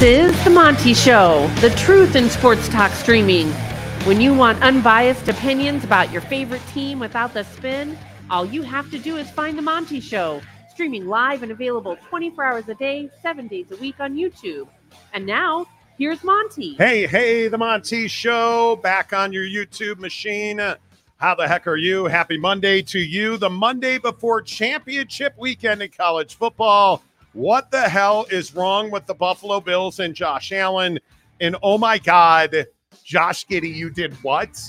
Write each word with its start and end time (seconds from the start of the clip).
This 0.00 0.30
is 0.30 0.44
The 0.44 0.50
Monty 0.50 0.94
Show, 0.94 1.50
the 1.60 1.70
truth 1.70 2.14
in 2.14 2.30
sports 2.30 2.68
talk 2.68 2.92
streaming. 2.92 3.50
When 4.04 4.20
you 4.20 4.32
want 4.32 4.62
unbiased 4.62 5.26
opinions 5.26 5.82
about 5.82 6.12
your 6.12 6.20
favorite 6.20 6.62
team 6.68 7.00
without 7.00 7.34
the 7.34 7.42
spin, 7.42 7.98
all 8.30 8.46
you 8.46 8.62
have 8.62 8.92
to 8.92 8.98
do 9.00 9.16
is 9.16 9.28
find 9.28 9.58
The 9.58 9.62
Monty 9.62 9.98
Show, 9.98 10.40
streaming 10.70 11.08
live 11.08 11.42
and 11.42 11.50
available 11.50 11.98
24 12.08 12.44
hours 12.44 12.68
a 12.68 12.76
day, 12.76 13.10
seven 13.22 13.48
days 13.48 13.72
a 13.72 13.76
week 13.78 13.96
on 13.98 14.14
YouTube. 14.14 14.68
And 15.14 15.26
now, 15.26 15.66
here's 15.98 16.22
Monty. 16.22 16.76
Hey, 16.76 17.08
hey, 17.08 17.48
The 17.48 17.58
Monty 17.58 18.06
Show, 18.06 18.76
back 18.76 19.12
on 19.12 19.32
your 19.32 19.46
YouTube 19.46 19.98
machine. 19.98 20.60
How 21.16 21.34
the 21.34 21.48
heck 21.48 21.66
are 21.66 21.76
you? 21.76 22.04
Happy 22.04 22.38
Monday 22.38 22.82
to 22.82 23.00
you. 23.00 23.36
The 23.36 23.50
Monday 23.50 23.98
before 23.98 24.42
championship 24.42 25.34
weekend 25.36 25.82
in 25.82 25.90
college 25.90 26.36
football. 26.36 27.02
What 27.38 27.70
the 27.70 27.88
hell 27.88 28.26
is 28.32 28.52
wrong 28.52 28.90
with 28.90 29.06
the 29.06 29.14
Buffalo 29.14 29.60
Bills 29.60 30.00
and 30.00 30.12
Josh 30.12 30.50
Allen? 30.50 30.98
And 31.40 31.54
oh 31.62 31.78
my 31.78 31.96
God, 31.96 32.66
Josh 33.04 33.46
Giddey, 33.46 33.72
you 33.72 33.90
did 33.90 34.12
what? 34.24 34.60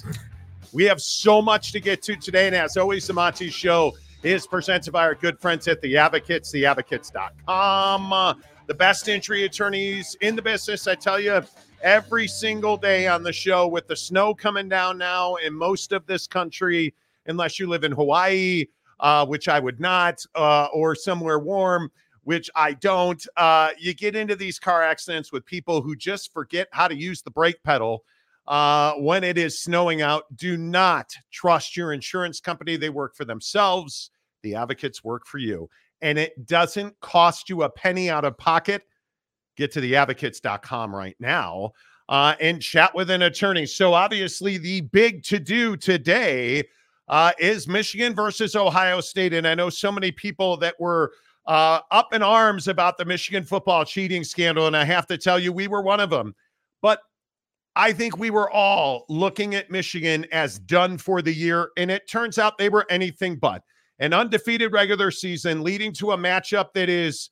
We 0.71 0.83
have 0.83 1.01
so 1.01 1.41
much 1.41 1.71
to 1.71 1.79
get 1.79 2.03
to 2.03 2.15
today. 2.15 2.45
And 2.45 2.55
as 2.55 2.77
always, 2.77 3.07
the 3.07 3.13
Monty 3.13 3.49
Show 3.49 3.97
is 4.21 4.45
presented 4.45 4.91
by 4.91 5.05
our 5.05 5.15
good 5.15 5.39
friends 5.39 5.67
at 5.67 5.81
The 5.81 5.97
Advocates, 5.97 6.53
theadvocates.com. 6.53 8.43
The 8.67 8.73
best 8.75 9.07
injury 9.07 9.45
attorneys 9.45 10.15
in 10.21 10.35
the 10.35 10.43
business. 10.43 10.85
I 10.85 10.93
tell 10.93 11.19
you, 11.19 11.41
every 11.81 12.27
single 12.27 12.77
day 12.77 13.07
on 13.07 13.23
the 13.23 13.33
show 13.33 13.67
with 13.67 13.88
the 13.88 13.95
snow 13.95 14.35
coming 14.35 14.69
down 14.69 14.99
now 14.99 15.38
in 15.38 15.55
most 15.55 15.91
of 15.91 16.05
this 16.05 16.27
country, 16.27 16.93
unless 17.25 17.59
you 17.59 17.67
live 17.67 17.83
in 17.83 17.93
Hawaii, 17.93 18.65
uh, 18.99 19.25
which 19.25 19.47
I 19.47 19.59
would 19.59 19.79
not, 19.79 20.23
uh, 20.35 20.67
or 20.71 20.93
somewhere 20.93 21.39
warm 21.39 21.89
which 22.29 22.47
I 22.53 22.73
don't. 22.73 23.25
Uh, 23.38 23.71
you 23.79 23.95
get 23.95 24.15
into 24.15 24.35
these 24.35 24.59
car 24.59 24.83
accidents 24.83 25.31
with 25.31 25.47
people 25.47 25.81
who 25.81 25.95
just 25.95 26.31
forget 26.31 26.67
how 26.71 26.88
to 26.88 26.95
use 26.95 27.23
the 27.23 27.31
brake 27.31 27.63
pedal 27.63 28.03
uh, 28.45 28.93
when 28.97 29.23
it 29.23 29.39
is 29.39 29.59
snowing 29.59 30.03
out. 30.03 30.25
Do 30.35 30.55
not 30.55 31.11
trust 31.31 31.75
your 31.75 31.91
insurance 31.91 32.39
company. 32.39 32.77
They 32.77 32.91
work 32.91 33.16
for 33.16 33.25
themselves, 33.25 34.11
the 34.44 34.53
advocates 34.53 35.03
work 35.03 35.25
for 35.25 35.39
you. 35.39 35.72
And 36.03 36.19
it 36.19 36.45
doesn't 36.45 37.00
cost 37.00 37.50
you 37.50 37.63
a 37.63 37.69
penny 37.69 38.11
out 38.11 38.25
of 38.25 38.38
pocket. 38.38 38.83
Get 39.57 39.72
to 39.72 39.81
theadvocates.com 39.81 40.95
right 40.95 41.16
now 41.19 41.72
uh, 42.09 42.35
and 42.39 42.61
chat 42.61 42.94
with 42.94 43.09
an 43.09 43.23
attorney. 43.23 43.66
So, 43.66 43.95
obviously, 43.95 44.59
the 44.59 44.81
big 44.81 45.23
to 45.23 45.39
do 45.39 45.75
today 45.75 46.63
uh, 47.07 47.31
is 47.39 47.67
Michigan 47.67 48.13
versus 48.13 48.55
Ohio 48.55 49.02
State. 49.02 49.33
And 49.33 49.47
I 49.47 49.55
know 49.55 49.72
so 49.72 49.91
many 49.91 50.11
people 50.11 50.57
that 50.57 50.80
were 50.80 51.11
uh, 51.45 51.79
up 51.91 52.13
in 52.13 52.21
arms 52.21 52.67
about 52.67 52.97
the 52.97 53.05
Michigan 53.05 53.43
football 53.43 53.85
cheating 53.85 54.23
scandal. 54.23 54.67
And 54.67 54.77
I 54.77 54.83
have 54.85 55.07
to 55.07 55.17
tell 55.17 55.39
you, 55.39 55.51
we 55.51 55.67
were 55.67 55.81
one 55.81 55.99
of 55.99 56.09
them. 56.09 56.35
But 56.81 56.99
I 57.75 57.93
think 57.93 58.17
we 58.17 58.29
were 58.29 58.49
all 58.51 59.05
looking 59.09 59.55
at 59.55 59.71
Michigan 59.71 60.25
as 60.31 60.59
done 60.59 60.97
for 60.97 61.21
the 61.21 61.33
year. 61.33 61.69
And 61.77 61.89
it 61.89 62.09
turns 62.09 62.37
out 62.37 62.57
they 62.57 62.69
were 62.69 62.85
anything 62.89 63.37
but 63.37 63.63
an 63.99 64.13
undefeated 64.13 64.71
regular 64.71 65.11
season 65.11 65.61
leading 65.61 65.93
to 65.93 66.11
a 66.11 66.17
matchup 66.17 66.73
that 66.73 66.89
is, 66.89 67.29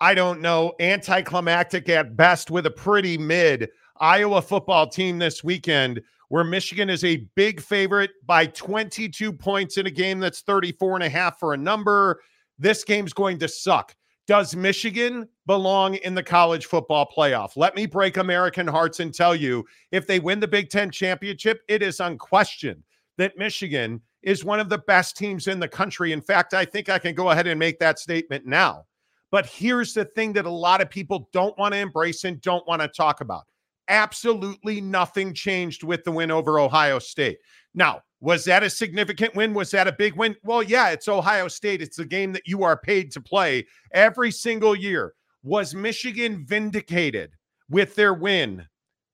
I 0.00 0.14
don't 0.14 0.40
know, 0.40 0.74
anticlimactic 0.80 1.88
at 1.88 2.16
best 2.16 2.50
with 2.50 2.66
a 2.66 2.70
pretty 2.70 3.18
mid 3.18 3.68
Iowa 3.98 4.42
football 4.42 4.86
team 4.88 5.18
this 5.18 5.42
weekend, 5.42 6.00
where 6.28 6.44
Michigan 6.44 6.90
is 6.90 7.04
a 7.04 7.26
big 7.34 7.60
favorite 7.60 8.10
by 8.24 8.46
22 8.46 9.32
points 9.32 9.78
in 9.78 9.86
a 9.86 9.90
game 9.90 10.20
that's 10.20 10.42
34 10.42 10.96
and 10.96 11.04
a 11.04 11.08
half 11.08 11.38
for 11.38 11.54
a 11.54 11.56
number. 11.56 12.20
This 12.58 12.84
game's 12.84 13.12
going 13.12 13.38
to 13.38 13.48
suck. 13.48 13.94
Does 14.26 14.56
Michigan 14.56 15.28
belong 15.46 15.94
in 15.96 16.14
the 16.14 16.22
college 16.22 16.66
football 16.66 17.08
playoff? 17.16 17.56
Let 17.56 17.76
me 17.76 17.86
break 17.86 18.16
American 18.16 18.66
hearts 18.66 18.98
and 18.98 19.14
tell 19.14 19.36
you 19.36 19.64
if 19.92 20.06
they 20.06 20.18
win 20.18 20.40
the 20.40 20.48
Big 20.48 20.68
Ten 20.68 20.90
championship, 20.90 21.60
it 21.68 21.80
is 21.82 22.00
unquestioned 22.00 22.82
that 23.18 23.38
Michigan 23.38 24.00
is 24.22 24.44
one 24.44 24.58
of 24.58 24.68
the 24.68 24.78
best 24.78 25.16
teams 25.16 25.46
in 25.46 25.60
the 25.60 25.68
country. 25.68 26.12
In 26.12 26.20
fact, 26.20 26.54
I 26.54 26.64
think 26.64 26.88
I 26.88 26.98
can 26.98 27.14
go 27.14 27.30
ahead 27.30 27.46
and 27.46 27.58
make 27.58 27.78
that 27.78 28.00
statement 28.00 28.44
now. 28.44 28.86
But 29.30 29.46
here's 29.46 29.94
the 29.94 30.04
thing 30.04 30.32
that 30.32 30.46
a 30.46 30.50
lot 30.50 30.80
of 30.80 30.90
people 30.90 31.28
don't 31.32 31.56
want 31.58 31.74
to 31.74 31.80
embrace 31.80 32.24
and 32.24 32.40
don't 32.40 32.66
want 32.66 32.82
to 32.82 32.88
talk 32.88 33.20
about. 33.20 33.44
Absolutely 33.88 34.80
nothing 34.80 35.32
changed 35.32 35.84
with 35.84 36.04
the 36.04 36.12
win 36.12 36.30
over 36.30 36.58
Ohio 36.58 36.98
State. 36.98 37.38
Now, 37.74 38.02
was 38.20 38.44
that 38.46 38.62
a 38.62 38.70
significant 38.70 39.34
win? 39.34 39.54
Was 39.54 39.70
that 39.72 39.86
a 39.86 39.92
big 39.92 40.16
win? 40.16 40.34
Well, 40.42 40.62
yeah, 40.62 40.90
it's 40.90 41.08
Ohio 41.08 41.48
State. 41.48 41.82
It's 41.82 41.98
a 41.98 42.04
game 42.04 42.32
that 42.32 42.46
you 42.46 42.64
are 42.64 42.76
paid 42.76 43.12
to 43.12 43.20
play 43.20 43.66
every 43.92 44.30
single 44.30 44.74
year. 44.74 45.12
Was 45.42 45.74
Michigan 45.74 46.44
vindicated 46.46 47.32
with 47.68 47.94
their 47.94 48.14
win 48.14 48.66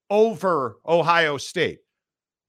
over 0.08 0.76
Ohio 0.86 1.36
State? 1.36 1.80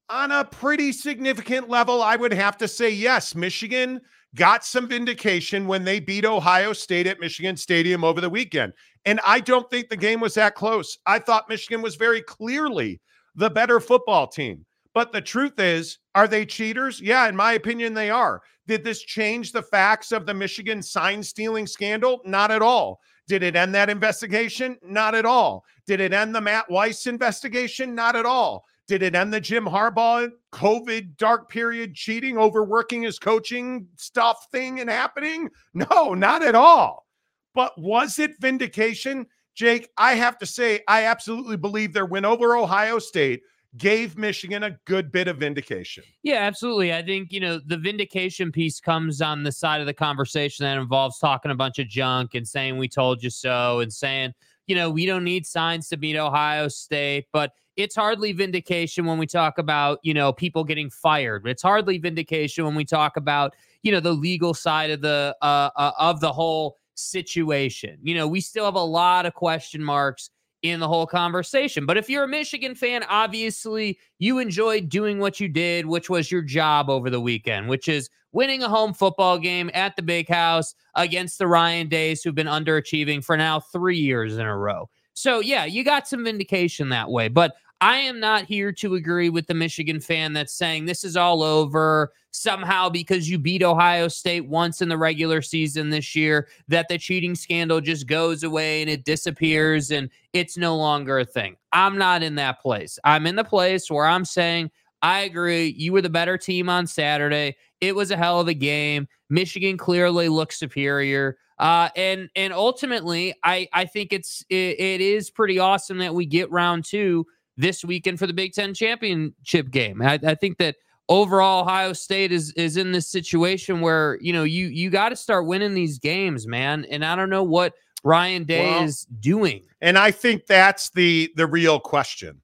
On 0.10 0.32
a 0.32 0.46
pretty 0.46 0.92
significant 0.92 1.70
level, 1.70 2.02
I 2.02 2.16
would 2.16 2.34
have 2.34 2.58
to 2.58 2.68
say 2.68 2.90
yes. 2.92 3.36
Michigan 3.36 4.00
got 4.36 4.64
some 4.64 4.88
vindication 4.88 5.68
when 5.68 5.84
they 5.84 6.00
beat 6.00 6.26
Ohio 6.26 6.74
State 6.74 7.08
at 7.08 7.20
Michigan 7.20 7.58
Stadium 7.58 8.04
over 8.04 8.22
the 8.22 8.30
weekend. 8.30 8.74
And 9.06 9.20
I 9.26 9.40
don't 9.40 9.70
think 9.70 9.90
the 9.90 9.98
game 9.98 10.20
was 10.20 10.34
that 10.36 10.56
close. 10.56 10.98
I 11.06 11.20
thought 11.20 11.50
Michigan 11.50 11.82
was 11.82 11.96
very 11.96 12.22
clearly 12.22 13.02
the 13.36 13.50
better 13.50 13.80
football 13.80 14.28
team. 14.28 14.66
But 14.94 15.12
the 15.12 15.22
truth 15.22 15.60
is, 15.60 15.98
are 16.16 16.28
they 16.28 16.46
cheaters? 16.46 17.02
Yeah, 17.02 17.28
in 17.28 17.36
my 17.36 17.54
opinion, 17.54 17.94
they 17.94 18.10
are. 18.10 18.42
Did 18.68 18.84
this 18.84 19.02
change 19.02 19.52
the 19.52 19.64
facts 19.64 20.12
of 20.12 20.26
the 20.26 20.34
Michigan 20.34 20.82
sign 20.82 21.22
stealing 21.24 21.68
scandal? 21.68 22.22
Not 22.26 22.52
at 22.52 22.62
all. 22.62 23.00
Did 23.28 23.44
it 23.44 23.56
end 23.56 23.74
that 23.76 23.90
investigation? 23.90 24.78
Not 24.84 25.16
at 25.16 25.26
all. 25.26 25.66
Did 25.88 26.00
it 26.00 26.14
end 26.14 26.36
the 26.36 26.42
Matt 26.42 26.70
Weiss 26.70 27.08
investigation? 27.08 27.96
Not 27.96 28.16
at 28.16 28.26
all. 28.26 28.66
Did 28.88 29.02
it 29.02 29.16
end 29.16 29.34
the 29.34 29.42
Jim 29.42 29.66
Harbaugh 29.66 30.30
COVID 30.52 31.18
dark 31.18 31.50
period 31.50 31.96
cheating, 31.96 32.38
overworking 32.38 33.02
his 33.02 33.18
coaching 33.18 33.88
stuff 33.96 34.48
thing 34.52 34.80
and 34.82 34.90
happening? 34.90 35.50
No, 35.74 36.14
not 36.14 36.44
at 36.44 36.56
all. 36.56 37.08
But 37.54 37.78
was 37.78 38.20
it 38.20 38.32
vindication? 38.40 39.28
Jake, 39.56 39.90
I 39.98 40.16
have 40.16 40.38
to 40.40 40.46
say, 40.46 40.82
I 40.88 41.06
absolutely 41.06 41.58
believe 41.58 41.94
their 41.94 42.06
win 42.06 42.26
over 42.26 42.56
Ohio 42.56 43.00
State 43.00 43.44
gave 43.78 44.18
Michigan 44.18 44.64
a 44.64 44.78
good 44.86 45.12
bit 45.12 45.28
of 45.28 45.38
vindication. 45.38 46.04
Yeah, 46.22 46.36
absolutely. 46.36 46.94
I 46.94 47.02
think, 47.02 47.32
you 47.32 47.40
know, 47.40 47.60
the 47.66 47.78
vindication 47.78 48.52
piece 48.52 48.80
comes 48.80 49.22
on 49.22 49.44
the 49.44 49.52
side 49.52 49.82
of 49.82 49.88
the 49.88 49.94
conversation 49.94 50.64
that 50.64 50.78
involves 50.78 51.18
talking 51.18 51.52
a 51.52 51.56
bunch 51.56 51.80
of 51.80 51.88
junk 51.88 52.36
and 52.36 52.48
saying, 52.48 52.78
we 52.78 52.88
told 52.88 53.24
you 53.24 53.30
so, 53.30 53.80
and 53.80 53.92
saying, 53.92 54.34
you 54.68 54.76
know, 54.76 54.90
we 54.90 55.06
don't 55.06 55.24
need 55.24 55.46
signs 55.46 55.90
to 55.90 55.98
beat 55.98 56.18
Ohio 56.18 56.68
State, 56.68 57.26
but 57.32 57.54
it's 57.76 57.96
hardly 57.96 58.32
vindication 58.32 59.06
when 59.06 59.18
we 59.18 59.26
talk 59.26 59.58
about, 59.58 60.00
you 60.04 60.14
know, 60.14 60.32
people 60.32 60.64
getting 60.64 60.90
fired. 60.90 61.48
It's 61.48 61.64
hardly 61.64 61.98
vindication 61.98 62.66
when 62.66 62.76
we 62.76 62.86
talk 62.86 63.18
about, 63.18 63.56
you 63.82 63.92
know, 63.92 64.00
the 64.00 64.14
legal 64.14 64.54
side 64.54 64.92
of 64.92 65.02
the 65.02 65.36
uh, 65.42 65.70
uh 65.76 65.92
of 65.98 66.20
the 66.20 66.32
whole 66.32 66.78
situation. 66.96 67.98
You 68.02 68.16
know, 68.16 68.28
we 68.28 68.42
still 68.42 68.66
have 68.66 68.76
a 68.76 68.80
lot 68.80 69.26
of 69.26 69.34
question 69.34 69.84
marks 69.84 70.30
in 70.64 70.80
the 70.80 70.88
whole 70.88 71.06
conversation. 71.06 71.86
But 71.86 71.98
if 71.98 72.10
you're 72.10 72.24
a 72.24 72.28
Michigan 72.28 72.74
fan, 72.74 73.04
obviously 73.10 74.00
you 74.20 74.40
enjoyed 74.40 74.90
doing 74.90 75.20
what 75.20 75.40
you 75.40 75.50
did, 75.50 75.86
which 75.86 76.10
was 76.10 76.32
your 76.32 76.42
job 76.42 76.90
over 76.90 77.10
the 77.10 77.20
weekend, 77.20 77.68
which 77.68 77.90
is 77.90 78.10
winning 78.32 78.64
a 78.64 78.70
home 78.70 78.94
football 78.94 79.38
game 79.38 79.70
at 79.74 79.96
the 79.96 80.02
big 80.02 80.30
house 80.30 80.74
against 80.96 81.38
the 81.38 81.48
Ryan 81.48 81.90
Days, 81.90 82.24
who've 82.24 82.34
been 82.34 82.48
underachieving 82.48 83.24
for 83.24 83.36
now 83.36 83.60
three 83.60 83.98
years 83.98 84.38
in 84.38 84.46
a 84.46 84.58
row. 84.58 84.90
So, 85.14 85.42
yeah, 85.42 85.66
you 85.66 85.84
got 85.84 86.08
some 86.08 86.24
vindication 86.24 86.90
that 86.90 87.12
way. 87.12 87.28
But 87.28 87.56
I 87.84 87.98
am 87.98 88.22
not 88.22 88.46
here 88.46 88.72
to 88.72 88.96
agree 88.96 89.30
with 89.30 89.48
the 89.48 89.54
Michigan 89.54 90.00
fan 90.00 90.32
that's 90.32 90.54
saying 90.54 90.86
this 90.86 91.04
is 91.04 91.18
all 91.18 91.44
over 91.44 92.14
somehow 92.32 92.88
because 92.88 93.30
you 93.30 93.38
beat 93.38 93.62
Ohio 93.62 94.08
State 94.08 94.48
once 94.48 94.82
in 94.82 94.88
the 94.88 94.98
regular 94.98 95.42
season 95.42 95.90
this 95.90 96.16
year, 96.16 96.48
that 96.70 96.88
the 96.88 96.98
cheating 96.98 97.36
scandal 97.36 97.82
just 97.82 98.08
goes 98.08 98.44
away 98.44 98.80
and 98.80 98.90
it 98.90 99.04
disappears 99.04 99.92
and 99.92 100.10
it's 100.32 100.56
no 100.56 100.78
longer 100.78 101.20
a 101.20 101.26
thing. 101.26 101.58
I'm 101.74 101.98
not 101.98 102.24
in 102.24 102.36
that 102.36 102.62
place. 102.62 102.98
I'm 103.04 103.28
in 103.28 103.36
the 103.36 103.44
place 103.44 103.92
where 103.92 104.06
I'm 104.06 104.24
saying, 104.24 104.72
I 105.02 105.24
agree. 105.24 105.76
You 105.78 105.92
were 105.92 106.02
the 106.02 106.10
better 106.10 106.38
team 106.38 106.70
on 106.70 106.88
Saturday. 106.88 107.58
It 107.82 107.98
was 107.98 108.12
a 108.12 108.18
hell 108.18 108.40
of 108.40 108.48
a 108.48 108.54
game. 108.54 109.10
Michigan 109.30 109.78
clearly 109.78 110.30
looks 110.30 110.58
superior. 110.58 111.38
Uh, 111.60 111.90
and 111.98 112.30
and 112.38 112.54
ultimately, 112.54 113.34
I 113.44 113.68
I 113.74 113.86
think 113.86 114.14
it's 114.14 114.44
it, 114.50 114.80
it 114.80 115.02
is 115.02 115.30
pretty 115.30 115.60
awesome 115.60 115.98
that 115.98 116.16
we 116.16 116.26
get 116.26 116.50
round 116.50 116.86
two 116.86 117.28
this 117.58 117.84
weekend 117.84 118.20
for 118.20 118.28
the 118.28 118.34
Big 118.34 118.54
Ten 118.54 118.74
championship 118.74 119.70
game. 119.72 120.02
I, 120.02 120.20
I 120.26 120.36
think 120.36 120.58
that 120.58 120.76
overall 121.10 121.62
Ohio 121.64 121.94
State 121.94 122.32
is 122.32 122.52
is 122.54 122.78
in 122.78 122.92
this 122.92 123.08
situation 123.08 123.82
where 123.82 124.18
you 124.22 124.34
know 124.34 124.44
you 124.44 124.68
you 124.68 124.90
got 124.90 125.10
to 125.10 125.16
start 125.16 125.46
winning 125.46 125.74
these 125.74 126.00
games, 126.00 126.48
man. 126.48 126.86
And 126.90 127.06
I 127.06 127.16
don't 127.16 127.30
know 127.30 127.44
what 127.44 127.74
Ryan 128.04 128.44
Day 128.44 128.70
well, 128.70 128.84
is 128.84 129.06
doing. 129.20 129.64
And 129.82 129.98
I 129.98 130.12
think 130.12 130.46
that's 130.46 130.90
the 130.92 131.32
the 131.36 131.48
real 131.48 131.80
question. 131.80 132.42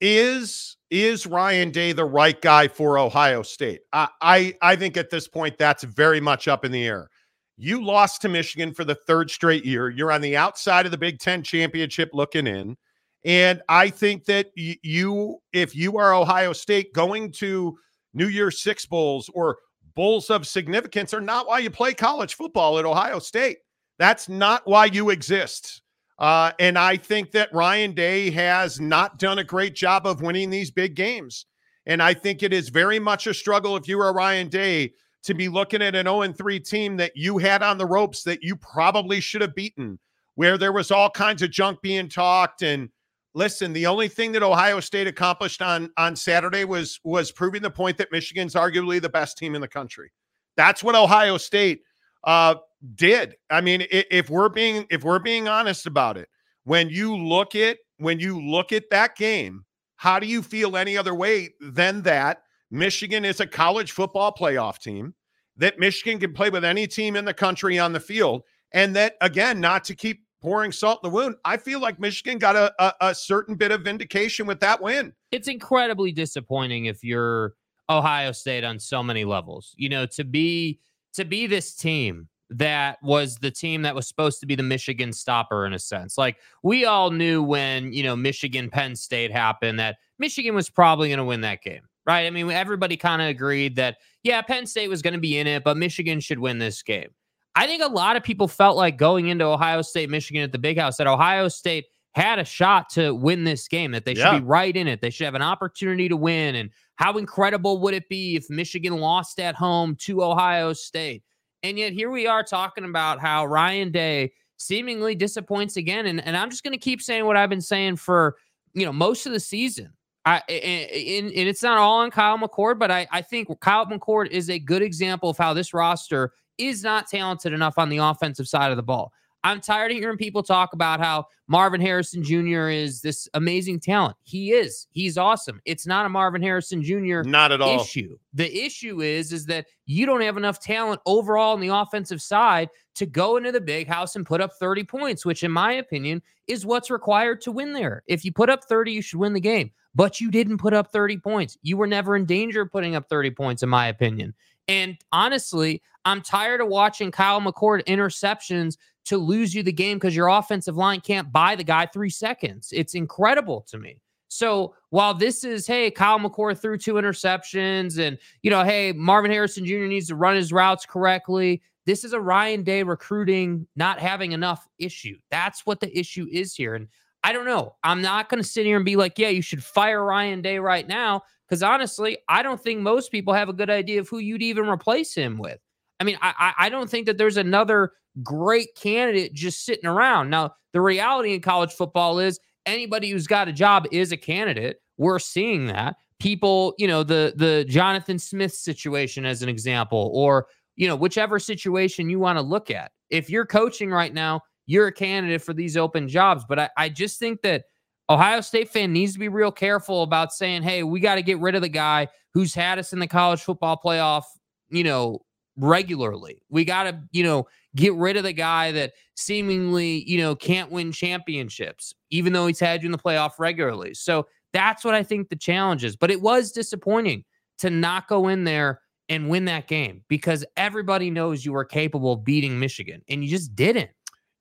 Is 0.00 0.76
is 0.90 1.26
Ryan 1.26 1.70
Day 1.70 1.92
the 1.92 2.04
right 2.04 2.40
guy 2.40 2.68
for 2.68 2.98
Ohio 2.98 3.42
State? 3.42 3.80
I 3.92 4.08
I, 4.20 4.54
I 4.62 4.76
think 4.76 4.96
at 4.96 5.10
this 5.10 5.28
point 5.28 5.58
that's 5.58 5.84
very 5.84 6.20
much 6.20 6.48
up 6.48 6.64
in 6.64 6.72
the 6.72 6.86
air. 6.86 7.08
You 7.56 7.84
lost 7.84 8.22
to 8.22 8.28
Michigan 8.30 8.72
for 8.72 8.84
the 8.84 8.94
third 8.94 9.30
straight 9.30 9.66
year. 9.66 9.90
You're 9.90 10.12
on 10.12 10.22
the 10.22 10.34
outside 10.34 10.86
of 10.86 10.92
the 10.92 10.98
Big 10.98 11.18
Ten 11.18 11.42
championship 11.42 12.10
looking 12.14 12.46
in. 12.46 12.76
And 13.24 13.60
I 13.68 13.90
think 13.90 14.24
that 14.26 14.50
you, 14.54 15.38
if 15.52 15.76
you 15.76 15.98
are 15.98 16.14
Ohio 16.14 16.52
State, 16.52 16.94
going 16.94 17.32
to 17.32 17.76
New 18.14 18.28
Year's 18.28 18.62
Six 18.62 18.86
Bowls 18.86 19.30
or 19.34 19.58
bowls 19.94 20.30
of 20.30 20.46
significance 20.46 21.12
are 21.12 21.20
not 21.20 21.46
why 21.46 21.58
you 21.58 21.70
play 21.70 21.92
college 21.92 22.34
football 22.34 22.78
at 22.78 22.84
Ohio 22.84 23.18
State. 23.18 23.58
That's 23.98 24.28
not 24.28 24.62
why 24.64 24.86
you 24.86 25.10
exist. 25.10 25.82
Uh, 26.18 26.52
and 26.58 26.78
I 26.78 26.96
think 26.96 27.32
that 27.32 27.52
Ryan 27.52 27.92
Day 27.92 28.30
has 28.30 28.80
not 28.80 29.18
done 29.18 29.38
a 29.38 29.44
great 29.44 29.74
job 29.74 30.06
of 30.06 30.22
winning 30.22 30.50
these 30.50 30.70
big 30.70 30.94
games. 30.94 31.46
And 31.86 32.02
I 32.02 32.14
think 32.14 32.42
it 32.42 32.52
is 32.52 32.68
very 32.68 32.98
much 32.98 33.26
a 33.26 33.34
struggle 33.34 33.76
if 33.76 33.88
you 33.88 34.00
are 34.00 34.12
Ryan 34.12 34.48
Day 34.48 34.92
to 35.22 35.34
be 35.34 35.48
looking 35.48 35.82
at 35.82 35.94
an 35.94 36.06
0 36.06 36.32
3 36.32 36.60
team 36.60 36.96
that 36.98 37.12
you 37.14 37.38
had 37.38 37.62
on 37.62 37.78
the 37.78 37.86
ropes 37.86 38.22
that 38.24 38.42
you 38.42 38.56
probably 38.56 39.20
should 39.20 39.40
have 39.40 39.54
beaten, 39.54 39.98
where 40.34 40.56
there 40.56 40.72
was 40.72 40.90
all 40.90 41.10
kinds 41.10 41.42
of 41.42 41.50
junk 41.50 41.80
being 41.82 42.08
talked. 42.08 42.62
And 42.62 42.90
listen, 43.34 43.72
the 43.72 43.86
only 43.86 44.08
thing 44.08 44.32
that 44.32 44.42
Ohio 44.42 44.80
State 44.80 45.06
accomplished 45.06 45.62
on, 45.62 45.90
on 45.96 46.16
Saturday 46.16 46.64
was 46.64 47.00
was 47.04 47.32
proving 47.32 47.62
the 47.62 47.70
point 47.70 47.96
that 47.98 48.12
Michigan's 48.12 48.54
arguably 48.54 49.00
the 49.00 49.08
best 49.08 49.38
team 49.38 49.54
in 49.54 49.60
the 49.60 49.68
country. 49.68 50.10
That's 50.56 50.82
what 50.82 50.94
Ohio 50.94 51.36
State 51.36 51.82
uh, 52.24 52.56
did. 52.94 53.36
I 53.50 53.60
mean, 53.60 53.86
if 53.90 54.30
we're 54.30 54.48
being 54.48 54.86
if 54.90 55.04
we're 55.04 55.18
being 55.18 55.48
honest 55.48 55.86
about 55.86 56.16
it, 56.16 56.28
when 56.64 56.88
you 56.88 57.16
look 57.16 57.54
at 57.54 57.78
when 57.98 58.18
you 58.18 58.40
look 58.40 58.72
at 58.72 58.90
that 58.90 59.16
game, 59.16 59.64
how 59.96 60.18
do 60.18 60.26
you 60.26 60.42
feel 60.42 60.76
any 60.76 60.96
other 60.96 61.14
way 61.14 61.50
than 61.60 62.02
that? 62.02 62.42
Michigan 62.70 63.24
is 63.24 63.40
a 63.40 63.46
college 63.46 63.92
football 63.92 64.32
playoff 64.32 64.78
team, 64.78 65.14
that 65.56 65.78
Michigan 65.78 66.18
can 66.18 66.32
play 66.32 66.50
with 66.50 66.64
any 66.64 66.86
team 66.86 67.16
in 67.16 67.24
the 67.24 67.34
country 67.34 67.78
on 67.78 67.92
the 67.92 68.00
field. 68.00 68.42
And 68.72 68.96
that, 68.96 69.14
again, 69.20 69.60
not 69.60 69.84
to 69.84 69.94
keep 69.94 70.24
pouring 70.40 70.72
salt 70.72 71.00
in 71.02 71.10
the 71.10 71.14
wound, 71.14 71.36
I 71.44 71.56
feel 71.56 71.80
like 71.80 71.98
Michigan 71.98 72.38
got 72.38 72.56
a, 72.56 72.72
a, 72.82 73.08
a 73.08 73.14
certain 73.14 73.54
bit 73.54 73.70
of 73.70 73.82
vindication 73.82 74.46
with 74.46 74.60
that 74.60 74.80
win. 74.80 75.12
It's 75.32 75.48
incredibly 75.48 76.12
disappointing 76.12 76.86
if 76.86 77.04
you're 77.04 77.54
Ohio 77.88 78.32
State 78.32 78.64
on 78.64 78.78
so 78.78 79.02
many 79.02 79.24
levels. 79.24 79.74
You 79.76 79.88
know, 79.88 80.06
to 80.06 80.24
be 80.24 80.80
to 81.14 81.24
be 81.24 81.46
this 81.46 81.74
team 81.74 82.28
that 82.50 82.98
was 83.02 83.36
the 83.36 83.50
team 83.50 83.82
that 83.82 83.94
was 83.94 84.08
supposed 84.08 84.40
to 84.40 84.46
be 84.46 84.56
the 84.56 84.62
Michigan 84.62 85.12
stopper 85.12 85.66
in 85.66 85.72
a 85.72 85.78
sense. 85.78 86.18
Like 86.18 86.38
we 86.62 86.84
all 86.84 87.10
knew 87.10 87.42
when, 87.42 87.92
you 87.92 88.02
know, 88.02 88.16
Michigan 88.16 88.70
Penn 88.70 88.96
State 88.96 89.30
happened 89.30 89.78
that 89.78 89.98
Michigan 90.18 90.54
was 90.54 90.68
probably 90.68 91.08
going 91.08 91.18
to 91.18 91.24
win 91.24 91.42
that 91.42 91.62
game 91.62 91.82
right? 92.06 92.26
I 92.26 92.30
mean, 92.30 92.50
everybody 92.50 92.96
kind 92.96 93.22
of 93.22 93.28
agreed 93.28 93.76
that, 93.76 93.98
yeah, 94.22 94.42
Penn 94.42 94.66
State 94.66 94.88
was 94.88 95.02
going 95.02 95.14
to 95.14 95.20
be 95.20 95.38
in 95.38 95.46
it, 95.46 95.64
but 95.64 95.76
Michigan 95.76 96.20
should 96.20 96.38
win 96.38 96.58
this 96.58 96.82
game. 96.82 97.10
I 97.54 97.66
think 97.66 97.82
a 97.82 97.88
lot 97.88 98.16
of 98.16 98.22
people 98.22 98.48
felt 98.48 98.76
like 98.76 98.96
going 98.96 99.28
into 99.28 99.44
Ohio 99.44 99.82
State, 99.82 100.10
Michigan 100.10 100.42
at 100.42 100.52
the 100.52 100.58
big 100.58 100.78
house, 100.78 100.96
that 100.98 101.06
Ohio 101.06 101.48
State 101.48 101.86
had 102.12 102.38
a 102.38 102.44
shot 102.44 102.88
to 102.90 103.14
win 103.14 103.44
this 103.44 103.68
game, 103.68 103.92
that 103.92 104.04
they 104.04 104.14
should 104.14 104.24
yeah. 104.24 104.38
be 104.38 104.44
right 104.44 104.76
in 104.76 104.88
it. 104.88 105.00
They 105.00 105.10
should 105.10 105.24
have 105.24 105.34
an 105.34 105.42
opportunity 105.42 106.08
to 106.08 106.16
win. 106.16 106.56
And 106.56 106.70
how 106.96 107.16
incredible 107.18 107.80
would 107.80 107.94
it 107.94 108.08
be 108.08 108.36
if 108.36 108.50
Michigan 108.50 108.96
lost 108.98 109.40
at 109.40 109.54
home 109.54 109.96
to 110.00 110.22
Ohio 110.22 110.72
State? 110.72 111.22
And 111.62 111.78
yet 111.78 111.92
here 111.92 112.10
we 112.10 112.26
are 112.26 112.42
talking 112.42 112.84
about 112.84 113.20
how 113.20 113.46
Ryan 113.46 113.92
Day 113.92 114.32
seemingly 114.56 115.14
disappoints 115.14 115.76
again. 115.76 116.06
And, 116.06 116.24
and 116.24 116.36
I'm 116.36 116.50
just 116.50 116.62
going 116.62 116.72
to 116.72 116.78
keep 116.78 117.00
saying 117.00 117.24
what 117.24 117.36
I've 117.36 117.50
been 117.50 117.60
saying 117.60 117.96
for, 117.96 118.36
you 118.74 118.84
know, 118.84 118.92
most 118.92 119.26
of 119.26 119.32
the 119.32 119.40
season. 119.40 119.92
I 120.26 120.42
and, 120.48 121.26
and 121.28 121.48
it's 121.48 121.62
not 121.62 121.78
all 121.78 122.00
on 122.00 122.10
Kyle 122.10 122.38
McCord, 122.38 122.78
but 122.78 122.90
I, 122.90 123.08
I 123.10 123.22
think 123.22 123.48
Kyle 123.60 123.86
McCord 123.86 124.28
is 124.28 124.50
a 124.50 124.58
good 124.58 124.82
example 124.82 125.30
of 125.30 125.38
how 125.38 125.54
this 125.54 125.72
roster 125.72 126.32
is 126.60 126.82
not 126.82 127.08
talented 127.08 127.52
enough 127.52 127.78
on 127.78 127.88
the 127.88 127.98
offensive 127.98 128.48
side 128.48 128.70
of 128.70 128.76
the 128.76 128.82
ball. 128.82 129.12
I'm 129.42 129.60
tired 129.60 129.90
of 129.90 129.96
hearing 129.96 130.18
people 130.18 130.42
talk 130.42 130.74
about 130.74 131.00
how 131.00 131.26
Marvin 131.48 131.80
Harrison 131.80 132.22
Jr. 132.22 132.68
is 132.68 133.00
this 133.00 133.28
amazing 133.34 133.80
talent. 133.80 134.16
He 134.22 134.52
is. 134.52 134.86
He's 134.90 135.16
awesome. 135.16 135.60
It's 135.64 135.86
not 135.86 136.04
a 136.04 136.08
Marvin 136.08 136.42
Harrison 136.42 136.82
Jr. 136.82 137.22
not 137.22 137.50
at 137.50 137.62
all 137.62 137.80
issue. 137.80 138.18
The 138.34 138.54
issue 138.54 139.00
is 139.00 139.32
is 139.32 139.46
that 139.46 139.66
you 139.86 140.04
don't 140.04 140.20
have 140.20 140.36
enough 140.36 140.60
talent 140.60 141.00
overall 141.06 141.54
on 141.54 141.60
the 141.60 141.68
offensive 141.68 142.20
side 142.20 142.68
to 142.96 143.06
go 143.06 143.36
into 143.38 143.50
the 143.50 143.60
big 143.60 143.88
house 143.88 144.14
and 144.14 144.26
put 144.26 144.40
up 144.40 144.52
30 144.58 144.84
points, 144.84 145.24
which 145.24 145.42
in 145.42 145.50
my 145.50 145.72
opinion 145.72 146.22
is 146.46 146.66
what's 146.66 146.90
required 146.90 147.40
to 147.42 147.52
win 147.52 147.72
there. 147.72 148.02
If 148.06 148.24
you 148.24 148.32
put 148.32 148.50
up 148.50 148.64
30, 148.64 148.92
you 148.92 149.02
should 149.02 149.18
win 149.18 149.32
the 149.32 149.40
game. 149.40 149.70
But 149.94 150.20
you 150.20 150.30
didn't 150.30 150.58
put 150.58 150.72
up 150.72 150.92
30 150.92 151.18
points. 151.18 151.58
You 151.62 151.76
were 151.76 151.86
never 151.86 152.14
in 152.14 152.24
danger 152.24 152.60
of 152.60 152.70
putting 152.70 152.94
up 152.94 153.08
30 153.08 153.32
points 153.32 153.62
in 153.62 153.68
my 153.68 153.88
opinion. 153.88 154.34
And 154.70 154.96
honestly, 155.10 155.82
I'm 156.04 156.22
tired 156.22 156.60
of 156.60 156.68
watching 156.68 157.10
Kyle 157.10 157.40
McCord 157.40 157.84
interceptions 157.86 158.76
to 159.06 159.18
lose 159.18 159.52
you 159.52 159.64
the 159.64 159.72
game 159.72 159.96
because 159.96 160.14
your 160.14 160.28
offensive 160.28 160.76
line 160.76 161.00
can't 161.00 161.32
buy 161.32 161.56
the 161.56 161.64
guy 161.64 161.86
three 161.86 162.08
seconds. 162.08 162.68
It's 162.72 162.94
incredible 162.94 163.62
to 163.62 163.78
me. 163.78 164.00
So 164.28 164.76
while 164.90 165.12
this 165.12 165.42
is, 165.42 165.66
hey, 165.66 165.90
Kyle 165.90 166.20
McCord 166.20 166.60
threw 166.60 166.78
two 166.78 166.94
interceptions 166.94 167.98
and, 167.98 168.16
you 168.42 168.50
know, 168.52 168.62
hey, 168.62 168.92
Marvin 168.92 169.32
Harrison 169.32 169.66
Jr. 169.66 169.86
needs 169.86 170.06
to 170.06 170.14
run 170.14 170.36
his 170.36 170.52
routes 170.52 170.86
correctly. 170.86 171.62
This 171.84 172.04
is 172.04 172.12
a 172.12 172.20
Ryan 172.20 172.62
Day 172.62 172.84
recruiting 172.84 173.66
not 173.74 173.98
having 173.98 174.30
enough 174.30 174.68
issue. 174.78 175.16
That's 175.32 175.66
what 175.66 175.80
the 175.80 175.98
issue 175.98 176.28
is 176.30 176.54
here. 176.54 176.76
And 176.76 176.86
I 177.22 177.32
don't 177.32 177.44
know. 177.44 177.76
I'm 177.84 178.02
not 178.02 178.28
going 178.28 178.42
to 178.42 178.48
sit 178.48 178.66
here 178.66 178.76
and 178.76 178.84
be 178.84 178.96
like, 178.96 179.18
yeah, 179.18 179.28
you 179.28 179.42
should 179.42 179.62
fire 179.62 180.04
Ryan 180.04 180.42
Day 180.42 180.58
right 180.58 180.86
now. 180.86 181.22
Because 181.46 181.62
honestly, 181.62 182.18
I 182.28 182.42
don't 182.42 182.62
think 182.62 182.80
most 182.80 183.10
people 183.10 183.34
have 183.34 183.48
a 183.48 183.52
good 183.52 183.70
idea 183.70 184.00
of 184.00 184.08
who 184.08 184.18
you'd 184.18 184.42
even 184.42 184.68
replace 184.68 185.14
him 185.14 185.36
with. 185.36 185.58
I 185.98 186.04
mean, 186.04 186.16
I, 186.22 186.54
I 186.56 186.68
don't 186.68 186.88
think 186.88 187.06
that 187.06 187.18
there's 187.18 187.36
another 187.36 187.92
great 188.22 188.74
candidate 188.74 189.34
just 189.34 189.64
sitting 189.64 189.86
around. 189.86 190.30
Now, 190.30 190.54
the 190.72 190.80
reality 190.80 191.34
in 191.34 191.40
college 191.40 191.72
football 191.72 192.20
is 192.20 192.38
anybody 192.66 193.10
who's 193.10 193.26
got 193.26 193.48
a 193.48 193.52
job 193.52 193.86
is 193.90 194.12
a 194.12 194.16
candidate. 194.16 194.78
We're 194.96 195.18
seeing 195.18 195.66
that. 195.66 195.96
People, 196.20 196.74
you 196.78 196.86
know, 196.86 197.02
the 197.02 197.32
the 197.36 197.64
Jonathan 197.68 198.18
Smith 198.18 198.52
situation 198.52 199.24
as 199.24 199.42
an 199.42 199.48
example, 199.48 200.10
or 200.14 200.46
you 200.76 200.86
know, 200.86 200.96
whichever 200.96 201.38
situation 201.38 202.10
you 202.10 202.18
want 202.18 202.38
to 202.38 202.42
look 202.42 202.70
at. 202.70 202.92
If 203.08 203.30
you're 203.30 203.46
coaching 203.46 203.90
right 203.90 204.12
now, 204.12 204.42
you're 204.70 204.86
a 204.86 204.92
candidate 204.92 205.42
for 205.42 205.52
these 205.52 205.76
open 205.76 206.06
jobs. 206.06 206.44
But 206.48 206.60
I, 206.60 206.70
I 206.76 206.88
just 206.88 207.18
think 207.18 207.42
that 207.42 207.64
Ohio 208.08 208.40
State 208.40 208.68
fan 208.68 208.92
needs 208.92 209.12
to 209.14 209.18
be 209.18 209.28
real 209.28 209.50
careful 209.50 210.04
about 210.04 210.32
saying, 210.32 210.62
hey, 210.62 210.84
we 210.84 211.00
got 211.00 211.16
to 211.16 211.22
get 211.22 211.40
rid 211.40 211.56
of 211.56 211.62
the 211.62 211.68
guy 211.68 212.06
who's 212.34 212.54
had 212.54 212.78
us 212.78 212.92
in 212.92 213.00
the 213.00 213.08
college 213.08 213.42
football 213.42 213.80
playoff, 213.84 214.22
you 214.68 214.84
know, 214.84 215.22
regularly. 215.56 216.42
We 216.50 216.64
got 216.64 216.84
to, 216.84 217.02
you 217.10 217.24
know, 217.24 217.48
get 217.74 217.94
rid 217.94 218.16
of 218.16 218.22
the 218.22 218.32
guy 218.32 218.70
that 218.70 218.92
seemingly, 219.16 220.08
you 220.08 220.18
know, 220.18 220.36
can't 220.36 220.70
win 220.70 220.92
championships, 220.92 221.92
even 222.10 222.32
though 222.32 222.46
he's 222.46 222.60
had 222.60 222.80
you 222.80 222.86
in 222.86 222.92
the 222.92 222.98
playoff 222.98 223.40
regularly. 223.40 223.94
So 223.94 224.28
that's 224.52 224.84
what 224.84 224.94
I 224.94 225.02
think 225.02 225.30
the 225.30 225.36
challenge 225.36 225.82
is. 225.82 225.96
But 225.96 226.12
it 226.12 226.22
was 226.22 226.52
disappointing 226.52 227.24
to 227.58 227.70
not 227.70 228.06
go 228.06 228.28
in 228.28 228.44
there 228.44 228.82
and 229.08 229.28
win 229.28 229.46
that 229.46 229.66
game 229.66 230.04
because 230.06 230.44
everybody 230.56 231.10
knows 231.10 231.44
you 231.44 231.52
were 231.52 231.64
capable 231.64 232.12
of 232.12 232.24
beating 232.24 232.60
Michigan 232.60 233.02
and 233.08 233.24
you 233.24 233.28
just 233.28 233.56
didn't. 233.56 233.90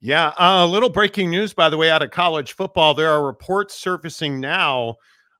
Yeah. 0.01 0.31
A 0.37 0.43
uh, 0.43 0.65
little 0.65 0.89
breaking 0.89 1.29
news, 1.29 1.53
by 1.53 1.69
the 1.69 1.75
way, 1.75 1.91
out 1.91 2.01
of 2.01 2.11
college 2.11 2.53
football. 2.53 2.93
There 2.93 3.11
are 3.11 3.25
reports 3.25 3.75
surfacing 3.75 4.39
now 4.39 4.95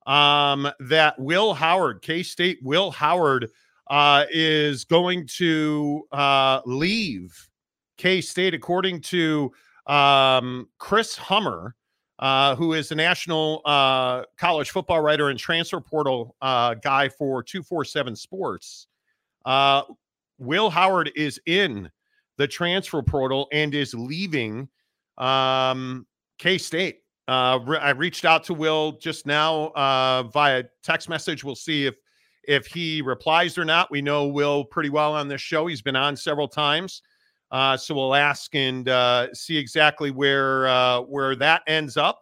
um, 0.06 0.70
that 0.82 1.18
Will 1.18 1.54
Howard, 1.54 2.02
K 2.02 2.24
State 2.24 2.60
Will 2.62 2.92
Howard, 2.92 3.50
uh, 3.88 4.26
is 4.32 4.84
going 4.84 5.28
to 5.28 6.04
uh, 6.12 6.62
leave 6.66 7.50
K 7.98 8.20
State, 8.20 8.54
according 8.54 9.00
to 9.02 9.52
um, 9.88 10.68
Chris 10.78 11.16
Hummer, 11.16 11.76
uh, 12.20 12.56
who 12.56 12.74
is 12.74 12.92
a 12.92 12.96
national 12.96 13.62
uh, 13.64 14.24
college 14.38 14.72
football 14.72 15.00
writer 15.00 15.30
and 15.30 15.40
transfer 15.40 15.80
portal 15.80 16.36
uh, 16.42 16.74
guy 16.74 17.08
for 17.08 17.42
247 17.42 18.14
Sports. 18.16 18.88
Uh, 19.46 19.84
Will 20.38 20.70
Howard 20.70 21.12
is 21.16 21.40
in 21.46 21.90
the 22.40 22.48
transfer 22.48 23.04
portal 23.04 23.48
and 23.52 23.76
is 23.76 23.94
leaving 23.94 24.68
um, 25.18 26.08
K 26.40 26.58
State. 26.58 27.02
Uh, 27.28 27.60
re- 27.68 27.78
I 27.78 27.92
reached 27.92 28.26
out 28.26 28.46
to 28.46 28.56
Will 28.56 28.94
just 28.94 29.28
now 29.28 29.68
uh, 29.76 30.24
via 30.24 30.64
text 30.82 31.10
message. 31.10 31.44
We'll 31.44 31.56
see 31.56 31.86
if 31.86 31.96
if 32.46 32.66
he 32.66 33.04
replies 33.04 33.58
or 33.58 33.66
not. 33.66 33.92
We 33.92 34.02
know 34.02 34.26
Will 34.26 34.64
pretty 34.64 34.90
well 34.90 35.14
on 35.14 35.28
this 35.28 35.42
show. 35.42 35.68
He's 35.68 35.82
been 35.82 35.98
on 35.98 36.16
several 36.16 36.48
times. 36.48 37.04
Uh, 37.52 37.76
so 37.76 37.94
we'll 37.94 38.16
ask 38.16 38.56
and 38.56 38.88
uh, 38.88 39.34
see 39.34 39.58
exactly 39.58 40.10
where 40.10 40.68
uh, 40.70 41.02
where 41.02 41.36
that 41.36 41.62
ends 41.68 41.98
up. 41.98 42.22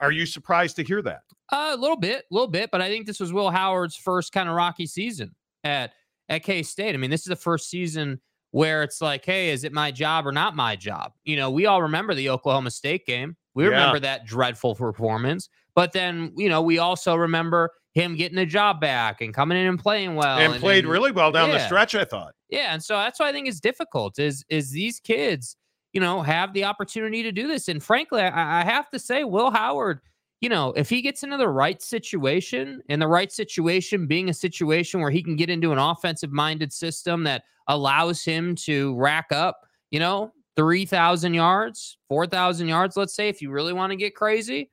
Are 0.00 0.12
you 0.12 0.26
surprised 0.26 0.76
to 0.76 0.84
hear 0.84 1.00
that? 1.02 1.22
Uh, 1.50 1.70
a 1.72 1.76
little 1.76 1.96
bit, 1.96 2.26
a 2.30 2.34
little 2.34 2.46
bit, 2.46 2.70
but 2.70 2.82
I 2.82 2.88
think 2.88 3.06
this 3.06 3.20
was 3.20 3.32
Will 3.32 3.50
Howard's 3.50 3.96
first 3.96 4.32
kind 4.32 4.50
of 4.50 4.54
rocky 4.54 4.86
season 4.86 5.34
at 5.64 5.92
at 6.28 6.42
K 6.42 6.62
State. 6.62 6.94
I 6.94 6.98
mean, 6.98 7.10
this 7.10 7.22
is 7.22 7.26
the 7.28 7.36
first 7.36 7.70
season 7.70 8.20
where 8.52 8.82
it's 8.82 9.00
like, 9.00 9.24
hey, 9.24 9.50
is 9.50 9.64
it 9.64 9.72
my 9.72 9.90
job 9.90 10.26
or 10.26 10.32
not 10.32 10.56
my 10.56 10.76
job? 10.76 11.12
You 11.24 11.36
know, 11.36 11.50
we 11.50 11.66
all 11.66 11.82
remember 11.82 12.14
the 12.14 12.30
Oklahoma 12.30 12.70
State 12.70 13.06
game. 13.06 13.36
We 13.54 13.64
yeah. 13.64 13.70
remember 13.70 14.00
that 14.00 14.26
dreadful 14.26 14.74
performance. 14.74 15.48
But 15.74 15.92
then, 15.92 16.32
you 16.36 16.48
know, 16.48 16.62
we 16.62 16.78
also 16.78 17.14
remember 17.14 17.70
him 17.92 18.16
getting 18.16 18.38
a 18.38 18.46
job 18.46 18.80
back 18.80 19.20
and 19.20 19.34
coming 19.34 19.58
in 19.58 19.66
and 19.66 19.78
playing 19.78 20.14
well 20.14 20.38
and, 20.38 20.60
played 20.60 20.84
and- 20.84 20.92
really 20.92 21.12
well 21.12 21.32
down 21.32 21.50
the 21.50 21.64
stretch. 21.66 21.94
I 21.94 22.04
thought. 22.04 22.34
yeah, 22.48 22.72
and 22.72 22.82
so 22.82 22.94
that's 22.94 23.18
why 23.18 23.28
I 23.28 23.32
think 23.32 23.48
it's 23.48 23.60
difficult. 23.60 24.18
Is 24.18 24.44
is 24.48 24.70
these 24.70 25.00
kids, 25.00 25.56
you 25.92 26.00
know, 26.00 26.22
have 26.22 26.52
the 26.52 26.64
opportunity 26.64 27.22
to 27.22 27.32
do 27.32 27.48
this? 27.48 27.68
And 27.68 27.82
frankly, 27.82 28.22
I, 28.22 28.60
I 28.60 28.64
have 28.64 28.90
to 28.90 28.98
say, 28.98 29.24
Will 29.24 29.50
Howard, 29.50 30.00
you 30.40 30.48
know, 30.48 30.72
if 30.72 30.88
he 30.88 31.02
gets 31.02 31.22
into 31.22 31.36
the 31.36 31.48
right 31.48 31.82
situation, 31.82 32.82
and 32.88 33.00
the 33.00 33.08
right 33.08 33.30
situation 33.30 34.06
being 34.06 34.30
a 34.30 34.34
situation 34.34 35.00
where 35.00 35.10
he 35.10 35.22
can 35.22 35.36
get 35.36 35.50
into 35.50 35.72
an 35.72 35.78
offensive 35.78 36.32
minded 36.32 36.72
system 36.72 37.24
that 37.24 37.44
allows 37.68 38.24
him 38.24 38.54
to 38.54 38.94
rack 38.96 39.26
up, 39.32 39.66
you 39.90 40.00
know, 40.00 40.32
three 40.56 40.84
thousand 40.86 41.34
yards, 41.34 41.98
four 42.08 42.26
thousand 42.26 42.68
yards, 42.68 42.96
let's 42.96 43.14
say, 43.14 43.28
if 43.28 43.42
you 43.42 43.50
really 43.50 43.72
want 43.72 43.90
to 43.90 43.96
get 43.96 44.14
crazy. 44.14 44.70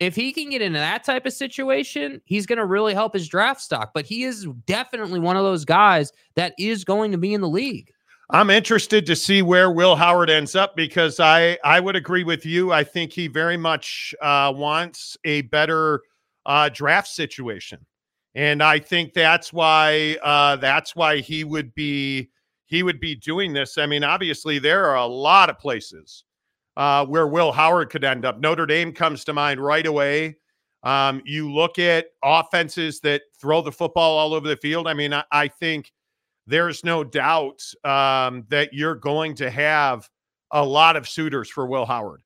If 0.00 0.14
he 0.14 0.30
can 0.30 0.50
get 0.50 0.62
into 0.62 0.78
that 0.78 1.02
type 1.02 1.26
of 1.26 1.32
situation, 1.32 2.20
he's 2.24 2.46
going 2.46 2.58
to 2.60 2.66
really 2.66 2.94
help 2.94 3.14
his 3.14 3.26
draft 3.26 3.60
stock. 3.60 3.90
But 3.92 4.06
he 4.06 4.22
is 4.22 4.46
definitely 4.64 5.18
one 5.18 5.36
of 5.36 5.42
those 5.42 5.64
guys 5.64 6.12
that 6.36 6.54
is 6.56 6.84
going 6.84 7.10
to 7.10 7.18
be 7.18 7.34
in 7.34 7.40
the 7.40 7.48
league. 7.48 7.90
I'm 8.30 8.50
interested 8.50 9.06
to 9.06 9.16
see 9.16 9.40
where 9.40 9.70
Will 9.70 9.96
Howard 9.96 10.28
ends 10.28 10.54
up 10.54 10.76
because 10.76 11.18
I 11.18 11.58
I 11.64 11.80
would 11.80 11.96
agree 11.96 12.24
with 12.24 12.44
you. 12.44 12.72
I 12.72 12.84
think 12.84 13.12
he 13.12 13.26
very 13.26 13.56
much 13.56 14.14
uh, 14.20 14.52
wants 14.54 15.16
a 15.24 15.42
better 15.42 16.02
uh, 16.44 16.68
draft 16.68 17.08
situation, 17.08 17.86
and 18.34 18.62
I 18.62 18.80
think 18.80 19.14
that's 19.14 19.50
why 19.50 20.18
uh, 20.22 20.56
that's 20.56 20.94
why 20.94 21.18
he 21.18 21.44
would 21.44 21.74
be 21.74 22.28
he 22.66 22.82
would 22.82 23.00
be 23.00 23.14
doing 23.14 23.54
this. 23.54 23.78
I 23.78 23.86
mean, 23.86 24.04
obviously 24.04 24.58
there 24.58 24.84
are 24.84 24.96
a 24.96 25.06
lot 25.06 25.48
of 25.48 25.58
places 25.58 26.24
uh, 26.76 27.06
where 27.06 27.26
Will 27.26 27.50
Howard 27.50 27.88
could 27.88 28.04
end 28.04 28.26
up. 28.26 28.40
Notre 28.40 28.66
Dame 28.66 28.92
comes 28.92 29.24
to 29.24 29.32
mind 29.32 29.58
right 29.58 29.86
away. 29.86 30.36
Um, 30.82 31.22
you 31.24 31.50
look 31.50 31.78
at 31.78 32.08
offenses 32.22 33.00
that 33.00 33.22
throw 33.40 33.62
the 33.62 33.72
football 33.72 34.18
all 34.18 34.34
over 34.34 34.46
the 34.46 34.56
field. 34.56 34.86
I 34.86 34.92
mean, 34.92 35.14
I, 35.14 35.24
I 35.32 35.48
think 35.48 35.92
there's 36.48 36.82
no 36.82 37.04
doubt 37.04 37.62
um, 37.84 38.44
that 38.48 38.72
you're 38.72 38.94
going 38.94 39.34
to 39.34 39.50
have 39.50 40.08
a 40.50 40.64
lot 40.64 40.96
of 40.96 41.06
suitors 41.06 41.50
for 41.50 41.66
Will 41.66 41.84
Howard, 41.84 42.22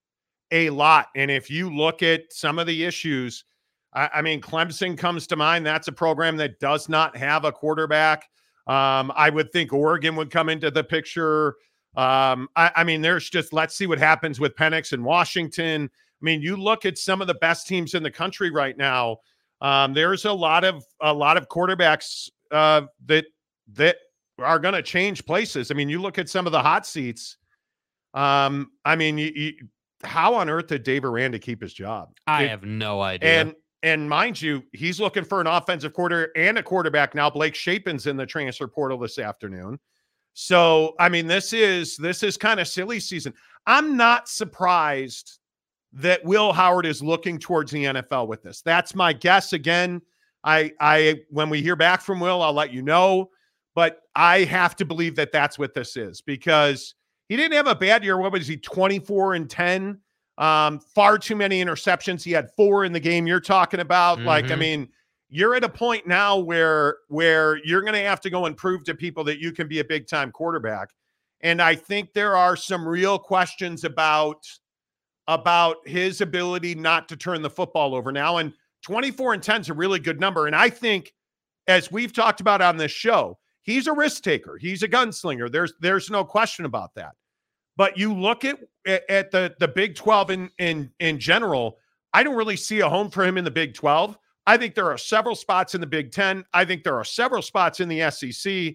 a 0.53 0.71
lot. 0.71 1.09
And 1.17 1.29
if 1.29 1.51
you 1.51 1.75
look 1.75 2.05
at 2.05 2.33
some 2.33 2.61
of 2.61 2.69
the 2.69 2.85
issues, 2.85 3.45
I, 3.93 4.11
I 4.15 4.23
mean, 4.23 4.41
Clemson 4.41 4.97
comes 4.97 5.27
to 5.27 5.37
mind. 5.37 5.67
That's 5.67 5.89
a 5.89 5.93
program 5.93 6.37
that 6.37 6.61
does 6.61 6.89
not 6.89 7.17
have 7.17 7.45
a 7.45 7.51
quarterback. 7.51 8.29
Um, 8.69 9.13
I 9.17 9.29
would 9.29 9.51
think 9.51 9.73
Oregon 9.73 10.15
would 10.15 10.31
come 10.31 10.49
into 10.49 10.71
the 10.71 10.85
picture. 10.85 11.57
Um, 11.97 12.49
I, 12.55 12.71
I 12.77 12.85
mean, 12.85 13.03
there's 13.03 13.29
just 13.29 13.53
let's 13.53 13.75
see 13.75 13.89
what 13.89 13.99
happens 13.99 14.39
with 14.39 14.55
Penix 14.55 14.93
and 14.93 15.05
Washington. 15.05 15.91
I 15.93 16.25
mean, 16.25 16.41
you 16.41 16.57
look 16.57 16.87
at 16.87 16.97
some 16.97 17.21
of 17.21 17.27
the 17.27 17.35
best 17.35 17.67
teams 17.67 17.95
in 17.95 18.05
the 18.05 18.11
country 18.11 18.53
right 18.53 18.79
now. 18.79 19.19
Um, 19.61 19.95
there's 19.95 20.25
a 20.27 20.33
lot 20.33 20.63
of 20.63 20.85
a 21.01 21.13
lot 21.13 21.37
of 21.37 21.49
quarterbacks 21.49 22.31
uh, 22.53 22.83
that 23.07 23.27
that 23.73 23.97
are 24.39 24.59
going 24.59 24.75
to 24.75 24.83
change 24.83 25.25
places. 25.27 25.71
I 25.71 25.75
mean, 25.75 25.89
you 25.89 26.01
look 26.01 26.19
at 26.19 26.29
some 26.29 26.47
of 26.47 26.53
the 26.53 26.63
hot 26.63 26.87
seats. 26.87 27.37
Um, 28.15 28.71
I 28.85 28.97
mean, 28.97 29.19
you, 29.19 29.33
you, 29.35 29.53
how 30.05 30.35
on 30.35 30.49
earth 30.51 30.67
did 30.69 30.83
Dave 30.83 31.05
Aranda 31.05 31.39
keep 31.39 31.63
his 31.63 31.73
job? 31.73 32.11
I 32.27 32.43
Did- 32.43 32.51
have 32.51 32.65
no 32.65 33.01
idea. 33.01 33.41
and 33.41 33.55
and 33.85 34.09
mind 34.09 34.41
you, 34.41 34.63
he's 34.73 35.01
looking 35.01 35.25
for 35.25 35.41
an 35.41 35.49
offensive 35.49 35.93
quarter 35.93 36.31
and 36.37 36.57
a 36.57 36.63
quarterback 36.63 37.17
now. 37.17 37.29
Blake 37.29 37.55
Shapen's 37.55 38.07
in 38.07 38.17
the 38.17 38.25
transfer 38.25 38.69
portal 38.69 38.97
this 38.97 39.19
afternoon. 39.19 39.77
So, 40.35 40.95
I 41.01 41.09
mean, 41.09 41.27
this 41.27 41.53
is 41.53 41.97
this 41.97 42.23
is 42.23 42.37
kind 42.37 42.61
of 42.61 42.69
silly 42.69 43.01
season. 43.01 43.35
I'm 43.67 43.97
not 43.97 44.29
surprised 44.29 45.39
that 45.95 46.25
Will 46.25 46.53
Howard 46.53 46.87
is 46.87 47.03
looking 47.03 47.39
towards 47.39 47.71
the 47.73 47.85
NFL 47.85 48.29
with 48.29 48.43
this. 48.43 48.63
That's 48.63 48.95
my 48.95 49.13
guess. 49.13 49.53
Again, 49.53 50.01
I 50.45 50.73
I 50.81 51.21
when 51.31 51.51
we 51.51 51.61
hear 51.61 51.77
back 51.77 52.03
from 52.03 52.21
Will, 52.21 52.41
I'll 52.41 52.53
let 52.55 52.73
you 52.73 52.83
know. 52.83 53.31
But 53.75 54.01
I 54.15 54.45
have 54.45 54.77
to 54.77 54.85
believe 54.85 55.17
that 55.17 55.33
that's 55.33 55.59
what 55.59 55.75
this 55.75 55.97
is 55.97 56.21
because 56.21 56.95
he 57.29 57.37
didn't 57.37 57.55
have 57.55 57.67
a 57.67 57.75
bad 57.75 58.05
year. 58.05 58.19
What 58.19 58.33
was 58.33 58.47
he? 58.47 58.57
24 58.57 59.35
and 59.35 59.49
10. 59.49 59.99
Um, 60.39 60.81
far 60.81 61.19
too 61.19 61.37
many 61.37 61.63
interceptions. 61.63 62.23
He 62.23 62.33
had 62.33 62.51
four 62.57 62.85
in 62.85 62.93
the 62.93 63.01
game 63.01 63.27
you're 63.27 63.41
talking 63.41 63.81
about. 63.81 64.25
Like, 64.25 64.51
I 64.51 64.55
Mhm. 64.55 64.59
mean, 64.59 64.89
you're 65.29 65.55
at 65.55 65.65
a 65.65 65.69
point 65.69 66.07
now 66.07 66.37
where 66.39 66.97
where 67.09 67.57
you're 67.65 67.81
going 67.81 67.95
to 67.95 68.01
have 68.01 68.21
to 68.23 68.31
go 68.31 68.45
and 68.47 68.57
prove 68.57 68.85
to 68.85 68.95
people 68.95 69.25
that 69.25 69.39
you 69.41 69.53
can 69.53 69.69
be 69.69 69.79
a 69.79 69.85
big 69.85 70.07
time 70.07 70.31
quarterback. 70.31 70.91
And 71.41 71.63
I 71.63 71.75
think 71.75 72.13
there 72.13 72.37
are 72.37 72.57
some 72.57 72.87
real 72.87 73.19
questions 73.19 73.85
about 73.85 74.45
about 75.29 75.77
his 75.87 76.21
ability 76.21 76.75
not 76.75 77.09
to 77.09 77.17
turn 77.17 77.43
the 77.43 77.51
football 77.51 77.95
over 77.95 78.13
now. 78.13 78.39
And 78.39 78.53
24 78.83 79.35
and 79.35 79.43
10 79.43 79.61
is 79.61 79.69
a 79.71 79.75
really 79.75 80.01
good 80.01 80.19
number. 80.21 80.47
And 80.47 80.57
I 80.57 80.69
think, 80.69 81.13
as 81.69 81.93
we've 81.93 82.13
talked 82.13 82.41
about 82.41 82.61
on 82.61 82.77
this 82.77 82.91
show, 82.91 83.39
he's 83.63 83.87
a 83.87 83.93
risk 83.93 84.23
taker. 84.23 84.59
He's 84.59 84.83
a 84.83 84.89
gunslinger. 84.89 85.51
There's 85.51 85.73
there's 85.81 86.11
no 86.11 86.25
question 86.25 86.65
about 86.65 86.95
that. 86.95 87.13
But 87.77 87.97
you 87.97 88.15
look 88.15 88.45
at 88.45 88.59
at, 88.87 89.31
the 89.31 89.55
the 89.59 89.69
Big 89.69 89.95
12 89.95 90.31
in 90.31 90.51
in 90.59 90.91
in 91.01 91.19
general, 91.19 91.79
I 92.13 92.23
don't 92.23 92.37
really 92.37 92.57
see 92.57 92.81
a 92.81 92.89
home 92.89 93.11
for 93.11 93.25
him 93.25 93.39
in 93.39 93.45
the 93.45 93.51
Big 93.51 93.75
12. 93.75 94.19
I 94.47 94.57
think 94.57 94.75
there 94.75 94.91
are 94.91 94.99
several 94.99 95.35
spots 95.35 95.75
in 95.75 95.81
the 95.81 95.87
Big 95.87 96.11
10. 96.11 96.45
I 96.53 96.65
think 96.65 96.83
there 96.83 96.97
are 96.97 97.05
several 97.05 97.43
spots 97.43 97.81
in 97.81 97.89
the 97.89 98.11
SEC. 98.11 98.75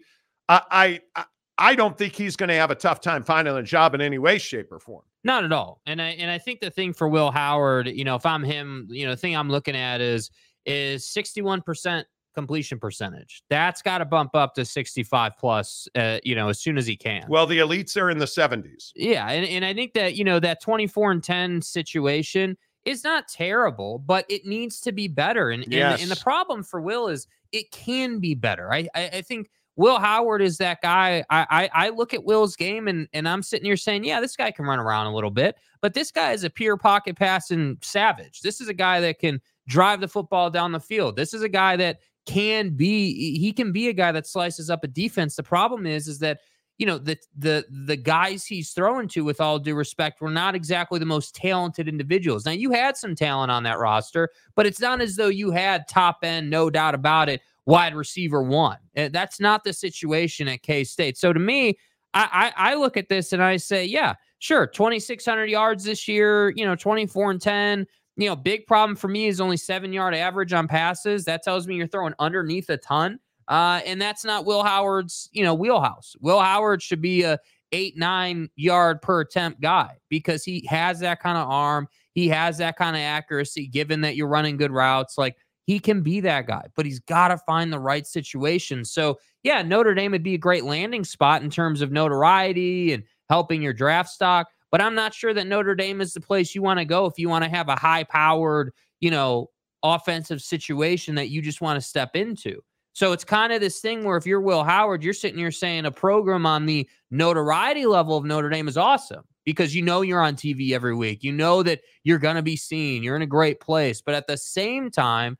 I 0.49 1.01
I 1.15 1.25
I 1.59 1.75
don't 1.75 1.97
think 1.97 2.13
he's 2.13 2.35
going 2.35 2.49
to 2.49 2.55
have 2.55 2.71
a 2.71 2.75
tough 2.75 3.01
time 3.01 3.23
finding 3.23 3.55
a 3.55 3.63
job 3.63 3.95
in 3.95 4.01
any 4.01 4.19
way, 4.19 4.37
shape, 4.37 4.71
or 4.71 4.79
form. 4.79 5.03
Not 5.23 5.43
at 5.43 5.51
all. 5.51 5.81
And 5.85 6.01
I 6.01 6.09
and 6.09 6.31
I 6.31 6.37
think 6.37 6.61
the 6.61 6.71
thing 6.71 6.93
for 6.93 7.07
Will 7.07 7.31
Howard, 7.31 7.87
you 7.87 8.03
know, 8.03 8.15
if 8.15 8.25
I'm 8.25 8.43
him, 8.43 8.87
you 8.89 9.05
know, 9.05 9.11
the 9.11 9.17
thing 9.17 9.35
I'm 9.35 9.49
looking 9.49 9.75
at 9.75 10.01
is 10.01 10.31
is 10.65 11.05
61% 11.05 12.03
completion 12.37 12.77
percentage. 12.77 13.41
That's 13.49 13.81
got 13.81 13.97
to 13.97 14.05
bump 14.05 14.35
up 14.35 14.53
to 14.53 14.63
65 14.63 15.31
plus 15.39 15.87
uh, 15.95 16.19
you 16.23 16.35
know, 16.35 16.49
as 16.49 16.59
soon 16.59 16.77
as 16.77 16.85
he 16.85 16.95
can. 16.95 17.25
Well, 17.27 17.47
the 17.47 17.57
elites 17.57 17.99
are 17.99 18.11
in 18.11 18.19
the 18.19 18.25
70s. 18.25 18.91
Yeah, 18.95 19.27
and, 19.27 19.43
and 19.43 19.65
I 19.65 19.73
think 19.73 19.93
that 19.93 20.13
you 20.15 20.23
know 20.23 20.39
that 20.39 20.61
24 20.61 21.11
and 21.13 21.23
10 21.23 21.63
situation 21.63 22.55
is 22.85 23.03
not 23.03 23.27
terrible, 23.27 23.97
but 23.97 24.23
it 24.29 24.45
needs 24.45 24.79
to 24.81 24.91
be 24.91 25.07
better. 25.07 25.49
And 25.49 25.63
and, 25.63 25.99
and 25.99 26.11
the 26.11 26.21
problem 26.21 26.61
for 26.61 26.79
Will 26.79 27.07
is 27.07 27.25
it 27.51 27.71
can 27.71 28.19
be 28.19 28.35
better. 28.35 28.71
I 28.71 28.87
I, 28.93 29.07
I 29.07 29.21
think 29.23 29.49
Will 29.75 29.97
Howard 29.97 30.43
is 30.43 30.59
that 30.59 30.81
guy. 30.83 31.23
I, 31.31 31.47
I 31.49 31.85
I 31.87 31.89
look 31.89 32.13
at 32.13 32.23
Will's 32.23 32.55
game 32.55 32.87
and 32.87 33.07
and 33.13 33.27
I'm 33.27 33.41
sitting 33.41 33.65
here 33.65 33.77
saying, 33.77 34.03
yeah, 34.03 34.21
this 34.21 34.35
guy 34.35 34.51
can 34.51 34.65
run 34.65 34.77
around 34.77 35.07
a 35.07 35.15
little 35.15 35.31
bit, 35.31 35.55
but 35.81 35.95
this 35.95 36.11
guy 36.11 36.33
is 36.33 36.43
a 36.43 36.51
pure 36.51 36.77
pocket 36.77 37.17
passing 37.17 37.79
savage. 37.81 38.41
This 38.41 38.61
is 38.61 38.69
a 38.69 38.75
guy 38.75 38.99
that 39.01 39.17
can 39.17 39.41
drive 39.67 40.01
the 40.01 40.07
football 40.07 40.51
down 40.51 40.71
the 40.71 40.79
field. 40.79 41.15
This 41.15 41.33
is 41.33 41.41
a 41.41 41.49
guy 41.49 41.75
that 41.77 41.99
can 42.27 42.69
be 42.71 43.37
he 43.39 43.51
can 43.51 43.71
be 43.71 43.87
a 43.87 43.93
guy 43.93 44.11
that 44.11 44.27
slices 44.27 44.69
up 44.69 44.83
a 44.83 44.87
defense. 44.87 45.35
The 45.35 45.43
problem 45.43 45.87
is 45.87 46.07
is 46.07 46.19
that 46.19 46.39
you 46.77 46.85
know 46.85 46.97
the 46.97 47.17
the 47.37 47.65
the 47.69 47.95
guys 47.95 48.45
he's 48.45 48.71
throwing 48.71 49.07
to 49.09 49.23
with 49.23 49.41
all 49.41 49.57
due 49.57 49.73
respect 49.73 50.21
were 50.21 50.29
not 50.29 50.53
exactly 50.53 50.99
the 50.99 51.05
most 51.05 51.33
talented 51.33 51.87
individuals. 51.87 52.45
Now 52.45 52.51
you 52.51 52.71
had 52.71 52.97
some 52.97 53.15
talent 53.15 53.51
on 53.51 53.63
that 53.63 53.79
roster 53.79 54.29
but 54.55 54.67
it's 54.67 54.79
not 54.79 55.01
as 55.01 55.15
though 55.15 55.29
you 55.29 55.51
had 55.51 55.87
top 55.87 56.19
end 56.23 56.49
no 56.49 56.69
doubt 56.69 56.93
about 56.93 57.29
it 57.29 57.41
wide 57.65 57.95
receiver 57.95 58.43
one. 58.43 58.77
Uh, 58.95 59.09
that's 59.11 59.39
not 59.39 59.63
the 59.63 59.73
situation 59.73 60.47
at 60.47 60.61
k-state. 60.61 61.17
So 61.17 61.33
to 61.33 61.39
me 61.39 61.77
I, 62.13 62.53
I 62.57 62.71
i 62.71 62.75
look 62.75 62.95
at 62.95 63.09
this 63.09 63.33
and 63.33 63.43
i 63.43 63.57
say 63.57 63.83
yeah 63.83 64.13
sure 64.39 64.65
2600 64.65 65.45
yards 65.45 65.83
this 65.83 66.07
year 66.07 66.53
you 66.55 66.65
know 66.65 66.75
24 66.75 67.31
and 67.31 67.41
10 67.41 67.87
you 68.17 68.27
know 68.27 68.35
big 68.35 68.67
problem 68.67 68.95
for 68.95 69.07
me 69.07 69.27
is 69.27 69.39
only 69.39 69.57
seven 69.57 69.93
yard 69.93 70.13
average 70.13 70.51
on 70.51 70.67
passes 70.67 71.23
that 71.25 71.43
tells 71.43 71.67
me 71.67 71.75
you're 71.75 71.87
throwing 71.87 72.13
underneath 72.19 72.69
a 72.69 72.77
ton 72.77 73.19
uh, 73.47 73.79
and 73.85 74.01
that's 74.01 74.25
not 74.25 74.45
Will 74.45 74.63
Howard's, 74.63 75.29
you 75.31 75.43
know, 75.43 75.53
wheelhouse. 75.53 76.15
Will 76.19 76.39
Howard 76.39 76.81
should 76.81 77.01
be 77.01 77.23
a 77.23 77.39
eight, 77.71 77.97
nine 77.97 78.49
yard 78.55 79.01
per 79.01 79.21
attempt 79.21 79.61
guy 79.61 79.97
because 80.09 80.43
he 80.43 80.65
has 80.69 80.99
that 80.99 81.21
kind 81.21 81.37
of 81.37 81.49
arm. 81.49 81.87
He 82.13 82.27
has 82.29 82.57
that 82.57 82.77
kind 82.77 82.95
of 82.95 83.01
accuracy, 83.01 83.67
given 83.67 84.01
that 84.01 84.15
you're 84.15 84.27
running 84.27 84.57
good 84.57 84.71
routes. 84.71 85.17
Like 85.17 85.37
he 85.65 85.79
can 85.79 86.01
be 86.01 86.19
that 86.21 86.47
guy, 86.47 86.65
but 86.75 86.85
he's 86.85 86.99
got 86.99 87.29
to 87.29 87.37
find 87.39 87.71
the 87.71 87.79
right 87.79 88.07
situation. 88.07 88.83
So, 88.83 89.19
yeah, 89.43 89.61
Notre 89.61 89.93
Dame 89.93 90.11
would 90.11 90.23
be 90.23 90.33
a 90.33 90.39
great 90.39 90.63
landing 90.63 91.03
spot 91.03 91.41
in 91.41 91.49
terms 91.49 91.81
of 91.81 91.91
notoriety 91.91 92.93
and 92.93 93.03
helping 93.29 93.61
your 93.61 93.73
draft 93.73 94.09
stock. 94.09 94.47
But 94.71 94.81
I'm 94.81 94.95
not 94.95 95.13
sure 95.13 95.33
that 95.33 95.47
Notre 95.47 95.75
Dame 95.75 96.01
is 96.01 96.13
the 96.13 96.21
place 96.21 96.53
you 96.53 96.61
want 96.61 96.79
to 96.79 96.85
go 96.85 97.05
if 97.05 97.17
you 97.17 97.29
want 97.29 97.43
to 97.43 97.49
have 97.49 97.69
a 97.69 97.75
high 97.75 98.03
powered, 98.03 98.73
you 98.99 99.11
know, 99.11 99.49
offensive 99.83 100.41
situation 100.41 101.15
that 101.15 101.29
you 101.29 101.41
just 101.41 101.61
want 101.61 101.79
to 101.81 101.87
step 101.87 102.15
into. 102.15 102.61
So 102.93 103.11
it's 103.11 103.23
kind 103.23 103.53
of 103.53 103.61
this 103.61 103.79
thing 103.79 104.03
where 104.03 104.17
if 104.17 104.25
you're 104.25 104.41
Will 104.41 104.63
Howard, 104.63 105.03
you're 105.03 105.13
sitting 105.13 105.37
here 105.37 105.51
saying 105.51 105.85
a 105.85 105.91
program 105.91 106.45
on 106.45 106.65
the 106.65 106.89
notoriety 107.11 107.85
level 107.85 108.17
of 108.17 108.25
Notre 108.25 108.49
Dame 108.49 108.67
is 108.67 108.75
awesome 108.75 109.23
because 109.45 109.75
you 109.75 109.83
know 109.83 110.01
you're 110.01 110.21
on 110.21 110.35
TV 110.35 110.71
every 110.71 110.95
week. 110.95 111.23
You 111.23 111.31
know 111.31 111.61
that 111.61 111.81
you're 112.03 112.17
going 112.17 112.37
to 112.37 112.41
be 112.41 112.55
seen. 112.55 113.03
You're 113.03 113.15
in 113.15 113.21
a 113.21 113.27
great 113.27 113.59
place. 113.59 114.01
But 114.01 114.15
at 114.15 114.25
the 114.25 114.35
same 114.35 114.89
time, 114.89 115.37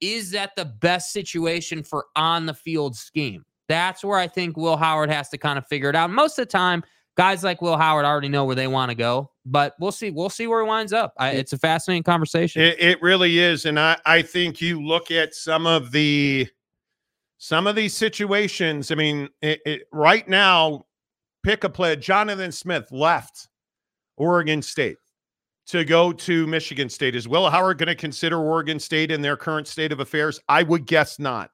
is 0.00 0.30
that 0.30 0.52
the 0.56 0.66
best 0.66 1.12
situation 1.12 1.82
for 1.82 2.06
on 2.14 2.46
the 2.46 2.54
field 2.54 2.96
scheme? 2.96 3.44
That's 3.68 4.04
where 4.04 4.18
I 4.18 4.28
think 4.28 4.56
Will 4.56 4.76
Howard 4.76 5.10
has 5.10 5.28
to 5.30 5.38
kind 5.38 5.58
of 5.58 5.66
figure 5.66 5.90
it 5.90 5.96
out. 5.96 6.10
Most 6.10 6.38
of 6.38 6.46
the 6.46 6.52
time, 6.52 6.84
guys 7.16 7.44
like 7.44 7.62
Will 7.62 7.76
Howard 7.76 8.04
already 8.04 8.28
know 8.28 8.44
where 8.44 8.56
they 8.56 8.66
want 8.66 8.90
to 8.90 8.94
go, 8.94 9.30
but 9.46 9.74
we'll 9.78 9.92
see. 9.92 10.10
We'll 10.10 10.30
see 10.30 10.46
where 10.46 10.62
he 10.62 10.68
winds 10.68 10.92
up. 10.92 11.14
I, 11.18 11.30
it's 11.30 11.52
a 11.52 11.58
fascinating 11.58 12.02
conversation. 12.02 12.62
It, 12.62 12.80
it 12.80 13.02
really 13.02 13.38
is, 13.38 13.66
and 13.66 13.78
I 13.78 13.96
I 14.06 14.22
think 14.22 14.60
you 14.60 14.82
look 14.82 15.10
at 15.10 15.34
some 15.34 15.66
of 15.66 15.92
the 15.92 16.48
some 17.38 17.66
of 17.66 17.76
these 17.76 17.94
situations. 17.94 18.90
I 18.90 18.94
mean, 18.94 19.28
it, 19.42 19.60
it, 19.66 19.82
right 19.92 20.26
now, 20.28 20.86
pick 21.42 21.64
a 21.64 21.68
play. 21.68 21.96
Jonathan 21.96 22.52
Smith 22.52 22.90
left 22.90 23.48
Oregon 24.16 24.62
State 24.62 24.96
to 25.66 25.84
go 25.84 26.12
to 26.12 26.46
Michigan 26.46 26.88
State. 26.88 27.14
Is 27.14 27.28
Will 27.28 27.50
Howard 27.50 27.78
going 27.78 27.88
to 27.88 27.94
consider 27.94 28.38
Oregon 28.38 28.78
State 28.78 29.10
in 29.10 29.20
their 29.20 29.36
current 29.36 29.66
state 29.66 29.92
of 29.92 30.00
affairs? 30.00 30.40
I 30.48 30.62
would 30.62 30.86
guess 30.86 31.18
not. 31.18 31.50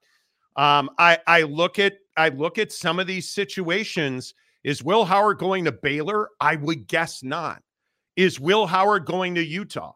Um, 0.56 0.90
I 0.98 1.18
I 1.26 1.42
look 1.42 1.78
at 1.78 1.94
I 2.16 2.28
look 2.28 2.58
at 2.58 2.72
some 2.72 2.98
of 2.98 3.06
these 3.06 3.28
situations. 3.28 4.34
Is 4.64 4.82
Will 4.82 5.04
Howard 5.04 5.38
going 5.38 5.64
to 5.64 5.72
Baylor? 5.72 6.28
I 6.40 6.56
would 6.56 6.86
guess 6.86 7.22
not. 7.22 7.62
Is 8.16 8.38
Will 8.38 8.66
Howard 8.66 9.06
going 9.06 9.34
to 9.36 9.44
Utah? 9.44 9.92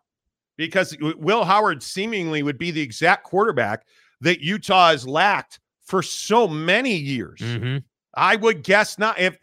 Because 0.57 0.97
Will 1.01 1.45
Howard 1.45 1.83
seemingly 1.83 2.43
would 2.43 2.59
be 2.59 2.71
the 2.71 2.81
exact 2.81 3.25
quarterback 3.25 3.87
that 4.21 4.41
Utah 4.41 4.91
has 4.91 5.07
lacked 5.07 5.61
for 5.83 6.03
so 6.03 6.47
many 6.49 6.95
years. 6.95 7.41
Mm-hmm. 7.41 7.79
I 8.17 8.37
would 8.37 8.63
guess 8.63 8.99
not. 8.99 9.19
If 9.19 9.37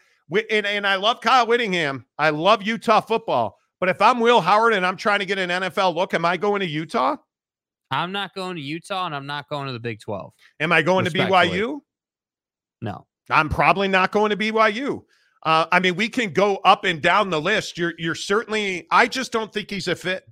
and, 0.49 0.65
and 0.65 0.87
I 0.87 0.95
love 0.95 1.19
Kyle 1.21 1.45
Whittingham, 1.45 2.05
I 2.17 2.29
love 2.29 2.63
Utah 2.63 3.01
football. 3.01 3.59
But 3.79 3.89
if 3.89 4.01
I'm 4.01 4.19
Will 4.19 4.41
Howard 4.41 4.73
and 4.73 4.85
I'm 4.85 4.95
trying 4.95 5.19
to 5.19 5.25
get 5.25 5.37
an 5.37 5.49
NFL 5.49 5.95
look, 5.95 6.13
am 6.13 6.23
I 6.23 6.37
going 6.37 6.61
to 6.61 6.67
Utah? 6.67 7.17
I'm 7.89 8.11
not 8.11 8.33
going 8.33 8.55
to 8.55 8.61
Utah 8.61 9.05
and 9.05 9.15
I'm 9.15 9.25
not 9.25 9.49
going 9.49 9.67
to 9.67 9.73
the 9.73 9.79
Big 9.79 9.99
12. 9.99 10.31
Am 10.61 10.71
I 10.71 10.81
going 10.81 11.03
to 11.05 11.11
BYU? 11.11 11.79
No. 12.81 13.05
I'm 13.29 13.49
probably 13.49 13.87
not 13.87 14.11
going 14.11 14.31
to 14.31 14.37
BYU. 14.37 15.03
Uh, 15.43 15.65
I 15.71 15.79
mean, 15.79 15.95
we 15.95 16.07
can 16.07 16.33
go 16.33 16.57
up 16.57 16.85
and 16.85 17.01
down 17.01 17.29
the 17.29 17.41
list. 17.41 17.77
You're 17.77 17.93
you're 17.97 18.15
certainly. 18.15 18.87
I 18.91 19.07
just 19.07 19.31
don't 19.31 19.51
think 19.51 19.69
he's 19.69 19.87
a 19.87 19.95
fit. 19.95 20.25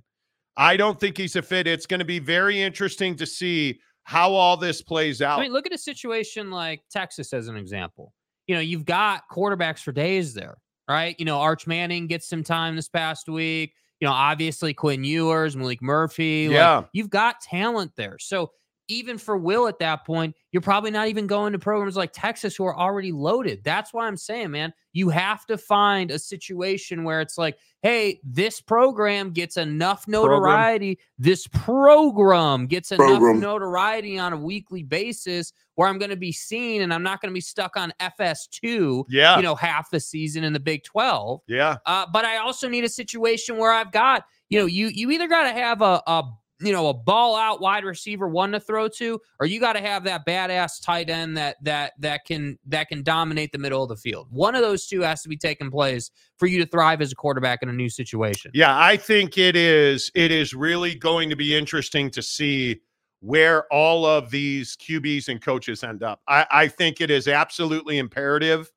I 0.56 0.76
don't 0.76 0.98
think 0.98 1.16
he's 1.16 1.36
a 1.36 1.42
fit. 1.42 1.66
It's 1.66 1.86
going 1.86 2.00
to 2.00 2.04
be 2.04 2.18
very 2.18 2.60
interesting 2.60 3.16
to 3.16 3.26
see 3.26 3.80
how 4.04 4.32
all 4.32 4.56
this 4.56 4.82
plays 4.82 5.22
out. 5.22 5.38
I 5.38 5.42
mean, 5.42 5.52
look 5.52 5.66
at 5.66 5.72
a 5.72 5.78
situation 5.78 6.50
like 6.50 6.82
Texas 6.90 7.32
as 7.32 7.48
an 7.48 7.56
example. 7.56 8.12
You 8.46 8.56
know, 8.56 8.60
you've 8.60 8.84
got 8.84 9.22
quarterbacks 9.30 9.80
for 9.80 9.92
days 9.92 10.34
there, 10.34 10.58
right? 10.88 11.14
You 11.18 11.24
know, 11.24 11.38
Arch 11.38 11.66
Manning 11.66 12.06
gets 12.06 12.28
some 12.28 12.42
time 12.42 12.76
this 12.76 12.88
past 12.88 13.28
week. 13.28 13.72
You 14.00 14.08
know, 14.08 14.12
obviously 14.12 14.74
Quinn 14.74 15.04
Ewers, 15.04 15.56
Maalik 15.56 15.82
Murphy. 15.82 16.48
Yeah, 16.50 16.76
like, 16.76 16.88
you've 16.92 17.10
got 17.10 17.40
talent 17.40 17.92
there. 17.96 18.18
So 18.18 18.50
even 18.90 19.18
for 19.18 19.36
Will 19.36 19.68
at 19.68 19.78
that 19.78 20.04
point, 20.04 20.34
you're 20.52 20.60
probably 20.60 20.90
not 20.90 21.08
even 21.08 21.26
going 21.26 21.52
to 21.52 21.58
programs 21.58 21.96
like 21.96 22.10
Texas 22.12 22.56
who 22.56 22.64
are 22.64 22.76
already 22.76 23.12
loaded. 23.12 23.62
That's 23.62 23.94
why 23.94 24.06
I'm 24.06 24.16
saying, 24.16 24.50
man, 24.50 24.72
you 24.92 25.08
have 25.10 25.46
to 25.46 25.56
find 25.56 26.10
a 26.10 26.18
situation 26.18 27.04
where 27.04 27.20
it's 27.20 27.38
like, 27.38 27.56
hey, 27.82 28.20
this 28.24 28.60
program 28.60 29.30
gets 29.30 29.56
enough 29.56 30.08
notoriety. 30.08 30.96
Program. 30.96 31.06
This 31.18 31.46
program 31.46 32.66
gets 32.66 32.92
enough 32.92 33.22
notoriety 33.22 34.18
on 34.18 34.32
a 34.32 34.36
weekly 34.36 34.82
basis 34.82 35.52
where 35.76 35.88
I'm 35.88 35.98
going 35.98 36.10
to 36.10 36.16
be 36.16 36.32
seen 36.32 36.82
and 36.82 36.92
I'm 36.92 37.02
not 37.02 37.22
going 37.22 37.30
to 37.30 37.34
be 37.34 37.40
stuck 37.40 37.76
on 37.76 37.92
FS2, 38.00 39.04
yeah. 39.08 39.36
you 39.36 39.42
know, 39.42 39.54
half 39.54 39.90
the 39.90 40.00
season 40.00 40.44
in 40.44 40.52
the 40.52 40.60
Big 40.60 40.84
12. 40.84 41.40
Yeah. 41.46 41.76
Uh, 41.86 42.06
but 42.12 42.24
I 42.24 42.38
also 42.38 42.68
need 42.68 42.84
a 42.84 42.88
situation 42.88 43.56
where 43.56 43.72
I've 43.72 43.92
got, 43.92 44.24
you 44.50 44.58
know, 44.58 44.66
you 44.66 44.88
you 44.88 45.10
either 45.10 45.28
got 45.28 45.44
to 45.44 45.52
have 45.52 45.80
a, 45.80 46.02
a 46.06 46.24
you 46.60 46.72
know, 46.72 46.88
a 46.88 46.94
ball 46.94 47.36
out 47.36 47.60
wide 47.60 47.84
receiver 47.84 48.28
one 48.28 48.52
to 48.52 48.60
throw 48.60 48.88
to, 48.88 49.20
or 49.38 49.46
you 49.46 49.60
got 49.60 49.74
to 49.74 49.80
have 49.80 50.04
that 50.04 50.26
badass 50.26 50.82
tight 50.82 51.08
end 51.08 51.36
that 51.36 51.56
that 51.62 51.92
that 51.98 52.24
can 52.26 52.58
that 52.66 52.88
can 52.88 53.02
dominate 53.02 53.52
the 53.52 53.58
middle 53.58 53.82
of 53.82 53.88
the 53.88 53.96
field. 53.96 54.28
One 54.30 54.54
of 54.54 54.62
those 54.62 54.86
two 54.86 55.00
has 55.00 55.22
to 55.22 55.28
be 55.28 55.36
taking 55.36 55.70
place 55.70 56.10
for 56.38 56.46
you 56.46 56.58
to 56.58 56.66
thrive 56.66 57.00
as 57.00 57.12
a 57.12 57.14
quarterback 57.14 57.62
in 57.62 57.68
a 57.68 57.72
new 57.72 57.88
situation. 57.88 58.50
Yeah, 58.54 58.78
I 58.78 58.96
think 58.96 59.38
it 59.38 59.56
is 59.56 60.10
it 60.14 60.30
is 60.30 60.54
really 60.54 60.94
going 60.94 61.30
to 61.30 61.36
be 61.36 61.56
interesting 61.56 62.10
to 62.10 62.22
see 62.22 62.80
where 63.20 63.64
all 63.72 64.06
of 64.06 64.30
these 64.30 64.76
QBs 64.76 65.28
and 65.28 65.42
coaches 65.42 65.84
end 65.84 66.02
up. 66.02 66.20
I, 66.26 66.46
I 66.50 66.68
think 66.68 67.00
it 67.00 67.10
is 67.10 67.28
absolutely 67.28 67.98
imperative 67.98 68.70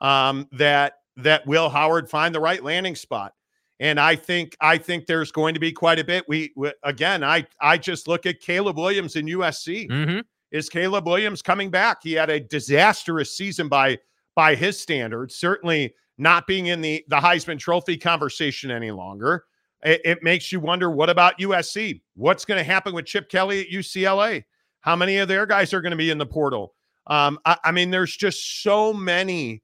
um, 0.00 0.48
that 0.52 0.94
that 1.16 1.46
Will 1.46 1.68
Howard 1.68 2.08
find 2.08 2.34
the 2.34 2.40
right 2.40 2.62
landing 2.62 2.94
spot 2.94 3.32
and 3.80 4.00
I 4.00 4.16
think 4.16 4.56
I 4.60 4.78
think 4.78 5.06
there's 5.06 5.30
going 5.30 5.54
to 5.54 5.60
be 5.60 5.72
quite 5.72 5.98
a 5.98 6.04
bit. 6.04 6.28
We, 6.28 6.52
we 6.56 6.72
again, 6.82 7.22
I 7.22 7.46
I 7.60 7.78
just 7.78 8.08
look 8.08 8.26
at 8.26 8.40
Caleb 8.40 8.76
Williams 8.76 9.16
in 9.16 9.26
USC. 9.26 9.88
Mm-hmm. 9.88 10.20
Is 10.50 10.68
Caleb 10.68 11.06
Williams 11.06 11.42
coming 11.42 11.70
back? 11.70 11.98
He 12.02 12.12
had 12.14 12.30
a 12.30 12.40
disastrous 12.40 13.36
season 13.36 13.68
by 13.68 13.98
by 14.34 14.54
his 14.54 14.78
standards. 14.78 15.36
Certainly 15.36 15.94
not 16.16 16.46
being 16.46 16.66
in 16.66 16.80
the 16.80 17.04
the 17.08 17.16
Heisman 17.16 17.58
Trophy 17.58 17.96
conversation 17.96 18.70
any 18.70 18.90
longer. 18.90 19.44
It, 19.84 20.00
it 20.04 20.22
makes 20.24 20.50
you 20.50 20.58
wonder 20.58 20.90
what 20.90 21.08
about 21.08 21.38
USC? 21.38 22.00
What's 22.16 22.44
going 22.44 22.58
to 22.58 22.64
happen 22.64 22.94
with 22.94 23.06
Chip 23.06 23.28
Kelly 23.28 23.60
at 23.60 23.68
UCLA? 23.68 24.44
How 24.80 24.96
many 24.96 25.18
of 25.18 25.28
their 25.28 25.46
guys 25.46 25.72
are 25.72 25.80
going 25.80 25.92
to 25.92 25.96
be 25.96 26.10
in 26.10 26.18
the 26.18 26.26
portal? 26.26 26.74
Um, 27.06 27.38
I, 27.44 27.56
I 27.64 27.72
mean, 27.72 27.90
there's 27.90 28.16
just 28.16 28.62
so 28.62 28.92
many 28.92 29.62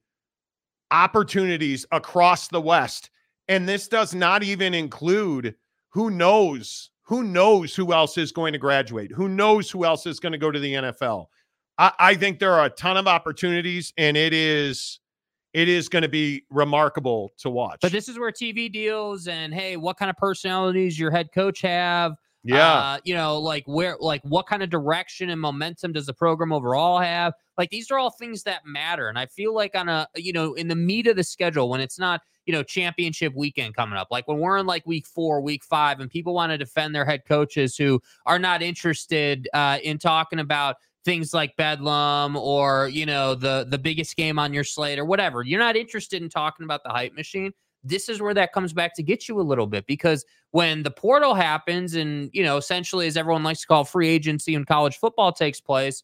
opportunities 0.91 1.85
across 1.91 2.47
the 2.47 2.61
West 2.61 3.09
and 3.47 3.67
this 3.67 3.87
does 3.87 4.13
not 4.15 4.43
even 4.43 4.73
include 4.73 5.55
who 5.89 6.09
knows 6.09 6.89
who 7.03 7.23
knows 7.23 7.75
who 7.75 7.93
else 7.93 8.17
is 8.17 8.31
going 8.31 8.53
to 8.53 8.59
graduate 8.59 9.11
who 9.11 9.29
knows 9.29 9.69
who 9.69 9.85
else 9.85 10.05
is 10.05 10.19
going 10.19 10.31
to 10.31 10.37
go 10.37 10.51
to 10.51 10.59
the 10.59 10.73
nfl 10.73 11.27
I, 11.77 11.91
I, 11.99 12.15
think 12.15 12.39
there 12.39 12.53
are 12.53 12.65
a 12.65 12.69
ton 12.69 12.95
of 12.95 13.05
opportunities 13.05 13.91
and 13.97 14.15
it 14.15 14.33
is 14.33 14.99
it 15.53 15.67
is 15.67 15.89
going 15.89 16.03
to 16.03 16.09
be 16.09 16.43
remarkable 16.49 17.31
to 17.39 17.49
watch. 17.49 17.79
But 17.81 17.91
this 17.91 18.07
is 18.09 18.17
where 18.17 18.31
tv 18.31 18.71
deals 18.71 19.27
and 19.27 19.53
hey 19.53 19.77
what 19.77 19.97
kind 19.97 20.09
of 20.09 20.17
personalities 20.17 20.97
your 20.97 21.11
head 21.11 21.29
coach 21.33 21.61
have 21.61 22.15
yeah. 22.45 22.73
uh, 22.73 22.97
you 23.03 23.13
know 23.13 23.39
like 23.39 23.63
where 23.65 23.97
like 23.99 24.21
what 24.23 24.47
kind 24.47 24.63
of 24.63 24.69
direction 24.69 25.29
and 25.29 25.41
momentum 25.41 25.91
does 25.93 26.05
the 26.05 26.13
program 26.13 26.53
overall 26.53 26.99
have? 26.99 27.33
Like 27.57 27.69
these 27.69 27.89
are 27.91 27.97
all 27.97 28.11
things 28.11 28.43
that 28.43 28.65
matter 28.65 29.07
and 29.07 29.17
i 29.17 29.25
feel 29.25 29.53
like 29.53 29.75
on 29.75 29.87
a 29.87 30.07
you 30.15 30.33
know 30.33 30.53
in 30.53 30.67
the 30.67 30.75
meat 30.75 31.07
of 31.07 31.15
the 31.15 31.23
schedule 31.23 31.69
when 31.69 31.79
it's 31.79 31.97
not 31.97 32.21
you 32.45 32.53
know, 32.53 32.63
championship 32.63 33.33
weekend 33.35 33.75
coming 33.75 33.97
up. 33.97 34.07
Like 34.11 34.27
when 34.27 34.39
we're 34.39 34.57
in 34.57 34.65
like 34.65 34.85
week 34.85 35.07
four, 35.07 35.41
week 35.41 35.63
five, 35.63 35.99
and 35.99 36.09
people 36.09 36.33
want 36.33 36.51
to 36.51 36.57
defend 36.57 36.93
their 36.93 37.05
head 37.05 37.23
coaches 37.27 37.75
who 37.75 38.01
are 38.25 38.39
not 38.39 38.61
interested 38.61 39.49
uh, 39.53 39.79
in 39.83 39.97
talking 39.97 40.39
about 40.39 40.77
things 41.05 41.33
like 41.33 41.55
bedlam 41.55 42.35
or 42.35 42.89
you 42.91 43.05
know 43.05 43.35
the 43.35 43.67
the 43.69 43.77
biggest 43.77 44.15
game 44.17 44.39
on 44.39 44.51
your 44.51 44.63
slate 44.63 44.97
or 44.97 45.05
whatever 45.05 45.43
you're 45.43 45.59
not 45.59 45.75
interested 45.75 46.21
in 46.21 46.27
talking 46.27 46.63
about 46.63 46.81
the 46.83 46.89
hype 46.89 47.13
machine 47.13 47.53
this 47.83 48.09
is 48.09 48.19
where 48.19 48.33
that 48.33 48.51
comes 48.51 48.73
back 48.73 48.95
to 48.95 49.03
get 49.03 49.29
you 49.29 49.39
a 49.39 49.43
little 49.43 49.67
bit 49.67 49.85
because 49.85 50.25
when 50.49 50.81
the 50.81 50.89
portal 50.89 51.35
happens 51.35 51.93
and 51.93 52.31
you 52.33 52.43
know 52.43 52.57
essentially 52.57 53.05
as 53.05 53.15
everyone 53.15 53.43
likes 53.43 53.61
to 53.61 53.67
call 53.67 53.85
free 53.85 54.09
agency 54.09 54.55
in 54.55 54.65
college 54.65 54.97
football 54.97 55.31
takes 55.31 55.61
place 55.61 56.03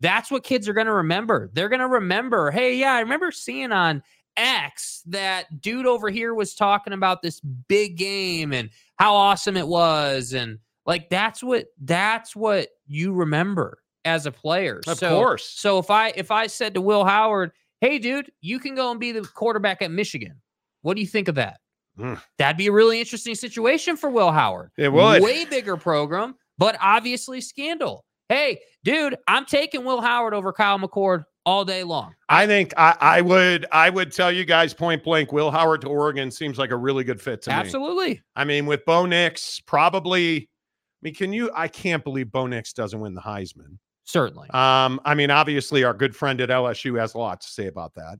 that's 0.00 0.32
what 0.32 0.42
kids 0.42 0.68
are 0.68 0.72
going 0.72 0.88
to 0.88 0.92
remember 0.92 1.48
they're 1.52 1.68
going 1.68 1.78
to 1.80 1.86
remember 1.86 2.50
hey 2.50 2.74
yeah 2.74 2.94
i 2.94 3.00
remember 3.00 3.30
seeing 3.30 3.70
on 3.70 4.02
X 4.36 5.02
that 5.06 5.60
dude 5.60 5.86
over 5.86 6.08
here 6.10 6.34
was 6.34 6.54
talking 6.54 6.92
about 6.92 7.22
this 7.22 7.40
big 7.40 7.96
game 7.96 8.52
and 8.52 8.70
how 8.96 9.14
awesome 9.14 9.56
it 9.56 9.66
was 9.66 10.32
and 10.32 10.58
like 10.86 11.10
that's 11.10 11.42
what 11.42 11.66
that's 11.82 12.34
what 12.34 12.68
you 12.86 13.12
remember 13.12 13.78
as 14.04 14.26
a 14.26 14.32
player. 14.32 14.80
Of 14.86 14.98
so, 14.98 15.10
course. 15.10 15.48
So 15.48 15.78
if 15.78 15.90
I 15.90 16.08
if 16.16 16.30
I 16.30 16.46
said 16.46 16.74
to 16.74 16.80
Will 16.80 17.04
Howard, 17.04 17.52
"Hey 17.80 17.98
dude, 17.98 18.32
you 18.40 18.58
can 18.58 18.74
go 18.74 18.90
and 18.90 18.98
be 18.98 19.12
the 19.12 19.22
quarterback 19.22 19.82
at 19.82 19.90
Michigan." 19.90 20.40
What 20.82 20.94
do 20.94 21.00
you 21.00 21.06
think 21.06 21.28
of 21.28 21.36
that? 21.36 21.60
Mm. 21.98 22.20
That'd 22.38 22.56
be 22.56 22.66
a 22.66 22.72
really 22.72 22.98
interesting 22.98 23.34
situation 23.34 23.96
for 23.96 24.10
Will 24.10 24.32
Howard. 24.32 24.70
It 24.76 24.92
would. 24.92 25.22
Way 25.22 25.44
bigger 25.44 25.76
program, 25.76 26.34
but 26.58 26.76
obviously 26.80 27.40
scandal. 27.40 28.04
Hey, 28.28 28.60
dude, 28.82 29.16
I'm 29.28 29.44
taking 29.44 29.84
Will 29.84 30.00
Howard 30.00 30.34
over 30.34 30.52
Kyle 30.52 30.78
McCord 30.78 31.24
all 31.44 31.64
day 31.64 31.84
long. 31.84 32.14
I 32.28 32.46
think 32.46 32.72
I, 32.76 32.96
I, 33.00 33.20
would 33.20 33.66
I 33.72 33.90
would 33.90 34.12
tell 34.12 34.30
you 34.30 34.44
guys 34.44 34.74
point 34.74 35.02
blank, 35.02 35.32
Will 35.32 35.50
Howard 35.50 35.82
to 35.82 35.88
Oregon 35.88 36.30
seems 36.30 36.58
like 36.58 36.70
a 36.70 36.76
really 36.76 37.04
good 37.04 37.20
fit 37.20 37.42
to 37.42 37.50
Absolutely. 37.50 37.88
me. 37.88 38.02
Absolutely. 38.10 38.22
I 38.36 38.44
mean, 38.44 38.66
with 38.66 38.84
Bo 38.84 39.06
Nix, 39.06 39.60
probably. 39.60 40.36
I 40.36 41.02
mean, 41.02 41.14
can 41.14 41.32
you? 41.32 41.50
I 41.54 41.68
can't 41.68 42.04
believe 42.04 42.30
Bo 42.30 42.46
Nix 42.46 42.72
doesn't 42.72 42.98
win 42.98 43.14
the 43.14 43.20
Heisman. 43.20 43.78
Certainly. 44.04 44.50
Um, 44.50 45.00
I 45.04 45.14
mean, 45.14 45.30
obviously, 45.30 45.84
our 45.84 45.94
good 45.94 46.14
friend 46.14 46.40
at 46.40 46.48
LSU 46.48 46.98
has 46.98 47.14
a 47.14 47.18
lot 47.18 47.40
to 47.40 47.48
say 47.48 47.66
about 47.66 47.94
that. 47.94 48.18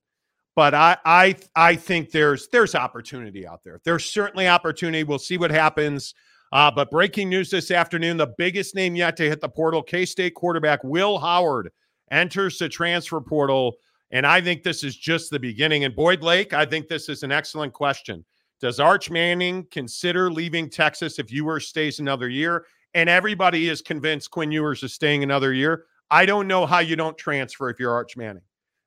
But 0.54 0.74
I, 0.74 0.96
I, 1.04 1.36
I 1.56 1.76
think 1.76 2.10
there's 2.10 2.48
there's 2.48 2.74
opportunity 2.74 3.46
out 3.46 3.60
there. 3.64 3.80
There's 3.84 4.04
certainly 4.04 4.48
opportunity. 4.48 5.04
We'll 5.04 5.18
see 5.18 5.38
what 5.38 5.50
happens. 5.50 6.14
Uh, 6.52 6.70
but 6.70 6.90
breaking 6.90 7.30
news 7.30 7.50
this 7.50 7.70
afternoon: 7.70 8.16
the 8.16 8.34
biggest 8.36 8.74
name 8.74 8.94
yet 8.94 9.16
to 9.16 9.28
hit 9.28 9.40
the 9.40 9.48
portal, 9.48 9.82
K 9.82 10.04
State 10.04 10.34
quarterback 10.34 10.84
Will 10.84 11.18
Howard 11.18 11.70
enters 12.12 12.58
the 12.58 12.68
transfer 12.68 13.20
portal. 13.20 13.74
And 14.12 14.26
I 14.26 14.40
think 14.40 14.62
this 14.62 14.84
is 14.84 14.96
just 14.96 15.30
the 15.30 15.40
beginning. 15.40 15.84
And 15.84 15.96
Boyd 15.96 16.22
Lake, 16.22 16.52
I 16.52 16.64
think 16.64 16.86
this 16.86 17.08
is 17.08 17.22
an 17.22 17.32
excellent 17.32 17.72
question. 17.72 18.24
Does 18.60 18.78
Arch 18.78 19.10
Manning 19.10 19.66
consider 19.72 20.30
leaving 20.30 20.70
Texas 20.70 21.18
if 21.18 21.32
Ewers 21.32 21.66
stays 21.66 21.98
another 21.98 22.28
year? 22.28 22.66
And 22.94 23.08
everybody 23.08 23.68
is 23.68 23.80
convinced 23.80 24.30
Quinn 24.30 24.52
Ewers 24.52 24.82
is 24.82 24.92
staying 24.92 25.22
another 25.22 25.52
year. 25.52 25.86
I 26.10 26.26
don't 26.26 26.46
know 26.46 26.66
how 26.66 26.80
you 26.80 26.94
don't 26.94 27.16
transfer 27.16 27.70
if 27.70 27.80
you're 27.80 27.90
Arch 27.90 28.16
Manning 28.16 28.42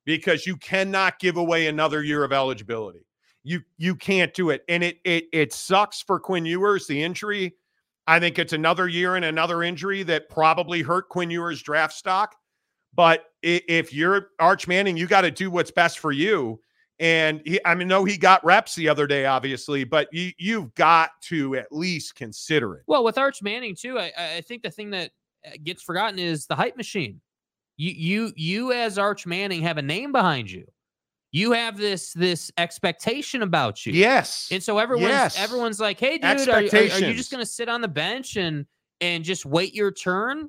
because 0.06 0.46
you 0.46 0.56
cannot 0.58 1.20
give 1.20 1.38
away 1.38 1.68
another 1.68 2.04
year 2.04 2.24
of 2.24 2.32
eligibility. 2.32 3.06
You 3.44 3.62
you 3.78 3.96
can't 3.96 4.34
do 4.34 4.52
it. 4.52 4.64
And 4.70 4.84
it 4.84 5.00
it 5.04 5.26
it 5.34 5.54
sucks 5.54 6.02
for 6.02 6.20
Quinn 6.20 6.46
Ewers, 6.46 6.88
the 6.88 7.02
injury. 7.02 7.56
I 8.08 8.20
think 8.20 8.38
it's 8.38 8.54
another 8.54 8.88
year 8.88 9.16
and 9.16 9.26
another 9.26 9.64
injury 9.64 10.04
that 10.04 10.30
probably 10.30 10.84
hurt 10.84 11.10
Quinn 11.10 11.32
Ewers' 11.32 11.64
draft 11.64 11.94
stock. 11.94 12.36
But 12.96 13.26
if 13.42 13.94
you're 13.94 14.30
Arch 14.40 14.68
Manning, 14.68 14.96
you 14.98 15.08
got 15.08 15.22
to 15.22 15.32
do 15.32 15.52
what's 15.52 15.72
best 15.72 16.00
for 16.00 16.12
you. 16.12 16.60
And 17.00 17.42
he, 17.46 17.60
I 17.66 17.76
mean, 17.76 17.90
no, 17.90 18.06
he 18.06 18.16
got 18.18 18.44
reps 18.46 18.74
the 18.76 18.88
other 18.88 19.06
day, 19.06 19.26
obviously, 19.26 19.84
but 19.84 20.08
you 20.14 20.32
you've 20.38 20.74
got 20.76 21.10
to 21.24 21.56
at 21.58 21.68
least 21.72 22.16
consider 22.16 22.76
it. 22.76 22.84
Well, 22.88 23.04
with 23.04 23.18
Arch 23.18 23.42
Manning 23.42 23.76
too, 23.76 24.00
I, 24.00 24.14
I 24.38 24.42
think 24.42 24.64
the 24.64 24.72
thing 24.72 24.92
that 24.92 25.12
uh, 25.46 25.52
gets 25.62 25.84
forgotten 25.84 26.20
is 26.20 26.48
the 26.48 26.56
hype 26.56 26.78
machine. 26.78 27.20
You 27.76 27.92
you 27.92 28.34
you 28.38 28.72
as 28.72 28.98
Arch 28.98 29.26
Manning 29.28 29.62
have 29.64 29.78
a 29.78 29.82
name 29.82 30.14
behind 30.14 30.50
you. 30.50 30.66
You 31.34 31.52
have 31.52 31.76
this 31.78 32.14
this 32.14 32.50
expectation 32.58 33.42
about 33.42 33.86
you. 33.86 33.92
Yes. 33.92 34.48
And 34.50 34.64
so 34.64 34.78
everyone's 34.78 35.10
Yes. 35.10 35.38
everyone's 35.38 35.82
like, 35.82 36.00
hey 36.00 36.18
dude, 36.18 36.48
are, 36.48 36.54
are- 36.54 36.60
are 36.60 37.00
you 37.00 37.14
just 37.14 37.30
gonna 37.30 37.46
sit 37.46 37.68
on 37.68 37.82
the 37.82 37.90
bench 37.90 38.38
and 38.38 38.66
and 39.02 39.26
just 39.26 39.46
wait 39.46 39.74
your 39.76 39.92
turn 39.92 40.48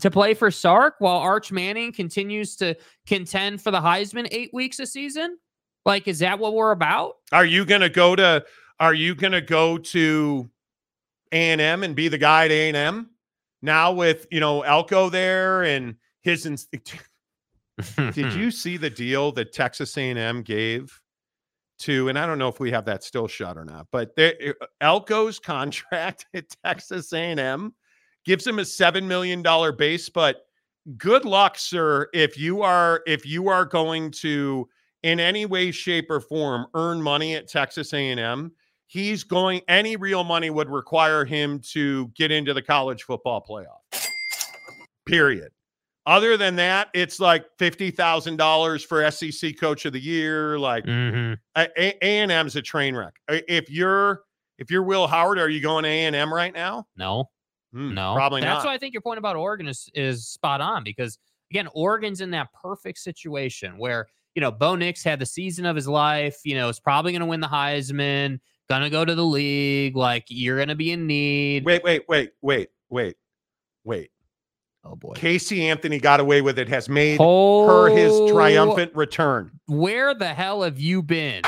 to 0.00 0.10
play 0.10 0.34
for 0.34 0.50
Sark 0.50 0.96
while 0.98 1.18
Arch 1.18 1.52
Manning 1.52 1.92
continues 1.92 2.56
to 2.56 2.74
contend 3.06 3.62
for 3.62 3.70
the 3.70 3.80
Heisman 3.80 4.28
eight 4.30 4.50
weeks 4.52 4.78
a 4.80 4.86
season? 4.86 5.38
Like, 5.84 6.08
is 6.08 6.18
that 6.20 6.38
what 6.38 6.54
we're 6.54 6.72
about? 6.72 7.16
Are 7.32 7.44
you 7.44 7.64
going 7.64 7.82
to 7.82 7.88
go 7.88 8.16
to 8.16 8.44
are 8.80 8.94
you 8.94 9.14
to 9.14 9.40
go 9.40 9.78
to 9.78 10.50
A&M 11.32 11.82
and 11.82 11.94
be 11.94 12.08
the 12.08 12.18
guy 12.18 12.46
at 12.46 12.50
A&M 12.50 13.10
now 13.62 13.92
with, 13.92 14.26
you 14.30 14.40
know, 14.40 14.62
Elko 14.62 15.08
there 15.08 15.62
and 15.62 15.94
his 16.22 16.44
ins- 16.46 16.66
Did 17.96 18.32
you 18.32 18.50
see 18.50 18.76
the 18.76 18.90
deal 18.90 19.32
that 19.32 19.52
Texas 19.52 19.96
A&M 19.96 20.42
gave 20.42 21.00
to 21.80 22.08
and 22.08 22.18
I 22.18 22.26
don't 22.26 22.38
know 22.38 22.48
if 22.48 22.60
we 22.60 22.70
have 22.70 22.84
that 22.84 23.02
still 23.02 23.26
shut 23.26 23.56
or 23.56 23.64
not, 23.64 23.88
but 23.90 24.14
there, 24.16 24.34
uh, 24.60 24.66
Elko's 24.80 25.38
contract 25.38 26.26
at 26.34 26.44
Texas 26.64 27.12
A&M 27.12 27.74
gives 28.24 28.46
him 28.46 28.58
a 28.58 28.64
7 28.64 29.06
million 29.06 29.42
dollar 29.42 29.72
base, 29.72 30.08
but 30.08 30.46
good 30.98 31.24
luck 31.24 31.56
sir 31.56 32.08
if 32.12 32.36
you 32.38 32.60
are 32.62 33.02
if 33.06 33.24
you 33.24 33.48
are 33.48 33.64
going 33.64 34.10
to 34.10 34.68
in 35.02 35.18
any 35.18 35.46
way 35.46 35.70
shape 35.70 36.10
or 36.10 36.20
form 36.20 36.66
earn 36.74 37.00
money 37.00 37.34
at 37.34 37.48
Texas 37.48 37.94
A&M 37.94 38.52
he's 38.86 39.24
going 39.24 39.62
any 39.66 39.96
real 39.96 40.22
money 40.24 40.50
would 40.50 40.68
require 40.68 41.24
him 41.24 41.58
to 41.58 42.08
get 42.08 42.30
into 42.30 42.52
the 42.52 42.60
college 42.60 43.02
football 43.04 43.42
playoff 43.48 43.80
period. 45.06 45.48
Other 46.06 46.36
than 46.36 46.54
that 46.56 46.88
it's 46.92 47.18
like 47.18 47.46
$50,000 47.58 48.84
for 48.86 49.10
SEC 49.10 49.58
coach 49.58 49.86
of 49.86 49.94
the 49.94 50.00
year 50.00 50.58
like 50.58 50.84
Mhm. 50.84 51.38
a- 51.56 51.70
A- 51.82 51.98
A&M's 52.04 52.56
a 52.56 52.62
train 52.62 52.94
wreck. 52.94 53.14
If 53.28 53.70
you're 53.70 54.22
if 54.58 54.70
you're 54.70 54.82
Will 54.84 55.06
Howard 55.08 55.38
are 55.38 55.48
you 55.48 55.60
going 55.60 55.84
A&M 55.86 56.32
right 56.32 56.52
now? 56.54 56.86
No, 56.96 57.30
Hmm, 57.74 57.92
no, 57.94 58.14
probably 58.14 58.40
That's 58.40 58.62
not 58.62 58.70
why 58.70 58.74
I 58.74 58.78
think 58.78 58.94
your 58.94 59.02
point 59.02 59.18
about 59.18 59.34
Oregon 59.36 59.66
is 59.66 59.90
is 59.94 60.28
spot 60.28 60.60
on 60.60 60.84
because 60.84 61.18
again, 61.50 61.68
Oregon's 61.74 62.20
in 62.20 62.30
that 62.30 62.48
perfect 62.52 62.98
situation 62.98 63.78
where 63.78 64.06
you 64.36 64.40
know 64.40 64.52
Bo 64.52 64.76
Nix 64.76 65.02
had 65.02 65.18
the 65.18 65.26
season 65.26 65.66
of 65.66 65.74
his 65.74 65.88
life. 65.88 66.38
You 66.44 66.54
know, 66.54 66.68
is 66.68 66.78
probably 66.78 67.12
going 67.12 67.20
to 67.20 67.26
win 67.26 67.40
the 67.40 67.48
Heisman. 67.48 68.38
Gonna 68.68 68.90
go 68.90 69.04
to 69.04 69.14
the 69.14 69.24
league. 69.24 69.96
Like 69.96 70.24
you're 70.28 70.58
gonna 70.58 70.76
be 70.76 70.92
in 70.92 71.06
need. 71.06 71.64
wait 71.64 71.82
wait 71.82 72.04
wait 72.08 72.30
wait 72.40 72.68
wait 72.88 73.16
wait 73.82 74.10
Oh 74.84 74.96
boy. 74.96 75.14
Casey 75.14 75.68
Anthony 75.68 75.98
got 75.98 76.20
away 76.20 76.42
with 76.42 76.58
it 76.58 76.68
has 76.68 76.88
made 76.88 77.16
Oh, 77.20 77.66
her 77.66 77.88
his 77.88 78.30
triumphant 78.30 78.94
return 78.94 79.50
Where 79.66 80.14
the 80.14 80.28
hell 80.28 80.62
have 80.62 80.78
you 80.78 81.02
been? 81.02 81.42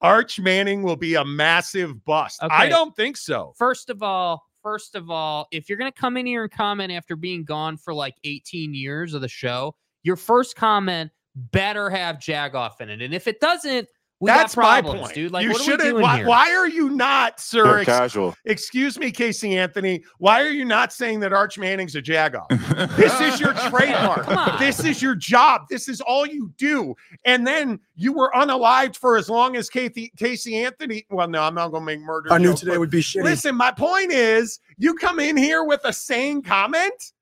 Arch 0.00 0.38
Manning 0.38 0.82
will 0.82 0.96
be 0.96 1.14
a 1.16 1.24
massive 1.24 2.04
bust. 2.04 2.38
I 2.42 2.68
don't 2.68 2.94
think 2.94 3.16
so. 3.16 3.52
First 3.56 3.90
of 3.90 4.02
all, 4.02 4.44
first 4.62 4.94
of 4.94 5.10
all, 5.10 5.48
if 5.50 5.68
you're 5.68 5.78
gonna 5.78 5.92
come 5.92 6.16
in 6.16 6.26
here 6.26 6.44
and 6.44 6.52
comment 6.52 6.92
after 6.92 7.16
being 7.16 7.44
gone 7.44 7.76
for 7.76 7.92
like 7.92 8.14
18 8.24 8.74
years 8.74 9.14
of 9.14 9.20
the 9.20 9.28
show, 9.28 9.74
your 10.02 10.16
first 10.16 10.56
comment 10.56 11.10
better 11.34 11.90
have 11.90 12.16
Jagoff 12.16 12.80
in 12.80 12.88
it. 12.88 13.02
And 13.02 13.14
if 13.14 13.26
it 13.26 13.40
doesn't, 13.40 13.88
we 14.20 14.26
That's 14.26 14.56
my 14.56 14.82
point. 14.82 15.14
dude. 15.14 15.30
Like, 15.30 15.44
you 15.44 15.50
what 15.50 15.60
are 15.60 15.60
we 15.60 15.64
shouldn't. 15.64 15.90
doing 15.90 16.02
Why, 16.02 16.16
here? 16.18 16.26
why 16.26 16.52
are 16.52 16.68
you 16.68 16.88
not, 16.90 17.38
sir? 17.38 17.62
They're 17.64 17.78
Ex- 17.78 17.86
casual. 17.86 18.34
excuse 18.44 18.98
me, 18.98 19.12
Casey 19.12 19.56
Anthony. 19.56 20.02
Why 20.18 20.42
are 20.42 20.50
you 20.50 20.64
not 20.64 20.92
saying 20.92 21.20
that 21.20 21.32
Arch 21.32 21.56
Manning's 21.56 21.94
a 21.94 22.02
jagoff? 22.02 22.46
This 22.96 23.20
is 23.20 23.38
your 23.40 23.52
trademark. 23.54 24.58
This 24.58 24.84
is 24.84 25.00
your 25.00 25.14
job. 25.14 25.62
This 25.70 25.88
is 25.88 26.00
all 26.00 26.26
you 26.26 26.52
do. 26.58 26.96
And 27.24 27.46
then 27.46 27.78
you 27.94 28.12
were 28.12 28.32
unalived 28.34 28.96
for 28.96 29.16
as 29.16 29.28
long 29.28 29.54
as 29.56 29.70
Casey, 29.70 30.12
Casey 30.16 30.56
Anthony. 30.56 31.06
Well, 31.10 31.28
no, 31.28 31.42
I'm 31.42 31.54
not 31.54 31.68
going 31.68 31.82
to 31.82 31.86
make 31.86 32.00
murder. 32.00 32.32
I 32.32 32.38
knew 32.38 32.54
today 32.56 32.76
would 32.78 32.90
be 32.90 33.00
shitty. 33.00 33.22
Listen, 33.22 33.54
my 33.54 33.70
point 33.70 34.10
is, 34.10 34.58
you 34.78 34.94
come 34.94 35.20
in 35.20 35.36
here 35.36 35.62
with 35.64 35.80
a 35.84 35.92
sane 35.92 36.42
comment. 36.42 37.12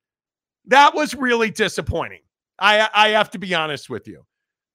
That 0.66 0.94
was 0.94 1.14
really 1.14 1.50
disappointing. 1.50 2.20
I 2.58 2.88
I 2.94 3.08
have 3.10 3.30
to 3.32 3.38
be 3.38 3.54
honest 3.54 3.90
with 3.90 4.08
you. 4.08 4.24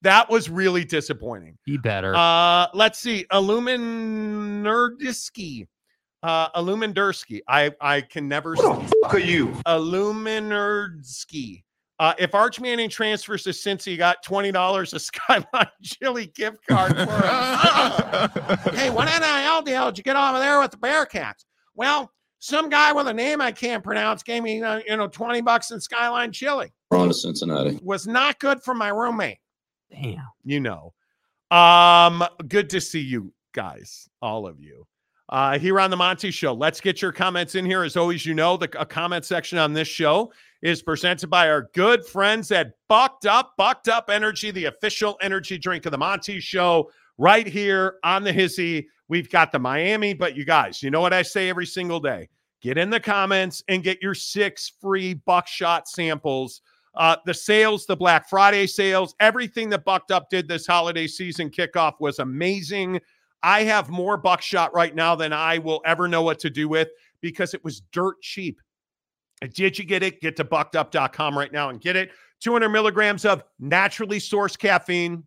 That 0.04 0.30
was 0.30 0.50
really 0.50 0.84
disappointing. 0.84 1.58
Be 1.66 1.78
better. 1.78 2.14
Uh, 2.16 2.68
let's 2.74 3.00
see, 3.00 3.26
Illuminerdisky. 3.32 5.68
Uh, 6.24 6.50
Illumindersky. 6.52 7.40
I 7.48 7.72
I 7.82 8.02
can 8.02 8.28
never. 8.28 8.54
Who 8.56 8.62
the 8.62 8.94
fuck 9.04 9.14
are 9.16 9.20
you? 9.20 9.48
Illuminerdsky. 9.68 11.64
Uh, 12.00 12.14
if 12.18 12.34
Arch 12.34 12.60
Manning 12.60 12.90
transfers 12.90 13.44
to 13.44 13.52
Cincy, 13.52 13.92
he 13.92 13.98
got 13.98 14.24
twenty 14.24 14.52
dollars 14.52 14.94
a 14.94 15.00
Skyline 15.00 15.46
Chili 15.84 16.28
gift 16.36 16.66
card 16.68 16.96
for 16.96 17.04
him. 17.04 17.10
hey, 18.76 18.90
what 18.90 19.06
NIL 19.06 19.62
deal 19.62 19.86
did 19.92 20.00
you 20.00 20.04
get 20.04 20.16
over 20.16 20.40
there 20.40 20.60
with 20.60 20.72
the 20.72 20.78
Bearcats? 20.78 21.46
Well, 21.76 22.12
some 22.40 22.70
guy 22.70 22.92
with 22.92 23.06
a 23.08 23.14
name 23.14 23.40
I 23.40 23.52
can't 23.52 23.84
pronounce 23.84 24.24
gave 24.24 24.42
me, 24.42 24.64
uh, 24.64 24.82
you 24.88 24.98
know, 24.98 25.08
twenty 25.08 25.42
bucks 25.42 25.70
in 25.72 25.80
Skyline 25.80 26.32
Chili. 26.32 26.74
We're 26.90 26.98
on 26.98 27.08
to 27.08 27.14
Cincinnati. 27.14 27.80
Was 27.84 28.08
not 28.08 28.40
good 28.40 28.64
for 28.64 28.74
my 28.74 28.90
roommate. 28.90 29.38
Damn. 29.92 30.28
You 30.44 30.60
know. 30.60 30.94
Um, 31.52 32.24
good 32.48 32.70
to 32.70 32.82
see 32.82 33.02
you 33.02 33.34
guys, 33.54 34.10
all 34.22 34.48
of 34.48 34.60
you. 34.60 34.88
Uh, 35.30 35.58
here 35.60 35.80
on 35.80 35.90
the 35.90 35.98
Monty 35.98 36.32
Show. 36.32 36.54
Let's 36.54 36.82
get 36.82 37.02
your 37.02 37.12
comments 37.12 37.56
in 37.56 37.66
here. 37.66 37.84
As 37.84 37.96
always, 37.96 38.26
you 38.26 38.34
know, 38.34 38.58
the 38.58 38.68
comment 38.68 39.24
section 39.24 39.58
on 39.58 39.72
this 39.72 39.88
show 39.88 40.32
is 40.62 40.82
presented 40.82 41.30
by 41.30 41.50
our 41.50 41.70
good 41.74 42.06
friends 42.06 42.52
at 42.52 42.74
Bucked 42.90 43.26
Up, 43.26 43.54
Bucked 43.58 43.88
Up 43.88 44.10
Energy, 44.10 44.52
the 44.52 44.66
official 44.66 45.18
energy 45.22 45.58
drink 45.58 45.86
of 45.86 45.92
the 45.92 45.98
Monty 45.98 46.40
Show, 46.40 46.92
right 47.18 47.48
here 47.48 47.96
on 48.04 48.24
the 48.24 48.34
Hizzy. 48.34 48.90
We've 49.08 49.30
got 49.30 49.52
the 49.52 49.60
Miami, 49.60 50.14
but 50.14 50.36
you 50.36 50.46
guys, 50.46 50.84
you 50.84 50.92
know 50.92 51.02
what 51.02 51.14
I 51.14 51.22
say 51.22 51.50
every 51.50 51.66
single 51.66 52.00
day? 52.00 52.30
Get 52.62 52.78
in 52.78 52.90
the 52.90 53.00
comments 53.00 53.64
and 53.68 53.84
get 53.84 54.02
your 54.02 54.14
six 54.14 54.72
free 54.82 55.14
buckshot 55.14 55.88
samples. 55.88 56.62
Uh, 56.94 57.16
the 57.26 57.34
sales, 57.34 57.86
the 57.86 57.96
Black 57.96 58.28
Friday 58.30 58.68
sales, 58.68 59.16
everything 59.20 59.70
that 59.70 59.86
Bucked 59.86 60.12
Up 60.12 60.30
did 60.30 60.48
this 60.48 60.68
holiday 60.68 61.08
season 61.08 61.50
kickoff 61.50 61.94
was 62.00 62.20
amazing. 62.20 63.00
I 63.44 63.64
have 63.64 63.90
more 63.90 64.18
buckshot 64.18 64.74
right 64.74 64.94
now 64.94 65.16
than 65.16 65.34
I 65.34 65.58
will 65.58 65.82
ever 65.86 66.08
know 66.08 66.22
what 66.22 66.40
to 66.40 66.50
do 66.50 66.68
with 66.68 66.90
because 67.22 67.54
it 67.54 67.64
was 67.64 67.82
dirt 67.92 68.22
cheap. 68.22 68.60
Did 69.54 69.80
you 69.80 69.86
get 69.86 70.04
it? 70.04 70.22
Get 70.22 70.36
to 70.38 70.46
buckedup.com 70.46 71.38
right 71.38 71.52
now 71.52 71.70
and 71.70 71.82
get 71.82 71.96
it. 71.96 72.12
200 72.42 72.70
milligrams 72.70 73.26
of 73.26 73.44
naturally 73.60 74.20
sourced 74.20 74.58
caffeine, 74.58 75.24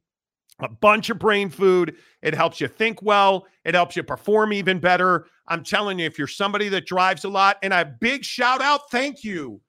a 0.61 0.69
bunch 0.69 1.11
of 1.11 1.19
brain 1.19 1.49
food. 1.49 1.97
It 2.23 2.35
helps 2.35 2.61
you 2.61 2.69
think 2.69 3.03
well, 3.03 3.47
it 3.65 3.75
helps 3.75 3.97
you 3.97 4.03
perform 4.03 4.53
even 4.53 4.79
better. 4.79 5.27
I'm 5.49 5.65
telling 5.65 5.99
you, 5.99 6.07
if 6.07 6.19
you're 6.19 6.29
somebody 6.29 6.69
that 6.71 6.87
drives 6.87 7.25
a 7.25 7.29
lot, 7.29 7.59
and 7.63 7.73
a 7.73 7.85
big 8.01 8.25
shout 8.25 8.63
out, 8.63 8.91
thank 8.91 9.25
you. 9.25 9.61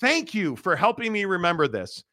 Thank 0.00 0.34
you 0.34 0.56
for 0.56 0.76
helping 0.76 1.12
me 1.12 1.24
remember 1.24 1.68
this. 1.68 2.04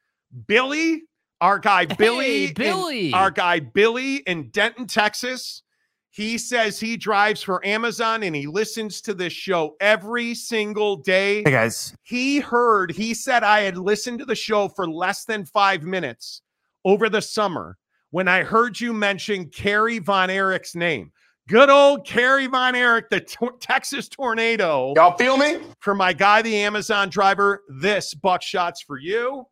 Billy, 0.48 1.04
our 1.42 1.60
guy 1.60 1.86
Billy, 1.86 2.48
Hey, 2.48 2.54
Billy. 2.54 3.08
in- 3.10 3.14
our 3.14 3.32
guy 3.32 3.60
Billy 3.60 4.18
in 4.28 4.50
Denton, 4.50 4.88
Texas. 4.88 5.62
He 6.10 6.38
says 6.38 6.80
he 6.80 6.96
drives 6.96 7.44
for 7.44 7.66
Amazon 7.66 8.24
and 8.24 8.34
he 8.34 8.48
listens 8.48 9.02
to 9.02 9.14
this 9.14 9.34
show 9.34 9.76
every 9.82 10.34
single 10.34 10.96
day. 10.96 11.44
Hey 11.44 11.52
guys, 11.52 11.94
He 12.04 12.40
heard, 12.40 12.92
he 12.92 13.14
said, 13.14 13.44
I 13.44 13.62
had 13.62 13.78
listened 13.78 14.20
to 14.20 14.26
the 14.26 14.34
show 14.36 14.70
for 14.70 14.90
less 14.90 15.26
than 15.26 15.46
five 15.46 15.84
minutes 15.84 16.42
over 16.86 17.10
the 17.10 17.22
summer 17.22 17.78
when 18.12 18.30
I 18.30 18.44
heard 18.44 18.80
you 18.80 18.94
mention 18.94 19.50
Kerry 19.50 20.00
Von 20.00 20.30
Erich's 20.30 20.74
name. 20.74 21.12
Good 21.48 21.70
old 21.70 22.08
Kerry 22.08 22.48
Von 22.48 22.74
Erich, 22.74 23.10
the 23.10 23.20
to- 23.22 23.56
Texas 23.60 24.10
tornado. 24.10 24.94
Y'all 24.96 25.16
feel 25.16 25.38
me? 25.38 25.60
For 25.80 25.94
my 25.94 26.12
guy, 26.12 26.42
the 26.42 26.56
Amazon 26.56 27.10
driver, 27.10 27.62
this 27.70 28.16
buckshot's 28.16 28.82
for 28.82 28.98
you. 28.98 29.46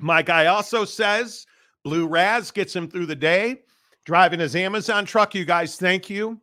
My 0.00 0.22
guy 0.22 0.46
also 0.46 0.84
says 0.84 1.46
Blue 1.84 2.06
Raz 2.06 2.50
gets 2.50 2.76
him 2.76 2.88
through 2.88 3.06
the 3.06 3.16
day 3.16 3.62
driving 4.04 4.40
his 4.40 4.54
Amazon 4.54 5.04
truck. 5.04 5.34
You 5.34 5.44
guys, 5.44 5.76
thank 5.76 6.08
you. 6.10 6.40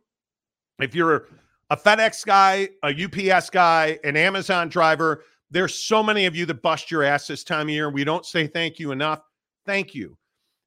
If 0.80 0.94
you're 0.94 1.28
a 1.70 1.76
FedEx 1.76 2.26
guy, 2.26 2.68
a 2.84 2.90
UPS 3.04 3.48
guy, 3.50 3.98
an 4.04 4.16
Amazon 4.16 4.68
driver, 4.68 5.24
There's 5.50 5.74
so 5.74 6.02
many 6.02 6.26
of 6.26 6.34
you 6.34 6.46
that 6.46 6.62
bust 6.62 6.90
your 6.90 7.04
ass 7.04 7.28
this 7.28 7.44
time 7.44 7.68
of 7.68 7.70
year. 7.70 7.90
We 7.90 8.02
don't 8.02 8.26
say 8.26 8.48
thank 8.48 8.80
you 8.80 8.90
enough. 8.90 9.20
Thank 9.64 9.94
you 9.94 10.18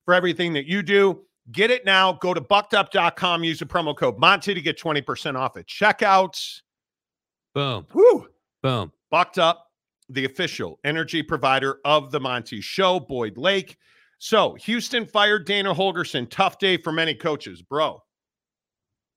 for 0.09 0.15
everything 0.15 0.53
that 0.53 0.65
you 0.65 0.81
do. 0.81 1.21
Get 1.51 1.69
it 1.69 1.85
now. 1.85 2.13
Go 2.13 2.33
to 2.33 2.41
buckedup.com. 2.41 3.43
Use 3.43 3.59
the 3.59 3.65
promo 3.67 3.95
code 3.95 4.17
Monty 4.17 4.55
to 4.55 4.61
get 4.61 4.75
20% 4.75 5.35
off 5.35 5.55
at 5.55 5.67
checkouts. 5.67 6.61
Boom. 7.53 7.85
Woo! 7.93 8.25
Boom. 8.63 8.91
Bucked 9.11 9.37
Up, 9.37 9.67
the 10.09 10.25
official 10.25 10.79
energy 10.83 11.21
provider 11.21 11.77
of 11.85 12.09
the 12.09 12.19
Monty 12.19 12.59
Show, 12.59 12.99
Boyd 12.99 13.37
Lake. 13.37 13.77
So, 14.17 14.55
Houston 14.55 15.05
fired 15.05 15.45
Dana 15.45 15.75
Holgorsen. 15.75 16.27
Tough 16.27 16.57
day 16.57 16.75
for 16.75 16.91
many 16.91 17.13
coaches, 17.13 17.61
bro. 17.61 18.01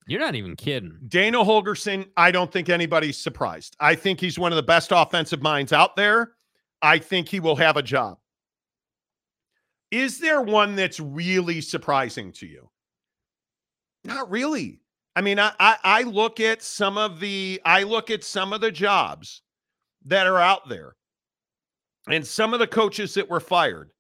You're 0.07 0.21
not 0.21 0.35
even 0.35 0.57
kidding. 0.57 0.99
Dana 1.09 1.39
Holgorsen, 1.39 2.07
I 2.19 2.31
don't 2.31 2.53
think 2.53 2.69
anybody's 2.69 3.17
surprised. 3.17 3.77
I 3.81 3.95
think 3.95 4.21
he's 4.21 4.39
one 4.39 4.53
of 4.53 4.57
the 4.57 4.63
best 4.63 4.93
offensive 4.95 5.41
minds 5.41 5.73
out 5.73 5.97
there. 5.97 6.33
I 6.83 6.99
think 6.99 7.31
he 7.31 7.41
will 7.41 7.57
have 7.57 7.79
a 7.79 7.83
job. 7.83 8.19
Is 9.93 10.19
there 10.19 10.41
one 10.41 10.75
that's 10.75 10.99
really 10.99 11.61
surprising 11.61 12.33
to 12.33 12.47
you? 12.47 12.71
Not 14.05 14.31
really. 14.31 14.81
I 15.15 15.21
mean, 15.21 15.39
I, 15.39 15.53
I, 15.61 15.77
I 15.85 16.03
look 16.03 16.41
at 16.41 16.63
some 16.63 16.97
of 16.97 17.21
the 17.21 17.61
I 17.67 17.83
look 17.83 18.11
at 18.11 18.25
some 18.25 18.55
of 18.55 18.63
the 18.63 18.73
jobs 18.73 19.43
that 20.07 20.27
are 20.27 20.39
out 20.39 20.69
there 20.69 20.97
and 22.09 22.27
some 22.27 22.55
of 22.55 22.59
the 22.59 22.67
coaches 22.67 23.13
that 23.15 23.29
were 23.29 23.39
fired. 23.39 23.91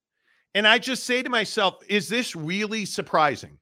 And 0.55 0.66
I 0.66 0.78
just 0.78 1.05
say 1.05 1.22
to 1.22 1.28
myself, 1.28 1.76
is 1.88 2.09
this 2.09 2.35
really 2.35 2.87
surprising? 2.87 3.59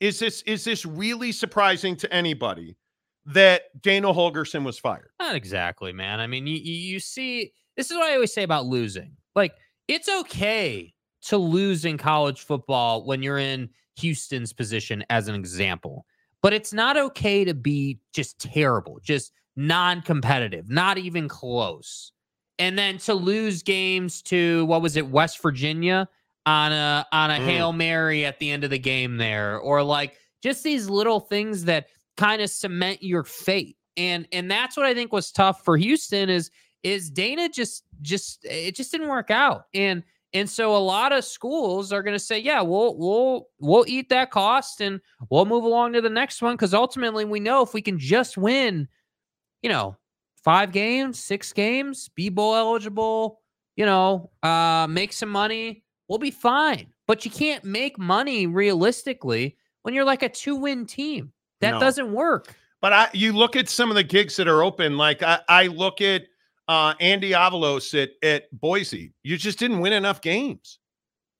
Is 0.00 0.18
this 0.18 0.40
is 0.42 0.64
this 0.64 0.86
really 0.86 1.30
surprising 1.30 1.94
to 1.96 2.12
anybody 2.12 2.78
that 3.26 3.64
Dana 3.82 4.14
Holgorsen 4.14 4.64
was 4.64 4.78
fired? 4.78 5.10
Not 5.20 5.36
exactly, 5.36 5.92
man. 5.92 6.20
I 6.20 6.26
mean, 6.26 6.46
you 6.46 6.56
you 6.56 7.00
see, 7.00 7.52
this 7.76 7.90
is 7.90 7.96
what 7.98 8.10
I 8.10 8.14
always 8.14 8.32
say 8.32 8.44
about 8.44 8.64
losing. 8.64 9.12
Like, 9.34 9.54
it's 9.88 10.08
okay 10.08 10.94
to 11.28 11.38
lose 11.38 11.84
in 11.84 11.98
college 11.98 12.40
football 12.40 13.04
when 13.04 13.22
you're 13.22 13.38
in 13.38 13.68
Houston's 13.96 14.52
position, 14.52 15.04
as 15.10 15.28
an 15.28 15.34
example. 15.34 16.06
But 16.42 16.52
it's 16.52 16.72
not 16.72 16.96
okay 16.96 17.44
to 17.44 17.54
be 17.54 17.98
just 18.12 18.38
terrible, 18.38 19.00
just 19.02 19.32
non-competitive, 19.56 20.70
not 20.70 20.98
even 20.98 21.28
close. 21.28 22.12
And 22.58 22.78
then 22.78 22.98
to 22.98 23.14
lose 23.14 23.62
games 23.62 24.22
to 24.22 24.64
what 24.66 24.82
was 24.82 24.96
it, 24.96 25.08
West 25.08 25.42
Virginia? 25.42 26.08
on 26.46 26.70
a 26.72 27.04
on 27.12 27.30
a 27.30 27.34
mm. 27.34 27.44
hail 27.44 27.72
mary 27.72 28.24
at 28.24 28.38
the 28.38 28.50
end 28.50 28.64
of 28.64 28.70
the 28.70 28.78
game 28.78 29.16
there, 29.16 29.58
or 29.58 29.82
like 29.82 30.16
just 30.42 30.62
these 30.62 30.88
little 30.88 31.20
things 31.20 31.64
that 31.64 31.88
kind 32.16 32.40
of 32.40 32.48
cement 32.48 33.02
your 33.02 33.24
fate. 33.24 33.76
And 33.96 34.26
and 34.32 34.50
that's 34.50 34.76
what 34.76 34.86
I 34.86 34.94
think 34.94 35.12
was 35.12 35.32
tough 35.32 35.64
for 35.64 35.76
Houston 35.76 36.30
is 36.30 36.50
is 36.82 37.10
Dana 37.10 37.48
just 37.48 37.84
just 38.00 38.44
it 38.44 38.76
just 38.76 38.92
didn't 38.92 39.08
work 39.08 39.30
out. 39.30 39.64
And 39.74 40.04
and 40.36 40.50
so 40.50 40.76
a 40.76 40.78
lot 40.78 41.12
of 41.12 41.24
schools 41.24 41.92
are 41.92 42.02
going 42.02 42.14
to 42.14 42.18
say, 42.18 42.38
yeah, 42.38 42.60
we'll 42.60 42.96
we'll 42.96 43.48
we'll 43.58 43.84
eat 43.88 44.10
that 44.10 44.30
cost 44.30 44.82
and 44.82 45.00
we'll 45.30 45.46
move 45.46 45.64
along 45.64 45.94
to 45.94 46.02
the 46.02 46.10
next 46.10 46.42
one 46.42 46.54
because 46.54 46.74
ultimately 46.74 47.24
we 47.24 47.40
know 47.40 47.62
if 47.62 47.72
we 47.72 47.80
can 47.80 47.98
just 47.98 48.36
win, 48.36 48.86
you 49.62 49.70
know, 49.70 49.96
five 50.44 50.72
games, 50.72 51.18
six 51.18 51.52
games, 51.52 52.10
be 52.10 52.28
bowl 52.28 52.54
eligible, 52.54 53.40
you 53.76 53.86
know, 53.86 54.30
uh, 54.42 54.86
make 54.88 55.12
some 55.12 55.30
money, 55.30 55.82
we'll 56.08 56.18
be 56.18 56.30
fine. 56.30 56.92
But 57.06 57.24
you 57.24 57.30
can't 57.30 57.64
make 57.64 57.98
money 57.98 58.46
realistically 58.46 59.56
when 59.82 59.94
you're 59.94 60.04
like 60.04 60.22
a 60.22 60.28
two 60.28 60.56
win 60.56 60.86
team. 60.86 61.32
That 61.62 61.72
no. 61.72 61.80
doesn't 61.80 62.12
work. 62.12 62.54
But 62.82 62.92
I, 62.92 63.08
you 63.14 63.32
look 63.32 63.56
at 63.56 63.70
some 63.70 63.88
of 63.88 63.96
the 63.96 64.04
gigs 64.04 64.36
that 64.36 64.48
are 64.48 64.62
open. 64.62 64.98
Like 64.98 65.22
I, 65.22 65.40
I 65.48 65.66
look 65.68 66.02
at 66.02 66.24
uh, 66.68 66.94
Andy 67.00 67.30
Avalos 67.30 68.00
at, 68.00 68.10
at 68.22 68.44
Boise. 68.52 69.12
You 69.22 69.36
just 69.36 69.58
didn't 69.58 69.80
win 69.80 69.92
enough 69.92 70.20
games, 70.20 70.78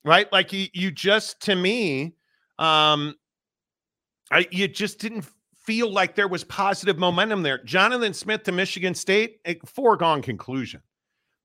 right? 0.03 0.31
Like 0.31 0.53
you, 0.53 0.67
you 0.73 0.91
just 0.91 1.41
to 1.43 1.55
me, 1.55 2.15
um, 2.59 3.15
I, 4.31 4.47
you 4.51 4.67
just 4.67 4.99
didn't 4.99 5.25
feel 5.63 5.91
like 5.91 6.15
there 6.15 6.27
was 6.27 6.43
positive 6.43 6.97
momentum 6.97 7.43
there. 7.43 7.61
Jonathan 7.63 8.13
Smith 8.13 8.43
to 8.43 8.51
Michigan 8.51 8.95
State, 8.95 9.39
a 9.45 9.57
foregone 9.65 10.21
conclusion 10.21 10.81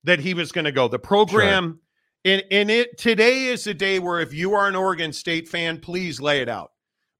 that 0.03 0.19
he 0.19 0.33
was 0.33 0.51
going 0.51 0.65
to 0.65 0.71
go. 0.71 0.87
The 0.87 0.99
program 0.99 1.79
and 2.25 2.43
and 2.51 2.69
it 2.71 2.97
today 2.97 3.45
is 3.45 3.67
a 3.67 3.73
day 3.73 3.99
where 3.99 4.19
if 4.19 4.33
you 4.33 4.53
are 4.53 4.67
an 4.67 4.75
Oregon 4.75 5.11
State 5.11 5.47
fan, 5.47 5.79
please 5.79 6.21
lay 6.21 6.41
it 6.41 6.49
out 6.49 6.71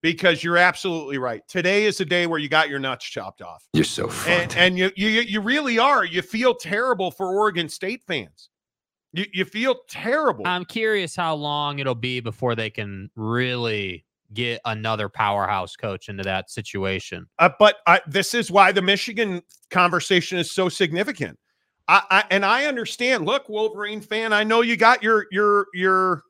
because 0.03 0.43
you're 0.43 0.57
absolutely 0.57 1.17
right. 1.17 1.41
Today 1.47 1.85
is 1.85 1.99
a 1.99 2.05
day 2.05 2.27
where 2.27 2.37
you 2.37 2.47
got 2.49 2.69
your 2.69 2.77
nuts 2.77 3.05
chopped 3.05 3.41
off. 3.41 3.65
You're 3.73 3.85
so 3.85 4.11
and, 4.27 4.55
and 4.55 4.77
you 4.77 4.91
you 4.95 5.07
you 5.07 5.41
really 5.41 5.79
are. 5.79 6.05
You 6.05 6.21
feel 6.21 6.53
terrible 6.53 7.09
for 7.09 7.33
Oregon 7.33 7.67
State 7.67 8.03
fans. 8.05 8.49
You 9.13 9.25
you 9.33 9.45
feel 9.45 9.77
terrible. 9.89 10.45
I'm 10.45 10.65
curious 10.65 11.15
how 11.15 11.33
long 11.33 11.79
it'll 11.79 11.95
be 11.95 12.19
before 12.19 12.53
they 12.53 12.69
can 12.69 13.09
really 13.15 14.05
get 14.33 14.61
another 14.65 15.09
powerhouse 15.09 15.75
coach 15.75 16.09
into 16.09 16.23
that 16.23 16.51
situation. 16.51 17.25
Uh, 17.39 17.49
but 17.57 17.77
uh, 17.87 17.99
this 18.07 18.33
is 18.33 18.51
why 18.51 18.71
the 18.71 18.81
Michigan 18.81 19.41
conversation 19.69 20.37
is 20.37 20.51
so 20.51 20.69
significant 20.69 21.37
I, 21.87 22.03
I, 22.09 22.23
and 22.31 22.45
I 22.45 22.65
understand. 22.65 23.25
Look, 23.25 23.49
Wolverine 23.49 24.01
fan, 24.01 24.33
I 24.33 24.43
know 24.43 24.61
you 24.61 24.77
got 24.77 25.03
your 25.03 25.27
your 25.31 25.67
your. 25.73 26.23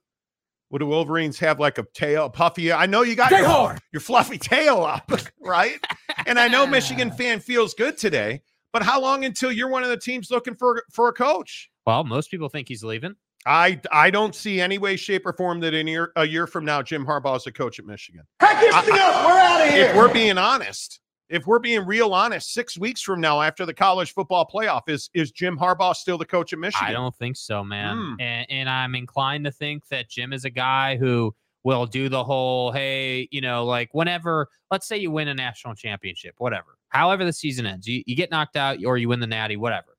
What 0.74 0.80
do 0.80 0.88
Wolverines 0.88 1.38
have 1.38 1.60
like 1.60 1.78
a 1.78 1.86
tail, 1.94 2.26
a 2.26 2.30
puffy? 2.32 2.74
I 2.74 2.88
know 2.88 3.04
you 3.04 3.14
got 3.16 3.30
your, 3.30 3.78
your 3.92 4.00
fluffy 4.00 4.38
tail 4.40 4.82
up, 4.82 5.12
right? 5.40 5.78
and 6.26 6.40
I 6.40 6.48
know 6.48 6.66
Michigan 6.66 7.12
fan 7.18 7.42
feels 7.42 7.76
good 7.76 7.96
today, 7.96 8.42
but 8.72 8.82
how 8.82 9.00
long 9.00 9.24
until 9.24 9.52
you're 9.52 9.70
one 9.70 9.84
of 9.84 9.90
the 9.90 9.98
teams 9.98 10.32
looking 10.32 10.56
for 10.56 10.84
for 10.92 11.10
a 11.10 11.14
coach? 11.14 11.70
Well, 11.86 12.04
most 12.04 12.32
people 12.32 12.50
think 12.50 12.68
he's 12.68 12.84
leaving. 12.84 13.14
I 13.46 13.82
I 13.92 14.10
don't 14.10 14.34
see 14.34 14.60
any 14.60 14.80
way, 14.80 14.96
shape, 14.96 15.28
or 15.28 15.34
form 15.34 15.60
that 15.60 15.76
in 15.76 15.86
year, 15.86 16.12
a 16.16 16.26
year 16.26 16.48
from 16.48 16.66
now, 16.66 16.82
Jim 16.82 17.06
Harbaugh 17.06 17.38
is 17.38 17.46
a 17.46 17.52
coach 17.52 17.78
at 17.78 17.86
Michigan. 17.86 18.24
Heck, 18.40 18.58
I, 18.58 18.82
I, 18.82 19.26
we're 19.28 19.40
out 19.40 19.68
of 19.68 19.74
here. 19.76 19.86
If 19.90 19.96
we're 19.96 20.12
being 20.12 20.40
honest, 20.40 21.00
if 21.34 21.48
we're 21.48 21.60
being 21.60 21.86
real 21.86 22.14
honest, 22.14 22.54
six 22.54 22.78
weeks 22.78 23.02
from 23.02 23.20
now, 23.20 23.42
after 23.42 23.66
the 23.66 23.74
college 23.74 24.14
football 24.14 24.48
playoff, 24.48 24.88
is 24.88 25.10
is 25.14 25.32
Jim 25.32 25.58
Harbaugh 25.58 25.96
still 25.96 26.18
the 26.18 26.26
coach 26.26 26.54
of 26.54 26.60
Michigan? 26.60 26.88
I 26.88 26.92
don't 26.92 27.16
think 27.16 27.36
so, 27.36 27.64
man. 27.64 27.98
Mm. 27.98 28.16
And, 28.22 28.52
and 28.52 28.70
I'm 28.70 28.96
inclined 28.96 29.46
to 29.46 29.52
think 29.52 29.88
that 29.88 30.10
Jim 30.10 30.32
is 30.32 30.46
a 30.46 30.50
guy 30.50 30.96
who 30.98 31.34
will 31.64 31.86
do 31.86 32.10
the 32.10 32.24
whole, 32.24 32.72
hey, 32.72 33.28
you 33.32 33.42
know, 33.42 33.66
like 33.66 33.94
whenever, 33.94 34.50
let's 34.70 34.86
say 34.86 34.98
you 34.98 35.10
win 35.10 35.30
a 35.30 35.34
national 35.34 35.74
championship, 35.76 36.36
whatever, 36.38 36.78
however 36.90 37.24
the 37.24 37.34
season 37.34 37.66
ends, 37.66 37.88
you, 37.88 38.04
you 38.06 38.16
get 38.16 38.30
knocked 38.30 38.58
out 38.58 38.78
or 38.86 38.98
you 38.98 39.08
win 39.08 39.20
the 39.20 39.28
natty, 39.28 39.56
whatever. 39.56 39.98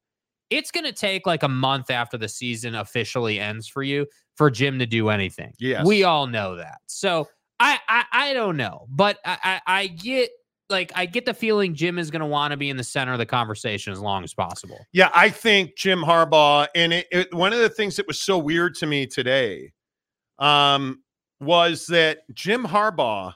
It's 0.50 0.70
going 0.70 0.84
to 0.84 0.92
take 0.92 1.26
like 1.26 1.42
a 1.42 1.48
month 1.48 1.90
after 1.90 2.18
the 2.18 2.28
season 2.28 2.74
officially 2.74 3.40
ends 3.40 3.66
for 3.66 3.82
you 3.82 4.06
for 4.36 4.50
Jim 4.50 4.78
to 4.78 4.86
do 4.86 5.08
anything. 5.08 5.54
Yes. 5.58 5.86
We 5.86 6.04
all 6.04 6.26
know 6.26 6.56
that. 6.56 6.80
So 6.86 7.28
I, 7.58 7.78
I, 7.88 8.04
I 8.12 8.32
don't 8.34 8.58
know, 8.58 8.86
but 8.90 9.18
I, 9.24 9.38
I, 9.42 9.60
I 9.66 9.86
get 9.86 10.30
like 10.70 10.92
I 10.94 11.06
get 11.06 11.26
the 11.26 11.34
feeling 11.34 11.74
Jim 11.74 11.98
is 11.98 12.10
going 12.10 12.20
to 12.20 12.26
want 12.26 12.52
to 12.52 12.56
be 12.56 12.70
in 12.70 12.76
the 12.76 12.84
center 12.84 13.12
of 13.12 13.18
the 13.18 13.26
conversation 13.26 13.92
as 13.92 14.00
long 14.00 14.24
as 14.24 14.32
possible. 14.34 14.78
Yeah, 14.92 15.10
I 15.14 15.28
think 15.28 15.76
Jim 15.76 16.00
Harbaugh, 16.00 16.68
and 16.74 16.92
it, 16.92 17.06
it, 17.10 17.34
one 17.34 17.52
of 17.52 17.58
the 17.58 17.68
things 17.68 17.96
that 17.96 18.06
was 18.06 18.20
so 18.20 18.38
weird 18.38 18.74
to 18.76 18.86
me 18.86 19.06
today, 19.06 19.72
um, 20.38 21.02
was 21.40 21.86
that 21.86 22.20
Jim 22.32 22.64
Harbaugh 22.64 23.34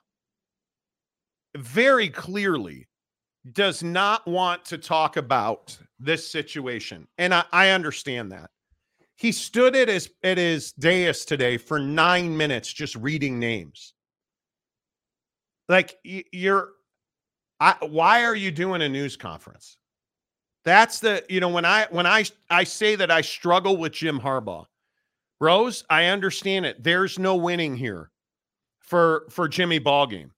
very 1.56 2.08
clearly 2.08 2.86
does 3.52 3.82
not 3.82 4.26
want 4.26 4.64
to 4.66 4.78
talk 4.78 5.16
about 5.16 5.78
this 5.98 6.30
situation, 6.30 7.06
and 7.18 7.34
I, 7.34 7.44
I 7.52 7.70
understand 7.70 8.32
that. 8.32 8.50
He 9.16 9.32
stood 9.32 9.74
at 9.74 9.88
his 9.88 10.10
at 10.22 10.38
his 10.38 10.72
dais 10.72 11.24
today 11.24 11.56
for 11.56 11.78
nine 11.78 12.36
minutes 12.36 12.72
just 12.72 12.94
reading 12.94 13.38
names. 13.38 13.94
Like 15.68 15.96
you're 16.04 16.70
I, 17.60 17.74
why 17.80 18.24
are 18.24 18.34
you 18.34 18.50
doing 18.50 18.82
a 18.82 18.88
news 18.88 19.16
conference? 19.16 19.78
That's 20.64 21.00
the 21.00 21.24
you 21.28 21.40
know 21.40 21.48
when 21.48 21.64
I 21.64 21.86
when 21.90 22.06
I 22.06 22.24
I 22.50 22.64
say 22.64 22.94
that 22.96 23.10
I 23.10 23.20
struggle 23.20 23.76
with 23.76 23.92
Jim 23.92 24.20
Harbaugh, 24.20 24.66
Rose. 25.40 25.84
I 25.88 26.06
understand 26.06 26.66
it. 26.66 26.82
There's 26.82 27.18
no 27.18 27.36
winning 27.36 27.76
here 27.76 28.10
for 28.80 29.26
for 29.30 29.48
Jimmy 29.48 29.80
Ballgame, 29.80 30.30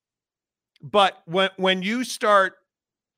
but 0.81 1.21
when 1.25 1.49
when 1.57 1.81
you 1.81 2.03
start 2.03 2.53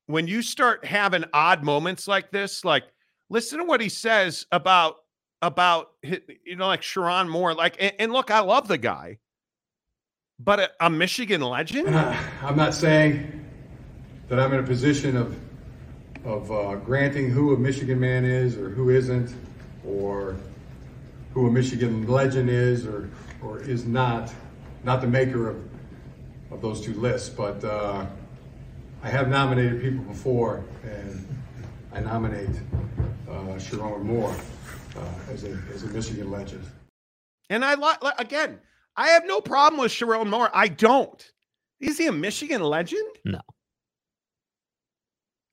when 0.07 0.27
you 0.27 0.41
start 0.41 0.85
having 0.85 1.23
odd 1.33 1.63
moments 1.63 2.07
like 2.07 2.31
this, 2.31 2.65
like 2.65 2.85
listen 3.29 3.59
to 3.59 3.65
what 3.65 3.79
he 3.79 3.89
says 3.89 4.45
about 4.51 4.95
about 5.41 5.91
you 6.01 6.55
know 6.55 6.67
like 6.67 6.81
Sherrone 6.81 7.29
Moore, 7.29 7.53
like 7.53 7.75
and, 7.79 7.93
and 7.99 8.11
look, 8.11 8.31
I 8.31 8.39
love 8.39 8.67
the 8.67 8.77
guy, 8.77 9.19
but 10.39 10.59
a, 10.59 10.71
a 10.79 10.89
Michigan 10.89 11.41
legend. 11.41 11.95
I'm 12.41 12.55
not 12.55 12.73
saying 12.73 13.42
that 14.34 14.43
I'm 14.43 14.52
in 14.52 14.62
a 14.62 14.67
position 14.67 15.15
of 15.15 15.38
of 16.26 16.52
uh, 16.52 16.76
granting 16.78 17.30
who 17.30 17.54
a 17.54 17.58
Michigan 17.58 18.00
man 18.00 18.26
is 18.26 18.58
or 18.58 18.69
who 18.69 18.89
isn't, 18.89 19.32
or 19.86 20.38
who 21.34 21.48
a 21.48 21.52
Michigan 21.52 22.08
legend 22.08 22.50
is 22.50 22.88
or 22.88 23.12
or 23.43 23.62
is 23.62 23.86
not, 23.86 24.34
not 24.84 25.02
the 25.02 25.08
maker 25.08 25.52
of 25.52 25.58
of 26.50 26.63
those 26.63 26.82
two 26.82 26.96
lists. 26.96 27.30
But 27.30 27.63
uh, 27.63 28.08
I 29.04 29.10
have 29.10 29.28
nominated 29.28 29.80
people 29.84 30.04
before, 30.06 30.63
and 30.84 31.28
I 31.91 32.00
nominate 32.00 32.56
uh, 33.30 33.60
Sherrone 33.60 34.02
Moore 34.02 34.36
uh, 34.98 35.32
as, 35.32 35.43
a, 35.43 35.56
as 35.76 35.84
a 35.84 35.88
Michigan 35.89 36.32
legend. 36.32 36.65
And 37.52 37.63
I 37.63 37.76
like 37.76 38.00
again, 38.17 38.60
I 38.98 39.10
have 39.10 39.28
no 39.28 39.41
problem 39.41 39.80
with 39.80 39.91
Sherrone 39.91 40.28
Moore. 40.32 40.50
I 40.56 40.69
don't. 40.69 41.24
Is 41.80 42.00
he 42.00 42.08
a 42.08 42.12
Michigan 42.12 42.63
legend? 42.63 43.08
No. 43.26 43.39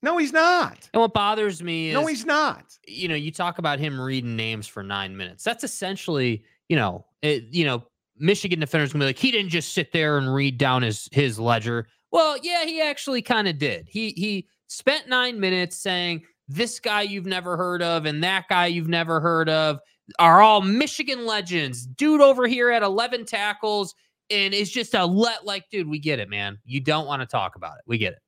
No, 0.02 0.16
he's 0.16 0.32
not. 0.32 0.88
And 0.94 1.00
what 1.00 1.12
bothers 1.12 1.62
me 1.62 1.90
is 1.90 1.94
No, 1.94 2.06
he's 2.06 2.24
not. 2.24 2.64
you 2.86 3.08
know, 3.08 3.14
you 3.14 3.30
talk 3.30 3.58
about 3.58 3.78
him 3.78 4.00
reading 4.00 4.34
names 4.36 4.66
for 4.66 4.82
nine 4.82 5.16
minutes. 5.16 5.44
That's 5.44 5.62
essentially, 5.64 6.42
you 6.68 6.76
know, 6.76 7.04
it, 7.22 7.44
you 7.50 7.64
know, 7.64 7.84
Michigan 8.16 8.60
defenders 8.60 8.92
gonna 8.92 9.02
be 9.02 9.06
like, 9.06 9.18
he 9.18 9.30
didn't 9.30 9.50
just 9.50 9.72
sit 9.74 9.92
there 9.92 10.18
and 10.18 10.32
read 10.32 10.58
down 10.58 10.82
his 10.82 11.08
his 11.12 11.38
ledger. 11.38 11.86
Well, 12.12 12.36
yeah, 12.42 12.64
he 12.64 12.80
actually 12.80 13.22
kind 13.22 13.46
of 13.48 13.58
did. 13.58 13.88
He 13.88 14.10
he 14.16 14.46
spent 14.68 15.08
nine 15.08 15.38
minutes 15.38 15.76
saying 15.76 16.22
this 16.48 16.80
guy 16.80 17.02
you've 17.02 17.26
never 17.26 17.56
heard 17.56 17.82
of 17.82 18.06
and 18.06 18.24
that 18.24 18.46
guy 18.48 18.66
you've 18.66 18.88
never 18.88 19.20
heard 19.20 19.48
of 19.48 19.78
are 20.18 20.40
all 20.42 20.60
Michigan 20.60 21.24
legends. 21.24 21.86
Dude 21.86 22.20
over 22.20 22.46
here 22.48 22.70
at 22.70 22.82
11 22.82 23.24
tackles 23.26 23.94
and 24.30 24.52
it's 24.52 24.70
just 24.70 24.94
a 24.94 25.04
let 25.04 25.44
like, 25.44 25.68
dude, 25.70 25.88
we 25.88 25.98
get 25.98 26.18
it, 26.18 26.28
man. 26.28 26.58
You 26.64 26.80
don't 26.80 27.06
want 27.06 27.20
to 27.22 27.26
talk 27.26 27.54
about 27.56 27.74
it. 27.78 27.84
We 27.86 27.98
get 27.98 28.14
it. 28.14 28.18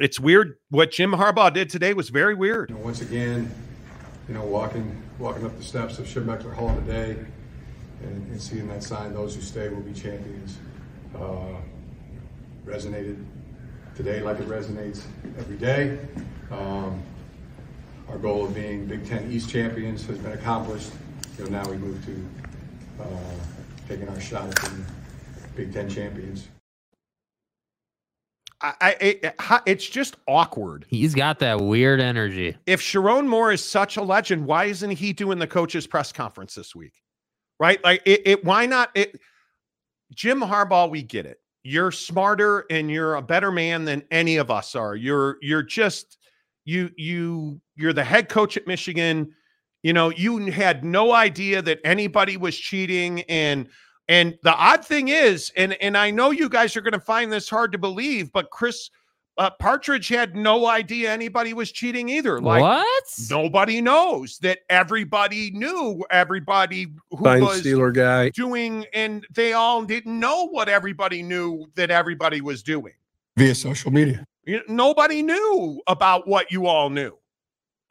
It's 0.00 0.18
weird. 0.18 0.56
What 0.70 0.92
Jim 0.92 1.12
Harbaugh 1.12 1.52
did 1.52 1.68
today 1.68 1.92
was 1.92 2.08
very 2.08 2.34
weird. 2.34 2.70
Once 2.70 3.02
again, 3.02 3.54
you 4.26 4.32
know, 4.32 4.44
walking 4.44 4.96
walking 5.18 5.44
up 5.44 5.54
the 5.58 5.62
steps 5.62 5.98
of 5.98 6.06
Schembechler 6.06 6.54
Hall 6.54 6.74
today 6.74 7.18
and, 8.02 8.30
and 8.30 8.40
seeing 8.40 8.66
that 8.68 8.82
sign, 8.82 9.12
those 9.12 9.34
who 9.34 9.42
stay 9.42 9.68
will 9.68 9.82
be 9.82 9.92
champions, 9.92 10.56
uh, 11.14 11.54
resonated 12.64 13.22
today 13.94 14.20
like 14.22 14.38
it 14.38 14.48
resonates 14.48 15.02
every 15.38 15.56
day. 15.56 15.98
Um, 16.50 17.02
our 18.08 18.16
goal 18.16 18.46
of 18.46 18.54
being 18.54 18.86
Big 18.86 19.06
Ten 19.06 19.30
East 19.30 19.50
champions 19.50 20.06
has 20.06 20.16
been 20.16 20.32
accomplished. 20.32 20.92
You 21.36 21.44
know, 21.44 21.50
now 21.62 21.70
we 21.70 21.76
move 21.76 22.02
to 22.06 23.02
uh, 23.02 23.06
taking 23.86 24.08
our 24.08 24.20
shot 24.20 24.48
at 24.48 24.70
being 24.70 24.86
Big 25.56 25.74
Ten 25.74 25.90
champions. 25.90 26.48
I, 28.62 28.96
it, 29.00 29.34
it's 29.66 29.86
just 29.86 30.16
awkward. 30.28 30.84
He's 30.88 31.14
got 31.14 31.38
that 31.38 31.60
weird 31.60 32.00
energy. 32.00 32.56
If 32.66 32.80
Sherrone 32.80 33.26
Moore 33.26 33.52
is 33.52 33.64
such 33.64 33.96
a 33.96 34.02
legend, 34.02 34.46
why 34.46 34.66
isn't 34.66 34.90
he 34.90 35.12
doing 35.12 35.38
the 35.38 35.46
coaches 35.46 35.86
press 35.86 36.12
conference 36.12 36.54
this 36.54 36.74
week? 36.74 36.92
Right? 37.58 37.82
Like 37.82 38.02
it, 38.04 38.22
it 38.26 38.44
why 38.44 38.66
not 38.66 38.90
it 38.94 39.18
Jim 40.14 40.40
Harbaugh, 40.40 40.90
we 40.90 41.02
get 41.02 41.26
it. 41.26 41.38
You're 41.62 41.92
smarter 41.92 42.64
and 42.70 42.90
you're 42.90 43.16
a 43.16 43.22
better 43.22 43.52
man 43.52 43.84
than 43.84 44.02
any 44.10 44.36
of 44.36 44.50
us 44.50 44.74
are. 44.74 44.96
You're 44.96 45.36
you're 45.40 45.62
just 45.62 46.18
you 46.64 46.90
you 46.96 47.60
you're 47.76 47.92
the 47.92 48.04
head 48.04 48.28
coach 48.28 48.56
at 48.56 48.66
Michigan. 48.66 49.34
You 49.82 49.92
know, 49.92 50.10
you 50.10 50.50
had 50.50 50.84
no 50.84 51.12
idea 51.12 51.62
that 51.62 51.80
anybody 51.84 52.36
was 52.36 52.56
cheating 52.56 53.22
and 53.22 53.68
and 54.10 54.36
the 54.42 54.52
odd 54.52 54.84
thing 54.84 55.06
is, 55.06 55.52
and 55.56 55.74
and 55.74 55.96
I 55.96 56.10
know 56.10 56.32
you 56.32 56.48
guys 56.48 56.76
are 56.76 56.80
going 56.80 56.94
to 56.94 57.00
find 57.00 57.30
this 57.30 57.48
hard 57.48 57.70
to 57.70 57.78
believe, 57.78 58.32
but 58.32 58.50
Chris 58.50 58.90
uh, 59.38 59.50
Partridge 59.50 60.08
had 60.08 60.34
no 60.34 60.66
idea 60.66 61.12
anybody 61.12 61.54
was 61.54 61.70
cheating 61.70 62.08
either. 62.08 62.40
Like 62.40 62.60
what? 62.60 63.04
nobody 63.30 63.80
knows 63.80 64.38
that 64.38 64.58
everybody 64.68 65.52
knew 65.52 66.04
everybody 66.10 66.88
who 67.10 67.24
Sign 67.24 67.40
was 67.40 67.60
stealer 67.60 67.92
guy. 67.92 68.30
doing, 68.30 68.84
and 68.92 69.24
they 69.32 69.52
all 69.52 69.84
didn't 69.84 70.18
know 70.18 70.48
what 70.48 70.68
everybody 70.68 71.22
knew 71.22 71.70
that 71.76 71.92
everybody 71.92 72.40
was 72.40 72.64
doing. 72.64 72.94
via 73.36 73.54
social 73.54 73.92
media. 73.92 74.26
You 74.44 74.60
nobody 74.66 75.22
knew 75.22 75.80
about 75.86 76.26
what 76.26 76.50
you 76.50 76.66
all 76.66 76.90
knew. 76.90 77.16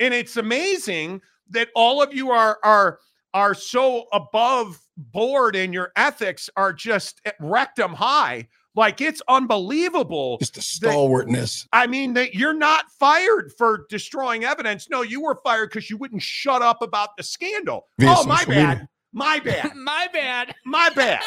And 0.02 0.14
it's 0.14 0.36
amazing 0.36 1.22
that 1.50 1.70
all 1.76 2.02
of 2.02 2.14
you 2.14 2.30
are 2.30 2.60
are 2.62 3.00
are 3.34 3.54
so 3.54 4.06
above 4.12 4.80
board 4.98 5.56
and 5.56 5.74
your 5.74 5.92
ethics 5.96 6.50
are 6.56 6.74
just 6.74 7.22
eh, 7.26 7.32
rectum 7.40 7.94
high. 7.94 8.48
Like 8.76 9.02
it's 9.02 9.22
unbelievable. 9.28 10.38
Just 10.38 10.56
the 10.56 10.62
stalwartness. 10.62 11.68
I 11.74 11.88
mean, 11.88 12.14
that 12.14 12.36
you're 12.36 12.54
not 12.54 12.86
fired 13.00 13.52
for 13.58 13.86
destroying 13.90 14.46
evidence. 14.46 14.90
No, 14.90 15.02
you 15.02 15.22
were 15.22 15.40
fired 15.44 15.70
because 15.70 15.90
you 15.90 15.98
wouldn't 15.98 16.22
shut 16.22 16.62
up 16.62 16.82
about 16.82 17.18
the 17.18 17.24
scandal. 17.24 17.88
Via 17.98 18.16
oh, 18.18 18.24
my 18.26 18.38
social 18.38 18.54
bad. 18.54 18.88
My 19.12 19.40
bad. 19.40 19.76
My 19.76 20.08
bad. 20.14 20.56
My 20.66 20.90
bad. 20.96 21.24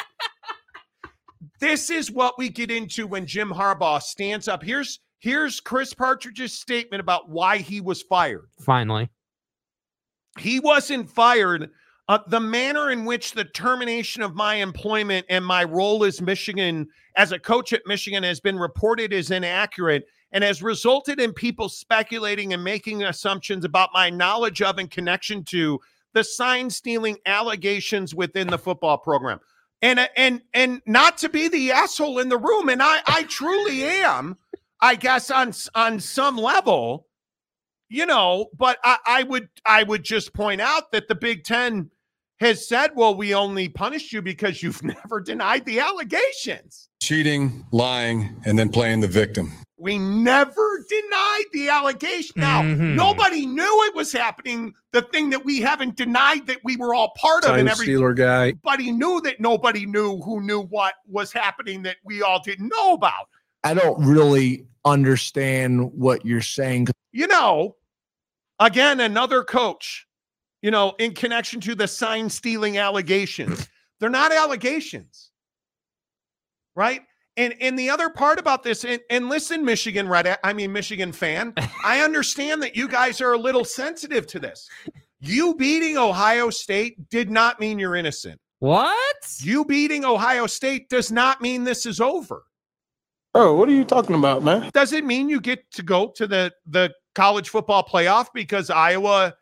this 1.60 1.90
is 1.90 2.10
what 2.10 2.38
we 2.38 2.48
get 2.48 2.70
into 2.70 3.06
when 3.06 3.26
Jim 3.26 3.50
Harbaugh 3.50 4.00
stands 4.00 4.46
up. 4.46 4.62
Here's 4.62 5.00
here's 5.18 5.60
Chris 5.60 5.92
Partridge's 5.92 6.52
statement 6.52 7.00
about 7.00 7.28
why 7.28 7.58
he 7.58 7.80
was 7.80 8.02
fired. 8.02 8.48
Finally. 8.60 9.10
He 10.38 10.60
wasn't 10.60 11.10
fired. 11.10 11.70
Uh, 12.08 12.18
the 12.26 12.40
manner 12.40 12.90
in 12.90 13.04
which 13.04 13.32
the 13.32 13.44
termination 13.44 14.22
of 14.22 14.34
my 14.34 14.56
employment 14.56 15.24
and 15.28 15.44
my 15.44 15.62
role 15.62 16.04
as 16.04 16.20
Michigan 16.20 16.88
as 17.16 17.30
a 17.32 17.38
coach 17.38 17.72
at 17.72 17.86
Michigan 17.86 18.22
has 18.22 18.40
been 18.40 18.58
reported 18.58 19.12
as 19.12 19.30
inaccurate 19.30 20.06
and 20.32 20.42
has 20.42 20.62
resulted 20.62 21.20
in 21.20 21.32
people 21.32 21.68
speculating 21.68 22.52
and 22.52 22.64
making 22.64 23.04
assumptions 23.04 23.64
about 23.64 23.90
my 23.92 24.10
knowledge 24.10 24.62
of 24.62 24.78
and 24.78 24.90
connection 24.90 25.44
to 25.44 25.78
the 26.12 26.24
sign 26.24 26.68
stealing 26.70 27.18
allegations 27.26 28.14
within 28.14 28.48
the 28.48 28.58
football 28.58 28.98
program. 28.98 29.38
And 29.80 29.98
uh, 29.98 30.08
and 30.16 30.42
and 30.54 30.80
not 30.86 31.18
to 31.18 31.28
be 31.28 31.48
the 31.48 31.72
asshole 31.72 32.18
in 32.18 32.28
the 32.28 32.38
room 32.38 32.68
and 32.68 32.82
I 32.82 33.00
I 33.06 33.24
truly 33.24 33.84
am 33.84 34.36
I 34.80 34.94
guess 34.94 35.30
on 35.30 35.52
on 35.74 36.00
some 36.00 36.36
level 36.36 37.06
you 37.92 38.06
know, 38.06 38.46
but 38.56 38.78
I, 38.84 38.96
I 39.06 39.22
would 39.24 39.48
I 39.66 39.82
would 39.82 40.02
just 40.04 40.32
point 40.34 40.60
out 40.60 40.90
that 40.92 41.08
the 41.08 41.14
Big 41.14 41.44
Ten 41.44 41.90
has 42.40 42.66
said, 42.66 42.90
well, 42.96 43.14
we 43.14 43.34
only 43.34 43.68
punished 43.68 44.12
you 44.12 44.20
because 44.22 44.62
you've 44.62 44.82
never 44.84 45.20
denied 45.20 45.64
the 45.64 45.78
allegations. 45.80 46.88
Cheating, 47.00 47.64
lying, 47.72 48.40
and 48.44 48.58
then 48.58 48.68
playing 48.70 49.00
the 49.00 49.08
victim. 49.08 49.52
We 49.78 49.98
never 49.98 50.84
denied 50.88 51.44
the 51.52 51.68
allegation. 51.68 52.34
Now, 52.36 52.62
Mhm. 52.62 52.94
nobody 52.94 53.46
knew 53.46 53.84
it 53.88 53.94
was 53.96 54.12
happening. 54.12 54.72
The 54.92 55.02
thing 55.02 55.30
that 55.30 55.44
we 55.44 55.60
haven't 55.60 55.96
denied 55.96 56.46
that 56.46 56.58
we 56.62 56.76
were 56.76 56.94
all 56.94 57.12
part 57.16 57.42
of, 57.44 57.50
Sign 57.50 57.60
and 57.60 57.68
every 57.68 57.86
stealer 57.86 58.14
guy. 58.14 58.48
everybody 58.50 58.92
knew 58.92 59.20
that 59.22 59.40
nobody 59.40 59.84
knew 59.86 60.18
who 60.22 60.40
knew 60.40 60.60
what 60.62 60.94
was 61.08 61.32
happening 61.32 61.82
that 61.82 61.96
we 62.04 62.22
all 62.22 62.40
didn't 62.40 62.68
know 62.76 62.94
about. 62.94 63.26
I 63.64 63.74
don't 63.74 64.04
really 64.04 64.66
understand 64.84 65.92
what 65.92 66.24
you're 66.24 66.40
saying. 66.42 66.88
you 67.12 67.26
know, 67.26 67.76
again, 68.66 69.00
another 69.00 69.44
coach, 69.44 70.06
you 70.60 70.70
know, 70.70 70.94
in 70.98 71.14
connection 71.14 71.60
to 71.62 71.74
the 71.74 71.88
sign 71.88 72.30
stealing 72.30 72.78
allegations. 72.78 73.68
They're 74.00 74.10
not 74.10 74.32
allegations. 74.32 75.30
Right? 76.74 77.02
And 77.36 77.54
and 77.60 77.78
the 77.78 77.88
other 77.90 78.10
part 78.10 78.38
about 78.38 78.62
this, 78.62 78.84
and, 78.84 79.00
and 79.08 79.28
listen, 79.28 79.64
Michigan 79.64 80.08
Red, 80.08 80.38
I 80.44 80.52
mean 80.52 80.72
Michigan 80.72 81.12
fan, 81.12 81.54
I 81.84 82.00
understand 82.00 82.62
that 82.62 82.76
you 82.76 82.88
guys 82.88 83.20
are 83.20 83.32
a 83.32 83.38
little 83.38 83.64
sensitive 83.64 84.26
to 84.28 84.38
this. 84.38 84.68
You 85.20 85.54
beating 85.54 85.96
Ohio 85.96 86.50
State 86.50 87.08
did 87.08 87.30
not 87.30 87.60
mean 87.60 87.78
you're 87.78 87.94
innocent. 87.94 88.40
What? 88.58 89.16
You 89.38 89.64
beating 89.64 90.04
Ohio 90.04 90.46
State 90.46 90.88
does 90.88 91.10
not 91.10 91.40
mean 91.40 91.64
this 91.64 91.86
is 91.86 92.00
over. 92.00 92.42
Oh, 93.34 93.54
what 93.54 93.68
are 93.68 93.72
you 93.72 93.84
talking 93.84 94.14
about, 94.14 94.42
man? 94.42 94.70
Does 94.74 94.92
it 94.92 95.04
mean 95.04 95.28
you 95.28 95.40
get 95.40 95.70
to 95.72 95.82
go 95.82 96.08
to 96.08 96.26
the 96.26 96.52
the 96.66 96.92
college 97.14 97.48
football 97.48 97.84
playoff 97.84 98.28
because 98.34 98.70
Iowa? 98.70 99.34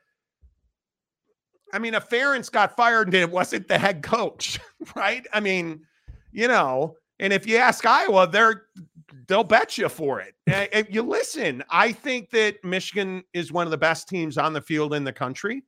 I 1.73 1.79
mean, 1.79 1.95
if 1.95 2.09
Ferentz 2.09 2.51
got 2.51 2.77
fired 2.77 3.09
and 3.09 3.15
it 3.15 3.31
wasn't 3.31 3.69
the 3.69 3.79
head 3.79 4.03
coach, 4.03 4.59
right? 4.97 5.27
I 5.33 5.41
mean, 5.41 5.83
you 6.33 6.49
know, 6.49 6.97
and 7.21 7.33
if 7.33 7.47
you 7.47 7.59
ask 7.59 7.85
Iowa, 7.87 8.29
they're 8.29 8.65
they'll 9.29 9.45
bet 9.45 9.79
you 9.79 9.89
for 9.89 10.21
it. 10.21 10.35
If 10.73 10.93
you 10.93 11.03
listen, 11.03 11.63
I 11.71 11.93
think 11.93 12.31
that 12.31 12.65
Michigan 12.65 13.23
is 13.33 13.53
one 13.53 13.67
of 13.67 13.71
the 13.71 13.79
best 13.79 14.09
teams 14.09 14.37
on 14.37 14.53
the 14.53 14.61
field 14.61 14.95
in 14.95 15.05
the 15.05 15.13
country. 15.13 15.63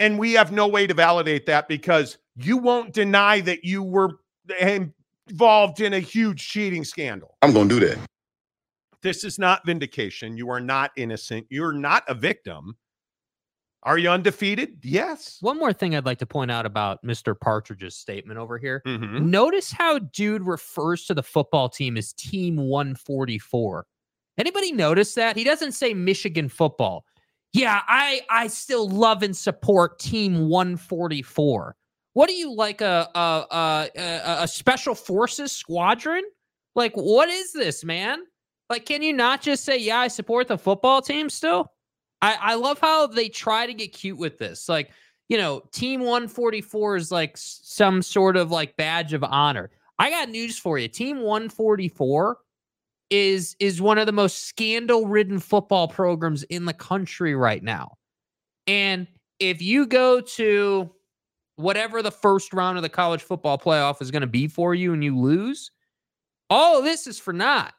And 0.00 0.18
we 0.18 0.32
have 0.34 0.52
no 0.52 0.68
way 0.68 0.86
to 0.86 0.94
validate 0.94 1.46
that 1.46 1.68
because 1.68 2.18
you 2.36 2.56
won't 2.56 2.92
deny 2.92 3.40
that 3.40 3.64
you 3.64 3.82
were 3.82 4.18
involved 4.60 5.80
in 5.80 5.92
a 5.92 6.00
huge 6.00 6.48
cheating 6.48 6.84
scandal. 6.84 7.36
I'm 7.42 7.52
gonna 7.52 7.68
do 7.68 7.80
that. 7.80 7.98
This 9.02 9.24
is 9.24 9.38
not 9.38 9.64
vindication. 9.64 10.36
You 10.36 10.50
are 10.50 10.60
not 10.60 10.90
innocent. 10.96 11.46
You're 11.50 11.72
not 11.72 12.04
a 12.08 12.14
victim. 12.14 12.76
Are 13.84 13.96
you 13.96 14.10
undefeated? 14.10 14.80
Yes. 14.82 15.38
One 15.40 15.56
more 15.56 15.72
thing 15.72 15.94
I'd 15.94 16.04
like 16.04 16.18
to 16.18 16.26
point 16.26 16.50
out 16.50 16.66
about 16.66 17.02
Mr. 17.04 17.38
Partridge's 17.38 17.94
statement 17.94 18.38
over 18.38 18.58
here. 18.58 18.82
Mhm. 18.84 19.22
Notice 19.26 19.70
how 19.70 20.00
dude 20.00 20.42
refers 20.46 21.04
to 21.06 21.14
the 21.14 21.22
football 21.22 21.68
team 21.68 21.96
as 21.96 22.12
Team 22.12 22.56
144. 22.56 23.86
Anybody 24.36 24.72
notice 24.72 25.14
that? 25.14 25.36
He 25.36 25.44
doesn't 25.44 25.72
say 25.72 25.94
Michigan 25.94 26.48
football. 26.48 27.04
Yeah, 27.52 27.82
I 27.86 28.22
I 28.28 28.48
still 28.48 28.88
love 28.88 29.22
and 29.22 29.36
support 29.36 30.00
Team 30.00 30.48
144. 30.48 31.76
What 32.14 32.28
do 32.28 32.34
you 32.34 32.52
like 32.52 32.80
a 32.80 33.08
a, 33.14 33.88
a, 33.96 34.42
a 34.42 34.48
special 34.48 34.94
forces 34.96 35.52
squadron? 35.52 36.24
Like 36.74 36.92
what 36.94 37.28
is 37.28 37.52
this, 37.52 37.84
man? 37.84 38.18
Like 38.70 38.86
can 38.86 39.02
you 39.02 39.12
not 39.12 39.40
just 39.40 39.64
say 39.64 39.78
yeah, 39.78 39.98
I 39.98 40.08
support 40.08 40.48
the 40.48 40.58
football 40.58 41.02
team 41.02 41.30
still? 41.30 41.72
I, 42.20 42.36
I 42.40 42.54
love 42.54 42.80
how 42.80 43.06
they 43.06 43.28
try 43.28 43.66
to 43.66 43.74
get 43.74 43.92
cute 43.92 44.18
with 44.18 44.38
this. 44.38 44.68
Like, 44.68 44.90
you 45.28 45.38
know, 45.38 45.62
Team 45.72 46.00
144 46.00 46.96
is 46.96 47.12
like 47.12 47.32
some 47.36 48.02
sort 48.02 48.36
of 48.36 48.50
like 48.50 48.76
badge 48.76 49.12
of 49.12 49.22
honor. 49.22 49.70
I 49.98 50.10
got 50.10 50.28
news 50.28 50.58
for 50.58 50.78
you. 50.78 50.88
Team 50.88 51.20
144 51.20 52.38
is 53.10 53.56
is 53.58 53.80
one 53.80 53.98
of 53.98 54.06
the 54.06 54.12
most 54.12 54.44
scandal-ridden 54.44 55.38
football 55.38 55.88
programs 55.88 56.42
in 56.44 56.64
the 56.64 56.74
country 56.74 57.34
right 57.34 57.62
now. 57.62 57.96
And 58.66 59.06
if 59.38 59.62
you 59.62 59.86
go 59.86 60.20
to 60.20 60.90
whatever 61.56 62.02
the 62.02 62.10
first 62.10 62.52
round 62.52 62.76
of 62.76 62.82
the 62.82 62.88
college 62.88 63.22
football 63.22 63.58
playoff 63.58 64.02
is 64.02 64.10
going 64.10 64.20
to 64.20 64.26
be 64.26 64.46
for 64.46 64.74
you 64.74 64.92
and 64.92 65.02
you 65.02 65.18
lose, 65.18 65.70
all 66.50 66.82
this 66.82 67.06
is 67.06 67.18
for 67.18 67.32
naught. 67.32 67.74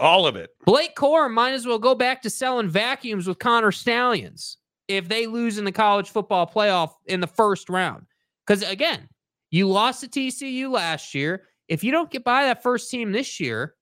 All 0.00 0.26
of 0.26 0.34
it. 0.34 0.50
Blake 0.64 0.96
Corum 0.96 1.32
might 1.32 1.52
as 1.52 1.66
well 1.66 1.78
go 1.78 1.94
back 1.94 2.22
to 2.22 2.30
selling 2.30 2.68
vacuums 2.68 3.26
with 3.26 3.38
Connor 3.38 3.70
Stalions 3.70 4.56
if 4.88 5.08
they 5.08 5.26
lose 5.26 5.58
in 5.58 5.64
the 5.64 5.72
college 5.72 6.08
football 6.08 6.46
playoff 6.46 6.92
in 7.06 7.20
the 7.20 7.26
first 7.26 7.68
round. 7.68 8.06
Because 8.46 8.62
again, 8.62 9.08
you 9.50 9.68
lost 9.68 10.00
to 10.00 10.08
TCU 10.08 10.70
last 10.70 11.14
year. 11.14 11.44
If 11.68 11.84
you 11.84 11.92
don't 11.92 12.10
get 12.10 12.24
by 12.24 12.44
that 12.44 12.62
first 12.62 12.90
team 12.90 13.12
this 13.12 13.38
year, 13.38 13.74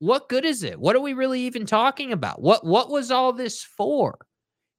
what 0.00 0.28
good 0.28 0.44
is 0.44 0.62
it? 0.62 0.78
What 0.78 0.96
are 0.96 1.00
we 1.00 1.14
really 1.14 1.40
even 1.40 1.64
talking 1.64 2.12
about? 2.12 2.42
What 2.42 2.64
what 2.64 2.90
was 2.90 3.10
all 3.10 3.32
this 3.32 3.62
for? 3.62 4.18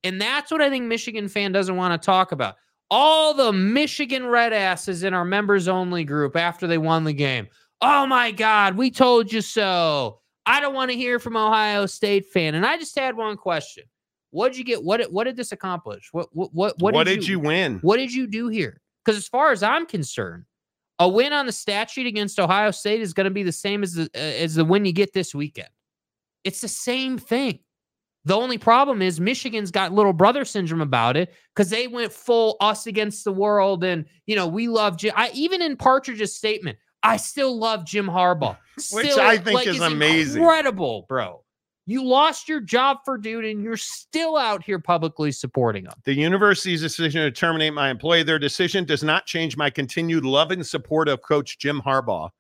And 0.04 0.22
that's 0.22 0.52
what 0.52 0.62
I 0.62 0.70
think 0.70 0.86
Michigan 0.86 1.28
fan 1.28 1.52
doesn't 1.52 1.76
want 1.76 2.00
to 2.00 2.06
talk 2.06 2.32
about. 2.32 2.56
All 2.92 3.34
the 3.34 3.52
Michigan 3.52 4.28
red 4.28 4.54
asses 4.54 5.02
in 5.02 5.16
our 5.16 5.26
members 5.26 5.68
only 5.68 6.04
group 6.04 6.36
after 6.36 6.68
they 6.68 6.78
won 6.78 7.06
the 7.06 7.14
game. 7.14 7.48
Oh 7.82 8.06
my 8.06 8.32
God, 8.32 8.78
we 8.78 8.92
told 8.92 9.34
you 9.34 9.42
so. 9.42 10.20
I 10.46 10.60
don't 10.60 10.76
want 10.76 10.92
to 10.92 10.98
hear 10.98 11.20
from 11.20 11.36
Ohio 11.36 11.86
State 11.86 12.28
fan. 12.28 12.56
And 12.56 12.66
I 12.66 12.78
just 12.78 12.98
had 12.98 13.18
one 13.18 13.38
question. 13.38 13.84
What 14.32 14.50
did 14.50 14.58
you 14.58 14.64
get? 14.64 14.84
What 14.84 15.02
what 15.12 15.24
did 15.24 15.38
this 15.38 15.52
accomplish? 15.52 16.10
What 16.12 16.28
what 16.34 16.54
what, 16.54 16.76
What, 16.80 16.94
what 16.94 17.06
did 17.06 17.28
you, 17.28 17.40
win? 17.40 17.80
what 17.82 17.98
did 17.98 18.14
you 18.14 18.28
do 18.28 18.50
here? 18.50 18.82
Because 19.04 19.18
as 19.18 19.28
far 19.28 19.52
as 19.52 19.64
I'm 19.64 19.86
concerned, 19.86 20.46
a 21.00 21.08
win 21.08 21.32
on 21.34 21.46
the 21.46 21.52
stat 21.52 21.90
sheet 21.90 22.08
against 22.08 22.40
Ohio 22.40 22.72
State 22.72 23.02
is 23.02 23.14
going 23.14 23.26
to 23.26 23.32
be 23.32 23.44
the 23.44 23.52
same 23.52 23.82
as 23.82 23.94
the 23.94 24.10
uh, 24.14 24.18
as 24.18 24.56
the 24.56 24.66
win 24.66 24.86
you 24.86 24.94
get 24.94 25.14
this 25.14 25.34
weekend. 25.34 25.70
It's 26.44 26.62
the 26.62 26.68
same 26.68 27.18
thing. 27.18 27.60
The 28.26 28.36
only 28.36 28.58
problem 28.58 29.02
is 29.02 29.22
Michigan's 29.22 29.72
got 29.72 29.94
little 29.94 30.14
brother 30.14 30.46
syndrome 30.46 30.82
about 30.82 31.16
it 31.16 31.32
because 31.56 31.70
they 31.70 31.88
went 31.88 32.12
full 32.12 32.58
us 32.60 32.88
against 32.88 33.24
the 33.24 33.32
world, 33.32 33.84
and 33.84 34.06
you 34.26 34.36
know 34.36 34.48
we 34.48 34.68
love 34.68 34.98
Jim. 34.98 35.14
I 35.16 35.32
even 35.34 35.62
in 35.62 35.78
Partridge's 35.78 36.36
statement, 36.36 36.78
I 37.04 37.18
still 37.18 37.58
love 37.58 37.86
Jim 37.86 38.08
Harbaugh, 38.08 38.58
Which 38.92 39.18
I 39.18 39.38
think 39.38 39.56
like, 39.56 39.68
is 39.68 39.76
is 39.76 39.82
amazing. 39.82 40.42
incredible, 40.42 41.06
bro. 41.08 41.42
You 41.88 42.04
lost 42.04 42.50
your 42.50 42.62
job 42.62 42.98
for 43.06 43.16
dude, 43.18 43.46
and 43.46 43.64
you're 43.64 43.78
still 43.78 44.38
out 44.38 44.64
here 44.64 44.80
publicly 44.80 45.32
supporting 45.32 45.86
him. 45.86 45.94
The 46.04 46.16
university's 46.16 46.82
decision 46.82 47.22
to 47.22 47.32
terminate 47.32 47.74
my 47.74 47.92
employee, 47.92 48.24
their 48.24 48.40
decision 48.40 48.86
does 48.86 49.04
not 49.04 49.28
change 49.28 49.56
my 49.56 49.70
continued 49.70 50.26
love 50.26 50.50
and 50.50 50.66
support 50.66 51.08
of 51.08 51.22
Coach 51.22 51.60
Jim 51.60 51.84
Harbaugh, 51.86 52.32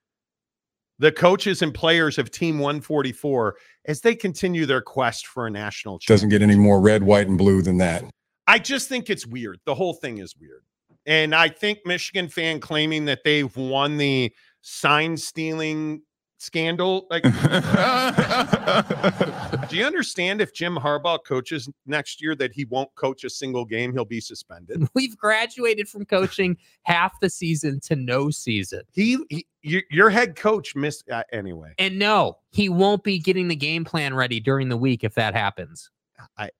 the 0.97 1.12
coaches 1.12 1.62
and 1.62 1.76
players 1.76 2.18
of 2.18 2.32
Team 2.32 2.58
144, 2.58 3.56
as 3.86 4.01
they 4.01 4.16
continue 4.16 4.66
their 4.66 4.82
quest 4.82 5.28
for 5.28 5.45
a 5.45 5.51
national 5.51 5.99
championship. 5.99 6.16
Doesn't 6.16 6.30
get 6.30 6.41
any 6.41 6.56
more 6.56 6.82
red, 6.82 7.03
white, 7.03 7.28
and 7.28 7.38
blue 7.38 7.62
than 7.62 7.78
that. 7.78 8.03
I 8.47 8.58
just 8.58 8.89
think 8.89 9.12
it's 9.12 9.28
weird. 9.28 9.60
The 9.66 9.76
whole 9.76 9.93
thing 9.93 10.18
is 10.20 10.36
weird. 10.39 10.64
And 11.06 11.36
I 11.36 11.49
think 11.49 11.80
Michigan 11.86 12.30
fan 12.30 12.60
claiming 12.60 13.06
that 13.06 13.24
they've 13.24 13.56
won 13.56 13.97
the 13.97 14.34
sign 14.62 15.18
stealing 15.18 16.01
scandal. 16.38 17.08
Like, 17.10 17.24
do 19.70 19.78
you 19.78 19.86
understand 19.86 20.41
if 20.41 20.53
Jim 20.53 20.76
Harbaugh 20.76 21.20
coaches 21.26 21.70
next 21.86 22.22
year 22.22 22.36
that 22.36 22.53
he 22.53 22.66
won't 22.66 22.93
coach 22.95 23.24
a 23.24 23.30
single 23.30 23.66
game, 23.66 23.93
he'll 23.93 24.06
be 24.06 24.22
suspended? 24.22 24.88
We've 24.93 25.18
graduated 25.18 25.89
from 25.89 26.06
coaching 26.06 26.58
half 26.84 27.20
the 27.20 27.30
season 27.30 27.80
to 27.82 27.95
no 27.95 28.30
season. 28.30 28.82
He, 28.93 29.18
he 29.30 29.45
your, 29.62 29.84
your 29.89 30.10
head 30.10 30.36
coach 30.36 30.76
missed 30.76 31.10
uh, 31.10 31.24
anyway. 31.32 31.74
And 31.80 31.99
no, 31.99 32.38
he 32.51 32.70
won't 32.70 33.03
be 33.03 33.20
getting 33.20 33.47
the 33.47 33.56
game 33.56 33.86
plan 33.86 34.14
ready 34.14 34.39
during 34.39 34.70
the 34.70 34.78
week 34.78 35.03
if 35.03 35.16
that 35.16 35.34
happens. 35.34 35.89
I- 36.38 36.51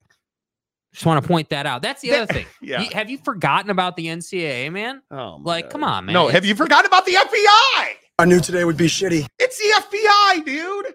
just 0.96 1.06
want 1.06 1.22
to 1.22 1.28
point 1.28 1.50
that 1.50 1.66
out. 1.66 1.82
That's 1.82 2.02
the 2.02 2.14
other 2.16 2.34
thing. 2.34 2.46
yeah. 2.62 2.82
You- 2.82 2.90
have 2.94 3.10
you 3.10 3.18
forgotten 3.18 3.70
about 3.70 3.96
the 3.98 4.08
NCAA, 4.08 4.72
man? 4.72 5.02
Oh, 5.12 5.40
Like, 5.44 5.66
God. 5.66 5.72
come 5.72 5.84
on, 5.84 6.06
man. 6.06 6.14
No, 6.14 6.28
have 6.30 6.46
you 6.46 6.56
forgotten 6.56 6.86
about 6.88 7.06
the 7.06 7.14
FBI? 7.14 7.88
I 8.18 8.26
knew 8.26 8.40
today 8.40 8.64
would 8.64 8.78
be 8.78 8.88
shitty. 8.88 9.28
It's 9.40 9.58
the 9.58 9.98
FBI, 9.98 10.46
dude. 10.46 10.94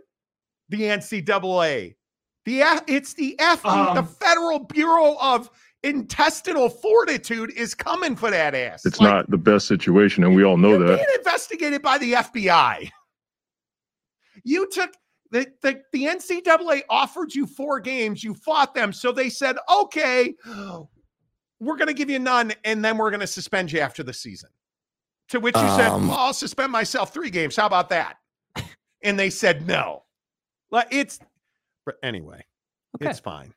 The 0.70 0.82
NCAA. 0.82 1.94
The 2.46 2.62
F- 2.62 2.84
it's 2.88 3.12
the 3.14 3.38
F. 3.38 3.62
the 3.62 3.68
Um, 3.68 4.07
Federal 4.07 4.61
Bureau 4.61 5.16
of 5.20 5.51
Intestinal 5.82 6.70
Fortitude 6.70 7.53
is 7.55 7.74
coming 7.74 8.16
for 8.16 8.30
that 8.30 8.55
ass. 8.55 8.86
It's 8.86 8.98
Like, 9.01 9.11
not 9.11 9.30
the 9.30 9.36
best 9.36 9.66
situation, 9.68 10.24
and 10.24 10.34
we 10.34 10.44
all 10.44 10.57
know 10.57 10.70
you're 10.70 10.78
that. 10.86 10.96
being 10.96 11.09
investigated 11.18 11.82
by 11.82 11.98
the 11.98 12.12
FBI. 12.14 12.90
You 14.44 14.68
took 14.70 14.90
the, 15.30 15.46
the 15.62 15.80
the 15.92 16.04
NCAA 16.06 16.82
offered 16.90 17.34
you 17.34 17.46
four 17.46 17.80
games. 17.80 18.22
You 18.24 18.34
fought 18.34 18.74
them, 18.74 18.92
so 18.92 19.12
they 19.12 19.30
said, 19.30 19.56
"Okay, 19.72 20.34
we're 21.60 21.76
going 21.76 21.88
to 21.88 21.94
give 21.94 22.10
you 22.10 22.18
none, 22.18 22.52
and 22.64 22.84
then 22.84 22.96
we're 22.98 23.10
going 23.10 23.20
to 23.20 23.26
suspend 23.26 23.70
you 23.72 23.80
after 23.80 24.02
the 24.02 24.12
season." 24.12 24.50
To 25.28 25.38
which 25.38 25.54
you 25.56 25.68
said, 25.76 25.88
Um, 25.90 26.08
well, 26.08 26.18
"I'll 26.18 26.32
suspend 26.32 26.72
myself 26.72 27.12
three 27.14 27.30
games. 27.30 27.54
How 27.56 27.66
about 27.66 27.88
that?" 27.90 28.16
And 29.02 29.18
they 29.18 29.30
said, 29.30 29.66
"No." 29.66 30.04
Like 30.72 30.88
it's, 30.90 31.18
but 31.86 31.96
anyway, 32.02 32.44
Okay. 32.96 33.10
it's 33.10 33.20
fine. 33.20 33.54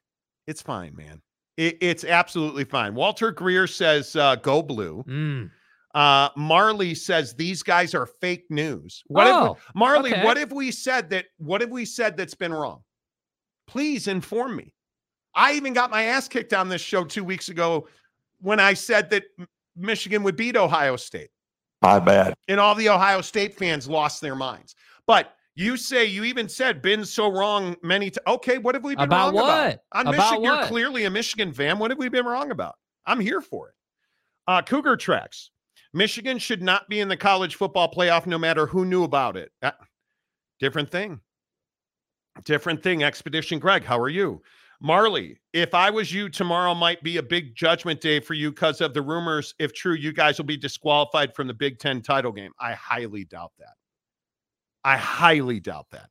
It's 0.48 0.62
fine, 0.62 0.96
man. 0.96 1.22
It, 1.58 1.78
it's 1.82 2.04
absolutely 2.04 2.64
fine. 2.64 2.96
Walter 2.96 3.32
Greer 3.32 3.68
says, 3.68 4.16
uh, 4.16 4.36
"Go 4.36 4.62
blue." 4.62 5.04
Mm. 5.08 5.50
Uh, 5.94 6.30
Marley 6.36 6.96
says 6.96 7.34
these 7.36 7.62
guys 7.62 7.94
are 7.94 8.08
fake 8.08 8.46
news. 8.50 9.04
What 9.08 9.28
if 9.28 9.34
Oh, 9.34 9.54
we, 9.54 9.80
Marley? 9.80 10.12
okay. 10.14 10.24
What 10.24 10.38
if 10.38 10.52
we 10.52 10.72
said 10.72 11.10
that? 11.12 11.26
What 11.38 11.62
have 11.62 11.70
we 11.70 11.86
said 11.86 12.18
that's 12.18 12.34
been 12.34 12.52
wrong? 12.54 12.82
Please 13.68 14.08
inform 14.08 14.56
me. 14.56 14.74
I 15.36 15.54
even 15.54 15.74
got 15.74 15.92
my 15.92 16.04
ass 16.04 16.28
kicked 16.28 16.54
on 16.54 16.70
this 16.70 16.82
show 16.82 17.04
two 17.04 17.24
weeks 17.24 17.50
ago 17.50 17.88
when 18.42 18.60
I 18.60 18.74
said 18.74 19.10
that 19.12 19.24
Michigan 19.76 20.24
would 20.24 20.36
beat 20.36 20.56
Ohio 20.56 20.96
State, 20.96 21.30
My 21.82 22.00
bad. 22.00 22.34
and 22.48 22.60
all 22.60 22.76
the 22.76 22.90
Ohio 22.90 23.22
State 23.22 23.56
fans 23.56 23.88
lost 23.88 24.22
their 24.22 24.36
minds. 24.36 24.76
But 25.08 25.34
you 25.56 25.78
say 25.78 26.06
you 26.06 26.24
even 26.24 26.50
said 26.50 26.82
been 26.82 27.06
so 27.06 27.28
wrong 27.32 27.76
many 27.84 28.10
times. 28.10 28.24
Okay, 28.28 28.58
what 28.58 28.76
have 28.76 28.84
we 28.84 28.96
been 28.96 29.06
About 29.06 29.34
wrong 29.34 29.44
about? 29.44 29.66
what? 29.68 29.80
On 29.94 30.08
About 30.08 30.18
Michigan, 30.18 30.44
you're 30.44 30.66
clearly 30.68 31.06
a 31.06 31.10
Michigan 31.10 31.54
fan. 31.54 31.78
What 31.80 31.92
have 31.92 31.98
we 32.00 32.10
been 32.10 32.26
wrong 32.26 32.52
about? 32.52 32.76
I'm 33.06 33.20
here 33.20 33.42
for 33.42 33.70
it. 33.70 33.76
Uh, 34.48 34.62
Cougar 34.62 34.98
tracks. 34.98 35.52
Michigan 35.94 36.40
should 36.40 36.62
not 36.62 36.90
be 36.90 37.00
in 37.00 37.08
the 37.08 37.18
college 37.18 37.56
football 37.56 37.92
playoff, 37.92 38.26
no 38.26 38.38
matter 38.38 38.66
who 38.66 38.86
knew 38.86 39.04
about 39.04 39.38
it. 39.38 39.52
Uh, 39.62 39.72
different 40.60 40.90
thing. 40.90 41.20
Different 42.46 42.82
thing. 42.82 43.04
Expedition 43.04 43.60
Greg, 43.60 43.84
how 43.84 44.00
are 44.00 44.10
you? 44.10 44.42
Marley, 44.82 45.38
if 45.54 45.74
I 45.74 45.90
was 45.90 46.12
you, 46.12 46.28
tomorrow 46.28 46.74
might 46.74 47.02
be 47.04 47.18
a 47.18 47.24
big 47.24 47.56
judgment 47.56 48.02
day 48.02 48.20
for 48.20 48.34
you 48.34 48.50
because 48.50 48.82
of 48.82 48.94
the 48.94 49.02
rumors. 49.02 49.54
If 49.60 49.74
true, 49.74 49.94
you 49.94 50.12
guys 50.12 50.38
will 50.38 50.46
be 50.46 50.58
disqualified 50.58 51.34
from 51.36 51.48
the 51.48 51.54
Big 51.54 51.80
Ten 51.80 52.02
title 52.02 52.34
game. 52.34 52.52
I 52.60 52.74
highly 52.74 53.24
doubt 53.24 53.54
that. 53.60 53.76
I 54.84 54.98
highly 54.98 55.62
doubt 55.62 55.88
that. 55.92 56.10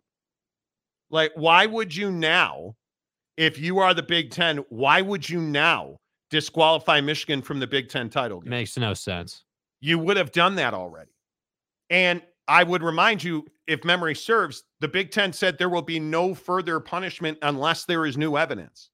Like, 1.10 1.32
why 1.34 1.66
would 1.66 1.94
you 1.94 2.10
now, 2.10 2.76
if 3.36 3.58
you 3.58 3.80
are 3.80 3.92
the 3.92 4.02
Big 4.02 4.30
Ten, 4.30 4.58
why 4.70 5.02
would 5.02 5.28
you 5.28 5.40
now 5.40 5.98
disqualify 6.30 7.02
Michigan 7.02 7.42
from 7.42 7.60
the 7.60 7.66
Big 7.66 7.90
Ten 7.90 8.08
title 8.08 8.40
game? 8.40 8.50
Makes 8.50 8.78
no 8.78 8.94
sense. 8.94 9.44
You 9.82 9.98
would 9.98 10.16
have 10.16 10.32
done 10.32 10.54
that 10.54 10.72
already. 10.74 11.10
And 11.90 12.22
I 12.48 12.62
would 12.62 12.82
remind 12.82 13.22
you, 13.22 13.44
if 13.66 13.84
memory 13.84 14.14
serves, 14.14 14.62
the 14.80 14.88
Big 14.88 15.10
Ten 15.10 15.32
said 15.32 15.58
there 15.58 15.68
will 15.68 15.82
be 15.82 16.00
no 16.00 16.34
further 16.34 16.80
punishment 16.80 17.36
unless 17.42 17.84
there 17.84 18.06
is 18.06 18.16
new 18.16 18.36
evidence. 18.38 18.88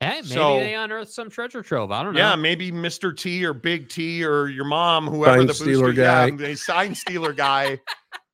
Hey, 0.00 0.16
maybe 0.16 0.26
So- 0.28 0.58
they 0.58 0.74
unearthed 0.74 1.12
some 1.12 1.30
treasure 1.30 1.62
trove. 1.62 1.90
I 1.92 2.02
don't 2.02 2.14
know. 2.14 2.20
Yeah, 2.20 2.34
maybe 2.36 2.70
Mr. 2.70 3.16
T 3.16 3.44
or 3.46 3.52
Big 3.54 3.88
T 3.88 4.24
or 4.24 4.48
your 4.48 4.64
mom, 4.64 5.06
whoever 5.06 5.38
Sign 5.38 5.46
the 5.46 5.54
stealer 5.54 5.86
booster, 5.88 6.02
yeah, 6.02 6.30
guy. 6.30 6.36
the 6.36 6.54
sign 6.56 6.94
stealer 6.94 7.32
guy 7.32 7.78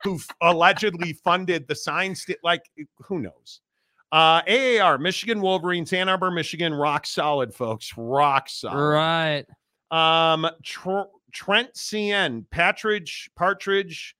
who 0.03 0.17
f- 0.17 0.29
allegedly 0.43 1.13
funded 1.25 1.69
the 1.69 1.75
sign 1.75 2.15
steal. 2.15 2.37
Like, 2.43 2.63
who 3.07 3.21
knows? 3.21 3.61
Uh, 4.13 4.43
AAR, 4.47 4.99
Michigan 4.99 5.41
Wolverines, 5.41 5.93
Ann 5.93 6.09
Arbor, 6.09 6.31
Michigan, 6.31 6.73
rock 6.75 7.07
solid, 7.07 7.55
folks, 7.55 7.93
rock 7.97 8.49
solid. 8.49 8.79
Right. 8.79 9.47
Um, 9.91 10.47
Tr- 10.63 11.09
Trent 11.35 11.75
CN, 11.75 12.47
Patridge, 12.53 13.29
Partridge 13.37 14.17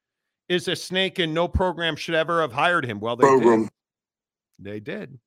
is 0.49 0.69
a 0.69 0.77
snake, 0.77 1.19
and 1.19 1.33
no 1.33 1.49
program 1.49 1.97
should 1.97 2.15
ever 2.15 2.41
have 2.43 2.53
hired 2.53 2.85
him. 2.85 3.01
Well, 3.01 3.17
they 3.17 3.23
Program. 3.27 3.63
did. 3.63 3.71
They 4.59 4.81
did. 4.81 5.19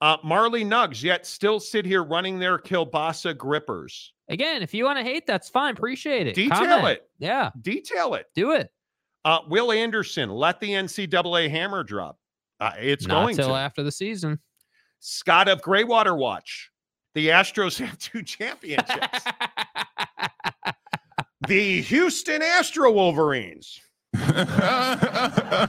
Uh, 0.00 0.18
Marley 0.22 0.64
Nugs, 0.64 1.02
yet 1.02 1.26
still 1.26 1.58
sit 1.58 1.86
here 1.86 2.04
running 2.04 2.38
their 2.38 2.58
Kilbasa 2.58 3.36
grippers. 3.36 4.12
Again, 4.28 4.62
if 4.62 4.74
you 4.74 4.84
want 4.84 4.98
to 4.98 5.04
hate, 5.04 5.26
that's 5.26 5.48
fine. 5.48 5.74
Appreciate 5.74 6.26
it. 6.26 6.34
Detail 6.34 6.58
Comment. 6.58 6.86
it. 6.98 7.08
Yeah, 7.18 7.50
Detail 7.60 8.14
it. 8.14 8.26
do 8.34 8.52
it. 8.52 8.70
Uh, 9.24 9.38
Will 9.48 9.72
Anderson, 9.72 10.28
let 10.30 10.60
the 10.60 10.70
NCAA 10.70 11.48
hammer 11.50 11.82
drop. 11.82 12.18
Uh, 12.60 12.72
it's 12.78 13.06
Not 13.06 13.22
going 13.22 13.36
till 13.36 13.48
to. 13.48 13.54
after 13.54 13.82
the 13.82 13.92
season. 13.92 14.38
Scott 15.00 15.48
of 15.48 15.62
Graywater 15.62 16.16
Watch. 16.16 16.70
The 17.14 17.28
Astros 17.28 17.78
have 17.84 17.98
two 17.98 18.22
championships. 18.24 19.20
The 21.48 21.82
Houston 21.82 22.42
Astro 22.42 22.90
Wolverines. 22.92 23.80
but 24.14 25.68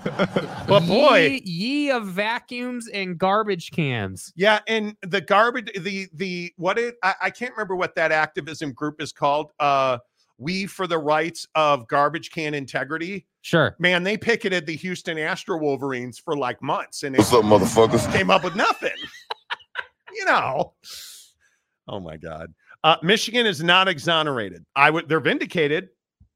boy, 0.87 1.17
ye, 1.17 1.41
ye 1.45 1.91
of 1.91 2.05
vacuums 2.05 2.87
and 2.87 3.17
garbage 3.17 3.71
cans. 3.71 4.31
yeah, 4.35 4.59
and 4.67 4.95
the 5.01 5.19
garbage, 5.19 5.71
the 5.81 6.07
the 6.13 6.53
what 6.57 6.77
it 6.77 6.95
I, 7.01 7.15
I 7.23 7.29
can't 7.31 7.51
remember 7.53 7.75
what 7.75 7.95
that 7.95 8.11
activism 8.11 8.71
group 8.71 9.01
is 9.01 9.11
called. 9.11 9.51
Uh, 9.59 9.97
we 10.37 10.67
for 10.67 10.85
the 10.85 10.97
rights 10.97 11.47
of 11.55 11.87
garbage 11.87 12.29
can 12.29 12.53
integrity. 12.53 13.25
Sure. 13.41 13.75
Man, 13.79 14.03
they 14.03 14.15
picketed 14.17 14.65
the 14.67 14.75
Houston 14.75 15.17
Astro 15.17 15.57
Wolverines 15.57 16.19
for 16.19 16.37
like 16.37 16.61
months, 16.61 17.01
and 17.03 17.15
they 17.15 17.19
What's 17.19 17.33
up, 17.33 17.45
motherfuckers? 17.45 18.11
came 18.13 18.29
up 18.29 18.43
with 18.43 18.55
nothing. 18.55 18.91
you 20.13 20.25
know. 20.25 20.73
Oh 21.87 21.99
my 21.99 22.17
God. 22.17 22.53
Uh, 22.85 22.97
Michigan 23.01 23.47
is 23.47 23.63
not 23.63 23.87
exonerated. 23.87 24.63
I 24.75 24.91
would. 24.91 25.09
They're 25.09 25.19
vindicated. 25.19 25.89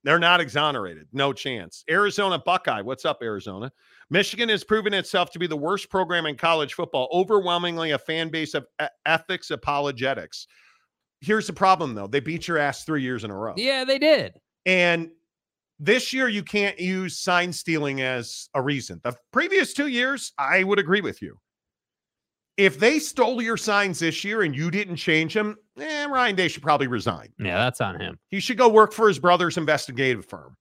They're 0.03 0.17
not 0.17 0.41
exonerated. 0.41 1.07
No 1.13 1.31
chance. 1.31 1.83
Arizona 1.91 2.39
Buckeye. 2.39 2.81
What's 2.81 3.05
up, 3.05 3.19
Arizona? 3.21 3.71
Michigan 4.09 4.49
has 4.49 4.63
proven 4.63 4.91
itself 4.95 5.29
to 5.31 5.39
be 5.39 5.45
the 5.45 5.55
worst 5.55 5.91
program 5.91 6.25
in 6.25 6.35
college 6.35 6.73
football. 6.73 7.07
Overwhelmingly 7.13 7.91
a 7.91 7.99
fan 7.99 8.29
base 8.29 8.55
of 8.55 8.65
ethics 9.05 9.51
apologetics. 9.51 10.47
Here's 11.21 11.45
the 11.45 11.53
problem, 11.53 11.93
though. 11.93 12.07
They 12.07 12.19
beat 12.19 12.47
your 12.47 12.57
ass 12.57 12.83
three 12.83 13.03
years 13.03 13.23
in 13.23 13.29
a 13.29 13.37
row. 13.37 13.53
Yeah, 13.55 13.85
they 13.85 13.99
did. 13.99 14.39
And 14.65 15.11
this 15.79 16.13
year, 16.13 16.29
you 16.29 16.41
can't 16.41 16.79
use 16.79 17.19
sign 17.19 17.53
stealing 17.53 18.01
as 18.01 18.49
a 18.55 18.61
reason. 18.61 19.01
The 19.03 19.13
previous 19.31 19.75
two 19.75 19.87
years, 19.87 20.33
I 20.39 20.63
would 20.63 20.79
agree 20.79 21.01
with 21.01 21.21
you. 21.21 21.37
If 22.59 22.77
they 22.77 22.99
stole 22.99 23.41
your 23.41 23.55
signs 23.55 23.99
this 23.99 24.21
year 24.25 24.41
and 24.41 24.53
you 24.53 24.69
didn't 24.69 24.97
change 24.97 25.33
them, 25.33 25.55
eh, 25.79 26.05
Ryan 26.07 26.35
Day 26.35 26.49
should 26.49 26.61
probably 26.61 26.87
resign. 26.87 27.29
Yeah, 27.39 27.57
that's 27.57 27.79
on 27.79 27.97
him. 27.97 28.19
He 28.27 28.41
should 28.41 28.57
go 28.57 28.67
work 28.67 28.91
for 28.91 29.07
his 29.07 29.17
brother's 29.17 29.55
investigative 29.55 30.25
firm 30.25 30.57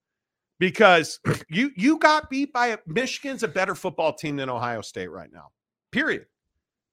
because 0.60 1.18
you 1.50 1.72
you 1.74 1.98
got 1.98 2.30
beat 2.30 2.52
by 2.52 2.68
a, 2.68 2.78
Michigan's 2.86 3.42
a 3.42 3.48
better 3.48 3.74
football 3.74 4.12
team 4.12 4.36
than 4.36 4.48
Ohio 4.48 4.80
State 4.80 5.10
right 5.10 5.32
now. 5.32 5.48
Period. 5.90 6.26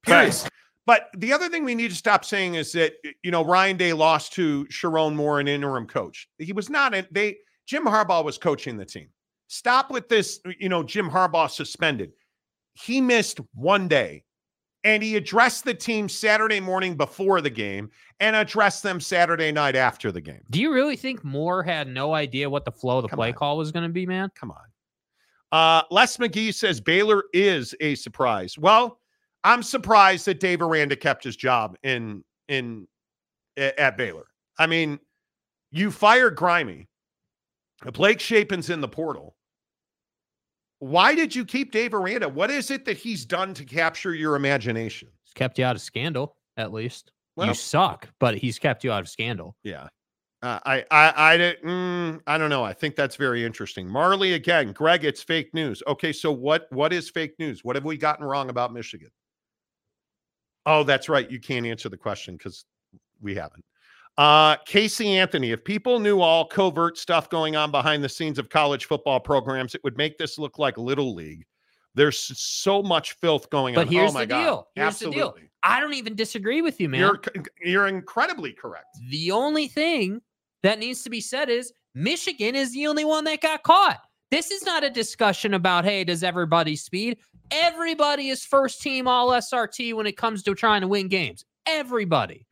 Period. 0.01 0.33
Facts. 0.33 0.49
But 0.87 1.09
the 1.15 1.31
other 1.33 1.49
thing 1.49 1.65
we 1.65 1.75
need 1.75 1.91
to 1.91 1.95
stop 1.95 2.25
saying 2.25 2.55
is 2.55 2.71
that 2.71 2.93
you 3.21 3.29
know 3.29 3.45
Ryan 3.45 3.77
Day 3.77 3.93
lost 3.93 4.33
to 4.33 4.65
Sherrone 4.71 5.13
Moore, 5.13 5.39
an 5.39 5.47
interim 5.47 5.85
coach. 5.85 6.27
He 6.39 6.51
was 6.51 6.67
not. 6.67 6.95
A, 6.95 7.07
they 7.11 7.37
Jim 7.67 7.85
Harbaugh 7.85 8.25
was 8.25 8.39
coaching 8.39 8.75
the 8.75 8.85
team. 8.85 9.09
Stop 9.49 9.91
with 9.91 10.09
this. 10.09 10.39
You 10.59 10.69
know 10.69 10.81
Jim 10.81 11.11
Harbaugh 11.11 11.51
suspended. 11.51 12.13
He 12.73 12.99
missed 13.01 13.39
one 13.53 13.87
day, 13.87 14.24
and 14.85 15.01
he 15.01 15.15
addressed 15.17 15.65
the 15.65 15.73
team 15.73 16.07
Saturday 16.07 16.59
morning 16.59 16.95
before 16.95 17.41
the 17.41 17.49
game 17.49 17.89
and 18.19 18.35
addressed 18.35 18.83
them 18.83 19.01
Saturday 19.01 19.51
night 19.51 19.75
after 19.75 20.11
the 20.11 20.21
game. 20.21 20.43
Do 20.51 20.61
you 20.61 20.71
really 20.71 20.95
think 20.95 21.23
Moore 21.23 21.63
had 21.63 21.87
no 21.87 22.13
idea 22.13 22.49
what 22.49 22.63
the 22.63 22.71
flow 22.71 22.99
of 22.99 23.01
the 23.01 23.09
Come 23.09 23.17
play 23.17 23.29
on. 23.29 23.33
call 23.33 23.57
was 23.57 23.71
going 23.71 23.83
to 23.83 23.89
be, 23.89 24.05
man? 24.05 24.29
Come 24.35 24.51
on. 24.51 24.57
Uh, 25.51 25.81
Les 25.89 26.17
McGee 26.17 26.53
says 26.53 26.79
Baylor 26.79 27.23
is 27.33 27.73
a 27.81 27.95
surprise. 27.95 28.57
Well, 28.57 28.99
I'm 29.43 29.63
surprised 29.63 30.25
that 30.27 30.39
Dave 30.39 30.61
Aranda 30.61 30.95
kept 30.95 31.23
his 31.23 31.35
job 31.35 31.75
in 31.83 32.23
in 32.47 32.87
at 33.57 33.97
Baylor. 33.97 34.25
I 34.59 34.67
mean, 34.67 34.99
you 35.71 35.91
fired 35.91 36.35
Grimey. 36.35 36.87
Blake 37.93 38.19
Shapen's 38.19 38.69
in 38.69 38.81
the 38.81 38.87
portal. 38.87 39.35
Why 40.79 41.15
did 41.15 41.35
you 41.35 41.45
keep 41.45 41.71
Dave 41.71 41.93
Aranda? 41.93 42.27
What 42.29 42.51
is 42.51 42.69
it 42.69 42.85
that 42.85 42.97
he's 42.97 43.25
done 43.25 43.53
to 43.55 43.63
capture 43.65 44.13
your 44.13 44.35
imagination? 44.35 45.09
He's 45.23 45.33
kept 45.33 45.57
you 45.57 45.65
out 45.65 45.75
of 45.75 45.81
scandal, 45.81 46.35
at 46.57 46.73
least. 46.73 47.11
Well- 47.35 47.47
you 47.47 47.53
suck, 47.53 48.09
but 48.19 48.35
he's 48.37 48.59
kept 48.59 48.83
you 48.83 48.91
out 48.91 49.01
of 49.01 49.09
scandal. 49.09 49.55
Yeah. 49.63 49.87
Uh, 50.41 50.59
I, 50.65 50.85
I, 50.91 51.13
I, 51.33 51.37
di- 51.37 51.55
mm, 51.65 52.21
I 52.27 52.37
don't 52.37 52.49
know. 52.51 52.63
I 52.63 52.73
think 52.73 52.95
that's 52.95 53.15
very 53.15 53.43
interesting. 53.43 53.87
Marley 53.89 54.33
again, 54.33 54.73
Greg, 54.73 55.03
it's 55.03 55.23
fake 55.23 55.53
news. 55.53 55.81
Okay, 55.87 56.13
so 56.13 56.31
what, 56.31 56.67
what 56.71 56.93
is 56.93 57.09
fake 57.09 57.33
news? 57.39 57.63
What 57.63 57.75
have 57.75 57.85
we 57.85 57.97
gotten 57.97 58.25
wrong 58.25 58.49
about 58.49 58.71
Michigan? 58.71 59.09
Oh, 60.67 60.83
that's 60.83 61.09
right. 61.09 61.29
You 61.31 61.39
can't 61.39 61.65
answer 61.65 61.89
the 61.89 61.97
question 61.97 62.35
because 62.35 62.65
we 63.21 63.33
haven't. 63.33 63.63
Uh, 64.17 64.55
Casey 64.65 65.17
Anthony, 65.17 65.51
if 65.51 65.63
people 65.63 65.99
knew 65.99 66.21
all 66.21 66.45
covert 66.45 66.97
stuff 66.97 67.29
going 67.29 67.55
on 67.55 67.69
behind 67.71 68.03
the 68.03 68.09
scenes 68.09 68.39
of 68.39 68.49
college 68.49 68.85
football 68.85 69.19
programs, 69.19 69.75
it 69.75 69.83
would 69.83 69.97
make 69.97 70.17
this 70.17 70.39
look 70.39 70.57
like 70.57 70.77
little 70.77 71.13
league. 71.13 71.45
There's 71.95 72.19
so 72.39 72.81
much 72.83 73.13
filth 73.13 73.49
going 73.49 73.75
But 73.75 73.87
on. 73.87 73.93
here's 73.93 74.11
oh 74.11 74.13
my 74.13 74.21
the 74.21 74.27
God. 74.27 74.43
deal. 74.43 74.67
Here's 74.75 74.99
the 74.99 75.05
deal. 75.11 75.13
Absolutely. 75.27 75.49
I 75.63 75.79
don't 75.79 75.93
even 75.93 76.15
disagree 76.15 76.61
with 76.61 76.79
you, 76.79 76.87
man. 76.89 76.99
You're, 77.01 77.21
you're 77.63 77.87
incredibly 77.87 78.53
correct. 78.53 78.97
the 79.09 79.31
only 79.31 79.67
thing 79.67 80.21
that 80.63 80.79
needs 80.79 81.03
to 81.03 81.09
be 81.09 81.21
said 81.21 81.49
is 81.49 81.73
Michigan 81.93 82.55
is 82.55 82.73
the 82.73 82.87
only 82.87 83.05
one 83.05 83.23
that 83.25 83.41
got 83.41 83.63
caught. 83.63 83.99
This 84.31 84.51
is 84.51 84.63
not 84.65 84.83
a 84.83 84.89
discussion 84.89 85.53
about, 85.53 85.85
hey, 85.85 86.03
does 86.03 86.23
everybody 86.23 86.75
speed? 86.75 87.17
Everybody 87.51 88.29
is 88.29 88.43
first 88.43 88.81
team 88.81 89.07
all 89.07 89.29
SRT 89.29 89.93
when 89.93 90.05
it 90.07 90.17
comes 90.17 90.43
to 90.43 90.55
trying 90.55 90.81
to 90.81 90.87
win 90.87 91.07
games. 91.07 91.45
Everybody. 91.67 92.45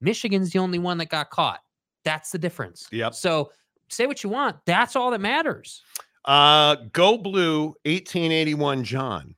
Michigan's 0.00 0.50
the 0.50 0.58
only 0.58 0.78
one 0.78 0.98
that 0.98 1.08
got 1.08 1.30
caught. 1.30 1.60
That's 2.04 2.30
the 2.30 2.38
difference. 2.38 2.88
Yep. 2.92 3.14
So 3.14 3.52
say 3.88 4.06
what 4.06 4.22
you 4.22 4.30
want. 4.30 4.56
That's 4.64 4.96
all 4.96 5.10
that 5.10 5.20
matters. 5.20 5.82
Uh, 6.24 6.76
Go 6.92 7.18
Blue 7.18 7.66
1881 7.84 8.84
John. 8.84 9.34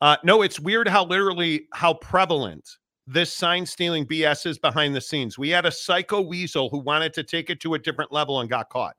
Uh, 0.00 0.16
no, 0.24 0.42
it's 0.42 0.60
weird 0.60 0.88
how 0.88 1.04
literally 1.04 1.66
how 1.72 1.94
prevalent 1.94 2.68
this 3.06 3.32
sign 3.32 3.64
stealing 3.66 4.06
BS 4.06 4.46
is 4.46 4.58
behind 4.58 4.94
the 4.94 5.00
scenes. 5.00 5.38
We 5.38 5.50
had 5.50 5.66
a 5.66 5.70
psycho 5.70 6.20
weasel 6.20 6.68
who 6.70 6.78
wanted 6.78 7.12
to 7.14 7.22
take 7.22 7.50
it 7.50 7.60
to 7.60 7.74
a 7.74 7.78
different 7.78 8.12
level 8.12 8.40
and 8.40 8.50
got 8.50 8.68
caught. 8.70 8.96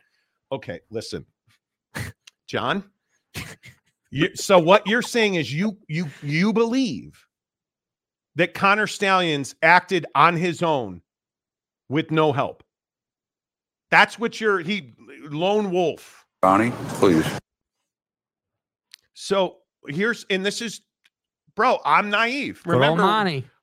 Okay, 0.51 0.79
listen, 0.89 1.25
John. 2.47 2.83
You, 4.11 4.33
so 4.33 4.57
what 4.57 4.87
you're 4.87 5.01
saying 5.01 5.35
is 5.35 5.53
you 5.53 5.77
you 5.89 6.07
you 6.21 6.53
believe 6.53 7.24
that 8.35 8.53
Connor 8.53 8.87
Stalions 8.87 9.55
acted 9.61 10.05
on 10.15 10.35
his 10.35 10.61
own 10.61 11.01
with 11.89 12.11
no 12.11 12.33
help. 12.33 12.63
That's 13.91 14.19
what 14.19 14.41
you're 14.41 14.59
he 14.59 14.93
lone 15.29 15.71
wolf. 15.71 16.25
Donnie, 16.41 16.71
please. 16.89 17.25
So 19.13 19.57
here's, 19.87 20.25
and 20.29 20.45
this 20.45 20.61
is, 20.61 20.81
bro, 21.55 21.79
I'm 21.85 22.09
naive. 22.09 22.61
Remember, 22.65 23.01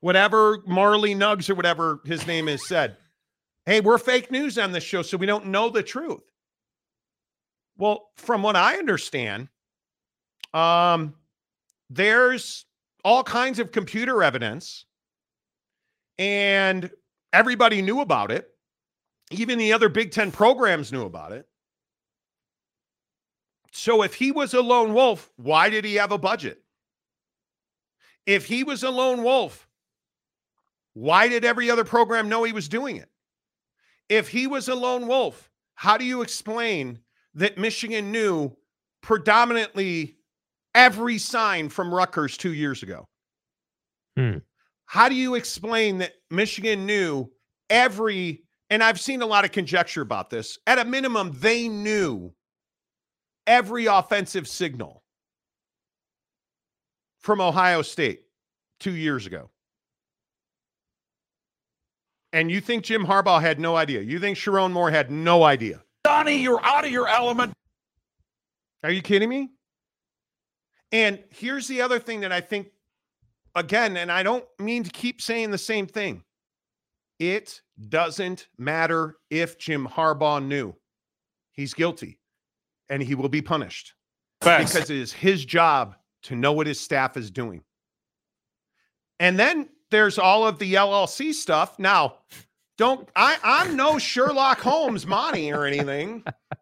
whatever 0.01 0.63
Marley 0.67 1.15
Nugs 1.15 1.51
or 1.51 1.55
whatever 1.55 2.01
his 2.05 2.27
name 2.27 2.49
is 2.49 2.67
said, 2.67 2.97
hey, 3.67 3.81
we're 3.81 3.99
fake 3.99 4.31
news 4.31 4.59
on 4.59 4.73
this 4.73 4.83
show, 4.83 5.03
so 5.03 5.17
we 5.17 5.27
don't 5.27 5.47
know 5.47 5.69
the 5.69 5.83
truth. 5.83 6.23
Well, 7.77 8.11
from 8.17 8.43
what 8.43 8.57
I 8.57 8.77
understand, 8.77 9.49
um, 10.55 11.15
there's 11.91 12.65
all 13.05 13.23
kinds 13.23 13.59
of 13.59 13.73
computer 13.73 14.23
evidence, 14.23 14.85
and 16.19 16.91
everybody 17.33 17.83
knew 17.83 18.01
about 18.01 18.31
it. 18.31 18.49
Even 19.31 19.59
the 19.59 19.73
other 19.73 19.89
Big 19.89 20.11
Ten 20.13 20.31
programs 20.31 20.93
knew 20.93 21.05
about 21.05 21.33
it. 21.33 21.47
So 23.73 24.03
if 24.03 24.15
he 24.15 24.31
was 24.31 24.53
a 24.53 24.61
lone 24.61 24.93
wolf, 24.93 25.31
why 25.37 25.71
did 25.71 25.85
he 25.85 25.95
have 25.95 26.13
a 26.13 26.19
budget? 26.19 26.63
If 28.27 28.47
he 28.47 28.63
was 28.63 28.83
a 28.83 28.91
lone 28.91 29.23
wolf, 29.23 29.67
why 30.93 31.29
did 31.29 31.45
every 31.45 31.71
other 31.71 31.85
program 31.85 32.29
know 32.29 32.45
he 32.45 32.53
was 32.53 32.69
doing 32.69 32.97
it? 32.97 33.09
If 34.09 34.29
he 34.29 34.47
was 34.47 34.69
a 34.69 34.75
lone 34.75 35.07
wolf, 35.07 35.51
how 35.75 35.97
do 35.97 36.05
you 36.05 36.21
explain 36.21 36.99
that 37.35 37.57
Michigan 37.57 38.13
knew 38.13 38.55
predominantly 39.01 40.19
every 40.75 41.19
sign 41.19 41.69
from 41.69 41.95
Rutgers 41.95 42.37
two 42.37 42.53
years 42.53 42.83
ago? 42.83 43.07
Hmm. 44.17 44.39
How 44.87 45.09
do 45.09 45.15
you 45.15 45.35
explain 45.35 45.99
that 45.99 46.13
Michigan 46.31 46.87
knew 46.87 47.31
every, 47.71 48.45
and 48.71 48.83
I've 48.83 49.01
seen 49.01 49.23
a 49.23 49.27
lot 49.27 49.45
of 49.45 49.53
conjecture 49.53 50.03
about 50.03 50.31
this, 50.31 50.59
at 50.67 50.79
a 50.79 50.85
minimum, 50.85 51.33
they 51.41 51.69
knew 51.69 52.33
every 53.47 53.87
offensive 53.87 54.47
signal 54.47 55.03
from 57.21 57.41
Ohio 57.41 57.83
State 57.83 58.23
two 58.81 58.95
years 58.95 59.27
ago. 59.27 59.51
And 62.35 62.51
you 62.51 62.61
think 62.61 62.85
Jim 62.85 63.07
Harbaugh 63.07 63.41
had 63.41 63.61
no 63.61 63.77
idea? 63.77 64.01
You 64.01 64.19
think 64.19 64.39
Sherrone 64.39 64.73
Moore 64.73 64.91
had 64.91 65.11
no 65.11 65.43
idea? 65.43 65.83
Donnie, 66.03 66.39
you're 66.39 66.65
out 66.65 66.85
of 66.85 66.91
your 66.91 67.07
element. 67.07 67.53
Are 68.83 68.91
you 68.91 69.03
kidding 69.03 69.29
me? 69.29 69.51
And 70.93 71.19
here's 71.31 71.67
the 71.67 71.81
other 71.81 71.99
thing 71.99 72.21
that 72.21 72.33
I 72.33 72.41
think, 72.41 72.69
again, 73.55 73.97
and 73.97 74.13
I 74.13 74.23
don't 74.23 74.45
mean 74.59 74.85
to 74.85 74.91
keep 74.91 75.23
saying 75.23 75.51
the 75.51 75.59
same 75.59 75.87
thing. 75.87 76.23
It 77.19 77.63
doesn't 77.89 78.49
matter 78.59 79.17
if 79.31 79.59
Jim 79.59 79.87
Harbaugh 79.87 80.45
knew. 80.45 80.75
He's 81.53 81.75
guilty 81.75 82.19
and 82.89 83.03
he 83.03 83.15
will 83.15 83.29
be 83.29 83.43
punished 83.43 83.95
Facts. 84.41 84.75
because 84.75 84.91
it 84.91 84.97
is 84.97 85.13
his 85.13 85.45
job 85.45 85.97
to 86.25 86.37
know 86.37 86.53
what 86.53 86.67
his 86.67 86.81
staff 86.81 87.17
is 87.17 87.31
doing. 87.31 87.63
And 89.19 89.39
then 89.39 89.69
there's 89.91 90.19
all 90.19 90.47
of 90.47 90.59
the 90.59 90.75
LLC 90.75 91.33
stuff. 91.33 91.79
Now, 91.79 92.17
don't 92.77 93.09
I 93.15 93.39
I'm 93.43 93.77
no 93.77 93.99
Sherlock 93.99 94.61
Holmes 94.61 95.07
Monty 95.07 95.53
or 95.53 95.65
anything. 95.65 96.25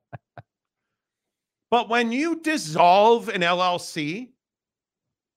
But 1.71 1.89
when 1.89 2.11
you 2.13 2.41
dissolve 2.41 3.29
an 3.29 3.43
LLC 3.43 4.31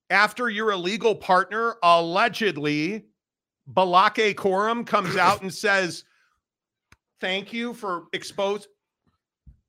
after 0.09 0.49
your 0.49 0.71
illegal 0.71 1.15
partner 1.15 1.75
allegedly 1.83 3.05
Blake 3.67 4.35
Corum 4.35 4.85
comes 4.85 5.15
out 5.15 5.41
and 5.41 5.53
says, 5.53 6.03
Thank 7.21 7.53
you 7.53 7.73
for 7.73 8.05
expose 8.11 8.67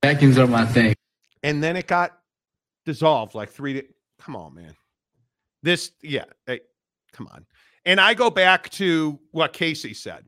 Vacuums 0.02 0.38
are 0.38 0.46
my 0.46 0.66
thing. 0.66 0.94
and 1.42 1.62
then 1.62 1.76
it 1.76 1.86
got 1.86 2.18
dissolved 2.84 3.34
like 3.34 3.50
three. 3.50 3.74
Di- 3.74 3.88
come 4.20 4.36
on, 4.36 4.54
man. 4.54 4.74
This, 5.62 5.92
yeah, 6.02 6.24
hey, 6.46 6.60
come 7.12 7.28
on. 7.32 7.46
And 7.86 8.00
I 8.00 8.14
go 8.14 8.28
back 8.30 8.68
to 8.70 9.18
what 9.30 9.52
Casey 9.52 9.94
said. 9.94 10.26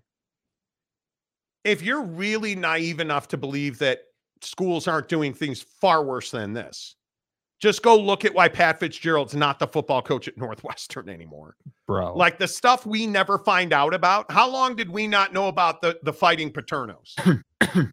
If 1.64 1.82
you're 1.82 2.02
really 2.02 2.54
naive 2.54 3.00
enough 3.00 3.28
to 3.28 3.36
believe 3.36 3.78
that 3.80 4.00
schools 4.42 4.86
aren't 4.88 5.08
doing 5.08 5.32
things 5.32 5.62
far 5.62 6.04
worse 6.04 6.30
than 6.30 6.52
this, 6.52 6.96
just 7.60 7.82
go 7.82 7.96
look 7.98 8.24
at 8.24 8.34
why 8.34 8.48
Pat 8.48 8.78
Fitzgerald's 8.78 9.34
not 9.34 9.58
the 9.58 9.66
football 9.66 10.02
coach 10.02 10.28
at 10.28 10.36
Northwestern 10.38 11.08
anymore. 11.08 11.56
bro. 11.86 12.14
Like 12.16 12.38
the 12.38 12.48
stuff 12.48 12.84
we 12.86 13.06
never 13.06 13.38
find 13.38 13.72
out 13.72 13.94
about. 13.94 14.30
How 14.30 14.48
long 14.50 14.76
did 14.76 14.90
we 14.90 15.06
not 15.06 15.32
know 15.32 15.48
about 15.48 15.80
the 15.82 15.98
the 16.02 16.12
fighting 16.12 16.50
Paternos? 16.52 17.14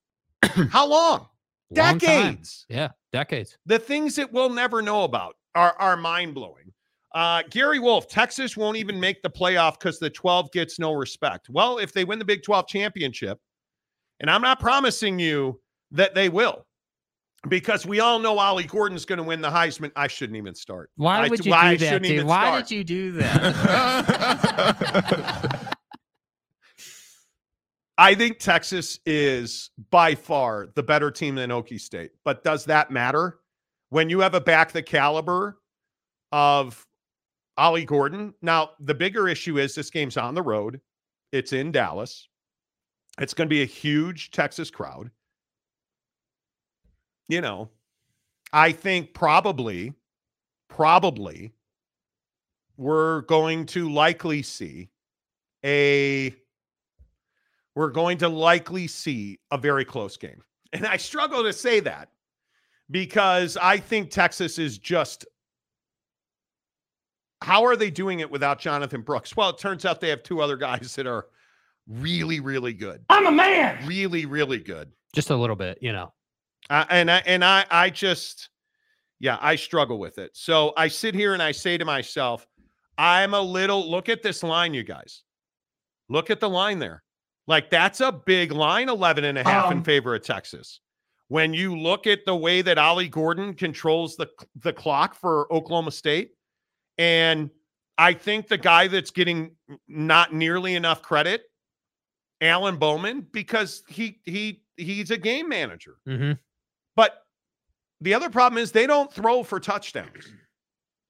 How 0.70 0.86
long? 0.88 1.28
Long 1.76 1.98
time. 1.98 1.98
Decades 1.98 2.66
Yeah, 2.70 2.90
decades. 3.12 3.58
the 3.66 3.80
things 3.80 4.16
that 4.18 4.32
we'll 4.32 4.50
never 4.50 4.82
know 4.82 5.04
about 5.06 5.36
are, 5.56 5.76
are 5.80 5.98
mind 5.98 6.36
blowing. 6.36 6.72
Uh, 7.16 7.42
Gary 7.50 7.80
Wolf, 7.80 8.08
Texas 8.08 8.58
won't 8.58 8.78
even 8.78 9.00
make 9.00 9.22
the 9.24 9.30
playoff 9.30 9.80
because 9.80 9.98
the 10.00 10.10
12 10.10 10.52
gets 10.52 10.78
no 10.80 10.94
respect. 10.94 11.48
Well, 11.50 11.78
if 11.78 11.94
they 11.94 12.06
win 12.06 12.20
the 12.20 12.26
Big 12.26 12.44
12 12.44 12.68
championship, 12.68 13.40
and 14.20 14.30
I'm 14.30 14.42
not 14.42 14.60
promising 14.60 15.18
you 15.20 15.60
that 15.94 16.14
they 16.14 16.30
will, 16.30 16.66
because 17.48 17.86
we 17.86 18.00
all 18.00 18.20
know 18.20 18.38
Ollie 18.38 18.66
Gordon's 18.66 19.06
going 19.06 19.18
to 19.18 19.24
win 19.24 19.42
the 19.42 19.50
Heisman. 19.50 19.92
I 19.96 20.08
shouldn't 20.08 20.38
even 20.38 20.56
start. 20.56 20.92
Why 20.96 21.28
would 21.28 21.46
you 21.46 21.52
why 21.52 21.70
I 21.70 21.76
do 21.76 21.86
that, 21.86 22.04
dude? 22.04 22.26
Why 22.26 22.48
start. 22.48 22.68
did 22.68 22.76
you 22.76 22.84
do 22.84 23.12
that? 23.14 23.54
I 27.98 28.16
think 28.16 28.40
Texas 28.40 29.00
is 29.06 29.70
by 29.92 30.16
far 30.16 30.68
the 30.76 30.84
better 30.84 31.12
team 31.12 31.36
than 31.36 31.52
Okie 31.52 31.80
State. 31.80 32.12
But 32.26 32.44
does 32.44 32.66
that 32.66 32.90
matter 32.92 33.40
when 33.90 34.10
you 34.10 34.20
have 34.22 34.34
a 34.34 34.42
back 34.42 34.72
the 34.72 34.82
caliber 34.82 35.60
of 36.32 36.86
Ollie 37.56 37.86
Gordon? 37.86 38.34
Now, 38.42 38.72
the 38.80 38.96
bigger 38.96 39.28
issue 39.28 39.60
is 39.60 39.76
this 39.76 39.92
game's 39.92 40.18
on 40.18 40.34
the 40.34 40.42
road. 40.42 40.82
It's 41.32 41.54
in 41.54 41.72
Dallas. 41.72 42.28
It's 43.20 43.36
going 43.36 43.48
to 43.48 43.54
be 43.54 43.62
a 43.62 43.66
huge 43.66 44.32
Texas 44.32 44.72
crowd. 44.72 45.12
You 47.34 47.42
know, 47.42 47.72
I 48.54 48.72
think 48.72 49.16
probably, 49.16 49.96
probably 50.70 51.52
we're 52.78 53.22
going 53.22 53.66
to 53.66 53.92
likely 53.92 54.44
see 54.44 54.92
a 55.66 56.36
we're 57.74 57.90
going 57.90 58.20
to 58.20 58.30
likely 58.30 58.86
see 58.86 59.40
a 59.50 59.58
very 59.58 59.84
close 59.84 60.16
game. 60.16 60.44
And 60.74 60.86
I 60.86 60.98
struggle 60.98 61.42
to 61.42 61.52
say 61.54 61.80
that 61.80 62.10
because 62.92 63.58
I 63.58 63.80
think 63.80 64.12
Texas 64.12 64.60
is 64.60 64.78
just. 64.78 65.26
How 67.42 67.66
are 67.66 67.76
they 67.76 67.90
doing 67.90 68.20
it 68.20 68.30
without 68.30 68.60
Jonathan 68.60 69.02
Brooks? 69.02 69.36
Well, 69.36 69.50
it 69.50 69.58
turns 69.58 69.86
out 69.86 70.02
they 70.02 70.10
have 70.10 70.22
two 70.22 70.40
other 70.40 70.56
guys 70.56 70.96
that 70.98 71.08
are 71.08 71.26
really, 71.88 72.40
really 72.42 72.74
good. 72.74 73.04
I'm 73.10 73.26
a 73.26 73.32
man. 73.32 73.84
Really, 73.88 74.28
really 74.28 74.60
good. 74.60 74.92
Just 75.16 75.32
a 75.32 75.36
little 75.36 75.56
bit, 75.56 75.80
you 75.82 75.92
know. 75.92 76.14
Uh, 76.70 76.86
and 76.90 77.12
I 77.12 77.18
and 77.26 77.44
I 77.44 77.66
I 77.70 77.90
just 77.90 78.50
yeah, 79.20 79.38
I 79.42 79.56
struggle 79.56 80.00
with 80.00 80.18
it. 80.18 80.32
So 80.34 80.74
I 80.76 80.88
sit 80.88 81.16
here 81.16 81.34
and 81.34 81.42
I 81.42 81.52
say 81.52 81.78
to 81.78 81.86
myself, 81.86 82.46
I'm 82.98 83.34
a 83.34 83.42
little 83.42 83.90
look 83.90 84.10
at 84.10 84.22
this 84.22 84.44
line, 84.44 84.74
you 84.74 84.84
guys. 84.84 85.24
Look 86.10 86.30
at 86.30 86.40
the 86.40 86.50
line 86.50 86.80
there. 86.80 87.04
Like 87.48 87.70
that's 87.70 88.02
a 88.02 88.12
big 88.12 88.52
line, 88.52 88.90
11 88.90 89.24
and 89.24 89.38
a 89.38 89.44
half 89.44 89.72
in 89.72 89.80
Um, 89.80 89.84
favor 89.84 90.16
of 90.16 90.24
Texas. 90.24 90.80
When 91.30 91.54
you 91.54 91.78
look 91.78 92.06
at 92.06 92.26
the 92.26 92.36
way 92.36 92.62
that 92.62 92.78
Ollie 92.78 93.08
Gordon 93.10 93.54
controls 93.54 94.16
the 94.16 94.30
the 94.62 94.74
clock 94.74 95.16
for 95.16 95.52
Oklahoma 95.52 95.92
State, 95.92 96.32
and 96.98 97.50
I 97.98 98.14
think 98.14 98.48
the 98.48 98.58
guy 98.58 98.88
that's 98.88 99.12
getting 99.12 99.56
not 99.88 100.34
nearly 100.34 100.76
enough 100.76 101.02
credit, 101.02 101.44
Alan 102.42 102.78
Bowman, 102.78 103.28
because 103.32 103.84
he 103.88 104.20
he 104.26 104.62
he's 104.78 105.12
a 105.12 105.18
game 105.18 105.50
manager. 105.50 105.96
Mm-hmm. 106.08 106.34
But 106.96 107.24
the 108.02 108.14
other 108.14 108.30
problem 108.30 108.62
is 108.62 108.72
they 108.72 108.88
don't 108.88 109.12
throw 109.12 109.44
for 109.44 109.60
touchdowns. 109.60 110.32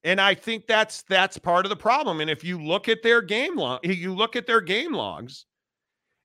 And 0.04 0.20
I 0.20 0.36
think 0.36 0.68
that's 0.68 1.04
that's 1.04 1.38
part 1.38 1.66
of 1.66 1.70
the 1.70 1.76
problem. 1.76 2.20
And 2.20 2.30
if 2.30 2.44
you 2.44 2.62
look 2.62 2.90
at 2.90 3.04
their 3.04 3.22
game 3.22 3.56
log, 3.56 3.86
you 3.86 4.14
look 4.14 4.36
at 4.36 4.46
their 4.46 4.60
game 4.62 4.94
logs, 4.94 5.46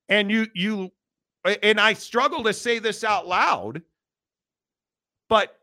and 0.08 0.30
you 0.30 0.46
you 0.54 0.90
and 1.62 1.80
I 1.80 1.92
struggle 1.92 2.42
to 2.44 2.52
say 2.52 2.80
this 2.80 3.04
out 3.04 3.26
loud, 3.28 3.82
but 5.28 5.56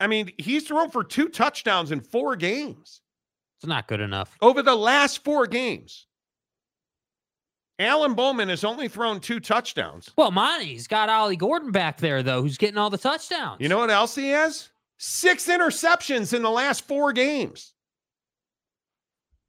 I 0.00 0.06
mean, 0.06 0.32
he's 0.38 0.66
thrown 0.66 0.90
for 0.90 1.04
two 1.04 1.28
touchdowns 1.28 1.92
in 1.92 2.00
four 2.00 2.34
games 2.34 3.02
It's 3.58 3.66
not 3.68 3.86
good 3.86 4.00
enough. 4.00 4.34
over 4.40 4.62
the 4.62 4.74
last 4.74 5.22
four 5.22 5.46
games. 5.46 6.06
Alan 7.80 8.12
Bowman 8.14 8.50
has 8.50 8.62
only 8.62 8.88
thrown 8.88 9.20
two 9.20 9.40
touchdowns. 9.40 10.10
Well, 10.16 10.30
Monty's 10.30 10.86
got 10.86 11.08
Ollie 11.08 11.36
Gordon 11.36 11.72
back 11.72 11.98
there 11.98 12.22
though, 12.22 12.42
who's 12.42 12.58
getting 12.58 12.76
all 12.76 12.90
the 12.90 12.98
touchdowns. 12.98 13.60
You 13.60 13.68
know 13.68 13.78
what 13.78 13.90
else 13.90 14.14
he 14.14 14.28
has? 14.28 14.68
Six 14.98 15.48
interceptions 15.48 16.34
in 16.34 16.42
the 16.42 16.50
last 16.50 16.86
four 16.86 17.12
games. 17.12 17.72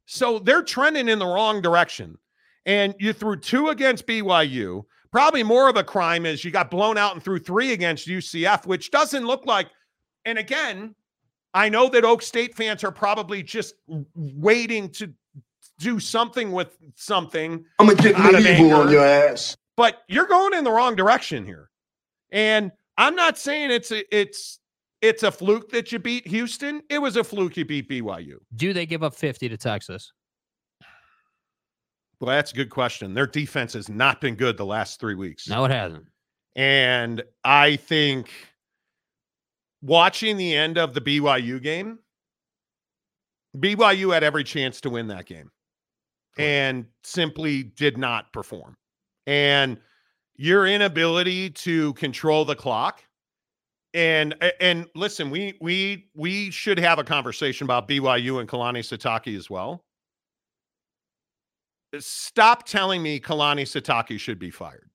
So 0.05 0.39
they're 0.39 0.63
trending 0.63 1.09
in 1.09 1.19
the 1.19 1.25
wrong 1.25 1.61
direction. 1.61 2.17
And 2.65 2.95
you 2.99 3.11
threw 3.11 3.35
two 3.37 3.69
against 3.69 4.07
BYU. 4.07 4.85
Probably 5.11 5.43
more 5.43 5.67
of 5.67 5.75
a 5.75 5.83
crime 5.83 6.25
is 6.25 6.45
you 6.45 6.51
got 6.51 6.71
blown 6.71 6.97
out 6.97 7.13
and 7.13 7.21
threw 7.21 7.37
three 7.37 7.73
against 7.73 8.07
UCF, 8.07 8.65
which 8.65 8.91
doesn't 8.91 9.25
look 9.25 9.45
like. 9.45 9.67
And 10.23 10.37
again, 10.37 10.95
I 11.53 11.67
know 11.67 11.89
that 11.89 12.05
Oak 12.05 12.21
State 12.21 12.55
fans 12.55 12.83
are 12.85 12.91
probably 12.91 13.43
just 13.43 13.75
waiting 14.15 14.89
to 14.91 15.13
do 15.81 15.99
something 15.99 16.51
with 16.51 16.77
something 16.95 17.65
I'm 17.79 17.87
gonna 17.87 18.01
get 18.01 18.15
Out 18.15 18.35
of 18.35 18.43
medieval 18.43 18.73
on 18.81 18.91
your 18.91 19.03
ass. 19.03 19.57
but 19.75 20.03
you're 20.07 20.27
going 20.27 20.53
in 20.53 20.63
the 20.63 20.71
wrong 20.71 20.95
direction 20.95 21.45
here. 21.45 21.69
And 22.31 22.71
I'm 22.97 23.15
not 23.15 23.37
saying 23.37 23.71
it's 23.71 23.91
a, 23.91 24.15
it's 24.15 24.59
it's 25.01 25.23
a 25.23 25.31
fluke 25.31 25.71
that 25.71 25.91
you 25.91 25.97
beat 25.99 26.27
Houston. 26.27 26.81
It 26.89 26.99
was 26.99 27.17
a 27.17 27.23
fluke 27.23 27.57
you 27.57 27.65
beat 27.65 27.89
BYU. 27.89 28.35
Do 28.55 28.71
they 28.73 28.85
give 28.85 29.01
up 29.03 29.15
50 29.15 29.49
to 29.49 29.57
Texas? 29.57 30.13
Well, 32.19 32.29
that's 32.35 32.51
a 32.51 32.55
good 32.55 32.69
question. 32.69 33.15
Their 33.15 33.25
defense 33.25 33.73
has 33.73 33.89
not 33.89 34.21
been 34.21 34.35
good 34.35 34.57
the 34.57 34.65
last 34.65 34.99
three 34.99 35.15
weeks. 35.15 35.49
No, 35.49 35.65
it 35.65 35.71
hasn't. 35.71 36.05
And 36.55 37.23
I 37.43 37.77
think 37.77 38.29
watching 39.81 40.37
the 40.37 40.55
end 40.55 40.77
of 40.77 40.93
the 40.93 41.01
BYU 41.01 41.59
game, 41.61 41.97
BYU 43.57 44.13
had 44.13 44.23
every 44.23 44.43
chance 44.43 44.81
to 44.81 44.91
win 44.91 45.07
that 45.07 45.25
game 45.25 45.49
and 46.37 46.85
simply 47.03 47.63
did 47.63 47.97
not 47.97 48.31
perform. 48.33 48.75
And 49.27 49.77
your 50.35 50.65
inability 50.65 51.49
to 51.51 51.93
control 51.93 52.45
the 52.45 52.55
clock 52.55 53.03
and 53.93 54.35
and 54.59 54.87
listen, 54.95 55.29
we 55.29 55.57
we 55.59 56.09
we 56.15 56.49
should 56.49 56.79
have 56.79 56.97
a 56.99 57.03
conversation 57.03 57.65
about 57.65 57.87
BYU 57.87 58.39
and 58.39 58.47
Kalani 58.47 58.79
Sitake 58.79 59.35
as 59.35 59.49
well. 59.49 59.83
Stop 61.99 62.65
telling 62.65 63.03
me 63.03 63.19
Kalani 63.19 63.63
Sitake 63.63 64.17
should 64.17 64.39
be 64.39 64.49
fired. 64.49 64.90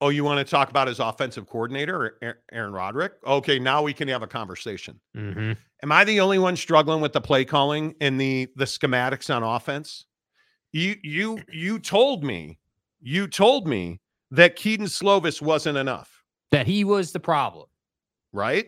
Oh, 0.00 0.10
you 0.10 0.22
want 0.22 0.44
to 0.46 0.48
talk 0.48 0.70
about 0.70 0.86
his 0.86 1.00
offensive 1.00 1.46
coordinator, 1.48 2.16
Aaron- 2.22 2.36
Aaron 2.52 2.72
Roderick? 2.72 3.14
Okay, 3.26 3.58
now 3.58 3.82
we 3.82 3.92
can 3.92 4.06
have 4.08 4.22
a 4.22 4.28
conversation. 4.28 5.00
Mm-hmm. 5.16 5.52
Am 5.82 5.92
I 5.92 6.04
the 6.04 6.20
only 6.20 6.38
one 6.38 6.54
struggling 6.56 7.00
with 7.00 7.12
the 7.12 7.20
play 7.20 7.44
calling 7.44 7.94
and 8.00 8.20
the 8.20 8.48
the 8.56 8.64
schematics 8.64 9.34
on 9.34 9.42
offense? 9.42 10.06
You 10.72 10.96
you 11.02 11.40
you 11.50 11.78
told 11.80 12.22
me, 12.22 12.58
you 13.00 13.26
told 13.26 13.66
me 13.66 14.00
that 14.30 14.54
Kedon 14.56 14.86
Slovis 14.86 15.40
wasn't 15.42 15.78
enough, 15.78 16.22
That 16.50 16.66
he 16.66 16.84
was 16.84 17.12
the 17.12 17.20
problem. 17.20 17.66
right? 18.32 18.66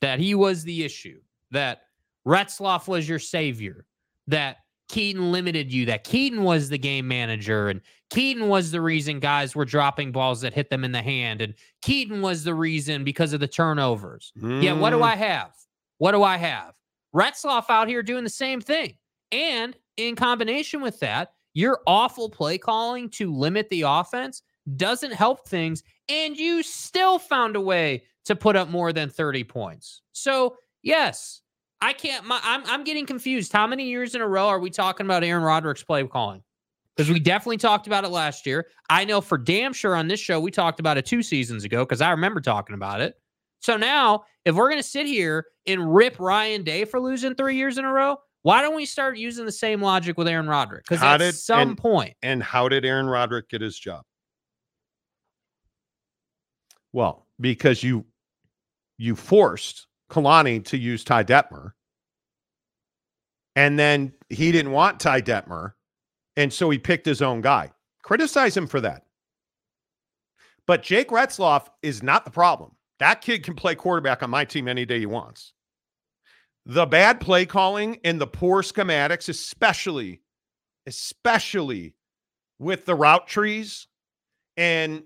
That 0.00 0.18
he 0.18 0.34
was 0.34 0.64
the 0.64 0.82
issue. 0.84 1.20
That 1.52 1.82
Retzlaff 2.26 2.88
was 2.88 3.08
your 3.08 3.18
savior. 3.18 3.86
That 4.26 4.56
Kedon 4.90 5.30
limited 5.30 5.72
you. 5.72 5.86
That 5.86 6.04
Kedon 6.04 6.42
was 6.42 6.68
the 6.68 6.78
game 6.78 7.06
manager. 7.06 7.68
And 7.68 7.80
Kedon 8.10 8.48
was 8.48 8.70
the 8.72 8.80
reason 8.80 9.20
guys 9.20 9.54
were 9.54 9.64
dropping 9.64 10.10
balls 10.10 10.40
that 10.40 10.52
hit 10.52 10.68
them 10.68 10.84
in 10.84 10.90
the 10.92 11.00
hand. 11.02 11.40
And 11.40 11.54
Kedon 11.80 12.20
was 12.22 12.42
the 12.42 12.54
reason 12.54 13.04
because 13.04 13.32
of 13.32 13.38
the 13.40 13.46
turnovers. 13.46 14.32
Yeah, 14.36 14.72
what 14.72 14.90
do 14.90 14.96
Mm, 14.98 15.02
I 15.04 15.16
have? 15.16 15.52
What 15.98 16.12
do 16.12 16.22
I 16.24 16.36
have? 16.36 16.74
Retzlaff 17.14 17.66
out 17.70 17.88
here 17.88 18.02
doing 18.02 18.24
the 18.24 18.30
same 18.30 18.60
thing. 18.60 18.94
And 19.32 19.76
in 19.96 20.16
combination 20.16 20.80
with 20.80 20.98
that, 21.00 21.32
your 21.54 21.80
awful 21.86 22.28
play 22.28 22.58
calling 22.58 23.08
to 23.10 23.32
limit 23.32 23.68
the 23.70 23.82
offense 23.82 24.42
doesn't 24.76 25.12
help 25.12 25.48
things. 25.48 25.82
And 26.08 26.36
you 26.36 26.62
still 26.62 27.18
found 27.18 27.54
a 27.54 27.60
way 27.60 28.04
to 28.24 28.34
put 28.34 28.56
up 28.56 28.68
more 28.68 28.92
than 28.92 29.08
30 29.08 29.44
points. 29.44 30.02
So, 30.12 30.56
yes, 30.82 31.42
I 31.82 31.92
can't. 31.92 32.26
My, 32.26 32.40
I'm, 32.42 32.62
I'm 32.66 32.84
getting 32.84 33.06
confused. 33.06 33.52
How 33.52 33.66
many 33.66 33.84
years 33.88 34.14
in 34.14 34.20
a 34.20 34.28
row 34.28 34.48
are 34.48 34.60
we 34.60 34.70
talking 34.70 35.06
about 35.06 35.24
Aaron 35.24 35.42
Roderick's 35.42 35.82
play 35.82 36.06
calling? 36.06 36.42
Because 36.96 37.10
we 37.10 37.18
definitely 37.20 37.56
talked 37.56 37.86
about 37.86 38.04
it 38.04 38.08
last 38.10 38.44
year. 38.44 38.66
I 38.90 39.04
know 39.04 39.20
for 39.22 39.38
damn 39.38 39.72
sure 39.72 39.96
on 39.96 40.06
this 40.06 40.20
show, 40.20 40.38
we 40.38 40.50
talked 40.50 40.80
about 40.80 40.98
it 40.98 41.06
two 41.06 41.22
seasons 41.22 41.64
ago 41.64 41.84
because 41.84 42.02
I 42.02 42.10
remember 42.10 42.40
talking 42.40 42.74
about 42.74 43.00
it. 43.00 43.14
So 43.60 43.76
now, 43.76 44.24
if 44.44 44.54
we're 44.54 44.68
going 44.68 44.82
to 44.82 44.88
sit 44.88 45.06
here 45.06 45.46
and 45.66 45.94
rip 45.94 46.18
Ryan 46.18 46.62
Day 46.62 46.84
for 46.84 47.00
losing 47.00 47.34
three 47.34 47.56
years 47.56 47.78
in 47.78 47.84
a 47.84 47.92
row, 47.92 48.16
why 48.42 48.60
don't 48.62 48.74
we 48.74 48.86
start 48.86 49.16
using 49.18 49.44
the 49.46 49.52
same 49.52 49.80
logic 49.80 50.18
with 50.18 50.28
Aaron 50.28 50.48
Roderick? 50.48 50.84
Because 50.88 51.02
at 51.02 51.18
did- 51.18 51.34
some 51.34 51.70
and- 51.70 51.78
point, 51.78 52.14
And 52.22 52.42
how 52.42 52.68
did 52.68 52.84
Aaron 52.84 53.06
Roderick 53.06 53.48
get 53.48 53.60
his 53.62 53.78
job? 53.78 54.02
Well, 56.92 57.26
because 57.40 57.82
you 57.82 58.04
you 58.98 59.14
forced 59.16 59.86
Kalani 60.10 60.64
to 60.66 60.76
use 60.76 61.04
Ty 61.04 61.24
Detmer. 61.24 61.72
And 63.56 63.78
then 63.78 64.12
he 64.28 64.52
didn't 64.52 64.72
want 64.72 65.00
Ty 65.00 65.22
Detmer. 65.22 65.72
And 66.36 66.52
so 66.52 66.70
he 66.70 66.78
picked 66.78 67.06
his 67.06 67.22
own 67.22 67.40
guy. 67.40 67.72
Criticize 68.02 68.56
him 68.56 68.66
for 68.66 68.80
that. 68.80 69.04
But 70.66 70.82
Jake 70.82 71.08
Retzlaff 71.08 71.68
is 71.82 72.02
not 72.02 72.24
the 72.24 72.30
problem. 72.30 72.72
That 72.98 73.22
kid 73.22 73.42
can 73.42 73.54
play 73.54 73.74
quarterback 73.74 74.22
on 74.22 74.30
my 74.30 74.44
team 74.44 74.68
any 74.68 74.84
day 74.84 74.98
he 74.98 75.06
wants. 75.06 75.52
The 76.66 76.86
bad 76.86 77.20
play 77.20 77.46
calling 77.46 77.98
and 78.04 78.20
the 78.20 78.26
poor 78.26 78.62
schematics, 78.62 79.28
especially, 79.28 80.20
especially 80.86 81.94
with 82.58 82.84
the 82.84 82.94
route 82.94 83.26
trees, 83.26 83.86
and 84.56 85.02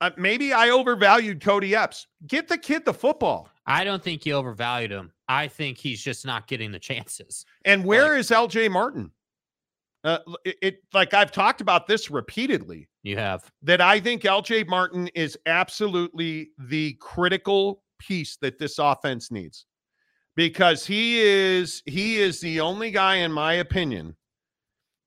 uh, 0.00 0.10
maybe 0.16 0.52
I 0.52 0.70
overvalued 0.70 1.40
Kody 1.40 1.72
Epps. 1.72 2.06
Get 2.26 2.48
the 2.48 2.58
kid 2.58 2.84
the 2.84 2.94
football. 2.94 3.48
I 3.66 3.84
don't 3.84 4.02
think 4.02 4.24
you 4.24 4.34
overvalued 4.34 4.92
him. 4.92 5.12
I 5.28 5.48
think 5.48 5.78
he's 5.78 6.00
just 6.00 6.24
not 6.24 6.46
getting 6.46 6.70
the 6.70 6.78
chances. 6.78 7.44
And 7.64 7.84
where 7.84 8.16
is 8.16 8.30
LJ 8.30 8.70
Martin? 8.70 9.10
Uh, 10.04 10.18
it, 10.44 10.56
it 10.62 10.78
like 10.94 11.14
I've 11.14 11.32
talked 11.32 11.60
about 11.60 11.88
this 11.88 12.10
repeatedly. 12.10 12.88
You 13.02 13.16
have. 13.16 13.50
that 13.62 13.80
I 13.80 14.00
think 14.00 14.22
LJ 14.22 14.66
Martin 14.68 15.08
is 15.14 15.36
absolutely 15.46 16.50
the 16.58 16.94
critical 17.00 17.82
piece 17.98 18.36
that 18.38 18.58
this 18.58 18.78
offense 18.78 19.30
needs 19.30 19.66
because 20.36 20.86
he 20.86 21.20
is 21.20 21.82
he 21.86 22.18
is 22.18 22.40
the 22.40 22.60
only 22.60 22.90
guy 22.90 23.16
in 23.16 23.32
my 23.32 23.54
opinion 23.54 24.14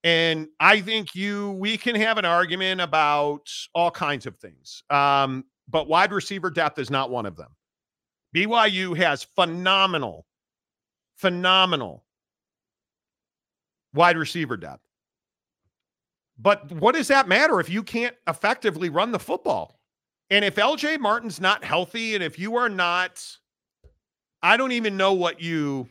and 0.03 0.47
I 0.59 0.81
think 0.81 1.13
you 1.13 1.51
we 1.51 1.77
can 1.77 1.95
have 1.95 2.17
an 2.17 2.25
argument 2.25 2.81
about 2.81 3.47
all 3.75 3.91
kinds 3.91 4.25
of 4.25 4.37
things 4.37 4.83
um 4.89 5.45
but 5.67 5.87
wide 5.87 6.11
receiver 6.11 6.49
depth 6.49 6.79
is 6.79 6.89
not 6.89 7.11
one 7.11 7.25
of 7.25 7.35
them 7.35 7.49
BYU 8.35 8.95
has 8.97 9.23
phenomenal 9.23 10.25
phenomenal 11.17 12.05
wide 13.93 14.17
receiver 14.17 14.55
depth 14.55 14.89
but 16.39 16.71
what 16.71 16.95
does 16.95 17.09
that 17.09 17.27
matter 17.27 17.59
if 17.59 17.69
you 17.69 17.83
can't 17.83 18.15
effectively 18.27 18.89
run 18.89 19.11
the 19.11 19.19
football? 19.19 19.79
And 20.29 20.45
if 20.45 20.55
LJ 20.55 20.99
Martin's 20.99 21.41
not 21.41 21.63
healthy, 21.63 22.15
and 22.15 22.23
if 22.23 22.39
you 22.39 22.55
are 22.55 22.69
not, 22.69 23.25
I 24.41 24.55
don't 24.55 24.71
even 24.71 24.95
know 24.95 25.13
what 25.13 25.41
you, 25.41 25.89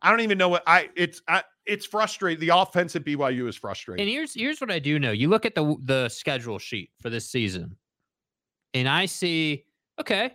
I 0.00 0.10
don't 0.10 0.20
even 0.20 0.38
know 0.38 0.48
what 0.48 0.62
I. 0.66 0.88
It's 0.96 1.20
I, 1.28 1.42
it's 1.66 1.84
frustrating. 1.84 2.40
The 2.40 2.56
offense 2.56 2.96
at 2.96 3.04
BYU 3.04 3.48
is 3.48 3.56
frustrating. 3.56 4.04
And 4.04 4.10
here's 4.10 4.32
here's 4.32 4.60
what 4.60 4.70
I 4.70 4.78
do 4.78 4.98
know. 4.98 5.10
You 5.10 5.28
look 5.28 5.44
at 5.44 5.54
the 5.54 5.76
the 5.82 6.08
schedule 6.08 6.58
sheet 6.58 6.90
for 7.02 7.10
this 7.10 7.28
season, 7.28 7.76
and 8.72 8.88
I 8.88 9.06
see 9.06 9.64
okay, 10.00 10.32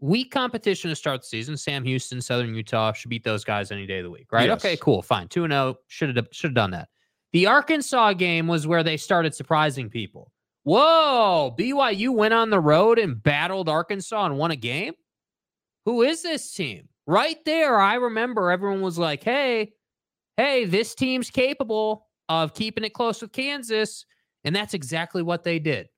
weak 0.00 0.30
competition 0.30 0.90
to 0.90 0.96
start 0.96 1.22
the 1.22 1.26
season. 1.26 1.56
Sam 1.56 1.84
Houston, 1.84 2.20
Southern 2.20 2.54
Utah 2.54 2.92
should 2.92 3.10
beat 3.10 3.24
those 3.24 3.44
guys 3.44 3.70
any 3.70 3.86
day 3.86 3.98
of 3.98 4.04
the 4.04 4.10
week, 4.10 4.32
right? 4.32 4.48
Yes. 4.48 4.64
Okay, 4.64 4.76
cool, 4.76 5.02
fine. 5.02 5.28
Two 5.28 5.44
and 5.44 5.52
oh, 5.52 5.56
zero 5.56 5.76
should 5.88 6.16
have 6.16 6.28
should 6.32 6.48
have 6.48 6.54
done 6.54 6.70
that. 6.72 6.88
The 7.32 7.46
Arkansas 7.46 8.12
game 8.14 8.46
was 8.46 8.66
where 8.66 8.82
they 8.82 8.96
started 8.96 9.34
surprising 9.34 9.90
people. 9.90 10.30
Whoa, 10.62 11.54
BYU 11.58 12.14
went 12.14 12.32
on 12.32 12.50
the 12.50 12.60
road 12.60 12.98
and 12.98 13.22
battled 13.22 13.68
Arkansas 13.68 14.24
and 14.24 14.38
won 14.38 14.50
a 14.50 14.56
game. 14.56 14.94
Who 15.84 16.02
is 16.02 16.22
this 16.22 16.52
team? 16.52 16.88
Right 17.06 17.36
there, 17.44 17.78
I 17.78 17.94
remember 17.94 18.50
everyone 18.50 18.80
was 18.80 18.98
like, 18.98 19.22
"Hey, 19.22 19.74
hey, 20.36 20.64
this 20.64 20.94
team's 20.94 21.30
capable 21.30 22.06
of 22.28 22.54
keeping 22.54 22.84
it 22.84 22.94
close 22.94 23.20
with 23.20 23.32
Kansas. 23.32 24.06
And 24.44 24.54
that's 24.54 24.74
exactly 24.74 25.22
what 25.22 25.44
they 25.44 25.58
did. 25.58 25.88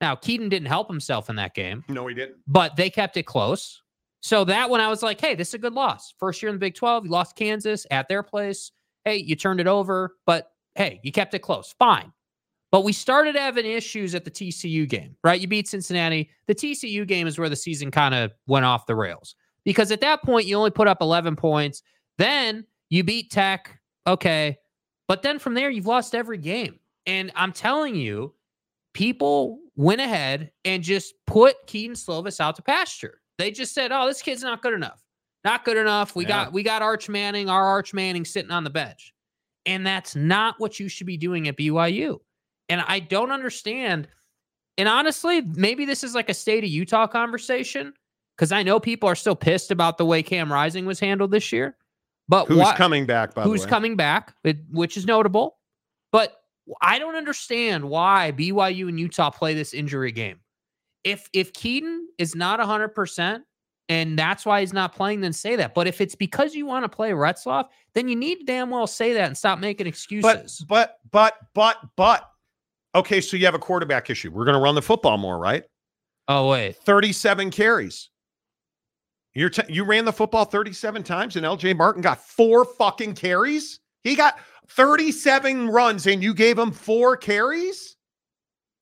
Now, 0.00 0.14
Kedon 0.16 0.48
didn't 0.48 0.68
help 0.68 0.88
himself 0.88 1.28
in 1.28 1.36
that 1.36 1.54
game, 1.54 1.84
no, 1.88 2.06
he 2.06 2.14
didn't. 2.14 2.36
but 2.46 2.76
they 2.76 2.88
kept 2.90 3.16
it 3.16 3.24
close. 3.24 3.82
So 4.22 4.44
that 4.44 4.68
one, 4.68 4.80
I 4.80 4.88
was 4.88 5.02
like, 5.02 5.20
hey, 5.20 5.34
this 5.34 5.48
is 5.48 5.54
a 5.54 5.58
good 5.58 5.72
loss. 5.72 6.14
First 6.18 6.42
year 6.42 6.50
in 6.50 6.56
the 6.56 6.60
Big 6.60 6.74
12, 6.74 7.06
you 7.06 7.10
lost 7.10 7.36
Kansas 7.36 7.86
at 7.90 8.08
their 8.08 8.22
place. 8.22 8.70
Hey, 9.04 9.16
you 9.16 9.34
turned 9.34 9.60
it 9.60 9.66
over, 9.66 10.16
but 10.26 10.52
hey, 10.74 11.00
you 11.02 11.10
kept 11.10 11.32
it 11.34 11.38
close. 11.40 11.74
Fine. 11.78 12.12
But 12.70 12.84
we 12.84 12.92
started 12.92 13.34
having 13.34 13.66
issues 13.66 14.14
at 14.14 14.24
the 14.24 14.30
TCU 14.30 14.88
game, 14.88 15.16
right? 15.24 15.40
You 15.40 15.48
beat 15.48 15.66
Cincinnati. 15.68 16.30
The 16.46 16.54
TCU 16.54 17.06
game 17.06 17.26
is 17.26 17.38
where 17.38 17.48
the 17.48 17.56
season 17.56 17.90
kind 17.90 18.14
of 18.14 18.30
went 18.46 18.64
off 18.64 18.86
the 18.86 18.94
rails 18.94 19.34
because 19.64 19.90
at 19.90 20.00
that 20.02 20.22
point, 20.22 20.46
you 20.46 20.56
only 20.56 20.70
put 20.70 20.86
up 20.86 20.98
11 21.00 21.34
points. 21.36 21.82
Then 22.18 22.64
you 22.90 23.02
beat 23.02 23.30
Tech. 23.30 23.80
Okay. 24.06 24.58
But 25.08 25.22
then 25.22 25.38
from 25.38 25.54
there, 25.54 25.70
you've 25.70 25.86
lost 25.86 26.14
every 26.14 26.38
game. 26.38 26.78
And 27.06 27.32
I'm 27.34 27.52
telling 27.52 27.96
you, 27.96 28.34
people 28.92 29.58
went 29.80 30.00
ahead 30.00 30.50
and 30.64 30.82
just 30.82 31.14
put 31.26 31.56
Kedon 31.66 31.94
Slovis 31.96 32.38
out 32.40 32.56
to 32.56 32.62
pasture. 32.62 33.20
They 33.38 33.50
just 33.50 33.72
said, 33.74 33.92
"Oh, 33.92 34.06
this 34.06 34.20
kid's 34.20 34.42
not 34.42 34.60
good 34.62 34.74
enough. 34.74 35.02
Not 35.44 35.64
good 35.64 35.78
enough. 35.78 36.14
We 36.14 36.24
Yeah. 36.24 36.28
got 36.44 36.52
we 36.52 36.62
got 36.62 36.82
Arch 36.82 37.08
Manning, 37.08 37.48
our 37.48 37.66
Arch 37.66 37.94
Manning 37.94 38.24
sitting 38.24 38.50
on 38.50 38.64
the 38.64 38.70
bench." 38.70 39.14
And 39.66 39.86
that's 39.86 40.14
not 40.14 40.56
what 40.58 40.78
you 40.78 40.88
should 40.88 41.06
be 41.06 41.16
doing 41.16 41.48
at 41.48 41.56
BYU. 41.56 42.20
And 42.68 42.82
I 42.86 42.98
don't 43.00 43.30
understand. 43.30 44.08
And 44.78 44.88
honestly, 44.88 45.40
maybe 45.42 45.84
this 45.84 46.04
is 46.04 46.14
like 46.14 46.28
a 46.30 46.34
state 46.34 46.64
of 46.64 46.70
Utah 46.70 47.06
conversation 47.06 47.92
because 48.36 48.52
I 48.52 48.62
know 48.62 48.80
people 48.80 49.08
are 49.08 49.14
still 49.14 49.36
pissed 49.36 49.70
about 49.70 49.98
the 49.98 50.06
way 50.06 50.22
Cam 50.22 50.52
Rising 50.52 50.86
was 50.86 51.00
handled 51.00 51.30
this 51.30 51.52
year. 51.52 51.76
But 52.28 52.46
Who's 52.46 52.70
coming 52.72 53.06
back? 53.06 53.34
By 53.34 53.42
who's 53.42 53.62
the 53.62 53.66
way, 53.66 53.70
coming 53.70 53.96
back, 53.96 54.34
it- 54.44 54.64
which 54.70 54.96
is 54.96 55.04
notable. 55.04 55.58
But 56.12 56.39
I 56.80 56.98
don't 56.98 57.16
understand 57.16 57.84
why 57.84 58.32
BYU 58.36 58.88
and 58.88 58.98
Utah 58.98 59.30
play 59.30 59.54
this 59.54 59.74
injury 59.74 60.12
game. 60.12 60.40
If 61.04 61.28
if 61.32 61.52
Kedon 61.52 62.08
is 62.18 62.34
not 62.34 62.60
100% 62.60 63.40
and 63.88 64.18
that's 64.18 64.46
why 64.46 64.60
he's 64.60 64.72
not 64.72 64.94
playing, 64.94 65.20
then 65.20 65.32
say 65.32 65.56
that. 65.56 65.74
But 65.74 65.86
if 65.88 66.00
it's 66.00 66.14
because 66.14 66.54
you 66.54 66.66
want 66.66 66.84
to 66.84 66.88
play 66.88 67.10
Retzlaff, 67.10 67.68
then 67.94 68.08
you 68.08 68.14
need 68.16 68.38
to 68.40 68.44
damn 68.44 68.70
well 68.70 68.86
say 68.86 69.12
that 69.14 69.26
and 69.26 69.36
stop 69.36 69.58
making 69.58 69.84
But 69.84 69.88
excuses. 69.88 70.64
but 70.68 70.98
but 71.10 71.36
but 71.54 71.78
but. 71.96 72.26
Okay, 72.94 73.20
so 73.20 73.36
you 73.36 73.44
have 73.46 73.54
a 73.54 73.58
quarterback 73.58 74.10
issue. 74.10 74.30
We're 74.32 74.44
going 74.44 74.56
to 74.56 74.60
run 74.60 74.74
the 74.74 74.82
football 74.82 75.16
more, 75.16 75.38
right? 75.38 75.62
oh, 76.28 76.48
wait. 76.48 76.76
37 76.76 77.50
carries. 77.50 78.10
You're 79.34 79.50
t- 79.50 79.62
you 79.72 79.84
ran 79.84 80.04
the 80.04 80.12
football 80.12 80.44
37 80.44 81.02
times 81.04 81.36
and 81.36 81.46
LJ 81.46 81.76
Martin 81.76 82.02
got 82.02 82.20
four 82.20 82.64
fucking 82.64 83.14
carries? 83.14 83.78
He 84.02 84.14
got 84.16 84.38
37 84.70 85.68
runs 85.68 86.06
and 86.06 86.22
you 86.22 86.34
gave 86.34 86.58
him 86.58 86.70
four 86.70 87.16
carries? 87.16 87.96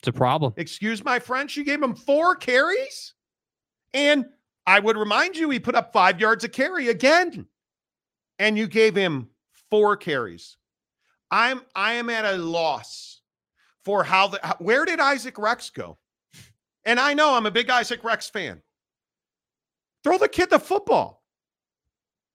It's 0.01 0.09
a 0.09 0.13
problem. 0.13 0.53
Excuse 0.57 1.05
my 1.05 1.19
French, 1.19 1.57
you 1.57 1.65
gave 1.65 1.83
him 1.83 1.95
four 1.95 2.37
carries? 2.37 3.15
And 3.95 4.27
I 4.67 4.81
would 4.81 4.97
remind 4.97 5.37
you 5.37 5.51
he 5.51 5.59
put 5.59 5.75
up 5.75 5.93
5 5.93 6.21
yards 6.21 6.45
a 6.45 6.49
carry 6.49 6.89
again. 6.89 7.47
And 8.39 8.57
you 8.57 8.69
gave 8.69 8.95
him 8.95 9.31
four 9.71 9.97
carries. 9.97 10.57
I'm 11.31 11.63
I 11.75 11.95
am 11.95 12.09
at 12.11 12.25
a 12.25 12.37
loss 12.37 13.21
for 13.85 14.05
how 14.05 14.29
the 14.29 14.57
where 14.59 14.85
did 14.85 15.01
Isaac 15.01 15.39
Rex 15.39 15.71
go? 15.71 15.99
And 16.85 17.01
I 17.01 17.15
know 17.15 17.35
I'm 17.35 17.47
a 17.47 17.51
big 17.51 17.69
Isaac 17.69 18.05
Rex 18.05 18.31
fan. 18.31 18.63
Throw 20.05 20.17
the 20.17 20.29
kid 20.29 20.51
the 20.51 20.59
football. 20.59 21.23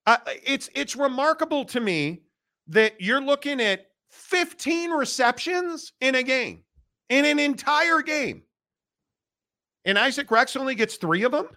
Uh, 0.06 0.18
it's 0.44 0.70
it's 0.76 0.96
remarkable 0.96 1.64
to 1.66 1.80
me 1.80 2.23
that 2.68 3.00
you're 3.00 3.22
looking 3.22 3.62
at 3.62 3.88
15 4.12 4.92
receptions 4.92 5.94
in 6.02 6.16
a 6.16 6.24
game, 6.24 6.64
in 7.10 7.26
an 7.26 7.40
entire 7.40 8.02
game, 8.02 8.44
and 9.86 9.98
Isaac 9.98 10.32
Rex 10.32 10.56
only 10.56 10.76
gets 10.76 10.96
three 10.96 11.24
of 11.24 11.32
them. 11.32 11.48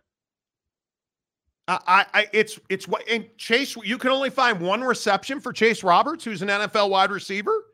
I, 1.68 2.07
I, 2.14 2.26
it's 2.32 2.61
it's 2.68 2.86
what 2.86 3.02
and 3.09 3.26
Chase. 3.38 3.76
You 3.76 3.98
can 3.98 4.11
only 4.11 4.30
find 4.30 4.61
one 4.61 4.82
reception 4.82 5.40
for 5.40 5.52
Chase 5.52 5.82
Roberts, 5.82 6.24
who's 6.24 6.42
an 6.42 6.48
NFL 6.48 6.90
wide 6.90 7.11
receiver. 7.11 7.64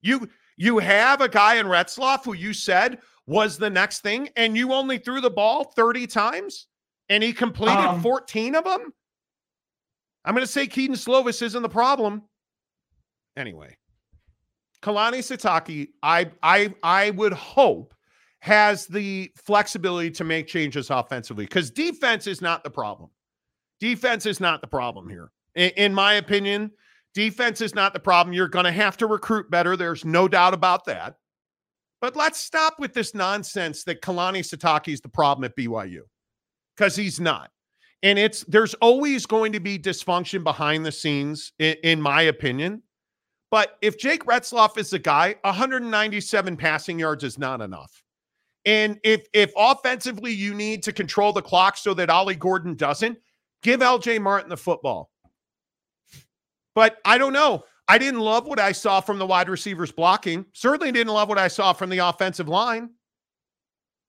You 0.00 0.30
you 0.56 0.78
have 0.78 1.20
a 1.20 1.28
guy 1.28 1.56
in 1.56 1.66
Retzlaff 1.66 2.24
who 2.24 2.32
you 2.32 2.54
said 2.54 2.98
was 3.26 3.58
the 3.58 3.68
next 3.68 4.00
thing, 4.00 4.30
and 4.36 4.56
you 4.56 4.72
only 4.72 4.96
threw 4.96 5.20
the 5.20 5.30
ball 5.30 5.64
30 5.76 6.06
times 6.06 6.66
and 7.08 7.22
he 7.22 7.32
completed 7.32 7.76
Um, 7.76 8.00
14 8.00 8.54
of 8.54 8.64
them. 8.64 8.92
I'm 10.24 10.34
going 10.34 10.46
to 10.46 10.50
say 10.50 10.66
Kedon 10.66 10.96
Slovis 10.96 11.42
isn't 11.42 11.62
the 11.62 11.68
problem. 11.68 12.22
Anyway, 13.36 13.76
Kalani 14.82 15.18
Sitake, 15.18 15.88
I 16.02 16.30
I 16.42 16.74
I 16.82 17.10
would 17.10 17.32
hope 17.32 17.94
has 18.40 18.86
the 18.86 19.30
flexibility 19.36 20.10
to 20.10 20.24
make 20.24 20.48
changes 20.48 20.90
offensively 20.90 21.44
because 21.44 21.70
defense 21.70 22.26
is 22.26 22.40
not 22.40 22.64
the 22.64 22.70
problem. 22.70 23.08
Defense 23.78 24.26
is 24.26 24.40
not 24.40 24.60
the 24.60 24.66
problem 24.66 25.08
here. 25.08 25.30
In, 25.54 25.70
in 25.76 25.94
my 25.94 26.14
opinion, 26.14 26.72
defense 27.14 27.60
is 27.60 27.74
not 27.74 27.92
the 27.92 28.00
problem. 28.00 28.32
You're 28.34 28.48
going 28.48 28.64
to 28.64 28.72
have 28.72 28.96
to 28.98 29.06
recruit 29.06 29.50
better. 29.50 29.76
There's 29.76 30.04
no 30.04 30.26
doubt 30.26 30.54
about 30.54 30.84
that. 30.86 31.16
But 32.00 32.16
let's 32.16 32.40
stop 32.40 32.80
with 32.80 32.94
this 32.94 33.14
nonsense 33.14 33.84
that 33.84 34.02
Kalani 34.02 34.40
Sitake 34.40 34.92
is 34.92 35.00
the 35.00 35.08
problem 35.08 35.44
at 35.44 35.56
BYU 35.56 36.00
because 36.76 36.96
he's 36.96 37.20
not. 37.20 37.50
And 38.02 38.18
it's 38.18 38.42
there's 38.48 38.74
always 38.74 39.24
going 39.24 39.52
to 39.52 39.60
be 39.60 39.78
dysfunction 39.78 40.42
behind 40.42 40.84
the 40.84 40.90
scenes, 40.90 41.52
in, 41.60 41.76
in 41.84 42.02
my 42.02 42.22
opinion. 42.22 42.82
But 43.52 43.76
if 43.82 43.98
Jake 43.98 44.24
Retzlaff 44.24 44.78
is 44.78 44.88
the 44.88 44.98
guy, 44.98 45.36
197 45.42 46.56
passing 46.56 46.98
yards 46.98 47.22
is 47.22 47.38
not 47.38 47.60
enough. 47.60 48.02
And 48.64 48.98
if 49.04 49.26
if 49.34 49.52
offensively 49.58 50.32
you 50.32 50.54
need 50.54 50.82
to 50.84 50.92
control 50.92 51.34
the 51.34 51.42
clock 51.42 51.76
so 51.76 51.92
that 51.94 52.08
Ollie 52.08 52.34
Gordon 52.34 52.74
doesn't, 52.74 53.18
give 53.62 53.80
LJ 53.80 54.22
Martin 54.22 54.48
the 54.48 54.56
football. 54.56 55.10
But 56.74 56.96
I 57.04 57.18
don't 57.18 57.34
know. 57.34 57.64
I 57.88 57.98
didn't 57.98 58.20
love 58.20 58.46
what 58.46 58.58
I 58.58 58.72
saw 58.72 59.02
from 59.02 59.18
the 59.18 59.26
wide 59.26 59.50
receivers 59.50 59.92
blocking. 59.92 60.46
Certainly 60.54 60.92
didn't 60.92 61.12
love 61.12 61.28
what 61.28 61.36
I 61.36 61.48
saw 61.48 61.74
from 61.74 61.90
the 61.90 61.98
offensive 61.98 62.48
line. 62.48 62.88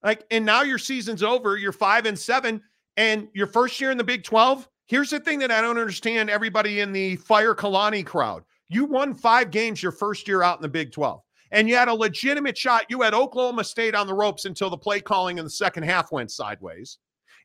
Like, 0.04 0.24
and 0.32 0.46
now 0.46 0.62
your 0.62 0.78
season's 0.78 1.22
over. 1.22 1.58
You're 1.58 1.74
five 1.74 2.06
and 2.06 2.18
seven, 2.18 2.62
and 2.96 3.28
your 3.34 3.48
first 3.48 3.82
year 3.82 3.92
in 3.92 3.98
the 3.98 4.06
Big 4.06 4.24
12. 4.24 4.70
Here's 4.86 5.10
the 5.10 5.20
thing 5.20 5.40
that 5.40 5.52
I 5.52 5.60
don't 5.60 5.78
understand 5.78 6.30
everybody 6.30 6.80
in 6.80 6.94
the 6.94 7.18
Fire 7.18 7.56
Kalani 7.56 8.06
crowd. 8.06 8.44
You 8.70 8.86
won 8.86 9.14
five 9.14 9.52
games 9.52 9.84
your 9.84 9.92
first 9.92 10.28
year 10.28 10.42
out 10.42 10.58
in 10.58 10.62
the 10.62 10.70
Big 10.70 10.92
12, 10.92 11.22
and 11.52 11.70
you 11.70 11.76
had 11.76 11.88
a 11.88 11.94
legitimate 11.94 12.58
shot. 12.58 12.86
You 12.90 13.02
had 13.02 13.14
Oklahoma 13.14 13.64
State 13.64 13.96
on 13.96 14.08
the 14.08 14.14
ropes 14.14 14.46
until 14.46 14.70
the 14.70 14.78
play 14.78 15.00
calling 15.00 15.38
in 15.38 15.44
the 15.44 15.50
second 15.50 15.84
half 15.84 16.12
went 16.12 16.32
sideways. 16.32 16.98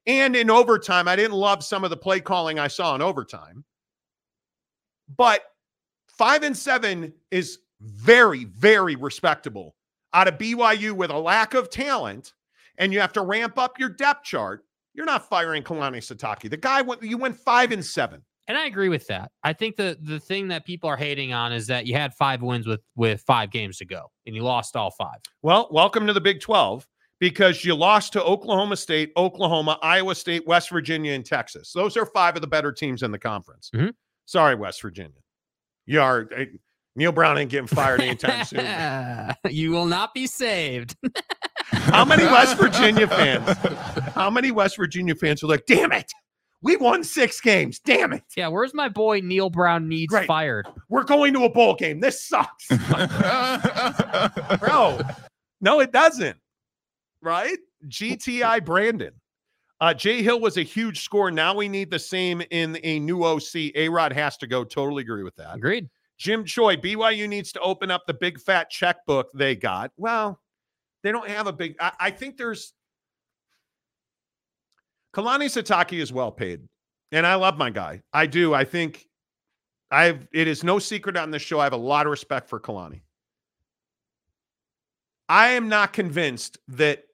And 0.07 0.35
in 0.35 0.51
overtime, 0.51 1.07
I 1.07 1.16
didn't 1.16 1.37
love 1.37 1.62
some 1.62 1.85
of 1.85 1.91
the 1.91 1.97
play 1.97 2.21
calling 2.21 2.59
I 2.59 2.69
saw 2.69 2.95
in 2.95 3.03
overtime. 3.03 3.64
But 5.16 5.43
five 6.07 6.43
and 6.43 6.57
seven 6.57 7.12
is 7.31 7.59
very, 7.81 8.45
very 8.45 8.97
respectable 8.97 9.75
out 10.14 10.29
of 10.29 10.39
BYU 10.39 10.93
with 10.93 11.11
a 11.11 11.19
lack 11.19 11.55
of 11.55 11.71
talent, 11.71 12.33
and 12.79 12.93
you 12.93 13.01
have 13.01 13.12
to 13.14 13.23
ramp 13.23 13.59
up 13.59 13.79
your 13.79 13.91
depth 13.91 14.25
chart. 14.25 14.64
You're 14.95 15.07
not 15.07 15.29
firing 15.29 15.62
Kalani 15.62 15.99
Sitake. 15.99 16.51
The 16.51 16.57
guy 16.57 16.83
went, 16.83 17.03
you 17.03 17.19
went 17.19 17.37
five 17.37 17.73
and 17.73 17.85
seven. 17.85 18.23
And 18.49 18.57
I 18.57 18.64
agree 18.64 18.88
with 18.88 19.07
that. 19.09 19.30
I 19.44 19.53
think 19.53 19.76
the 19.76 19.99
the 20.01 20.18
thing 20.18 20.49
that 20.49 20.64
people 20.64 20.88
are 20.88 20.96
hating 20.96 21.34
on 21.34 21.53
is 21.53 21.66
that 21.66 21.86
you 21.86 21.94
had 21.94 22.14
five 22.14 22.42
wins 22.42 22.66
with 22.66 22.80
with 22.96 23.20
five 23.26 23.51
games 23.51 23.76
to 23.78 23.84
go, 23.84 24.11
and 24.26 24.34
you 24.34 24.42
lost 24.42 24.74
all 24.74 24.90
five. 24.90 25.18
Well, 25.42 25.68
welcome 25.70 26.07
to 26.07 26.14
the 26.14 26.20
Big 26.20 26.40
12 26.40 26.86
because 27.20 27.62
you 27.62 27.74
lost 27.74 28.14
to 28.14 28.24
Oklahoma 28.24 28.76
State, 28.76 29.12
Oklahoma, 29.18 29.78
Iowa 29.82 30.14
State, 30.14 30.46
West 30.46 30.70
Virginia, 30.70 31.12
and 31.12 31.26
Texas. 31.26 31.72
Those 31.74 31.96
are 31.99 32.07
five 32.07 32.36
of 32.36 32.40
the 32.40 32.46
better 32.49 32.72
teams 32.72 33.03
in 33.03 33.11
the 33.12 33.18
conference. 33.18 33.70
Mhm. 33.74 33.92
Sorry, 34.24 34.55
West 34.55 34.80
Virginia. 34.80 35.20
You 35.84 36.01
are 36.01 36.28
eh, 36.34 36.46
Neal 36.96 37.12
Brown 37.12 37.36
ain't 37.36 37.51
getting 37.51 37.66
fired 37.66 38.01
anytime 38.01 38.44
soon. 38.46 38.64
you 39.51 39.72
will 39.72 39.86
not 39.86 40.14
be 40.14 40.26
saved. 40.26 40.96
How 41.70 42.05
many 42.05 42.24
West 42.24 42.57
Virginia 42.57 43.07
fans? 43.09 43.57
How 44.14 44.30
many 44.30 44.51
West 44.51 44.76
Virginia 44.76 45.14
fans 45.14 45.42
are 45.42 45.46
like, 45.49 45.64
damn 45.66 45.92
it, 45.92 46.11
we 46.63 46.77
won 46.77 47.05
six 47.05 47.41
games. 47.41 47.79
Damn 47.79 48.13
it. 48.13 48.23
yeah, 48.37 48.49
where's 48.49 48.75
my 48.75 48.89
boy 48.89 49.21
Neal 49.21 49.51
Brown 49.51 49.89
needs 49.89 50.13
Right. 50.13 50.27
fired? 50.27 50.67
We're 50.89 51.05
going 51.05 51.33
to 51.35 51.45
a 51.45 51.49
bowl 51.51 51.75
game. 51.75 52.01
This 52.01 52.23
sucks. 52.27 52.67
Bro, 54.59 55.01
no, 55.61 55.81
it 55.81 55.93
doesn't. 55.93 56.37
Right? 57.23 57.59
GTI 57.89 58.65
Brandon. 58.65 59.13
Uh, 59.81 59.95
Jay 59.95 60.23
Hill 60.23 60.41
was 60.41 60.57
a 60.57 60.63
huge 60.63 61.03
score. 61.05 61.31
Now 61.31 61.55
we 61.55 61.69
need 61.69 61.91
the 61.91 61.99
same 61.99 62.43
in 62.51 62.79
a 62.83 62.99
new 62.99 63.23
OC. 63.23 63.55
A 63.77 63.89
Rod 63.89 64.13
has 64.13 64.37
to 64.39 64.47
go. 64.49 64.65
Totally 64.65 65.03
agree 65.03 65.23
with 65.23 65.37
that. 65.37 65.55
Agreed. 65.55 65.89
Jim 66.19 66.45
Choi, 66.45 66.75
BYU 66.77 67.29
needs 67.29 67.53
to 67.53 67.61
open 67.61 67.91
up 67.91 68.03
the 68.07 68.15
big 68.15 68.41
fat 68.41 68.71
checkbook 68.71 69.29
they 69.35 69.55
got. 69.55 69.93
Well, 69.97 70.41
they 71.05 71.13
don't 71.13 71.29
have 71.29 71.47
a 71.47 71.53
big. 71.53 71.77
I, 71.81 71.93
I 72.01 72.11
think 72.11 72.37
there's. 72.37 72.73
Kalani 75.15 75.47
Sitake 75.47 75.99
is 76.01 76.13
well 76.13 76.31
paid, 76.31 76.61
and 77.13 77.27
I 77.27 77.35
love 77.35 77.57
my 77.57 77.71
guy. 77.71 78.03
I 78.13 78.27
do. 78.27 78.55
I 78.55 78.65
think 78.65 79.07
I've. 79.91 80.29
It 80.33 80.49
is 80.49 80.63
no 80.63 80.79
secret 80.79 81.17
on 81.17 81.31
this 81.31 81.43
show. 81.43 81.61
I 81.61 81.65
have 81.65 81.73
a 81.73 81.77
lot 81.77 82.07
of 82.07 82.11
respect 82.11 82.49
for 82.49 82.61
Kalani. 82.61 83.01
I 85.29 85.49
am 85.49 85.69
not 85.69 85.93
convinced 85.93 86.59
that 86.69 87.05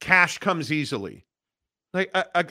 cash 0.00 0.38
comes 0.38 0.72
easily. 0.72 1.24
Like 1.92 2.10
I, 2.14 2.44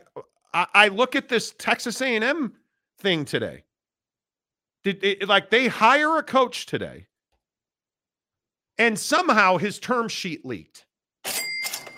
I, 0.53 0.67
I- 0.73 0.87
look 0.87 1.15
at 1.15 1.27
this 1.29 1.53
Texas 1.57 2.01
A&M 2.01 2.53
thing 2.99 3.25
today. 3.25 3.63
Did 4.83 5.03
it, 5.03 5.27
like 5.27 5.49
they 5.49 5.67
hire 5.69 6.17
a 6.17 6.23
coach 6.23 6.65
today, 6.65 7.07
and 8.77 8.99
somehow 8.99 9.57
his 9.57 9.79
term 9.79 10.09
sheet 10.09 10.45
leaked, 10.45 10.85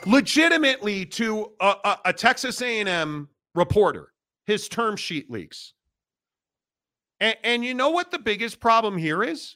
legitimately 0.06 1.06
to 1.06 1.52
a, 1.60 1.76
a, 1.84 1.98
a 2.06 2.14
Texas 2.14 2.62
A&M 2.62 3.30
reporter. 3.54 4.12
His 4.46 4.70
term 4.70 4.96
sheet 4.96 5.32
leaks, 5.32 5.74
and, 7.20 7.36
and 7.44 7.66
you 7.66 7.74
know 7.74 7.90
what 7.90 8.12
the 8.12 8.20
biggest 8.20 8.60
problem 8.60 8.96
here 8.96 9.24
is? 9.24 9.56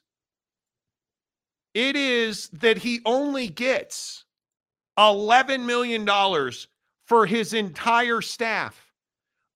It 1.75 1.95
is 1.95 2.49
that 2.53 2.79
he 2.79 3.01
only 3.05 3.49
gets 3.49 4.25
eleven 4.97 5.67
million 5.67 6.05
dollars 6.05 6.67
for 7.05 7.27
his 7.27 7.53
entire 7.53 8.21
staff 8.21 8.89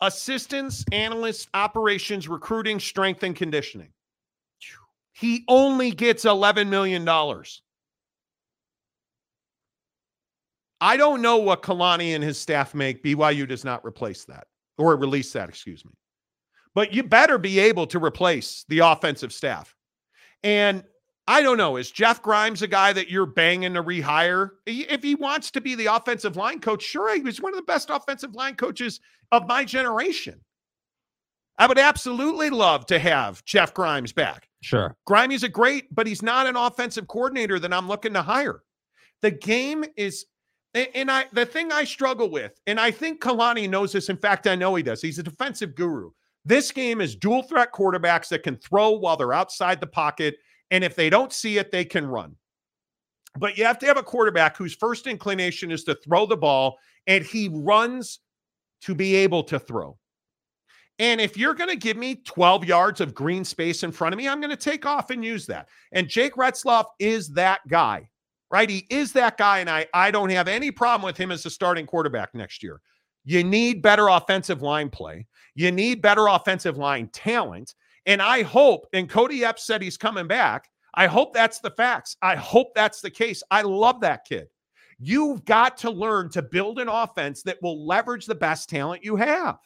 assistants, 0.03 0.83
analysts, 0.91 1.47
operations, 1.53 2.27
recruiting, 2.27 2.79
strength, 2.79 3.23
and 3.23 3.35
conditioning. 3.35 3.89
He 5.13 5.45
only 5.47 5.91
gets 5.91 6.25
$11 6.25 6.67
million. 6.67 7.07
I 10.83 10.97
don't 10.97 11.21
know 11.21 11.37
what 11.37 11.63
Kalani 11.63 12.13
and 12.13 12.21
his 12.21 12.37
staff 12.37 12.75
make. 12.75 13.01
BYU 13.01 13.47
does 13.47 13.63
not 13.63 13.85
replace 13.85 14.25
that 14.25 14.47
or 14.77 14.97
release 14.97 15.31
that, 15.31 15.47
excuse 15.47 15.85
me. 15.85 15.93
But 16.75 16.93
you 16.93 17.03
better 17.03 17.37
be 17.37 17.57
able 17.57 17.87
to 17.87 18.03
replace 18.03 18.65
the 18.67 18.79
offensive 18.79 19.31
staff. 19.31 19.73
And 20.43 20.83
I 21.25 21.41
don't 21.41 21.55
know. 21.55 21.77
Is 21.77 21.89
Jeff 21.89 22.21
Grimes 22.21 22.63
a 22.63 22.67
guy 22.67 22.91
that 22.91 23.09
you're 23.09 23.25
banging 23.25 23.75
to 23.75 23.81
rehire? 23.81 24.49
If 24.65 25.01
he 25.01 25.15
wants 25.15 25.51
to 25.51 25.61
be 25.61 25.73
the 25.75 25.85
offensive 25.85 26.35
line 26.35 26.59
coach, 26.59 26.83
sure, 26.83 27.15
he 27.15 27.21
was 27.21 27.39
one 27.39 27.53
of 27.53 27.57
the 27.57 27.63
best 27.63 27.89
offensive 27.89 28.35
line 28.35 28.55
coaches 28.55 28.99
of 29.31 29.47
my 29.47 29.63
generation. 29.63 30.41
I 31.57 31.67
would 31.67 31.79
absolutely 31.79 32.49
love 32.49 32.85
to 32.87 32.99
have 32.99 33.45
Jeff 33.45 33.73
Grimes 33.73 34.11
back. 34.11 34.49
Sure. 34.59 34.97
Grimey's 35.07 35.43
a 35.43 35.49
great, 35.49 35.95
but 35.95 36.07
he's 36.07 36.21
not 36.21 36.45
an 36.45 36.57
offensive 36.57 37.07
coordinator 37.07 37.57
that 37.59 37.71
I'm 37.71 37.87
looking 37.87 38.11
to 38.15 38.21
hire. 38.21 38.63
The 39.21 39.31
game 39.31 39.85
is, 39.95 40.25
and 40.73 41.11
I 41.11 41.25
the 41.31 41.45
thing 41.45 41.71
I 41.71 41.83
struggle 41.83 42.29
with, 42.29 42.59
and 42.67 42.79
I 42.79 42.91
think 42.91 43.21
Kalani 43.21 43.69
knows 43.69 43.91
this. 43.91 44.09
In 44.09 44.17
fact, 44.17 44.47
I 44.47 44.55
know 44.55 44.75
he 44.75 44.83
does. 44.83 45.01
He's 45.01 45.19
a 45.19 45.23
defensive 45.23 45.75
guru. 45.75 46.11
This 46.45 46.71
game 46.71 46.99
is 46.99 47.15
dual 47.15 47.43
threat 47.43 47.71
quarterbacks 47.71 48.27
that 48.29 48.43
can 48.43 48.57
throw 48.57 48.91
while 48.91 49.15
they're 49.15 49.33
outside 49.33 49.79
the 49.79 49.87
pocket. 49.87 50.35
And 50.71 50.83
if 50.83 50.95
they 50.95 51.09
don't 51.09 51.31
see 51.31 51.57
it, 51.57 51.71
they 51.71 51.85
can 51.85 52.05
run. 52.05 52.35
But 53.37 53.57
you 53.57 53.65
have 53.65 53.79
to 53.79 53.85
have 53.85 53.97
a 53.97 54.03
quarterback 54.03 54.57
whose 54.57 54.75
first 54.75 55.07
inclination 55.07 55.71
is 55.71 55.83
to 55.85 55.95
throw 55.95 56.25
the 56.25 56.37
ball 56.37 56.77
and 57.07 57.23
he 57.23 57.49
runs 57.51 58.19
to 58.81 58.93
be 58.93 59.15
able 59.15 59.43
to 59.43 59.59
throw. 59.59 59.97
And 60.99 61.19
if 61.19 61.37
you're 61.37 61.55
going 61.55 61.69
to 61.69 61.75
give 61.75 61.97
me 61.97 62.15
12 62.15 62.65
yards 62.65 63.01
of 63.01 63.15
green 63.15 63.43
space 63.43 63.83
in 63.83 63.91
front 63.91 64.13
of 64.13 64.17
me, 64.17 64.27
I'm 64.27 64.39
going 64.39 64.51
to 64.51 64.55
take 64.55 64.85
off 64.85 65.09
and 65.09 65.25
use 65.25 65.47
that. 65.47 65.67
And 65.91 66.07
Jake 66.07 66.35
Retzlaff 66.35 66.85
is 66.99 67.29
that 67.29 67.61
guy, 67.67 68.09
right? 68.53 68.69
He 68.69 68.85
is 68.91 69.11
that 69.13 69.37
guy. 69.37 69.59
And 69.59 69.69
I, 69.69 69.87
I 69.95 70.11
don't 70.11 70.29
have 70.29 70.47
any 70.47 70.69
problem 70.69 71.03
with 71.03 71.17
him 71.17 71.31
as 71.31 71.43
a 71.47 71.49
starting 71.49 71.87
quarterback 71.87 72.35
next 72.35 72.61
year. 72.61 72.79
You 73.25 73.43
need 73.43 73.81
better 73.81 74.09
offensive 74.09 74.61
line 74.61 74.91
play. 74.91 75.25
You 75.55 75.71
need 75.71 76.03
better 76.03 76.27
offensive 76.27 76.77
line 76.77 77.09
talent. 77.11 77.73
And 78.05 78.21
I 78.21 78.43
hope, 78.43 78.85
and 78.93 79.09
Kody 79.09 79.41
Epps 79.41 79.65
said 79.65 79.81
he's 79.81 79.97
coming 79.97 80.27
back. 80.27 80.69
I 80.93 81.07
hope 81.07 81.33
that's 81.33 81.59
the 81.61 81.71
facts. 81.71 82.15
I 82.21 82.35
hope 82.35 82.75
that's 82.75 83.01
the 83.01 83.09
case. 83.09 83.41
I 83.49 83.63
love 83.63 84.01
that 84.01 84.23
kid. 84.25 84.47
You've 84.99 85.43
got 85.45 85.75
to 85.79 85.89
learn 85.89 86.29
to 86.29 86.43
build 86.43 86.77
an 86.77 86.89
offense 86.89 87.41
that 87.43 87.57
will 87.63 87.87
leverage 87.87 88.27
the 88.27 88.35
best 88.35 88.69
talent 88.69 89.03
you 89.03 89.15
have. 89.15 89.57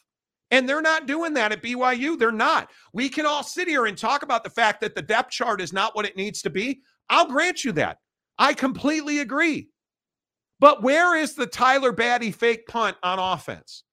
And 0.50 0.66
they're 0.66 0.80
not 0.80 1.06
doing 1.06 1.34
that 1.34 1.52
at 1.52 1.62
BYU. 1.62 2.18
They're 2.18 2.32
not. 2.32 2.70
We 2.94 3.10
can 3.10 3.26
all 3.26 3.42
sit 3.42 3.68
here 3.68 3.84
and 3.84 3.98
talk 3.98 4.22
about 4.22 4.44
the 4.44 4.50
fact 4.50 4.80
that 4.80 4.94
the 4.94 5.02
depth 5.02 5.30
chart 5.30 5.60
is 5.60 5.74
not 5.74 5.94
what 5.94 6.06
it 6.06 6.16
needs 6.16 6.40
to 6.40 6.48
be. 6.48 6.80
I'll 7.10 7.28
grant 7.28 7.64
you 7.64 7.72
that. 7.72 7.98
I 8.38 8.54
completely 8.54 9.20
agree. 9.20 9.70
But 10.60 10.82
where 10.82 11.16
is 11.16 11.34
the 11.34 11.46
Tyler 11.46 11.92
Batty 11.92 12.32
fake 12.32 12.66
punt 12.66 12.96
on 13.02 13.18
offense? 13.18 13.84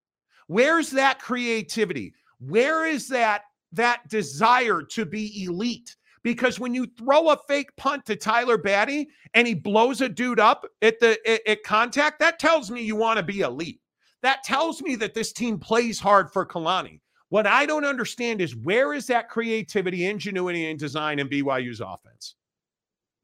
Where's 0.48 0.92
that 0.92 1.20
creativity? 1.20 2.14
Where 2.40 2.86
is 2.86 3.08
that 3.10 3.44
that 3.72 4.08
desire 4.10 4.82
to 4.82 5.06
be 5.06 5.44
elite? 5.44 5.96
because 6.26 6.60
when 6.60 6.74
you 6.74 6.88
throw 6.98 7.30
a 7.30 7.38
fake 7.48 7.70
punt 7.78 8.04
to 8.08 8.16
Tyler 8.16 8.58
Batty 8.58 9.08
and 9.36 9.48
he 9.48 9.54
blows 9.54 10.02
a 10.02 10.10
dude 10.10 10.40
up 10.40 10.66
at 10.82 11.00
the 11.00 11.20
at, 11.30 11.48
at 11.48 11.64
contact, 11.64 12.20
that 12.20 12.40
tells 12.40 12.72
me 12.72 12.82
you 12.82 12.96
want 12.96 13.18
to 13.18 13.24
be 13.24 13.42
elite. 13.42 13.80
That 14.24 14.44
tells 14.44 14.82
me 14.82 14.96
that 14.96 15.14
this 15.14 15.32
team 15.32 15.60
plays 15.60 16.00
hard 16.00 16.34
for 16.34 16.44
Kalani. 16.44 17.00
What 17.30 17.46
I 17.46 17.68
don't 17.68 17.86
understand 17.86 18.42
is 18.42 18.56
where 18.56 18.94
is 18.94 19.06
that 19.06 19.30
creativity, 19.30 20.08
ingenuity, 20.08 20.68
and 20.68 20.80
design 20.80 21.20
in 21.20 21.30
BYU's 21.30 21.80
offense? 21.80 22.34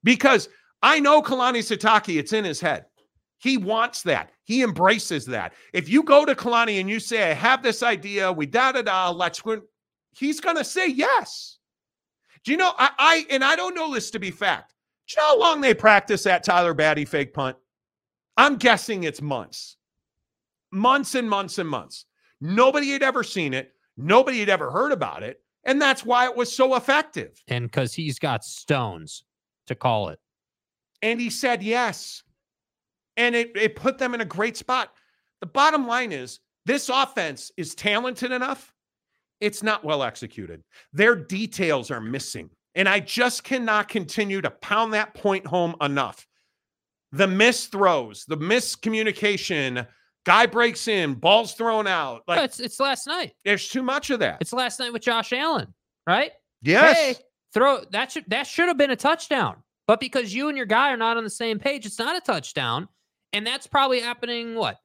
Because 0.03 0.47
I 0.82 0.99
know 0.99 1.21
Kalani 1.21 1.59
Sitake, 1.59 2.17
it's 2.17 2.34
in 2.34 2.43
his 2.43 2.59
head. 2.59 2.86
He 3.39 3.57
wants 3.57 4.03
that. 4.03 4.32
He 4.43 4.61
embraces 4.61 5.25
that. 5.27 5.53
If 5.73 5.89
you 5.89 6.03
go 6.03 6.25
to 6.25 6.36
Kalani 6.36 6.79
and 6.79 6.89
you 6.89 6.99
say, 6.99 7.32
I 7.32 7.34
have 7.34 7.63
this 7.63 7.82
idea, 7.82 8.32
we 8.32 8.45
da 8.45 8.71
da 8.71 8.84
da, 8.84 9.09
let's 9.09 9.43
win, 9.43 9.61
he's 10.11 10.39
going 10.39 10.57
to 10.57 10.63
say 10.63 10.88
yes. 10.88 11.57
Do 12.43 12.51
you 12.51 12.57
know? 12.57 12.73
I, 12.77 12.89
I, 12.97 13.25
and 13.29 13.43
I 13.43 13.55
don't 13.55 13.75
know 13.75 13.93
this 13.93 14.11
to 14.11 14.19
be 14.19 14.32
fact. 14.32 14.73
Do 15.07 15.13
you 15.15 15.21
know 15.21 15.27
how 15.29 15.39
long 15.39 15.61
they 15.61 15.73
practice 15.73 16.23
that 16.23 16.43
Tyler 16.43 16.73
Batty 16.73 17.05
fake 17.05 17.34
punt? 17.34 17.57
I'm 18.38 18.57
guessing 18.57 19.03
it's 19.03 19.21
months, 19.21 19.77
months 20.71 21.15
and 21.15 21.29
months 21.29 21.57
and 21.57 21.69
months. 21.69 22.05
Nobody 22.39 22.91
had 22.91 23.03
ever 23.03 23.23
seen 23.23 23.53
it. 23.53 23.73
Nobody 23.97 24.39
had 24.39 24.49
ever 24.49 24.71
heard 24.71 24.91
about 24.91 25.21
it. 25.21 25.41
And 25.63 25.79
that's 25.79 26.03
why 26.05 26.25
it 26.25 26.36
was 26.36 26.55
so 26.55 26.75
effective. 26.75 27.41
And 27.47 27.65
because 27.65 27.93
he's 27.93 28.17
got 28.17 28.43
stones 28.43 29.23
to 29.67 29.75
call 29.75 30.09
it. 30.09 30.19
And 31.02 31.20
he 31.20 31.30
said 31.30 31.64
yes 31.64 32.24
and 33.18 33.36
it, 33.36 33.52
it 33.56 33.76
put 33.76 33.97
them 33.97 34.14
in 34.14 34.22
a 34.22 34.26
great 34.26 34.58
spot. 34.58 34.93
The 35.41 35.47
bottom 35.47 35.88
line 35.88 36.12
is 36.12 36.39
this 36.66 36.89
offense 36.89 37.52
is 37.58 37.76
talented 37.76 38.32
enough. 38.32 38.74
It's 39.39 39.64
not 39.64 39.84
well 39.84 40.04
executed. 40.04 40.64
Their 40.93 41.16
details 41.16 41.89
are 41.91 42.02
missing. 42.02 42.49
And 42.76 42.88
I 42.88 42.99
just 42.99 43.43
cannot 43.43 43.89
continue 43.89 44.41
to 44.41 44.49
pound 44.49 44.93
that 44.93 45.14
point 45.14 45.45
home 45.45 45.76
enough. 45.82 46.26
The 47.12 47.28
missed 47.28 47.72
throws, 47.72 48.24
the 48.28 48.38
miscommunication, 48.38 49.86
guy 50.26 50.45
breaks 50.45 50.88
in, 50.88 51.16
balls 51.16 51.54
thrown 51.54 51.88
out. 51.88 52.22
Like 52.28 52.45
it's, 52.45 52.60
it's 52.60 52.80
last 52.80 53.08
night. 53.08 53.34
There's 53.43 53.68
too 53.68 53.84
much 53.84 54.10
of 54.12 54.20
that. 54.20 54.38
It's 54.39 54.54
last 54.54 54.80
night 54.80 54.93
with 54.93 55.02
Josh 55.02 55.34
Allen, 55.34 55.74
right? 56.08 56.32
Yes. 56.62 56.97
Hey, 56.97 57.16
throw 57.54 57.84
that 57.91 58.12
should 58.12 58.26
that 58.30 58.47
should 58.47 58.68
have 58.68 58.78
been 58.78 58.91
a 58.91 58.95
touchdown. 58.95 59.58
But 59.91 59.99
because 59.99 60.33
you 60.33 60.47
and 60.47 60.55
your 60.55 60.65
guy 60.65 60.89
are 60.93 60.95
not 60.95 61.17
on 61.17 61.25
the 61.25 61.29
same 61.29 61.59
page, 61.59 61.85
it's 61.85 61.99
not 61.99 62.15
a 62.15 62.21
touchdown. 62.21 62.87
And 63.33 63.45
that's 63.45 63.67
probably 63.67 63.99
happening 63.99 64.55
what 64.55 64.77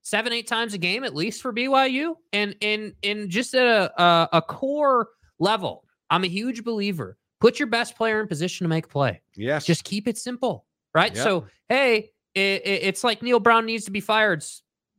seven, 0.00 0.32
eight 0.32 0.46
times 0.46 0.72
a 0.72 0.78
game 0.78 1.04
at 1.04 1.14
least 1.14 1.42
for 1.42 1.52
BYU. 1.52 2.14
And 2.32 2.56
in 2.62 2.94
in 3.02 3.28
just 3.28 3.54
at 3.54 3.66
a, 3.66 4.02
a, 4.02 4.28
a 4.32 4.40
core 4.40 5.08
level, 5.38 5.84
I'm 6.08 6.24
a 6.24 6.28
huge 6.28 6.64
believer. 6.64 7.18
Put 7.42 7.58
your 7.58 7.68
best 7.68 7.94
player 7.94 8.22
in 8.22 8.26
position 8.26 8.64
to 8.64 8.68
make 8.70 8.86
a 8.86 8.88
play. 8.88 9.20
Yes. 9.36 9.66
Just 9.66 9.84
keep 9.84 10.08
it 10.08 10.16
simple. 10.16 10.64
Right. 10.94 11.14
Yep. 11.14 11.24
So 11.24 11.46
hey, 11.68 12.12
it, 12.34 12.62
it, 12.64 12.84
it's 12.84 13.04
like 13.04 13.20
Neal 13.20 13.40
Brown 13.40 13.66
needs 13.66 13.84
to 13.84 13.90
be 13.90 14.00
fired. 14.00 14.42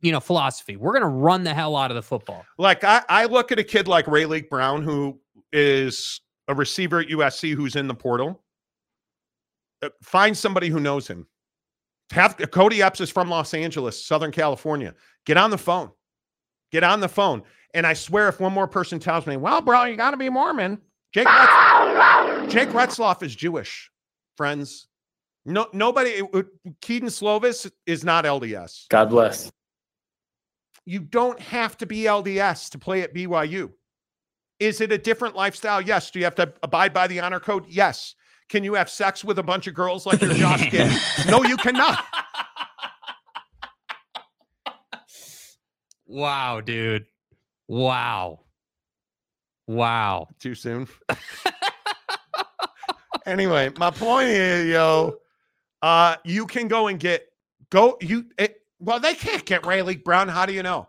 You 0.01 0.11
know, 0.11 0.19
philosophy. 0.19 0.75
We're 0.75 0.93
gonna 0.93 1.09
run 1.09 1.43
the 1.43 1.55
hell 1.55 1.75
out 1.75 1.89
of 1.89 1.95
the 1.95 2.03
football. 2.03 2.45
Like 2.59 2.83
I, 2.83 3.01
I 3.09 3.25
look 3.25 3.51
at 3.51 3.57
a 3.57 3.63
kid 3.63 3.87
like 3.87 4.05
Raleek 4.05 4.47
Brown, 4.47 4.83
who 4.83 5.19
is 5.51 6.21
a 6.47 6.53
receiver 6.53 6.99
at 6.99 7.07
USC 7.07 7.55
who's 7.55 7.75
in 7.75 7.87
the 7.87 7.95
portal. 7.95 8.43
Uh, 9.85 9.89
find 10.01 10.37
somebody 10.37 10.69
who 10.69 10.79
knows 10.79 11.07
him 11.07 11.27
have 12.11 12.37
Kody 12.37 12.79
Epps 12.79 13.01
is 13.01 13.09
from 13.09 13.29
Los 13.29 13.53
Angeles, 13.53 14.05
Southern 14.05 14.31
California. 14.31 14.93
Get 15.25 15.37
on 15.37 15.49
the 15.49 15.57
phone. 15.57 15.91
Get 16.71 16.83
on 16.83 16.99
the 16.99 17.09
phone. 17.09 17.43
And 17.73 17.85
I 17.85 17.93
swear, 17.93 18.29
if 18.29 18.39
one 18.39 18.53
more 18.53 18.67
person 18.67 18.99
tells 18.99 19.25
me, 19.25 19.37
well, 19.37 19.61
bro, 19.61 19.85
you 19.85 19.97
got 19.97 20.11
to 20.11 20.17
be 20.17 20.29
Mormon. 20.29 20.79
Jake, 21.13 21.27
Retz- 21.27 22.53
Jake 22.53 22.69
Retzlaff 22.69 23.23
is 23.23 23.35
Jewish, 23.35 23.89
friends. 24.37 24.87
No, 25.45 25.67
nobody. 25.73 26.09
It, 26.09 26.45
Kedon 26.81 27.09
Slovis 27.09 27.69
is 27.85 28.03
not 28.03 28.25
LDS. 28.25 28.87
God 28.89 29.09
bless. 29.09 29.51
You 30.85 30.99
don't 30.99 31.39
have 31.39 31.77
to 31.77 31.85
be 31.85 32.01
LDS 32.01 32.69
to 32.71 32.79
play 32.79 33.01
at 33.01 33.13
BYU. 33.13 33.71
Is 34.59 34.81
it 34.81 34.91
a 34.91 34.97
different 34.97 35.35
lifestyle? 35.35 35.81
Yes. 35.81 36.11
Do 36.11 36.19
you 36.19 36.25
have 36.25 36.35
to 36.35 36.53
abide 36.63 36.93
by 36.93 37.07
the 37.07 37.19
honor 37.19 37.39
code? 37.39 37.65
Yes. 37.67 38.15
Can 38.49 38.63
you 38.63 38.75
have 38.75 38.89
sex 38.89 39.23
with 39.23 39.39
a 39.39 39.43
bunch 39.43 39.67
of 39.67 39.73
girls 39.73 40.05
like 40.05 40.21
your 40.21 40.33
Josh 40.33 40.61
Giddey? 40.69 41.29
no, 41.29 41.43
you 41.43 41.57
cannot. 41.57 42.03
Wow, 46.07 46.61
dude. 46.61 47.05
Wow. 47.67 48.41
Wow. 49.67 50.27
Too 50.39 50.53
soon. 50.55 50.87
anyway, 53.25 53.71
my 53.77 53.89
point 53.89 54.29
is, 54.29 54.67
yo, 54.67 55.15
uh, 55.81 56.15
you 56.23 56.45
can 56.45 56.67
go 56.67 56.87
and 56.87 56.99
get 56.99 57.25
go. 57.71 57.97
You 58.01 58.25
it, 58.37 58.57
well, 58.79 58.99
they 58.99 59.15
can't 59.15 59.45
get 59.45 59.63
Raleek 59.63 60.03
Brown. 60.03 60.27
How 60.27 60.45
do 60.45 60.53
you 60.53 60.63
know? 60.63 60.87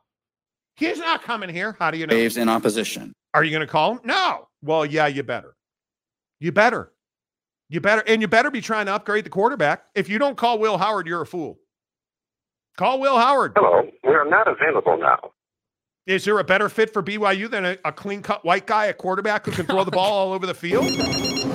He's 0.76 0.98
not 0.98 1.22
coming 1.22 1.48
here. 1.48 1.74
How 1.78 1.90
do 1.90 1.96
you 1.96 2.06
know? 2.06 2.14
Dave's 2.14 2.36
in 2.36 2.50
opposition. 2.50 3.14
Are 3.32 3.42
you 3.42 3.50
going 3.50 3.66
to 3.66 3.70
call 3.70 3.92
him? 3.92 4.00
No. 4.04 4.48
Well, 4.62 4.84
yeah, 4.84 5.06
you 5.06 5.22
better. 5.22 5.56
You 6.38 6.52
better. 6.52 6.92
You 7.68 7.80
better, 7.80 8.02
and 8.06 8.22
you 8.22 8.28
better 8.28 8.50
be 8.50 8.60
trying 8.60 8.86
to 8.86 8.94
upgrade 8.94 9.24
the 9.24 9.30
quarterback. 9.30 9.84
If 9.94 10.08
you 10.08 10.18
don't 10.18 10.36
call 10.36 10.58
Will 10.58 10.78
Howard, 10.78 11.06
you're 11.06 11.22
a 11.22 11.26
fool. 11.26 11.58
Call 12.76 13.00
Will 13.00 13.18
Howard. 13.18 13.52
Hello, 13.56 13.82
we 14.04 14.10
are 14.10 14.28
not 14.28 14.46
available 14.46 14.98
now. 14.98 15.30
Is 16.06 16.24
there 16.24 16.38
a 16.38 16.44
better 16.44 16.68
fit 16.68 16.92
for 16.92 17.02
BYU 17.02 17.50
than 17.50 17.64
a, 17.64 17.78
a 17.84 17.92
clean 17.92 18.22
cut 18.22 18.44
white 18.44 18.66
guy, 18.66 18.86
a 18.86 18.94
quarterback 18.94 19.44
who 19.46 19.52
can 19.52 19.66
throw 19.66 19.82
the 19.82 19.90
ball 19.92 20.12
all 20.12 20.32
over 20.32 20.46
the 20.46 20.54
field? 20.54 20.86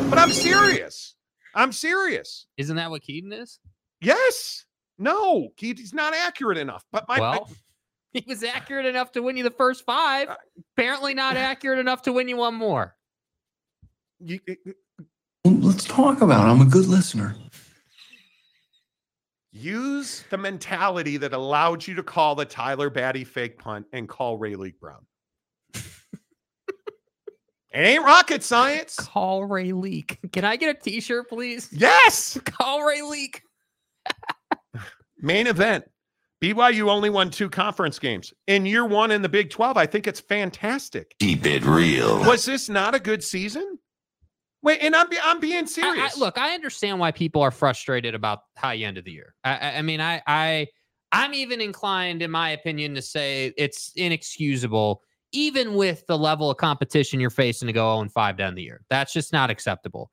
But 0.09 0.19
I'm 0.19 0.31
serious. 0.31 1.15
I'm 1.55 1.71
serious. 1.71 2.47
Isn't 2.57 2.75
that 2.75 2.89
what 2.89 3.01
Kedon 3.01 3.31
is? 3.31 3.59
Yes. 4.01 4.65
No, 4.97 5.49
he's 5.55 5.93
not 5.93 6.13
accurate 6.13 6.57
enough. 6.57 6.83
But 6.91 7.07
my, 7.07 7.19
well, 7.19 7.49
he 8.13 8.23
was 8.27 8.43
accurate 8.43 8.85
enough 8.85 9.13
to 9.13 9.21
win 9.21 9.37
you 9.37 9.43
the 9.43 9.51
first 9.51 9.85
five. 9.85 10.29
Uh, 10.29 10.35
Apparently, 10.75 11.13
not 11.13 11.37
accurate 11.37 11.79
enough 11.79 12.01
to 12.03 12.13
win 12.13 12.27
you 12.27 12.37
one 12.37 12.55
more. 12.55 12.95
You, 14.19 14.39
Let's 15.43 15.85
talk 15.85 16.21
about 16.21 16.47
it. 16.47 16.51
I'm 16.51 16.61
a 16.61 16.69
good 16.69 16.85
listener. 16.87 17.35
Use 19.51 20.23
the 20.29 20.37
mentality 20.37 21.17
that 21.17 21.33
allowed 21.33 21.85
you 21.85 21.95
to 21.95 22.03
call 22.03 22.35
the 22.35 22.45
Tyler 22.45 22.89
Batty 22.89 23.23
fake 23.23 23.57
punt 23.57 23.85
and 23.91 24.07
call 24.07 24.39
Raleek 24.39 24.79
Brown. 24.79 25.05
it 25.73 25.83
ain't 27.73 28.03
rocket 28.03 28.43
science. 28.43 28.95
Call 28.95 29.41
Raleek. 29.47 30.31
Can 30.31 30.45
I 30.45 30.55
get 30.55 30.75
a 30.75 30.79
t-shirt, 30.79 31.27
please? 31.27 31.69
Yes. 31.71 32.39
Call 32.45 32.79
Raleek. 32.79 33.41
Main 35.21 35.47
event. 35.47 35.85
BYU 36.41 36.89
only 36.89 37.09
won 37.09 37.29
two 37.29 37.49
conference 37.49 37.99
games. 37.99 38.33
In 38.47 38.65
year 38.65 38.85
one 38.85 39.11
in 39.11 39.21
the 39.21 39.29
Big 39.29 39.51
12, 39.51 39.77
I 39.77 39.85
think 39.85 40.07
it's 40.07 40.19
fantastic. 40.19 41.13
Keep 41.19 41.45
it 41.45 41.63
real. 41.63 42.19
Was 42.25 42.45
this 42.45 42.67
not 42.67 42.95
a 42.95 42.99
good 42.99 43.23
season? 43.23 43.77
Wait, 44.63 44.79
and 44.81 44.95
I'm 44.95 45.07
I'm 45.23 45.39
being 45.39 45.65
serious. 45.65 46.15
I, 46.15 46.17
I, 46.17 46.19
look, 46.19 46.37
I 46.37 46.53
understand 46.53 46.99
why 46.99 47.11
people 47.11 47.41
are 47.41 47.51
frustrated 47.51 48.13
about 48.13 48.39
how 48.55 48.71
you 48.71 48.87
of 48.87 49.03
the 49.03 49.11
year. 49.11 49.33
I, 49.43 49.77
I 49.77 49.81
mean, 49.81 49.99
I 49.99 50.21
I 50.27 50.67
I'm 51.11 51.33
even 51.33 51.61
inclined, 51.61 52.21
in 52.21 52.31
my 52.31 52.51
opinion, 52.51 52.93
to 52.95 53.01
say 53.01 53.53
it's 53.57 53.91
inexcusable, 53.95 55.01
even 55.31 55.73
with 55.75 56.05
the 56.07 56.17
level 56.17 56.49
of 56.49 56.57
competition 56.57 57.19
you're 57.19 57.29
facing 57.29 57.67
to 57.67 57.73
go 57.73 57.97
0 57.97 58.09
5 58.09 58.37
down 58.37 58.55
the 58.55 58.61
year. 58.61 58.81
That's 58.89 59.13
just 59.13 59.33
not 59.33 59.49
acceptable. 59.49 60.11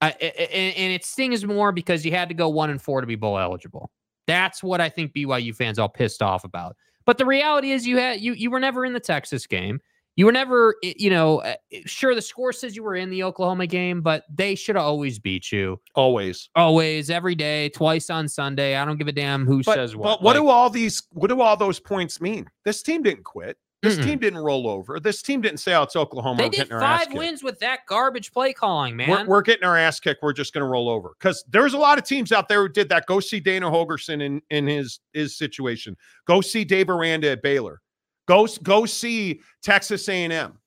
and, 0.00 0.14
and 0.22 0.92
it 0.92 1.04
stings 1.04 1.44
more 1.44 1.70
because 1.72 2.04
you 2.04 2.12
had 2.12 2.28
to 2.28 2.34
go 2.34 2.48
one 2.48 2.70
and 2.70 2.80
four 2.80 3.02
to 3.02 3.06
be 3.06 3.16
bowl 3.16 3.38
eligible. 3.38 3.90
That's 4.26 4.62
what 4.62 4.80
I 4.80 4.88
think 4.88 5.12
BYU 5.12 5.54
fans 5.54 5.78
all 5.78 5.88
pissed 5.88 6.22
off 6.22 6.44
about. 6.44 6.76
But 7.04 7.18
the 7.18 7.26
reality 7.26 7.72
is, 7.72 7.86
you 7.86 7.98
had 7.98 8.20
you 8.20 8.32
you 8.32 8.50
were 8.50 8.60
never 8.60 8.84
in 8.84 8.92
the 8.92 9.00
Texas 9.00 9.46
game. 9.46 9.80
You 10.20 10.26
were 10.26 10.32
never, 10.32 10.76
you 10.82 11.08
know, 11.08 11.38
uh, 11.38 11.54
sure 11.86 12.14
the 12.14 12.20
score 12.20 12.52
says 12.52 12.76
you 12.76 12.82
were 12.82 12.94
in 12.94 13.08
the 13.08 13.22
Oklahoma 13.22 13.66
game, 13.66 14.02
but 14.02 14.24
they 14.28 14.54
should 14.54 14.76
have 14.76 14.84
always 14.84 15.18
beat 15.18 15.50
you. 15.50 15.80
Always. 15.94 16.50
Always, 16.54 17.08
every 17.08 17.34
day, 17.34 17.70
twice 17.70 18.10
on 18.10 18.28
Sunday. 18.28 18.76
I 18.76 18.84
don't 18.84 18.98
give 18.98 19.08
a 19.08 19.12
damn 19.12 19.46
who 19.46 19.62
but, 19.62 19.76
says 19.76 19.96
what. 19.96 20.04
But 20.18 20.22
what 20.22 20.36
like, 20.36 20.42
do 20.42 20.48
all 20.50 20.68
these 20.68 21.02
what 21.12 21.28
do 21.28 21.40
all 21.40 21.56
those 21.56 21.80
points 21.80 22.20
mean? 22.20 22.46
This 22.66 22.82
team 22.82 23.02
didn't 23.02 23.24
quit. 23.24 23.56
This 23.80 23.96
mm-mm. 23.96 24.04
team 24.04 24.18
didn't 24.18 24.40
roll 24.40 24.68
over. 24.68 25.00
This 25.00 25.22
team 25.22 25.40
didn't 25.40 25.56
say, 25.60 25.74
"Oh, 25.74 25.84
it's 25.84 25.96
Oklahoma." 25.96 26.36
They 26.42 26.50
did 26.50 26.68
five 26.68 27.10
wins 27.14 27.42
with 27.42 27.58
that 27.60 27.86
garbage 27.86 28.30
play 28.30 28.52
calling, 28.52 28.96
man. 28.96 29.08
We're, 29.08 29.26
we're 29.26 29.42
getting 29.42 29.64
our 29.64 29.78
ass 29.78 30.00
kicked. 30.00 30.22
We're 30.22 30.34
just 30.34 30.52
going 30.52 30.60
to 30.60 30.68
roll 30.68 30.90
over 30.90 31.14
because 31.18 31.42
there's 31.48 31.72
a 31.72 31.78
lot 31.78 31.96
of 31.96 32.04
teams 32.04 32.30
out 32.30 32.46
there 32.46 32.60
who 32.60 32.68
did 32.68 32.90
that. 32.90 33.06
Go 33.06 33.20
see 33.20 33.40
Dana 33.40 33.70
Holgorsen 33.70 34.22
in 34.22 34.42
in 34.50 34.66
his 34.66 35.00
his 35.14 35.34
situation. 35.38 35.96
Go 36.26 36.42
see 36.42 36.62
Dave 36.62 36.90
Aranda 36.90 37.30
at 37.30 37.40
Baylor. 37.40 37.80
Go 38.26 38.46
go 38.62 38.86
see 38.86 39.40
Texas 39.62 40.08
A&M. 40.08 40.58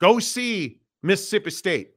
Go 0.00 0.18
see 0.18 0.80
Mississippi 1.02 1.50
State. 1.50 1.90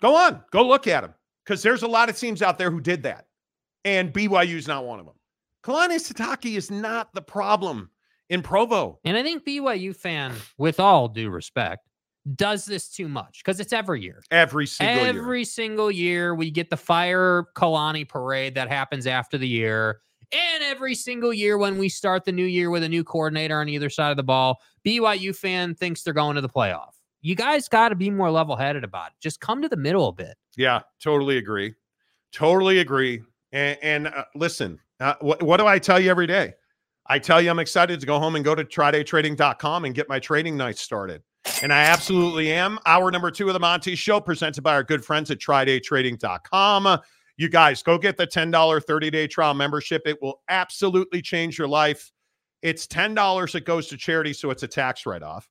Go 0.00 0.16
on, 0.16 0.42
go 0.50 0.66
look 0.66 0.86
at 0.86 1.02
them 1.02 1.14
because 1.44 1.62
there's 1.62 1.82
a 1.82 1.88
lot 1.88 2.08
of 2.08 2.18
teams 2.18 2.42
out 2.42 2.58
there 2.58 2.70
who 2.70 2.80
did 2.80 3.02
that, 3.02 3.26
and 3.84 4.12
BYU 4.12 4.56
is 4.56 4.66
not 4.66 4.84
one 4.84 4.98
of 4.98 5.06
them. 5.06 5.14
Kalani 5.62 5.96
Sitake 5.96 6.56
is 6.56 6.70
not 6.70 7.12
the 7.14 7.20
problem 7.20 7.90
in 8.30 8.42
Provo. 8.42 8.98
And 9.04 9.16
I 9.16 9.22
think 9.22 9.44
BYU 9.44 9.94
fan, 9.94 10.32
with 10.56 10.80
all 10.80 11.08
due 11.08 11.28
respect, 11.28 11.86
does 12.34 12.64
this 12.64 12.88
too 12.88 13.08
much 13.08 13.40
because 13.44 13.60
it's 13.60 13.72
every 13.72 14.02
year. 14.02 14.22
Every 14.30 14.66
single 14.66 15.04
every 15.04 15.40
year. 15.40 15.44
single 15.44 15.90
year 15.90 16.34
we 16.34 16.50
get 16.50 16.70
the 16.70 16.76
fire 16.76 17.46
Kalani 17.56 18.08
parade 18.08 18.54
that 18.54 18.68
happens 18.68 19.06
after 19.06 19.38
the 19.38 19.48
year. 19.48 20.00
And 20.32 20.62
every 20.62 20.94
single 20.94 21.32
year 21.32 21.58
when 21.58 21.76
we 21.76 21.88
start 21.88 22.24
the 22.24 22.32
new 22.32 22.44
year 22.44 22.70
with 22.70 22.82
a 22.82 22.88
new 22.88 23.02
coordinator 23.02 23.60
on 23.60 23.68
either 23.68 23.90
side 23.90 24.10
of 24.10 24.16
the 24.16 24.22
ball, 24.22 24.60
BYU 24.86 25.34
fan 25.34 25.74
thinks 25.74 26.02
they're 26.02 26.14
going 26.14 26.36
to 26.36 26.40
the 26.40 26.48
playoff. 26.48 26.92
You 27.22 27.34
guys 27.34 27.68
got 27.68 27.90
to 27.90 27.94
be 27.94 28.10
more 28.10 28.30
level 28.30 28.56
headed 28.56 28.84
about 28.84 29.08
it. 29.08 29.14
Just 29.20 29.40
come 29.40 29.60
to 29.62 29.68
the 29.68 29.76
middle 29.76 30.08
a 30.08 30.12
bit. 30.12 30.36
Yeah, 30.56 30.80
totally 31.02 31.36
agree. 31.36 31.74
Totally 32.32 32.78
agree. 32.78 33.22
And, 33.52 33.78
and 33.82 34.06
uh, 34.06 34.24
listen, 34.34 34.78
uh, 35.00 35.14
what, 35.20 35.42
what 35.42 35.58
do 35.58 35.66
I 35.66 35.78
tell 35.78 36.00
you 36.00 36.10
every 36.10 36.26
day? 36.26 36.54
I 37.06 37.18
tell 37.18 37.40
you 37.40 37.50
I'm 37.50 37.58
excited 37.58 37.98
to 38.00 38.06
go 38.06 38.18
home 38.20 38.36
and 38.36 38.44
go 38.44 38.54
to 38.54 38.64
trydaytrading.com 38.64 39.84
and 39.84 39.94
get 39.94 40.08
my 40.08 40.20
trading 40.20 40.56
night 40.56 40.78
started. 40.78 41.22
And 41.62 41.72
I 41.72 41.80
absolutely 41.80 42.52
am. 42.52 42.78
Hour 42.86 43.10
number 43.10 43.30
two 43.30 43.48
of 43.48 43.54
the 43.54 43.60
Monty 43.60 43.94
Show, 43.96 44.20
presented 44.20 44.62
by 44.62 44.74
our 44.74 44.84
good 44.84 45.04
friends 45.04 45.30
at 45.30 45.38
trydaytrading.com. 45.38 47.00
You 47.40 47.48
guys 47.48 47.82
go 47.82 47.96
get 47.96 48.18
the 48.18 48.26
$10 48.26 48.84
30 48.84 49.10
day 49.10 49.26
trial 49.26 49.54
membership. 49.54 50.02
It 50.04 50.20
will 50.20 50.42
absolutely 50.50 51.22
change 51.22 51.56
your 51.56 51.68
life. 51.68 52.12
It's 52.60 52.86
$10 52.86 53.52
that 53.52 53.64
goes 53.64 53.86
to 53.86 53.96
charity, 53.96 54.34
so 54.34 54.50
it's 54.50 54.62
a 54.62 54.68
tax 54.68 55.06
write 55.06 55.22
off. 55.22 55.48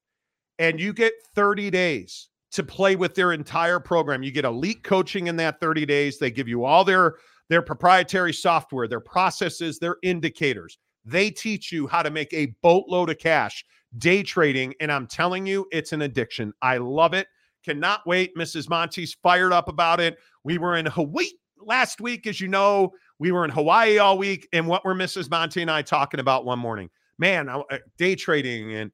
And 0.59 0.79
you 0.79 0.93
get 0.93 1.13
30 1.33 1.71
days 1.71 2.29
to 2.51 2.61
play 2.61 2.95
with 2.95 3.15
their 3.15 3.33
entire 3.33 3.79
program. 3.79 4.21
You 4.21 4.31
get 4.31 4.45
elite 4.45 4.83
coaching 4.83 5.25
in 5.25 5.35
that 5.37 5.59
30 5.59 5.87
days. 5.87 6.19
They 6.19 6.29
give 6.29 6.47
you 6.47 6.63
all 6.63 6.83
their 6.83 7.15
their 7.49 7.63
proprietary 7.63 8.33
software, 8.33 8.87
their 8.87 8.99
processes, 8.99 9.79
their 9.79 9.95
indicators. 10.03 10.77
They 11.05 11.31
teach 11.31 11.71
you 11.71 11.87
how 11.87 12.03
to 12.03 12.11
make 12.11 12.31
a 12.33 12.53
boatload 12.61 13.09
of 13.09 13.17
cash 13.17 13.65
day 13.97 14.21
trading. 14.21 14.75
And 14.79 14.91
I'm 14.91 15.07
telling 15.07 15.47
you, 15.47 15.65
it's 15.71 15.91
an 15.91 16.03
addiction. 16.03 16.53
I 16.61 16.77
love 16.77 17.15
it. 17.15 17.25
Cannot 17.65 18.01
wait. 18.05 18.35
Mrs. 18.35 18.69
Monty's 18.69 19.15
fired 19.23 19.53
up 19.53 19.69
about 19.69 19.99
it. 19.99 20.19
We 20.43 20.59
were 20.59 20.75
in 20.75 20.85
Hawaii 20.85 21.29
last 21.61 22.01
week, 22.01 22.27
as 22.27 22.39
you 22.39 22.47
know. 22.47 22.91
We 23.19 23.31
were 23.31 23.43
in 23.43 23.51
Hawaii 23.51 23.97
all 23.97 24.17
week. 24.17 24.47
And 24.53 24.67
what 24.67 24.85
were 24.85 24.95
Mrs. 24.95 25.29
Monty 25.29 25.61
and 25.61 25.69
I 25.69 25.81
talking 25.81 26.19
about 26.19 26.45
one 26.45 26.59
morning? 26.59 26.89
Man, 27.17 27.49
uh, 27.49 27.63
day 27.97 28.15
trading 28.15 28.73
and 28.75 28.91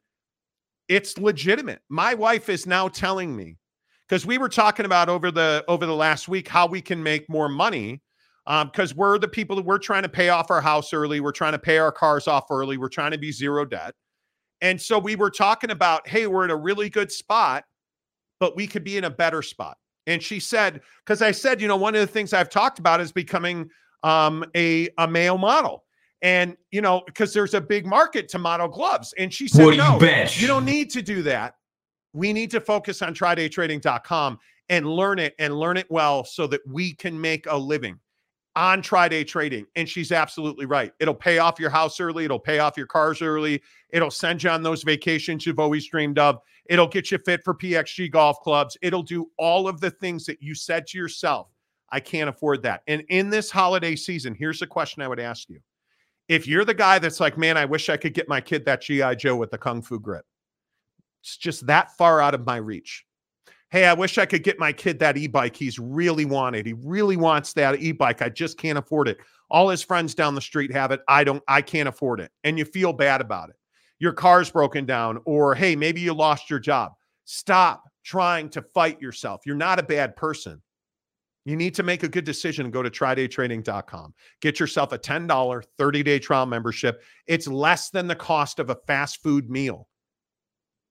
it's 0.87 1.17
legitimate. 1.17 1.81
My 1.89 2.13
wife 2.13 2.49
is 2.49 2.65
now 2.65 2.87
telling 2.87 3.35
me 3.35 3.57
because 4.07 4.25
we 4.25 4.37
were 4.37 4.49
talking 4.49 4.85
about 4.85 5.09
over 5.09 5.31
the 5.31 5.63
over 5.67 5.85
the 5.85 5.95
last 5.95 6.27
week 6.27 6.47
how 6.47 6.67
we 6.67 6.81
can 6.81 7.01
make 7.01 7.29
more 7.29 7.49
money 7.49 8.01
because 8.45 8.91
um, 8.91 8.97
we're 8.97 9.17
the 9.17 9.27
people 9.27 9.55
that 9.55 9.65
we're 9.65 9.79
trying 9.79 10.03
to 10.03 10.09
pay 10.09 10.29
off 10.29 10.51
our 10.51 10.61
house 10.61 10.93
early. 10.93 11.19
We're 11.19 11.31
trying 11.31 11.53
to 11.53 11.59
pay 11.59 11.79
our 11.79 11.91
cars 11.91 12.27
off 12.27 12.45
early. 12.51 12.77
We're 12.77 12.89
trying 12.89 13.11
to 13.11 13.17
be 13.17 13.31
zero 13.31 13.65
debt. 13.65 13.95
And 14.61 14.79
so 14.79 14.99
we 14.99 15.15
were 15.15 15.31
talking 15.31 15.71
about, 15.71 16.07
hey, 16.07 16.27
we're 16.27 16.45
in 16.45 16.51
a 16.51 16.55
really 16.55 16.89
good 16.89 17.11
spot, 17.11 17.65
but 18.39 18.55
we 18.55 18.67
could 18.67 18.83
be 18.83 18.97
in 18.97 19.03
a 19.03 19.09
better 19.09 19.41
spot. 19.41 19.77
And 20.07 20.21
she 20.21 20.39
said, 20.39 20.81
because 21.03 21.21
I 21.21 21.31
said, 21.31 21.61
you 21.61 21.67
know, 21.67 21.75
one 21.75 21.95
of 21.95 22.01
the 22.01 22.07
things 22.07 22.33
I've 22.33 22.49
talked 22.49 22.79
about 22.79 23.01
is 23.01 23.11
becoming 23.11 23.69
um, 24.03 24.45
a, 24.55 24.89
a 24.97 25.07
male 25.07 25.37
model. 25.37 25.83
And, 26.21 26.55
you 26.71 26.81
know, 26.81 27.03
because 27.05 27.33
there's 27.33 27.53
a 27.53 27.61
big 27.61 27.85
market 27.85 28.29
to 28.29 28.39
model 28.39 28.67
gloves. 28.67 29.13
And 29.17 29.33
she 29.33 29.47
said, 29.47 29.65
What 29.65 29.77
no, 29.77 29.97
you 30.39 30.47
don't 30.47 30.65
need 30.65 30.89
to 30.91 31.01
do 31.01 31.21
that. 31.23 31.55
We 32.13 32.33
need 32.33 32.51
to 32.51 32.61
focus 32.61 33.01
on 33.01 33.13
trydaytrading.com 33.13 34.39
and 34.69 34.87
learn 34.87 35.19
it 35.19 35.35
and 35.37 35.59
learn 35.59 35.77
it 35.77 35.87
well 35.89 36.23
so 36.23 36.47
that 36.47 36.61
we 36.65 36.93
can 36.93 37.19
make 37.19 37.45
a 37.47 37.57
living 37.57 37.99
on 38.55 38.81
Try 38.81 39.07
Day 39.07 39.23
trading. 39.23 39.65
And 39.75 39.87
she's 39.87 40.11
absolutely 40.11 40.65
right. 40.65 40.91
It'll 40.99 41.13
pay 41.13 41.39
off 41.39 41.59
your 41.59 41.69
house 41.69 41.99
early. 41.99 42.25
It'll 42.25 42.39
pay 42.39 42.59
off 42.59 42.77
your 42.77 42.87
cars 42.87 43.21
early. 43.21 43.61
It'll 43.89 44.11
send 44.11 44.43
you 44.43 44.49
on 44.49 44.63
those 44.63 44.83
vacations 44.83 45.45
you've 45.45 45.59
always 45.59 45.87
dreamed 45.87 46.19
of. 46.19 46.39
It'll 46.67 46.87
get 46.87 47.11
you 47.11 47.17
fit 47.19 47.43
for 47.43 47.53
PXG 47.53 48.11
golf 48.11 48.39
clubs. 48.41 48.77
It'll 48.81 49.03
do 49.03 49.29
all 49.37 49.67
of 49.67 49.81
the 49.81 49.91
things 49.91 50.25
that 50.25 50.41
you 50.41 50.55
said 50.55 50.87
to 50.87 50.97
yourself, 50.97 51.47
I 51.89 51.99
can't 51.99 52.29
afford 52.29 52.63
that. 52.63 52.81
And 52.87 53.03
in 53.09 53.29
this 53.29 53.51
holiday 53.51 53.95
season, 53.95 54.35
here's 54.35 54.61
a 54.61 54.67
question 54.67 55.03
I 55.03 55.07
would 55.07 55.19
ask 55.19 55.49
you. 55.49 55.59
If 56.27 56.47
you're 56.47 56.65
the 56.65 56.73
guy 56.73 56.97
that's 56.97 57.19
like, 57.19 57.37
man, 57.37 57.55
I 57.55 57.65
wish 57.65 57.89
I 57.89 57.97
could 57.97 58.15
get 58.15 58.27
my 58.27 58.41
kid 58.41 58.65
that 58.65 58.81
G.I. 58.81 59.15
Joe 59.15 59.35
with 59.35 59.51
the 59.51 59.59
Kung 59.59 59.81
Fu 59.81 59.99
grip, 59.99 60.25
it's 61.21 61.37
just 61.37 61.67
that 61.67 61.95
far 61.97 62.19
out 62.19 62.33
of 62.33 62.45
my 62.45 62.57
reach. 62.57 63.05
Hey, 63.75 63.83
I 63.87 63.93
wish 63.93 64.17
I 64.17 64.25
could 64.25 64.43
get 64.43 64.57
my 64.57 64.71
kid 64.71 64.99
that 64.99 65.17
e 65.17 65.27
bike 65.27 65.53
he's 65.53 65.77
really 65.77 66.23
wanted. 66.23 66.65
He 66.65 66.71
really 66.71 67.17
wants 67.17 67.51
that 67.51 67.81
e 67.81 67.91
bike. 67.91 68.21
I 68.21 68.29
just 68.29 68.57
can't 68.57 68.77
afford 68.77 69.09
it. 69.09 69.17
All 69.51 69.67
his 69.67 69.81
friends 69.81 70.15
down 70.15 70.33
the 70.33 70.39
street 70.39 70.71
have 70.71 70.91
it. 70.91 71.01
I 71.09 71.25
don't, 71.25 71.43
I 71.49 71.61
can't 71.61 71.89
afford 71.89 72.21
it. 72.21 72.31
And 72.45 72.57
you 72.57 72.63
feel 72.63 72.93
bad 72.93 73.19
about 73.19 73.49
it. 73.49 73.57
Your 73.99 74.13
car's 74.13 74.49
broken 74.49 74.85
down, 74.85 75.19
or 75.25 75.55
hey, 75.55 75.75
maybe 75.75 75.99
you 75.99 76.13
lost 76.13 76.49
your 76.49 76.59
job. 76.59 76.93
Stop 77.25 77.83
trying 78.05 78.47
to 78.51 78.61
fight 78.61 79.01
yourself. 79.01 79.41
You're 79.45 79.57
not 79.57 79.77
a 79.77 79.83
bad 79.83 80.15
person. 80.15 80.61
You 81.43 81.57
need 81.57 81.75
to 81.75 81.83
make 81.83 82.03
a 82.03 82.07
good 82.07 82.23
decision 82.23 82.65
and 82.65 82.71
go 82.73 82.81
to 82.81 82.89
trydaytrading.com. 82.89 84.13
Get 84.39 84.57
yourself 84.57 84.93
a 84.93 84.97
$10 84.97 85.63
30 85.77 86.03
day 86.03 86.19
trial 86.19 86.45
membership. 86.45 87.03
It's 87.27 87.45
less 87.45 87.89
than 87.89 88.07
the 88.07 88.15
cost 88.15 88.59
of 88.59 88.69
a 88.69 88.77
fast 88.87 89.21
food 89.21 89.49
meal 89.49 89.89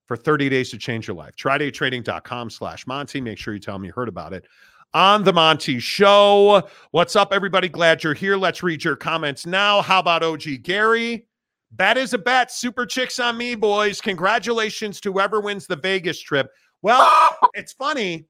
for 0.07 0.16
30 0.16 0.48
days 0.48 0.70
to 0.70 0.78
change 0.78 1.07
your 1.09 1.16
life. 1.16 1.34
Trydaytrading.com 1.36 2.50
slash 2.50 2.86
Monty. 2.86 3.20
Make 3.20 3.38
sure 3.38 3.55
you 3.55 3.61
tell 3.61 3.78
me 3.78 3.88
you 3.88 3.92
heard 3.92 4.09
about 4.09 4.32
it 4.32 4.44
on 4.92 5.24
the 5.24 5.32
Monty 5.32 5.80
Show. 5.80 6.68
What's 6.92 7.16
up, 7.16 7.32
everybody? 7.32 7.68
Glad 7.68 8.05
you're 8.05 8.14
here. 8.14 8.36
Let's 8.36 8.62
read 8.62 8.84
your 8.84 8.96
comments 8.96 9.44
now. 9.44 9.82
How 9.82 9.98
about 9.98 10.22
OG 10.22 10.62
Gary? 10.62 11.26
Bet 11.72 11.98
is 11.98 12.14
a 12.14 12.18
bet. 12.18 12.52
Super 12.52 12.86
chicks 12.86 13.18
on 13.18 13.36
me, 13.36 13.57
boys. 13.57 14.00
Congratulations 14.00 15.00
to 15.00 15.12
whoever 15.12 15.40
wins 15.40 15.66
the 15.66 15.76
Vegas 15.76 16.20
trip. 16.20 16.50
Well, 16.82 17.11
it's 17.55 17.72
funny. 17.72 18.26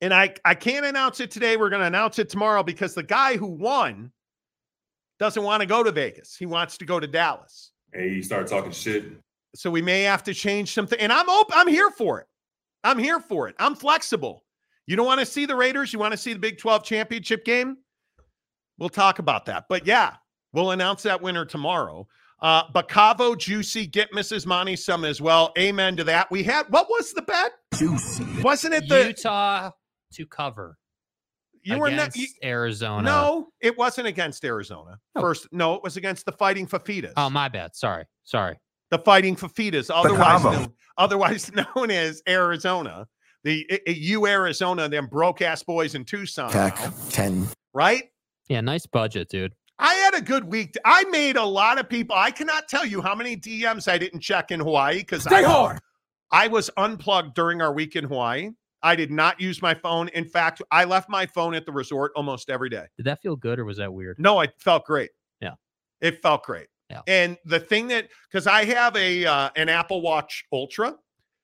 And 0.00 0.14
I, 0.14 0.34
I 0.44 0.54
can't 0.54 0.86
announce 0.86 1.20
it 1.20 1.30
today. 1.30 1.56
We're 1.56 1.70
going 1.70 1.80
to 1.80 1.86
announce 1.86 2.18
it 2.18 2.28
tomorrow 2.28 2.62
because 2.62 2.94
the 2.94 3.02
guy 3.02 3.36
who 3.36 3.46
won 3.48 4.12
doesn't 5.18 5.42
want 5.42 5.60
to 5.60 5.66
go 5.66 5.82
to 5.82 5.90
Vegas. 5.90 6.36
He 6.36 6.46
wants 6.46 6.78
to 6.78 6.84
go 6.84 7.00
to 7.00 7.06
Dallas. 7.06 7.72
Hey, 7.92 8.08
you 8.10 8.22
start 8.22 8.46
talking 8.46 8.70
shit. 8.70 9.04
So 9.54 9.70
we 9.70 9.82
may 9.82 10.02
have 10.02 10.22
to 10.24 10.34
change 10.34 10.72
something. 10.72 10.98
And 10.98 11.12
I'm 11.12 11.28
open. 11.28 11.54
I'm 11.56 11.68
here 11.68 11.90
for 11.90 12.20
it. 12.20 12.26
I'm 12.84 12.98
here 12.98 13.20
for 13.20 13.48
it. 13.48 13.56
I'm 13.58 13.74
flexible. 13.74 14.44
You 14.86 14.96
don't 14.96 15.06
want 15.06 15.20
to 15.20 15.26
see 15.26 15.46
the 15.46 15.56
Raiders? 15.56 15.92
You 15.92 15.98
want 15.98 16.12
to 16.12 16.18
see 16.18 16.32
the 16.32 16.38
Big 16.38 16.58
12 16.58 16.84
championship 16.84 17.44
game? 17.44 17.78
We'll 18.78 18.88
talk 18.88 19.18
about 19.18 19.46
that. 19.46 19.64
But 19.68 19.86
yeah, 19.86 20.14
we'll 20.52 20.70
announce 20.70 21.02
that 21.02 21.20
winner 21.20 21.44
tomorrow. 21.44 22.06
Uh, 22.40 22.70
Bacavo, 22.72 23.36
Juicy, 23.36 23.86
get 23.86 24.12
Mrs. 24.12 24.46
Monty 24.46 24.76
some 24.76 25.04
as 25.04 25.20
well. 25.20 25.52
Amen 25.58 25.96
to 25.96 26.04
that. 26.04 26.30
We 26.30 26.44
had, 26.44 26.66
what 26.70 26.88
was 26.88 27.12
the 27.12 27.22
bet? 27.22 27.52
Juicy. 27.74 28.42
Wasn't 28.42 28.72
it 28.72 28.88
the, 28.88 29.08
Utah 29.08 29.70
to 30.12 30.26
cover 30.26 30.78
you 31.62 31.78
were 31.78 31.90
not, 31.90 32.08
against 32.08 32.16
you, 32.16 32.28
Arizona. 32.42 33.02
no, 33.02 33.48
it 33.60 33.76
wasn't 33.76 34.06
against 34.06 34.44
Arizona. 34.44 34.98
Oh. 35.16 35.20
First, 35.20 35.48
no, 35.52 35.74
it 35.74 35.82
was 35.82 35.96
against 35.96 36.24
the 36.24 36.32
Fighting 36.32 36.66
Fifitas. 36.66 37.12
Oh, 37.16 37.28
my 37.30 37.48
bad. 37.48 37.74
Sorry. 37.74 38.04
Sorry. 38.24 38.58
The 38.90 38.98
Fighting 38.98 39.36
Fifitas, 39.36 39.90
otherwise 39.92 40.44
known, 40.44 40.72
otherwise 40.96 41.50
known 41.76 41.90
as 41.90 42.22
Arizona. 42.28 43.06
The 43.44 43.66
i- 43.70 43.80
i- 43.86 43.90
U 43.90 44.26
Arizona, 44.26 44.88
them 44.88 45.06
broke 45.06 45.42
ass 45.42 45.62
boys 45.62 45.94
in 45.94 46.04
Tucson, 46.04 46.50
Tech 46.50 46.76
now, 46.80 46.92
10. 47.10 47.48
right? 47.74 48.04
Yeah, 48.48 48.60
nice 48.62 48.86
budget, 48.86 49.28
dude. 49.28 49.54
I 49.78 49.94
had 49.94 50.14
a 50.14 50.20
good 50.20 50.44
week. 50.44 50.74
I 50.84 51.04
made 51.04 51.36
a 51.36 51.44
lot 51.44 51.78
of 51.78 51.88
people. 51.88 52.16
I 52.16 52.30
cannot 52.32 52.66
tell 52.68 52.84
you 52.84 53.00
how 53.00 53.14
many 53.14 53.36
DMs 53.36 53.86
I 53.86 53.96
didn't 53.98 54.20
check 54.20 54.50
in 54.50 54.58
Hawaii 54.58 54.98
because 54.98 55.24
I, 55.26 55.42
hard. 55.42 55.78
I 56.32 56.48
was 56.48 56.68
unplugged 56.76 57.34
during 57.34 57.62
our 57.62 57.72
week 57.72 57.94
in 57.94 58.04
Hawaii. 58.04 58.50
I 58.82 58.96
did 58.96 59.10
not 59.12 59.40
use 59.40 59.60
my 59.62 59.74
phone. 59.74 60.08
In 60.08 60.24
fact, 60.24 60.62
I 60.72 60.84
left 60.84 61.08
my 61.08 61.26
phone 61.26 61.54
at 61.54 61.64
the 61.66 61.72
resort 61.72 62.10
almost 62.16 62.48
every 62.50 62.70
day. 62.70 62.86
Did 62.96 63.06
that 63.06 63.20
feel 63.22 63.36
good 63.36 63.58
or 63.60 63.64
was 63.64 63.76
that 63.76 63.92
weird? 63.92 64.18
No, 64.18 64.40
it 64.40 64.52
felt 64.58 64.84
great. 64.84 65.10
Yeah. 65.40 65.54
It 66.00 66.20
felt 66.22 66.42
great. 66.42 66.66
Yeah. 66.90 67.02
And 67.06 67.36
the 67.44 67.60
thing 67.60 67.88
that 67.88 68.08
because 68.30 68.46
I 68.46 68.64
have 68.64 68.96
a 68.96 69.26
uh, 69.26 69.50
an 69.56 69.68
Apple 69.68 70.00
Watch 70.00 70.44
Ultra, 70.52 70.94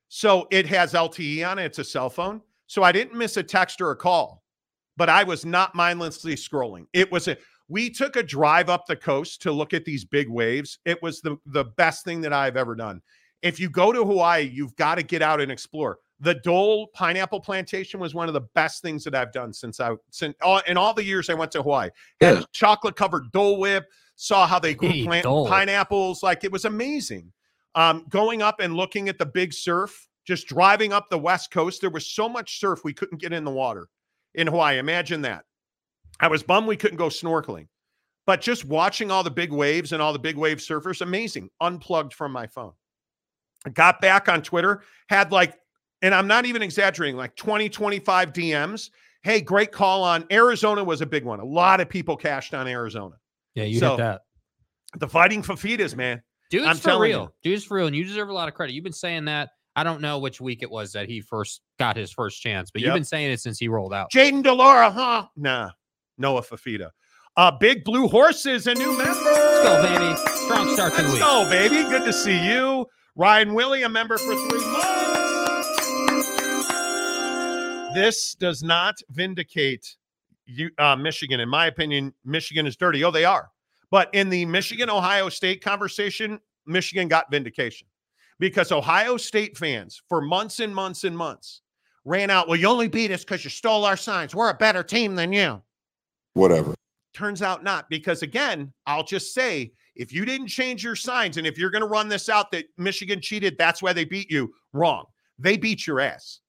so 0.09 0.47
it 0.51 0.67
has 0.67 0.95
LTE 0.95 1.49
on 1.49 1.59
it. 1.59 1.67
It's 1.67 1.79
a 1.79 1.85
cell 1.85 2.09
phone. 2.09 2.41
So 2.67 2.83
I 2.83 2.93
didn't 2.93 3.17
miss 3.17 3.37
a 3.37 3.43
text 3.43 3.81
or 3.81 3.91
a 3.91 3.97
call, 3.97 4.43
but 4.97 5.11
I 5.11 5.23
was 5.23 5.45
not 5.45 5.75
mindlessly 5.75 6.35
scrolling. 6.35 6.87
It 6.93 7.11
was 7.13 7.29
a 7.29 7.37
we 7.69 7.91
took 7.91 8.17
a 8.17 8.23
drive 8.23 8.69
up 8.69 8.87
the 8.87 8.97
coast 8.97 9.43
to 9.43 9.53
look 9.53 9.75
at 9.75 9.85
these 9.85 10.05
big 10.05 10.29
waves. 10.29 10.79
It 10.85 11.03
was 11.03 11.21
the 11.21 11.37
the 11.47 11.65
best 11.65 12.05
thing 12.05 12.21
that 12.23 12.33
I've 12.33 12.57
ever 12.57 12.75
done. 12.75 13.03
If 13.43 13.61
you 13.61 13.69
go 13.69 13.93
to 13.93 14.05
Hawaii, 14.05 14.51
you've 14.53 14.75
got 14.77 14.95
to 14.95 15.03
get 15.03 15.21
out 15.21 15.41
and 15.41 15.53
explore. 15.53 15.99
The 16.21 16.35
Dole 16.37 16.87
pineapple 16.95 17.41
plantation 17.41 18.01
was 18.01 18.15
one 18.15 18.29
of 18.29 18.35
the 18.35 18.47
best 18.55 18.81
things 18.81 19.05
that 19.05 19.15
I've 19.15 19.33
done 19.33 19.53
since 19.53 19.81
I 19.81 19.95
since 20.11 20.35
all, 20.41 20.63
in 20.67 20.79
all 20.79 20.95
the 20.95 21.05
years 21.05 21.29
I 21.29 21.35
went 21.35 21.53
to 21.53 21.63
Hawaii. 21.63 21.91
Yeah. 22.21 22.43
Chocolate 22.53 22.97
covered 22.97 23.31
Dole 23.33 23.59
whip, 23.59 23.85
saw 24.17 24.47
how 24.47 24.59
they 24.59 24.75
grew 24.75 24.89
Hey, 24.89 25.05
plant 25.05 25.25
pineapples. 25.25 26.23
Like 26.23 26.45
it 26.45 26.53
was 26.53 26.65
amazing. 26.65 27.33
Um, 27.75 28.07
going 28.09 28.43
up 28.43 28.61
and 28.61 28.75
looking 28.75 29.09
at 29.09 29.19
the 29.19 29.27
big 29.27 29.53
surf, 29.53 30.09
just 30.27 30.47
driving 30.47 30.93
up 30.93 31.11
the 31.11 31.19
west 31.19 31.51
coast, 31.51 31.81
there 31.81 31.91
was 31.91 32.07
so 32.07 32.29
much 32.29 32.61
surf 32.61 32.81
we 32.85 32.93
couldn't 32.93 33.21
get 33.21 33.33
in 33.33 33.45
the 33.45 33.51
water 33.51 33.89
in 34.35 34.47
Hawaii. 34.47 34.79
Imagine 34.79 35.23
that. 35.23 35.45
I 36.21 36.29
was 36.29 36.43
bummed 36.43 36.69
we 36.69 36.77
couldn't 36.77 36.97
go 36.97 37.09
snorkeling, 37.09 37.67
but 38.27 38.41
just 38.41 38.65
watching 38.65 39.11
all 39.11 39.25
the 39.25 39.31
big 39.31 39.51
waves 39.51 39.93
and 39.93 40.01
all 40.01 40.13
the 40.13 40.19
big 40.19 40.37
wave 40.37 40.59
surfers, 40.59 41.01
amazing. 41.01 41.51
Unplugged 41.61 42.15
from 42.15 42.31
my 42.31 42.47
phone. 42.47 42.73
I 43.67 43.71
got 43.71 44.01
back 44.01 44.29
on 44.29 44.43
Twitter, 44.43 44.83
had 45.09 45.33
like 45.33 45.59
and 46.03 46.15
I'm 46.15 46.27
not 46.27 46.45
even 46.45 46.61
exaggerating, 46.61 47.17
like 47.17 47.35
20, 47.35 47.71
25 47.71 48.33
DMs. 48.33 48.91
Hey, 49.23 49.41
great 49.41 49.73
call 49.73 50.05
on 50.05 50.27
Arizona 50.31 50.85
was 50.85 51.01
a 51.01 51.07
big 51.07 51.25
one. 51.25 51.41
A 51.41 51.45
lot 51.45 51.81
of 51.81 51.89
people 51.89 52.15
cashed 52.15 52.53
on 52.53 52.69
Arizona. 52.69 53.15
Yeah, 53.55 53.65
you 53.65 53.79
So, 53.79 53.91
hit 53.91 53.97
that. 53.99 54.21
The 54.99 55.09
fighting 55.09 55.43
for 55.43 55.55
Fifitas, 55.55 55.97
man. 55.97 56.23
Dude's 56.51 56.67
I'm 56.67 56.77
for 56.77 56.83
telling 56.83 57.11
real. 57.11 57.21
you. 57.43 57.51
Dude's 57.51 57.65
for 57.65 57.77
real, 57.79 57.87
and 57.87 57.97
you 57.97 58.05
deserve 58.05 58.29
a 58.29 58.33
lot 58.33 58.49
of 58.49 58.55
credit. 58.55 58.73
You've 58.75 58.85
been 58.85 58.93
saying 58.93 59.25
that. 59.27 59.51
I 59.77 59.83
don't 59.83 60.01
know 60.01 60.21
which 60.21 60.41
week 60.41 60.63
it 60.63 60.71
was 60.71 60.93
that 60.93 61.09
he 61.09 61.21
first 61.21 61.61
got 61.81 61.97
his 61.97 62.13
first 62.13 62.41
chance, 62.41 62.71
but 62.71 62.81
Yep. 62.81 62.87
you've 62.87 62.95
been 62.95 63.05
saying 63.05 63.33
it 63.33 63.41
since 63.41 63.59
he 63.59 63.67
rolled 63.67 63.93
out. 63.93 64.13
Jayden 64.13 64.43
de 64.45 64.53
Laura, 64.53 64.89
huh? 64.91 65.27
Nah, 65.37 65.71
Noah 66.17 66.43
Fifita. 66.43 66.91
Uh, 67.37 67.51
Big 67.51 67.83
Blue 67.83 68.07
Horses, 68.07 68.69
a 68.69 68.75
new 68.75 68.97
member. 68.97 69.03
Let's 69.13 69.63
go, 69.65 69.83
baby. 69.83 70.15
Strong 70.45 70.75
start 70.75 70.93
to 70.95 70.99
the 71.03 71.09
Let's 71.09 71.15
week. 71.15 71.21
go, 71.23 71.51
baby. 71.51 71.83
Good 71.91 72.05
to 72.05 72.13
see 72.13 72.47
you. 72.49 72.87
Ryan 73.17 73.55
Willie, 73.55 73.83
a 73.83 73.89
member 73.89 74.17
for 74.17 74.35
three 74.37 74.65
months. 74.71 75.69
This 77.95 78.35
does 78.39 78.63
not 78.63 78.97
vindicate 79.11 79.97
you, 80.47 80.71
uh, 80.79 80.97
Michigan. 80.97 81.41
In 81.41 81.49
my 81.49 81.67
opinion, 81.67 82.13
Michigan 82.25 82.67
is 82.67 82.77
dirty. 82.77 83.05
Oh, 83.05 83.11
they 83.11 83.25
are. 83.25 83.51
But 83.91 84.11
in 84.13 84.29
the 84.29 84.45
Michigan 84.47 84.91
Ohio 84.91 85.29
State 85.29 85.63
conversation, 85.63 86.41
Michigan 86.67 87.09
got 87.09 87.31
vindication 87.31 87.87
because 88.39 88.73
Ohio 88.73 89.17
State 89.17 89.57
fans, 89.57 90.03
for 90.09 90.21
months 90.21 90.61
and 90.61 90.75
months 90.75 91.05
and 91.05 91.17
months, 91.17 91.63
ran 92.05 92.31
out. 92.31 92.49
Well, 92.49 92.59
you 92.59 92.67
only 92.67 92.89
beat 92.89 93.11
us 93.11 93.25
because 93.25 93.45
you 93.45 93.51
stole 93.51 93.85
our 93.85 93.97
signs. 93.97 94.35
We're 94.35 94.51
a 94.51 94.55
better 94.55 94.83
team 94.83 95.15
than 95.15 95.33
you. 95.33 95.63
Whatever. 96.35 96.75
Turns 97.15 97.43
out 97.43 97.63
not, 97.63 97.89
because 97.89 98.23
again, 98.23 98.73
I'll 98.87 99.05
just 99.05 99.33
say 99.35 99.73
if 99.95 100.13
you 100.13 100.25
didn't 100.25 100.49
change 100.49 100.83
your 100.83 100.97
signs 100.97 101.37
and 101.37 101.47
if 101.47 101.57
you're 101.57 101.71
going 101.71 101.83
to 101.83 101.89
run 101.89 102.09
this 102.09 102.29
out 102.29 102.51
that 102.51 102.65
Michigan 102.77 103.21
cheated, 103.21 103.57
that's 103.57 103.81
why 103.81 103.93
they 103.93 104.05
beat 104.05 104.31
you, 104.31 104.53
wrong. 104.73 105.05
They 105.39 105.57
beat 105.57 105.87
your 105.87 106.01
ass. 106.01 106.41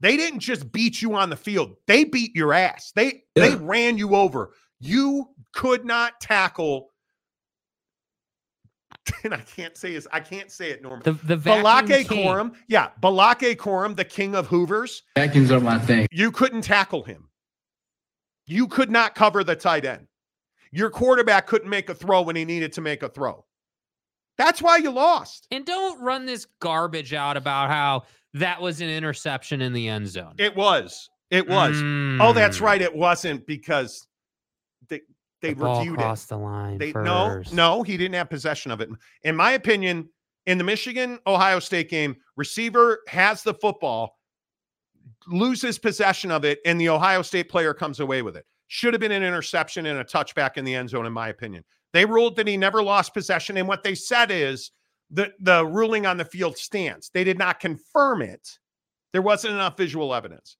They 0.00 0.16
didn't 0.16 0.40
just 0.40 0.72
beat 0.72 1.02
you 1.02 1.14
on 1.14 1.30
the 1.30 1.36
field, 1.36 1.76
they 1.86 2.04
beat 2.04 2.34
your 2.34 2.52
ass. 2.52 2.92
They 2.94 3.24
they 3.34 3.54
ran 3.54 3.98
you 3.98 4.14
over. 4.14 4.54
You 4.80 5.28
could 5.52 5.84
not 5.84 6.20
tackle. 6.20 6.88
And 9.24 9.34
I 9.34 9.40
can't 9.40 9.76
say 9.76 9.94
this, 9.94 10.06
I 10.12 10.20
can't 10.20 10.50
say 10.52 10.70
it, 10.70 10.82
normally. 10.82 11.02
The 11.04 11.12
the 11.26 11.36
vacuum 11.36 11.64
Balake 11.64 12.08
king. 12.08 12.26
Corum, 12.26 12.54
yeah, 12.68 12.90
Balake 13.02 13.56
Corum, 13.56 13.96
the 13.96 14.04
king 14.04 14.34
of 14.36 14.46
Hoovers, 14.46 15.02
Vacuums 15.16 15.50
are 15.50 15.58
my 15.58 15.78
thing. 15.78 16.06
you 16.12 16.30
couldn't 16.30 16.62
tackle 16.62 17.02
him. 17.02 17.28
You 18.46 18.68
could 18.68 18.90
not 18.90 19.14
cover 19.14 19.42
the 19.42 19.56
tight 19.56 19.84
end. 19.84 20.06
Your 20.70 20.90
quarterback 20.90 21.46
couldn't 21.46 21.68
make 21.68 21.88
a 21.88 21.94
throw 21.94 22.22
when 22.22 22.36
he 22.36 22.44
needed 22.44 22.72
to 22.74 22.80
make 22.80 23.02
a 23.02 23.08
throw. 23.08 23.44
That's 24.38 24.62
why 24.62 24.76
you 24.76 24.90
lost. 24.90 25.48
And 25.50 25.66
don't 25.66 26.00
run 26.00 26.24
this 26.26 26.46
garbage 26.60 27.12
out 27.12 27.36
about 27.36 27.68
how 27.68 28.04
that 28.34 28.60
was 28.60 28.80
an 28.80 28.88
interception 28.88 29.60
in 29.60 29.72
the 29.72 29.88
end 29.88 30.08
zone. 30.08 30.34
It 30.38 30.54
was. 30.54 31.08
It 31.30 31.48
was. 31.48 31.76
Oh, 32.20 32.32
that's 32.32 32.58
Mm. 32.58 32.62
right. 32.62 32.82
It 32.82 32.94
wasn't 32.94 33.46
because 33.46 34.06
they 34.88 35.00
they 35.42 35.54
The 35.54 35.60
ball 35.60 35.78
reviewed 35.78 35.94
it. 35.98 36.02
crossed 36.02 36.28
the 36.28 36.36
line. 36.38 36.78
They 36.78 36.92
no, 36.92 37.42
no, 37.52 37.82
he 37.82 37.96
didn't 37.96 38.14
have 38.14 38.28
possession 38.28 38.70
of 38.70 38.80
it. 38.80 38.88
In 39.22 39.34
my 39.36 39.52
opinion, 39.52 40.08
in 40.46 40.58
the 40.58 40.64
Michigan 40.64 41.18
Ohio 41.26 41.60
State 41.60 41.88
game, 41.88 42.16
receiver 42.36 43.00
has 43.08 43.42
the 43.42 43.54
football, 43.54 44.18
loses 45.26 45.78
possession 45.78 46.30
of 46.30 46.44
it, 46.44 46.60
and 46.64 46.80
the 46.80 46.88
Ohio 46.88 47.22
State 47.22 47.48
player 47.48 47.72
comes 47.74 48.00
away 48.00 48.22
with 48.22 48.36
it. 48.36 48.44
Should 48.68 48.92
have 48.94 49.00
been 49.00 49.12
an 49.12 49.22
interception 49.22 49.86
and 49.86 49.98
a 49.98 50.04
touchback 50.04 50.56
in 50.56 50.64
the 50.64 50.74
end 50.74 50.90
zone, 50.90 51.06
in 51.06 51.12
my 51.12 51.28
opinion. 51.28 51.64
They 51.92 52.04
ruled 52.04 52.36
that 52.36 52.46
he 52.46 52.56
never 52.56 52.82
lost 52.82 53.14
possession, 53.14 53.56
and 53.56 53.66
what 53.68 53.82
they 53.82 53.94
said 53.94 54.30
is 54.30 54.70
the 55.10 55.32
the 55.40 55.64
ruling 55.66 56.06
on 56.06 56.16
the 56.16 56.24
field 56.24 56.56
stands. 56.56 57.10
They 57.12 57.24
did 57.24 57.38
not 57.38 57.60
confirm 57.60 58.22
it. 58.22 58.58
There 59.12 59.22
wasn't 59.22 59.54
enough 59.54 59.76
visual 59.76 60.14
evidence, 60.14 60.56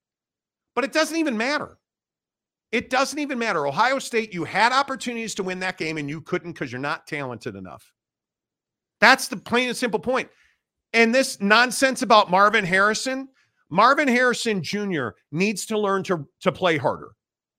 but 0.75 0.85
it 0.85 0.93
doesn't 0.93 1.17
even 1.17 1.37
matter. 1.37 1.79
It 2.73 2.91
doesn't 2.91 3.19
even 3.19 3.39
matter. 3.39 3.67
Ohio 3.67 3.99
State, 3.99 4.33
you 4.33 4.45
had 4.45 4.73
opportunities 4.73 5.35
to 5.37 5.43
win 5.43 5.59
that 5.61 5.79
game 5.79 5.99
and 5.99 6.09
you 6.09 6.21
couldn't 6.21 6.53
because 6.53 6.71
you're 6.71 6.81
not 6.81 7.07
talented 7.07 7.57
enough. 7.57 7.93
That's 9.01 9.29
the 9.29 9.37
plain 9.37 9.69
and 9.69 9.77
simple 9.77 9.99
point. 9.99 10.29
And 10.93 11.15
this 11.15 11.41
nonsense 11.41 12.03
about 12.03 12.31
Marvin 12.31 12.65
Harrison, 12.65 13.29
Marvin 13.71 14.09
Harrison 14.09 14.63
Jr. 14.63 15.09
needs 15.33 15.67
to 15.67 15.79
learn 15.79 16.03
to, 16.05 16.29
to 16.43 16.53
play 16.53 16.77
harder. 16.77 17.11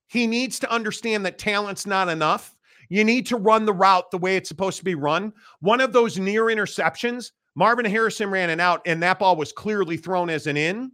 He 0.08 0.28
needs 0.28 0.60
to 0.60 0.72
understand 0.72 1.26
that 1.26 1.38
talent's 1.38 1.86
not 1.86 2.10
enough. 2.10 2.56
You 2.92 3.06
need 3.06 3.26
to 3.28 3.38
run 3.38 3.64
the 3.64 3.72
route 3.72 4.12
the 4.12 4.18
way 4.18 4.36
it's 4.36 4.50
supposed 4.50 4.78
to 4.80 4.84
be 4.84 4.96
run. 4.96 5.32
One 5.62 5.80
of 5.80 5.94
those 5.94 6.20
near 6.20 6.48
interceptions, 6.48 7.32
Marvin 7.56 7.86
Harrison 7.86 8.30
ran 8.30 8.50
it 8.50 8.60
out, 8.60 8.82
and 8.86 9.02
that 9.02 9.18
ball 9.18 9.38
was 9.38 9.54
clearly 9.54 9.96
thrown 9.96 10.30
as 10.30 10.46
an 10.46 10.58
in. 10.58 10.92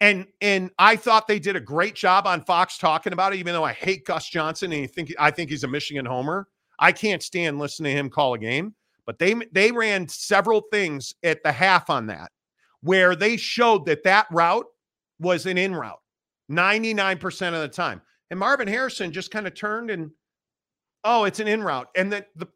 And 0.00 0.26
and 0.40 0.72
I 0.76 0.96
thought 0.96 1.28
they 1.28 1.38
did 1.38 1.54
a 1.54 1.60
great 1.60 1.94
job 1.94 2.26
on 2.26 2.42
Fox 2.44 2.78
talking 2.78 3.12
about 3.12 3.32
it, 3.32 3.36
even 3.38 3.52
though 3.52 3.62
I 3.62 3.72
hate 3.74 4.04
Gus 4.04 4.28
Johnson 4.28 4.72
and 4.72 4.90
think 4.90 5.14
I 5.16 5.30
think 5.30 5.50
he's 5.50 5.62
a 5.62 5.68
Michigan 5.68 6.04
homer. 6.04 6.48
I 6.80 6.90
can't 6.90 7.22
stand 7.22 7.60
listening 7.60 7.92
to 7.92 8.00
him 8.00 8.10
call 8.10 8.34
a 8.34 8.38
game. 8.38 8.74
But 9.06 9.20
they 9.20 9.34
they 9.52 9.70
ran 9.70 10.08
several 10.08 10.62
things 10.72 11.14
at 11.22 11.44
the 11.44 11.52
half 11.52 11.90
on 11.90 12.08
that, 12.08 12.32
where 12.80 13.14
they 13.14 13.36
showed 13.36 13.86
that 13.86 14.02
that 14.02 14.26
route 14.32 14.66
was 15.20 15.46
an 15.46 15.58
in 15.58 15.76
route, 15.76 16.02
ninety 16.48 16.92
nine 16.92 17.18
percent 17.18 17.54
of 17.54 17.62
the 17.62 17.68
time. 17.68 18.02
And 18.30 18.40
Marvin 18.40 18.66
Harrison 18.66 19.12
just 19.12 19.30
kind 19.30 19.46
of 19.46 19.54
turned 19.54 19.90
and, 19.90 20.10
oh, 21.04 21.24
it's 21.24 21.40
an 21.40 21.48
in 21.48 21.62
route. 21.62 21.88
And 21.96 22.12
that 22.12 22.28
the 22.36 22.46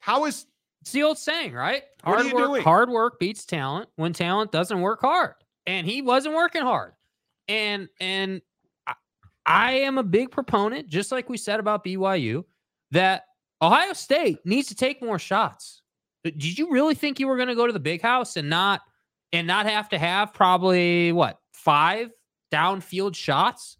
how 0.00 0.24
is 0.26 0.46
It's 0.80 0.92
the 0.92 1.02
old 1.04 1.18
saying, 1.18 1.52
right? 1.52 1.82
What 2.04 2.14
are 2.14 2.16
Hard 2.16 2.26
you 2.26 2.34
work, 2.34 2.46
doing? 2.48 2.62
hard 2.62 2.90
work 2.90 3.20
beats 3.20 3.44
talent 3.44 3.88
when 3.96 4.12
talent 4.12 4.52
doesn't 4.52 4.80
work 4.80 5.00
hard. 5.00 5.34
And 5.66 5.86
he 5.86 6.02
wasn't 6.02 6.34
working 6.34 6.62
hard. 6.62 6.92
And 7.48 7.88
and 8.00 8.42
I, 8.86 8.94
I 9.46 9.72
am 9.72 9.98
a 9.98 10.02
big 10.02 10.30
proponent, 10.30 10.88
just 10.88 11.12
like 11.12 11.28
we 11.28 11.36
said 11.36 11.60
about 11.60 11.84
BYU, 11.84 12.44
that 12.90 13.24
Ohio 13.60 13.92
State 13.92 14.38
needs 14.44 14.68
to 14.68 14.74
take 14.74 15.02
more 15.02 15.18
shots. 15.18 15.82
Uh, 16.26 16.30
did 16.30 16.58
you 16.58 16.70
really 16.70 16.94
think 16.96 17.20
you 17.20 17.28
were 17.28 17.36
going 17.36 17.48
to 17.48 17.54
go 17.54 17.66
to 17.66 17.72
the 17.72 17.80
big 17.80 18.02
house 18.02 18.36
and 18.36 18.50
not 18.50 18.80
and 19.32 19.46
not 19.46 19.66
have 19.66 19.88
to 19.90 19.98
have 19.98 20.34
probably 20.34 21.12
what 21.12 21.38
five 21.52 22.10
downfield 22.52 23.14
shots 23.14 23.76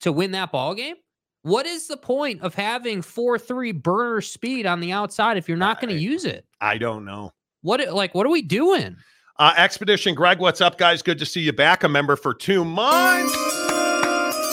to 0.00 0.12
win 0.12 0.32
that 0.32 0.52
ball 0.52 0.74
game? 0.74 0.96
What 1.42 1.66
is 1.66 1.88
the 1.88 1.96
point 1.96 2.40
of 2.42 2.54
having 2.54 3.02
four 3.02 3.36
three 3.36 3.72
burner 3.72 4.20
speed 4.20 4.64
on 4.64 4.78
the 4.78 4.92
outside 4.92 5.36
if 5.36 5.48
you're 5.48 5.58
not 5.58 5.80
going 5.80 5.92
to 5.92 6.00
use 6.00 6.24
it? 6.24 6.46
I 6.60 6.78
don't 6.78 7.04
know. 7.04 7.32
What 7.62 7.92
like 7.92 8.14
what 8.14 8.26
are 8.26 8.30
we 8.30 8.42
doing? 8.42 8.96
Uh, 9.38 9.52
Expedition 9.56 10.14
Greg, 10.14 10.38
what's 10.38 10.60
up, 10.60 10.78
guys? 10.78 11.02
Good 11.02 11.18
to 11.18 11.26
see 11.26 11.40
you 11.40 11.52
back. 11.52 11.82
A 11.82 11.88
member 11.88 12.14
for 12.14 12.32
two 12.32 12.64
months. 12.64 13.34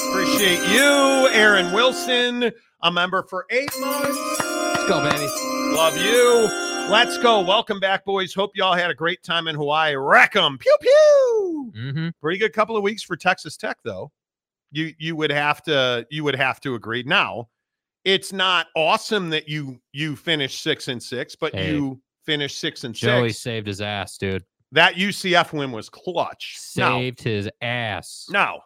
Appreciate 0.10 0.68
you. 0.70 1.30
Aaron 1.32 1.72
Wilson, 1.74 2.52
a 2.82 2.91
member 2.91 3.22
for 3.24 3.45
eight 3.52 3.70
months. 3.80 4.18
Let's 4.40 4.88
go, 4.88 5.03
baby. 5.07 5.28
Love 5.76 5.95
you. 5.98 6.49
Let's 6.90 7.20
go. 7.20 7.41
Welcome 7.41 7.80
back, 7.80 8.03
boys. 8.03 8.34
Hope 8.34 8.52
y'all 8.56 8.74
had 8.74 8.90
a 8.90 8.95
great 8.95 9.22
time 9.22 9.48
in 9.48 9.56
Hawaii. 9.56 9.95
Wreck 9.95 10.36
'em. 10.36 10.57
Pew 10.57 10.76
pew. 10.82 11.74
Mm-hmm. 11.76 12.10
Pretty 12.20 12.40
good 12.40 12.53
couple 12.53 12.76
of 12.76 12.82
weeks 12.82 13.03
for 13.03 13.16
Texas 13.16 13.57
Tech, 13.57 13.78
though. 13.84 14.11
You 14.72 14.94
you 15.00 15.16
would 15.16 15.32
have 15.32 15.62
to 15.64 16.06
you 16.12 16.24
would 16.24 16.36
have 16.36 16.60
to 16.62 16.76
agree. 16.76 17.04
Now, 17.04 17.48
it's 18.06 18.32
not 18.32 18.68
awesome 18.76 19.30
that 19.32 19.48
you 19.50 19.80
you 19.94 20.16
finished 20.16 20.62
six 20.62 20.88
and 20.88 21.02
six, 21.02 21.36
but 21.36 21.54
Hey. 21.56 21.72
you 21.74 22.02
finished 22.26 22.60
six 22.60 22.84
and 22.84 22.94
Joey 22.94 23.30
six. 23.30 23.40
saved 23.41 23.68
his 23.68 23.82
ass, 23.82 24.18
dude. 24.18 24.44
That 24.72 24.96
UCF 24.96 25.52
win 25.54 25.72
was 25.72 25.90
clutch. 25.90 26.58
Now, 26.78 27.00
Saved 27.00 27.22
his 27.24 27.50
ass. 27.62 28.28
Now, 28.30 28.62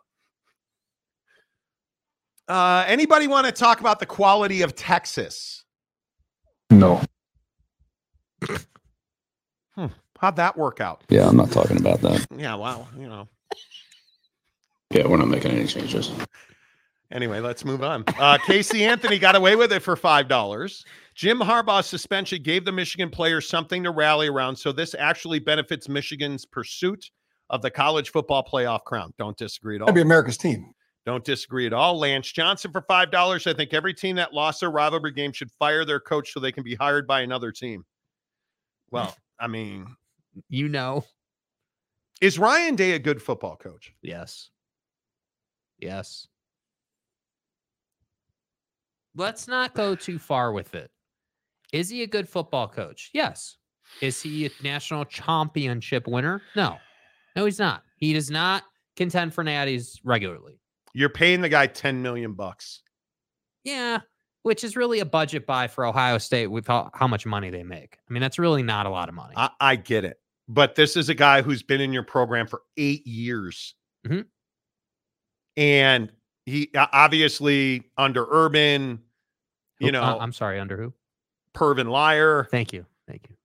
uh, 2.50 2.84
anybody 2.88 3.28
want 3.28 3.46
to 3.46 3.54
talk 3.54 3.80
about 3.80 4.00
the 4.00 4.06
quality 4.06 4.62
of 4.64 4.76
Texas? 4.76 5.64
No. 6.70 7.02
How'd 10.20 10.36
that 10.38 10.58
work 10.58 10.80
out? 10.80 11.04
Yeah, 11.10 11.28
I'm 11.28 11.36
not 11.36 11.52
talking 11.52 11.78
about 11.78 12.00
that. 12.02 12.26
Yeah, 12.38 12.56
well, 12.56 12.88
you 12.98 13.08
know. 13.08 13.28
Yeah, 14.94 15.08
we're 15.08 15.18
not 15.18 15.28
making 15.28 15.52
any 15.52 15.66
changes. 15.66 16.12
Anyway, 17.12 17.40
let's 17.40 17.64
move 17.66 17.84
on. 17.84 18.04
Uh, 18.20 18.38
Casey 18.46 18.84
Anthony 18.86 19.20
got 19.20 19.36
away 19.36 19.56
with 19.56 19.72
it 19.74 19.82
for 19.82 19.96
five 19.96 20.28
dollars. 20.28 20.86
Jim 21.16 21.40
Harbaugh's 21.40 21.86
suspension 21.86 22.42
gave 22.42 22.66
the 22.66 22.72
Michigan 22.72 23.10
players 23.10 23.48
something 23.48 23.84
to 23.84 23.92
rally 23.92 24.28
around, 24.28 24.56
so 24.56 24.72
this 24.72 24.96
actually 24.98 25.40
benefits 25.40 25.88
Michigan's 25.88 26.46
pursuit 26.46 27.12
of 27.52 27.62
the 27.62 27.70
college 27.70 28.10
football 28.12 28.44
playoff 28.44 28.84
crown. 28.84 29.14
Don't 29.20 29.38
disagree 29.38 29.76
at 29.76 29.82
all. 29.82 29.86
That'd 29.86 29.96
be 29.96 30.02
America's 30.02 30.38
team. 30.38 30.74
Don't 31.06 31.24
disagree 31.24 31.66
at 31.68 31.74
all. 31.74 32.00
Lance 32.00 32.32
Johnson 32.32 32.72
for 32.72 32.82
five 32.82 33.12
dollars. 33.12 33.46
I 33.46 33.54
think 33.54 33.74
every 33.74 33.94
team 33.94 34.16
that 34.16 34.34
lost 34.34 34.62
their 34.62 34.72
rivalry 34.72 35.12
game 35.12 35.32
should 35.34 35.52
fire 35.52 35.86
their 35.86 36.00
coach 36.00 36.32
so 36.34 36.40
they 36.40 36.52
can 36.52 36.64
be 36.64 36.76
hired 36.76 37.06
by 37.06 37.22
another 37.22 37.52
team. 37.52 37.84
Well, 38.90 39.16
I 39.40 39.48
mean, 39.48 39.88
You 40.50 40.70
know. 40.70 41.04
is 42.22 42.40
Ryan 42.40 42.76
Day 42.76 42.92
a 42.94 43.00
good 43.00 43.22
football 43.22 43.56
coach? 43.56 43.94
Yes. 44.02 44.50
Yes. 45.84 46.28
Let's 49.16 49.48
not 49.48 49.74
go 49.76 49.96
too 49.96 50.18
far 50.18 50.52
with 50.54 50.74
it. 50.76 50.90
Is 51.72 51.90
he 51.90 52.04
a 52.04 52.08
good 52.08 52.28
football 52.28 52.68
coach? 52.68 53.10
Yes. 53.14 53.58
Is 54.02 54.22
he 54.22 54.46
a 54.46 54.50
national 54.64 55.06
championship 55.06 56.08
winner? 56.08 56.42
No. 56.56 56.78
No, 57.36 57.46
he's 57.46 57.60
not. 57.60 57.84
He 57.98 58.14
does 58.14 58.32
not 58.32 58.64
contend 58.96 59.34
for 59.34 59.44
natties 59.44 60.00
regularly. 60.04 60.60
You're 60.94 61.10
paying 61.10 61.42
the 61.42 61.50
guy 61.50 61.68
10 61.68 62.02
million 62.02 62.34
bucks. 62.34 62.82
Yeah, 63.64 64.00
which 64.44 64.64
is 64.64 64.76
really 64.76 65.00
a 65.00 65.06
budget 65.06 65.46
buy 65.46 65.68
for 65.68 65.86
Ohio 65.86 66.18
State 66.18 66.48
with 66.48 66.68
how, 66.68 66.90
how 66.94 67.08
much 67.08 67.26
money 67.26 67.50
they 67.50 67.64
make. 67.64 67.98
I 68.10 68.14
mean, 68.14 68.22
that's 68.22 68.38
really 68.40 68.62
not 68.64 68.86
a 68.86 68.90
lot 68.90 69.10
of 69.10 69.16
money. 69.16 69.34
I, 69.36 69.50
I 69.60 69.76
get 69.76 70.06
it. 70.06 70.18
But 70.48 70.76
this 70.76 70.98
is 70.98 71.10
a 71.10 71.14
guy 71.16 71.42
who's 71.42 71.64
been 71.64 71.82
in 71.82 71.94
your 71.94 72.04
program 72.04 72.48
for 72.48 72.62
eight 72.78 73.06
years. 73.08 73.76
Mhm. 74.06 74.26
And 75.58 76.12
he 76.46 76.70
uh, 76.76 76.88
obviously 76.92 77.84
under 77.98 78.26
Urban, 78.30 79.02
you 79.80 79.88
Who- 79.88 79.92
know, 79.94 80.04
uh, 80.04 80.18
I'm 80.20 80.34
sorry, 80.34 80.60
under 80.60 80.78
who? 80.78 80.94
Pervin 81.54 81.88
Liar. 81.90 82.48
Thank 82.52 82.74
you. 82.74 82.86
Thank 83.08 83.28
you. 83.30 83.36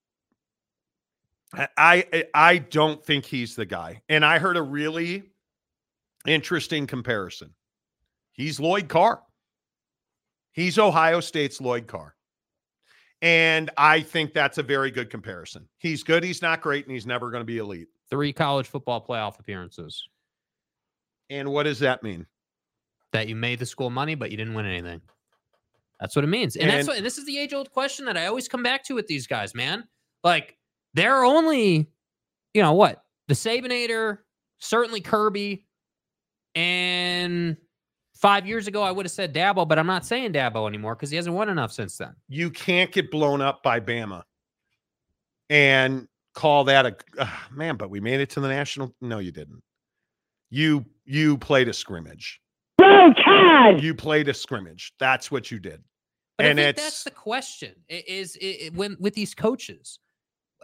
I, 1.77 2.05
I 2.13 2.25
I 2.35 2.59
don't 2.59 3.05
think 3.05 3.25
he's 3.25 3.55
the 3.57 3.67
guy. 3.67 4.03
And 4.09 4.25
I 4.25 4.39
heard 4.39 4.57
a 4.57 4.63
really 4.63 5.25
interesting 6.27 6.87
comparison. 6.87 7.55
He's 8.33 8.61
Lloyd 8.61 8.89
Carr. 8.89 9.23
He's 10.53 10.79
Ohio 10.79 11.21
State's 11.21 11.61
Lloyd 11.61 11.87
Carr. 11.87 12.15
And 13.21 13.71
I 13.77 14.01
think 14.01 14.33
that's 14.33 14.59
a 14.59 14.63
very 14.63 14.91
good 14.91 15.11
comparison. 15.11 15.69
He's 15.79 16.03
good, 16.03 16.23
he's 16.23 16.41
not 16.43 16.61
great, 16.61 16.85
and 16.87 16.93
he's 16.93 17.07
never 17.07 17.31
going 17.31 17.41
to 17.41 17.45
be 17.47 17.59
elite. 17.59 17.89
Three 18.11 18.33
college 18.33 18.67
football 18.69 19.05
playoff 19.05 19.39
appearances 19.41 20.09
And 21.31 21.51
what 21.51 21.65
does 21.65 21.79
that 21.81 22.03
mean? 22.03 22.27
that 23.13 23.29
you 23.29 23.37
made 23.37 23.59
the 23.59 23.67
school 23.67 23.91
money, 23.91 24.15
but 24.15 24.31
you 24.31 24.37
didn't 24.37 24.55
win 24.55 24.67
anything. 24.67 25.01
That's 26.01 26.15
what 26.15 26.25
it 26.25 26.29
means. 26.29 26.57
And, 26.57 26.71
that's 26.71 26.87
what, 26.87 26.97
and 26.97 27.07
this 27.07 27.19
is 27.19 27.27
the 27.27 27.39
age 27.39 27.53
old 27.53 27.71
question 27.71 28.05
that 28.05 28.17
I 28.17 28.27
always 28.27 28.49
come 28.49 28.63
back 28.63 28.85
to 28.85 28.95
with 28.95 29.07
these 29.07 29.27
guys, 29.27 29.55
man. 29.55 29.85
Like, 30.23 30.57
they're 30.95 31.25
only, 31.25 31.91
you 32.55 32.63
know, 32.63 32.75
what? 32.75 33.03
The 33.27 33.35
Sabinator, 33.35 34.19
certainly 34.59 35.01
Kirby, 35.01 35.67
and 36.55 37.57
five 38.15 38.47
years 38.47 38.67
ago, 38.67 38.83
I 38.83 38.93
would 38.93 39.07
have 39.07 39.13
said 39.13 39.35
Dabo, 39.35 39.67
but 39.67 39.79
I'm 39.79 39.87
not 39.87 40.07
saying 40.07 40.33
Dabo 40.33 40.69
anymore 40.69 40.95
because 40.95 41.11
he 41.11 41.17
hasn't 41.17 41.35
won 41.35 41.49
enough 41.49 41.73
since 41.73 41.97
then. 41.97 42.15
You 42.29 42.51
can't 42.51 42.93
get 42.93 43.11
blown 43.11 43.41
up 43.41 43.63
by 43.63 43.81
Bama 43.81 44.23
and 45.51 46.07
call 46.35 46.65
that 46.65 46.87
a 46.87 46.97
ah, 47.19 47.49
man, 47.51 47.77
but 47.77 47.91
we 47.91 48.01
made 48.01 48.21
it 48.21 48.31
to 48.31 48.41
the 48.41 48.49
national. 48.49 48.95
No, 49.01 49.19
you 49.19 49.33
didn't. 49.33 49.63
You 50.51 50.87
you 51.09 51.39
played 51.39 51.69
a 51.69 51.73
scrimmage. 51.73 52.41
You 52.79 53.95
played 53.95 54.29
a 54.29 54.35
scrimmage. 54.35 54.93
That's 55.01 55.31
what 55.31 55.51
you 55.51 55.59
did. 55.59 55.83
But 56.37 56.47
and 56.47 56.61
I 56.61 56.63
think 56.65 56.77
it's 56.77 56.83
that's 56.85 57.05
the 57.05 57.11
question 57.11 57.75
i- 57.91 58.05
is, 58.07 58.37
i 58.41 58.67
i- 58.67 58.71
when 58.75 58.97
with 59.01 59.15
these 59.15 59.35
coaches 59.35 59.99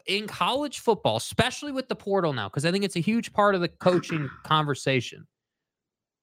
in 0.07 0.27
college 0.27 0.81
football, 0.81 1.17
especially 1.17 1.73
with 1.73 1.89
the 1.89 1.97
portal 1.97 2.33
now, 2.33 2.49
because 2.49 2.65
I 2.65 2.71
think 2.71 2.85
it's 2.85 2.97
a 2.97 3.01
huge 3.01 3.33
part 3.33 3.55
of 3.55 3.61
the 3.63 3.69
coaching 3.69 4.29
conversation. 4.45 5.27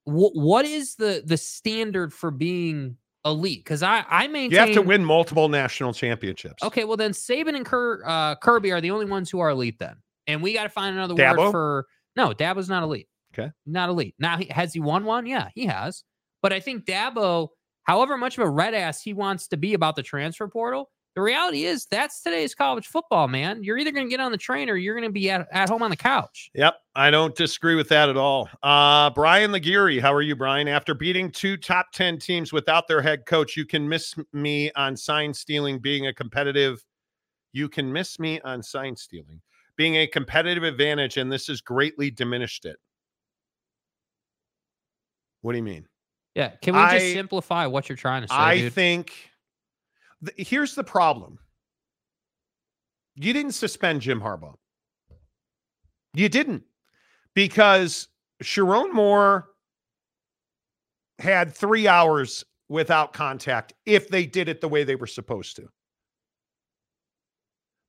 What 0.06 0.36
what 0.36 0.66
is 0.66 0.96
the 0.96 1.24
the 1.26 1.38
standard 1.38 2.14
for 2.14 2.32
being 2.32 2.98
elite? 3.26 3.64
Because 3.64 3.84
I 3.84 4.06
I 4.08 4.28
maintain 4.28 4.52
you 4.52 4.58
have 4.60 4.72
to 4.74 4.82
win 4.82 5.04
multiple 5.04 5.50
national 5.50 5.94
championships. 5.94 6.64
Okay, 6.64 6.86
well 6.86 6.98
then 6.98 7.12
Saban 7.12 7.56
and 7.56 7.66
Ker, 7.66 8.04
uh, 8.06 8.36
Kirby 8.36 8.72
are 8.72 8.82
the 8.82 8.92
only 8.92 9.06
ones 9.06 9.30
who 9.30 9.40
are 9.40 9.50
elite 9.50 9.80
then, 9.80 9.96
and 10.28 10.42
we 10.42 10.54
got 10.54 10.64
to 10.64 10.70
find 10.70 10.96
another 10.96 11.16
Dabo? 11.16 11.38
word 11.38 11.52
for 11.52 11.88
no. 12.16 12.30
Dabo's 12.34 12.70
not 12.70 12.84
elite. 12.84 13.08
Okay. 13.34 13.52
not 13.66 13.90
elite. 13.90 14.16
Now 14.20 14.40
has 14.50 14.74
he 14.74 14.80
won 14.80 15.06
one? 15.06 15.26
Yeah, 15.26 15.50
he 15.56 15.66
has. 15.66 16.04
But 16.42 16.54
I 16.54 16.60
think 16.60 16.86
Dabo, 16.86 17.50
however 17.84 18.18
much 18.18 18.38
of 18.38 18.44
a 18.44 18.50
red 18.50 18.74
ass 18.74 19.02
he 19.02 19.14
wants 19.14 19.48
to 19.50 19.58
be 19.58 19.74
about 19.74 19.96
the 19.96 20.04
transfer 20.04 20.48
portal, 20.48 20.90
the 21.14 21.22
reality 21.22 21.66
is 21.66 21.88
that's 21.88 22.22
today's 22.22 22.56
college 22.56 22.88
football, 22.88 23.28
man. 23.28 23.64
You're 23.64 23.78
either 23.78 23.92
going 23.92 24.06
to 24.06 24.10
get 24.10 24.22
on 24.22 24.32
the 24.32 24.38
train 24.38 24.70
or 24.70 24.78
you're 24.78 24.96
going 24.96 25.08
to 25.08 25.12
be 25.12 25.30
at, 25.30 25.46
at 25.52 25.68
home 25.68 25.84
on 25.84 25.90
the 25.90 25.98
couch. 25.98 26.50
Yep, 26.56 26.76
I 26.96 27.12
don't 27.12 27.36
disagree 27.36 27.76
with 27.76 27.90
that 27.90 28.08
at 28.08 28.16
all. 28.16 28.50
Uh, 28.64 29.10
Brian 29.10 29.52
Laguerre, 29.52 30.00
how 30.00 30.14
are 30.14 30.22
you, 30.22 30.38
Brian? 30.38 30.70
After 30.70 30.94
beating 30.94 31.30
two 31.30 31.58
top 31.58 31.92
10 31.92 32.18
teams 32.18 32.54
without 32.54 32.88
their 32.88 33.02
head 33.02 33.26
coach, 33.26 33.58
you 33.58 33.66
can 33.66 33.88
miss 33.88 34.16
me 34.32 34.72
on 34.78 34.96
sign 34.96 35.34
stealing 35.34 35.80
being 35.80 36.08
a 36.08 36.14
competitive. 36.14 36.82
You 37.52 37.68
can 37.68 37.92
miss 37.92 38.18
me 38.18 38.40
on 38.42 38.64
sign 38.64 38.96
stealing 38.96 39.42
being 39.76 39.98
a 39.98 40.08
competitive 40.08 40.64
advantage, 40.64 41.18
and 41.18 41.30
this 41.30 41.48
has 41.48 41.60
greatly 41.60 42.10
diminished 42.10 42.66
it. 42.66 42.78
What 45.42 45.54
do 45.54 45.58
you 45.58 45.64
mean? 45.64 45.88
Yeah. 46.36 46.50
Can 46.62 46.76
we 46.76 46.82
just 46.98 47.14
simplify 47.14 47.66
what 47.68 47.90
you're 47.90 47.98
trying 47.98 48.22
to 48.22 48.28
say, 48.28 48.36
I 48.36 48.58
dude? 48.58 48.74
think 48.74 49.14
th- 50.26 50.48
here's 50.48 50.76
the 50.76 50.84
problem. 50.84 51.40
You 53.16 53.34
didn't 53.34 53.52
suspend 53.54 54.02
Jim 54.02 54.22
Harbaugh. 54.22 54.56
You 56.14 56.30
didn't 56.30 56.64
because 57.36 58.08
Sherrone 58.44 58.94
Moore 58.94 59.48
had 61.20 61.54
three 61.54 61.88
hours 61.88 62.44
without 62.70 63.14
contact 63.14 63.74
if 63.86 64.10
they 64.10 64.26
did 64.26 64.48
it 64.48 64.62
the 64.62 64.68
way 64.68 64.84
they 64.84 64.96
were 64.96 65.08
supposed 65.08 65.58
to. 65.58 65.68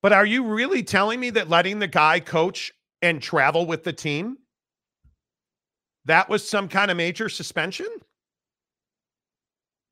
But 0.02 0.12
are 0.12 0.26
you 0.26 0.44
really 0.44 0.82
telling 0.82 1.20
me 1.20 1.30
that 1.30 1.48
letting 1.48 1.78
the 1.78 1.86
guy 1.86 2.18
coach 2.18 2.72
and 3.00 3.22
travel 3.22 3.66
with 3.66 3.84
the 3.84 3.92
team 3.92 4.38
that 6.06 6.28
was 6.28 6.46
some 6.48 6.68
kind 6.68 6.90
of 6.90 6.96
major 6.96 7.28
suspension? 7.28 7.86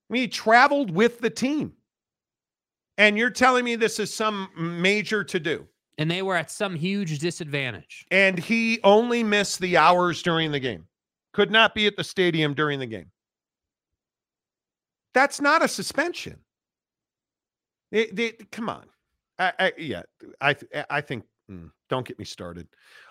I 0.08 0.12
mean, 0.12 0.22
he 0.22 0.28
traveled 0.28 0.90
with 0.90 1.20
the 1.20 1.30
team. 1.30 1.72
And 2.98 3.16
you're 3.16 3.30
telling 3.30 3.64
me 3.64 3.76
this 3.76 3.98
is 3.98 4.12
some 4.12 4.48
major 4.56 5.24
to 5.24 5.40
do. 5.40 5.66
and 5.98 6.10
they 6.10 6.22
were 6.22 6.36
at 6.36 6.50
some 6.50 6.74
huge 6.76 7.18
disadvantage. 7.18 8.04
And 8.10 8.38
he 8.38 8.80
only 8.84 9.22
missed 9.22 9.60
the 9.60 9.76
hours 9.76 10.22
during 10.22 10.50
the 10.52 10.60
game. 10.60 10.86
Could 11.32 11.50
not 11.50 11.74
be 11.74 11.86
at 11.86 11.96
the 11.96 12.04
stadium 12.04 12.54
during 12.54 12.78
the 12.80 12.86
game. 12.86 13.10
That's 15.14 15.40
not 15.40 15.62
a 15.62 15.68
suspension. 15.68 16.38
They- 17.90 18.10
they- 18.10 18.32
come 18.52 18.68
on. 18.68 18.88
I, 19.38 19.52
I, 19.58 19.72
yeah, 19.78 20.02
I, 20.40 20.56
I 20.90 21.00
think. 21.00 21.24
mm, 21.50 21.70
don't 21.88 22.06
get 22.06 22.18
me 22.18 22.24
started. 22.24 22.68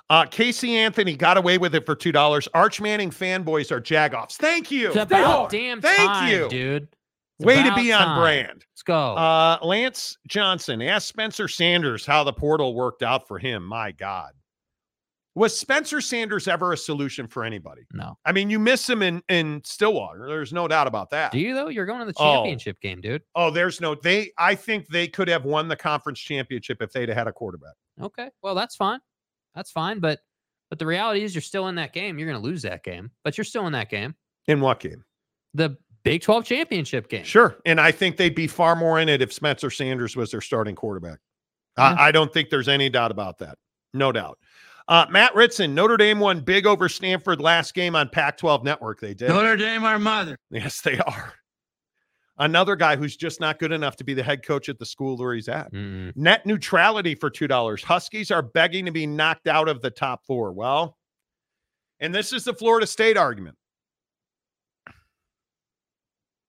Uh, 0.09 0.25
Casey 0.25 0.75
Anthony 0.75 1.15
got 1.15 1.37
away 1.37 1.57
with 1.57 1.75
it 1.75 1.85
for 1.85 1.95
two 1.95 2.11
dollars. 2.11 2.47
Arch 2.53 2.81
Manning 2.81 3.11
fanboys 3.11 3.71
are 3.71 3.79
jagoffs. 3.81 4.33
Thank 4.33 4.71
you. 4.71 4.87
It's 4.87 4.95
about 4.97 5.49
damn 5.51 5.81
Thank 5.81 5.97
time, 5.97 6.31
you. 6.31 6.49
dude. 6.49 6.83
It's 7.37 7.45
Way 7.45 7.61
to 7.63 7.73
be 7.75 7.93
on 7.93 8.01
time. 8.05 8.19
brand. 8.19 8.65
Let's 8.73 8.81
go. 8.83 9.13
Uh, 9.15 9.59
Lance 9.61 10.17
Johnson 10.27 10.81
asked 10.81 11.07
Spencer 11.07 11.47
Sanders 11.47 12.05
how 12.05 12.23
the 12.23 12.33
portal 12.33 12.73
worked 12.75 13.01
out 13.03 13.27
for 13.27 13.37
him. 13.39 13.63
My 13.63 13.91
God. 13.91 14.31
Was 15.35 15.57
Spencer 15.57 16.01
Sanders 16.01 16.49
ever 16.49 16.73
a 16.73 16.77
solution 16.77 17.27
for 17.27 17.45
anybody? 17.45 17.83
no. 17.93 18.17
I 18.25 18.33
mean, 18.33 18.49
you 18.49 18.59
miss 18.59 18.89
him 18.89 19.01
in, 19.01 19.21
in 19.29 19.61
Stillwater. 19.63 20.27
There's 20.27 20.51
no 20.51 20.67
doubt 20.67 20.87
about 20.87 21.11
that. 21.11 21.31
Do 21.31 21.39
you 21.39 21.53
though? 21.53 21.69
You're 21.69 21.85
going 21.85 21.99
to 21.99 22.05
the 22.05 22.13
Oh. 22.17 22.33
championship 22.37 22.81
game, 22.81 22.99
dude. 22.99 23.21
Oh, 23.35 23.49
there's 23.51 23.79
no 23.79 23.95
they 23.95 24.31
I 24.37 24.55
think 24.55 24.87
they 24.87 25.07
could 25.07 25.27
have 25.29 25.45
won 25.45 25.67
the 25.69 25.77
conference 25.77 26.19
championship 26.19 26.81
if 26.81 26.91
they'd 26.91 27.07
have 27.09 27.17
had 27.17 27.27
a 27.27 27.31
quarterback. 27.31 27.75
Okay. 28.01 28.29
Well, 28.41 28.55
that's 28.55 28.75
fine. 28.75 28.99
That's 29.59 29.71
fine. 29.71 29.99
But 29.99 30.19
but 30.69 30.79
the 30.79 30.85
reality 30.85 31.23
is 31.23 31.35
you're 31.35 31.41
still 31.41 31.67
in 31.67 31.75
that 31.75 31.91
game. 31.91 32.17
You're 32.17 32.29
going 32.29 32.41
to 32.41 32.47
lose 32.47 32.61
that 32.61 32.81
game, 32.81 33.11
but 33.25 33.37
you're 33.37 33.43
still 33.43 33.67
in 33.67 33.73
that 33.73 33.89
game. 33.89 34.15
In 34.47 34.61
what 34.61 34.79
game? 34.79 35.03
The 35.53 35.75
Big 36.03 36.21
12 36.21 36.45
championship 36.45 37.09
game. 37.09 37.25
Sure. 37.25 37.57
And 37.65 37.81
I 37.81 37.91
think 37.91 38.15
they'd 38.15 38.33
be 38.33 38.47
far 38.47 38.73
more 38.77 38.99
in 38.99 39.09
it 39.09 39.21
if 39.21 39.33
Spencer 39.33 39.69
Sanders 39.69 40.15
was 40.15 40.31
their 40.31 40.39
starting 40.39 40.75
quarterback. 40.75 41.19
Yeah. 41.77 41.95
I, 41.95 42.07
I 42.07 42.11
don't 42.11 42.31
think 42.31 42.49
there's 42.49 42.69
any 42.69 42.89
doubt 42.89 43.11
about 43.11 43.39
that. 43.39 43.57
No 43.93 44.13
doubt. 44.13 44.39
Uh, 44.87 45.05
Matt 45.09 45.35
Ritson, 45.35 45.75
Notre 45.75 45.97
Dame 45.97 46.19
won 46.19 46.39
big 46.39 46.65
over 46.65 46.87
Stanford 46.87 47.41
last 47.41 47.73
game 47.73 47.97
on 47.97 48.07
Pac 48.07 48.37
12 48.37 48.63
Network. 48.63 49.01
They 49.01 49.13
did. 49.13 49.27
Notre 49.27 49.57
Dame, 49.57 49.83
our 49.83 49.99
mother. 49.99 50.37
Yes, 50.51 50.79
they 50.81 50.97
are. 50.99 51.33
Another 52.39 52.77
guy 52.77 52.95
who's 52.95 53.17
just 53.17 53.41
not 53.41 53.59
good 53.59 53.73
enough 53.73 53.97
to 53.97 54.05
be 54.05 54.13
the 54.13 54.23
head 54.23 54.45
coach 54.45 54.69
at 54.69 54.79
the 54.79 54.85
school 54.85 55.17
where 55.17 55.35
he's 55.35 55.49
at. 55.49 55.71
Mm-mm. 55.73 56.15
Net 56.15 56.45
neutrality 56.45 57.13
for 57.13 57.29
$2. 57.29 57.83
Huskies 57.83 58.31
are 58.31 58.41
begging 58.41 58.85
to 58.85 58.91
be 58.91 59.05
knocked 59.05 59.47
out 59.47 59.67
of 59.67 59.81
the 59.81 59.91
top 59.91 60.25
four. 60.25 60.53
Well, 60.53 60.97
and 61.99 62.15
this 62.15 62.31
is 62.31 62.45
the 62.45 62.53
Florida 62.53 62.87
State 62.87 63.17
argument. 63.17 63.57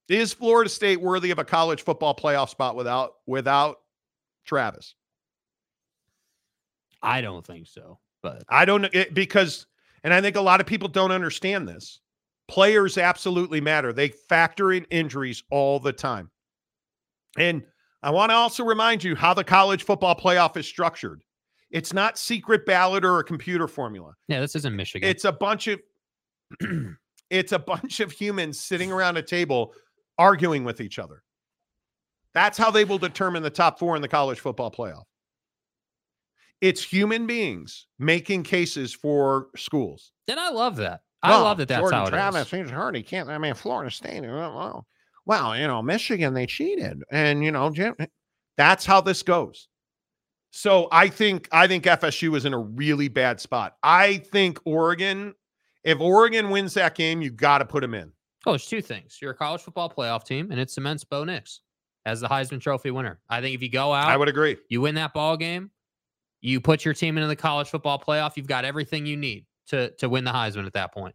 Is 0.08 0.32
Florida 0.32 0.70
State 0.70 1.00
worthy 1.00 1.32
of 1.32 1.38
a 1.38 1.44
college 1.44 1.82
football 1.82 2.14
playoff 2.14 2.50
spot 2.50 2.76
without 2.76 3.12
without 3.26 3.76
Travis? 4.44 4.94
I 7.02 7.20
don't 7.20 7.46
think 7.46 7.66
so. 7.66 7.98
But 8.22 8.42
I 8.48 8.64
don't 8.64 8.84
it, 8.92 9.14
because, 9.14 9.66
and 10.04 10.12
I 10.12 10.20
think 10.20 10.36
a 10.36 10.40
lot 10.40 10.60
of 10.60 10.66
people 10.66 10.88
don't 10.88 11.12
understand 11.12 11.66
this. 11.68 12.00
Players 12.51 12.98
absolutely 12.98 13.60
matter. 13.60 13.93
They 13.93 14.09
factor 14.09 14.72
in 14.72 14.85
injuries 14.90 15.44
all 15.51 15.78
the 15.78 15.93
time. 15.93 16.32
And 17.39 17.62
I 18.02 18.10
want 18.10 18.31
to 18.31 18.35
also 18.35 18.64
remind 18.64 19.05
you 19.05 19.14
how 19.14 19.35
the 19.35 19.44
college 19.44 19.85
football 19.85 20.16
playoff 20.16 20.56
is 20.56 20.66
structured. 20.66 21.22
It's 21.70 21.93
not 21.93 22.18
secret 22.18 22.66
ballot 22.66 23.05
or 23.05 23.20
a 23.20 23.24
computer 23.24 23.68
formula. 23.68 24.14
yeah, 24.27 24.40
this 24.40 24.56
isn't 24.56 24.74
Michigan. 24.74 25.09
It's 25.09 25.24
a 25.24 25.31
bunch 25.31 25.68
of 25.68 25.81
it's 27.31 27.52
a 27.52 27.59
bunch 27.60 28.01
of 28.01 28.10
humans 28.10 28.59
sitting 28.59 28.90
around 28.90 29.16
a 29.16 29.22
table 29.22 29.72
arguing 30.18 30.64
with 30.64 30.81
each 30.81 30.98
other. 30.98 31.22
That's 32.35 32.59
how 32.59 32.72
they 32.72 32.85
will 32.85 32.98
determine 32.98 33.44
the 33.44 33.51
top 33.51 33.78
4 33.78 33.94
in 33.94 34.02
the 34.02 34.09
college 34.09 34.40
football 34.40 34.72
playoff. 34.72 35.05
It's 36.60 36.82
human 36.82 37.28
beings 37.28 37.86
making 38.01 38.43
cases 38.43 38.93
for 38.93 39.51
schools. 39.56 40.10
And 40.27 40.40
I 40.40 40.51
love 40.51 40.74
that. 40.77 41.02
I 41.22 41.30
Well, 41.30 41.42
love 41.44 41.59
that 41.59 41.68
that's 41.68 41.80
Jordan 41.80 41.98
how 41.98 42.06
it 42.06 42.10
Travis, 42.10 42.52
is. 42.52 42.60
he's 42.60 42.70
hurt. 42.70 42.97
He 42.97 43.02
can't. 43.02 43.28
I 43.28 43.38
mean, 43.38 43.55
Florida 43.55 43.90
State. 43.90 44.22
Well, 44.22 44.86
well, 45.26 45.56
you 45.59 45.66
know, 45.66 45.82
Michigan, 45.82 46.32
they 46.34 46.47
cheated, 46.47 47.02
and 47.10 47.44
you 47.44 47.52
know, 47.52 47.70
Jim, 47.70 47.94
eh, 47.98 48.06
that's 48.56 48.86
how 48.86 49.01
this 49.01 49.22
goes. 49.22 49.68
So 50.51 50.88
I 50.90 51.09
think 51.09 51.48
I 51.52 51.66
think 51.68 51.84
FSU 51.84 52.36
is 52.36 52.44
in 52.44 52.55
a 52.55 52.59
really 52.59 53.09
bad 53.09 53.40
spot. 53.40 53.76
I 53.82 54.18
think 54.32 54.59
Oregon, 54.64 55.34
if 55.84 56.01
Oregon 56.01 56.51
wins 56.51 56.74
that 56.74 56.94
game, 56.94 57.22
you 57.22 57.30
got 57.30 57.59
to 57.59 57.64
put 57.64 57.82
them 57.82 57.94
in. 57.94 58.12
Oh, 58.47 58.52
there's 58.52 58.66
two 58.66 58.80
things. 58.82 59.18
You're 59.20 59.32
a 59.32 59.36
college 59.36 59.60
football 59.60 59.90
playoff 59.94 60.24
team, 60.24 60.51
and 60.51 60.59
it 60.59 60.70
cements 60.70 61.05
Bo 61.05 61.24
Nix 61.24 61.60
as 62.06 62.20
the 62.20 62.28
Heisman 62.28 62.60
Trophy 62.60 62.90
winner. 62.90 63.20
I 63.28 63.42
think 63.42 63.55
if 63.55 63.62
you 63.62 63.70
go 63.70 63.92
out, 63.92 64.09
I 64.09 64.16
would 64.16 64.28
agree. 64.28 64.56
you 64.70 64.80
win 64.80 64.94
that 64.94 65.12
ball 65.12 65.36
game, 65.36 65.70
you 66.40 66.60
put 66.60 66.84
your 66.84 66.94
team 66.94 67.18
into 67.18 67.28
the 67.28 67.36
college 67.36 67.68
football 67.68 67.98
playoff. 68.01 68.32
You've 68.36 68.47
got 68.48 68.64
everything 68.64 69.05
you 69.06 69.18
need 69.18 69.44
to 69.68 69.90
to 69.98 70.08
win 70.08 70.24
the 70.24 70.32
Heisman 70.32 70.66
at 70.66 70.72
that 70.74 70.92
point. 70.92 71.14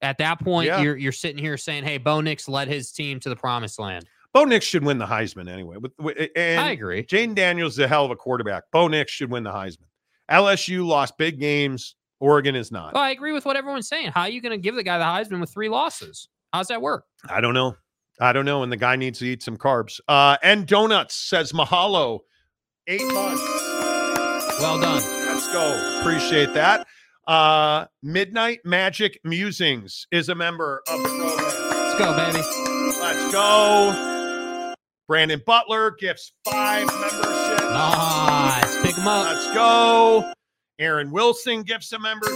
At 0.00 0.18
that 0.18 0.40
point, 0.40 0.66
Yeah. 0.66 0.80
you're 0.80 0.96
you're 0.96 1.12
sitting 1.12 1.38
here 1.42 1.56
saying, 1.56 1.84
"Hey, 1.84 1.98
Bo 1.98 2.20
Nix 2.20 2.48
led 2.48 2.68
his 2.68 2.90
team 2.92 3.20
to 3.20 3.28
the 3.28 3.36
promised 3.36 3.78
land." 3.78 4.04
Bo 4.32 4.44
Nix 4.44 4.64
should 4.64 4.82
win 4.84 4.96
the 4.98 5.06
Heisman 5.06 5.48
anyway. 5.48 5.76
With, 5.76 5.92
with 5.98 6.16
and 6.34 6.60
I 6.60 6.70
agree. 6.70 7.02
Jayden 7.04 7.34
Daniels 7.34 7.74
is 7.74 7.78
a 7.80 7.88
hell 7.88 8.04
of 8.06 8.10
a 8.10 8.16
quarterback. 8.16 8.64
Bo 8.72 8.88
Nix 8.88 9.12
should 9.12 9.30
win 9.30 9.42
the 9.44 9.52
Heisman. 9.52 9.84
LSU 10.30 10.86
lost 10.86 11.18
big 11.18 11.38
games. 11.38 11.96
Oregon 12.18 12.54
is 12.56 12.70
not. 12.72 12.94
Well, 12.94 13.02
I 13.02 13.10
agree 13.10 13.32
with 13.32 13.44
what 13.44 13.56
everyone's 13.56 13.88
saying. 13.88 14.12
How 14.14 14.22
are 14.22 14.28
you 14.30 14.40
going 14.40 14.52
to 14.52 14.58
give 14.58 14.74
the 14.76 14.84
guy 14.84 14.96
the 14.96 15.04
Heisman 15.04 15.40
with 15.40 15.50
three 15.52 15.68
losses? 15.68 16.28
How's 16.52 16.68
that 16.68 16.80
work? 16.80 17.04
I 17.28 17.40
don't 17.40 17.52
know. 17.52 17.76
I 18.20 18.32
don't 18.32 18.44
know. 18.44 18.62
And 18.62 18.70
the 18.70 18.76
guy 18.76 18.94
needs 18.96 19.18
to 19.18 19.26
eat 19.26 19.42
some 19.42 19.56
carbs. 19.56 20.00
Uh, 20.06 20.36
and 20.42 20.66
donuts 20.66 21.14
says 21.16 21.52
Mahalo. 21.52 22.20
Eight 22.86 23.02
months. 23.12 23.42
Well 24.60 24.80
done. 24.80 25.02
Let's 25.26 25.52
go. 25.52 25.98
Appreciate 26.00 26.54
that. 26.54 26.86
Uh, 27.26 27.86
Midnight 28.02 28.60
Magic 28.64 29.20
Musings 29.24 30.06
is 30.10 30.28
a 30.28 30.34
member 30.34 30.82
of 30.88 31.02
the 31.02 31.08
program. 31.08 31.36
Let's 31.38 31.98
go, 31.98 32.16
baby. 32.16 32.98
Let's 33.00 33.32
go. 33.32 34.74
Brandon 35.06 35.40
Butler 35.46 35.92
gifts 35.92 36.32
five 36.44 36.86
memberships. 36.86 37.62
Nice. 37.62 38.82
Pick 38.82 38.96
him 38.96 39.06
up. 39.06 39.24
Let's 39.26 39.54
go. 39.54 40.32
Aaron 40.78 41.10
Wilson 41.12 41.62
gifts 41.62 41.92
a 41.92 41.98
membership. 41.98 42.34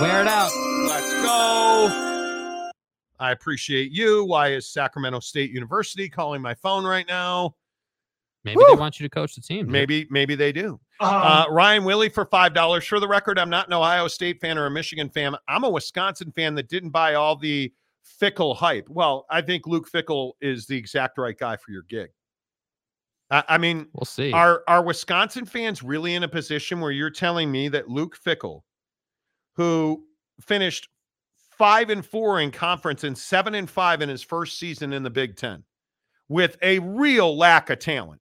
Wear 0.00 0.20
it 0.20 0.28
out. 0.28 0.50
Let's 0.86 1.12
go. 1.22 2.70
I 3.18 3.32
appreciate 3.32 3.90
you. 3.90 4.24
Why 4.24 4.52
is 4.52 4.68
Sacramento 4.68 5.20
State 5.20 5.50
University 5.50 6.08
calling 6.08 6.40
my 6.42 6.54
phone 6.54 6.84
right 6.84 7.06
now? 7.08 7.54
Maybe 8.44 8.56
Woo! 8.58 8.64
they 8.68 8.80
want 8.80 8.98
you 8.98 9.06
to 9.08 9.10
coach 9.10 9.34
the 9.34 9.40
team. 9.40 9.66
dude. 9.66 9.72
Maybe, 9.72 10.06
maybe 10.10 10.34
they 10.34 10.52
do. 10.52 10.80
Uh, 11.02 11.46
Ryan 11.50 11.84
Willie 11.84 12.08
for 12.08 12.24
five 12.24 12.54
dollars. 12.54 12.84
For 12.84 13.00
the 13.00 13.08
record, 13.08 13.38
I'm 13.38 13.50
not 13.50 13.66
an 13.66 13.72
Ohio 13.72 14.08
State 14.08 14.40
fan 14.40 14.56
or 14.58 14.66
a 14.66 14.70
Michigan 14.70 15.08
fan. 15.10 15.34
I'm 15.48 15.64
a 15.64 15.70
Wisconsin 15.70 16.30
fan 16.32 16.54
that 16.54 16.68
didn't 16.68 16.90
buy 16.90 17.14
all 17.14 17.36
the 17.36 17.72
fickle 18.02 18.54
hype. 18.54 18.88
Well, 18.88 19.26
I 19.30 19.42
think 19.42 19.66
Luke 19.66 19.90
Fickell 19.90 20.32
is 20.40 20.66
the 20.66 20.76
exact 20.76 21.18
right 21.18 21.36
guy 21.36 21.56
for 21.56 21.70
your 21.70 21.82
gig. 21.88 22.10
I, 23.30 23.44
I 23.48 23.58
mean, 23.58 23.86
We'll 23.94 24.04
see. 24.04 24.32
are 24.32 24.62
are 24.68 24.82
Wisconsin 24.82 25.46
fans 25.46 25.82
really 25.82 26.14
in 26.14 26.22
a 26.22 26.28
position 26.28 26.80
where 26.80 26.90
you're 26.90 27.10
telling 27.10 27.50
me 27.50 27.68
that 27.68 27.88
Luke 27.88 28.16
Fickell, 28.24 28.62
who 29.56 30.04
finished 30.40 30.88
five 31.56 31.90
and 31.90 32.04
four 32.04 32.40
in 32.40 32.50
conference 32.50 33.04
and 33.04 33.16
seven 33.16 33.54
and 33.54 33.68
five 33.70 34.02
in 34.02 34.08
his 34.08 34.22
first 34.22 34.58
season 34.58 34.92
in 34.92 35.02
the 35.02 35.10
Big 35.10 35.36
Ten, 35.36 35.64
with 36.28 36.56
a 36.62 36.78
real 36.80 37.36
lack 37.36 37.70
of 37.70 37.78
talent, 37.78 38.20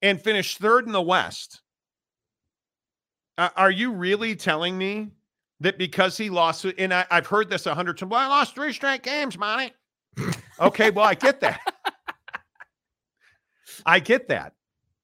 and 0.00 0.20
finished 0.20 0.58
third 0.58 0.86
in 0.86 0.92
the 0.92 1.02
West? 1.02 1.60
Are 3.56 3.70
you 3.70 3.92
really 3.92 4.36
telling 4.36 4.76
me 4.76 5.10
that 5.60 5.78
because 5.78 6.16
he 6.16 6.30
lost, 6.30 6.64
and 6.64 6.92
I, 6.92 7.06
I've 7.10 7.26
heard 7.26 7.48
this 7.48 7.66
a 7.66 7.74
hundred 7.74 7.98
times, 7.98 8.10
well, 8.10 8.20
I 8.20 8.26
lost 8.26 8.54
three 8.54 8.72
straight 8.72 9.02
games, 9.02 9.38
Monty. 9.38 9.72
okay, 10.60 10.90
well, 10.90 11.04
I 11.04 11.14
get 11.14 11.40
that. 11.40 11.60
I 13.86 14.00
get 14.00 14.28
that. 14.28 14.52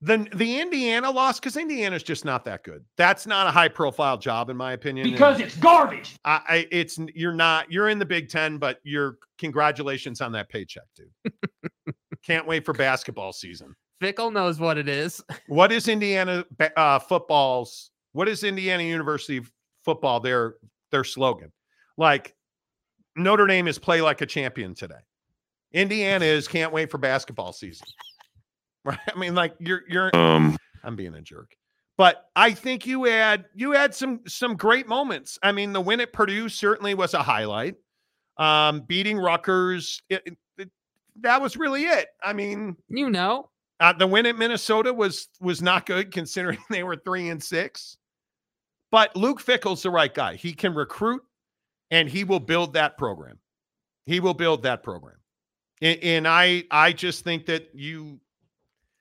The 0.01 0.28
the 0.35 0.60
Indiana 0.60 1.10
loss 1.10 1.40
because 1.40 1.56
Indiana's 1.56 2.05
just 2.05 2.24
not 2.24 2.44
that 2.44 2.62
good. 2.62 2.85
That's 2.97 3.27
not 3.27 3.48
a 3.48 3.51
high 3.51 3.66
profile 3.66 4.16
job 4.16 4.48
in 4.48 4.56
my 4.56 4.73
opinion. 4.73 5.12
and 5.12 5.40
it's 5.40 5.56
garbage. 5.56 6.15
I, 6.24 6.40
I 6.48 6.69
it's 6.70 7.01
you're 7.16 7.32
not 7.32 7.73
you're 7.73 7.89
in 7.89 7.98
the 7.98 8.06
Big 8.06 8.28
Ten, 8.28 8.59
but 8.59 8.78
you're 8.85 9.19
congratulations 9.39 10.20
on 10.20 10.31
that 10.32 10.48
paycheck, 10.51 10.85
dude. 10.94 11.32
Can't 12.23 12.47
wait 12.47 12.65
for 12.65 12.74
basketball 12.74 13.32
season. 13.32 13.74
Fickell 14.01 14.32
knows 14.32 14.60
what 14.60 14.78
it 14.78 14.89
is. 14.89 15.20
What 15.48 15.73
is 15.73 15.89
Indiana 15.89 16.44
uh, 16.77 17.01
football's? 17.01 17.90
What 18.13 18.29
is 18.29 18.45
Indiana 18.45 18.83
University 18.83 19.41
football? 19.85 20.21
Their 20.21 20.55
their 20.91 21.05
slogan, 21.05 21.53
like 21.97 22.35
Notre 23.17 23.47
Dame 23.47 23.69
is 23.69 23.79
play 23.79 24.01
like 24.01 24.21
a 24.21 24.27
champion 24.27 24.75
today. 24.75 25.01
Indiana 25.73 26.25
is 26.25 26.49
can't 26.49 26.73
wait 26.73 26.91
for 26.91 26.99
basketball 26.99 27.53
season. 27.53 27.87
Right? 28.85 28.99
I 29.15 29.19
mean, 29.19 29.35
like 29.35 29.55
you're 29.59 29.83
you're. 29.89 30.17
Um, 30.17 30.57
I'm 30.85 30.97
being 30.97 31.13
a 31.15 31.21
jerk, 31.21 31.55
but 31.99 32.31
I 32.37 32.53
think 32.53 32.87
you 32.87 33.05
had 33.05 33.45
you 33.55 33.73
had 33.73 33.93
some 33.95 34.21
some 34.27 34.57
great 34.57 34.87
moments. 34.89 35.39
I 35.43 35.53
mean, 35.53 35.73
the 35.75 35.81
win 35.81 36.01
at 36.01 36.13
Purdue 36.13 36.49
certainly 36.49 36.95
was 36.95 37.13
a 37.13 37.23
highlight. 37.23 37.75
Um, 38.39 38.83
beating 38.83 39.19
Rutgers, 39.19 40.01
it, 40.09 40.23
it- 40.25 40.39
it- 40.57 40.71
that 41.21 41.43
was 41.43 41.57
really 41.57 41.83
it. 41.83 42.07
I 42.23 42.33
mean, 42.33 42.77
You 42.89 43.11
know. 43.11 43.51
Uh, 43.81 43.93
the 43.93 44.07
win 44.07 44.27
at 44.27 44.37
Minnesota 44.37 44.93
was 44.93 45.29
was 45.41 45.63
not 45.63 45.87
good 45.87 46.13
considering 46.13 46.59
they 46.71 46.83
were 46.83 46.97
three 46.97 47.29
and 47.29 47.43
six. 47.43 47.97
But 48.91 49.15
Luke 49.17 49.41
Fickell's 49.41 49.83
the 49.83 49.91
right 49.91 50.13
guy. 50.13 50.35
He 50.37 50.53
can 50.53 50.75
recruit, 50.75 51.23
and 51.91 52.09
he 52.09 52.25
will 52.25 52.41
build 52.41 52.73
that 52.73 52.97
program. 52.97 53.39
He 54.07 54.21
will 54.21 54.35
build 54.35 54.63
that 54.63 54.83
program. 54.83 55.17
And, 55.83 55.99
and 56.03 56.29
I 56.29 56.65
I 56.71 56.93
just 56.93 57.25
think 57.25 57.47
that 57.47 57.69
you 57.75 58.21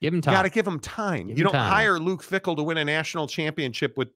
Give 0.00 0.14
him 0.14 0.20
time. 0.20 0.34
got 0.34 0.42
to 0.42 0.50
give 0.50 0.66
him 0.66 0.78
time. 0.78 1.28
Give 1.28 1.38
you 1.38 1.44
him 1.46 1.52
don't 1.52 1.60
time. 1.60 1.72
hire 1.72 1.98
Luke 1.98 2.22
Fickell 2.22 2.56
to 2.56 2.62
win 2.62 2.76
a 2.78 2.84
national 2.84 3.26
championship 3.26 3.96
with 3.96 4.08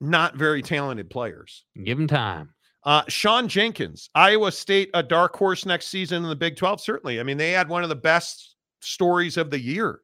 not 0.00 0.36
very 0.36 0.62
talented 0.62 1.10
players. 1.10 1.64
Give 1.84 1.98
him 1.98 2.06
time. 2.06 2.54
Uh, 2.84 3.02
Sean 3.08 3.48
Jenkins, 3.48 4.08
Iowa 4.14 4.52
State, 4.52 4.88
a 4.94 5.02
dark 5.02 5.36
horse 5.36 5.66
next 5.66 5.88
season 5.88 6.22
in 6.22 6.28
the 6.30 6.36
Big 6.36 6.56
12. 6.56 6.80
Certainly. 6.80 7.20
I 7.20 7.24
mean, 7.24 7.36
they 7.36 7.50
had 7.50 7.68
one 7.68 7.82
of 7.82 7.88
the 7.90 7.96
best 7.96 8.54
stories 8.80 9.36
of 9.36 9.50
the 9.50 9.60
year. 9.60 10.00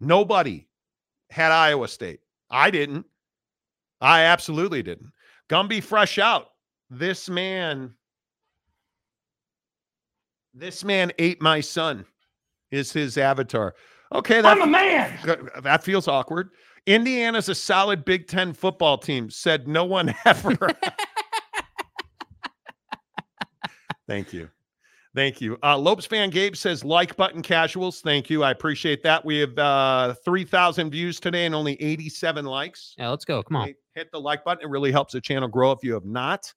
Nobody 0.00 0.68
had 1.30 1.52
Iowa 1.52 1.88
State. 1.88 2.20
I 2.50 2.70
didn't. 2.70 3.06
I 4.00 4.22
absolutely 4.22 4.82
didn't. 4.82 5.12
Gumby 5.48 5.82
fresh 5.82 6.18
out. 6.18 6.48
This 6.88 7.28
man, 7.28 7.94
this 10.54 10.82
man 10.82 11.12
ate 11.18 11.40
my 11.40 11.60
son, 11.60 12.04
is 12.70 12.92
his 12.92 13.18
avatar. 13.18 13.74
Okay, 14.12 14.40
that, 14.40 14.46
I'm 14.46 14.62
a 14.62 14.66
man. 14.66 15.18
That 15.62 15.84
feels 15.84 16.08
awkward. 16.08 16.50
Indiana's 16.86 17.48
a 17.48 17.54
solid 17.54 18.04
Big 18.04 18.26
Ten 18.26 18.52
football 18.52 18.98
team, 18.98 19.30
said 19.30 19.68
no 19.68 19.84
one 19.84 20.12
ever. 20.24 20.56
Thank 24.08 24.32
you. 24.32 24.48
Thank 25.14 25.40
you. 25.40 25.58
Uh, 25.62 25.76
Lopes 25.76 26.06
fan 26.06 26.30
Gabe 26.30 26.54
says 26.54 26.84
like 26.84 27.16
button 27.16 27.42
casuals. 27.42 28.00
Thank 28.00 28.30
you. 28.30 28.44
I 28.44 28.52
appreciate 28.52 29.02
that. 29.02 29.24
We 29.24 29.38
have 29.38 29.58
uh, 29.58 30.14
3,000 30.24 30.90
views 30.90 31.18
today 31.18 31.46
and 31.46 31.54
only 31.54 31.80
87 31.82 32.44
likes. 32.44 32.94
Yeah, 32.96 33.08
let's 33.08 33.24
go. 33.24 33.42
Come 33.42 33.56
on. 33.56 33.74
Hit 33.94 34.12
the 34.12 34.20
like 34.20 34.44
button. 34.44 34.64
It 34.64 34.70
really 34.70 34.92
helps 34.92 35.12
the 35.12 35.20
channel 35.20 35.48
grow 35.48 35.72
if 35.72 35.82
you 35.82 35.94
have 35.94 36.04
not. 36.04 36.52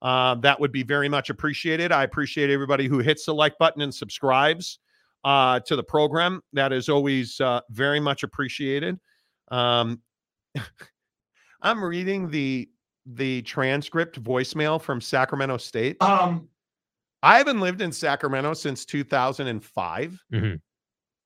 Uh, 0.00 0.34
that 0.36 0.58
would 0.58 0.72
be 0.72 0.82
very 0.82 1.10
much 1.10 1.28
appreciated. 1.28 1.92
I 1.92 2.04
appreciate 2.04 2.48
everybody 2.48 2.88
who 2.88 3.00
hits 3.00 3.26
the 3.26 3.34
like 3.34 3.58
button 3.58 3.82
and 3.82 3.94
subscribes 3.94 4.78
uh, 5.24 5.60
to 5.60 5.76
the 5.76 5.82
program. 5.82 6.40
That 6.54 6.72
is 6.72 6.88
always 6.88 7.38
uh, 7.40 7.60
very 7.70 8.00
much 8.00 8.22
appreciated. 8.22 8.98
Um, 9.50 10.00
I'm 11.62 11.84
reading 11.84 12.30
the 12.30 12.68
the 13.06 13.42
transcript 13.42 14.22
voicemail 14.22 14.80
from 14.80 15.00
Sacramento 15.00 15.56
State. 15.56 16.00
Um, 16.02 16.48
I 17.22 17.38
haven't 17.38 17.60
lived 17.60 17.80
in 17.82 17.92
Sacramento 17.92 18.54
since 18.54 18.84
2005. 18.84 20.18
Mhm. 20.32 20.60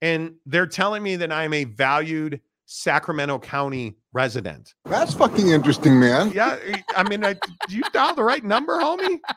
And 0.02 0.34
they're 0.46 0.66
telling 0.66 1.02
me 1.02 1.16
that 1.16 1.32
I'm 1.32 1.52
a 1.54 1.64
valued 1.64 2.40
Sacramento 2.66 3.38
County 3.38 3.96
resident. 4.12 4.74
that's 4.84 5.12
fucking 5.14 5.48
interesting, 5.48 5.98
man. 6.00 6.30
Yeah. 6.32 6.58
I 6.96 7.02
mean, 7.08 7.24
I, 7.24 7.34
do 7.34 7.76
you 7.76 7.82
dial 7.92 8.14
the 8.14 8.24
right 8.24 8.42
number, 8.44 8.78
homie? 8.80 9.18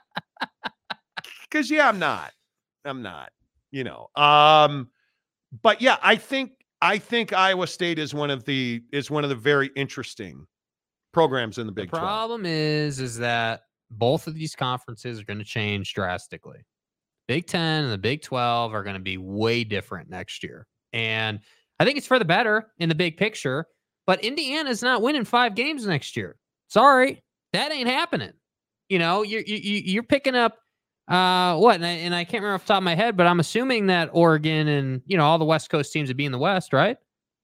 Because, 1.49 1.71
yeah, 1.71 1.87
I'm 1.87 1.97
not. 1.99 2.33
I'm 2.83 3.01
not, 3.01 3.31
you 3.71 3.85
know. 3.85 4.09
Um, 4.15 4.89
but 5.61 5.81
yeah, 5.81 5.97
I 6.01 6.17
think 6.17 6.51
I 6.81 6.97
think 6.97 7.31
Iowa 7.31 7.67
State 7.67 7.99
is 7.99 8.13
one 8.13 8.29
of 8.29 8.43
the 8.43 8.83
is 8.91 9.09
one 9.09 9.23
of 9.23 9.29
the 9.29 9.35
very 9.35 9.71
interesting 9.77 10.45
programs 11.13 11.57
in 11.57 11.65
the 11.65 11.71
Big 11.71 11.85
the 11.89 11.97
12. 11.97 12.03
problem 12.03 12.45
is, 12.45 12.99
is 12.99 13.17
that 13.19 13.61
both 13.91 14.27
of 14.27 14.35
these 14.35 14.55
conferences 14.55 15.19
are 15.19 15.25
going 15.25 15.39
to 15.39 15.45
change 15.45 15.93
drastically. 15.93 16.59
Big 17.27 17.47
Ten 17.47 17.83
and 17.83 17.93
the 17.93 17.97
Big 17.97 18.21
Twelve 18.21 18.73
are 18.73 18.83
going 18.83 18.95
to 18.95 19.01
be 19.01 19.17
way 19.17 19.63
different 19.63 20.09
next 20.09 20.43
year, 20.43 20.65
and 20.93 21.39
I 21.79 21.85
think 21.85 21.97
it's 21.97 22.07
for 22.07 22.19
the 22.19 22.25
better 22.25 22.71
in 22.79 22.89
the 22.89 22.95
big 22.95 23.17
picture. 23.17 23.67
But 24.05 24.23
Indiana's 24.23 24.81
not 24.81 25.01
winning 25.01 25.25
five 25.25 25.53
games 25.53 25.85
next 25.85 26.15
year. 26.15 26.37
Sorry, 26.69 27.21
that 27.53 27.71
ain't 27.71 27.89
happening. 27.89 28.31
You 28.89 28.99
know, 28.99 29.23
you're 29.23 29.41
you, 29.41 29.57
you're 29.57 30.03
picking 30.03 30.35
up 30.35 30.57
uh 31.09 31.57
what? 31.57 31.75
And 31.75 31.85
I, 31.85 31.89
and 31.89 32.15
I 32.15 32.23
can't 32.23 32.41
remember 32.41 32.55
off 32.55 32.63
the 32.63 32.73
top 32.73 32.77
of 32.77 32.83
my 32.83 32.95
head, 32.95 33.17
but 33.17 33.27
I'm 33.27 33.39
assuming 33.39 33.87
that 33.87 34.09
Oregon 34.13 34.67
and 34.67 35.01
you 35.05 35.17
know 35.17 35.25
all 35.25 35.37
the 35.37 35.45
West 35.45 35.69
Coast 35.69 35.91
teams 35.91 36.09
would 36.09 36.17
be 36.17 36.25
in 36.25 36.31
the 36.31 36.37
West, 36.37 36.71
right? 36.71 36.97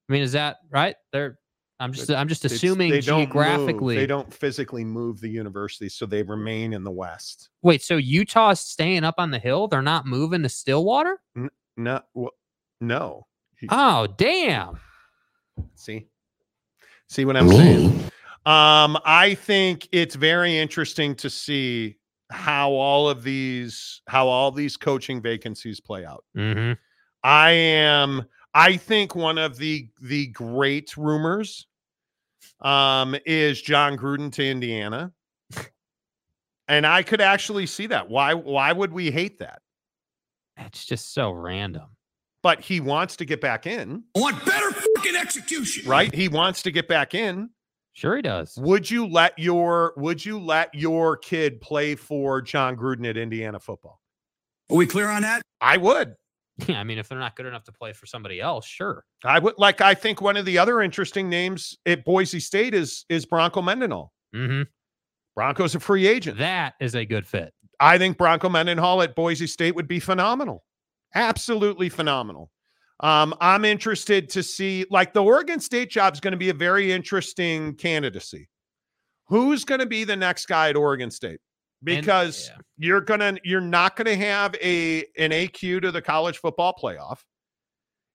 I 0.08 0.12
mean, 0.12 0.22
is 0.22 0.32
that 0.32 0.56
right? 0.70 0.96
They're 1.12 1.38
I'm 1.80 1.92
just 1.92 2.10
I'm 2.10 2.28
just 2.28 2.44
assuming 2.44 2.90
they 2.90 3.00
don't 3.00 3.18
move. 3.18 3.26
geographically. 3.26 3.96
they 3.96 4.06
don't 4.06 4.32
physically 4.32 4.84
move 4.84 5.20
the 5.20 5.28
university, 5.28 5.88
so 5.88 6.06
they 6.06 6.22
remain 6.22 6.72
in 6.72 6.84
the 6.84 6.90
West. 6.90 7.50
Wait, 7.62 7.82
so 7.82 7.96
Utah's 7.96 8.60
staying 8.60 9.04
up 9.04 9.16
on 9.18 9.30
the 9.30 9.38
hill? 9.38 9.66
They're 9.66 9.82
not 9.82 10.06
moving 10.06 10.42
to 10.42 10.48
Stillwater? 10.48 11.20
No, 11.76 12.00
well, 12.14 12.30
no. 12.80 13.26
Oh, 13.70 14.06
damn. 14.06 14.78
See, 15.74 16.06
see 17.08 17.24
what 17.24 17.36
I'm 17.36 17.48
saying. 17.48 18.10
Um, 18.46 18.98
I 19.04 19.36
think 19.40 19.88
it's 19.90 20.14
very 20.14 20.58
interesting 20.58 21.14
to 21.16 21.30
see 21.30 21.96
how 22.30 22.70
all 22.72 23.08
of 23.08 23.22
these 23.22 24.02
how 24.06 24.26
all 24.28 24.50
these 24.50 24.76
coaching 24.76 25.22
vacancies 25.22 25.80
play 25.80 26.04
out. 26.04 26.24
Mm-hmm. 26.36 26.72
I 27.22 27.50
am 27.52 28.24
I 28.54 28.76
think 28.76 29.14
one 29.14 29.38
of 29.38 29.56
the 29.58 29.88
the 30.00 30.28
great 30.28 30.96
rumors 30.96 31.66
um 32.60 33.16
is 33.26 33.60
Jon 33.60 33.96
Gruden 33.98 34.32
to 34.32 34.48
Indiana. 34.48 35.12
And 36.66 36.86
I 36.86 37.02
could 37.02 37.20
actually 37.20 37.66
see 37.66 37.88
that. 37.88 38.08
Why 38.08 38.32
why 38.34 38.72
would 38.72 38.92
we 38.92 39.10
hate 39.10 39.38
that? 39.40 39.60
It's 40.56 40.86
just 40.86 41.12
so 41.12 41.30
random. 41.32 41.88
But 42.42 42.60
he 42.60 42.80
wants 42.80 43.16
to 43.16 43.24
get 43.24 43.40
back 43.40 43.66
in, 43.66 44.04
I 44.14 44.20
want 44.20 44.44
better 44.44 44.70
fucking 44.70 45.16
execution. 45.16 45.88
right? 45.88 46.14
He 46.14 46.28
wants 46.28 46.62
to 46.62 46.70
get 46.70 46.88
back 46.88 47.14
in. 47.14 47.50
Sure 47.94 48.16
he 48.16 48.22
does. 48.22 48.56
Would 48.58 48.90
you 48.90 49.06
let 49.06 49.38
your 49.38 49.94
would 49.96 50.24
you 50.24 50.38
let 50.38 50.74
your 50.74 51.16
kid 51.16 51.60
play 51.60 51.94
for 51.94 52.42
Jon 52.42 52.76
Gruden 52.76 53.08
at 53.08 53.16
Indiana 53.16 53.58
football? 53.60 54.00
Are 54.70 54.76
we 54.76 54.86
clear 54.86 55.08
on 55.08 55.22
that? 55.22 55.42
I 55.60 55.76
would. 55.76 56.14
Yeah, 56.66 56.78
I 56.80 56.84
mean, 56.84 56.98
if 56.98 57.08
they're 57.08 57.18
not 57.18 57.36
good 57.36 57.46
enough 57.46 57.64
to 57.64 57.72
play 57.72 57.92
for 57.92 58.06
somebody 58.06 58.40
else, 58.40 58.66
sure. 58.66 59.04
I 59.24 59.38
would 59.38 59.54
like 59.58 59.80
I 59.80 59.94
think 59.94 60.20
one 60.20 60.36
of 60.36 60.44
the 60.44 60.58
other 60.58 60.82
interesting 60.82 61.28
names 61.28 61.76
at 61.86 62.04
Boise 62.04 62.40
State 62.40 62.74
is 62.74 63.04
is 63.08 63.26
Bronco 63.26 63.62
Mendenhall. 63.62 64.12
Mm-hmm. 64.34 64.62
Bronco's 65.34 65.74
a 65.74 65.80
free 65.80 66.06
agent. 66.06 66.38
That 66.38 66.74
is 66.80 66.94
a 66.94 67.04
good 67.04 67.26
fit. 67.26 67.52
I 67.80 67.98
think 67.98 68.16
Bronco 68.16 68.48
Mendenhall 68.48 69.02
at 69.02 69.14
Boise 69.14 69.46
State 69.46 69.74
would 69.74 69.88
be 69.88 69.98
phenomenal. 70.00 70.64
Absolutely 71.14 71.88
phenomenal. 71.88 72.50
Um, 73.00 73.34
I'm 73.40 73.64
interested 73.64 74.28
to 74.30 74.42
see, 74.42 74.86
like, 74.90 75.12
the 75.12 75.22
Oregon 75.22 75.58
State 75.60 75.90
job 75.90 76.14
is 76.14 76.20
going 76.20 76.32
to 76.32 76.38
be 76.38 76.50
a 76.50 76.54
very 76.54 76.92
interesting 76.92 77.74
candidacy. 77.74 78.48
Who's 79.26 79.64
going 79.64 79.80
to 79.80 79.86
be 79.86 80.04
the 80.04 80.16
next 80.16 80.46
guy 80.46 80.68
at 80.68 80.76
Oregon 80.76 81.10
State? 81.10 81.40
Because 81.84 82.50
yeah. 82.52 82.60
you're 82.78 83.00
gonna, 83.00 83.36
you're 83.44 83.60
not 83.60 83.94
going 83.96 84.06
to 84.06 84.16
have 84.16 84.54
a 84.56 85.00
an 85.18 85.30
AQ 85.30 85.82
to 85.82 85.92
the 85.92 86.02
college 86.02 86.38
football 86.38 86.74
playoff. 86.82 87.18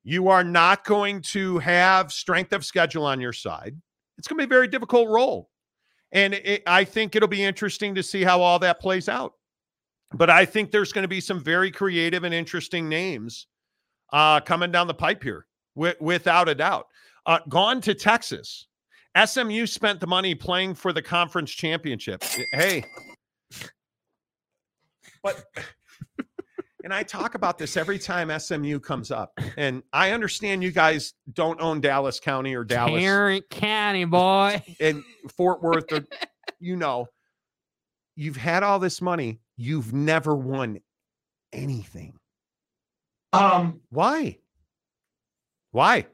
You 0.04 0.30
are 0.30 0.44
not 0.44 0.86
going 0.86 1.22
to 1.34 1.60
have 1.60 2.12
strength 2.12 2.52
of 2.54 2.66
schedule 2.66 3.06
on 3.06 3.22
your 3.22 3.34
side. 3.34 3.76
It's 4.18 4.28
going 4.28 4.38
to 4.40 4.48
be 4.48 4.52
a 4.52 4.58
very 4.58 4.68
difficult 4.68 5.08
role. 5.10 5.50
And 6.12 6.34
it, 6.34 6.64
I 6.66 6.84
think 6.84 7.16
it'll 7.16 7.28
be 7.28 7.44
interesting 7.44 7.96
to 7.96 8.04
see 8.04 8.24
how 8.24 8.42
all 8.42 8.60
that 8.60 8.80
plays 8.80 9.08
out. 9.08 9.34
But 10.14 10.30
I 10.30 10.46
think 10.46 10.72
there's 10.72 10.92
going 10.92 11.04
to 11.04 11.10
be 11.10 11.22
some 11.22 11.40
very 11.40 11.70
creative 11.70 12.24
and 12.24 12.34
interesting 12.34 12.90
names 12.90 13.48
uh, 14.12 14.40
coming 14.40 14.72
down 14.72 14.88
the 14.88 14.94
pipe 14.94 15.22
here, 15.22 15.46
wi- 15.76 15.96
without 16.00 16.50
a 16.50 16.56
doubt. 16.56 16.88
Uh, 17.26 17.40
gone 17.48 17.80
to 17.82 17.94
Texas. 17.94 18.68
SMU 19.24 19.66
spent 19.68 20.00
the 20.00 20.08
money 20.08 20.34
playing 20.34 20.74
for 20.74 20.94
the 20.94 21.02
conference 21.02 21.52
championship. 21.52 22.24
Hey, 22.54 22.84
but 25.24 25.44
and 26.84 26.94
I 26.94 27.04
talk 27.04 27.36
about 27.36 27.58
this 27.58 27.78
every 27.78 28.00
time 28.00 28.38
SMU 28.38 28.80
comes 28.80 29.12
up, 29.12 29.38
and 29.58 29.84
I 29.94 30.12
understand 30.12 30.64
you 30.64 30.72
guys 30.72 31.14
don't 31.34 31.60
own 31.62 31.82
Dallas 31.82 32.20
County 32.20 32.56
or 32.56 32.64
Dallas 32.64 33.02
Tarrant 33.02 33.50
County, 33.50 34.06
boy. 34.06 34.64
and 34.80 35.04
Fort 35.38 35.62
Worth, 35.64 35.92
or, 35.92 36.06
you 36.60 36.76
know, 36.76 37.08
you've 38.16 38.38
had 38.38 38.64
all 38.64 38.80
this 38.80 39.02
money, 39.02 39.40
you've 39.58 39.94
never 39.94 40.36
won 40.36 40.80
anything. 41.54 42.18
Um, 43.34 43.82
Why? 43.90 44.38
Why? 45.72 46.08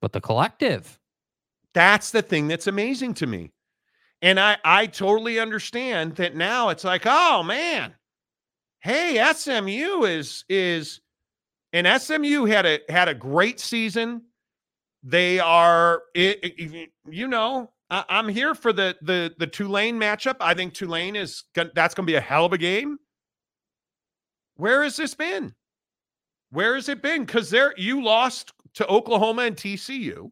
But 0.00 0.12
the 0.12 0.20
collective. 0.20 0.98
That's 1.74 2.10
the 2.10 2.22
thing 2.22 2.48
that's 2.48 2.66
amazing 2.66 3.14
to 3.14 3.26
me. 3.26 3.50
And 4.20 4.38
I 4.38 4.58
I 4.64 4.86
totally 4.86 5.38
understand 5.40 6.16
that 6.16 6.36
now 6.36 6.68
it's 6.68 6.84
like, 6.84 7.02
oh 7.06 7.42
man, 7.42 7.94
hey, 8.82 9.24
SMU 9.34 10.04
is 10.04 10.44
is 10.48 11.00
and 11.72 11.86
SMU 12.00 12.44
had 12.44 12.66
a 12.66 12.80
had 12.88 13.08
a 13.08 13.14
great 13.14 13.60
season. 13.60 14.22
They 15.02 15.40
are 15.40 16.02
it, 16.14 16.38
it- 16.42 16.90
you 17.10 17.26
know, 17.28 17.72
I, 17.90 18.04
I'm 18.08 18.28
here 18.28 18.54
for 18.54 18.72
the 18.72 18.96
the 19.02 19.34
the 19.38 19.46
Tulane 19.46 19.98
matchup. 19.98 20.36
I 20.40 20.54
think 20.54 20.74
Tulane 20.74 21.16
is 21.16 21.44
that's 21.54 21.94
going 21.94 22.06
to 22.06 22.10
be 22.12 22.16
a 22.16 22.20
hell 22.20 22.44
of 22.46 22.52
a 22.52 22.58
game. 22.58 22.98
Where 24.56 24.82
has 24.82 24.96
this 24.96 25.14
been? 25.14 25.54
Where 26.50 26.74
has 26.74 26.88
it 26.88 27.02
been? 27.02 27.24
Because 27.24 27.50
there 27.50 27.74
you 27.76 28.02
lost 28.02 28.52
to 28.74 28.86
Oklahoma 28.86 29.42
and 29.42 29.56
TCU. 29.56 30.30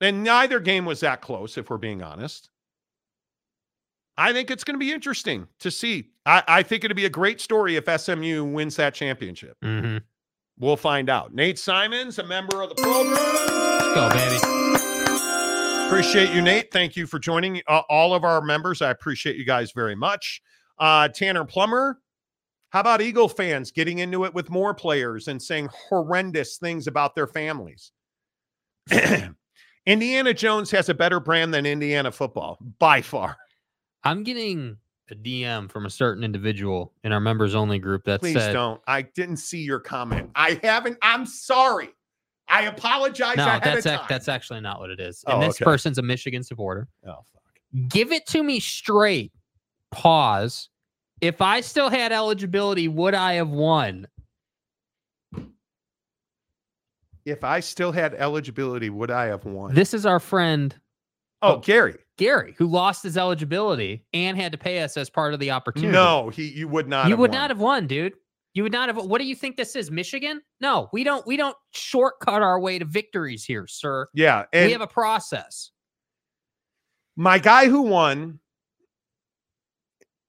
And 0.00 0.22
neither 0.22 0.60
game 0.60 0.84
was 0.84 1.00
that 1.00 1.22
close, 1.22 1.56
if 1.56 1.70
we're 1.70 1.78
being 1.78 2.02
honest. 2.02 2.50
I 4.16 4.32
think 4.32 4.50
it's 4.50 4.64
going 4.64 4.74
to 4.74 4.78
be 4.78 4.92
interesting 4.92 5.48
to 5.60 5.70
see. 5.70 6.10
I, 6.24 6.42
I 6.46 6.62
think 6.62 6.84
it'll 6.84 6.94
be 6.94 7.06
a 7.06 7.10
great 7.10 7.40
story 7.40 7.76
if 7.76 8.00
SMU 8.00 8.44
wins 8.44 8.76
that 8.76 8.94
championship. 8.94 9.56
Mm-hmm. 9.62 9.98
We'll 10.58 10.76
find 10.76 11.10
out. 11.10 11.34
Nate 11.34 11.58
Simons, 11.58 12.18
a 12.18 12.24
member 12.24 12.62
of 12.62 12.68
the 12.68 12.76
program. 12.76 13.94
Go, 13.94 14.08
baby. 14.10 14.64
Appreciate 15.86 16.30
you, 16.34 16.42
Nate. 16.42 16.72
Thank 16.72 16.96
you 16.96 17.06
for 17.06 17.18
joining 17.18 17.60
uh, 17.66 17.82
all 17.88 18.14
of 18.14 18.24
our 18.24 18.40
members. 18.40 18.80
I 18.80 18.90
appreciate 18.90 19.36
you 19.36 19.44
guys 19.44 19.72
very 19.72 19.96
much. 19.96 20.40
Uh, 20.78 21.08
Tanner 21.08 21.44
Plummer, 21.44 21.98
how 22.70 22.80
about 22.80 23.00
Eagle 23.00 23.28
fans 23.28 23.70
getting 23.70 23.98
into 23.98 24.24
it 24.24 24.34
with 24.34 24.48
more 24.48 24.74
players 24.74 25.28
and 25.28 25.40
saying 25.40 25.68
horrendous 25.88 26.56
things 26.56 26.86
about 26.86 27.14
their 27.14 27.26
families? 27.26 27.92
Indiana 29.86 30.34
Jones 30.34 30.70
has 30.70 30.88
a 30.88 30.94
better 30.94 31.20
brand 31.20 31.52
than 31.52 31.66
Indiana 31.66 32.10
football 32.10 32.58
by 32.78 33.02
far. 33.02 33.36
I'm 34.04 34.22
getting 34.22 34.76
a 35.10 35.14
DM 35.14 35.70
from 35.70 35.86
a 35.86 35.90
certain 35.90 36.24
individual 36.24 36.92
in 37.04 37.12
our 37.12 37.20
members 37.20 37.54
only 37.54 37.78
group 37.78 38.04
that 38.04 38.20
Please 38.20 38.34
said, 38.34 38.52
don't. 38.52 38.80
I 38.86 39.02
didn't 39.02 39.36
see 39.38 39.60
your 39.60 39.80
comment. 39.80 40.30
I 40.34 40.58
haven't. 40.62 40.98
I'm 41.02 41.26
sorry. 41.26 41.90
I 42.48 42.64
apologize 42.64 43.36
No, 43.36 43.46
that's 43.46 43.66
of 43.66 43.92
ac- 43.92 43.96
time. 43.98 44.06
that's 44.08 44.28
actually 44.28 44.60
not 44.60 44.78
what 44.78 44.90
it 44.90 45.00
is. 45.00 45.24
And 45.26 45.42
Oh, 45.42 45.46
this 45.46 45.56
okay. 45.56 45.64
person's 45.64 45.98
a 45.98 46.02
Michigan 46.02 46.42
supporter. 46.42 46.88
oh, 47.06 47.24
fuck. 47.32 47.88
Give 47.88 48.12
it 48.12 48.26
to 48.28 48.42
me 48.42 48.60
straight. 48.60 49.32
Pause. 49.90 50.68
If 51.20 51.40
I 51.40 51.62
still 51.62 51.88
had 51.88 52.12
eligibility, 52.12 52.88
would 52.88 53.14
I 53.14 53.34
have 53.34 53.48
won? 53.48 54.06
If 57.24 57.42
I 57.42 57.60
still 57.60 57.92
had 57.92 58.14
eligibility, 58.14 58.90
would 58.90 59.10
I 59.10 59.26
have 59.26 59.46
won? 59.46 59.74
This 59.74 59.94
is 59.94 60.04
our 60.04 60.20
friend 60.20 60.74
oh, 61.40 61.58
Gary. 61.58 61.96
Gary, 62.16 62.54
who 62.58 62.66
lost 62.66 63.02
his 63.02 63.16
eligibility 63.16 64.04
and 64.12 64.36
had 64.36 64.52
to 64.52 64.58
pay 64.58 64.82
us 64.82 64.96
as 64.96 65.10
part 65.10 65.34
of 65.34 65.40
the 65.40 65.50
opportunity. 65.50 65.92
No, 65.92 66.28
he. 66.28 66.48
You 66.48 66.68
would 66.68 66.88
not. 66.88 67.06
you 67.06 67.10
have 67.10 67.18
would 67.18 67.30
won. 67.30 67.40
not 67.40 67.50
have 67.50 67.58
won, 67.58 67.86
dude. 67.86 68.14
You 68.54 68.62
would 68.62 68.72
not 68.72 68.88
have. 68.88 69.04
What 69.04 69.18
do 69.18 69.24
you 69.24 69.34
think 69.34 69.56
this 69.56 69.74
is, 69.74 69.90
Michigan? 69.90 70.40
No, 70.60 70.88
we 70.92 71.02
don't. 71.02 71.26
We 71.26 71.36
don't 71.36 71.56
shortcut 71.72 72.40
our 72.40 72.60
way 72.60 72.78
to 72.78 72.84
victories 72.84 73.44
here, 73.44 73.66
sir. 73.66 74.06
Yeah, 74.14 74.44
we 74.52 74.70
have 74.70 74.80
a 74.80 74.86
process. 74.86 75.72
my 77.16 77.38
guy 77.38 77.68
who 77.68 77.82
won, 77.82 78.38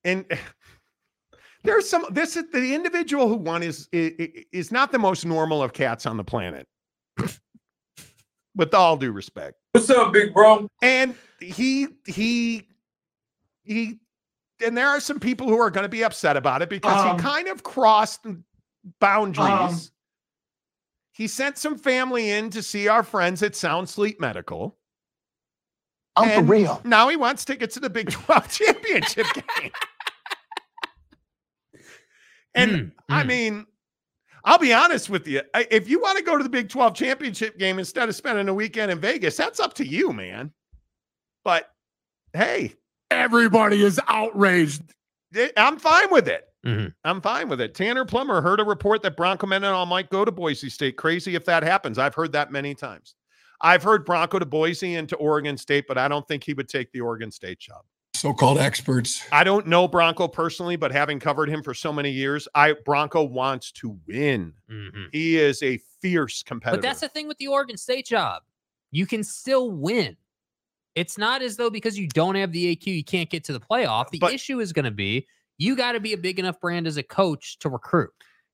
and 0.04 0.26
there's 1.64 1.88
some. 1.88 2.08
This 2.10 2.36
is 2.36 2.46
the 2.52 2.74
individual 2.74 3.28
who 3.28 3.36
won 3.36 3.62
is 3.62 3.88
is, 3.92 4.46
is 4.52 4.72
not 4.72 4.92
the 4.92 5.00
most 5.00 5.24
normal 5.24 5.62
of 5.62 5.74
cats 5.74 6.08
on 6.08 6.18
the 6.18 6.24
planet. 6.24 6.68
With 8.56 8.74
all 8.74 8.96
due 8.98 9.12
respect, 9.12 9.56
what's 9.74 9.90
up, 9.90 10.14
big 10.14 10.34
bro? 10.34 10.68
and 10.82 11.14
he 11.42 11.88
he 12.08 12.68
he 13.64 14.00
and 14.66 14.78
there 14.78 14.88
are 14.88 15.00
some 15.02 15.20
people 15.20 15.48
who 15.48 15.60
are 15.60 15.70
going 15.70 15.84
to 15.84 15.90
be 15.90 16.04
upset 16.04 16.38
about 16.38 16.62
it 16.62 16.70
because 16.70 17.04
Um, 17.06 17.18
he 17.18 17.22
kind 17.24 17.48
of 17.50 17.64
crossed 17.64 18.26
boundaries 19.00 19.50
um, 19.50 19.80
he 21.12 21.28
sent 21.28 21.58
some 21.58 21.78
family 21.78 22.30
in 22.32 22.50
to 22.52 22.62
see 22.64 22.88
our 22.88 23.04
friends 23.04 23.42
at 23.44 23.56
sound 23.56 23.90
sleep 23.90 24.20
medical 24.22 24.78
I'm 26.16 26.30
And 26.30 26.48
for 26.48 26.52
real. 26.54 26.82
now 26.86 27.10
he 27.10 27.18
wants 27.18 27.44
tickets 27.44 27.74
to 27.74 27.82
the 27.82 27.90
big 27.90 28.10
12 28.12 28.48
championship 28.52 29.26
game 29.60 29.72
and 32.54 32.72
Mm, 32.72 32.92
i 33.10 33.24
mm. 33.24 33.28
mean 33.28 33.66
I'll 34.46 34.60
be 34.60 34.72
honest 34.74 35.10
with 35.10 35.28
you. 35.28 35.42
If 35.56 35.90
you 35.90 36.00
want 36.00 36.18
to 36.20 36.24
go 36.24 36.38
to 36.38 36.44
the 36.44 36.50
Big 36.50 36.70
12 36.70 36.94
championship 36.96 37.58
game 37.58 37.80
instead 37.80 38.08
of 38.10 38.16
spending 38.16 38.48
a 38.48 38.54
weekend 38.54 38.92
in 38.92 39.00
Vegas, 39.00 39.36
that's 39.36 39.60
up 39.60 39.74
to 39.76 39.86
you, 39.86 40.14
man. 40.14 40.54
But 41.44 41.70
hey, 42.34 42.74
Everybody 43.12 43.84
is 43.84 44.00
outraged. 44.08 44.82
I'm 45.58 45.78
fine 45.78 46.10
with 46.12 46.28
it. 46.28 46.46
Mhm. 46.66 46.94
I'm 47.04 47.22
fine 47.22 47.50
with 47.50 47.62
it. 47.62 47.76
Tanner 47.76 48.04
Plummer 48.04 48.42
heard 48.42 48.60
a 48.60 48.64
report 48.64 49.04
that 49.04 49.16
Bronco 49.16 49.46
Mendenhall 49.46 49.86
might 49.86 50.10
go 50.10 50.26
to 50.26 50.32
Boise 50.32 50.70
State. 50.70 50.98
Crazy 50.98 51.36
if 51.36 51.46
that 51.46 51.62
happens. 51.62 52.00
I've 52.00 52.16
heard 52.16 52.32
that 52.32 52.52
many 52.52 52.74
times. 52.74 53.14
I've 53.62 53.84
heard 53.84 54.06
Bronco 54.06 54.40
to 54.40 54.46
Boise 54.46 54.96
and 54.96 55.08
to 55.10 55.16
Oregon 55.18 55.56
State, 55.58 55.86
but 55.88 55.98
I 56.00 56.08
don't 56.08 56.28
think 56.28 56.44
he 56.44 56.54
would 56.56 56.68
take 56.68 56.92
the 56.92 57.02
Oregon 57.02 57.32
State 57.32 57.60
job. 57.60 57.84
So 58.26 58.34
called 58.34 58.58
experts. 58.58 59.24
I 59.32 59.44
don't 59.44 59.68
know 59.68 59.88
Bronco 59.88 60.28
personally, 60.28 60.76
but 60.78 60.92
having 60.92 61.20
covered 61.20 61.48
him 61.48 61.62
for 61.62 61.76
so 61.76 61.94
many 61.94 62.10
years, 62.10 62.48
I 62.56 62.74
Bronco 62.84 63.22
wants 63.24 63.72
to 63.74 64.00
win. 64.08 64.52
Mhm. 64.68 65.10
He 65.12 65.38
is 65.38 65.62
a 65.62 65.78
fierce 66.02 66.42
competitor. 66.42 66.82
But 66.82 66.88
that's 66.88 67.02
the 67.02 67.08
thing 67.08 67.28
with 67.28 67.38
the 67.38 67.46
Oregon 67.46 67.78
State 67.78 68.08
job. 68.08 68.42
You 68.90 69.06
can 69.06 69.24
still 69.24 69.70
win. 69.70 70.18
It's 70.96 71.20
not 71.20 71.44
as 71.44 71.56
though 71.56 71.70
because 71.70 72.00
you 72.00 72.08
don't 72.08 72.34
have 72.34 72.52
the 72.52 72.66
AQ, 72.76 72.88
you 72.96 73.04
can't 73.04 73.30
get 73.30 73.44
to 73.44 73.54
the 73.54 73.60
playoff. 73.60 74.10
The 74.10 74.18
But- 74.18 74.34
issue 74.34 74.60
is 74.60 74.74
going 74.74 74.86
to 74.86 74.92
be 74.92 75.28
you 75.60 75.76
got 75.76 75.92
to 75.92 76.00
be 76.00 76.14
a 76.14 76.18
big 76.18 76.40
enough 76.40 76.60
brand 76.60 76.88
as 76.88 76.98
a 76.98 77.04
coach 77.04 77.60
to 77.60 77.70
recruit. 77.70 78.10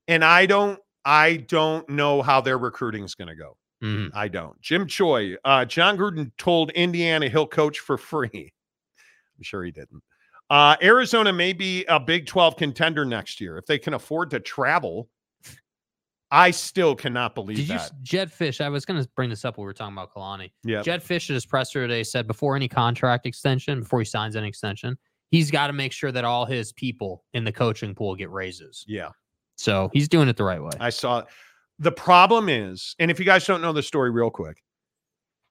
and 0.10 0.26
I 0.26 0.48
don't 0.48 0.82
I 1.06 1.38
don't 1.38 1.88
know 1.88 2.22
how 2.22 2.42
their 2.42 2.58
recruiting 2.58 3.06
is 3.06 3.16
going 3.16 3.30
to 3.30 3.36
go. 3.36 3.56
Mhm. 3.82 4.12
I 4.14 4.28
don't. 4.28 4.60
Jim 4.60 4.86
Choi, 4.86 5.38
uh, 5.46 5.64
Jon 5.64 5.98
Gruden 5.98 6.32
told 6.38 6.72
Indiana 6.72 7.30
he'll 7.30 7.48
coach 7.48 7.80
for 7.80 7.98
free. 7.98 8.52
I'm 9.42 9.44
sure 9.44 9.64
he 9.64 9.72
didn't. 9.72 10.04
Uh, 10.52 10.76
Arizona 10.84 11.34
may 11.34 11.52
be 11.52 11.84
a 11.86 12.00
Big 12.00 12.28
12 12.28 12.58
contender 12.58 13.06
next 13.06 13.42
year 13.42 13.58
if 13.58 13.66
they 13.66 13.80
can 13.80 13.96
afford 13.96 14.30
to 14.30 14.40
travel. 14.40 15.10
I 16.30 16.52
still 16.52 16.94
cannot 16.96 17.34
believe 17.34 17.58
Did 17.58 17.64
you, 17.64 17.74
that. 17.76 17.82
s- 17.82 17.92
Jedd 18.04 18.30
Fisch? 18.32 18.62
I 18.62 18.70
was 18.70 18.86
going 18.86 19.02
to 19.04 19.10
bring 19.16 19.32
this 19.32 19.44
up 19.44 19.58
when 19.58 19.64
we 19.64 19.70
were 19.70 19.74
talking 19.74 19.94
about 19.96 20.14
Kalani. 20.14 20.52
yeah. 20.64 20.84
Jedd 20.84 21.02
Fisch 21.02 21.30
at 21.30 21.34
his 21.34 21.46
presser 21.48 21.88
today 21.88 22.04
said 22.04 22.28
before 22.28 22.56
any 22.56 22.68
contract 22.68 23.26
extension, 23.26 23.80
before 23.80 23.98
he 24.00 24.06
signs 24.06 24.36
any 24.36 24.48
extension, 24.48 24.96
he's 25.32 25.50
got 25.50 25.68
to 25.68 25.74
make 25.74 25.92
sure 25.92 26.12
that 26.12 26.24
all 26.24 26.46
his 26.46 26.72
people 26.74 27.24
in 27.34 27.44
the 27.44 27.52
coaching 27.52 27.96
pool 27.96 28.16
get 28.16 28.30
raises. 28.30 28.86
Yeah. 28.88 29.10
So 29.56 29.90
he's 29.94 30.08
doing 30.08 30.30
it 30.30 30.38
the 30.38 30.44
right 30.44 30.62
way. 30.62 30.72
I 30.80 30.92
saw 30.92 31.24
the 31.80 31.92
problem 31.92 32.48
is, 32.50 32.96
and 33.00 33.10
if 33.10 33.18
you 33.20 33.26
guys 33.26 33.46
don't 33.48 33.62
know 33.62 33.74
the 33.74 33.84
story 33.84 34.12
real 34.12 34.30
quick, 34.30 34.62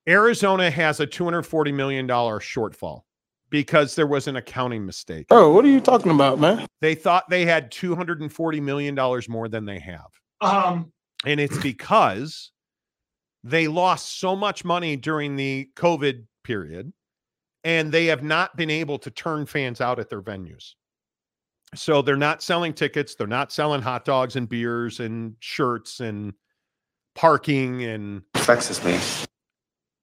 Arizona 0.08 0.70
has 0.70 1.00
a 1.00 1.06
$240 1.06 1.74
million 1.74 2.06
shortfall 2.08 3.02
because 3.50 3.94
there 3.96 4.06
was 4.06 4.26
an 4.28 4.36
accounting 4.36 4.86
mistake. 4.86 5.26
Oh, 5.30 5.52
what 5.52 5.64
are 5.64 5.68
you 5.68 5.80
talking 5.80 6.12
about, 6.12 6.38
man? 6.38 6.66
They 6.80 6.94
thought 6.94 7.28
they 7.28 7.44
had 7.44 7.70
$240 7.70 8.62
million 8.62 8.94
more 9.28 9.48
than 9.48 9.64
they 9.64 9.78
have. 9.80 10.06
Um, 10.40 10.92
And 11.26 11.40
it's 11.40 11.58
because 11.58 12.52
they 13.44 13.68
lost 13.68 14.18
so 14.20 14.34
much 14.36 14.64
money 14.64 14.96
during 14.96 15.36
the 15.36 15.68
COVID 15.76 16.24
period 16.44 16.92
and 17.64 17.92
they 17.92 18.06
have 18.06 18.22
not 18.22 18.56
been 18.56 18.70
able 18.70 18.98
to 19.00 19.10
turn 19.10 19.46
fans 19.46 19.80
out 19.80 19.98
at 19.98 20.08
their 20.08 20.22
venues. 20.22 20.74
So 21.74 22.02
they're 22.02 22.16
not 22.16 22.42
selling 22.42 22.72
tickets, 22.72 23.14
they're 23.14 23.26
not 23.26 23.52
selling 23.52 23.82
hot 23.82 24.04
dogs 24.04 24.36
and 24.36 24.48
beers 24.48 25.00
and 25.00 25.34
shirts 25.40 26.00
and 26.00 26.32
parking 27.14 27.84
and 27.84 28.22
Vexes 28.34 28.82
me. 28.84 28.98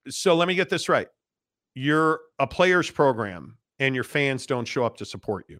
so 0.09 0.35
let 0.35 0.47
me 0.47 0.55
get 0.55 0.69
this 0.69 0.87
right. 0.87 1.07
You're 1.77 2.21
a 2.39 2.47
players 2.47 2.89
program 2.89 3.55
and 3.77 3.93
your 3.93 4.03
fans 4.03 4.47
don't 4.47 4.65
show 4.65 4.83
up 4.83 4.97
to 4.97 5.05
support 5.05 5.45
you. 5.47 5.59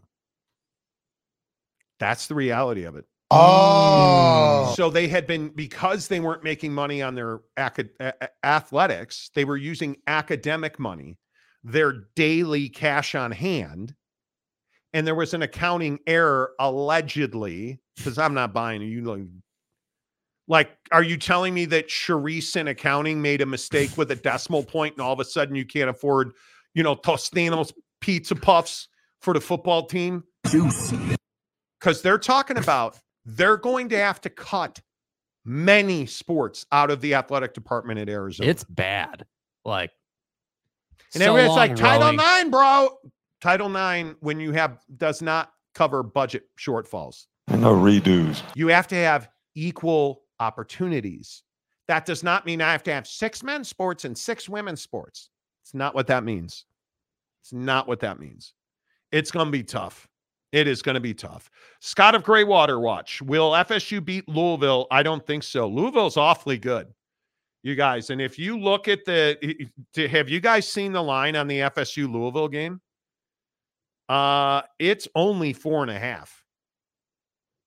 That's 1.99 2.25
the 2.25 2.33
reality 2.33 2.85
of 2.85 2.95
it. 2.95 3.05
Oh. 3.29 4.73
So 4.75 4.89
they 4.89 5.07
had 5.07 5.27
been 5.27 5.49
because 5.49 6.07
they 6.07 6.19
weren't 6.19 6.43
making 6.43 6.73
money 6.73 7.03
on 7.03 7.13
their 7.13 7.41
acad- 7.55 7.91
a- 7.99 8.29
athletics, 8.43 9.29
they 9.35 9.45
were 9.45 9.57
using 9.57 9.97
academic 10.07 10.79
money, 10.79 11.19
their 11.63 12.07
daily 12.15 12.67
cash 12.69 13.13
on 13.13 13.31
hand, 13.31 13.93
and 14.93 15.05
there 15.05 15.13
was 15.13 15.35
an 15.35 15.43
accounting 15.43 15.99
error 16.07 16.51
allegedly 16.59 17.79
because 17.95 18.17
I'm 18.17 18.33
not 18.33 18.53
buying. 18.53 18.81
You 18.81 19.01
like, 19.03 19.27
like, 20.47 20.71
are 20.91 21.03
you 21.03 21.17
telling 21.17 21.53
me 21.53 21.65
that 21.65 21.89
Charisse 21.89 22.55
in 22.55 22.67
accounting 22.67 23.21
made 23.21 23.41
a 23.41 23.45
mistake 23.45 23.97
with 23.97 24.11
a 24.11 24.15
decimal 24.15 24.63
point, 24.63 24.95
and 24.95 25.01
all 25.01 25.13
of 25.13 25.19
a 25.19 25.25
sudden 25.25 25.55
you 25.55 25.65
can't 25.65 25.89
afford, 25.89 26.31
you 26.73 26.83
know, 26.83 26.95
Tostinos 26.95 27.73
pizza 28.01 28.35
puffs 28.35 28.87
for 29.19 29.33
the 29.33 29.41
football 29.41 29.85
team? 29.85 30.23
Because 30.43 32.01
they're 32.01 32.17
talking 32.17 32.57
about 32.57 32.97
they're 33.25 33.57
going 33.57 33.89
to 33.89 33.97
have 33.97 34.21
to 34.21 34.29
cut 34.29 34.79
many 35.43 36.05
sports 36.05 36.65
out 36.71 36.91
of 36.91 37.01
the 37.01 37.13
athletic 37.13 37.53
department 37.53 37.99
at 37.99 38.09
Arizona. 38.09 38.49
It's 38.49 38.63
bad. 38.63 39.25
Like, 39.65 39.91
and 41.13 41.23
so 41.23 41.35
everybody's 41.35 41.57
like 41.57 41.69
long 41.71 41.77
Title. 41.77 42.13
Nine, 42.13 42.49
bro. 42.49 42.97
Title 43.41 43.69
Nine, 43.69 44.15
when 44.21 44.39
you 44.39 44.51
have 44.53 44.79
does 44.95 45.21
not 45.21 45.51
cover 45.75 46.03
budget 46.03 46.43
shortfalls. 46.57 47.27
No 47.49 47.75
redos. 47.75 48.41
You 48.55 48.67
have 48.69 48.87
to 48.87 48.95
have 48.95 49.29
equal 49.55 50.23
opportunities. 50.39 51.43
That 51.87 52.05
does 52.05 52.23
not 52.23 52.45
mean 52.45 52.61
I 52.61 52.71
have 52.71 52.83
to 52.83 52.93
have 52.93 53.07
six 53.07 53.43
men's 53.43 53.69
sports 53.69 54.05
and 54.05 54.17
six 54.17 54.49
women's 54.49 54.81
sports. 54.81 55.29
It's 55.63 55.73
not 55.73 55.95
what 55.95 56.07
that 56.07 56.23
means. 56.23 56.65
It's 57.41 57.53
not 57.53 57.87
what 57.87 57.99
that 58.01 58.19
means. 58.19 58.53
It's 59.11 59.31
going 59.31 59.47
to 59.47 59.51
be 59.51 59.63
tough. 59.63 60.07
It 60.51 60.67
is 60.67 60.81
going 60.81 60.95
to 60.95 61.01
be 61.01 61.13
tough. 61.13 61.49
Scott 61.81 62.15
of 62.15 62.23
Greywater 62.23 62.81
Watch. 62.81 63.21
Will 63.21 63.51
FSU 63.51 64.03
beat 64.03 64.27
Louisville? 64.29 64.87
I 64.91 65.03
don't 65.03 65.25
think 65.25 65.43
so. 65.43 65.67
Louisville's 65.67 66.17
awfully 66.17 66.57
good, 66.57 66.87
you 67.63 67.75
guys. 67.75 68.09
And 68.09 68.21
if 68.21 68.39
you 68.39 68.57
look 68.57 68.87
at 68.87 69.05
the, 69.05 69.69
have 70.09 70.29
you 70.29 70.39
guys 70.39 70.67
seen 70.67 70.93
the 70.93 71.03
line 71.03 71.35
on 71.35 71.47
the 71.47 71.59
FSU 71.59 72.11
Louisville 72.11 72.47
game? 72.47 72.81
Uh, 74.07 74.61
it's 74.79 75.07
only 75.15 75.51
four 75.51 75.81
and 75.81 75.91
a 75.91 75.99
half. 75.99 76.43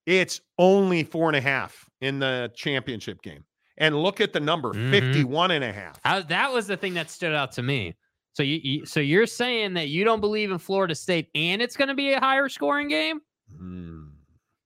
It's 0.06 0.40
only 0.58 1.04
four 1.04 1.28
and 1.28 1.36
a 1.36 1.40
half 1.40 1.89
in 2.00 2.18
the 2.18 2.50
championship 2.54 3.22
game. 3.22 3.44
And 3.78 3.96
look 4.02 4.20
at 4.20 4.32
the 4.32 4.40
number 4.40 4.72
Mhm. 4.74 4.90
51 4.90 5.52
and 5.52 5.64
a 5.64 5.72
half. 5.72 5.98
I, 6.04 6.20
that 6.20 6.52
was 6.52 6.66
the 6.66 6.76
thing 6.76 6.94
that 6.94 7.10
stood 7.10 7.34
out 7.34 7.52
to 7.52 7.62
me. 7.62 7.94
So 8.34 8.42
you, 8.42 8.60
you 8.62 8.86
so 8.86 9.00
you're 9.00 9.26
saying 9.26 9.74
that 9.74 9.88
you 9.88 10.04
don't 10.04 10.20
believe 10.20 10.50
in 10.50 10.58
Florida 10.58 10.94
State 10.94 11.28
and 11.34 11.60
it's 11.60 11.76
going 11.76 11.88
to 11.88 11.94
be 11.94 12.12
a 12.12 12.20
higher 12.20 12.48
scoring 12.48 12.88
game? 12.88 13.20
Hmm. 13.56 14.02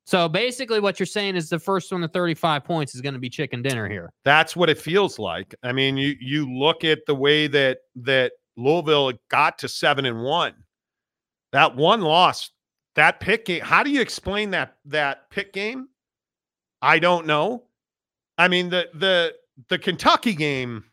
So 0.06 0.28
basically 0.28 0.80
what 0.80 1.00
you're 1.00 1.06
saying 1.06 1.34
is 1.36 1.48
the 1.48 1.58
first 1.58 1.90
one 1.90 2.02
to 2.02 2.08
35 2.08 2.62
points 2.64 2.94
is 2.94 3.00
going 3.00 3.14
to 3.14 3.18
be 3.20 3.30
chicken 3.30 3.62
dinner 3.62 3.88
here. 3.88 4.10
That's 4.24 4.54
what 4.54 4.68
it 4.68 4.76
feels 4.78 5.18
like. 5.18 5.54
I 5.62 5.72
mean, 5.72 5.96
you 5.96 6.14
you 6.20 6.52
look 6.52 6.84
at 6.84 7.06
the 7.06 7.14
way 7.14 7.46
that 7.46 7.78
that 7.96 8.32
Louisville 8.56 9.12
got 9.30 9.58
to 9.60 9.68
seven 9.68 10.04
and 10.04 10.22
one. 10.22 10.52
That 11.52 11.74
one 11.74 12.02
loss, 12.02 12.50
that 12.96 13.18
pick 13.20 13.46
game. 13.46 13.62
How 13.62 13.82
do 13.82 13.90
you 13.90 14.00
explain 14.02 14.50
that 14.50 14.76
that 14.86 15.30
pick 15.30 15.52
game? 15.52 15.88
I 16.84 16.98
don't 16.98 17.26
know. 17.26 17.62
I 18.36 18.48
mean, 18.48 18.68
the 18.68 18.90
the 18.92 19.34
the 19.68 19.78
Kentucky 19.78 20.34
game. 20.34 20.84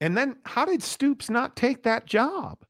And 0.00 0.16
then 0.16 0.36
how 0.44 0.64
did 0.64 0.82
Stoops 0.82 1.30
not 1.30 1.54
take 1.54 1.84
that 1.84 2.06
job? 2.06 2.64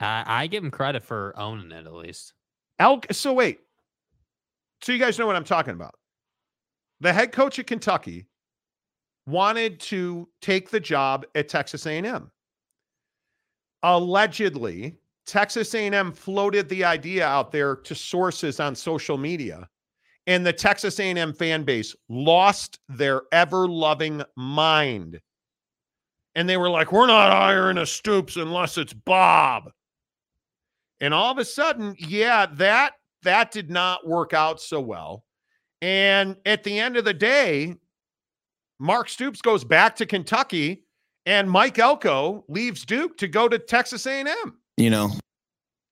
I, 0.00 0.24
I 0.26 0.46
give 0.48 0.64
him 0.64 0.70
credit 0.70 1.04
for 1.04 1.34
owning 1.36 1.70
it 1.70 1.86
at 1.86 1.92
least. 1.92 2.32
Elk. 2.80 3.06
So 3.12 3.32
wait. 3.32 3.60
So 4.82 4.90
you 4.90 4.98
guys 4.98 5.18
know 5.18 5.26
what 5.26 5.36
I'm 5.36 5.44
talking 5.44 5.74
about. 5.74 5.94
The 7.00 7.12
head 7.12 7.30
coach 7.30 7.58
at 7.60 7.68
Kentucky 7.68 8.26
wanted 9.26 9.78
to 9.80 10.28
take 10.40 10.68
the 10.68 10.80
job 10.80 11.24
at 11.36 11.48
Texas 11.48 11.86
A&M. 11.86 12.30
Allegedly, 13.84 14.96
Texas 15.26 15.74
A&M 15.74 16.12
floated 16.12 16.68
the 16.68 16.84
idea 16.84 17.24
out 17.24 17.52
there 17.52 17.76
to 17.76 17.94
sources 17.94 18.58
on 18.60 18.74
social 18.74 19.16
media, 19.16 19.68
and 20.26 20.44
the 20.44 20.52
Texas 20.52 20.98
A&M 20.98 21.32
fan 21.34 21.64
base 21.64 21.94
lost 22.08 22.78
their 22.88 23.22
ever-loving 23.32 24.22
mind. 24.36 25.20
And 26.34 26.48
they 26.48 26.56
were 26.56 26.70
like, 26.70 26.92
"We're 26.92 27.06
not 27.06 27.30
hiring 27.30 27.78
a 27.78 27.86
Stoops 27.86 28.36
unless 28.36 28.76
it's 28.78 28.92
Bob." 28.92 29.70
And 31.00 31.12
all 31.14 31.30
of 31.30 31.38
a 31.38 31.44
sudden, 31.44 31.94
yeah, 31.98 32.46
that 32.54 32.94
that 33.22 33.50
did 33.50 33.70
not 33.70 34.06
work 34.06 34.32
out 34.32 34.60
so 34.60 34.80
well. 34.80 35.24
And 35.82 36.36
at 36.46 36.64
the 36.64 36.78
end 36.78 36.96
of 36.96 37.04
the 37.04 37.14
day, 37.14 37.76
Mark 38.78 39.08
Stoops 39.08 39.40
goes 39.42 39.64
back 39.64 39.96
to 39.96 40.06
Kentucky 40.06 40.84
and 41.26 41.50
Mike 41.50 41.78
Elko 41.78 42.44
leaves 42.48 42.84
Duke 42.84 43.16
to 43.18 43.28
go 43.28 43.48
to 43.48 43.58
Texas 43.58 44.06
A&M. 44.06 44.58
You 44.76 44.90
know, 44.90 45.10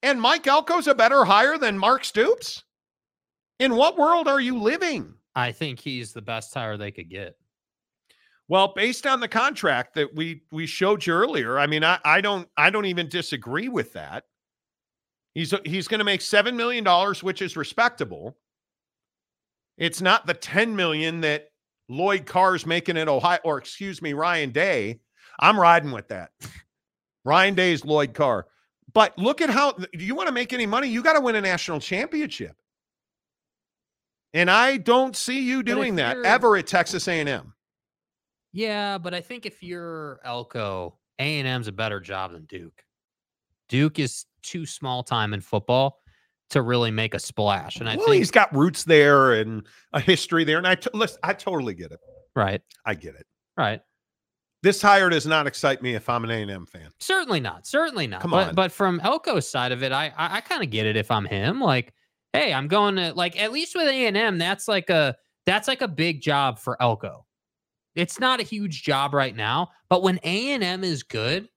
And 0.02 0.20
Mike 0.20 0.46
Elko's 0.46 0.88
a 0.88 0.94
better 0.94 1.24
hire 1.24 1.56
than 1.58 1.78
Mark 1.78 2.04
Stoops? 2.04 2.64
In 3.62 3.76
what 3.76 3.96
world 3.96 4.26
are 4.26 4.40
you 4.40 4.58
living? 4.58 5.14
I 5.36 5.52
think 5.52 5.78
he's 5.78 6.12
the 6.12 6.20
best 6.20 6.52
hire 6.52 6.76
they 6.76 6.90
could 6.90 7.08
get. 7.08 7.36
Well, 8.48 8.72
based 8.74 9.06
on 9.06 9.20
the 9.20 9.28
contract 9.28 9.94
that 9.94 10.12
we 10.16 10.42
we 10.50 10.66
showed 10.66 11.06
you 11.06 11.12
earlier, 11.12 11.60
I 11.60 11.68
mean, 11.68 11.84
I, 11.84 12.00
I 12.04 12.20
don't 12.20 12.48
I 12.56 12.70
don't 12.70 12.86
even 12.86 13.08
disagree 13.08 13.68
with 13.68 13.92
that. 13.92 14.24
He's 15.34 15.54
he's 15.64 15.86
going 15.86 16.00
to 16.00 16.04
make 16.04 16.22
seven 16.22 16.56
million 16.56 16.82
dollars, 16.82 17.22
which 17.22 17.40
is 17.40 17.56
respectable. 17.56 18.36
It's 19.78 20.00
not 20.00 20.26
the 20.26 20.34
10 20.34 20.74
million 20.74 21.20
that 21.20 21.44
Lloyd 21.88 22.26
Carr's 22.26 22.66
making 22.66 22.96
at 22.96 23.08
Ohio, 23.08 23.38
or 23.44 23.58
excuse 23.58 24.02
me, 24.02 24.12
Ryan 24.12 24.50
Day. 24.50 24.98
I'm 25.38 25.58
riding 25.58 25.92
with 25.92 26.08
that. 26.08 26.32
Ryan 27.24 27.54
Day's 27.54 27.84
Lloyd 27.84 28.12
Carr. 28.12 28.48
But 28.92 29.16
look 29.16 29.40
at 29.40 29.50
how 29.50 29.70
do 29.72 29.86
you 29.92 30.16
want 30.16 30.26
to 30.26 30.34
make 30.34 30.52
any 30.52 30.66
money? 30.66 30.88
You 30.88 31.00
got 31.00 31.12
to 31.12 31.20
win 31.20 31.36
a 31.36 31.40
national 31.40 31.78
championship. 31.78 32.56
And 34.34 34.50
I 34.50 34.78
don't 34.78 35.14
see 35.14 35.40
you 35.42 35.62
doing 35.62 35.96
that 35.96 36.16
ever 36.24 36.56
at 36.56 36.66
Texas 36.66 37.06
A&M. 37.06 37.52
Yeah, 38.52 38.98
but 38.98 39.14
I 39.14 39.20
think 39.20 39.46
if 39.46 39.62
you're 39.62 40.20
Elko, 40.24 40.98
A 41.18 41.38
and 41.38 41.48
M's 41.48 41.68
a 41.68 41.72
better 41.72 42.00
job 42.00 42.32
than 42.32 42.44
Duke. 42.44 42.82
Duke 43.68 43.98
is 43.98 44.26
too 44.42 44.66
small 44.66 45.02
time 45.02 45.32
in 45.34 45.40
football 45.40 45.98
to 46.50 46.60
really 46.60 46.90
make 46.90 47.14
a 47.14 47.18
splash, 47.18 47.76
and 47.76 47.88
I 47.88 47.96
well, 47.96 48.06
think 48.06 48.18
he's 48.18 48.30
got 48.30 48.54
roots 48.54 48.84
there 48.84 49.34
and 49.34 49.66
a 49.94 50.00
history 50.00 50.44
there. 50.44 50.58
And 50.58 50.66
I, 50.66 50.74
t- 50.74 50.90
listen, 50.92 51.18
I 51.22 51.32
totally 51.32 51.74
get 51.74 51.92
it. 51.92 52.00
right, 52.36 52.60
I 52.84 52.94
get 52.94 53.14
it. 53.14 53.26
right. 53.56 53.80
This 54.62 54.80
hire 54.80 55.08
does 55.08 55.26
not 55.26 55.48
excite 55.48 55.82
me 55.82 55.94
if 55.94 56.08
I'm 56.08 56.22
an 56.22 56.30
A&M 56.30 56.66
fan. 56.66 56.90
Certainly 57.00 57.40
not. 57.40 57.66
Certainly 57.66 58.06
not. 58.06 58.20
Come 58.20 58.30
but, 58.30 58.48
on. 58.48 58.54
But 58.54 58.70
from 58.70 59.00
Elko's 59.00 59.48
side 59.48 59.72
of 59.72 59.82
it, 59.82 59.90
I 59.90 60.12
I, 60.16 60.36
I 60.36 60.40
kind 60.40 60.62
of 60.62 60.70
get 60.70 60.86
it 60.86 60.96
if 60.96 61.10
I'm 61.10 61.24
him. 61.24 61.60
Like, 61.60 61.94
hey, 62.32 62.52
I'm 62.52 62.68
going 62.68 62.96
to 62.96 63.12
like 63.14 63.40
at 63.40 63.52
least 63.52 63.74
with 63.74 63.88
A 63.88 64.06
and 64.06 64.16
M, 64.16 64.38
that's 64.38 64.68
like 64.68 64.90
a 64.90 65.16
that's 65.46 65.68
like 65.68 65.82
a 65.82 65.88
big 65.88 66.20
job 66.20 66.58
for 66.58 66.80
Elko. 66.80 67.26
It's 67.94 68.18
not 68.18 68.40
a 68.40 68.44
huge 68.44 68.82
job 68.82 69.12
right 69.12 69.36
now, 69.36 69.70
but 69.90 70.02
when 70.02 70.18
A 70.22 70.52
and 70.52 70.62
M 70.62 70.82
is 70.84 71.02
good, 71.02 71.48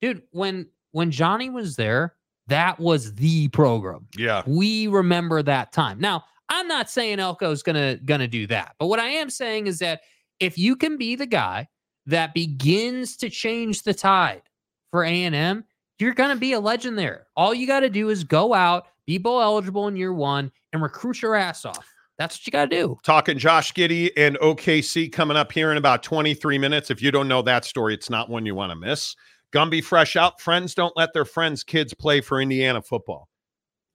dude, 0.00 0.22
when 0.30 0.68
when 0.92 1.10
Johnny 1.10 1.50
was 1.50 1.76
there, 1.76 2.14
that 2.48 2.78
was 2.78 3.14
the 3.14 3.48
program. 3.48 4.06
Yeah. 4.16 4.42
We 4.46 4.86
remember 4.86 5.42
that 5.42 5.72
time. 5.72 6.00
Now, 6.00 6.24
I'm 6.48 6.68
not 6.68 6.90
saying 6.90 7.20
Elko's 7.20 7.62
gonna 7.62 7.96
gonna 8.04 8.28
do 8.28 8.46
that, 8.48 8.74
but 8.78 8.86
what 8.86 9.00
I 9.00 9.08
am 9.08 9.30
saying 9.30 9.66
is 9.66 9.78
that 9.80 10.02
if 10.40 10.58
you 10.58 10.76
can 10.76 10.96
be 10.96 11.14
the 11.14 11.26
guy 11.26 11.68
that 12.06 12.34
begins 12.34 13.16
to 13.18 13.30
change 13.30 13.82
the 13.82 13.94
tide 13.94 14.42
for 14.90 15.04
A&M, 15.04 15.64
you're 15.98 16.14
gonna 16.14 16.36
be 16.36 16.52
a 16.52 16.60
legend 16.60 16.98
there. 16.98 17.26
All 17.36 17.54
you 17.54 17.66
got 17.66 17.80
to 17.80 17.90
do 17.90 18.08
is 18.08 18.24
go 18.24 18.52
out, 18.52 18.86
be 19.06 19.18
bowl 19.18 19.40
eligible 19.40 19.88
in 19.88 19.96
year 19.96 20.12
one, 20.12 20.50
and 20.72 20.82
recruit 20.82 21.22
your 21.22 21.34
ass 21.34 21.64
off. 21.64 21.86
That's 22.18 22.36
what 22.36 22.46
you 22.46 22.50
got 22.52 22.70
to 22.70 22.76
do. 22.76 22.98
Talking 23.02 23.38
Josh 23.38 23.72
Giddey 23.72 24.10
and 24.16 24.36
OKC 24.38 25.10
coming 25.10 25.36
up 25.36 25.50
here 25.50 25.72
in 25.72 25.78
about 25.78 26.02
23 26.02 26.58
minutes. 26.58 26.90
If 26.90 27.02
you 27.02 27.10
don't 27.10 27.28
know 27.28 27.42
that 27.42 27.64
story, 27.64 27.94
it's 27.94 28.10
not 28.10 28.28
one 28.28 28.46
you 28.46 28.54
want 28.54 28.70
to 28.70 28.76
miss. 28.76 29.16
Gumby 29.52 29.82
fresh 29.82 30.16
out. 30.16 30.40
Friends 30.40 30.74
don't 30.74 30.96
let 30.96 31.12
their 31.12 31.24
friends' 31.24 31.64
kids 31.64 31.94
play 31.94 32.20
for 32.20 32.40
Indiana 32.40 32.80
football. 32.82 33.28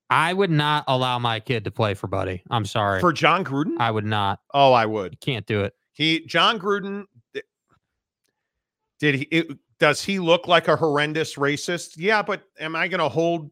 I 0.10 0.34
would 0.34 0.52
not 0.52 0.84
allow 0.88 1.20
my 1.20 1.40
kid 1.40 1.64
to 1.66 1.72
play 1.72 1.94
for 1.94 2.08
Buddy. 2.08 2.44
I'm 2.50 2.66
sorry. 2.66 3.02
For 3.02 3.12
Jon 3.12 3.44
Gruden? 3.44 3.76
I 3.80 3.92
would 3.92 4.06
not. 4.06 4.40
Oh, 4.54 4.72
I 4.72 4.86
would. 4.86 5.20
Can't 5.20 5.46
do 5.46 5.62
it. 5.62 5.74
He 5.94 6.22
Jon 6.26 6.60
Gruden 6.60 7.06
did 9.00 9.16
he 9.16 9.22
it, 9.24 9.48
does 9.80 10.04
he 10.04 10.20
look 10.20 10.48
like 10.48 10.68
a 10.68 10.76
horrendous 10.76 11.36
racist? 11.36 11.96
Yeah, 11.98 12.22
but 12.22 12.44
am 12.60 12.76
I 12.76 12.88
going 12.88 13.00
to 13.00 13.10
hold 13.10 13.52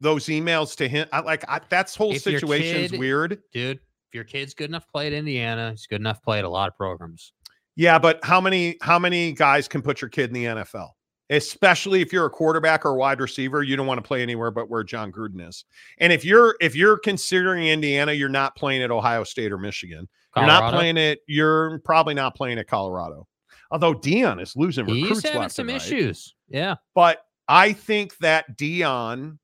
those 0.00 0.26
emails 0.26 0.76
to 0.76 0.88
him? 0.88 1.06
I, 1.12 1.20
like 1.20 1.44
I, 1.48 1.60
that's 1.68 1.94
whole 1.94 2.12
If 2.12 2.22
situation's 2.22 2.92
kid- 2.92 3.00
weird. 3.00 3.38
Dude, 3.52 3.78
if 3.78 4.14
your 4.14 4.24
kid's 4.24 4.54
good 4.54 4.70
enough 4.70 4.84
to 4.86 4.92
play 4.92 5.06
at 5.06 5.12
Indiana, 5.12 5.70
he's 5.70 5.86
good 5.86 6.00
enough 6.00 6.18
to 6.18 6.22
play 6.22 6.38
at 6.38 6.44
a 6.44 6.48
lot 6.48 6.68
of 6.68 6.76
programs. 6.76 7.32
Yeah, 7.76 7.98
but 7.98 8.18
how 8.24 8.40
many 8.40 8.76
how 8.80 8.98
many 8.98 9.32
guys 9.32 9.68
can 9.68 9.82
put 9.82 10.00
your 10.00 10.10
kid 10.10 10.30
in 10.30 10.34
the 10.34 10.44
NFL? 10.44 10.90
Especially 11.30 12.00
if 12.00 12.10
you're 12.10 12.24
a 12.24 12.30
quarterback 12.30 12.86
or 12.86 12.94
wide 12.94 13.20
receiver, 13.20 13.62
you 13.62 13.76
don't 13.76 13.86
want 13.86 13.98
to 13.98 14.06
play 14.06 14.22
anywhere 14.22 14.50
but 14.50 14.70
where 14.70 14.82
Jon 14.82 15.12
Gruden 15.12 15.46
is. 15.46 15.64
And 15.98 16.12
if 16.12 16.24
you're 16.24 16.56
if 16.60 16.74
you're 16.74 16.98
considering 16.98 17.66
Indiana, 17.66 18.12
you're 18.12 18.30
not 18.30 18.56
playing 18.56 18.82
at 18.82 18.90
Ohio 18.90 19.24
State 19.24 19.52
or 19.52 19.58
Michigan. 19.58 20.08
You're 20.36 20.46
not 20.46 20.72
playing 20.72 20.96
it. 20.96 21.20
You're 21.26 21.80
probably 21.80 22.14
not 22.14 22.36
playing 22.36 22.58
at 22.58 22.68
Colorado. 22.68 23.26
Although 23.70 23.94
Deion 23.94 24.40
is 24.40 24.56
losing 24.56 24.86
He's 24.86 25.02
recruits 25.02 25.22
having 25.24 25.40
left 25.40 25.54
some 25.54 25.66
right. 25.66 25.76
issues. 25.76 26.34
Yeah. 26.48 26.76
But 26.94 27.22
I 27.48 27.72
think 27.72 28.16
that 28.18 28.56
Deion, 28.56 29.38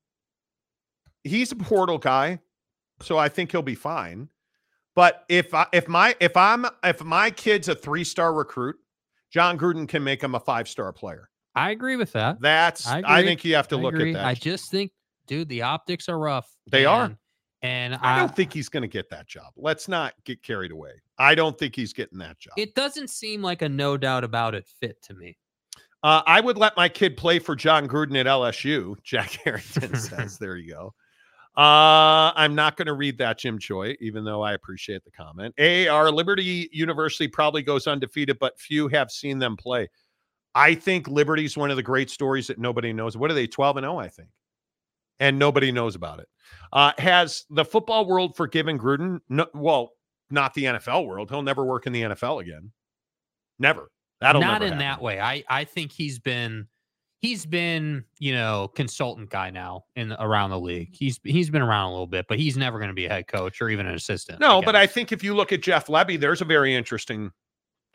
he's 1.25 1.51
a 1.53 1.57
portal 1.57 1.99
guy, 1.99 2.39
so 3.01 3.19
I 3.19 3.29
think 3.29 3.51
he'll 3.51 3.63
be 3.63 3.75
fine. 3.75 4.29
But 4.95 5.25
if 5.29 5.53
I, 5.53 5.67
if 5.73 5.89
my 5.89 6.15
if 6.21 6.37
I'm 6.37 6.67
if 6.85 7.03
my 7.03 7.31
kid's 7.31 7.69
a 7.69 7.75
three 7.75 8.05
star 8.05 8.33
recruit, 8.33 8.77
Jon 9.33 9.59
Gruden 9.59 9.89
can 9.89 10.05
make 10.05 10.23
him 10.23 10.35
a 10.37 10.41
five 10.41 10.69
star 10.69 10.93
player. 10.93 11.29
I 11.57 11.71
agree 11.71 11.97
with 11.97 12.13
that. 12.13 12.41
That's 12.41 12.87
I, 12.87 13.03
I, 13.05 13.23
think 13.23 13.45
you 13.45 13.55
have 13.57 13.69
to 13.69 13.77
I 13.77 13.81
look 13.81 13.95
agree. 13.95 14.11
at 14.11 14.15
that. 14.15 14.27
I 14.27 14.35
just 14.35 14.71
think, 14.71 14.91
dude, 15.27 15.49
the 15.49 15.63
optics 15.63 16.09
are 16.09 16.19
rough. 16.19 16.49
They 16.71 16.85
are. 16.85 17.05
and- 17.07 17.17
And 17.63 17.95
I 17.95 18.17
I, 18.17 18.19
don't 18.19 18.35
think 18.35 18.53
he's 18.53 18.69
going 18.69 18.83
to 18.83 18.89
get 18.89 19.09
that 19.11 19.27
job. 19.27 19.53
Let's 19.57 19.89
not 19.89 20.15
get 20.25 20.43
carried 20.43 20.71
away. 20.73 20.93
I 21.17 21.35
don't 21.35 21.57
think 21.57 21.75
he's 21.77 21.93
getting 21.93 22.19
that 22.19 22.39
job. 22.39 22.55
it 22.57 22.75
doesn't 22.75 23.09
seem 23.09 23.41
like 23.41 23.63
a 23.63 23.69
no 23.69 23.97
doubt 23.97 24.23
about 24.25 24.55
it 24.55 24.67
fit 24.81 25.01
to 25.05 25.15
me. 25.15 25.39
Uh, 26.03 26.23
I 26.27 26.41
would 26.41 26.59
let 26.59 26.77
my 26.77 26.89
kid 26.89 27.17
play 27.17 27.39
for 27.39 27.57
Jon 27.57 27.89
Gruden 27.89 28.17
at 28.21 28.27
LSU. 28.27 28.97
Jack 29.03 29.31
Harrington 29.45 29.97
says, 29.97 30.37
"There 30.39 30.57
you 30.57 30.73
go." 30.75 30.95
Uh, 31.56 32.32
I'm 32.35 32.55
not 32.56 32.76
going 32.76 32.86
to 32.86 32.94
read 32.94 33.18
that, 33.18 33.39
Jim 33.39 33.59
Choi, 33.60 33.94
even 34.01 34.24
though 34.24 34.43
I 34.43 34.55
appreciate 34.55 35.05
the 35.05 35.10
comment. 35.12 35.55
AR 35.60 36.10
Liberty 36.10 36.68
University 36.72 37.28
probably 37.28 37.62
goes 37.62 37.86
undefeated, 37.86 38.39
but 38.40 38.59
few 38.59 38.89
have 38.89 39.10
seen 39.10 39.39
them 39.39 39.56
play. 39.56 39.89
I 40.56 40.74
think 40.74 41.06
Liberty's 41.09 41.56
one 41.56 41.70
of 41.70 41.76
the 41.76 41.82
great 41.82 42.10
stories 42.10 42.48
that 42.48 42.59
nobody 42.59 42.93
knows. 42.93 43.16
What 43.16 43.31
are 43.31 43.35
they? 43.35 43.47
12 43.47 43.78
and 43.78 43.85
0, 43.85 43.98
I 43.98 44.09
think, 44.09 44.28
and 45.20 45.39
nobody 45.39 45.70
knows 45.70 45.94
about 45.94 46.18
it. 46.20 46.28
Uh, 46.72 46.93
has 46.98 47.44
the 47.51 47.64
football 47.64 48.06
world 48.06 48.36
forgiven 48.36 48.78
Gruden? 48.78 49.20
No, 49.28 49.47
well, 49.55 49.90
not 50.31 50.55
the 50.55 50.64
NFL 50.64 51.06
world. 51.06 51.31
He'll 51.31 51.43
never 51.43 51.64
work 51.64 51.86
in 51.86 51.93
the 51.93 52.02
NFL 52.02 52.43
again. 52.43 52.72
Never. 53.59 53.90
That'll 54.20 54.40
Not 54.40 54.62
in 54.62 54.68
happen. 54.72 54.78
that 54.78 55.02
way. 55.02 55.20
I 55.20 55.44
I 55.48 55.64
think 55.64 55.93
he's 55.93 56.18
been 56.18 56.66
he's 57.25 57.47
been 57.47 58.05
you 58.19 58.35
know 58.35 58.71
consultant 58.75 59.31
guy 59.31 59.49
now 59.49 59.85
in 59.97 60.13
around 60.13 60.51
the 60.51 60.61
league. 60.61 60.89
Mm-hmm. 60.89 61.05
He's 61.05 61.21
he's 61.25 61.51
been 61.51 61.63
around 61.63 61.89
a 61.89 61.91
little 61.93 62.07
bit, 62.07 62.27
but 62.29 62.39
he's 62.39 62.57
never 62.57 62.79
going 62.79 62.89
to 62.89 62.95
be 62.95 63.07
a 63.07 63.09
head 63.09 63.29
coach 63.29 63.63
or 63.63 63.71
even 63.71 63.87
an 63.87 63.95
assistant. 63.95 64.41
No, 64.41 64.59
again. 64.59 64.67
but 64.67 64.77
I 64.77 64.87
think 64.87 65.11
if 65.11 65.25
you 65.25 65.35
look 65.35 65.51
at 65.51 65.63
Jeff 65.63 65.87
Lebby, 65.87 66.21
there's 66.21 66.43
a 66.43 66.45
very 66.45 66.75
interesting, 66.75 67.31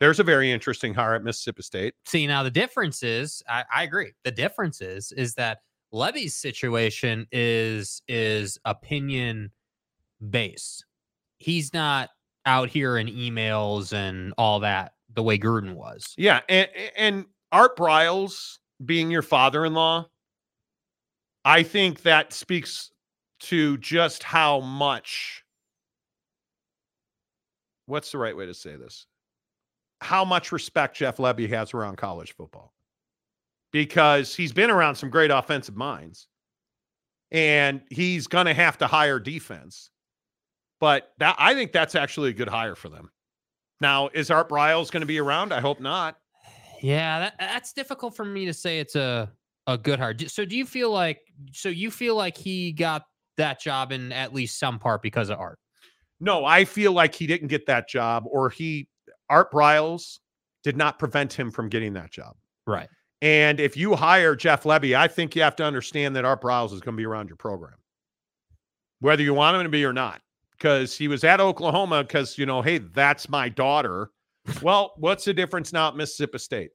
there's 0.00 0.18
a 0.18 0.24
very 0.24 0.50
interesting 0.50 0.94
hire 0.94 1.14
at 1.14 1.22
Mississippi 1.22 1.62
State. 1.62 1.94
see 2.06 2.26
now 2.26 2.42
the 2.42 2.50
difference 2.50 3.02
is 3.04 3.42
I, 3.48 3.64
I 3.72 3.82
agree. 3.84 4.12
The 4.24 4.32
difference 4.32 4.80
is 4.80 5.12
is 5.12 5.34
that 5.34 5.58
Lebby's 5.94 6.34
situation 6.34 7.28
is 7.30 8.02
is 8.08 8.58
opinion 8.64 9.52
based. 10.28 10.84
He's 11.38 11.72
not 11.72 12.10
out 12.46 12.68
here 12.68 12.98
in 12.98 13.06
emails 13.06 13.92
and 13.92 14.34
all 14.36 14.60
that 14.60 14.94
the 15.14 15.22
way 15.22 15.38
Gruden 15.38 15.74
was. 15.74 16.14
Yeah, 16.18 16.40
and 16.48 16.68
and 16.96 17.26
Art 17.52 17.76
Briles 17.76 18.58
being 18.84 19.10
your 19.10 19.22
father-in-law, 19.22 20.08
I 21.44 21.62
think 21.62 22.02
that 22.02 22.32
speaks 22.32 22.90
to 23.40 23.78
just 23.78 24.22
how 24.22 24.60
much. 24.60 25.44
What's 27.86 28.12
the 28.12 28.18
right 28.18 28.36
way 28.36 28.46
to 28.46 28.54
say 28.54 28.76
this? 28.76 29.06
How 30.00 30.24
much 30.24 30.52
respect 30.52 30.96
Jeff 30.96 31.16
Lebby 31.16 31.48
has 31.50 31.74
around 31.74 31.96
college 31.96 32.34
football, 32.34 32.72
because 33.72 34.34
he's 34.34 34.52
been 34.52 34.70
around 34.70 34.94
some 34.94 35.10
great 35.10 35.30
offensive 35.30 35.76
minds, 35.76 36.28
and 37.30 37.82
he's 37.90 38.26
going 38.26 38.46
to 38.46 38.54
have 38.54 38.78
to 38.78 38.86
hire 38.86 39.18
defense. 39.18 39.90
But 40.80 41.12
that 41.18 41.36
I 41.38 41.54
think 41.54 41.72
that's 41.72 41.94
actually 41.94 42.30
a 42.30 42.34
good 42.34 42.48
hire 42.48 42.74
for 42.74 42.88
them. 42.88 43.10
Now, 43.80 44.08
is 44.14 44.30
Art 44.30 44.48
Briles 44.48 44.90
going 44.90 45.02
to 45.02 45.06
be 45.06 45.18
around? 45.18 45.52
I 45.52 45.60
hope 45.60 45.80
not. 45.80 46.18
Yeah, 46.80 47.20
that, 47.20 47.34
that's 47.38 47.72
difficult 47.72 48.16
for 48.16 48.24
me 48.24 48.46
to 48.46 48.54
say 48.54 48.80
it's 48.80 48.96
a 48.96 49.30
a 49.66 49.78
good 49.78 49.98
hire. 49.98 50.16
So 50.26 50.44
do 50.44 50.56
you 50.56 50.66
feel 50.66 50.90
like 50.90 51.20
so 51.52 51.68
you 51.68 51.90
feel 51.90 52.16
like 52.16 52.36
he 52.36 52.72
got 52.72 53.04
that 53.36 53.60
job 53.60 53.92
in 53.92 54.12
at 54.12 54.34
least 54.34 54.58
some 54.58 54.78
part 54.78 55.02
because 55.02 55.30
of 55.30 55.38
art? 55.38 55.58
No, 56.20 56.44
I 56.44 56.64
feel 56.64 56.92
like 56.92 57.14
he 57.14 57.26
didn't 57.26 57.48
get 57.48 57.66
that 57.66 57.88
job, 57.88 58.24
or 58.26 58.50
he 58.50 58.88
Art 59.28 59.50
Briles 59.52 60.18
did 60.62 60.76
not 60.76 60.98
prevent 60.98 61.32
him 61.32 61.50
from 61.50 61.68
getting 61.68 61.94
that 61.94 62.10
job. 62.10 62.34
Right. 62.66 62.88
And 63.22 63.60
if 63.60 63.76
you 63.76 63.94
hire 63.94 64.34
Jeff 64.34 64.64
Lebby, 64.64 64.96
I 64.96 65.08
think 65.08 65.36
you 65.36 65.42
have 65.42 65.56
to 65.56 65.64
understand 65.64 66.16
that 66.16 66.24
Art 66.24 66.42
Briles 66.42 66.72
is 66.72 66.80
going 66.80 66.94
to 66.94 67.00
be 67.00 67.06
around 67.06 67.28
your 67.28 67.36
program, 67.36 67.76
whether 69.00 69.22
you 69.22 69.34
want 69.34 69.56
him 69.56 69.62
to 69.62 69.68
be 69.68 69.84
or 69.84 69.92
not. 69.92 70.20
Because 70.52 70.94
he 70.94 71.08
was 71.08 71.24
at 71.24 71.40
Oklahoma, 71.40 72.04
because 72.04 72.36
you 72.36 72.44
know, 72.44 72.60
hey, 72.60 72.78
that's 72.78 73.30
my 73.30 73.48
daughter. 73.48 74.10
Well, 74.62 74.92
what's 74.96 75.24
the 75.24 75.34
difference 75.34 75.72
now 75.72 75.88
at 75.88 75.96
Mississippi 75.96 76.38
State? 76.38 76.70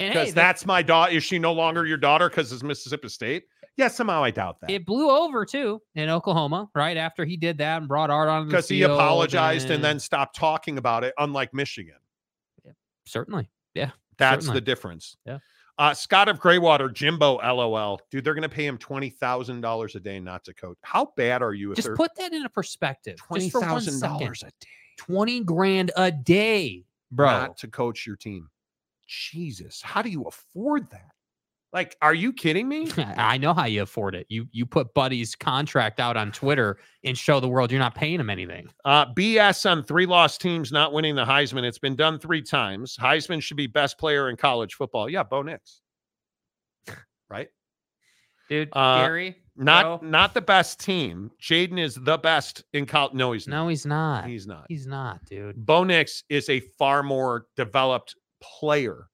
And 0.00 0.12
hey, 0.12 0.20
Because 0.20 0.34
that's 0.34 0.66
my 0.66 0.82
daughter. 0.82 1.12
Is 1.12 1.22
she 1.22 1.38
no 1.38 1.52
longer 1.52 1.86
your 1.86 1.96
daughter 1.96 2.28
because 2.28 2.52
it's 2.52 2.62
Mississippi 2.62 3.08
State? 3.08 3.44
Yeah, 3.76 3.88
somehow 3.88 4.22
I 4.22 4.30
doubt 4.30 4.60
that. 4.60 4.70
it 4.70 4.86
blew 4.86 5.10
over 5.10 5.44
too 5.44 5.82
in 5.96 6.08
Oklahoma 6.08 6.68
right 6.74 6.96
after 6.96 7.24
he 7.24 7.36
did 7.36 7.58
that 7.58 7.78
and 7.78 7.88
brought 7.88 8.08
art 8.10 8.28
on 8.28 8.46
the 8.46 8.50
Because 8.50 8.68
he 8.68 8.82
apologized 8.82 9.70
and 9.70 9.82
then 9.82 9.98
stopped 9.98 10.36
talking 10.36 10.78
about 10.78 11.02
it, 11.04 11.12
unlike 11.18 11.52
Michigan. 11.52 11.96
certainly 13.04 13.50
yeah 13.74 13.90
That's 14.18 14.44
certainly. 14.46 14.60
the 14.60 14.64
difference. 14.64 15.16
Yeah. 15.26 15.38
Uh, 15.76 15.92
Scott 15.92 16.28
of 16.28 16.38
Graywater, 16.38 16.92
Jimbo, 16.92 17.38
LOL. 17.38 18.00
Dude, 18.12 18.24
they're 18.24 18.34
going 18.34 18.42
to 18.42 18.48
pay 18.48 18.64
him 18.64 18.78
$20,000 18.78 19.94
a 19.96 20.00
day 20.00 20.20
not 20.20 20.44
to 20.44 20.54
coach. 20.54 20.78
How 20.82 21.12
bad 21.16 21.42
are 21.42 21.52
you 21.52 21.72
if 21.72 21.76
just 21.76 21.94
put 21.94 22.14
that 22.16 22.32
into 22.32 22.48
perspective 22.48 23.16
just 23.34 23.50
for 23.50 23.60
one 23.60 23.80
$20,000 23.82 23.98
second. 23.98 24.22
a 24.22 24.50
day? 24.60 24.68
20 24.98 25.40
grand 25.40 25.90
a 25.96 26.12
day, 26.12 26.84
bro. 27.14 27.26
not 27.26 27.56
to 27.58 27.68
coach 27.68 28.06
your 28.06 28.16
team. 28.16 28.48
Jesus, 29.06 29.82
how 29.82 30.02
do 30.02 30.08
you 30.08 30.22
afford 30.24 30.90
that? 30.90 31.10
Like, 31.72 31.96
are 32.00 32.14
you 32.14 32.32
kidding 32.32 32.68
me? 32.68 32.88
I 33.16 33.36
know 33.36 33.52
how 33.52 33.64
you 33.64 33.82
afford 33.82 34.14
it. 34.14 34.26
You 34.28 34.46
you 34.52 34.64
put 34.64 34.94
Buddy's 34.94 35.34
contract 35.34 35.98
out 35.98 36.16
on 36.16 36.30
Twitter 36.30 36.78
and 37.02 37.18
show 37.18 37.40
the 37.40 37.48
world 37.48 37.72
you're 37.72 37.80
not 37.80 37.96
paying 37.96 38.20
him 38.20 38.30
anything. 38.30 38.68
Uh, 38.84 39.12
BS 39.12 39.68
on 39.68 39.82
three 39.82 40.06
lost 40.06 40.40
teams 40.40 40.70
not 40.70 40.92
winning 40.92 41.16
the 41.16 41.24
Heisman. 41.24 41.64
It's 41.64 41.80
been 41.80 41.96
done 41.96 42.20
three 42.20 42.42
times. 42.42 42.96
Heisman 42.96 43.42
should 43.42 43.56
be 43.56 43.66
best 43.66 43.98
player 43.98 44.30
in 44.30 44.36
college 44.36 44.74
football. 44.74 45.08
Yeah, 45.10 45.24
Bo 45.24 45.42
Nix. 45.42 45.80
Right? 47.28 47.48
Dude, 48.48 48.68
Uh, 48.72 49.02
Gary, 49.02 49.36
Not 49.56 50.00
bro. 50.00 50.08
not 50.08 50.34
the 50.34 50.40
best 50.40 50.80
team. 50.80 51.30
Jayden 51.40 51.78
is 51.78 51.94
the 51.94 52.18
best 52.18 52.64
in 52.72 52.86
college. 52.86 53.14
No, 53.14 53.32
he's 53.32 53.46
not. 53.46 53.64
No, 53.64 53.68
he's 53.68 53.86
not. 53.86 54.28
He's 54.28 54.46
not. 54.46 54.66
He's 54.68 54.86
not, 54.86 55.24
dude. 55.26 55.64
Bo 55.64 55.84
Nix 55.84 56.24
is 56.28 56.48
a 56.48 56.60
far 56.60 57.02
more 57.02 57.46
developed 57.56 58.16
player. 58.42 59.08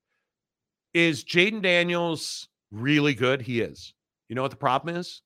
Is 0.94 1.24
Jayden 1.24 1.62
Daniels 1.62 2.48
really 2.70 3.14
good? 3.14 3.42
He 3.42 3.60
is. 3.60 3.92
You 4.28 4.34
know 4.34 4.42
what 4.42 4.50
the 4.50 4.56
problem 4.56 4.96
is? 4.96 5.22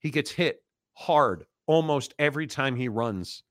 He 0.00 0.10
gets 0.10 0.30
hit 0.30 0.62
hard 0.94 1.46
almost 1.66 2.14
every 2.18 2.46
time 2.46 2.76
he 2.76 2.88
runs. 2.88 3.42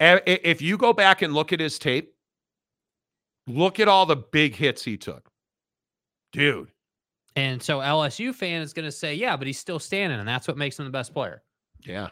If 0.00 0.60
you 0.60 0.76
go 0.76 0.92
back 0.92 1.22
and 1.22 1.34
look 1.34 1.52
at 1.52 1.60
his 1.60 1.78
tape, 1.78 2.12
look 3.46 3.78
at 3.78 3.88
all 3.88 4.06
the 4.06 4.16
big 4.16 4.56
hits 4.56 4.82
he 4.82 4.96
took. 4.96 5.28
Dude, 6.32 6.70
And 7.36 7.62
so 7.62 7.78
LSU 7.78 8.34
fan 8.34 8.60
is 8.62 8.72
going 8.72 8.84
to 8.84 8.92
say, 8.92 9.14
yeah, 9.14 9.36
but 9.36 9.46
he's 9.46 9.58
still 9.58 9.78
standing, 9.78 10.18
and 10.18 10.28
that's 10.28 10.46
what 10.46 10.58
makes 10.58 10.78
him 10.78 10.84
the 10.84 10.90
best 10.90 11.14
player. 11.14 11.42
Yeah. 11.80 12.08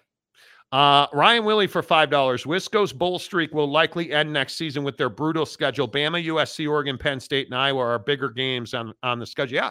Uh, 0.72 1.06
Ryan 1.12 1.44
Willie 1.44 1.66
for 1.66 1.82
five 1.82 2.10
dollars. 2.10 2.46
Wisco's 2.46 2.92
bull 2.92 3.18
streak 3.18 3.52
will 3.52 3.68
likely 3.68 4.12
end 4.12 4.32
next 4.32 4.54
season 4.54 4.84
with 4.84 4.96
their 4.96 5.08
brutal 5.08 5.44
schedule. 5.44 5.88
Bama, 5.88 6.24
USC, 6.26 6.68
Oregon, 6.70 6.96
Penn 6.96 7.18
State, 7.18 7.48
and 7.48 7.56
Iowa 7.56 7.80
are 7.80 7.98
bigger 7.98 8.30
games 8.30 8.72
on 8.72 8.94
on 9.02 9.18
the 9.18 9.26
schedule. 9.26 9.56
Yeah, 9.56 9.70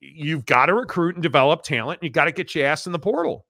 you've 0.00 0.46
got 0.46 0.66
to 0.66 0.74
recruit 0.74 1.16
and 1.16 1.22
develop 1.22 1.62
talent. 1.62 2.00
And 2.00 2.08
you 2.08 2.10
got 2.10 2.24
to 2.24 2.32
get 2.32 2.54
your 2.54 2.66
ass 2.66 2.86
in 2.86 2.92
the 2.92 2.98
portal. 2.98 3.44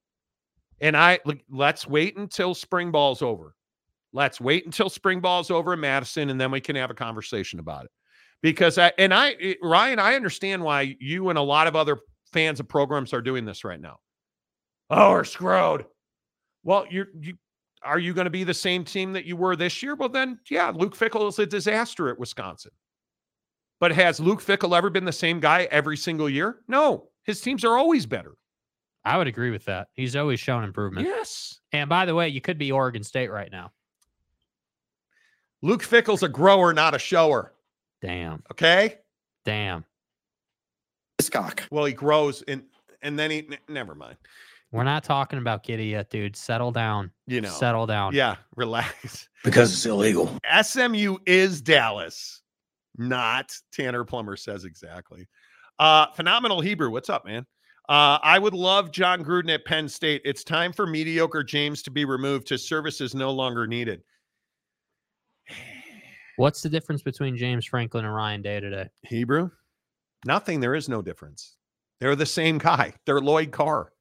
And 0.81 0.97
I 0.97 1.21
let's 1.49 1.87
wait 1.87 2.17
until 2.17 2.55
spring 2.55 2.91
ball's 2.91 3.23
over. 3.23 3.55
Let's 4.13 4.41
wait 4.41 4.67
until 4.67 4.91
spring 4.91 5.21
ball's 5.21 5.51
over 5.51 5.73
in 5.75 5.81
Madison, 5.81 6.29
and 6.29 6.41
then 6.41 6.51
we 6.51 6.61
can 6.61 6.75
have 6.75 6.91
a 6.91 6.95
conversation 6.95 7.61
about 7.61 7.85
it. 7.85 7.91
Because 8.43 8.77
I 8.77 8.93
and 8.99 9.15
I, 9.15 9.33
eh, 9.41 9.55
Ryan, 9.63 9.99
I 9.99 10.15
understand 10.15 10.63
why 10.63 10.97
you 11.01 11.29
and 11.29 11.39
a 11.39 11.43
lot 11.43 11.67
of 11.67 11.77
other 11.77 11.99
fans 12.33 12.61
of 12.61 12.69
programs 12.69 13.13
are 13.13 13.23
doing 13.23 13.45
this 13.45 13.65
right 13.65 13.81
now. 13.81 13.99
Oh, 14.91 15.13
we're 15.13 15.25
screwed. 15.25 15.87
Well, 16.65 16.87
you're 16.91 17.09
you 17.21 17.35
are 17.85 17.99
you 17.99 18.15
going 18.15 18.27
to 18.27 18.31
be 18.31 18.45
the 18.45 18.55
same 18.55 18.85
team 18.85 19.13
that 19.13 19.25
you 19.25 19.37
were 19.37 19.57
this 19.57 19.83
year? 19.83 19.95
Well, 19.95 20.09
then, 20.09 20.39
yeah, 20.49 20.73
Luke 20.75 20.97
Fickell 20.97 21.29
is 21.29 21.39
a 21.39 21.47
disaster 21.47 22.09
at 22.09 22.19
Wisconsin. 22.19 22.71
But 23.81 23.93
has 23.93 24.21
Luke 24.21 24.41
Fickell 24.41 24.77
ever 24.77 24.91
been 24.91 25.05
the 25.05 25.13
same 25.13 25.41
guy 25.41 25.67
every 25.71 25.97
single 25.97 26.29
year? 26.29 26.61
No, 26.69 27.09
his 27.25 27.41
teams 27.41 27.65
are 27.65 27.77
always 27.77 28.07
better. 28.07 28.35
I 29.05 29.19
would 29.19 29.27
agree 29.27 29.51
with 29.51 29.65
that. 29.65 29.89
He's 29.95 30.15
always 30.15 30.39
shown 30.39 30.63
improvement. 30.63 31.09
Yes. 31.09 31.59
And 31.73 31.89
by 31.89 32.07
the 32.07 32.15
way, 32.15 32.29
you 32.29 32.41
could 32.41 32.59
be 32.59 32.71
Oregon 32.71 33.03
State 33.03 33.33
right 33.33 33.51
now. 33.51 33.73
Luke 35.63 35.83
Fickell's 35.83 36.23
a 36.23 36.29
grower, 36.29 36.73
not 36.73 36.95
a 36.95 36.99
shower. 36.99 37.53
Damn. 38.03 38.43
Okay. 38.51 38.99
Damn. 39.45 39.85
Cock. 41.31 41.63
Well, 41.71 41.85
he 41.85 41.93
grows 41.93 42.43
and 42.43 42.65
and 43.03 43.19
then 43.19 43.31
he 43.31 43.39
n- 43.39 43.59
never 43.69 43.95
mind. 43.95 44.17
We're 44.73 44.85
not 44.85 45.05
talking 45.05 45.39
about 45.39 45.65
Giddey 45.65 45.91
yet, 45.91 46.11
dude. 46.11 46.35
Settle 46.35 46.73
down. 46.73 47.11
You 47.27 47.43
know. 47.43 47.49
Settle 47.51 47.87
down. 47.87 48.15
Yeah, 48.15 48.37
relax. 48.57 49.29
Because 49.45 49.73
it's 49.73 49.87
illegal. 49.87 50.37
SMU 50.63 51.19
is 51.27 51.61
Dallas, 51.61 52.43
not 52.97 53.55
Tanner 53.71 54.05
Plummer 54.05 54.37
says 54.37 54.65
exactly. 54.65 55.29
Uh, 55.79 56.07
phenomenal 56.15 56.61
Hebrew. 56.61 56.91
What's 56.91 57.11
up, 57.11 57.25
man? 57.25 57.47
Uh, 57.89 58.19
I 58.23 58.39
would 58.39 58.55
love 58.55 58.91
Jon 58.91 59.25
Gruden 59.25 59.53
at 59.53 59.65
Penn 59.65 59.89
State. 59.89 60.23
It's 60.25 60.45
time 60.45 60.73
for 60.73 60.87
mediocre 60.87 61.45
James 61.45 61.83
to 61.83 61.91
be 61.91 62.05
removed. 62.05 62.49
His 62.49 62.67
service 62.67 63.01
is 63.01 63.15
no 63.15 63.31
longer 63.31 63.67
needed. 63.67 64.03
What's 66.43 66.61
the 66.61 66.69
difference 66.69 67.03
between 67.03 67.37
James 67.37 67.65
Franklin 67.67 68.05
and 68.05 68.13
Ryan 68.13 68.43
Day 68.43 68.59
today? 68.59 68.89
Hebrew? 69.03 69.49
Nothing. 70.27 70.59
There 70.59 70.75
is 70.75 70.89
no 70.89 71.01
difference. 71.01 71.55
They're 72.01 72.17
the 72.17 72.27
same 72.27 72.59
guy. 72.59 72.95
They're 73.07 73.21
Lloyd 73.21 73.53
Carr. 73.53 73.93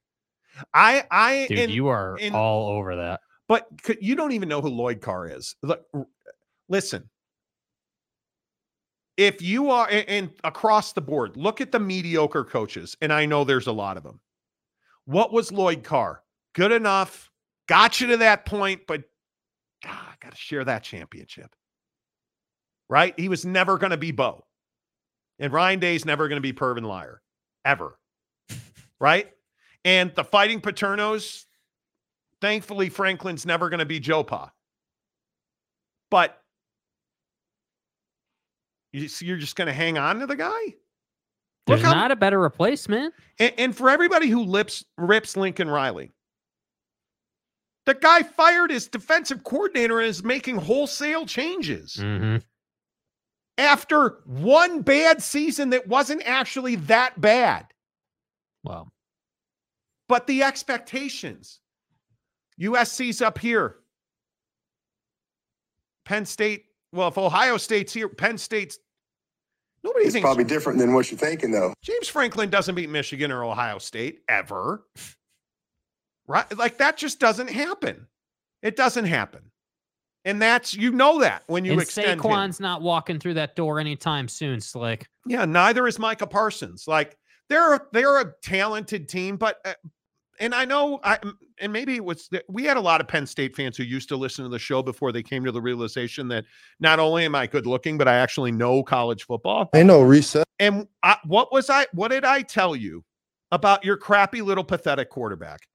I, 0.74 1.04
I, 1.12 1.46
Dude, 1.48 1.60
and- 1.60 1.72
you 1.72 1.88
are 1.90 2.18
in- 2.18 2.34
all 2.34 2.70
over 2.70 2.96
that. 2.96 3.20
But 3.48 3.68
you 4.02 4.16
don't 4.16 4.32
even 4.32 4.50
know 4.50 4.60
who 4.60 4.70
Lloyd 4.70 5.02
Carr 5.02 5.28
is. 5.28 5.56
Look, 5.62 5.84
Listen, 6.68 7.08
if 9.18 9.40
you 9.44 9.70
are, 9.70 9.88
and 9.92 10.32
across 10.44 10.94
the 10.94 11.02
board, 11.02 11.38
look 11.38 11.62
at 11.62 11.72
the 11.72 11.80
mediocre 11.80 12.44
coaches, 12.44 12.98
and 13.02 13.14
I 13.14 13.28
know 13.28 13.44
there's 13.44 13.68
a 13.68 13.72
lot 13.72 13.98
of 13.98 14.04
them. 14.04 14.20
What 15.06 15.32
was 15.32 15.52
Lloyd 15.52 15.84
Carr? 15.84 16.24
Good 16.56 16.72
enough, 16.72 17.30
got 17.68 18.02
you 18.02 18.08
to 18.08 18.18
that 18.18 18.48
point, 18.48 18.88
but 18.88 19.04
ah, 19.86 20.16
got 20.20 20.32
to 20.32 20.38
share 20.38 20.66
that 20.66 20.82
championship. 20.82 21.54
Right? 22.92 23.18
He 23.18 23.30
was 23.30 23.46
never 23.46 23.78
going 23.78 23.92
to 23.92 23.98
be 23.98 24.12
Bo. 24.12 24.44
And 25.40 25.54
Ryan 25.54 25.80
Day's 25.80 26.06
never 26.06 26.28
going 26.28 26.36
to 26.36 26.42
be 26.42 26.52
Pervin 26.52 26.84
Liar, 26.84 27.22
ever. 27.64 27.98
right? 29.00 29.32
And 29.86 30.14
the 30.14 30.26
Fighting 30.26 30.60
Paternos, 30.60 31.46
thankfully, 32.42 32.90
Franklin's 32.90 33.46
never 33.46 33.70
going 33.70 33.80
to 33.80 33.86
be 33.86 34.02
Joe 34.02 34.24
Pa. 34.24 34.52
But 36.12 36.38
you're 38.92 39.38
just 39.38 39.56
going 39.56 39.68
to 39.68 39.74
hang 39.74 39.98
on 39.98 40.20
to 40.20 40.28
the 40.28 40.36
guy? 40.36 40.76
There's 41.68 41.82
how- 41.82 41.94
not 41.94 42.12
a 42.12 42.18
better 42.18 42.40
replacement. 42.40 43.14
And, 43.40 43.54
and 43.58 43.76
for 43.76 43.90
everybody 43.90 44.28
who 44.28 44.44
lips 44.44 44.84
rips 44.98 45.38
Lincoln 45.38 45.70
Riley, 45.70 46.12
the 47.86 47.94
guy 47.94 48.24
fired 48.24 48.70
his 48.70 48.90
defensive 48.90 49.46
coordinator 49.46 50.00
and 50.00 50.10
is 50.10 50.26
making 50.26 50.58
wholesale 50.58 51.26
changes 51.26 51.96
Mm-hmm. 51.96 52.38
After 53.62 54.20
one 54.26 54.82
bad 54.82 55.22
season 55.22 55.70
that 55.70 55.88
wasn't 55.88 56.24
actually 56.26 56.76
that 56.76 57.20
bad. 57.22 57.68
Well, 58.64 58.90
But 60.10 60.28
the 60.28 60.44
expectations. 60.44 61.60
USC's 62.60 63.22
up 63.22 63.38
here. 63.38 63.78
Penn 66.06 66.26
State. 66.26 66.66
Well, 66.92 67.08
if 67.08 67.18
Ohio 67.18 67.58
State's 67.58 67.94
here, 67.94 68.10
Penn 68.10 68.38
State's. 68.38 68.78
Nobody 69.84 70.06
It's 70.06 70.14
thinks 70.14 70.26
probably 70.26 70.44
different 70.44 70.78
than 70.78 70.94
what 70.94 71.10
you're 71.10 71.18
thinking, 71.18 71.52
though. 71.52 71.74
James 71.82 72.08
Franklin 72.08 72.50
doesn't 72.50 72.76
beat 72.76 72.90
Michigan 72.90 73.32
or 73.32 73.44
Ohio 73.44 73.78
State 73.78 74.20
ever. 74.28 74.86
Right? 76.28 76.58
Like 76.58 76.78
that 76.78 76.96
just 76.96 77.20
doesn't 77.20 77.50
happen. 77.50 78.08
It 78.62 78.78
doesn't 78.78 79.04
happen. 79.06 79.51
And 80.24 80.42
that's 80.42 80.76
you 80.76 80.92
know 80.92 81.20
that 81.20 81.44
when 81.48 81.66
you 81.66 81.74
and 81.74 81.82
extend 81.82 82.08
him. 82.08 82.20
Saquon's 82.20 82.60
not 82.60 82.82
walking 82.82 83.20
through 83.20 83.36
that 83.36 83.56
door 83.56 83.80
anytime 83.80 84.28
soon, 84.28 84.62
Slick. 84.62 85.08
Yeah, 85.26 85.46
neither 85.46 85.88
is 85.88 85.98
Micah 85.98 86.28
Parsons. 86.28 86.88
Like 86.88 87.18
they're 87.50 87.88
they're 87.92 88.22
a 88.22 88.34
talented 88.44 89.10
team, 89.10 89.38
but 89.38 89.60
uh, 89.66 89.74
and 90.40 90.54
I 90.54 90.66
know 90.66 91.00
I 91.04 91.20
and 91.60 91.74
maybe 91.74 91.96
it 91.96 92.06
was 92.06 92.28
that 92.30 92.44
we 92.48 92.64
had 92.64 92.78
a 92.78 92.82
lot 92.82 93.02
of 93.02 93.08
Penn 93.08 93.26
State 93.26 93.56
fans 93.56 93.78
who 93.78 93.84
used 93.84 94.10
to 94.10 94.16
listen 94.16 94.44
to 94.44 94.50
the 94.50 94.60
show 94.60 94.82
before 94.82 95.12
they 95.12 95.24
came 95.24 95.44
to 95.46 95.52
the 95.52 95.62
realization 95.62 96.28
that 96.30 96.46
not 96.80 97.00
only 97.00 97.26
am 97.26 97.36
I 97.36 97.48
good 97.48 97.66
looking, 97.66 97.98
but 97.98 98.08
I 98.08 98.16
actually 98.16 98.52
know 98.52 98.84
college 98.84 99.26
football. 99.26 99.70
I 99.74 99.84
know 99.84 100.02
reset. 100.02 100.46
And 100.60 100.88
I, 101.04 101.18
what 101.26 101.52
was 101.52 101.70
I? 101.70 101.88
What 101.94 102.10
did 102.10 102.26
I 102.26 102.42
tell 102.42 102.76
you 102.76 103.04
about 103.52 103.84
your 103.84 103.98
crappy 103.98 104.42
little 104.42 104.64
pathetic 104.64 105.10
quarterback? 105.10 105.68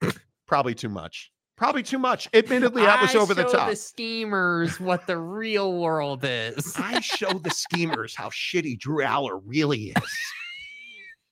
Probably 0.46 0.74
too 0.74 0.88
much. 0.88 1.30
Probably 1.56 1.84
too 1.84 1.98
much. 1.98 2.28
Admittedly, 2.34 2.82
that 2.82 3.00
was 3.00 3.14
I 3.14 3.18
over 3.18 3.32
the 3.32 3.42
show 3.42 3.52
top. 3.52 3.70
The 3.70 3.76
schemers, 3.76 4.80
what 4.80 5.06
the 5.06 5.16
real 5.16 5.78
world 5.78 6.24
is. 6.24 6.74
I 6.76 7.00
show 7.00 7.32
the 7.34 7.50
schemers 7.50 8.14
how 8.16 8.28
shitty 8.30 8.78
Drew 8.78 9.04
Allar 9.04 9.40
really 9.44 9.92
is. 9.92 10.02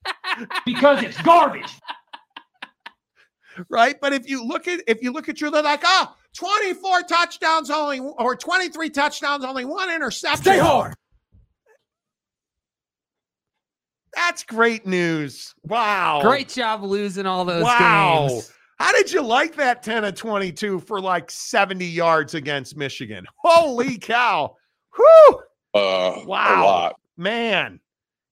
because 0.65 1.03
it's 1.03 1.21
garbage. 1.21 1.69
right? 3.69 3.99
But 3.99 4.13
if 4.13 4.29
you 4.29 4.45
look 4.45 4.67
at 4.67 4.81
if 4.87 5.03
you 5.03 5.11
look 5.11 5.27
at 5.27 5.35
Drew, 5.35 5.51
they're 5.51 5.61
like, 5.61 5.81
oh, 5.83 6.15
24 6.37 7.01
touchdowns 7.03 7.69
only 7.69 7.99
or 7.99 8.35
23 8.35 8.89
touchdowns, 8.91 9.43
only 9.43 9.65
one 9.65 9.91
interception. 9.91 10.41
Stay 10.41 10.59
hard. 10.59 10.93
That's 14.15 14.43
great 14.43 14.85
news. 14.85 15.53
Wow. 15.63 16.21
Great 16.21 16.47
job 16.47 16.83
losing 16.83 17.25
all 17.25 17.45
those 17.45 17.63
wow. 17.63 18.27
games. 18.29 18.53
How 18.83 18.91
did 18.91 19.13
you 19.13 19.21
like 19.21 19.55
that 19.55 19.81
10 19.81 20.03
of 20.03 20.15
22 20.15 20.81
for 20.81 20.99
like 20.99 21.31
70 21.31 21.85
yards 21.85 22.33
against 22.33 22.75
Michigan? 22.75 23.25
Holy 23.37 23.97
cow. 23.97 24.57
Whew. 24.97 25.39
Uh, 25.73 26.19
Wow. 26.25 26.93
Man. 27.15 27.79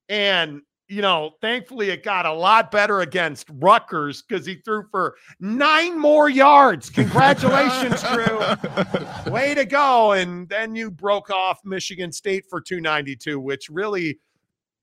And 0.10 0.62
you 0.90 1.02
know, 1.02 1.36
thankfully 1.40 1.90
it 1.92 2.04
got 2.04 2.26
a 2.26 2.34
lot 2.34 2.70
better 2.70 3.00
against 3.00 3.48
Rutgers 3.50 4.24
because 4.24 4.46
he 4.46 4.56
threw 4.56 4.84
for 4.92 5.16
nine 5.40 5.98
more 5.98 6.30
yards. 6.30 6.90
Congratulations, 6.90 8.04
Drew. 8.12 9.32
Way 9.32 9.56
to 9.56 9.64
go. 9.64 10.12
And 10.12 10.50
then 10.50 10.76
you 10.76 10.92
broke 10.92 11.30
off 11.30 11.62
Michigan 11.64 12.12
State 12.12 12.44
for 12.50 12.60
292, 12.60 13.40
which 13.40 13.70
really 13.70 14.20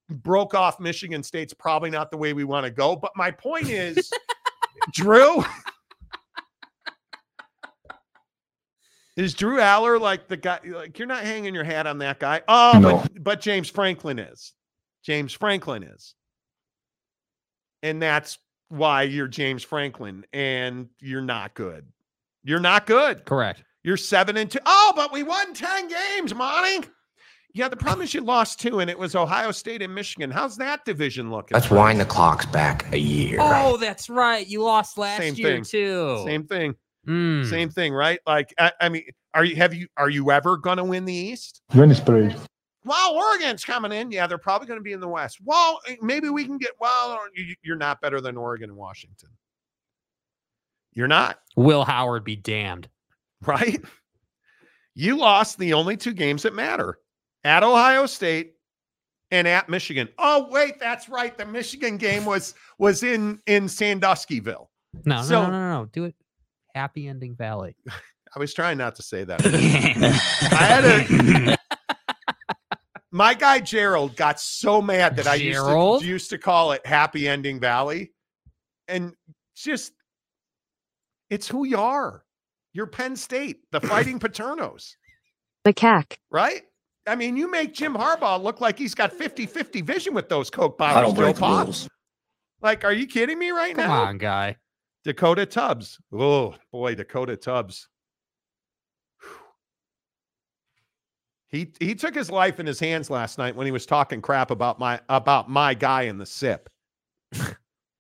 broke 0.09 0.55
off 0.55 0.81
Michigan 0.81 1.23
State's 1.23 1.53
probably 1.53 1.91
not 1.91 2.11
the 2.11 2.17
way 2.17 2.33
we 2.33 2.45
want 2.45 2.65
to 2.65 2.71
go. 2.71 2.97
But 2.97 3.11
my 3.15 3.31
point 3.31 3.69
is, 3.69 4.11
Drew. 4.93 5.45
Is 9.17 9.35
Drew 9.35 9.59
Allar 9.59 10.01
like 10.01 10.29
the 10.29 10.37
guy? 10.37 10.61
Like 10.65 10.99
you're 10.99 11.09
not 11.09 11.25
hanging 11.25 11.55
your 11.55 11.65
hat 11.65 11.87
on 11.89 11.99
that 11.99 12.21
guy. 12.21 12.43
Oh, 12.47 12.79
No. 12.81 12.99
but 12.99 13.25
but 13.25 13.41
James 13.41 13.69
Franklin 13.69 14.19
is. 14.19 14.53
James 15.03 15.33
Franklin 15.33 15.83
is. 15.83 16.15
And 17.83 18.01
that's 18.01 18.39
why 18.69 19.03
you're 19.03 19.29
James 19.29 19.65
Franklin 19.65 20.25
and 20.33 20.89
you're 21.01 21.23
not 21.23 21.55
good. 21.55 21.87
You're 22.45 22.61
not 22.61 22.87
good. 22.87 23.25
Correct. 23.25 23.63
You're 23.83 23.97
seven 23.97 24.37
and 24.37 24.51
two. 24.51 24.59
Oh, 24.67 24.93
but 24.95 25.13
we 25.13 25.23
won 25.23 25.55
10 25.55 25.89
games, 25.89 26.35
Monty. 26.35 26.87
Yeah, 27.59 27.67
the 27.67 27.77
problem 27.77 28.03
is 28.03 28.15
you 28.15 28.21
lost 28.21 28.61
two, 28.61 28.79
and 28.79 28.89
it 28.89 28.97
was 28.97 29.17
Ohio 29.17 29.51
State 29.51 29.83
and 29.83 29.93
Michigan. 29.93 30.31
How's 30.31 30.57
that 30.59 30.85
division 30.85 31.29
looking? 31.29 31.57
Let's 31.57 31.73
wind 31.73 31.99
the 31.99 32.05
clocks 32.05 32.47
back 32.47 32.87
a 32.93 32.99
year. 33.01 33.39
Oh, 33.41 33.77
that's 33.77 34.09
right. 34.09 34.47
You 34.47 34.63
lost 34.63 34.97
last 34.97 35.19
Same 35.19 35.35
year 35.35 35.55
thing. 35.57 35.65
too. 35.65 36.23
Same 36.25 36.47
thing. 36.47 36.77
Mm. 37.09 37.51
Same 37.51 37.69
thing, 37.69 37.93
right? 37.93 38.21
Like, 38.29 38.55
I, 38.61 38.71
I 38.81 38.89
mean, 38.89 39.03
are 39.35 39.45
you 39.45 39.57
have 39.57 39.75
you 39.75 39.89
are 39.97 40.09
you 40.09 40.31
ever 40.31 40.57
gonna 40.57 40.85
win 40.85 41.05
the 41.05 41.13
East? 41.13 41.63
Venice 41.73 41.99
Parade. 41.99 42.37
Well, 42.85 43.15
Oregon's 43.15 43.65
coming 43.65 43.91
in. 43.91 44.13
Yeah, 44.13 44.29
they're 44.29 44.39
probably 44.39 44.69
going 44.69 44.79
to 44.79 44.85
be 44.85 44.93
in 44.93 45.01
the 45.01 45.09
West. 45.09 45.39
Well, 45.45 45.81
eh, 45.89 45.97
maybe 46.01 46.29
we 46.29 46.45
can 46.45 46.59
get. 46.59 46.71
Well, 46.79 47.19
you're 47.65 47.77
not 47.77 48.01
better 48.01 48.21
than 48.21 48.37
Oregon 48.37 48.71
and 48.71 48.79
Washington. 48.79 49.31
You're 50.93 51.09
not, 51.09 51.41
Will 51.57 51.85
Howard 51.85 52.23
be 52.23 52.37
damned. 52.37 52.89
right? 53.45 53.81
You 54.95 55.19
lost 55.19 55.59
the 55.59 55.73
only 55.73 55.97
two 55.97 56.13
games 56.13 56.45
that 56.45 56.55
matter 56.55 56.99
at 57.45 57.63
Ohio 57.63 58.07
State 58.07 58.55
and 59.31 59.47
at 59.47 59.69
Michigan. 59.69 60.09
Oh, 60.19 60.49
wait, 60.51 60.79
that's 60.81 61.09
right. 61.09 61.37
The 61.37 61.47
Michigan 61.47 61.97
game 61.97 62.25
was 62.25 62.55
was 62.79 63.03
in 63.03 63.41
in 63.47 63.65
Sanduskyville. 63.65 64.67
No, 65.05 65.23
So- 65.23 65.43
no, 65.43 65.51
no, 65.51 65.59
no, 65.59 65.81
no. 65.83 65.85
Do 65.87 66.05
it. 66.05 66.15
Happy 66.75 67.09
Ending 67.09 67.35
Valley. 67.35 67.77
I 68.37 68.39
was 68.39 68.53
trying 68.53 68.79
not 68.79 68.95
to 68.97 69.03
say 69.03 69.25
that. 69.25 69.41
I 70.53 70.65
had 70.65 70.85
a 70.85 71.57
my 73.11 73.35
guy 73.35 73.59
Gerald 73.61 74.17
got 74.17 74.39
so 74.39 74.83
mad 74.83 75.17
that 75.17 75.27
I 75.27 75.35
used 75.37 75.59
to, 75.67 76.01
used 76.07 76.31
to 76.31 76.39
call 76.39 76.73
it 76.73 76.85
Happy 76.87 77.27
Ending 77.27 77.59
Valley, 77.59 78.13
and 78.87 79.15
just 79.57 79.93
it's 81.31 81.49
who 81.49 81.65
you 81.65 81.79
are. 81.79 82.23
You're 82.75 82.87
Penn 82.87 83.17
State, 83.17 83.61
the 83.73 83.81
Fighting 83.81 84.21
Paternos, 84.21 84.93
the 85.65 85.73
Macaque. 85.73 86.19
right? 86.31 86.63
I 87.09 87.15
mean, 87.15 87.37
you 87.37 87.51
make 87.51 87.75
Jim 87.75 87.95
Harbaugh 87.95 88.43
look 88.43 88.61
like 88.61 88.79
he's 88.79 88.95
got 88.95 89.13
50-50 89.13 89.85
vision 89.85 90.15
with 90.15 90.29
those 90.29 90.51
Coke 90.51 90.79
bottles. 90.79 90.99
I 90.99 91.03
don't 91.03 91.15
break 91.15 91.37
Joe 91.37 91.41
Pop. 91.41 91.65
rules. 91.67 91.89
Like, 92.61 92.85
are 92.85 92.93
you 92.93 93.07
kidding 93.07 93.39
me 93.39 93.51
right 93.51 93.75
Come 93.75 93.87
now? 93.89 94.03
on, 94.05 94.19
guy. 94.19 94.57
Dakota 95.05 95.47
Tubbs. 95.47 95.99
Oh 96.13 96.55
boy, 96.73 96.95
Dakota 96.95 97.37
Tubbs. 97.37 97.89
He 101.47 101.73
he 101.81 101.95
took 101.95 102.15
his 102.15 102.31
life 102.31 102.61
in 102.61 102.67
his 102.67 102.79
hands 102.79 103.09
last 103.09 103.39
night 103.39 103.57
when 103.57 103.65
he 103.65 103.71
was 103.73 103.87
talking 103.87 104.21
crap 104.21 104.51
about 104.51 104.79
my 104.79 105.01
about 105.09 105.49
my 105.49 105.73
guy 105.73 106.03
in 106.03 106.19
the 106.19 106.27
sip. 106.27 106.69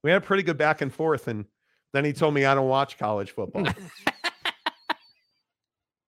we 0.02 0.10
had 0.10 0.22
a 0.22 0.24
pretty 0.26 0.43
good 0.43 0.59
back 0.59 0.82
and 0.82 0.93
forth, 0.93 1.28
and 1.28 1.47
then 1.94 2.05
he 2.05 2.12
told 2.12 2.35
me 2.35 2.44
I 2.44 2.55
don't 2.55 2.68
watch 2.68 2.98
college 2.98 3.30
football. 3.30 3.66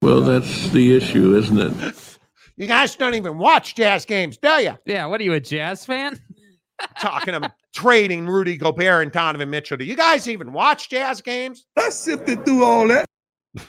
Well, 0.02 0.22
that's 0.22 0.70
the 0.70 0.96
issue, 0.96 1.36
isn't 1.36 1.58
it? 1.60 2.18
you 2.60 2.66
guys 2.66 2.94
don't 2.94 3.14
even 3.14 3.38
watch 3.38 3.74
jazz 3.74 4.04
games, 4.04 4.36
do 4.36 4.50
you? 4.50 4.76
Yeah, 4.84 5.06
what 5.06 5.18
are 5.18 5.24
you, 5.24 5.32
a 5.32 5.40
Jazz 5.40 5.86
fan? 5.86 6.20
Talking 7.00 7.34
about 7.34 7.52
trading 7.74 8.26
Rudy 8.26 8.58
Gobert 8.58 9.02
and 9.02 9.10
Donovan 9.10 9.48
Mitchell. 9.48 9.78
Do 9.78 9.84
you 9.86 9.96
guys 9.96 10.28
even 10.28 10.52
watch 10.52 10.90
jazz 10.90 11.22
games? 11.22 11.64
I 11.78 11.88
sifted 11.88 12.44
through 12.44 12.64
all 12.64 12.86
that. 12.88 13.06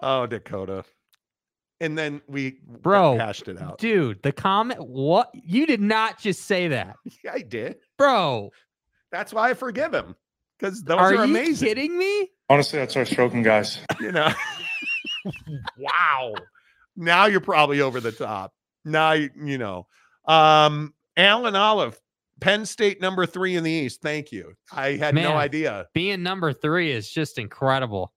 Oh, 0.00 0.26
Dakota. 0.26 0.84
And 1.80 1.98
then 1.98 2.22
we 2.28 2.60
Bro, 2.64 3.18
hashed 3.18 3.48
it 3.48 3.60
out. 3.60 3.78
Dude, 3.78 4.22
the 4.22 4.30
comment 4.30 4.78
what 4.80 5.28
you 5.34 5.66
did 5.66 5.80
not 5.80 6.20
just 6.20 6.44
say 6.44 6.68
that. 6.68 6.94
Yeah, 7.24 7.32
I 7.32 7.40
did. 7.40 7.78
Bro, 7.96 8.50
That's 9.10 9.32
why 9.32 9.50
I 9.50 9.54
forgive 9.54 9.92
him 9.92 10.14
because 10.56 10.84
those 10.84 10.98
are, 10.98 11.06
are, 11.06 11.14
you 11.14 11.20
amazing. 11.22 11.66
kidding 11.66 11.98
me? 11.98 12.30
Honestly, 12.48 12.80
I'd 12.80 12.92
start 12.92 13.08
stroking 13.08 13.42
guys. 13.42 13.78
You 13.98 14.12
know, 14.12 14.30
wow. 15.78 16.34
Now 16.96 17.26
you're 17.26 17.40
probably 17.40 17.80
over 17.80 18.00
the 18.00 18.12
top. 18.12 18.52
Now 18.84 19.12
you, 19.12 19.30
you 19.36 19.58
know. 19.58 19.86
Um, 20.26 20.94
Alan 21.16 21.56
Olive, 21.56 21.98
Penn 22.40 22.64
State 22.66 23.00
number 23.00 23.26
three 23.26 23.56
in 23.56 23.64
the 23.64 23.70
East. 23.70 24.02
Thank 24.02 24.32
you. 24.32 24.54
I 24.72 24.92
had 24.92 25.14
no 25.14 25.32
idea. 25.32 25.86
Being 25.94 26.22
number 26.22 26.52
three 26.52 26.92
is 26.92 27.10
just 27.10 27.38
incredible. 27.38 28.12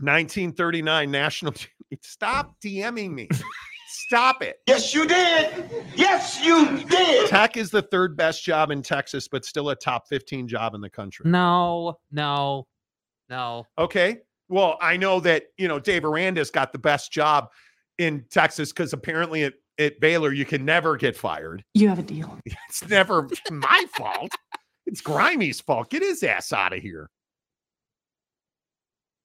1939 0.00 1.10
national. 1.10 1.54
Stop 2.02 2.56
DMing 2.60 3.12
me. 3.12 3.28
Stop 4.06 4.42
it. 4.42 4.56
Yes, 4.66 4.92
you 4.92 5.06
did. 5.06 5.70
Yes, 5.94 6.44
you 6.44 6.78
did. 6.84 7.28
Tech 7.28 7.56
is 7.56 7.70
the 7.70 7.82
third 7.82 8.16
best 8.16 8.42
job 8.42 8.70
in 8.70 8.82
Texas, 8.82 9.28
but 9.28 9.44
still 9.44 9.70
a 9.70 9.76
top 9.76 10.08
15 10.08 10.48
job 10.48 10.74
in 10.74 10.80
the 10.80 10.90
country. 10.90 11.30
No, 11.30 11.98
no, 12.10 12.66
no. 13.28 13.66
Okay. 13.78 14.18
Well, 14.48 14.76
I 14.80 14.96
know 14.96 15.20
that, 15.20 15.44
you 15.56 15.68
know, 15.68 15.78
Dave 15.78 16.04
Aranda's 16.04 16.50
got 16.50 16.72
the 16.72 16.78
best 16.78 17.12
job 17.12 17.48
in 17.98 18.24
Texas 18.30 18.72
because 18.72 18.92
apparently 18.92 19.44
at, 19.44 19.54
at 19.78 20.00
Baylor, 20.00 20.32
you 20.32 20.44
can 20.44 20.64
never 20.64 20.96
get 20.96 21.16
fired. 21.16 21.64
You 21.74 21.88
have 21.88 21.98
a 21.98 22.02
deal. 22.02 22.38
It's 22.68 22.86
never 22.88 23.28
my 23.50 23.84
fault. 23.96 24.32
It's 24.86 25.00
Grimey's 25.00 25.60
fault. 25.60 25.90
Get 25.90 26.02
his 26.02 26.22
ass 26.22 26.52
out 26.52 26.72
of 26.72 26.80
here. 26.80 27.08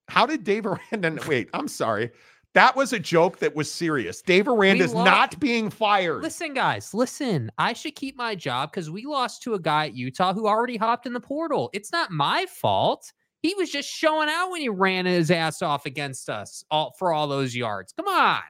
How 0.08 0.26
did 0.26 0.44
Dave 0.44 0.66
Aranda? 0.66 1.20
Wait, 1.28 1.50
I'm 1.54 1.68
sorry. 1.68 2.12
That 2.56 2.76
was 2.76 2.94
a 2.94 3.00
joke 3.00 3.38
that 3.40 3.56
was 3.56 3.72
serious. 3.72 4.22
Dave 4.24 4.48
Aranda's 4.48 4.94
lo- 4.94 5.04
not 5.04 5.40
being 5.40 5.70
fired. 5.70 6.24
Listen, 6.24 6.56
guys, 6.56 6.94
listen. 6.96 7.52
I 7.60 7.74
should 7.74 7.96
keep 7.96 8.18
my 8.18 8.34
job 8.34 8.72
because 8.72 8.90
we 8.90 9.06
lost 9.06 9.44
to 9.44 9.54
a 9.54 9.60
guy 9.60 9.86
at 9.86 9.96
Utah 9.96 10.34
who 10.34 10.48
already 10.48 10.76
hopped 10.78 11.06
in 11.06 11.14
the 11.14 11.20
portal. 11.20 11.70
It's 11.74 11.92
not 11.92 12.10
my 12.10 12.48
fault. 12.48 13.12
He 13.42 13.54
was 13.56 13.72
just 13.72 13.90
showing 13.90 14.30
out 14.30 14.52
when 14.52 14.62
he 14.62 14.70
ran 14.70 15.06
his 15.06 15.32
ass 15.32 15.62
off 15.62 15.86
against 15.86 16.30
us 16.30 16.64
all 16.70 16.94
for 16.98 17.14
all 17.14 17.28
those 17.28 17.56
yards. 17.56 17.94
Come 17.94 18.08
on. 18.08 18.42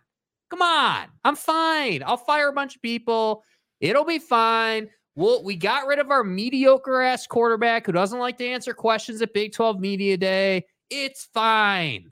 Come 0.49 0.61
on. 0.61 1.07
I'm 1.23 1.35
fine. 1.35 2.01
I'll 2.03 2.17
fire 2.17 2.49
a 2.49 2.53
bunch 2.53 2.75
of 2.75 2.81
people. 2.81 3.43
It'll 3.81 4.05
be 4.05 4.19
fine. 4.19 4.89
Well, 5.15 5.43
we 5.43 5.55
got 5.55 5.85
rid 5.85 5.99
of 5.99 6.11
our 6.11 6.23
mediocre 6.23 7.01
ass 7.01 7.27
quarterback 7.27 7.85
who 7.85 7.91
doesn't 7.91 8.19
like 8.19 8.37
to 8.37 8.47
answer 8.47 8.73
questions 8.73 9.21
at 9.21 9.33
Big 9.33 9.53
12 9.53 9.79
Media 9.79 10.17
Day. 10.17 10.65
It's 10.89 11.27
fine. 11.33 12.11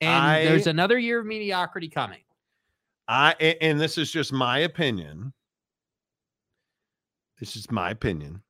And 0.00 0.46
there's 0.46 0.66
another 0.66 0.98
year 0.98 1.20
of 1.20 1.26
mediocrity 1.26 1.88
coming. 1.88 2.20
I 3.08 3.32
and 3.60 3.80
this 3.80 3.98
is 3.98 4.10
just 4.10 4.32
my 4.32 4.58
opinion. 4.58 5.32
This 7.38 7.56
is 7.56 7.70
my 7.70 7.90
opinion. 7.90 8.42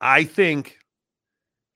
I 0.00 0.24
think 0.24 0.78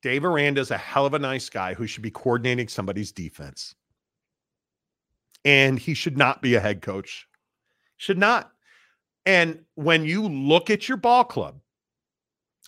Dave 0.02 0.24
Aranda's 0.24 0.70
a 0.70 0.78
hell 0.78 1.06
of 1.06 1.14
a 1.14 1.18
nice 1.18 1.48
guy 1.48 1.74
who 1.74 1.86
should 1.86 2.02
be 2.02 2.10
coordinating 2.10 2.68
somebody's 2.68 3.12
defense. 3.12 3.74
And 5.44 5.78
he 5.78 5.94
should 5.94 6.16
not 6.16 6.42
be 6.42 6.54
a 6.54 6.60
head 6.60 6.82
coach. 6.82 7.26
Should 7.96 8.18
not. 8.18 8.52
And 9.26 9.64
when 9.74 10.04
you 10.04 10.22
look 10.22 10.70
at 10.70 10.88
your 10.88 10.96
ball 10.96 11.24
club, 11.24 11.60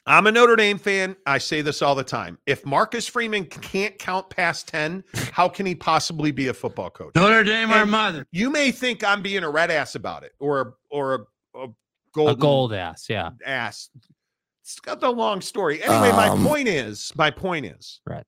I'm 0.06 0.26
a 0.26 0.32
Notre 0.32 0.56
Dame 0.56 0.78
fan. 0.78 1.14
I 1.26 1.38
say 1.38 1.62
this 1.62 1.82
all 1.82 1.94
the 1.94 2.04
time. 2.04 2.38
If 2.46 2.64
Marcus 2.64 3.06
Freeman 3.06 3.44
can't 3.44 3.98
count 3.98 4.30
past 4.30 4.66
10, 4.68 5.04
how 5.32 5.48
can 5.48 5.66
he 5.66 5.74
possibly 5.74 6.32
be 6.32 6.48
a 6.48 6.54
football 6.54 6.90
coach? 6.90 7.14
Notre 7.14 7.44
Dame, 7.44 7.70
our 7.70 7.86
mother. 7.86 8.26
You 8.32 8.50
may 8.50 8.72
think 8.72 9.04
I'm 9.04 9.22
being 9.22 9.44
a 9.44 9.50
red 9.50 9.70
ass 9.70 9.94
about 9.94 10.24
it 10.24 10.32
or 10.40 10.76
or 10.90 11.26
a, 11.54 11.68
A 12.32 12.36
gold 12.36 12.72
ass. 12.72 13.06
Yeah. 13.08 13.30
ass. 13.44 13.90
It's 14.70 14.78
got 14.80 15.00
the 15.00 15.10
long 15.10 15.40
story. 15.40 15.82
Anyway, 15.82 16.12
my 16.12 16.28
Um, 16.28 16.46
point 16.46 16.68
is, 16.68 17.12
my 17.16 17.30
point 17.30 17.66
is, 17.66 18.00
Right. 18.06 18.24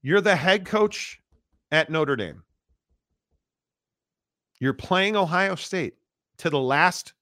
You're 0.00 0.22
the 0.22 0.36
head 0.36 0.64
coach 0.64 1.20
at 1.70 1.90
Notre 1.90 2.16
Dame. 2.16 2.42
You're 4.58 4.72
playing 4.72 5.16
Ohio 5.16 5.54
State 5.54 5.94
to 6.38 6.48
the 6.48 6.58
last 6.60 7.12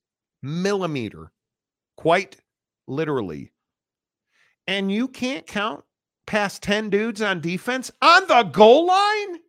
millimeter, 0.42 1.32
quite 1.96 2.36
literally. 2.86 3.52
And 4.68 4.92
you 4.92 5.08
can't 5.08 5.46
count 5.46 5.84
past 6.26 6.62
10 6.62 6.90
dudes 6.90 7.20
on 7.20 7.40
defense 7.40 7.90
on 8.02 8.26
the 8.28 8.44
goal 8.44 8.86
line? 8.86 9.40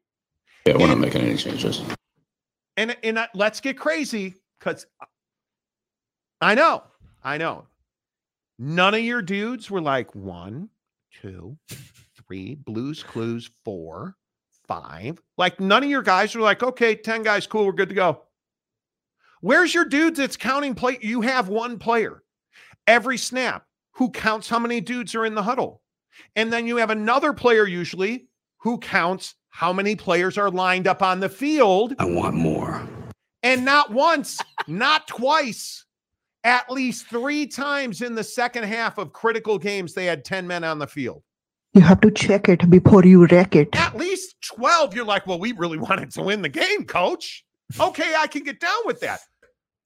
Yeah, 0.65 0.77
we're 0.77 0.87
not 0.87 0.97
making 0.97 1.21
any 1.21 1.37
changes. 1.37 1.81
And 2.75 2.97
and 3.03 3.19
I- 3.19 3.29
let's 3.35 3.59
get 3.61 3.77
crazy. 3.77 4.35
Because 4.59 4.87
I 6.41 6.55
know, 6.55 6.83
I 7.23 7.37
know. 7.37 7.67
None 8.57 8.93
of 8.93 9.01
your 9.01 9.21
dudes 9.21 9.69
were 9.69 9.81
like 9.81 10.15
one, 10.15 10.69
two, 11.21 11.57
three, 12.27 12.55
blues 12.55 13.03
clues, 13.03 13.49
four, 13.63 14.15
five. 14.67 15.19
Like 15.37 15.59
none 15.59 15.83
of 15.83 15.89
your 15.89 16.01
guys 16.01 16.35
were 16.35 16.41
like, 16.41 16.63
okay, 16.63 16.95
10 16.95 17.23
guys, 17.23 17.47
cool, 17.47 17.65
we're 17.65 17.73
good 17.73 17.89
to 17.89 17.95
go. 17.95 18.21
Where's 19.41 19.73
your 19.73 19.85
dudes 19.85 20.17
that's 20.17 20.37
counting 20.37 20.73
play? 20.73 20.97
You 21.01 21.21
have 21.21 21.49
one 21.49 21.77
player 21.77 22.23
every 22.87 23.17
snap 23.17 23.65
who 23.93 24.09
counts 24.11 24.49
how 24.49 24.59
many 24.59 24.81
dudes 24.81 25.15
are 25.15 25.25
in 25.25 25.35
the 25.35 25.43
huddle. 25.43 25.81
And 26.35 26.51
then 26.51 26.67
you 26.67 26.77
have 26.77 26.89
another 26.89 27.33
player 27.33 27.67
usually 27.67 28.27
who 28.57 28.77
counts 28.77 29.35
how 29.49 29.73
many 29.73 29.95
players 29.95 30.37
are 30.37 30.49
lined 30.49 30.87
up 30.87 31.01
on 31.01 31.19
the 31.19 31.29
field. 31.29 31.93
I 31.99 32.05
want 32.05 32.35
more. 32.35 32.87
And 33.43 33.63
not 33.63 33.91
once, 33.91 34.41
not 34.67 35.07
twice, 35.07 35.84
at 36.45 36.71
least 36.71 37.07
three 37.07 37.45
times 37.47 38.01
in 38.01 38.15
the 38.15 38.23
second 38.23 38.63
half 38.63 38.97
of 38.97 39.11
critical 39.11 39.57
games, 39.57 39.93
they 39.93 40.05
had 40.05 40.23
10 40.23 40.47
men 40.47 40.63
on 40.63 40.79
the 40.79 40.87
field. 40.87 41.23
You 41.73 41.81
have 41.81 41.99
to 42.01 42.11
check 42.11 42.47
it 42.47 42.69
before 42.69 43.03
you 43.03 43.25
wreck 43.25 43.55
it. 43.55 43.69
At 43.75 43.97
least 43.97 44.35
12. 44.55 44.95
You're 44.95 45.03
like, 45.05 45.27
well, 45.27 45.39
we 45.39 45.51
really 45.51 45.77
wanted 45.89 46.11
to 46.11 46.21
win 46.21 46.41
the 46.41 46.47
game, 46.49 46.85
coach. 46.85 47.43
Okay, 47.79 48.13
I 48.17 48.27
can 48.27 48.43
get 48.43 48.59
down 48.61 48.77
with 48.85 49.01
that. 49.01 49.19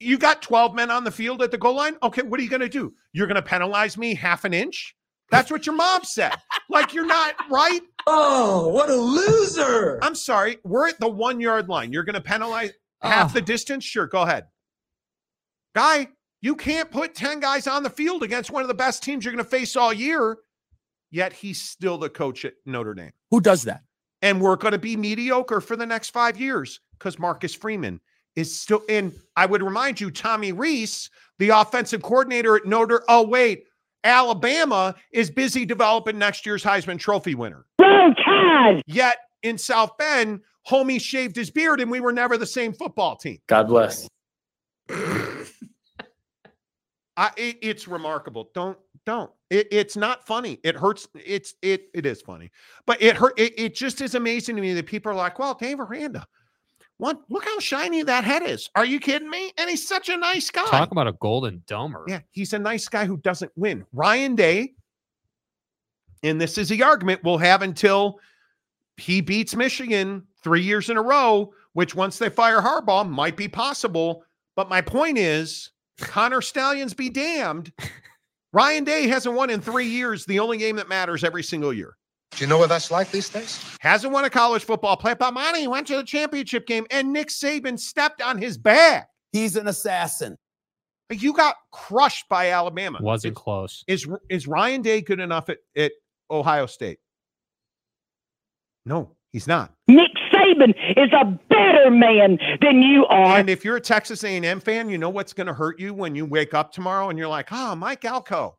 You 0.02 0.18
got 0.18 0.42
12 0.42 0.76
men 0.76 0.92
on 0.92 1.04
the 1.04 1.12
field 1.12 1.42
at 1.42 1.50
the 1.52 1.58
goal 1.58 1.76
line. 1.76 1.96
Okay, 2.04 2.22
what 2.22 2.40
are 2.40 2.44
you 2.44 2.50
going 2.50 2.62
to 2.62 2.70
do? 2.70 2.94
You're 3.14 3.28
going 3.28 3.36
to 3.36 3.42
penalize 3.42 3.98
me 3.98 4.14
half 4.14 4.46
an 4.46 4.54
inch? 4.54 4.96
That's 5.32 5.50
what 5.52 5.66
your 5.66 5.76
mom 5.76 6.04
said. 6.04 6.34
like 6.70 6.94
you're 6.94 7.06
not 7.06 7.36
right. 7.50 7.82
Oh, 8.06 8.68
what 8.68 8.90
a 8.90 8.96
loser. 8.96 10.00
I'm 10.02 10.16
sorry. 10.16 10.58
We're 10.64 10.90
at 10.90 11.00
the 11.00 11.08
one 11.10 11.40
yard 11.40 11.70
line. 11.70 11.94
You're 11.94 12.04
going 12.04 12.16
to 12.16 12.22
penalize 12.22 12.72
half 13.02 13.32
Oh. 13.32 13.34
the 13.36 13.42
distance? 13.42 13.84
Sure, 13.86 14.08
go 14.08 14.22
ahead. 14.24 14.46
Guy, 15.76 16.08
you 16.42 16.56
can't 16.56 16.90
put 16.90 17.16
10 17.16 17.40
guys 17.40 17.68
on 17.68 17.84
the 17.84 17.90
field 17.90 18.24
against 18.24 18.52
one 18.52 18.62
of 18.62 18.68
the 18.68 18.74
best 18.74 19.04
teams 19.04 19.26
you're 19.26 19.34
going 19.34 19.44
to 19.44 19.50
face 19.50 19.76
all 19.76 19.92
year. 19.92 20.38
Yet 21.12 21.34
he's 21.34 21.62
still 21.62 21.98
the 21.98 22.10
coach 22.10 22.46
at 22.46 22.54
Notre 22.66 22.94
Dame. 22.94 23.12
Who 23.32 23.42
does 23.42 23.64
that? 23.64 23.82
And 24.22 24.42
we're 24.42 24.56
going 24.56 24.74
to 24.74 24.78
be 24.78 24.96
mediocre 24.96 25.62
for 25.62 25.76
the 25.76 25.86
next 25.86 26.10
five 26.12 26.40
years 26.40 26.80
because 26.98 27.18
Marcus 27.18 27.54
Freeman 27.54 28.00
is 28.36 28.58
still 28.58 28.84
in. 28.90 29.14
I 29.36 29.46
would 29.46 29.64
remind 29.64 30.00
you, 30.00 30.12
Tommy 30.12 30.52
Rees, 30.52 31.10
the 31.40 31.50
offensive 31.50 32.02
coordinator 32.02 32.56
at 32.58 32.66
Notre. 32.66 33.04
Oh, 33.08 33.28
wait. 33.28 33.64
Alabama 34.04 34.96
is 35.12 35.30
busy 35.30 35.66
developing 35.66 36.18
next 36.18 36.46
year's 36.46 36.64
Heisman 36.64 37.00
Trophy 37.00 37.36
winner. 37.36 37.66
Roll 37.82 38.14
Tide! 38.14 38.82
Yet 38.86 39.18
in 39.44 39.58
South 39.58 39.98
Bend, 39.98 40.42
homie 40.70 41.02
shaved 41.02 41.36
his 41.36 41.50
beard 41.50 41.82
and 41.82 41.92
we 41.92 42.00
were 42.00 42.14
never 42.14 42.38
the 42.38 42.46
same 42.46 42.72
football 42.72 43.16
team. 43.18 43.40
God 43.48 43.68
bless. 43.68 44.08
I, 47.20 47.32
it, 47.36 47.58
it's 47.62 47.86
remarkable. 47.86 48.50
Don't 48.54 48.78
don't. 49.06 49.30
It, 49.50 49.68
it's 49.72 49.98
not 49.98 50.26
funny. 50.26 50.58
It 50.64 50.78
hurts. 50.78 51.06
It's 51.14 51.54
it 51.62 51.90
it 51.94 52.06
is 52.06 52.22
funny, 52.22 52.50
but 52.86 53.02
it 53.02 53.18
hurt. 53.18 53.38
It, 53.38 53.60
it 53.60 53.76
just 53.76 54.00
is 54.00 54.16
amazing 54.16 54.56
to 54.56 54.62
me 54.62 54.74
that 54.74 54.86
people 54.86 55.12
are 55.12 55.16
like, 55.16 55.38
"Well, 55.38 55.54
Dave 55.54 55.82
Aranda, 55.82 56.26
what? 56.98 57.20
Look 57.30 57.44
how 57.44 57.60
shiny 57.60 58.04
that 58.04 58.24
head 58.24 58.44
is. 58.44 58.70
Are 58.74 58.86
you 58.86 59.02
kidding 59.02 59.30
me?" 59.30 59.52
And 59.58 59.70
he's 59.70 59.86
such 59.86 60.08
a 60.08 60.16
nice 60.16 60.50
guy. 60.50 60.66
Talk 60.68 60.92
about 60.92 61.08
a 61.08 61.12
golden 61.12 61.62
domer. 61.68 62.06
Yeah, 62.08 62.22
he's 62.32 62.54
a 62.54 62.60
nice 62.60 62.88
guy 62.88 63.04
who 63.04 63.18
doesn't 63.18 63.52
win. 63.58 63.86
Ryan 63.92 64.36
Day, 64.36 64.76
and 66.24 66.40
this 66.40 66.58
is 66.58 66.70
the 66.70 66.84
argument 66.84 67.26
we'll 67.26 67.38
have 67.38 67.64
until 67.64 68.22
he 68.96 69.20
beats 69.20 69.58
Michigan 69.58 70.26
three 70.42 70.62
years 70.62 70.90
in 70.90 70.96
a 70.96 71.02
row, 71.02 71.54
which 71.74 71.96
once 71.96 72.18
they 72.18 72.30
fire 72.30 72.62
Harbaugh 72.62 73.10
might 73.10 73.36
be 73.36 73.50
possible. 73.50 74.24
But 74.56 74.70
my 74.70 74.80
point 74.80 75.18
is, 75.18 75.72
Connor 76.00 76.42
Stalions 76.42 76.94
be 76.94 77.10
damned. 77.10 77.72
Ryan 78.54 78.84
Day 78.84 79.08
hasn't 79.08 79.36
won 79.36 79.50
in 79.50 79.62
three 79.62 79.88
years, 79.88 80.26
the 80.26 80.40
only 80.40 80.58
game 80.58 80.76
that 80.78 80.90
matters 80.90 81.24
every 81.24 81.44
single 81.44 81.72
year. 81.72 81.96
Do 82.32 82.44
you 82.44 82.48
know 82.48 82.58
what 82.58 82.70
that's 82.70 82.92
like 82.92 83.12
these 83.12 83.30
days? 83.30 83.64
Hasn't 83.80 84.14
won 84.14 84.26
a 84.26 84.30
college 84.30 84.64
football 84.64 84.96
play. 84.98 85.14
But 85.14 85.34
Monty 85.34 85.68
went 85.68 85.88
to 85.88 85.98
the 85.98 86.04
championship 86.04 86.68
game 86.68 86.86
and 86.92 87.12
Nick 87.12 87.30
Saban 87.30 87.80
stepped 87.80 88.22
on 88.22 88.38
his 88.38 88.58
back. 88.58 89.10
He's 89.32 89.56
an 89.56 89.68
assassin. 89.68 90.38
Like, 91.10 91.22
You 91.22 91.34
got 91.34 91.56
crushed 91.72 92.30
by 92.30 92.52
Alabama. 92.52 93.00
Wasn't 93.02 93.36
close. 93.36 93.84
Is 93.88 94.08
is 94.30 94.48
Ryan 94.48 94.82
Day 94.82 95.02
good 95.02 95.20
enough 95.20 95.50
at, 95.50 95.58
at 95.76 95.92
Ohio 96.30 96.66
State? 96.68 97.00
No, 98.86 99.16
he's 99.32 99.48
not. 99.48 99.74
Nick 99.88 100.12
Saban 100.34 100.74
is 100.98 101.12
a 101.14 101.26
better 101.50 101.92
man 101.92 102.38
than 102.62 102.82
you 102.82 103.06
are. 103.08 103.38
And 103.38 103.50
if 103.50 103.66
you're 103.66 103.78
a 103.78 103.82
Texas 103.82 104.24
A&M 104.24 104.60
fan, 104.60 104.90
you 104.90 104.98
know 104.98 105.10
what's 105.10 105.34
going 105.34 105.48
to 105.48 105.54
hurt 105.54 105.80
you 105.80 105.94
when 105.94 106.16
you 106.16 106.26
wake 106.26 106.54
up 106.54 106.72
tomorrow 106.72 107.10
and 107.10 107.18
you're 107.18 107.28
like, 107.28 107.52
"Ah, 107.52 107.76
Mike 107.76 108.06
Elko." 108.06 108.58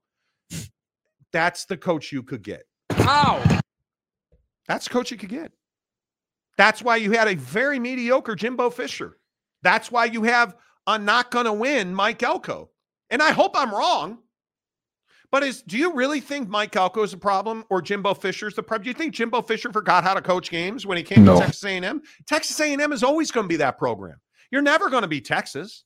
That's 1.32 1.64
the 1.64 1.76
coach 1.76 2.10
you 2.10 2.22
could 2.22 2.42
get. 2.42 2.64
How? 2.90 3.42
That's 4.66 4.86
the 4.86 4.92
coach 4.92 5.10
you 5.10 5.16
could 5.16 5.28
get. 5.28 5.52
That's 6.56 6.82
why 6.82 6.97
you 6.97 7.12
had 7.12 7.28
a 7.28 7.34
very 7.34 7.78
mediocre 7.78 8.34
Jimbo 8.34 8.70
Fisher. 8.70 9.18
That's 9.62 9.90
why 9.90 10.06
you 10.06 10.24
have 10.24 10.56
a 10.86 10.98
not 10.98 11.30
going 11.30 11.47
to 11.47 11.52
win 11.52 11.94
Mike 11.94 12.22
Elko. 12.22 12.70
And 13.10 13.22
I 13.22 13.32
hope 13.32 13.52
I'm 13.55 13.72
wrong. 13.72 14.18
But 15.32 15.44
is 15.44 15.62
do 15.62 15.78
you 15.78 15.93
really 15.94 16.20
think 16.20 16.48
Mike 16.48 16.74
Elko 16.74 17.02
is 17.02 17.12
a 17.12 17.19
problem 17.19 17.65
or 17.70 17.81
Jimbo 17.81 18.15
Fisher's 18.15 18.55
the 18.55 18.62
problem? 18.62 18.85
Do 18.85 18.90
you 18.90 18.94
think 18.94 19.15
Jimbo 19.15 19.43
Fisher 19.43 19.73
forgot 19.73 20.02
how 20.02 20.15
to 20.15 20.23
coach 20.23 20.51
games 20.51 20.86
when 20.86 20.97
he 20.97 21.05
came 21.05 21.24
No. 21.24 21.35
to 21.35 21.40
Texas 21.40 21.65
A&M? 21.65 22.02
Texas 22.27 22.59
A&M 22.61 22.93
is 22.93 23.05
always 23.05 23.31
going 23.31 23.44
to 23.44 23.48
be 23.48 23.57
that 23.57 23.78
program. 23.78 24.16
You're 24.51 24.62
never 24.62 24.90
going 24.90 25.02
to 25.02 25.09
be 25.09 25.20
Texas. 25.20 25.85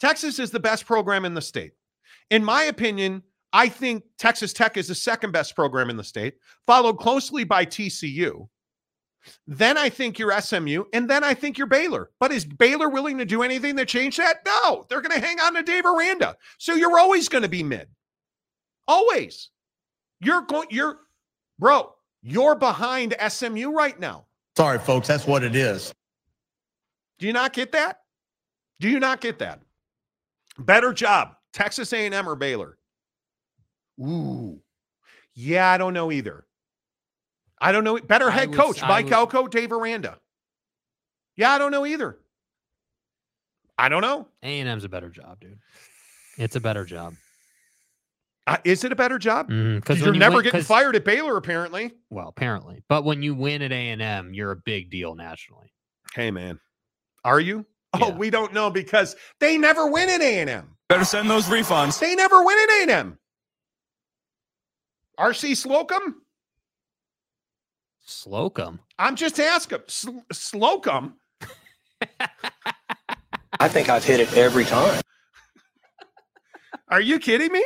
Texas 0.00 0.38
is 0.38 0.50
the 0.50 0.60
best 0.60 0.84
program 0.84 1.24
in 1.24 1.32
the 1.34 1.40
state. 1.40 1.72
In 2.30 2.44
my 2.44 2.64
opinion, 2.64 3.22
I 3.52 3.68
think 3.68 4.04
Texas 4.18 4.52
Tech 4.52 4.76
is 4.76 4.88
the 4.88 4.94
second 4.94 5.32
best 5.32 5.54
program 5.54 5.90
in 5.90 5.96
the 5.96 6.04
state, 6.04 6.34
followed 6.66 6.94
closely 6.98 7.44
by 7.44 7.64
TCU. 7.64 8.48
Then 9.46 9.78
I 9.78 9.88
think 9.88 10.18
you're 10.18 10.38
SMU, 10.40 10.84
and 10.92 11.08
then 11.08 11.22
I 11.22 11.34
think 11.34 11.56
you're 11.56 11.66
Baylor. 11.66 12.10
But 12.18 12.32
is 12.32 12.44
Baylor 12.44 12.88
willing 12.88 13.18
to 13.18 13.24
do 13.24 13.42
anything 13.42 13.76
to 13.76 13.84
change 13.84 14.16
that? 14.16 14.38
No, 14.44 14.84
they're 14.88 15.00
going 15.00 15.18
to 15.18 15.24
hang 15.24 15.38
on 15.40 15.54
to 15.54 15.62
Dave 15.62 15.86
Aranda. 15.86 16.36
So 16.58 16.74
you're 16.74 16.98
always 16.98 17.28
going 17.28 17.42
to 17.42 17.48
be 17.48 17.62
mid. 17.62 17.88
Always. 18.88 19.50
You're 20.20 20.42
going, 20.42 20.68
you're, 20.70 20.98
bro, 21.58 21.92
you're 22.22 22.54
behind 22.54 23.14
SMU 23.28 23.70
right 23.72 23.98
now. 23.98 24.26
Sorry, 24.56 24.78
folks. 24.78 25.08
That's 25.08 25.26
what 25.26 25.42
it 25.42 25.56
is. 25.56 25.92
Do 27.18 27.26
you 27.26 27.32
not 27.32 27.52
get 27.52 27.72
that? 27.72 28.00
Do 28.80 28.88
you 28.88 29.00
not 29.00 29.20
get 29.20 29.38
that? 29.40 29.60
Better 30.58 30.92
job, 30.92 31.36
Texas 31.52 31.92
A&M 31.92 32.28
or 32.28 32.36
Baylor? 32.36 32.76
Ooh, 34.00 34.60
yeah, 35.34 35.70
I 35.70 35.78
don't 35.78 35.94
know 35.94 36.10
either. 36.12 36.44
I 37.60 37.72
don't 37.72 37.84
know. 37.84 37.98
Better 37.98 38.30
head 38.30 38.50
would- 38.50 38.58
coach, 38.58 38.82
I 38.82 38.88
Mike 38.88 39.04
would- 39.06 39.14
Elko, 39.14 39.46
Dave 39.48 39.72
Aranda. 39.72 40.18
Yeah, 41.36 41.50
I 41.52 41.58
don't 41.58 41.70
know 41.72 41.86
either. 41.86 42.18
I 43.78 43.88
don't 43.88 44.02
know. 44.02 44.28
A&M's 44.42 44.84
a 44.84 44.88
better 44.88 45.08
job, 45.08 45.40
dude. 45.40 45.58
It's 46.36 46.56
a 46.56 46.60
better 46.60 46.84
job. 46.84 47.14
Uh, 48.46 48.56
is 48.64 48.82
it 48.82 48.90
a 48.90 48.96
better 48.96 49.18
job? 49.18 49.46
Because 49.48 49.74
Because 49.80 50.00
you're 50.00 50.14
never 50.14 50.42
getting 50.42 50.62
fired 50.62 50.96
at 50.96 51.04
Baylor, 51.04 51.36
apparently. 51.36 51.92
Well, 52.10 52.28
apparently, 52.28 52.82
but 52.88 53.04
when 53.04 53.22
you 53.22 53.34
win 53.34 53.62
at 53.62 53.70
A&M, 53.72 54.34
you're 54.34 54.50
a 54.50 54.56
big 54.56 54.90
deal 54.90 55.14
nationally. 55.14 55.72
Hey, 56.14 56.30
man, 56.30 56.58
are 57.24 57.38
you? 57.40 57.64
Oh, 57.94 58.10
we 58.10 58.30
don't 58.30 58.52
know 58.52 58.70
because 58.70 59.14
they 59.38 59.58
never 59.58 59.86
win 59.86 60.08
at 60.08 60.20
A&M. 60.22 60.76
Better 60.88 61.04
send 61.04 61.30
those 61.30 61.46
refunds. 61.46 62.00
They 62.00 62.14
never 62.14 62.42
win 62.42 62.58
at 62.58 62.88
A&M. 62.88 63.18
RC 65.20 65.56
Slocum? 65.56 66.22
Slocum. 68.04 68.80
I'm 68.98 69.14
just 69.14 69.38
asking. 69.38 69.78
Sl- 69.86 70.18
Slocum? 70.32 71.14
I 73.60 73.68
think 73.68 73.88
I've 73.88 74.04
hit 74.04 74.20
it 74.20 74.36
every 74.36 74.64
time. 74.64 75.00
Are 76.88 77.00
you 77.00 77.18
kidding 77.18 77.52
me? 77.52 77.64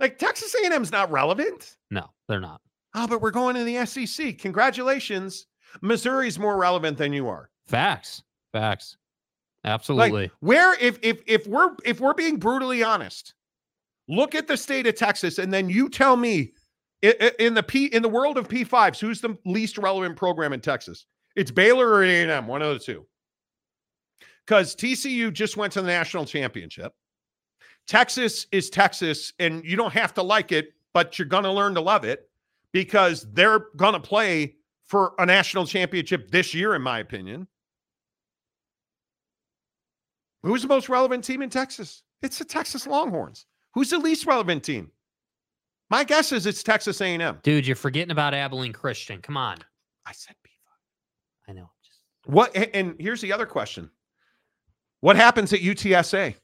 Like 0.00 0.18
Texas 0.18 0.54
A&M's 0.64 0.90
not 0.90 1.10
relevant. 1.10 1.76
No, 1.90 2.06
they're 2.26 2.40
not. 2.40 2.60
Oh, 2.94 3.06
but 3.06 3.20
we're 3.20 3.30
going 3.30 3.54
to 3.54 3.64
the 3.64 3.84
SEC. 3.86 4.38
Congratulations. 4.38 5.46
Missouri's 5.82 6.38
more 6.38 6.56
relevant 6.56 6.98
than 6.98 7.12
you 7.12 7.28
are. 7.28 7.50
Facts. 7.68 8.22
Facts. 8.52 8.96
Like 9.62 9.74
Absolutely. 9.74 10.30
where 10.40 10.74
if 10.80 10.98
if 11.02 11.20
if 11.26 11.46
we're 11.46 11.76
if 11.84 12.00
we're 12.00 12.14
being 12.14 12.38
brutally 12.38 12.82
honest, 12.82 13.34
look 14.08 14.34
at 14.34 14.48
the 14.48 14.56
state 14.56 14.86
of 14.86 14.94
Texas 14.94 15.38
and 15.38 15.52
then 15.52 15.68
you 15.68 15.90
tell 15.90 16.16
me 16.16 16.54
in 17.02 17.54
the 17.54 17.62
P 17.62 17.86
in 17.86 18.02
the 18.02 18.08
world 18.08 18.38
of 18.38 18.48
P5s 18.48 18.98
who's 18.98 19.20
the 19.20 19.36
least 19.44 19.76
relevant 19.76 20.16
program 20.16 20.54
in 20.54 20.60
Texas? 20.60 21.04
It's 21.36 21.50
Baylor 21.50 21.88
or 21.88 22.02
A&M, 22.02 22.46
one 22.46 22.62
of 22.62 22.72
the 22.72 22.78
two. 22.78 23.06
Cuz 24.46 24.74
TCU 24.74 25.30
just 25.30 25.58
went 25.58 25.74
to 25.74 25.82
the 25.82 25.88
national 25.88 26.24
championship. 26.24 26.94
Texas 27.90 28.46
is 28.52 28.70
Texas 28.70 29.32
and 29.40 29.64
you 29.64 29.76
don't 29.76 29.92
have 29.92 30.14
to 30.14 30.22
like 30.22 30.52
it, 30.52 30.74
but 30.94 31.18
you're 31.18 31.26
going 31.26 31.42
to 31.42 31.50
learn 31.50 31.74
to 31.74 31.80
love 31.80 32.04
it 32.04 32.30
because 32.70 33.26
they're 33.32 33.66
going 33.76 33.94
to 33.94 34.00
play 34.00 34.54
for 34.86 35.12
a 35.18 35.26
national 35.26 35.66
championship 35.66 36.30
this 36.30 36.54
year 36.54 36.76
in 36.76 36.82
my 36.82 37.00
opinion. 37.00 37.48
Who's 40.44 40.62
the 40.62 40.68
most 40.68 40.88
relevant 40.88 41.24
team 41.24 41.42
in 41.42 41.50
Texas? 41.50 42.04
It's 42.22 42.38
the 42.38 42.44
Texas 42.44 42.86
Longhorns. 42.86 43.46
Who's 43.74 43.90
the 43.90 43.98
least 43.98 44.24
relevant 44.24 44.62
team? 44.62 44.92
My 45.90 46.04
guess 46.04 46.30
is 46.30 46.46
it's 46.46 46.62
Texas 46.62 47.00
A&M. 47.00 47.40
Dude, 47.42 47.66
you're 47.66 47.74
forgetting 47.74 48.12
about 48.12 48.34
Abilene 48.34 48.72
Christian. 48.72 49.20
Come 49.20 49.36
on. 49.36 49.58
I 50.06 50.12
said 50.12 50.36
I 51.48 51.52
know. 51.52 51.68
What? 52.26 52.54
And 52.54 52.94
here's 53.00 53.20
the 53.20 53.32
other 53.32 53.46
question: 53.46 53.90
What 55.00 55.16
happens 55.16 55.52
at 55.52 55.58
UTSA? 55.58 56.36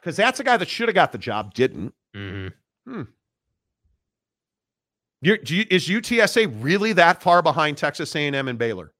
Because 0.00 0.16
that's 0.16 0.40
a 0.40 0.44
guy 0.44 0.56
that 0.56 0.68
should 0.68 0.88
have 0.88 0.94
got 0.94 1.12
the 1.12 1.18
job, 1.18 1.52
didn't. 1.54 1.94
Mm-hmm. 2.16 2.92
Hmm. 2.92 3.02
You're, 5.22 5.36
do 5.36 5.54
you, 5.54 5.66
is 5.70 5.86
UTSA 5.88 6.50
really 6.62 6.94
that 6.94 7.22
far 7.22 7.42
behind 7.42 7.76
Texas 7.76 8.14
A&M 8.16 8.48
and 8.48 8.58
Baylor? 8.58 8.92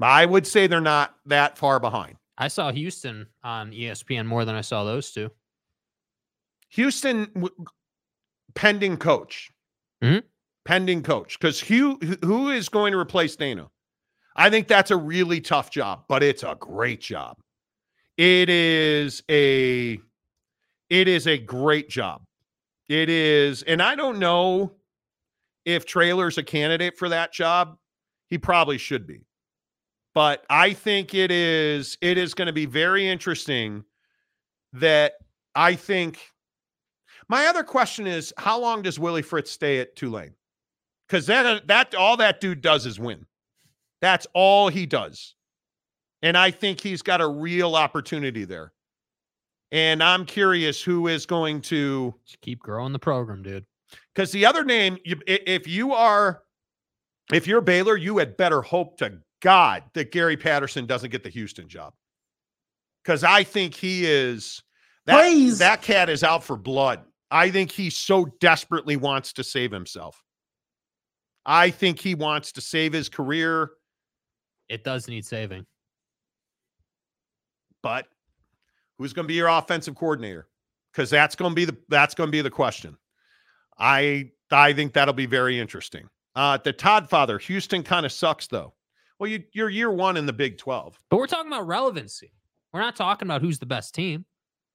I 0.00 0.24
would 0.24 0.46
say 0.46 0.66
they're 0.66 0.80
not 0.80 1.14
that 1.26 1.58
far 1.58 1.78
behind. 1.80 2.16
I 2.38 2.48
saw 2.48 2.70
Houston 2.72 3.26
on 3.42 3.72
ESPN 3.72 4.24
more 4.26 4.44
than 4.44 4.54
I 4.54 4.60
saw 4.60 4.84
those 4.84 5.10
two. 5.10 5.30
Houston, 6.70 7.24
w- 7.34 7.54
pending 8.54 8.96
coach, 8.96 9.50
Mhm. 10.02 10.22
pending 10.64 11.02
coach, 11.02 11.38
because 11.38 11.58
who 11.60 11.96
who 12.24 12.50
is 12.50 12.68
going 12.68 12.92
to 12.92 12.98
replace 12.98 13.34
Dana? 13.34 13.68
I 14.36 14.50
think 14.50 14.68
that's 14.68 14.92
a 14.92 14.96
really 14.96 15.40
tough 15.40 15.70
job, 15.70 16.04
but 16.08 16.22
it's 16.22 16.44
a 16.44 16.56
great 16.60 17.00
job. 17.00 17.36
It 18.18 18.50
is 18.50 19.22
a 19.30 20.00
it 20.90 21.08
is 21.08 21.26
a 21.28 21.38
great 21.38 21.88
job. 21.88 22.22
It 22.88 23.08
is, 23.08 23.62
and 23.62 23.80
I 23.80 23.94
don't 23.94 24.18
know 24.18 24.72
if 25.64 25.84
Traylor's 25.84 26.36
a 26.36 26.42
candidate 26.42 26.98
for 26.98 27.08
that 27.10 27.32
job. 27.32 27.78
He 28.28 28.36
probably 28.36 28.78
should 28.78 29.06
be. 29.06 29.24
But 30.14 30.44
I 30.50 30.72
think 30.72 31.14
it 31.14 31.30
is 31.30 31.96
it 32.00 32.18
is 32.18 32.34
going 32.34 32.46
to 32.46 32.52
be 32.52 32.66
very 32.66 33.08
interesting 33.08 33.84
that 34.72 35.12
I 35.54 35.76
think 35.76 36.18
my 37.28 37.46
other 37.46 37.62
question 37.62 38.08
is 38.08 38.34
how 38.36 38.58
long 38.58 38.82
does 38.82 38.98
Willie 38.98 39.22
Fritz 39.22 39.52
stay 39.52 39.78
at 39.78 39.94
Tulane? 39.94 40.34
Because 41.06 41.26
that 41.26 41.68
that 41.68 41.94
all 41.94 42.16
that 42.16 42.40
dude 42.40 42.62
does 42.62 42.84
is 42.84 42.98
win. 42.98 43.26
That's 44.00 44.26
all 44.34 44.68
he 44.68 44.86
does. 44.86 45.36
And 46.22 46.36
I 46.36 46.50
think 46.50 46.80
he's 46.80 47.02
got 47.02 47.20
a 47.20 47.28
real 47.28 47.76
opportunity 47.76 48.44
there. 48.44 48.72
And 49.70 50.02
I'm 50.02 50.24
curious 50.24 50.82
who 50.82 51.08
is 51.08 51.26
going 51.26 51.60
to 51.62 52.14
Just 52.26 52.40
keep 52.40 52.60
growing 52.60 52.92
the 52.92 52.98
program, 52.98 53.42
dude. 53.42 53.66
because 54.14 54.32
the 54.32 54.46
other 54.46 54.64
name, 54.64 54.98
if 55.04 55.68
you 55.68 55.92
are, 55.92 56.42
if 57.32 57.46
you're 57.46 57.60
Baylor, 57.60 57.96
you 57.96 58.18
had 58.18 58.36
better 58.36 58.62
hope 58.62 58.96
to 58.98 59.18
God 59.40 59.84
that 59.94 60.10
Gary 60.10 60.36
Patterson 60.36 60.86
doesn't 60.86 61.10
get 61.10 61.22
the 61.22 61.28
Houston 61.28 61.68
job. 61.68 61.92
Because 63.04 63.22
I 63.24 63.44
think 63.44 63.74
he 63.74 64.06
is 64.06 64.62
that, 65.06 65.22
Please. 65.22 65.58
that 65.58 65.82
cat 65.82 66.08
is 66.10 66.24
out 66.24 66.42
for 66.42 66.56
blood. 66.56 67.00
I 67.30 67.50
think 67.50 67.70
he 67.70 67.90
so 67.90 68.24
desperately 68.40 68.96
wants 68.96 69.34
to 69.34 69.44
save 69.44 69.70
himself. 69.70 70.22
I 71.44 71.70
think 71.70 72.00
he 72.00 72.14
wants 72.14 72.52
to 72.52 72.60
save 72.62 72.92
his 72.94 73.08
career, 73.10 73.70
It 74.68 74.82
does 74.84 75.08
need 75.08 75.24
saving. 75.26 75.66
But 77.88 78.06
who's 78.98 79.14
going 79.14 79.24
to 79.24 79.28
be 79.28 79.34
your 79.34 79.48
offensive 79.48 79.94
coordinator? 79.94 80.46
Because 80.92 81.08
that's 81.08 81.34
going 81.34 81.52
to 81.52 81.54
be 81.54 81.64
the 81.64 81.76
that's 81.88 82.14
going 82.14 82.28
to 82.28 82.32
be 82.32 82.42
the 82.42 82.50
question. 82.50 82.98
I 83.78 84.30
I 84.50 84.74
think 84.74 84.92
that'll 84.92 85.14
be 85.14 85.24
very 85.24 85.58
interesting. 85.58 86.06
Uh, 86.34 86.58
the 86.62 86.72
Todd 86.72 87.08
father, 87.08 87.38
Houston 87.38 87.82
kind 87.82 88.04
of 88.04 88.12
sucks 88.12 88.46
though. 88.46 88.74
Well, 89.18 89.30
you 89.30 89.42
you're 89.52 89.70
year 89.70 89.90
one 89.90 90.18
in 90.18 90.26
the 90.26 90.34
Big 90.34 90.58
Twelve. 90.58 90.98
But 91.08 91.16
we're 91.16 91.26
talking 91.26 91.50
about 91.50 91.66
relevancy. 91.66 92.30
We're 92.74 92.80
not 92.80 92.94
talking 92.94 93.26
about 93.26 93.40
who's 93.40 93.58
the 93.58 93.66
best 93.66 93.94
team. 93.94 94.26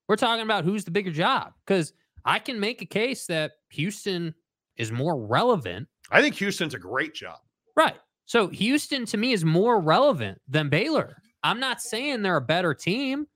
We're 0.08 0.16
talking 0.16 0.44
about 0.44 0.64
who's 0.66 0.84
the 0.84 0.92
bigger 0.92 1.12
job. 1.12 1.54
Because 1.66 1.94
I 2.26 2.40
can 2.40 2.60
make 2.60 2.82
a 2.82 2.88
case 2.88 3.28
that 3.28 3.52
Houston 3.70 4.34
is 4.76 4.92
more 4.92 5.24
relevant. 5.24 5.88
I 6.10 6.22
think 6.22 6.34
Houston's 6.36 6.74
a 6.74 6.80
great 6.80 7.14
job. 7.14 7.38
Right. 7.76 7.96
So 8.26 8.48
Houston 8.48 9.06
to 9.06 9.18
me 9.18 9.34
is 9.34 9.46
more 9.46 9.80
relevant 9.80 10.42
than 10.48 10.70
Baylor. 10.70 11.18
I'm 11.44 11.60
not 11.60 11.82
saying 11.82 12.22
they're 12.22 12.38
a 12.38 12.42
better 12.42 12.74
team. 12.74 13.28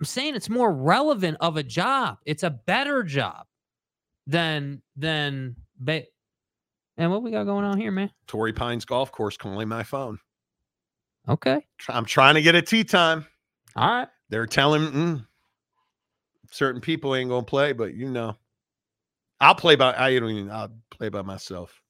I'm 0.00 0.06
saying 0.06 0.34
it's 0.34 0.50
more 0.50 0.72
relevant 0.72 1.38
of 1.40 1.56
a 1.56 1.62
job. 1.62 2.18
It's 2.24 2.42
a 2.42 2.50
better 2.50 3.02
job 3.02 3.46
than 4.26 4.82
than 4.96 5.56
ba- 5.78 6.04
And 6.96 7.10
what 7.10 7.22
we 7.22 7.30
got 7.30 7.44
going 7.44 7.64
on 7.64 7.78
here, 7.78 7.90
man? 7.90 8.10
Torrey 8.26 8.52
Pines 8.52 8.84
Golf 8.84 9.10
Course 9.10 9.36
calling 9.36 9.68
my 9.68 9.82
phone. 9.82 10.18
Okay. 11.28 11.66
I'm 11.88 12.04
trying 12.04 12.34
to 12.34 12.42
get 12.42 12.54
a 12.54 12.62
tee 12.62 12.84
time. 12.84 13.26
All 13.74 13.88
right. 13.88 14.08
They're 14.28 14.46
telling 14.46 14.82
mm, 14.82 15.26
certain 16.50 16.80
people 16.80 17.14
ain't 17.14 17.30
gonna 17.30 17.42
play, 17.44 17.72
but 17.72 17.94
you 17.94 18.10
know, 18.10 18.36
I'll 19.40 19.54
play 19.54 19.76
by. 19.76 19.94
I 19.94 20.18
don't 20.18 20.30
even. 20.30 20.50
I'll 20.50 20.72
play 20.90 21.08
by 21.08 21.22
myself. 21.22 21.80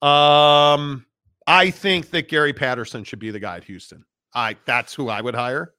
Um, 0.00 1.06
I 1.46 1.70
think 1.70 2.10
that 2.10 2.28
Gary 2.28 2.52
Patterson 2.52 3.04
should 3.04 3.18
be 3.18 3.30
the 3.30 3.40
guy 3.40 3.56
at 3.56 3.64
Houston. 3.64 4.04
I 4.34 4.56
that's 4.64 4.94
who 4.94 5.08
I 5.08 5.20
would 5.20 5.34
hire. 5.34 5.74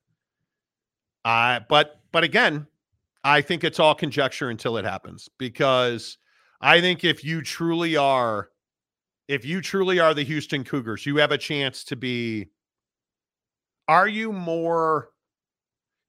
I 1.25 1.61
but 1.67 1.99
but 2.11 2.23
again, 2.23 2.67
I 3.23 3.41
think 3.41 3.63
it's 3.63 3.79
all 3.79 3.95
conjecture 3.95 4.49
until 4.49 4.77
it 4.77 4.85
happens 4.85 5.29
because 5.37 6.17
I 6.61 6.81
think 6.81 7.03
if 7.03 7.23
you 7.23 7.41
truly 7.41 7.95
are, 7.95 8.49
if 9.27 9.45
you 9.45 9.61
truly 9.61 9.99
are 9.99 10.13
the 10.13 10.23
Houston 10.23 10.63
Cougars, 10.63 11.05
you 11.05 11.17
have 11.17 11.31
a 11.31 11.37
chance 11.37 11.83
to 11.85 11.95
be. 11.95 12.49
Are 13.87 14.07
you 14.07 14.31
more? 14.31 15.09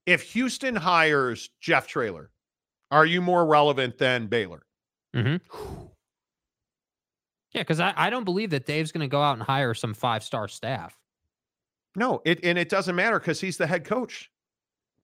If 0.06 0.22
Houston 0.32 0.76
hires 0.76 1.50
Jeff 1.60 1.86
Traylor, 1.86 2.30
are 2.90 3.06
you 3.06 3.22
more 3.22 3.46
relevant 3.46 3.98
than 3.98 4.26
Baylor? 4.26 4.66
Mm-hmm. 5.16 5.36
Yeah, 7.52 7.62
because 7.62 7.80
I, 7.80 7.94
I 7.96 8.10
don't 8.10 8.24
believe 8.24 8.50
that 8.50 8.66
Dave's 8.66 8.92
going 8.92 9.00
to 9.00 9.08
go 9.08 9.22
out 9.22 9.34
and 9.34 9.42
hire 9.42 9.74
some 9.74 9.94
five 9.94 10.22
star 10.22 10.48
staff. 10.48 10.96
No, 11.96 12.20
it 12.24 12.40
and 12.44 12.58
it 12.58 12.68
doesn't 12.68 12.96
matter 12.96 13.18
because 13.18 13.40
he's 13.40 13.56
the 13.56 13.66
head 13.66 13.84
coach. 13.84 14.30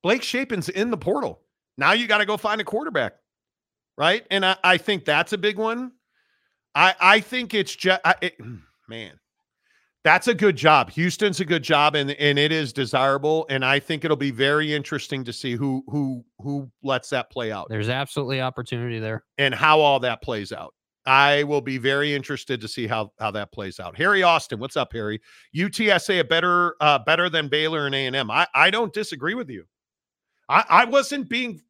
Blake 0.03 0.23
Shapen's 0.23 0.69
in 0.69 0.91
the 0.91 0.97
portal. 0.97 1.41
Now 1.79 1.93
you 1.93 2.07
got 2.07 2.19
to 2.19 2.27
go 2.27 2.37
find 2.37 2.61
a 2.61 2.65
quarterback, 2.65 3.15
right? 3.97 4.27
And 4.31 4.45
I, 4.45 4.57
I 4.65 4.77
think 4.77 5.05
that's 5.05 5.33
a 5.33 5.39
big 5.39 5.57
one. 5.59 5.93
I 6.75 6.95
I 7.01 7.21
think 7.21 7.55
it's 7.55 7.75
just 7.75 8.01
it, 8.23 8.39
mm, 8.39 8.61
man, 8.89 9.19
that's 10.03 10.29
a 10.29 10.35
good 10.35 10.57
job. 10.57 10.91
Houston's 10.91 11.41
a 11.41 11.45
good 11.45 11.63
job, 11.63 11.95
and 11.95 12.11
and 12.13 12.39
it 12.39 12.53
is 12.53 12.73
desirable. 12.73 13.47
And 13.51 13.65
I 13.65 13.79
think 13.79 14.05
it'll 14.05 14.17
be 14.17 14.31
very 14.31 14.75
interesting 14.75 15.25
to 15.25 15.33
see 15.33 15.55
who 15.55 15.85
who 15.89 16.25
who 16.39 16.71
lets 16.83 17.11
that 17.11 17.31
play 17.31 17.53
out 17.53 17.69
There's 17.69 17.89
absolutely 17.89 18.41
opportunity 18.41 18.99
there. 18.99 19.25
and 19.39 19.55
how 19.55 19.81
all 19.81 20.01
that 20.01 20.23
plays 20.23 20.53
out. 20.53 20.75
I 21.11 21.43
will 21.43 21.61
be 21.61 21.77
very 21.77 22.15
interested 22.15 22.61
to 22.61 22.69
see 22.69 22.87
how 22.87 23.11
how 23.19 23.33
that 23.33 23.51
plays 23.51 23.81
out. 23.81 23.97
Harry 23.97 24.23
Austin, 24.23 24.61
what's 24.61 24.77
up, 24.77 24.93
Harry? 24.93 25.21
UTSA 25.57 26.21
a 26.21 26.25
better 26.25 26.77
uh, 26.81 27.01
better 27.01 27.29
than 27.29 27.49
Baylor 27.49 27.87
and 27.87 27.95
A 27.97 28.07
and 28.07 28.15
M. 28.15 28.31
I 28.31 28.47
I 28.55 28.71
don't 28.71 28.93
disagree 28.93 29.35
with 29.35 29.51
you. 29.51 29.65
I 30.49 30.65
I 30.71 30.85
wasn't 30.85 31.29
being 31.29 31.61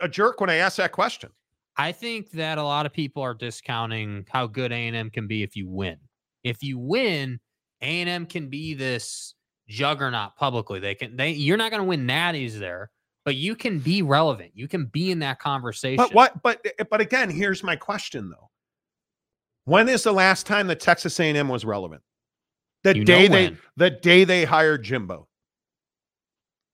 a 0.00 0.08
jerk 0.08 0.40
when 0.40 0.50
I 0.50 0.56
asked 0.56 0.78
that 0.78 0.90
question. 0.90 1.30
I 1.76 1.92
think 1.92 2.32
that 2.32 2.58
a 2.58 2.62
lot 2.64 2.86
of 2.86 2.92
people 2.92 3.22
are 3.22 3.34
discounting 3.34 4.26
how 4.28 4.48
good 4.48 4.72
A&M 4.72 5.10
can 5.10 5.28
be 5.28 5.44
if 5.44 5.54
you 5.54 5.68
win. 5.68 5.98
If 6.42 6.64
you 6.64 6.76
win, 6.76 7.38
A&M 7.80 8.26
can 8.26 8.48
be 8.48 8.74
this 8.74 9.32
juggernaut 9.68 10.34
publicly. 10.34 10.80
They 10.80 10.96
can 10.96 11.14
they 11.14 11.30
you're 11.30 11.56
not 11.56 11.70
going 11.70 11.82
to 11.82 11.88
win 11.88 12.04
natties 12.04 12.58
there, 12.58 12.90
but 13.24 13.36
you 13.36 13.54
can 13.54 13.78
be 13.78 14.02
relevant. 14.02 14.50
You 14.54 14.66
can 14.66 14.86
be 14.86 15.12
in 15.12 15.20
that 15.20 15.38
conversation. 15.38 15.98
But 15.98 16.12
what? 16.14 16.42
But 16.42 16.66
but 16.90 17.00
again, 17.00 17.30
here's 17.30 17.62
my 17.62 17.76
question 17.76 18.28
though. 18.28 18.50
When 19.68 19.90
is 19.90 20.02
the 20.02 20.12
last 20.12 20.46
time 20.46 20.66
that 20.68 20.80
Texas 20.80 21.20
A&M 21.20 21.46
was 21.46 21.62
relevant? 21.62 22.00
The 22.84 22.96
You 22.96 23.04
day 23.04 23.28
they 23.28 23.54
the 23.76 23.90
day 23.90 24.24
they 24.24 24.46
hired 24.46 24.82
Jimbo. 24.82 25.28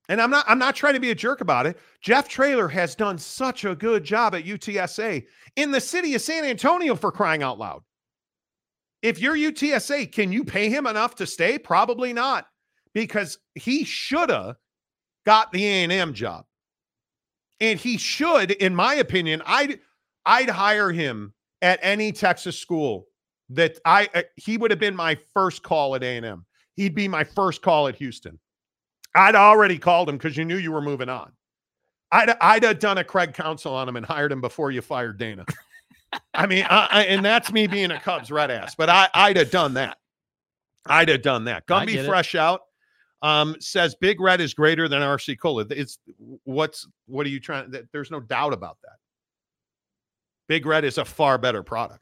And 0.08 0.20
I'm 0.20 0.30
not 0.30 0.44
I'm 0.46 0.60
not 0.60 0.76
trying 0.76 0.94
to 0.94 1.00
be 1.00 1.10
a 1.10 1.14
jerk 1.14 1.40
about 1.40 1.66
it. 1.66 1.76
Jeff 2.02 2.28
Traylor 2.28 2.68
has 2.68 2.94
done 2.94 3.18
such 3.18 3.64
a 3.64 3.74
good 3.74 4.04
job 4.04 4.36
at 4.36 4.44
UTSA 4.44 5.24
in 5.56 5.72
the 5.72 5.80
city 5.80 6.14
of 6.14 6.22
San 6.22 6.44
Antonio 6.44 6.94
for 6.94 7.10
crying 7.10 7.42
out 7.42 7.58
loud. 7.58 7.82
If 9.02 9.18
you're 9.18 9.36
UTSA, 9.36 10.12
can 10.12 10.30
you 10.30 10.44
pay 10.44 10.68
him 10.68 10.86
enough 10.86 11.16
to 11.16 11.26
stay? 11.26 11.58
Probably 11.58 12.12
not, 12.12 12.46
because 12.92 13.38
he 13.56 13.82
should 13.82 14.30
have 14.30 14.54
got 15.26 15.50
the 15.50 15.66
A&M 15.66 16.14
job. 16.14 16.44
And 17.60 17.76
he 17.78 17.96
should, 17.96 18.52
in 18.52 18.72
my 18.72 18.94
opinion, 18.94 19.42
I'd 19.44 19.80
I'd 20.24 20.48
hire 20.48 20.92
him 20.92 21.34
at 21.62 21.78
any 21.82 22.12
Texas 22.12 22.58
school 22.58 23.06
that 23.50 23.78
I 23.84 24.08
uh, 24.14 24.22
he 24.36 24.56
would 24.56 24.70
have 24.70 24.80
been 24.80 24.96
my 24.96 25.18
first 25.32 25.62
call 25.62 25.94
at 25.94 26.02
A&M. 26.02 26.44
He'd 26.74 26.94
be 26.94 27.08
my 27.08 27.24
first 27.24 27.62
call 27.62 27.88
at 27.88 27.96
Houston. 27.96 28.38
I'd 29.14 29.36
already 29.36 29.78
called 29.78 30.08
him 30.08 30.16
because 30.16 30.36
you 30.36 30.44
knew 30.44 30.56
you 30.56 30.72
were 30.72 30.82
moving 30.82 31.08
on. 31.08 31.32
I'd 32.10 32.30
I'd 32.40 32.62
have 32.64 32.78
done 32.78 32.98
a 32.98 33.04
Craig 33.04 33.34
Counsell 33.34 33.74
on 33.74 33.88
him 33.88 33.96
and 33.96 34.04
hired 34.04 34.32
him 34.32 34.40
before 34.40 34.70
you 34.70 34.82
fired 34.82 35.18
Dana. 35.18 35.44
I 36.34 36.46
mean, 36.46 36.64
I, 36.68 36.88
I, 36.90 37.02
and 37.04 37.24
that's 37.24 37.52
me 37.52 37.66
being 37.66 37.90
a 37.90 38.00
Cubs 38.00 38.30
red 38.30 38.50
ass, 38.50 38.74
but 38.74 38.88
I 38.88 39.08
I'd 39.14 39.36
have 39.36 39.50
done 39.50 39.74
that. 39.74 39.98
I'd 40.86 41.08
have 41.08 41.22
done 41.22 41.44
that. 41.44 41.66
Gumby 41.66 41.92
get 41.92 42.04
it. 42.04 42.08
fresh 42.08 42.34
out. 42.34 42.62
Um, 43.22 43.56
says 43.58 43.94
Big 43.94 44.20
Red 44.20 44.42
is 44.42 44.52
greater 44.52 44.86
than 44.86 45.00
RC 45.00 45.38
Cola. 45.40 45.64
It's 45.70 45.98
what's 46.44 46.86
what 47.06 47.24
are 47.26 47.30
you 47.30 47.40
trying? 47.40 47.74
There's 47.92 48.10
no 48.10 48.20
doubt 48.20 48.52
about 48.52 48.76
that. 48.82 48.96
Big 50.48 50.66
Red 50.66 50.84
is 50.84 50.98
a 50.98 51.04
far 51.04 51.38
better 51.38 51.62
product. 51.62 52.00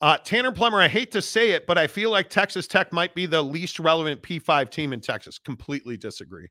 Uh, 0.00 0.18
Tanner 0.18 0.50
Plummer, 0.50 0.80
I 0.80 0.88
hate 0.88 1.12
to 1.12 1.22
say 1.22 1.52
it, 1.52 1.66
but 1.66 1.78
I 1.78 1.86
feel 1.86 2.10
like 2.10 2.28
Texas 2.28 2.66
Tech 2.66 2.92
might 2.92 3.14
be 3.14 3.24
the 3.24 3.40
least 3.40 3.78
relevant 3.78 4.20
P5 4.20 4.68
team 4.68 4.92
in 4.92 5.00
Texas. 5.00 5.38
Completely 5.38 5.96
disagree. 5.96 6.48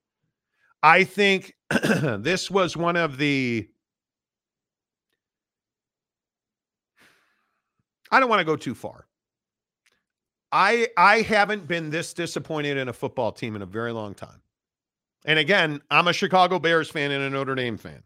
I 0.82 1.03
think 1.03 1.53
this 1.84 2.49
was 2.49 2.78
one 2.78 2.95
of 2.95 3.18
the. 3.18 3.68
I 8.10 8.19
don't 8.19 8.30
want 8.30 8.40
to 8.40 8.45
go 8.45 8.56
too 8.56 8.76
far. 8.76 9.06
I 10.52 10.88
I 10.98 11.22
haven't 11.22 11.68
been 11.68 11.90
this 11.90 12.14
disappointed 12.14 12.78
in 12.78 12.90
a 12.90 12.94
football 12.94 13.32
team 13.32 13.56
in 13.56 13.61
a 13.61 13.65
very 13.65 13.91
long 13.91 14.14
time. 14.14 14.41
And 15.26 15.38
again, 15.38 15.82
I'm 15.90 16.07
a 16.07 16.14
Chicago 16.14 16.57
Bears 16.60 16.90
fan 16.90 17.11
and 17.11 17.23
a 17.23 17.30
Notre 17.30 17.56
Dame 17.56 17.78
fan. 17.78 18.03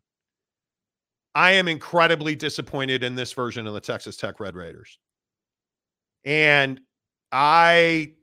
I 1.35 1.51
am 1.51 1.67
incredibly 1.67 2.33
disappointed 2.33 3.03
in 3.03 3.13
this 3.13 3.33
version 3.33 3.67
of 3.67 3.73
the 3.73 3.81
Texas 3.81 4.15
Tech 4.15 4.39
Red 4.39 4.55
Raiders. 4.55 4.97
And 6.23 6.79
I 7.31 8.13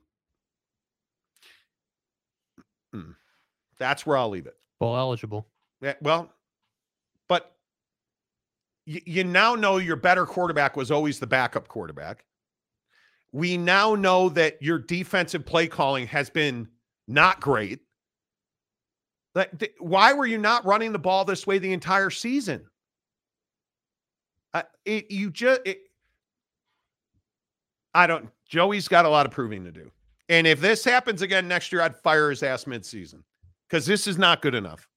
hmm, 2.92 3.12
that's 3.78 4.06
where 4.06 4.16
I'll 4.16 4.30
leave 4.30 4.46
it. 4.46 4.56
Bowl 4.80 4.96
eligible. 4.96 5.46
Yeah, 5.82 5.94
well, 6.00 6.32
but 7.28 7.54
you, 8.86 9.02
you 9.04 9.24
now 9.24 9.54
know 9.54 9.76
your 9.76 9.96
better 9.96 10.24
quarterback 10.24 10.76
was 10.76 10.90
always 10.90 11.20
the 11.20 11.26
backup 11.26 11.68
quarterback. 11.68 12.24
We 13.30 13.56
now 13.56 13.94
know 13.94 14.30
that 14.30 14.60
your 14.62 14.78
defensive 14.78 15.44
play 15.44 15.66
calling 15.66 16.06
has 16.06 16.30
been 16.30 16.68
not 17.08 17.40
great. 17.40 17.80
Like, 19.34 19.74
why 19.78 20.12
were 20.12 20.26
you 20.26 20.38
not 20.38 20.64
running 20.64 20.92
the 20.92 20.98
ball 20.98 21.24
this 21.24 21.46
way 21.46 21.58
the 21.58 21.72
entire 21.72 22.10
season? 22.10 22.66
Uh, 24.54 24.62
it, 24.84 25.10
you 25.10 25.30
just, 25.30 25.60
it, 25.64 25.82
I 27.94 28.06
don't. 28.06 28.28
Joey's 28.46 28.88
got 28.88 29.04
a 29.04 29.08
lot 29.08 29.26
of 29.26 29.32
proving 29.32 29.64
to 29.64 29.72
do. 29.72 29.90
And 30.28 30.46
if 30.46 30.60
this 30.60 30.84
happens 30.84 31.22
again 31.22 31.48
next 31.48 31.72
year, 31.72 31.82
I'd 31.82 31.96
fire 31.96 32.30
his 32.30 32.42
ass 32.42 32.64
midseason 32.64 33.22
because 33.68 33.86
this 33.86 34.06
is 34.06 34.18
not 34.18 34.42
good 34.42 34.54
enough. 34.54 34.88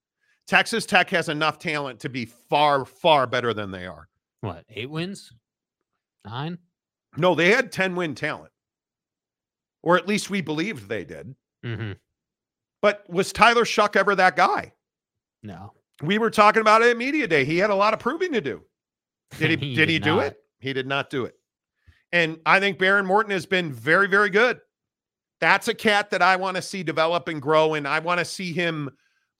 Texas 0.47 0.85
Tech 0.85 1.09
has 1.09 1.29
enough 1.29 1.57
talent 1.57 1.99
to 2.01 2.09
be 2.09 2.25
far, 2.25 2.85
far 2.85 3.25
better 3.25 3.53
than 3.53 3.71
they 3.71 3.87
are. 3.87 4.07
What, 4.41 4.63
eight 4.69 4.89
wins? 4.89 5.31
Nine? 6.23 6.59
No, 7.17 7.33
they 7.33 7.51
had 7.51 7.71
10 7.71 7.95
win 7.95 8.13
talent, 8.13 8.51
or 9.81 9.97
at 9.97 10.07
least 10.07 10.29
we 10.29 10.41
believed 10.41 10.87
they 10.87 11.03
did. 11.03 11.35
Mm-hmm. 11.65 11.93
But 12.81 13.09
was 13.09 13.33
Tyler 13.33 13.63
Shough 13.63 13.95
ever 13.95 14.15
that 14.15 14.35
guy? 14.35 14.73
No. 15.41 15.73
We 16.03 16.17
were 16.17 16.29
talking 16.29 16.61
about 16.61 16.81
it 16.81 16.89
at 16.89 16.97
Media 16.97 17.27
Day. 17.27 17.45
He 17.45 17.57
had 17.57 17.69
a 17.69 17.75
lot 17.75 17.93
of 17.93 17.99
proving 17.99 18.33
to 18.33 18.41
do. 18.41 18.61
Did 19.37 19.59
he, 19.59 19.69
He 19.69 19.75
did, 19.75 19.75
did 19.75 19.89
he 19.89 19.99
do 19.99 20.19
it? 20.19 20.37
He 20.59 20.73
did 20.73 20.87
not 20.87 21.09
do 21.09 21.25
it. 21.25 21.35
And 22.11 22.39
I 22.45 22.59
think 22.59 22.77
Behren 22.77 23.05
Morton 23.05 23.31
has 23.31 23.45
been 23.45 23.71
very, 23.71 24.07
very 24.07 24.29
good. 24.29 24.59
That's 25.41 25.67
a 25.67 25.73
cat 25.73 26.09
that 26.11 26.21
I 26.21 26.37
want 26.37 26.55
to 26.55 26.61
see 26.61 26.81
develop 26.81 27.27
and 27.27 27.41
grow. 27.41 27.73
And 27.73 27.87
I 27.87 27.99
want 27.99 28.19
to 28.19 28.25
see 28.25 28.53
him, 28.53 28.89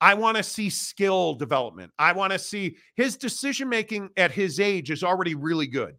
I 0.00 0.14
want 0.14 0.36
to 0.36 0.42
see 0.42 0.68
skill 0.68 1.34
development. 1.34 1.92
I 1.98 2.12
want 2.12 2.32
to 2.32 2.38
see 2.38 2.76
his 2.94 3.16
decision 3.16 3.68
making 3.68 4.10
at 4.16 4.30
his 4.30 4.60
age 4.60 4.90
is 4.90 5.02
already 5.02 5.34
really 5.34 5.66
good. 5.66 5.96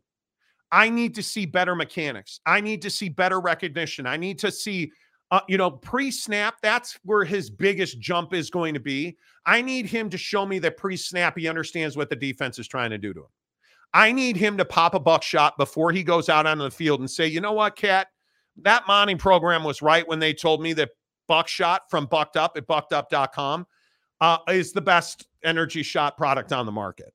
I 0.72 0.90
need 0.90 1.16
to 1.16 1.24
see 1.24 1.46
better 1.46 1.76
mechanics. 1.76 2.42
I 2.46 2.62
need 2.62 2.82
to 2.84 2.90
see 2.90 3.10
better 3.10 3.40
recognition. 3.40 4.06
I 4.06 4.18
need 4.18 4.38
to 4.40 4.52
see, 4.52 4.92
uh, 5.32 5.40
you 5.48 5.58
know, 5.58 5.72
pre 5.72 6.12
snap. 6.12 6.56
That's 6.62 7.00
where 7.04 7.24
his 7.24 7.50
biggest 7.50 8.00
jump 8.00 8.34
is 8.34 8.50
going 8.50 8.74
to 8.74 8.80
be. 8.80 9.18
I 9.46 9.62
need 9.62 9.86
him 9.86 10.10
to 10.10 10.18
show 10.18 10.46
me 10.46 10.60
that 10.60 10.78
pre 10.78 10.98
snap 10.98 11.38
he 11.38 11.48
understands 11.48 11.96
what 11.98 12.10
the 12.10 12.16
defense 12.16 12.60
is 12.60 12.68
trying 12.68 12.90
to 12.92 12.98
do 12.98 13.14
to 13.14 13.22
him. 13.22 13.28
I 13.94 14.12
need 14.12 14.38
him 14.38 14.58
to 14.58 14.66
pop 14.66 14.94
a 14.94 15.00
buckshot 15.00 15.58
before 15.58 15.92
he 15.92 16.04
goes 16.04 16.30
out 16.30 16.46
onto 16.46 16.64
the 16.64 16.72
field 16.72 17.00
and 17.00 17.10
say, 17.10 17.28
you 17.28 17.42
know 17.42 17.54
what, 17.54 17.76
Cat, 17.76 18.08
that 18.64 18.88
Monty 18.88 19.16
program 19.16 19.64
was 19.64 19.82
right 19.82 20.08
when 20.08 20.20
they 20.20 20.34
told 20.34 20.62
me 20.62 20.74
that 20.74 20.90
buckshot 21.28 21.84
from 21.90 22.06
Bucked 22.06 22.38
Up 22.38 22.58
at 22.58 22.68
buckedup.com 22.68 23.66
uh, 24.22 24.38
is 24.50 24.72
the 24.72 24.82
best 24.82 25.28
energy 25.44 25.84
shot 25.84 26.18
product 26.18 26.52
on 26.52 26.66
the 26.66 26.72
market. 26.72 27.14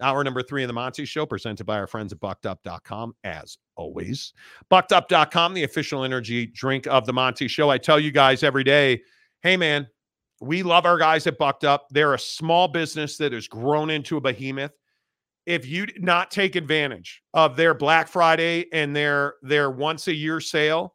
Hour 0.00 0.24
number 0.24 0.42
three 0.42 0.64
of 0.64 0.68
the 0.68 0.74
Monty 0.74 1.04
Show, 1.04 1.24
presented 1.24 1.64
by 1.64 1.78
our 1.78 1.86
friends 1.86 2.12
at 2.12 2.20
buckedup.com, 2.20 3.14
as 3.22 3.58
always. 3.76 4.32
Buckedup.com, 4.70 5.54
the 5.54 5.64
official 5.64 6.02
energy 6.02 6.46
drink 6.46 6.86
of 6.88 7.06
the 7.06 7.12
Monty 7.12 7.46
Show. 7.46 7.70
I 7.70 7.78
tell 7.78 8.00
you 8.00 8.10
guys 8.10 8.42
every 8.42 8.64
day, 8.64 9.02
hey, 9.42 9.56
man, 9.56 9.86
we 10.40 10.62
love 10.62 10.84
our 10.84 10.98
guys 10.98 11.26
at 11.26 11.38
Bucked 11.38 11.64
Up. 11.64 11.86
They're 11.90 12.14
a 12.14 12.18
small 12.18 12.66
business 12.66 13.16
that 13.18 13.32
has 13.32 13.46
grown 13.46 13.88
into 13.88 14.16
a 14.16 14.20
behemoth 14.20 14.72
if 15.46 15.66
you 15.66 15.86
did 15.86 16.02
not 16.02 16.30
take 16.30 16.56
advantage 16.56 17.22
of 17.34 17.56
their 17.56 17.74
Black 17.74 18.08
Friday 18.08 18.66
and 18.72 18.94
their 18.94 19.34
their 19.42 19.70
once 19.70 20.08
a 20.08 20.14
year 20.14 20.40
sale, 20.40 20.94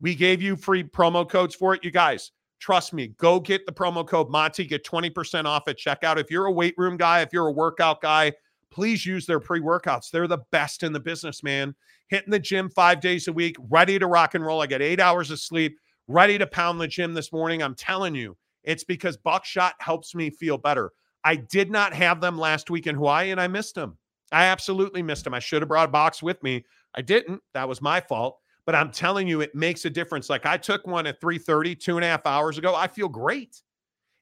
we 0.00 0.14
gave 0.14 0.40
you 0.40 0.56
free 0.56 0.84
promo 0.84 1.28
codes 1.28 1.54
for 1.54 1.74
it. 1.74 1.84
You 1.84 1.90
guys, 1.90 2.32
trust 2.60 2.92
me, 2.92 3.08
go 3.18 3.40
get 3.40 3.66
the 3.66 3.72
promo 3.72 4.06
code 4.06 4.30
Monty, 4.30 4.64
get 4.64 4.84
20% 4.84 5.44
off 5.44 5.68
at 5.68 5.78
checkout. 5.78 6.18
If 6.18 6.30
you're 6.30 6.46
a 6.46 6.52
weight 6.52 6.74
room 6.76 6.96
guy, 6.96 7.20
if 7.20 7.32
you're 7.32 7.48
a 7.48 7.52
workout 7.52 8.00
guy, 8.00 8.32
please 8.70 9.04
use 9.04 9.26
their 9.26 9.40
pre-workouts. 9.40 10.10
They're 10.10 10.28
the 10.28 10.44
best 10.52 10.82
in 10.84 10.92
the 10.92 11.00
business, 11.00 11.42
man. 11.42 11.74
Hitting 12.08 12.30
the 12.30 12.38
gym 12.38 12.70
5 12.70 13.00
days 13.00 13.28
a 13.28 13.32
week, 13.32 13.56
ready 13.70 13.98
to 13.98 14.06
rock 14.06 14.34
and 14.34 14.44
roll. 14.44 14.62
I 14.62 14.66
get 14.66 14.82
8 14.82 15.00
hours 15.00 15.30
of 15.30 15.40
sleep, 15.40 15.76
ready 16.06 16.38
to 16.38 16.46
pound 16.46 16.80
the 16.80 16.88
gym 16.88 17.14
this 17.14 17.32
morning. 17.32 17.62
I'm 17.62 17.74
telling 17.74 18.14
you, 18.14 18.36
it's 18.62 18.84
because 18.84 19.16
Buckshot 19.16 19.74
helps 19.80 20.14
me 20.14 20.30
feel 20.30 20.58
better. 20.58 20.92
I 21.24 21.36
did 21.36 21.70
not 21.70 21.92
have 21.92 22.20
them 22.20 22.38
last 22.38 22.70
week 22.70 22.86
in 22.86 22.94
Hawaii 22.94 23.30
and 23.30 23.40
I 23.40 23.48
missed 23.48 23.74
them. 23.74 23.96
I 24.32 24.44
absolutely 24.44 25.02
missed 25.02 25.24
them. 25.24 25.34
I 25.34 25.38
should 25.38 25.62
have 25.62 25.68
brought 25.68 25.88
a 25.88 25.92
box 25.92 26.22
with 26.22 26.42
me. 26.42 26.64
I 26.94 27.02
didn't. 27.02 27.42
That 27.54 27.68
was 27.68 27.82
my 27.82 28.00
fault. 28.00 28.38
But 28.66 28.74
I'm 28.74 28.90
telling 28.90 29.26
you, 29.26 29.40
it 29.40 29.54
makes 29.54 29.84
a 29.84 29.90
difference. 29.90 30.30
Like 30.30 30.46
I 30.46 30.56
took 30.56 30.86
one 30.86 31.06
at 31.06 31.20
3:30, 31.20 31.78
two 31.80 31.96
and 31.96 32.04
a 32.04 32.08
half 32.08 32.26
hours 32.26 32.58
ago. 32.58 32.74
I 32.74 32.86
feel 32.86 33.08
great. 33.08 33.62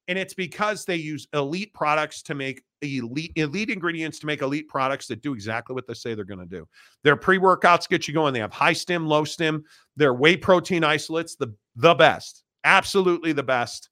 And 0.07 0.19
it's 0.19 0.33
because 0.33 0.87
they 0.87 0.97
use 0.97 1.29
elite 1.35 1.75
products 1.75 2.23
to 2.23 2.35
make 2.35 2.63
elite 2.81 3.33
elite 3.37 3.69
ingredients 3.69 4.19
to 4.21 4.27
make 4.27 4.41
elite 4.41 4.69
products 4.69 5.07
that 5.09 5.21
do 5.21 5.35
exactly 5.35 5.75
what 5.75 5.87
they 5.87 5.93
say 5.93 6.15
they're 6.15 6.25
going 6.25 6.41
to 6.41 6.47
do. 6.47 6.67
Their 7.05 7.17
pre-workouts 7.17 7.89
get 7.89 8.09
you 8.09 8.15
going. 8.15 8.33
They 8.33 8.41
have 8.41 8.53
high 8.53 8.73
stim, 8.73 9.07
low 9.07 9.25
stim. 9.25 9.65
Their 9.97 10.15
whey 10.15 10.37
protein 10.37 10.83
isolates, 10.83 11.35
the 11.35 11.55
the 11.77 11.95
best, 11.95 12.45
absolutely 12.65 13.33
the 13.33 13.43
best. 13.43 13.91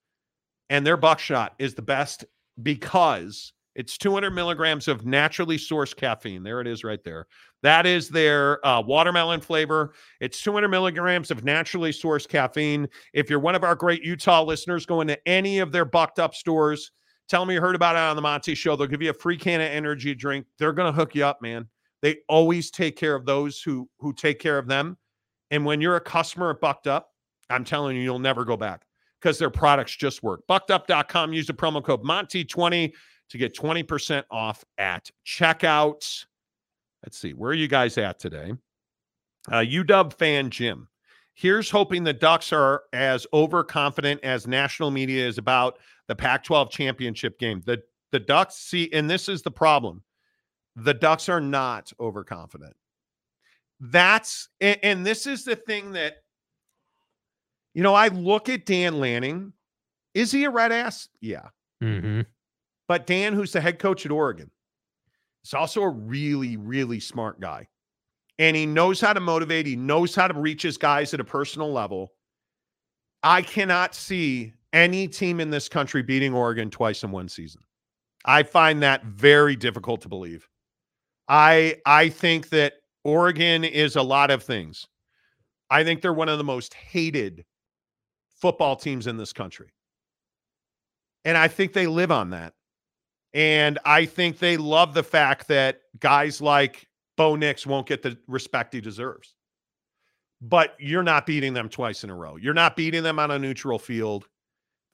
And 0.71 0.87
their 0.87 0.97
buckshot 0.97 1.55
is 1.59 1.75
the 1.75 1.83
best 1.83 2.25
because 2.63 3.53
it's 3.77 3.99
200 3.99 4.31
milligrams 4.31 4.89
of 4.89 5.05
naturally 5.05 5.59
sourced 5.59 5.95
caffeine. 5.95 6.43
There 6.43 6.63
it 6.63 6.67
is 6.67 6.83
right 6.83 7.03
there. 7.05 7.27
That 7.63 7.85
is 7.85 8.09
their 8.09 8.65
uh, 8.67 8.81
watermelon 8.81 9.43
flavor. 9.43 9.93
It's 10.21 10.41
200 10.43 10.69
milligrams 10.69 11.31
of 11.31 11.45
naturally 11.45 11.91
sourced 11.91 12.27
caffeine. 12.27 12.89
If 13.13 13.29
you're 13.29 13.39
one 13.39 13.55
of 13.55 13.65
our 13.65 13.75
great 13.75 14.03
Utah 14.03 14.43
listeners, 14.43 14.87
go 14.87 15.03
into 15.03 15.19
any 15.29 15.59
of 15.59 15.73
their 15.73 15.85
bucked 15.85 16.19
up 16.19 16.35
stores. 16.35 16.91
Tell 17.29 17.45
them 17.45 17.53
you 17.53 17.61
heard 17.61 17.75
about 17.75 17.97
it 17.97 17.99
on 17.99 18.17
the 18.17 18.23
Monty 18.23 18.55
Show. 18.55 18.77
They'll 18.77 18.87
give 18.87 19.03
you 19.03 19.11
a 19.11 19.15
free 19.15 19.37
can 19.37 19.61
of 19.61 19.69
energy 19.69 20.15
drink. 20.15 20.47
They're 20.59 20.73
going 20.73 20.91
to 20.91 20.99
hook 20.99 21.15
you 21.15 21.27
up, 21.27 21.43
man. 21.43 21.69
They 22.01 22.19
always 22.29 22.71
take 22.71 22.97
care 22.97 23.15
of 23.15 23.27
those 23.27 23.61
who 23.61 23.91
who 23.99 24.15
take 24.15 24.39
care 24.39 24.59
of 24.59 24.69
them. 24.69 24.97
And 25.51 25.65
when 25.67 25.83
you're 25.83 25.97
a 25.97 26.01
customer 26.01 26.51
at 26.51 26.61
Bucked 26.61 26.87
Up, 26.87 27.11
I'm 27.51 27.65
telling 27.65 27.97
you, 27.97 28.03
you'll 28.03 28.19
never 28.19 28.45
go 28.45 28.57
back 28.57 28.86
because 29.27 29.39
their 29.39 29.51
products 29.51 29.97
just 29.97 30.23
work. 30.23 30.47
Buckedup.com. 30.49 31.33
Use 31.33 31.49
the 31.49 31.53
promo 31.53 31.83
code 31.83 32.05
Monty20 32.05 32.93
to 33.29 33.39
get 33.39 33.57
20% 33.57 34.23
off 34.31 34.65
at 34.79 35.11
checkout. 35.27 36.25
Let's 37.03 37.19
see, 37.19 37.33
where 37.33 37.51
are 37.51 37.55
you 37.55 37.67
guys 37.67 37.99
at 37.99 38.21
today? 38.21 38.53
Uh, 39.51 39.57
UW 39.57 40.13
fan 40.13 40.49
Jim. 40.49 40.87
Here's 41.35 41.69
hoping 41.69 42.05
the 42.05 42.13
Ducks 42.13 42.53
are 42.53 42.85
as 42.93 43.27
overconfident 43.33 44.23
as 44.23 44.47
national 44.47 44.93
media 44.93 45.27
is 45.27 45.39
about 45.39 45.81
the 46.07 46.15
Pac 46.15 46.45
12 46.45 46.71
championship 46.71 47.37
game. 47.41 47.63
The, 47.67 47.83
the 48.13 48.21
Ducks 48.21 48.55
see, 48.55 48.89
and 48.93 49.11
this 49.11 49.29
is 49.29 49.43
the 49.43 49.51
problem 49.51 50.05
the 50.77 50.95
Ducks 50.95 51.29
are 51.29 51.41
not 51.41 51.93
overconfident. 51.99 52.77
That's, 53.81 54.51
and, 54.61 54.79
and 54.85 55.05
this 55.05 55.27
is 55.27 55.43
the 55.43 55.57
thing 55.57 55.93
that, 55.93 56.19
you 57.77 57.83
know, 57.83 57.95
I 57.95 58.09
look 58.09 58.49
at 58.49 58.65
Dan 58.65 59.01
Lanning. 59.01 59.53
Is 60.15 60.33
he 60.33 60.45
a 60.45 60.51
red 60.51 60.73
ass? 60.73 61.11
Yeah. 61.21 61.49
Mm-hmm. 61.85 62.23
But 62.89 63.07
Dan, 63.07 63.35
who's 63.35 63.53
the 63.53 63.61
head 63.61 63.79
coach 63.79 64.07
at 64.07 64.11
Oregon, 64.11 64.51
is 65.45 65.53
also 65.53 65.83
a 65.83 65.91
really, 65.91 66.57
really 66.57 67.01
smart 67.01 67.39
guy. 67.39 67.69
And 68.39 68.57
he 68.57 68.65
knows 68.65 68.99
how 68.99 69.13
to 69.13 69.21
motivate, 69.21 69.67
he 69.67 69.77
knows 69.77 70.15
how 70.15 70.27
to 70.27 70.33
reach 70.33 70.63
his 70.63 70.79
guys 70.79 71.13
at 71.13 71.21
a 71.21 71.25
personal 71.25 71.71
level. 71.71 72.15
I 73.23 73.43
cannot 73.43 73.95
see 73.95 74.55
any 74.73 75.07
team 75.07 75.39
in 75.39 75.51
this 75.51 75.69
country 75.69 76.03
beating 76.03 76.33
Oregon 76.33 76.71
twice 76.71 77.03
in 77.03 77.11
one 77.11 77.29
season. 77.29 77.61
I 78.25 78.43
find 78.43 78.83
that 78.83 79.05
very 79.05 79.55
difficult 79.55 80.01
to 80.01 80.09
believe. 80.09 80.49
I 81.29 81.77
I 81.85 82.09
think 82.09 82.49
that 82.51 82.73
Oregon 83.05 83.65
is 83.65 83.97
a 83.97 84.03
lot 84.03 84.31
of 84.31 84.43
things. 84.43 84.87
I 85.69 85.85
think 85.85 86.01
they're 86.01 86.15
one 86.15 86.31
of 86.31 86.39
the 86.39 86.45
most 86.45 86.73
hated 86.73 87.45
football 88.41 88.77
teams 88.77 89.07
in 89.07 89.17
this 89.17 89.33
country. 89.33 89.69
And 91.25 91.37
I 91.37 91.49
think 91.49 91.73
they 91.73 91.87
live 91.87 92.13
on 92.13 92.31
that. 92.31 92.55
And 93.35 93.79
I 93.85 94.07
think 94.07 94.39
they 94.39 94.57
love 94.57 94.95
the 94.95 95.03
fact 95.03 95.49
that 95.49 95.81
guys 95.99 96.41
like 96.41 96.87
Bo 97.17 97.37
Nix 97.37 97.67
won't 97.67 97.87
get 97.87 98.03
the 98.03 98.17
respect 98.27 98.73
he 98.73 98.81
deserves. 98.81 99.35
But 100.41 100.77
you're 100.79 101.03
not 101.03 101.27
beating 101.27 101.55
them 101.55 101.69
twice 101.69 102.05
in 102.05 102.11
a 102.11 102.15
row. 102.15 102.37
You're 102.37 102.55
not 102.55 102.77
beating 102.77 103.03
them 103.03 103.19
on 103.19 103.31
a 103.31 103.39
neutral 103.39 103.79
field. 103.79 104.29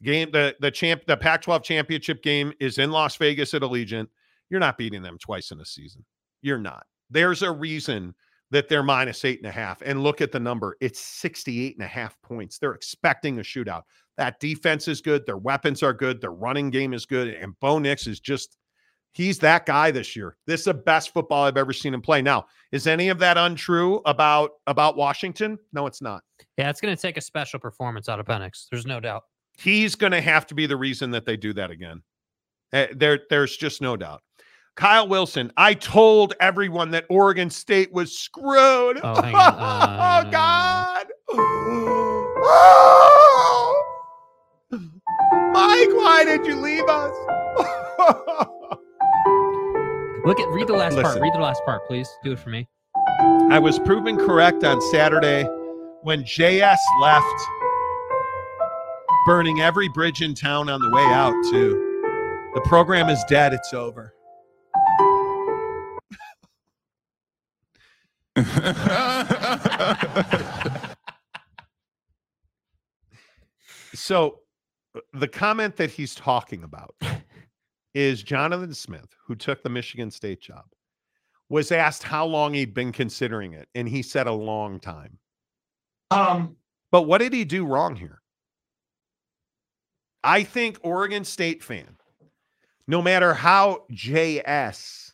Game 0.02 0.30
the 0.32 0.56
the 0.60 0.70
champ 0.70 1.02
the 1.06 1.16
Pac-12 1.16 1.62
championship 1.62 2.22
game 2.22 2.52
is 2.58 2.78
in 2.78 2.90
Las 2.90 3.16
Vegas 3.16 3.54
at 3.54 3.62
Allegiant. 3.62 4.08
You're 4.50 4.60
not 4.60 4.78
beating 4.78 5.02
them 5.02 5.18
twice 5.18 5.50
in 5.50 5.60
a 5.60 5.64
season. 5.64 6.04
You're 6.42 6.58
not. 6.58 6.86
There's 7.10 7.42
a 7.42 7.50
reason 7.52 8.14
that 8.52 8.68
they're 8.68 8.82
minus 8.82 9.24
eight 9.24 9.38
and 9.38 9.48
a 9.48 9.52
half. 9.52 9.82
And 9.82 10.02
look 10.02 10.20
at 10.20 10.30
the 10.30 10.38
number. 10.38 10.76
It's 10.80 11.00
68 11.00 11.74
and 11.76 11.84
a 11.84 11.88
half 11.88 12.20
points. 12.22 12.58
They're 12.58 12.74
expecting 12.74 13.38
a 13.38 13.42
shootout. 13.42 13.82
That 14.18 14.38
defense 14.40 14.88
is 14.88 15.00
good. 15.00 15.24
Their 15.24 15.38
weapons 15.38 15.82
are 15.82 15.94
good. 15.94 16.20
Their 16.20 16.32
running 16.32 16.68
game 16.68 16.92
is 16.92 17.06
good. 17.06 17.28
And 17.28 17.58
Bo 17.60 17.78
Nix 17.78 18.06
is 18.06 18.20
just, 18.20 18.58
he's 19.12 19.38
that 19.38 19.64
guy 19.64 19.90
this 19.90 20.14
year. 20.14 20.36
This 20.46 20.60
is 20.60 20.64
the 20.66 20.74
best 20.74 21.14
football 21.14 21.44
I've 21.44 21.56
ever 21.56 21.72
seen 21.72 21.94
him 21.94 22.02
play. 22.02 22.20
Now, 22.20 22.44
is 22.72 22.86
any 22.86 23.08
of 23.08 23.18
that 23.20 23.38
untrue 23.38 24.02
about 24.04 24.50
about 24.66 24.98
Washington? 24.98 25.58
No, 25.72 25.86
it's 25.86 26.02
not. 26.02 26.22
Yeah, 26.58 26.68
it's 26.68 26.80
going 26.82 26.94
to 26.94 27.00
take 27.00 27.16
a 27.16 27.22
special 27.22 27.58
performance 27.58 28.10
out 28.10 28.20
of 28.20 28.26
Penix. 28.26 28.66
There's 28.70 28.86
no 28.86 29.00
doubt. 29.00 29.22
He's 29.56 29.94
going 29.94 30.12
to 30.12 30.20
have 30.20 30.46
to 30.48 30.54
be 30.54 30.66
the 30.66 30.76
reason 30.76 31.10
that 31.12 31.24
they 31.24 31.38
do 31.38 31.54
that 31.54 31.70
again. 31.70 32.02
Uh, 32.72 32.86
there, 32.94 33.20
there's 33.30 33.56
just 33.56 33.80
no 33.80 33.96
doubt. 33.96 34.22
Kyle 34.74 35.06
Wilson, 35.06 35.52
I 35.56 35.74
told 35.74 36.34
everyone 36.40 36.90
that 36.92 37.04
Oregon 37.10 37.50
State 37.50 37.92
was 37.92 38.18
screwed. 38.18 38.98
Oh, 39.02 39.14
on. 39.14 39.34
Uh, 39.34 40.22
oh 40.24 40.30
God. 40.30 41.06
Mike, 45.52 45.90
why 45.94 46.24
did 46.24 46.46
you 46.46 46.56
leave 46.56 46.88
us? 46.88 47.12
Look 50.24 50.40
at 50.40 50.48
read 50.48 50.68
the 50.68 50.74
last 50.74 50.98
part. 50.98 51.20
Read 51.20 51.34
the 51.34 51.40
last 51.40 51.62
part, 51.64 51.86
please. 51.86 52.08
Do 52.22 52.32
it 52.32 52.38
for 52.38 52.50
me. 52.50 52.68
I 53.50 53.58
was 53.58 53.78
proven 53.80 54.16
correct 54.16 54.64
on 54.64 54.80
Saturday 54.90 55.44
when 56.02 56.22
JS 56.24 56.76
left, 57.00 57.42
burning 59.26 59.60
every 59.60 59.88
bridge 59.88 60.22
in 60.22 60.34
town 60.34 60.68
on 60.68 60.80
the 60.80 60.90
way 60.90 61.04
out, 61.04 61.34
too. 61.50 62.50
The 62.54 62.60
program 62.62 63.08
is 63.08 63.22
dead. 63.28 63.52
It's 63.52 63.74
over. 63.74 64.14
So 73.94 74.40
the 75.12 75.28
comment 75.28 75.76
that 75.76 75.90
he's 75.90 76.14
talking 76.14 76.62
about 76.64 76.94
is 77.94 78.22
Jonathan 78.22 78.72
Smith, 78.74 79.14
who 79.26 79.34
took 79.34 79.62
the 79.62 79.68
Michigan 79.68 80.10
State 80.10 80.40
job, 80.40 80.64
was 81.48 81.70
asked 81.70 82.02
how 82.02 82.24
long 82.24 82.54
he'd 82.54 82.72
been 82.72 82.92
considering 82.92 83.52
it, 83.52 83.68
and 83.74 83.86
he 83.88 84.02
said 84.02 84.26
a 84.26 84.32
long 84.32 84.80
time. 84.80 85.18
Um, 86.10 86.56
But 86.90 87.02
what 87.02 87.18
did 87.18 87.32
he 87.34 87.44
do 87.44 87.66
wrong 87.66 87.96
here? 87.96 88.22
I 90.24 90.44
think 90.44 90.78
Oregon 90.82 91.24
State 91.24 91.62
fan, 91.62 91.96
no 92.86 93.02
matter 93.02 93.34
how 93.34 93.84
JS 93.92 95.12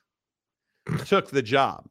took 1.06 1.30
the 1.30 1.42
job, 1.42 1.86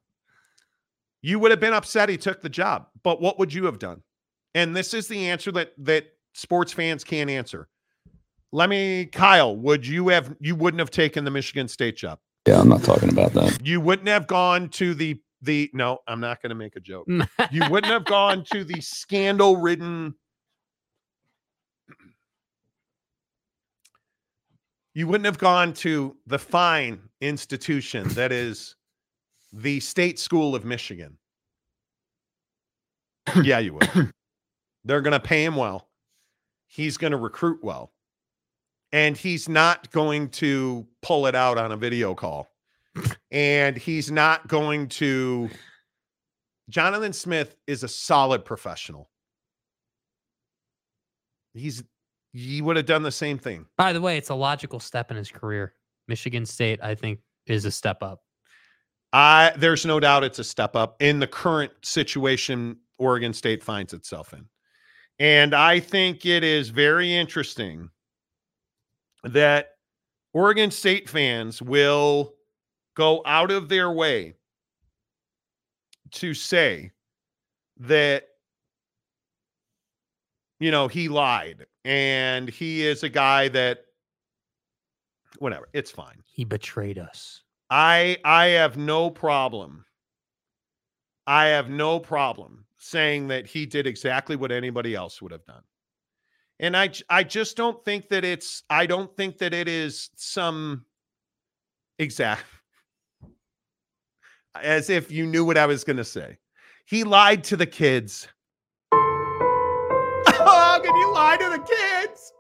you 1.22 1.40
would 1.40 1.52
have 1.52 1.60
been 1.60 1.74
upset 1.74 2.10
he 2.10 2.18
took 2.18 2.42
the 2.42 2.50
job. 2.50 2.88
But 3.04 3.22
what 3.22 3.40
would 3.40 3.54
you 3.54 3.66
have 3.66 3.80
done? 3.80 4.02
And 4.56 4.76
this 4.76 4.94
is 4.94 5.08
the 5.08 5.28
answer 5.28 5.52
that 5.54 5.74
that 5.80 6.08
sports 6.34 6.74
fans 6.74 7.04
can't 7.04 7.30
answer. 7.30 7.68
Let 8.52 8.70
me, 8.70 9.06
Kyle, 9.06 9.56
would 9.56 9.86
you 9.86 10.10
have 10.10 10.36
you 10.40 10.56
wouldn't 10.56 10.80
have 10.80 10.92
taken 10.92 11.26
the 11.26 11.32
Michigan 11.32 11.68
State 11.68 11.98
job? 11.98 12.20
Yeah, 12.48 12.60
I'm 12.60 12.70
not 12.70 12.84
talking 12.84 13.10
about 13.10 13.34
that. 13.34 13.66
You 13.66 13.82
wouldn't 13.82 14.08
have 14.08 14.28
gone 14.28 14.70
to 14.70 14.94
the 14.94 15.20
the 15.42 15.70
no, 15.74 16.00
I'm 16.08 16.20
not 16.20 16.42
going 16.42 16.50
to 16.50 16.56
make 16.56 16.76
a 16.76 16.80
joke. 16.80 17.08
you 17.52 17.70
wouldn't 17.70 17.92
have 17.92 18.06
gone 18.06 18.44
to 18.54 18.64
the 18.64 18.82
scandal 18.82 19.58
ridden 19.58 20.16
you 24.98 25.06
wouldn't 25.06 25.26
have 25.26 25.38
gone 25.38 25.74
to 25.74 26.18
the 26.26 26.40
fine 26.40 27.00
institution 27.22 28.08
that 28.16 28.32
is 28.32 28.76
the 29.54 29.80
state 29.80 30.20
school 30.20 30.56
of 30.56 30.66
Michigan. 30.66 31.18
yeah, 33.44 33.60
you 33.60 33.74
would. 33.74 34.14
They're 34.84 35.02
going 35.02 35.14
to 35.14 35.20
pay 35.20 35.44
him 35.44 35.56
well. 35.56 35.88
He's 36.68 36.98
going 36.98 37.12
to 37.12 37.18
recruit 37.18 37.64
well. 37.64 37.92
And 38.92 39.18
he's 39.18 39.50
not 39.50 39.92
going 39.92 40.30
to 40.30 40.88
pull 41.02 41.28
it 41.28 41.36
out 41.36 41.58
on 41.58 41.72
a 41.72 41.78
video 41.78 42.16
call. 42.16 42.50
And 43.32 43.78
he's 43.78 44.10
not 44.10 44.48
going 44.48 44.88
to. 44.90 45.50
Jonathan 46.70 47.14
Smith 47.14 47.56
is 47.68 47.84
a 47.84 47.88
solid 47.88 48.44
professional. 48.44 49.10
He's 51.54 51.84
he 52.34 52.62
would 52.62 52.78
have 52.78 52.86
done 52.86 53.04
the 53.04 53.12
same 53.12 53.38
thing. 53.38 53.66
By 53.78 53.94
the 53.94 54.02
way, 54.02 54.18
it's 54.18 54.30
a 54.30 54.36
logical 54.36 54.80
step 54.80 55.12
in 55.12 55.18
his 55.18 55.32
career. 55.32 55.74
Michigan 56.08 56.46
State, 56.46 56.80
I 56.82 56.96
think, 56.96 57.20
is 57.46 57.66
a 57.66 57.72
step 57.72 58.02
up. 58.02 58.22
I 59.14 59.54
there's 59.58 59.86
no 59.86 60.00
doubt 60.00 60.24
it's 60.24 60.40
a 60.40 60.44
step 60.44 60.76
up 60.76 61.02
in 61.02 61.20
the 61.20 61.28
current 61.28 61.72
situation 61.82 62.78
Oregon 62.98 63.34
State 63.34 63.64
finds 63.64 63.94
itself 63.94 64.34
in. 64.34 64.46
And 65.20 65.56
I 65.56 65.80
think 65.80 66.26
it 66.26 66.44
is 66.44 66.70
very 66.70 67.14
interesting 67.14 67.90
that 69.24 69.70
Oregon 70.34 70.72
State 70.72 71.10
fans 71.10 71.62
will 71.62 72.36
go 72.96 73.22
out 73.26 73.52
of 73.52 73.70
their 73.70 73.92
way 73.92 74.34
to 76.12 76.34
say 76.34 76.92
that 77.80 78.24
you 80.60 80.72
know 80.72 80.88
he 80.88 81.10
lied 81.10 81.66
and 81.86 82.50
he 82.50 82.86
is 82.86 83.04
a 83.04 83.10
guy 83.10 83.48
that 83.50 83.80
whatever 85.40 85.68
it's 85.74 85.92
fine 85.92 86.24
He 86.26 86.46
betrayed 86.46 86.98
us. 86.98 87.44
I 87.70 88.18
I 88.24 88.48
have 88.48 88.78
no 88.78 89.10
problem. 89.10 89.86
I 91.26 91.48
have 91.48 91.70
no 91.70 92.00
problem 92.00 92.66
saying 92.78 93.28
that 93.28 93.46
he 93.46 93.66
did 93.66 93.86
exactly 93.86 94.36
what 94.36 94.52
anybody 94.52 94.96
else 94.96 95.22
would 95.22 95.32
have 95.32 95.46
done. 95.46 95.64
And 96.60 96.78
I 96.78 96.92
I 97.10 97.24
just 97.24 97.58
don't 97.58 97.84
think 97.84 98.10
that 98.10 98.24
it's 98.24 98.64
I 98.70 98.86
don't 98.86 99.16
think 99.18 99.38
that 99.40 99.54
it 99.54 99.68
is 99.68 100.10
some 100.16 100.86
exact 102.00 102.46
as 104.62 104.90
if 104.90 105.12
you 105.12 105.26
knew 105.26 105.44
what 105.44 105.58
I 105.58 105.66
was 105.66 105.84
going 105.84 105.98
to 105.98 106.06
say. 106.06 106.38
He 106.86 107.04
lied 107.04 107.44
to 107.46 107.58
the 107.58 107.66
kids. 107.66 108.30
How 108.92 110.80
can 110.80 110.96
you 110.96 111.14
lie 111.14 111.36
to 111.38 111.50
the 111.50 111.60
kids? 111.60 112.32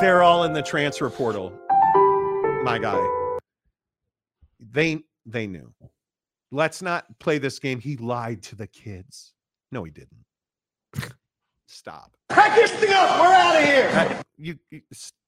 They're 0.00 0.22
all 0.24 0.42
in 0.44 0.52
the 0.52 0.62
transfer 0.62 1.08
portal 1.08 1.61
my 2.62 2.78
guy. 2.78 3.04
They 4.60 5.00
they 5.26 5.46
knew. 5.46 5.72
Let's 6.50 6.82
not 6.82 7.06
play 7.18 7.38
this 7.38 7.58
game. 7.58 7.80
He 7.80 7.96
lied 7.96 8.42
to 8.44 8.56
the 8.56 8.66
kids. 8.66 9.32
No, 9.70 9.84
he 9.84 9.90
didn't. 9.90 10.24
Stop. 11.66 12.14
Pack 12.28 12.54
this 12.54 12.70
thing 12.72 12.92
up. 12.92 13.18
We're 13.20 13.32
out 13.32 13.56
of 13.56 13.64
here. 13.64 14.22
You, 14.36 14.58
you- 14.70 14.82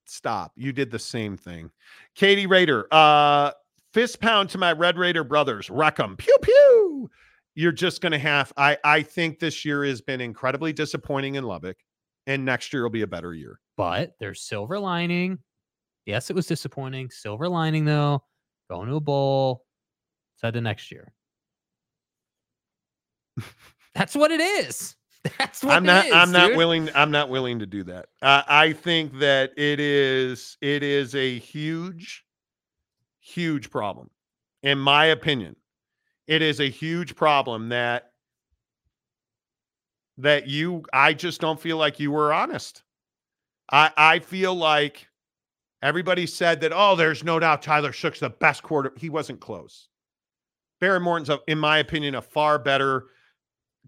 stop. 0.04 0.52
You 0.56 0.72
did 0.72 0.90
the 0.90 0.98
same 0.98 1.36
thing. 1.36 1.70
Katie 2.14 2.46
Raider, 2.46 2.86
uh, 2.92 3.52
fist 3.94 4.20
pound 4.20 4.50
to 4.50 4.58
my 4.58 4.72
Red 4.72 4.98
Raider 4.98 5.24
brothers. 5.24 5.70
Wreck 5.70 5.98
'em. 5.98 6.16
Pew 6.16 6.36
pew. 6.42 7.10
You're 7.54 7.72
just 7.72 8.00
gonna 8.00 8.18
have. 8.18 8.52
I 8.56 8.76
I 8.84 9.02
think 9.02 9.38
this 9.38 9.64
year 9.64 9.84
has 9.84 10.00
been 10.02 10.20
incredibly 10.20 10.72
disappointing 10.72 11.36
in 11.36 11.44
Lubbock, 11.44 11.78
and 12.26 12.44
next 12.44 12.72
year 12.72 12.82
will 12.82 12.90
be 12.90 13.02
a 13.02 13.06
better 13.06 13.32
year. 13.32 13.58
But 13.76 14.14
there's 14.20 14.42
silver 14.42 14.78
lining. 14.78 15.38
Yes, 16.06 16.30
it 16.30 16.36
was 16.36 16.46
disappointing. 16.46 17.10
Silver 17.10 17.48
lining 17.48 17.84
though, 17.84 18.22
going 18.70 18.88
to 18.88 18.96
a 18.96 19.00
bowl. 19.00 19.64
Said 20.36 20.54
the 20.54 20.60
next 20.60 20.90
year. 20.90 21.12
That's 23.94 24.14
what 24.14 24.30
it 24.30 24.40
is. 24.40 24.96
That's 25.38 25.62
what 25.64 25.74
I'm 25.74 25.84
it 25.84 25.86
not. 25.86 26.06
is, 26.06 26.12
I'm 26.12 26.32
not 26.32 26.54
willing. 26.54 26.90
I'm 26.94 27.10
not 27.10 27.30
willing 27.30 27.58
to 27.60 27.66
do 27.66 27.82
that. 27.84 28.06
Uh, 28.20 28.42
I 28.46 28.72
think 28.72 29.18
that 29.20 29.52
it 29.56 29.80
is. 29.80 30.58
It 30.60 30.82
is 30.82 31.14
a 31.14 31.38
huge, 31.38 32.24
huge 33.20 33.70
problem, 33.70 34.10
in 34.62 34.78
my 34.78 35.06
opinion. 35.06 35.56
It 36.26 36.42
is 36.42 36.60
a 36.60 36.68
huge 36.68 37.16
problem 37.16 37.70
that 37.70 38.10
that 40.18 40.46
you. 40.46 40.84
I 40.92 41.14
just 41.14 41.40
don't 41.40 41.58
feel 41.60 41.78
like 41.78 41.98
you 41.98 42.10
were 42.10 42.32
honest. 42.32 42.82
I 43.72 43.90
I 43.96 44.18
feel 44.18 44.54
like 44.54 45.08
everybody 45.84 46.26
said 46.26 46.60
that. 46.62 46.72
Oh, 46.74 46.96
there's 46.96 47.22
no 47.22 47.38
doubt 47.38 47.62
Tyler 47.62 47.92
Shough's 47.92 48.18
the 48.18 48.30
best 48.30 48.64
quarter. 48.64 48.92
He 48.96 49.10
wasn't 49.10 49.38
close. 49.38 49.88
Behren 50.82 51.02
Morton's, 51.02 51.30
a, 51.30 51.38
in 51.46 51.58
my 51.58 51.78
opinion, 51.78 52.16
a 52.16 52.22
far 52.22 52.58
better 52.58 53.06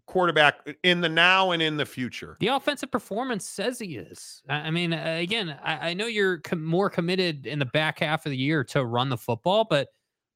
quarterback 0.07 0.61
in 0.85 1.01
the 1.01 1.09
now 1.09 1.51
and 1.51 1.61
in 1.61 1.77
the 1.77 1.87
future. 1.87 2.37
The 2.39 2.49
offensive 2.49 2.93
performance 2.93 3.45
says 3.49 3.79
he 3.79 3.97
is. 3.97 4.43
I 4.49 4.71
mean, 4.71 4.93
uh, 4.93 5.17
again, 5.19 5.59
I, 5.65 5.91
I 5.91 5.95
know 5.95 6.07
you're 6.07 6.39
com- 6.39 6.65
more 6.65 6.89
committed 6.89 7.47
in 7.47 7.59
the 7.59 7.67
back 7.67 7.99
half 7.99 8.25
of 8.25 8.31
the 8.31 8.37
year 8.37 8.63
to 8.65 8.85
run 8.85 9.09
the 9.09 9.17
football, 9.17 9.67
but 9.69 9.89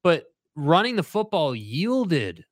but 0.03 0.25
running 0.57 0.97
the 0.97 1.03
football 1.03 1.55
yielded 1.55 2.45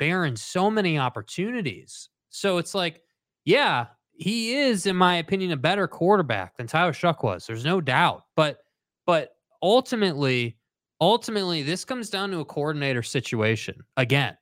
Behren 0.00 0.38
so 0.38 0.70
many 0.70 0.98
opportunities. 0.98 2.08
So 2.30 2.58
it's 2.58 2.74
like, 2.74 3.02
yeah, 3.44 3.86
he 4.12 4.54
is, 4.54 4.86
in 4.86 4.96
my 4.96 5.16
opinion, 5.16 5.52
a 5.52 5.56
better 5.56 5.88
quarterback 5.88 6.56
than 6.56 6.66
Tyler 6.66 6.92
Shough 6.92 7.22
was. 7.22 7.46
There's 7.46 7.64
no 7.64 7.80
doubt. 7.80 8.24
But 8.36 8.58
but 9.06 9.30
ultimately, 9.62 10.56
ultimately, 11.00 11.62
this 11.62 11.84
comes 11.84 12.10
down 12.10 12.30
to 12.30 12.40
a 12.40 12.44
coordinator 12.44 13.02
situation 13.02 13.76
again, 13.96 14.36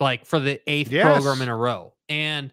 like 0.00 0.24
for 0.26 0.38
the 0.38 0.60
eighth 0.70 0.90
program 0.90 1.42
in 1.42 1.48
a 1.48 1.56
row. 1.56 1.94
And 2.08 2.52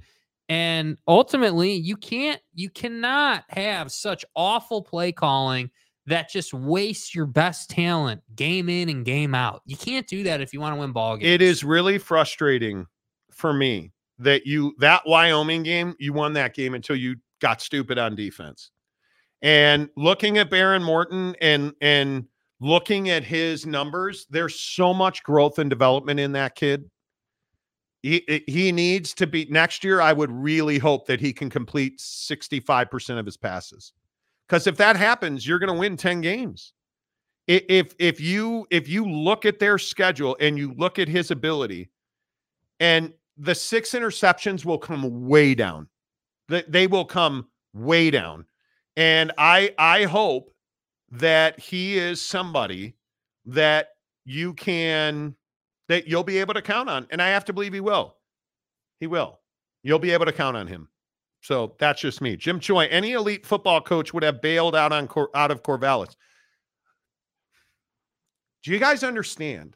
and 0.50 0.98
ultimately, 1.08 1.74
you 1.74 1.96
can't, 1.96 2.42
you 2.54 2.70
cannot 2.70 3.44
have 3.50 3.92
such 3.92 4.26
awful 4.36 4.82
play 4.82 5.12
calling 5.12 5.70
that 6.06 6.30
just 6.30 6.54
wastes 6.54 7.16
your 7.16 7.26
best 7.26 7.70
talent 7.70 8.22
game 8.36 8.68
in 8.68 8.90
and 8.90 9.06
game 9.06 9.34
out. 9.34 9.62
You 9.66 9.78
can't 9.78 10.06
do 10.06 10.24
that 10.24 10.42
if 10.42 10.54
you 10.54 10.60
want 10.60 10.76
to 10.76 10.80
win 10.80 10.92
ball 10.92 11.16
games. 11.16 11.30
It 11.30 11.42
is 11.42 11.64
really 11.64 11.98
frustrating 11.98 12.86
for 13.32 13.54
me 13.54 13.94
that 14.24 14.46
you 14.46 14.74
that 14.80 15.04
Wyoming 15.06 15.64
game, 15.64 15.96
you 16.00 16.14
won 16.14 16.34
that 16.34 16.54
game 16.54 16.74
until 16.74 16.96
you 16.96 17.16
got 17.40 17.62
stupid 17.62 17.98
on 17.98 18.16
defense. 18.16 18.72
And 19.42 19.90
looking 19.98 20.38
at 20.38 20.50
Behren 20.50 20.84
Morton 20.84 21.36
and 21.42 21.74
and 21.82 22.26
looking 22.60 23.10
at 23.10 23.24
his 23.24 23.66
numbers, 23.66 24.26
there's 24.30 24.60
so 24.60 24.94
much 24.94 25.24
growth 25.24 25.60
and 25.60 25.70
development 25.70 26.20
in 26.20 26.32
that 26.32 26.56
kid. 26.56 26.90
He 28.02 28.44
he 28.48 28.72
needs 28.72 29.14
to 29.16 29.28
be 29.28 29.46
next 29.50 29.84
year. 29.84 30.02
I 30.02 30.14
would 30.14 30.32
really 30.32 30.78
hope 30.78 31.06
that 31.08 31.20
he 31.20 31.32
can 31.34 31.50
complete 31.50 32.00
65% 32.00 33.20
of 33.20 33.26
his 33.26 33.38
passes. 33.38 33.94
Because 34.48 34.68
if 34.68 34.78
that 34.78 34.96
happens, 34.96 35.48
you're 35.48 35.60
going 35.60 35.74
to 35.74 35.80
win 35.80 35.98
10 35.98 36.22
games. 36.22 36.74
If 37.48 37.94
if 38.00 38.22
you 38.22 38.66
if 38.72 38.88
you 38.88 39.06
look 39.06 39.46
at 39.46 39.60
their 39.60 39.78
schedule 39.78 40.38
and 40.40 40.58
you 40.58 40.74
look 40.78 41.00
at 41.00 41.10
his 41.10 41.32
ability, 41.32 41.90
and 42.80 43.14
the 43.38 43.56
six 43.56 43.92
interceptions 43.92 44.66
will 44.66 44.78
come 44.78 45.28
way 45.28 45.56
down. 45.56 45.88
They, 46.50 46.88
will 46.88 47.06
come 47.06 47.48
way 47.74 48.12
down. 48.12 48.46
And 48.96 49.32
I 49.38 49.74
I 49.78 50.04
hope 50.04 50.54
that 51.12 51.60
he 51.60 51.98
is 51.98 52.22
somebody 52.22 52.96
that 53.46 53.90
you 54.26 54.54
can 54.54 55.36
that 55.90 56.08
you'll 56.08 56.24
be 56.24 56.38
able 56.38 56.54
to 56.54 56.62
count 56.62 56.90
on. 56.90 57.08
And 57.10 57.22
I 57.22 57.30
have 57.30 57.46
to 57.46 57.54
believe 57.54 57.74
he 57.74 57.80
will. 57.80 58.18
He 59.00 59.08
will. 59.08 59.40
You'll 59.84 60.00
be 60.00 60.12
able 60.12 60.26
to 60.26 60.32
count 60.32 60.56
on 60.56 60.68
him. 60.68 60.88
So 61.42 61.76
that's 61.78 62.02
just 62.02 62.22
me. 62.22 62.38
Jim 62.38 62.60
Choi, 62.60 62.86
any 62.88 63.14
elite 63.14 63.46
football 63.46 63.82
coach 63.82 64.14
would 64.14 64.24
have 64.24 64.42
bailed 64.42 64.76
out 64.76 64.94
on 64.94 65.10
out 65.34 65.52
of 65.52 65.64
Corvallis. 65.64 66.16
Do 68.64 68.72
you 68.72 68.80
guys 68.80 69.04
understand 69.04 69.76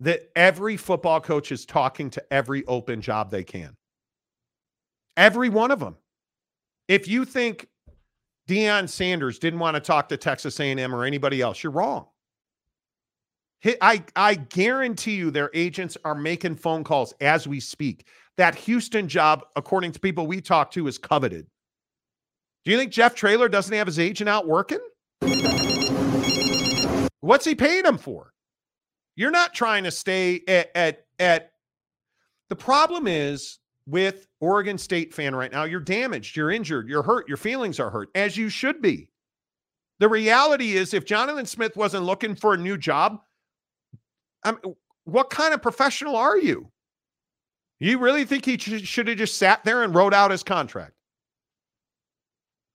that 0.00 0.30
every 0.36 0.76
football 0.76 1.20
coach 1.20 1.52
is 1.52 1.64
talking 1.64 2.10
to 2.10 2.32
every 2.32 2.64
open 2.66 3.00
job 3.00 3.30
they 3.30 3.44
can? 3.44 3.74
Every 5.16 5.48
one 5.48 5.70
of 5.70 5.80
them. 5.80 5.96
If 6.88 7.08
you 7.08 7.24
think 7.24 7.68
Deion 8.48 8.88
Sanders 8.88 9.38
didn't 9.38 9.60
want 9.60 9.76
to 9.76 9.80
talk 9.80 10.08
to 10.08 10.16
Texas 10.16 10.60
A&M 10.60 10.94
or 10.94 11.04
anybody 11.04 11.40
else, 11.40 11.62
you're 11.62 11.72
wrong. 11.72 12.06
I, 13.80 14.04
I 14.14 14.34
guarantee 14.34 15.14
you 15.14 15.30
their 15.30 15.50
agents 15.54 15.96
are 16.04 16.14
making 16.14 16.56
phone 16.56 16.84
calls 16.84 17.14
as 17.20 17.48
we 17.48 17.60
speak. 17.60 18.06
That 18.36 18.54
Houston 18.56 19.08
job, 19.08 19.44
according 19.56 19.92
to 19.92 20.00
people 20.00 20.26
we 20.26 20.42
talk 20.42 20.70
to, 20.72 20.86
is 20.86 20.98
coveted. 20.98 21.46
Do 22.64 22.70
you 22.72 22.76
think 22.76 22.92
Jeff 22.92 23.14
Traylor 23.14 23.48
doesn't 23.48 23.74
have 23.74 23.86
his 23.86 23.98
agent 23.98 24.28
out 24.28 24.46
working? 24.46 24.80
What's 27.20 27.46
he 27.46 27.54
paying 27.54 27.86
him 27.86 27.96
for? 27.96 28.33
You're 29.16 29.30
not 29.30 29.54
trying 29.54 29.84
to 29.84 29.90
stay 29.90 30.42
at 30.48 30.70
at, 30.74 31.06
at 31.18 31.52
the 32.48 32.56
problem 32.56 33.06
is 33.06 33.58
with 33.86 34.26
Oregon 34.40 34.78
State 34.78 35.12
fan 35.12 35.34
right 35.34 35.52
now, 35.52 35.64
you're 35.64 35.80
damaged, 35.80 36.36
you're 36.36 36.50
injured, 36.50 36.88
you're 36.88 37.02
hurt, 37.02 37.28
your 37.28 37.36
feelings 37.36 37.78
are 37.78 37.90
hurt, 37.90 38.08
as 38.14 38.36
you 38.36 38.48
should 38.48 38.80
be. 38.80 39.08
The 40.00 40.08
reality 40.08 40.76
is, 40.76 40.94
if 40.94 41.04
Jonathan 41.04 41.46
Smith 41.46 41.76
wasn't 41.76 42.04
looking 42.04 42.34
for 42.34 42.54
a 42.54 42.58
new 42.58 42.76
job, 42.76 43.20
I'm, 44.42 44.58
what 45.04 45.30
kind 45.30 45.54
of 45.54 45.62
professional 45.62 46.16
are 46.16 46.38
you? 46.38 46.70
You 47.78 47.98
really 47.98 48.24
think 48.24 48.44
he 48.44 48.58
sh- 48.58 48.86
should 48.86 49.08
have 49.08 49.18
just 49.18 49.36
sat 49.36 49.64
there 49.64 49.82
and 49.82 49.94
wrote 49.94 50.14
out 50.14 50.30
his 50.30 50.42
contract 50.42 50.92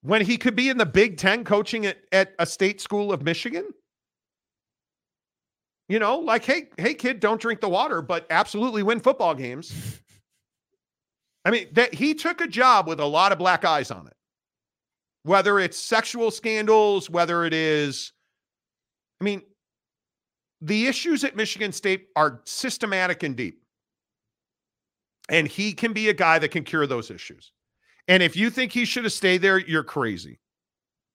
when 0.02 0.24
he 0.24 0.38
could 0.38 0.56
be 0.56 0.70
in 0.70 0.78
the 0.78 0.86
Big 0.86 1.18
Ten 1.18 1.44
coaching 1.44 1.86
at, 1.86 1.98
at 2.12 2.34
a 2.40 2.46
state 2.46 2.80
school 2.80 3.12
of 3.12 3.24
Michigan? 3.24 3.66
You 5.90 5.98
know, 5.98 6.20
like, 6.20 6.46
hey, 6.46 6.70
hey, 6.78 6.94
kid, 6.94 7.20
don't 7.20 7.42
drink 7.42 7.62
the 7.62 7.68
water, 7.68 8.04
but 8.04 8.28
absolutely 8.30 8.84
win 8.84 9.00
football 9.00 9.34
games. 9.34 9.74
I 11.46 11.50
mean, 11.50 11.68
that 11.74 11.96
he 11.96 12.14
took 12.14 12.42
a 12.42 12.48
job 12.48 12.88
with 12.88 13.00
a 13.00 13.06
lot 13.06 13.32
of 13.32 13.40
black 13.40 13.66
eyes 13.66 13.90
on 13.90 14.06
it. 14.06 14.14
Whether 15.24 15.60
it's 15.60 15.78
sexual 15.78 16.30
scandals, 16.30 17.10
whether 17.10 17.44
it 17.44 17.56
is, 17.56 18.14
I 19.20 19.24
mean, 19.24 19.42
the 20.62 20.86
issues 20.86 21.24
at 21.24 21.36
Michigan 21.36 21.72
State 21.72 22.08
are 22.16 22.42
systematic 22.46 23.24
and 23.24 23.36
deep. 23.36 23.64
And 25.28 25.48
he 25.48 25.74
can 25.74 25.92
be 25.92 26.10
a 26.10 26.14
guy 26.14 26.38
that 26.40 26.50
can 26.50 26.64
cure 26.64 26.86
those 26.86 27.10
issues. 27.10 27.52
And 28.08 28.22
if 28.22 28.36
you 28.36 28.50
think 28.50 28.72
he 28.72 28.86
should 28.86 29.06
have 29.06 29.14
stayed 29.14 29.42
there, 29.42 29.58
you're 29.58 29.84
crazy. 29.84 30.40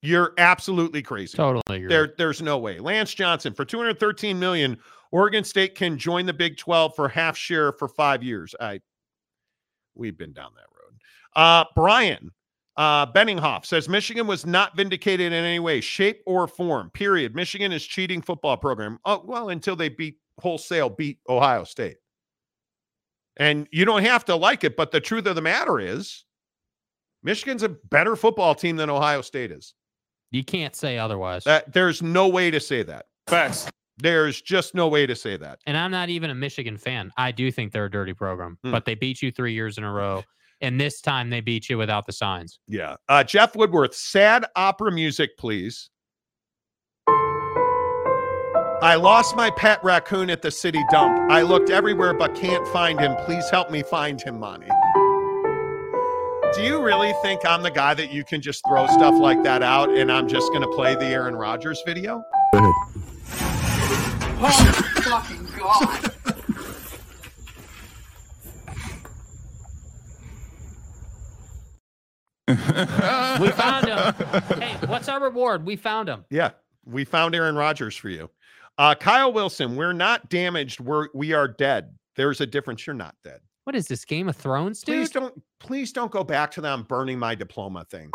You're 0.05 0.35
absolutely 0.39 1.03
crazy. 1.03 1.37
Totally 1.37 1.63
agree. 1.69 1.89
There, 1.89 2.15
there's 2.19 2.43
no 2.43 2.59
way. 2.59 2.79
Lance 2.79 3.15
Johnson 3.15 3.55
for 3.55 3.65
213 3.65 4.39
million. 4.39 4.79
Oregon 5.13 5.45
State 5.45 5.75
can 5.75 5.97
join 5.97 6.27
the 6.27 6.33
Big 6.33 6.57
12 6.57 6.95
for 6.95 7.09
half 7.09 7.37
share 7.37 7.73
for 7.73 7.89
five 7.89 8.23
years. 8.23 8.55
I, 8.61 8.81
we've 9.95 10.19
been 10.19 10.33
down 10.33 10.51
that 10.57 10.67
road. 10.77 11.01
Uh, 11.35 11.65
Brian 11.75 12.31
uh, 12.77 13.07
Benninghoff 13.13 13.65
says 13.65 13.89
Michigan 13.89 14.27
was 14.27 14.45
not 14.45 14.77
vindicated 14.77 15.33
in 15.33 15.45
any 15.45 15.59
way, 15.59 15.81
shape, 15.81 16.21
or 16.27 16.47
form. 16.47 16.91
Period. 16.91 17.35
Michigan 17.35 17.73
is 17.73 17.85
cheating 17.85 18.21
football 18.21 18.57
program. 18.57 18.99
Oh 19.05 19.23
well, 19.25 19.51
until 19.51 19.77
they 19.77 19.89
beat 19.89 20.19
wholesale 20.41 20.91
beat 20.91 21.19
Ohio 21.29 21.65
State. 21.65 21.97
And 23.37 23.67
you 23.73 23.85
don't 23.85 24.05
have 24.05 24.25
to 24.27 24.37
like 24.37 24.65
it, 24.65 24.77
but 24.77 24.91
the 24.91 25.01
truth 25.01 25.27
of 25.27 25.35
the 25.35 25.43
matter 25.43 25.81
is, 25.81 26.25
Michigan's 27.23 27.63
a 27.63 27.69
better 27.69 28.17
football 28.17 28.55
team 28.55 28.77
than 28.77 28.91
Ohio 28.91 29.23
State 29.23 29.51
is. 29.51 29.75
You 30.35 30.43
can't 30.45 30.75
say 30.75 30.99
otherwise. 30.99 31.45
That 31.45 31.73
there's 31.73 32.03
no 32.03 32.27
way 32.29 32.51
to 32.51 32.59
say 32.59 32.83
that. 32.83 33.07
Facts. 33.29 33.69
There's 33.99 34.43
just 34.43 34.75
no 34.75 34.89
way 34.89 35.07
to 35.07 35.15
say 35.15 35.37
that. 35.37 35.61
and 35.67 35.77
I'm 35.77 35.93
not 35.93 36.09
even 36.09 36.31
a 36.31 36.35
Michigan 36.35 36.77
fan. 36.77 37.13
I 37.17 37.31
do 37.31 37.53
think 37.53 37.73
they're 37.73 37.85
a 37.85 37.91
dirty 37.91 38.13
program, 38.15 38.59
Hmm. 38.65 38.73
but 38.73 38.85
they 38.85 38.97
beat 38.97 39.23
you 39.23 39.31
three 39.31 39.53
years 39.55 39.79
in 39.79 39.85
a 39.85 39.93
row. 39.93 40.25
And 40.61 40.81
this 40.81 41.01
time 41.01 41.31
they 41.31 41.41
beat 41.41 41.69
you 41.69 41.79
without 41.79 42.05
the 42.07 42.13
signs. 42.13 42.59
Yeah. 42.67 42.97
Uh, 43.09 43.23
Jeff 43.23 43.55
Woodworth, 43.55 43.95
sad 43.95 44.47
opera 44.57 44.91
music, 44.91 45.37
please. 45.39 45.91
I 48.83 48.97
lost 48.97 49.37
my 49.37 49.51
pet 49.51 49.79
raccoon 49.85 50.29
at 50.31 50.43
the 50.43 50.51
city 50.51 50.83
dump. 50.91 51.31
I 51.31 51.43
looked 51.43 51.71
everywhere 51.71 52.13
but 52.15 52.35
can't 52.35 52.67
find 52.69 52.99
him. 53.01 53.15
Please 53.25 53.49
help 53.51 53.71
me 53.71 53.83
find 53.83 54.21
him, 54.21 54.41
Monty. 54.41 54.69
Do 56.55 56.63
you 56.63 56.81
really 56.81 57.13
think 57.21 57.45
I'm 57.45 57.63
the 57.65 57.71
guy 57.71 57.95
that 57.95 58.13
you 58.13 58.23
can 58.23 58.41
just 58.41 58.65
throw 58.65 58.87
stuff 58.87 59.15
like 59.15 59.43
that 59.43 59.63
out 59.63 59.91
and 59.91 60.13
I'm 60.13 60.29
just 60.29 60.53
going 60.53 60.63
to 60.63 60.69
play 60.69 60.95
the 60.95 61.07
Aaron 61.07 61.35
Rodgers 61.35 61.83
video? 61.85 62.23
Oh, 62.55 62.73
fucking 65.03 65.49
God. 65.59 66.11
We 72.47 73.49
found 73.51 73.87
him. 73.89 74.15
hey, 74.61 74.77
what's 74.87 75.09
our 75.09 75.21
reward? 75.21 75.67
We 75.67 75.75
found 75.75 76.09
him. 76.09 76.25
Yeah, 76.31 76.51
we 76.85 77.05
found 77.05 77.35
Aaron 77.35 77.57
Rodgers 77.57 77.97
for 77.97 78.11
you. 78.11 78.31
Uh, 78.79 78.95
Kyle 78.95 79.33
Wilson, 79.33 79.75
we're 79.75 79.93
not 79.93 80.29
damaged. 80.29 80.79
We're 80.79 81.09
we 81.15 81.33
are 81.33 81.49
dead. 81.49 81.97
There's 82.15 82.41
a 82.41 82.47
difference. 82.47 82.87
You're 82.87 82.95
not 82.95 83.17
dead. 83.25 83.41
What 83.65 83.75
is 83.75 83.87
this 83.87 84.05
Game 84.05 84.29
of 84.29 84.37
Thrones, 84.37 84.83
dude? 84.83 84.97
Please 84.97 85.11
don't 85.11 85.43
please 85.59 85.93
don't 85.93 86.11
go 86.11 86.23
back 86.23 86.51
to 86.53 86.61
them 86.61 86.83
burning 86.83 87.19
my 87.19 87.35
diploma 87.35 87.87
thing. 87.91 88.11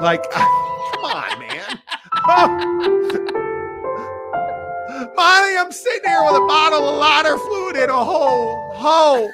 Like, 0.00 0.22
come 0.34 1.04
on, 1.04 1.38
man. 1.38 1.78
Molly, 5.14 5.58
I'm 5.58 5.70
sitting 5.70 6.08
here 6.08 6.22
with 6.24 6.36
a 6.36 6.46
bottle 6.46 6.88
of 6.88 6.96
lighter 6.98 7.36
fluid 7.36 7.76
and 7.76 7.90
a 7.90 8.04
whole, 8.04 8.70
whole, 8.72 9.30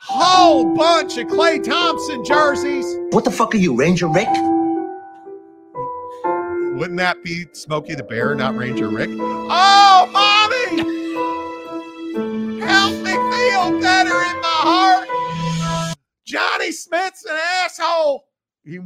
whole 0.00 0.74
bunch 0.74 1.16
of 1.16 1.28
Klay 1.28 1.62
Thompson 1.62 2.24
jerseys. 2.24 2.84
What 3.10 3.24
the 3.24 3.30
fuck 3.30 3.54
are 3.54 3.58
you, 3.58 3.76
Ranger 3.76 4.08
Rick? 4.08 4.26
Wouldn't 6.76 6.98
that 6.98 7.22
be 7.22 7.46
Smokey 7.52 7.94
the 7.94 8.02
Bear, 8.02 8.34
not 8.34 8.56
Ranger 8.56 8.88
Rick? 8.88 9.10
Oh, 9.12 9.18
mommy! 9.46 9.46
Help 9.46 9.46
me 9.46 9.62
feel 9.62 10.12
better 10.12 10.12
in 10.12 10.12
my 10.12 10.35
Johnny 16.26 16.72
Smith's 16.72 17.24
an 17.24 17.36
asshole. 17.36 18.26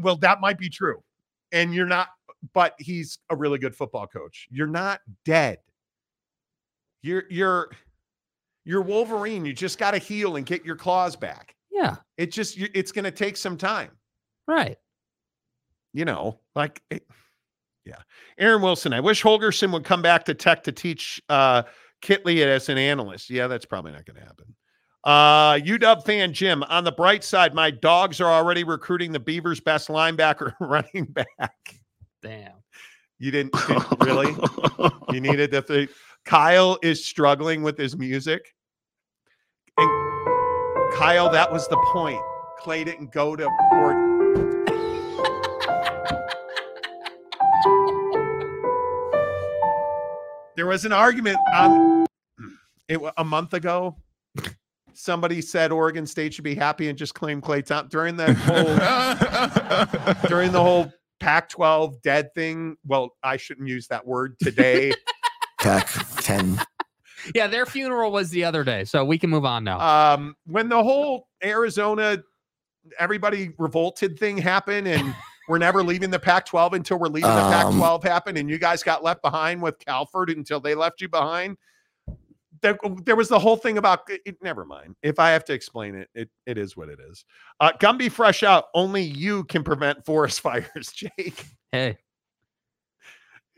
Well, 0.00 0.16
that 0.16 0.40
might 0.40 0.58
be 0.58 0.68
true. 0.68 1.02
And 1.52 1.74
you're 1.74 1.86
not, 1.86 2.08
but 2.52 2.74
he's 2.78 3.18
a 3.30 3.36
really 3.36 3.58
good 3.58 3.74
football 3.74 4.06
coach. 4.06 4.46
You're 4.50 4.66
not 4.66 5.00
dead. 5.24 5.58
You're 7.02 7.24
you're 7.30 7.70
you're 8.64 8.82
Wolverine. 8.82 9.44
You 9.44 9.52
just 9.54 9.78
got 9.78 9.92
to 9.92 9.98
heal 9.98 10.36
and 10.36 10.44
get 10.44 10.64
your 10.64 10.76
claws 10.76 11.16
back. 11.16 11.56
Yeah. 11.72 11.96
It 12.18 12.30
just 12.30 12.58
it's 12.58 12.92
going 12.92 13.06
to 13.06 13.10
take 13.10 13.36
some 13.36 13.56
time. 13.56 13.90
Right. 14.46 14.76
You 15.94 16.04
know, 16.04 16.38
like 16.54 16.82
it- 16.90 17.06
yeah. 17.86 17.96
Aaron 18.38 18.60
Wilson. 18.60 18.92
I 18.92 19.00
wish 19.00 19.22
Holgorsen 19.22 19.72
would 19.72 19.84
come 19.84 20.02
back 20.02 20.24
to 20.26 20.34
Tech 20.34 20.62
to 20.64 20.72
teach 20.72 21.20
uh 21.30 21.62
Kittley 22.02 22.44
as 22.44 22.68
an 22.68 22.76
analyst. 22.78 23.30
Yeah, 23.30 23.46
that's 23.46 23.64
probably 23.64 23.92
not 23.92 24.04
going 24.04 24.16
to 24.20 24.26
happen. 24.26 24.49
Uh 25.05 25.55
UW 25.55 26.05
fan 26.05 26.32
Jim. 26.32 26.62
On 26.64 26.85
the 26.85 26.93
bright 26.93 27.24
side, 27.24 27.55
my 27.55 27.70
dogs 27.70 28.20
are 28.20 28.31
already 28.31 28.64
recruiting 28.64 29.12
the 29.12 29.20
Beavers' 29.20 29.60
best 29.60 29.89
linebacker 29.89 30.52
running 30.60 31.06
back. 31.06 31.81
Damn. 32.22 32.52
You 33.18 33.31
didn't, 33.31 33.52
didn't 33.68 34.01
really? 34.01 34.35
You 35.12 35.20
needed 35.20 35.51
to 35.52 35.62
think. 35.62 35.90
Kyle 36.24 36.78
is 36.82 37.05
struggling 37.05 37.62
with 37.62 37.78
his 37.78 37.97
music. 37.97 38.55
And 39.77 40.94
Kyle, 40.94 41.31
that 41.31 41.51
was 41.51 41.66
the 41.68 41.78
point. 41.93 42.20
Clay 42.59 42.85
didn't 42.85 43.12
go 43.12 43.36
to 43.36 43.48
work. 43.72 44.10
There 50.56 50.66
was 50.66 50.85
an 50.85 50.93
argument 50.93 51.39
on 51.55 52.06
it 52.89 53.01
a 53.16 53.24
month 53.24 53.55
ago. 53.55 53.97
Somebody 54.94 55.40
said 55.40 55.72
Oregon 55.72 56.06
State 56.06 56.34
should 56.34 56.44
be 56.44 56.54
happy 56.54 56.88
and 56.88 56.98
just 56.98 57.14
claim 57.14 57.40
Klay 57.40 57.64
Thompson 57.64 57.88
during 57.90 58.16
that 58.16 58.36
whole 60.20 60.28
during 60.28 60.52
the 60.52 60.62
whole 60.62 60.92
Pac-12 61.20 62.00
dead 62.02 62.32
thing. 62.34 62.76
Well, 62.86 63.10
I 63.22 63.36
shouldn't 63.36 63.68
use 63.68 63.86
that 63.88 64.06
word 64.06 64.36
today. 64.40 64.92
Pack 65.60 65.88
10. 66.18 66.58
Yeah, 67.34 67.46
their 67.46 67.66
funeral 67.66 68.12
was 68.12 68.30
the 68.30 68.44
other 68.44 68.64
day, 68.64 68.84
so 68.84 69.04
we 69.04 69.18
can 69.18 69.28
move 69.28 69.44
on 69.44 69.62
now. 69.64 70.14
um, 70.14 70.34
when 70.46 70.68
the 70.70 70.82
whole 70.82 71.28
Arizona 71.44 72.18
everybody 72.98 73.50
revolted 73.58 74.18
thing 74.18 74.38
happened 74.38 74.88
and 74.88 75.14
we're 75.48 75.58
never 75.58 75.82
leaving 75.82 76.08
the 76.08 76.18
Pac-12 76.18 76.72
until 76.72 76.98
we're 76.98 77.08
leaving 77.08 77.28
the 77.30 77.44
Um, 77.44 77.52
Pac-12 77.78 78.04
happened 78.04 78.38
and 78.38 78.48
you 78.48 78.56
guys 78.58 78.82
got 78.82 79.04
left 79.04 79.20
behind 79.20 79.60
with 79.60 79.78
Calford 79.80 80.30
until 80.30 80.60
they 80.60 80.74
left 80.74 81.02
you 81.02 81.08
behind. 81.10 81.58
There, 82.62 82.78
there 83.04 83.16
was 83.16 83.28
the 83.28 83.38
whole 83.38 83.56
thing 83.56 83.78
about 83.78 84.00
it, 84.08 84.36
never 84.42 84.64
mind. 84.64 84.96
If 85.02 85.18
I 85.18 85.30
have 85.30 85.44
to 85.46 85.52
explain 85.52 85.94
it, 85.94 86.08
it 86.14 86.28
it 86.46 86.58
is 86.58 86.76
what 86.76 86.88
it 86.88 86.98
is. 87.00 87.24
Uh, 87.58 87.72
Gumby 87.80 88.10
fresh 88.10 88.42
out. 88.42 88.66
Only 88.74 89.02
you 89.02 89.44
can 89.44 89.64
prevent 89.64 90.04
forest 90.04 90.40
fires, 90.42 90.92
Jake. 90.94 91.44
hey, 91.72 91.96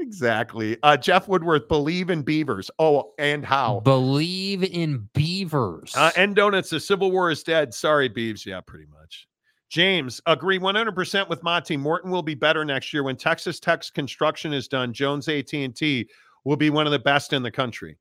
Exactly. 0.02 0.76
Uh, 0.82 0.96
Jeff 0.96 1.28
Woodworth, 1.28 1.68
believe 1.68 2.10
in 2.10 2.22
beavers. 2.22 2.70
Oh, 2.78 3.12
and 3.18 3.44
how? 3.44 3.80
believe 3.80 4.64
in 4.64 5.08
beavers. 5.14 5.94
Uh, 5.96 6.10
and 6.16 6.34
donuts, 6.34 6.70
the 6.70 6.80
Civil 6.80 7.12
War 7.12 7.30
is 7.30 7.42
dead. 7.42 7.72
Sorry, 7.72 8.08
Beeves. 8.08 8.44
Yeah, 8.44 8.60
pretty 8.60 8.86
much. 8.86 9.28
James, 9.70 10.20
agree 10.26 10.58
100% 10.58 11.28
with 11.28 11.42
Monty. 11.42 11.76
Morton 11.76 12.10
will 12.10 12.22
be 12.22 12.34
better 12.34 12.64
next 12.64 12.92
year 12.92 13.02
when 13.04 13.16
Texas 13.16 13.58
Tech's 13.58 13.90
construction 13.90 14.52
is 14.52 14.68
done. 14.68 14.92
Jones 14.92 15.28
AT&T 15.28 16.08
will 16.44 16.56
be 16.56 16.68
one 16.68 16.84
of 16.84 16.92
the 16.92 16.98
best 16.98 17.32
in 17.32 17.42
the 17.42 17.50
country. 17.50 17.96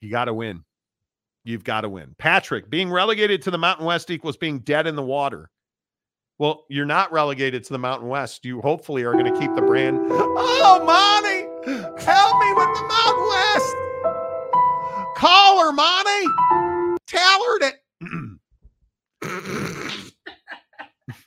You 0.00 0.10
got 0.10 0.26
to 0.26 0.34
win. 0.34 0.64
You've 1.44 1.64
got 1.64 1.80
to 1.82 1.88
win. 1.88 2.14
Patrick, 2.18 2.68
being 2.70 2.90
relegated 2.90 3.42
to 3.42 3.50
the 3.50 3.58
Mountain 3.58 3.86
West 3.86 4.10
equals 4.10 4.36
being 4.36 4.58
dead 4.60 4.86
in 4.86 4.96
the 4.96 5.02
water. 5.02 5.50
Well, 6.38 6.64
you're 6.68 6.86
not 6.86 7.10
relegated 7.10 7.64
to 7.64 7.72
the 7.72 7.78
Mountain 7.78 8.08
West. 8.08 8.44
You 8.44 8.60
hopefully 8.60 9.02
are 9.02 9.12
going 9.12 9.32
to 9.32 9.40
keep 9.40 9.54
the 9.54 9.62
brand. 9.62 9.98
Oh, 10.10 10.82
Monty, 10.84 11.46
help 12.04 12.38
me 12.38 12.52
with 12.54 12.68
the 12.76 12.84
Mountain 12.86 13.28
West. 13.28 13.74
Call 15.16 15.60
her, 15.64 15.72
Monty. 15.72 16.98
Tell 17.08 17.44
her 17.44 17.58
that. 17.60 17.74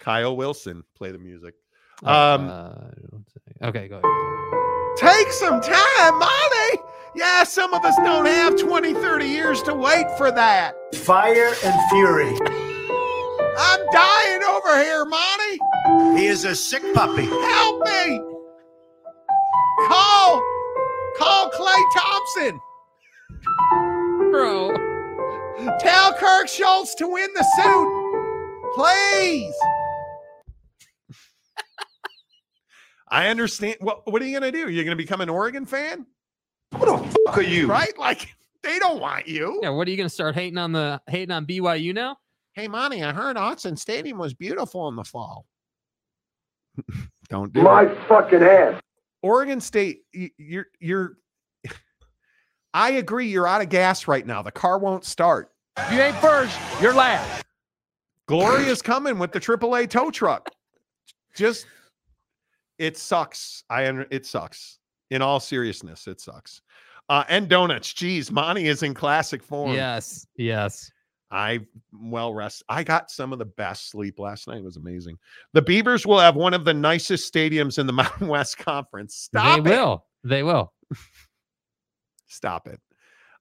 Kyle 0.00 0.36
Wilson, 0.36 0.82
play 0.96 1.12
the 1.12 1.18
music. 1.18 1.54
Um, 2.02 2.48
Uh, 2.48 2.72
okay, 3.62 3.88
go 3.88 4.00
ahead. 4.02 4.69
Take 5.20 5.32
some 5.32 5.60
time, 5.60 6.18
Monty. 6.18 6.82
Yeah, 7.14 7.44
some 7.44 7.74
of 7.74 7.84
us 7.84 7.94
don't 7.96 8.24
have 8.24 8.58
20, 8.58 8.94
30 8.94 9.26
years 9.26 9.62
to 9.64 9.74
wait 9.74 10.06
for 10.16 10.30
that. 10.30 10.74
Fire 10.94 11.52
and 11.62 11.90
fury. 11.90 12.38
I'm 13.58 13.80
dying 13.92 14.42
over 14.44 14.82
here, 14.82 15.04
Monty. 15.04 16.18
He 16.18 16.26
is 16.26 16.46
a 16.46 16.54
sick 16.54 16.82
puppy. 16.94 17.26
Help 17.26 17.86
me. 17.86 18.18
Call, 19.88 20.42
call 21.18 21.50
Klay 21.50 21.82
Thompson. 21.94 22.60
Bro. 24.30 24.74
Tell 25.80 26.14
Kirk 26.14 26.48
Schulz 26.48 26.94
to 26.94 27.06
win 27.06 27.28
the 27.34 27.44
suit. 27.58 28.72
Please. 28.74 29.54
I 33.10 33.28
understand. 33.28 33.76
What, 33.80 34.10
what 34.10 34.22
are 34.22 34.24
you 34.24 34.38
going 34.38 34.52
to 34.52 34.56
do? 34.56 34.70
You're 34.70 34.84
going 34.84 34.96
to 34.96 35.02
become 35.02 35.20
an 35.20 35.28
Oregon 35.28 35.66
fan? 35.66 36.06
Who 36.76 36.86
the 36.86 37.16
fuck 37.26 37.38
are 37.38 37.42
you? 37.42 37.66
Right? 37.68 37.96
Like, 37.98 38.28
they 38.62 38.78
don't 38.78 39.00
want 39.00 39.26
you. 39.26 39.58
Yeah, 39.62 39.70
what 39.70 39.88
are 39.88 39.90
you 39.90 39.96
gonna 39.96 40.08
start 40.08 40.34
hating 40.34 40.58
on 40.58 40.72
the 40.72 41.00
hating 41.08 41.30
on 41.32 41.46
BYU 41.46 41.94
now? 41.94 42.16
Hey, 42.52 42.68
Monty, 42.68 43.02
I 43.02 43.12
heard 43.12 43.36
Autzen 43.36 43.78
Stadium 43.78 44.18
was 44.18 44.34
beautiful 44.34 44.88
in 44.88 44.96
the 44.96 45.04
fall. 45.04 45.46
don't 47.28 47.52
do 47.52 47.62
My 47.62 47.84
it. 47.84 47.98
fucking 48.08 48.42
ass. 48.42 48.80
Oregon 49.22 49.60
State, 49.60 50.02
you're 50.12 50.66
you're 50.78 51.16
I 52.74 52.92
agree 52.92 53.28
you're 53.28 53.46
out 53.46 53.62
of 53.62 53.68
gas 53.68 54.06
right 54.06 54.26
now. 54.26 54.42
The 54.42 54.52
car 54.52 54.78
won't 54.78 55.04
start. 55.04 55.50
If 55.78 55.92
you 55.92 56.00
ain't 56.00 56.16
first, 56.16 56.56
you're 56.80 56.94
last. 56.94 57.44
Glory 58.26 58.64
is 58.66 58.80
coming 58.82 59.18
with 59.18 59.32
the 59.32 59.40
AAA 59.40 59.88
tow 59.90 60.10
truck. 60.10 60.50
Just 61.34 61.66
it 62.80 62.96
sucks. 62.96 63.62
I 63.70 63.82
it 64.10 64.26
sucks. 64.26 64.78
In 65.10 65.22
all 65.22 65.38
seriousness, 65.38 66.06
it 66.08 66.20
sucks. 66.20 66.62
Uh, 67.08 67.24
and 67.28 67.48
donuts. 67.48 67.92
Geez, 67.92 68.30
Monty 68.30 68.68
is 68.68 68.82
in 68.82 68.94
classic 68.94 69.42
form. 69.42 69.74
Yes, 69.74 70.26
yes. 70.36 70.90
I 71.30 71.60
well 71.92 72.32
rest. 72.32 72.64
I 72.68 72.82
got 72.82 73.10
some 73.10 73.32
of 73.32 73.38
the 73.38 73.44
best 73.44 73.90
sleep 73.90 74.18
last 74.18 74.48
night. 74.48 74.58
It 74.58 74.64
was 74.64 74.76
amazing. 74.76 75.18
The 75.52 75.62
Beavers 75.62 76.06
will 76.06 76.18
have 76.18 76.36
one 76.36 76.54
of 76.54 76.64
the 76.64 76.74
nicest 76.74 77.32
stadiums 77.32 77.78
in 77.78 77.86
the 77.86 77.92
Mountain 78.02 78.28
West 78.28 78.58
Conference. 78.58 79.14
Stop 79.14 79.58
it. 79.58 79.64
they 79.64 79.70
it. 79.70 79.76
will. 79.76 80.06
They 80.24 80.42
will. 80.42 80.72
Stop 82.26 82.66
it. 82.66 82.80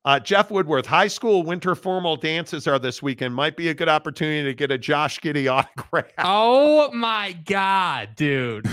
Uh, 0.06 0.20
Jeff 0.20 0.50
Woodworth, 0.50 0.86
high 0.86 1.10
school 1.10 1.44
winter 1.44 1.76
formal 1.76 2.16
dances 2.16 2.68
are 2.68 2.80
this 2.80 3.04
weekend. 3.04 3.36
Might 3.36 3.58
be 3.58 3.68
a 3.70 3.74
good 3.74 3.90
opportunity 3.90 4.44
to 4.44 4.54
get 4.54 4.72
a 4.72 4.78
Josh 4.78 5.20
Giddey 5.20 5.52
autograph. 5.52 6.06
Oh 6.20 6.92
my 6.94 7.34
god, 7.46 8.16
dude. 8.16 8.64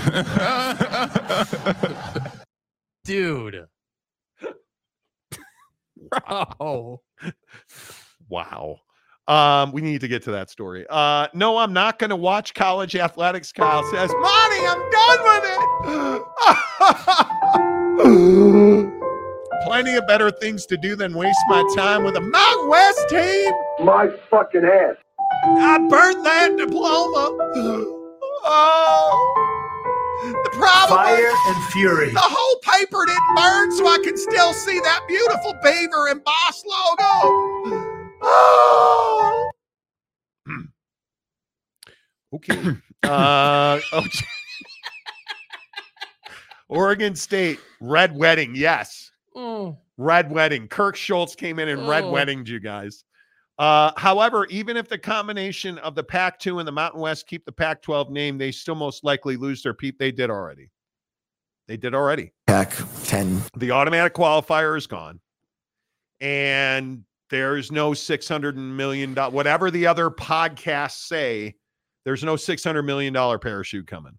dude. 3.04 3.66
Bro. 6.28 7.02
Wow. 8.28 8.80
Um, 9.26 9.72
we 9.72 9.80
need 9.80 10.00
to 10.02 10.08
get 10.08 10.22
to 10.24 10.30
that 10.32 10.50
story. 10.50 10.86
Uh, 10.88 11.26
no, 11.34 11.58
I'm 11.58 11.72
not 11.72 11.98
going 11.98 12.10
to 12.10 12.16
watch 12.16 12.54
college 12.54 12.94
athletics. 12.94 13.50
Kyle 13.52 13.82
says, 13.90 14.12
Monty, 14.20 14.66
I'm 14.66 14.90
done 14.90 15.24
with 15.24 15.44
it. 18.92 19.06
Plenty 19.64 19.94
of 19.96 20.06
better 20.06 20.30
things 20.30 20.64
to 20.66 20.76
do 20.76 20.94
than 20.96 21.14
waste 21.14 21.38
my 21.48 21.64
time 21.74 22.04
with 22.04 22.16
a 22.16 22.20
Mountain 22.20 22.68
West 22.68 23.08
team. 23.08 23.52
My 23.84 24.08
fucking 24.30 24.64
ass. 24.64 24.96
I 25.44 25.78
burned 25.88 26.24
that 26.24 26.56
diploma. 26.56 27.92
Oh. 28.48 29.42
The 30.22 30.50
problem 30.50 30.98
Fire 30.98 31.16
is 31.18 31.34
and 31.46 31.64
fury. 31.72 32.10
the 32.12 32.20
whole 32.22 32.60
paper 32.60 33.04
didn't 33.04 33.34
burn, 33.34 33.72
so 33.72 33.88
I 33.88 33.98
can 34.04 34.16
still 34.16 34.52
see 34.52 34.78
that 34.80 35.00
beautiful 35.08 35.52
beaver 35.64 36.06
embossed 36.08 36.64
logo. 36.64 37.90
Oh. 38.22 39.50
okay. 42.34 42.76
Uh, 43.02 43.80
oh, 43.92 44.04
Oregon 46.68 47.16
State 47.16 47.58
red 47.80 48.14
wedding. 48.16 48.54
Yes, 48.54 49.10
Oh. 49.36 49.78
red 49.98 50.30
wedding. 50.30 50.66
Kirk 50.68 50.96
Schulz 50.96 51.34
came 51.36 51.58
in 51.58 51.68
and 51.68 51.86
red 51.88 52.04
Oh. 52.04 52.10
weddinged 52.10 52.48
you 52.48 52.58
guys. 52.60 53.04
Uh, 53.58 53.90
however, 53.96 54.46
even 54.46 54.76
if 54.76 54.88
the 54.88 54.98
combination 54.98 55.78
of 55.78 55.94
the 55.94 56.02
Pac 56.04 56.38
2 56.38 56.58
and 56.58 56.66
the 56.68 56.72
Mountain 56.72 57.00
West 57.00 57.26
keep 57.26 57.44
the 57.44 57.52
Pac 57.52 57.80
12 57.82 58.10
name, 58.10 58.36
they 58.38 58.50
still 58.52 58.74
most 58.74 59.04
likely 59.04 59.36
lose 59.36 59.62
their 59.62 59.72
peep. 59.74 59.98
They 59.98 60.12
did 60.12 60.28
already. 60.30 60.70
They 61.68 61.76
did 61.76 61.94
already. 61.94 62.32
Pack 62.46 62.72
10. 63.04 63.42
The 63.56 63.70
automatic 63.70 64.14
qualifier 64.14 64.76
is 64.76 64.86
gone. 64.86 65.20
And 66.20 67.04
There's 67.28 67.72
no 67.72 67.92
six 67.92 68.28
hundred 68.28 68.56
million 68.56 69.12
dollar 69.14 69.32
whatever 69.32 69.70
the 69.70 69.86
other 69.88 70.10
podcasts 70.10 71.06
say. 71.08 71.56
There's 72.04 72.22
no 72.22 72.36
six 72.36 72.62
hundred 72.62 72.82
million 72.84 73.12
dollar 73.12 73.38
parachute 73.38 73.86
coming. 73.88 74.16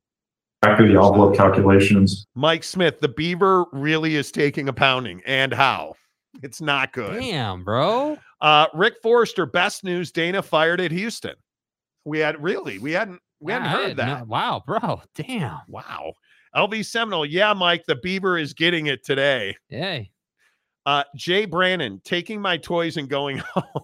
Back 0.61 0.79
of 0.79 0.87
the 0.87 0.93
envelope 0.95 1.35
calculations. 1.35 2.25
Mike 2.35 2.63
Smith, 2.63 2.99
the 2.99 3.07
Beaver 3.07 3.65
really 3.73 4.15
is 4.15 4.31
taking 4.31 4.67
a 4.67 4.73
pounding, 4.73 5.21
and 5.25 5.53
how? 5.53 5.93
It's 6.41 6.61
not 6.61 6.93
good. 6.93 7.19
Damn, 7.19 7.63
bro. 7.63 8.17
Uh, 8.41 8.67
Rick 8.73 8.95
Forrester, 9.03 9.45
best 9.45 9.83
news: 9.83 10.11
Dana 10.11 10.41
fired 10.41 10.81
at 10.81 10.91
Houston. 10.91 11.35
We 12.05 12.19
had 12.19 12.41
really, 12.41 12.79
we 12.79 12.91
hadn't, 12.91 13.19
we 13.39 13.51
hadn't 13.51 13.67
heard 13.69 13.87
had 13.89 13.97
that. 13.97 14.19
no- 14.19 14.25
wow, 14.25 14.63
bro. 14.65 15.01
Damn. 15.15 15.59
Wow. 15.67 16.13
LV 16.55 16.85
Seminole, 16.85 17.25
yeah, 17.25 17.53
Mike, 17.53 17.83
the 17.85 17.95
Beaver 17.97 18.37
is 18.37 18.53
getting 18.53 18.87
it 18.87 19.03
today. 19.05 19.55
Yay. 19.69 20.09
Uh, 20.87 21.03
Jay 21.15 21.45
Brannon, 21.45 22.01
taking 22.03 22.41
my 22.41 22.57
toys 22.57 22.97
and 22.97 23.07
going 23.09 23.37
home. 23.53 23.83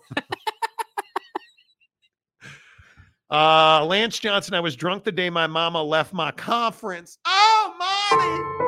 Uh, 3.34 3.84
Lance 3.86 4.20
Johnson, 4.20 4.54
I 4.54 4.60
was 4.60 4.76
drunk 4.76 5.04
the 5.04 5.12
day 5.12 5.30
my 5.30 5.48
mama 5.48 5.82
left 5.82 6.14
my 6.14 6.32
conference. 6.32 7.18
Oh, 7.26 7.74
mommy. 7.80 8.64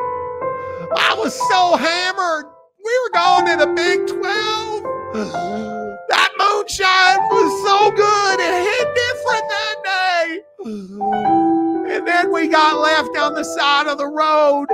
I 0.97 1.13
was 1.15 1.35
so 1.49 1.75
hammered. 1.75 2.45
We 2.83 2.99
were 3.03 3.11
going 3.13 3.45
to 3.45 3.57
the 3.65 3.73
Big 3.73 4.07
12. 4.07 4.83
That 6.07 6.29
moonshine 6.37 7.17
was 7.31 7.51
so 7.65 7.89
good. 7.91 8.39
It 8.39 8.53
hit 8.63 8.87
different 8.95 9.49
that 9.49 9.77
day. 9.85 10.41
And 11.95 12.05
then 12.05 12.31
we 12.31 12.47
got 12.47 12.79
left 12.79 13.15
on 13.17 13.33
the 13.33 13.43
side 13.43 13.87
of 13.87 13.97
the 13.97 14.07
road. 14.07 14.67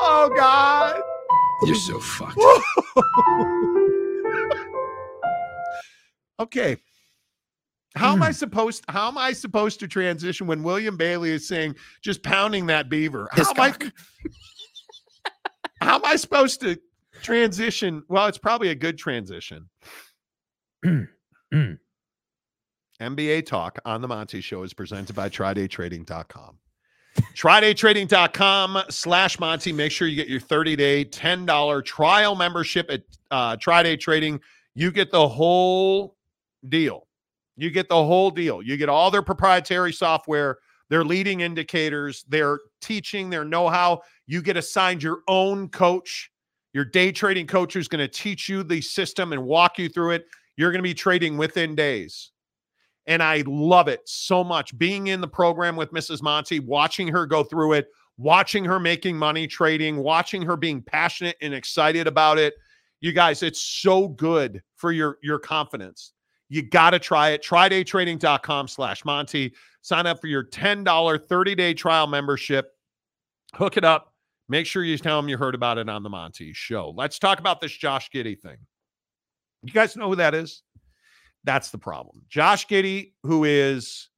Oh, 0.00 0.30
God. 0.34 1.00
You're 1.62 1.76
so 1.76 2.00
fucked. 2.00 2.38
okay. 6.40 6.76
How 7.96 8.12
am 8.12 8.22
I 8.22 8.30
supposed 8.30 8.84
how 8.88 9.08
am 9.08 9.18
I 9.18 9.32
supposed 9.32 9.80
to 9.80 9.88
transition 9.88 10.46
when 10.46 10.62
William 10.62 10.96
Bailey 10.96 11.30
is 11.30 11.48
saying 11.48 11.74
just 12.02 12.22
pounding 12.22 12.66
that 12.66 12.88
beaver? 12.88 13.28
How 13.32 13.50
am, 13.50 13.60
I, 13.60 13.74
how 15.80 15.96
am 15.96 16.04
I 16.04 16.16
supposed 16.16 16.60
to 16.60 16.78
transition? 17.22 18.04
Well, 18.08 18.26
it's 18.26 18.38
probably 18.38 18.68
a 18.68 18.76
good 18.76 18.96
transition. 18.96 19.68
NBA 23.00 23.46
Talk 23.46 23.78
on 23.84 24.02
the 24.02 24.08
Monty 24.08 24.40
Show 24.40 24.62
is 24.62 24.72
presented 24.72 25.16
by 25.16 25.28
TryDayTrading.com. 25.28 26.58
TryDayTrading.com 27.34 28.82
slash 28.88 29.40
Monty. 29.40 29.72
Make 29.72 29.90
sure 29.90 30.06
you 30.06 30.16
get 30.16 30.28
your 30.28 30.40
30-day, 30.40 31.06
$10 31.06 31.84
trial 31.84 32.36
membership 32.36 32.90
at 32.90 33.02
uh, 33.30 33.56
Try 33.56 33.82
Day 33.82 33.96
Trading. 33.96 34.40
You 34.74 34.92
get 34.92 35.10
the 35.10 35.26
whole 35.26 36.16
deal. 36.68 37.08
You 37.60 37.70
get 37.70 37.90
the 37.90 37.94
whole 37.94 38.30
deal. 38.30 38.62
You 38.62 38.78
get 38.78 38.88
all 38.88 39.10
their 39.10 39.22
proprietary 39.22 39.92
software, 39.92 40.56
their 40.88 41.04
leading 41.04 41.40
indicators, 41.40 42.24
their 42.26 42.58
teaching, 42.80 43.28
their 43.28 43.44
know-how. 43.44 44.00
You 44.26 44.40
get 44.40 44.56
assigned 44.56 45.02
your 45.02 45.18
own 45.28 45.68
coach. 45.68 46.30
Your 46.72 46.86
day 46.86 47.12
trading 47.12 47.46
coach 47.46 47.74
who's 47.74 47.88
going 47.88 48.00
to 48.00 48.08
teach 48.08 48.48
you 48.48 48.62
the 48.62 48.80
system 48.80 49.34
and 49.34 49.44
walk 49.44 49.78
you 49.78 49.90
through 49.90 50.12
it. 50.12 50.24
You're 50.56 50.70
going 50.70 50.78
to 50.78 50.88
be 50.88 50.94
trading 50.94 51.36
within 51.36 51.74
days. 51.74 52.30
And 53.06 53.22
I 53.22 53.42
love 53.46 53.88
it 53.88 54.00
so 54.06 54.42
much 54.42 54.76
being 54.78 55.08
in 55.08 55.20
the 55.20 55.28
program 55.28 55.76
with 55.76 55.92
Mrs. 55.92 56.22
Monty, 56.22 56.60
watching 56.60 57.08
her 57.08 57.26
go 57.26 57.44
through 57.44 57.74
it, 57.74 57.88
watching 58.16 58.64
her 58.64 58.80
making 58.80 59.18
money 59.18 59.46
trading, 59.46 59.96
watching 59.96 60.42
her 60.42 60.56
being 60.56 60.80
passionate 60.80 61.36
and 61.42 61.52
excited 61.52 62.06
about 62.06 62.38
it. 62.38 62.54
You 63.00 63.12
guys, 63.12 63.42
it's 63.42 63.60
so 63.60 64.08
good 64.08 64.62
for 64.76 64.92
your 64.92 65.18
your 65.22 65.38
confidence. 65.38 66.12
You 66.50 66.62
got 66.62 66.90
to 66.90 66.98
try 66.98 67.30
it. 67.30 67.42
TryDayTrading.com 67.42 68.68
slash 68.68 69.04
Monty. 69.04 69.54
Sign 69.82 70.06
up 70.06 70.20
for 70.20 70.26
your 70.26 70.44
$10 70.44 70.84
30-day 70.84 71.74
trial 71.74 72.06
membership. 72.06 72.72
Hook 73.54 73.76
it 73.76 73.84
up. 73.84 74.12
Make 74.48 74.66
sure 74.66 74.82
you 74.82 74.98
tell 74.98 75.16
them 75.22 75.28
you 75.28 75.38
heard 75.38 75.54
about 75.54 75.78
it 75.78 75.88
on 75.88 76.02
the 76.02 76.10
Monty 76.10 76.52
show. 76.52 76.92
Let's 76.96 77.20
talk 77.20 77.38
about 77.38 77.60
this 77.60 77.72
Josh 77.72 78.10
Giddey 78.10 78.38
thing. 78.38 78.56
You 79.62 79.72
guys 79.72 79.96
know 79.96 80.08
who 80.08 80.16
that 80.16 80.34
is? 80.34 80.62
That's 81.44 81.70
the 81.70 81.78
problem. 81.78 82.22
Josh 82.28 82.66
Giddey, 82.66 83.12
who 83.22 83.44
is 83.44 84.10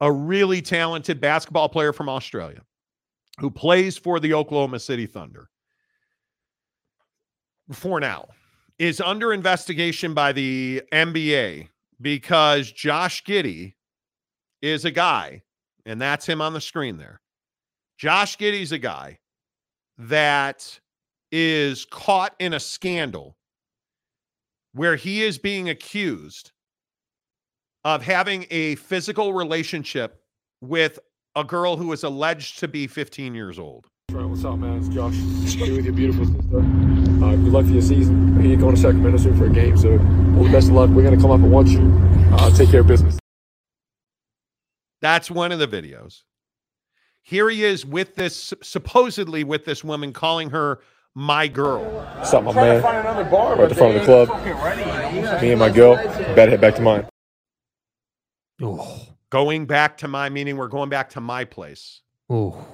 a 0.00 0.12
really 0.12 0.60
talented 0.60 1.22
basketball 1.22 1.70
player 1.70 1.94
from 1.94 2.10
Australia, 2.10 2.60
who 3.40 3.50
plays 3.50 3.96
for 3.96 4.20
the 4.20 4.34
Oklahoma 4.34 4.78
City 4.78 5.06
Thunder 5.06 5.48
for 7.72 7.98
now, 7.98 8.28
is 8.78 9.00
under 9.00 9.32
investigation 9.32 10.12
by 10.12 10.32
the 10.32 10.82
NBA 10.92 11.68
because 12.00 12.70
Josh 12.70 13.24
Giddey 13.24 13.74
is 14.62 14.84
a 14.84 14.90
guy, 14.90 15.42
and 15.86 16.00
that's 16.00 16.26
him 16.26 16.40
on 16.40 16.52
the 16.52 16.60
screen 16.60 16.96
there. 16.96 17.20
Josh 17.96 18.36
Giddey's 18.36 18.72
a 18.72 18.78
guy 18.78 19.18
that 19.98 20.78
is 21.32 21.84
caught 21.84 22.34
in 22.38 22.54
a 22.54 22.60
scandal 22.60 23.36
where 24.72 24.96
he 24.96 25.22
is 25.22 25.38
being 25.38 25.68
accused 25.68 26.52
of 27.84 28.02
having 28.02 28.46
a 28.50 28.76
physical 28.76 29.32
relationship 29.32 30.22
with 30.60 30.98
a 31.36 31.44
girl 31.44 31.76
who 31.76 31.92
is 31.92 32.04
alleged 32.04 32.58
to 32.60 32.68
be 32.68 32.86
15 32.86 33.34
years 33.34 33.58
old. 33.58 33.86
What's 34.10 34.46
up, 34.46 34.58
man? 34.58 34.78
It's 34.78 34.88
Josh. 34.88 35.14
Here 35.52 35.74
with 35.74 35.84
your 35.84 35.92
beautiful 35.92 36.24
sister. 36.24 36.58
Uh, 36.58 37.36
good 37.36 37.52
luck 37.52 37.66
for 37.66 37.72
your 37.72 37.82
season. 37.82 38.40
Here 38.40 38.52
you 38.52 38.56
going 38.56 38.74
to 38.74 38.80
Sacramento 38.80 39.18
soon 39.18 39.36
for 39.36 39.46
a 39.46 39.50
game, 39.50 39.76
so 39.76 39.90
all 39.90 40.44
the 40.44 40.50
best 40.50 40.68
of 40.68 40.74
luck. 40.74 40.88
We're 40.90 41.02
gonna 41.02 41.20
come 41.20 41.30
up 41.30 41.40
and 41.40 41.50
watch 41.50 41.68
you. 41.68 41.80
Uh, 42.32 42.48
take 42.56 42.70
care 42.70 42.80
of 42.80 42.86
business. 42.86 43.18
That's 45.02 45.30
one 45.30 45.52
of 45.52 45.58
the 45.58 45.66
videos. 45.66 46.22
Here 47.20 47.50
he 47.50 47.64
is 47.64 47.84
with 47.84 48.14
this 48.14 48.54
supposedly 48.62 49.44
with 49.44 49.64
this 49.64 49.84
woman 49.84 50.12
calling 50.12 50.50
her 50.50 50.80
my 51.14 51.46
girl. 51.46 51.84
What's 52.16 52.32
up, 52.32 52.44
my 52.44 52.54
man? 52.54 52.82
We're 52.82 53.64
at 53.64 53.68
the 53.68 53.74
front 53.74 53.96
of 53.96 54.06
the 54.06 54.26
club. 54.26 55.42
Me 55.42 55.50
and 55.50 55.58
my 55.58 55.68
girl. 55.68 55.96
Better 56.34 56.52
head 56.52 56.60
back 56.60 56.76
to 56.76 56.82
mine. 56.82 57.06
Going 59.30 59.66
back 59.66 59.98
to 59.98 60.08
my 60.08 60.28
meaning, 60.28 60.56
we're 60.56 60.68
going 60.68 60.88
back 60.88 61.10
to 61.10 61.20
my 61.20 61.44
place. 61.44 62.00
Oh. 62.30 62.64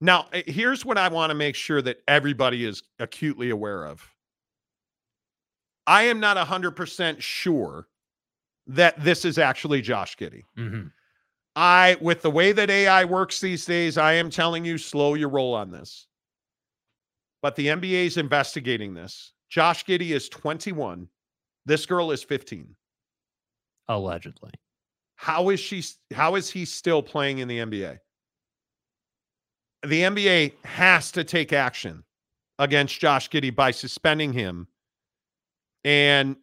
Now, 0.00 0.26
eh, 0.32 0.42
here's 0.46 0.84
what 0.84 0.98
I 0.98 1.08
want 1.08 1.30
to 1.30 1.34
make 1.34 1.54
sure 1.54 1.82
that 1.82 1.98
everybody 2.06 2.64
is 2.64 2.82
acutely 2.98 3.50
aware 3.50 3.86
of. 3.86 4.06
I 5.86 6.04
am 6.04 6.20
not 6.20 6.36
100% 6.36 7.20
sure 7.20 7.86
that 8.66 9.02
this 9.02 9.24
is 9.24 9.38
actually 9.38 9.80
Josh 9.80 10.16
Giddey. 10.16 10.42
Mm-hmm. 10.58 10.88
I, 11.54 11.96
with 12.00 12.22
the 12.22 12.30
way 12.30 12.52
that 12.52 12.68
AI 12.68 13.04
works 13.04 13.40
these 13.40 13.64
days, 13.64 13.96
I 13.96 14.14
am 14.14 14.28
telling 14.28 14.64
you, 14.64 14.76
slow 14.76 15.14
your 15.14 15.30
roll 15.30 15.54
on 15.54 15.70
this. 15.70 16.06
But 17.40 17.56
the 17.56 17.68
NBA 17.68 18.06
is 18.06 18.16
investigating 18.16 18.92
this. 18.92 19.32
Josh 19.48 19.84
Giddey 19.84 20.10
is 20.10 20.28
21. 20.28 21.08
This 21.64 21.86
girl 21.86 22.10
is 22.10 22.22
15. 22.22 22.74
Allegedly. 23.88 24.50
How 25.14 25.48
is 25.48 25.60
she? 25.60 25.82
How 26.12 26.34
is 26.34 26.50
he 26.50 26.64
still 26.64 27.02
playing 27.02 27.38
in 27.38 27.48
the 27.48 27.58
NBA? 27.58 27.98
The 29.86 30.02
NBA 30.02 30.52
has 30.64 31.12
to 31.12 31.22
take 31.22 31.52
action 31.52 32.02
against 32.58 32.98
Josh 32.98 33.30
Giddey 33.30 33.54
by 33.54 33.70
suspending 33.70 34.32
him 34.32 34.66
and 35.84 36.36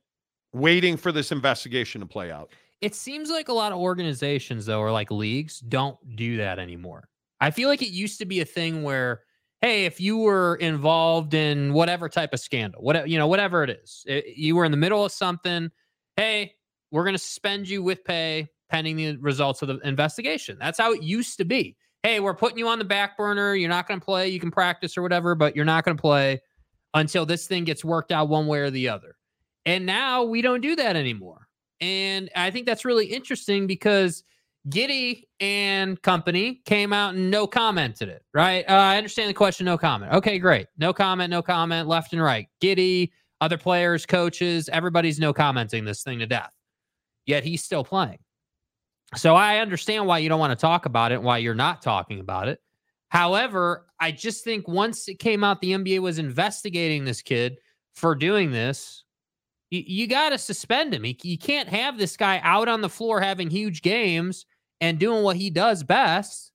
waiting 0.53 0.95
for 0.95 1.11
this 1.11 1.31
investigation 1.31 1.99
to 1.99 2.07
play 2.07 2.31
out. 2.31 2.51
It 2.80 2.95
seems 2.95 3.30
like 3.30 3.49
a 3.49 3.53
lot 3.53 3.73
of 3.73 3.80
organizations, 3.80 4.65
though, 4.65 4.80
or 4.80 4.91
like 4.91 5.11
leagues, 5.11 5.59
don't 5.59 5.97
do 6.15 6.38
that 6.38 6.57
anymore. 6.57 7.09
I 7.41 7.51
feel 7.51 7.67
like 7.67 7.81
it 7.81 7.89
used 7.89 8.19
to 8.19 8.25
be 8.25 8.39
a 8.39 8.45
thing 8.45 8.81
where, 8.81 9.23
hey, 9.59 9.83
if 9.85 9.99
you 9.99 10.19
were 10.19 10.55
involved 10.55 11.33
in 11.33 11.73
whatever 11.73 12.07
type 12.07 12.33
of 12.33 12.39
scandal, 12.39 12.81
whatever 12.81 13.07
you 13.07 13.17
know, 13.17 13.27
whatever 13.27 13.63
it 13.63 13.69
is, 13.69 14.05
it- 14.07 14.38
you 14.38 14.55
were 14.55 14.63
in 14.63 14.72
the 14.72 14.77
middle 14.77 15.03
of 15.03 15.11
something. 15.11 15.69
Hey, 16.15 16.55
we're 16.91 17.03
going 17.03 17.15
to 17.15 17.19
suspend 17.19 17.67
you 17.67 17.83
with 17.83 18.05
pay 18.05 18.47
pending 18.69 18.95
the 18.95 19.17
results 19.17 19.61
of 19.61 19.67
the 19.67 19.80
investigation. 19.80 20.57
That's 20.59 20.80
how 20.80 20.93
it 20.93 21.03
used 21.03 21.38
to 21.39 21.45
be. 21.45 21.75
Hey, 22.03 22.19
we're 22.19 22.33
putting 22.33 22.57
you 22.57 22.67
on 22.67 22.80
the 22.80 22.85
back 22.85 23.17
burner. 23.17 23.56
You're 23.56 23.69
not 23.69 23.88
going 23.88 23.99
to 23.99 24.06
play. 24.06 24.27
You 24.27 24.40
can 24.40 24.51
practice 24.51 24.98
or 24.98 25.01
whatever, 25.01 25.35
but 25.35 25.56
you're 25.56 25.64
not 25.64 25.85
going 25.85 25.95
to 25.95 26.01
play 26.01 26.41
until 26.93 27.25
this 27.25 27.48
thing 27.48 27.64
gets 27.64 27.83
worked 27.83 28.11
out 28.11 28.27
one 28.27 28.45
way 28.45 28.59
or 28.59 28.69
the 28.69 28.90
other. 28.90 29.15
And 29.65 29.85
now 29.85 30.23
we 30.23 30.41
don't 30.41 30.59
do 30.59 30.75
that 30.75 30.98
anymore. 30.98 31.48
And 31.80 32.30
I 32.35 32.51
think 32.51 32.65
that's 32.65 32.83
really 32.83 33.06
interesting 33.06 33.67
because 33.67 34.23
Giddey 34.69 35.23
and 35.40 36.01
company 36.01 36.61
came 36.65 36.91
out 36.91 37.15
and 37.15 37.32
no 37.32 37.48
commented 37.48 38.09
it, 38.09 38.23
right? 38.33 38.65
Uh, 38.69 38.73
I 38.73 38.98
understand 38.98 39.30
the 39.30 39.33
question, 39.33 39.65
no 39.65 39.77
comment. 39.77 40.14
Okay, 40.14 40.40
great. 40.40 40.67
No 40.77 40.93
comment, 40.93 41.30
no 41.30 41.41
comment, 41.41 41.88
left 41.88 42.14
and 42.14 42.22
right. 42.22 42.48
Giddey, 42.61 43.11
other 43.41 43.57
players, 43.57 44.06
coaches, 44.06 44.69
everybody's 44.72 45.19
no 45.19 45.33
commenting 45.33 45.85
this 45.85 46.03
thing 46.03 46.19
to 46.19 46.25
death. 46.25 46.53
Yet 47.25 47.43
he's 47.43 47.64
still 47.64 47.83
playing. 47.83 48.19
So 49.16 49.35
I 49.35 49.59
understand 49.59 50.08
why 50.08 50.19
you 50.19 50.30
don't 50.30 50.40
want 50.40 50.51
to 50.51 50.61
talk 50.61 50.85
about 50.85 51.11
it, 51.11 51.16
and 51.16 51.24
why 51.24 51.38
you're 51.40 51.53
not 51.53 51.82
talking 51.82 52.19
about 52.19 52.48
it. 52.48 52.59
However, 53.09 53.88
I 54.00 54.11
just 54.11 54.43
think 54.43 54.67
once 54.67 55.08
it 55.08 55.19
came 55.19 55.43
out 55.43 55.61
the 55.61 55.74
NBA 55.74 56.00
was 56.00 56.19
investigating 56.19 57.06
this 57.06 57.22
kid 57.22 57.58
for 57.93 58.16
doing 58.16 58.51
this, 58.51 59.03
You, 59.69 59.83
you 59.85 60.08
got 60.08 60.30
to 60.30 60.38
suspend 60.38 60.93
him. 60.93 61.03
He, 61.03 61.17
you 61.24 61.38
can't 61.38 61.69
have 61.69 61.98
this 61.98 62.17
guy 62.17 62.40
out 62.43 62.67
on 62.67 62.82
the 62.82 62.90
floor 62.90 63.22
having 63.22 63.50
huge 63.50 63.82
games 63.82 64.45
and 64.82 65.00
doing 65.00 65.24
what 65.24 65.35
he 65.35 65.50
does 65.50 65.83
best 65.83 66.51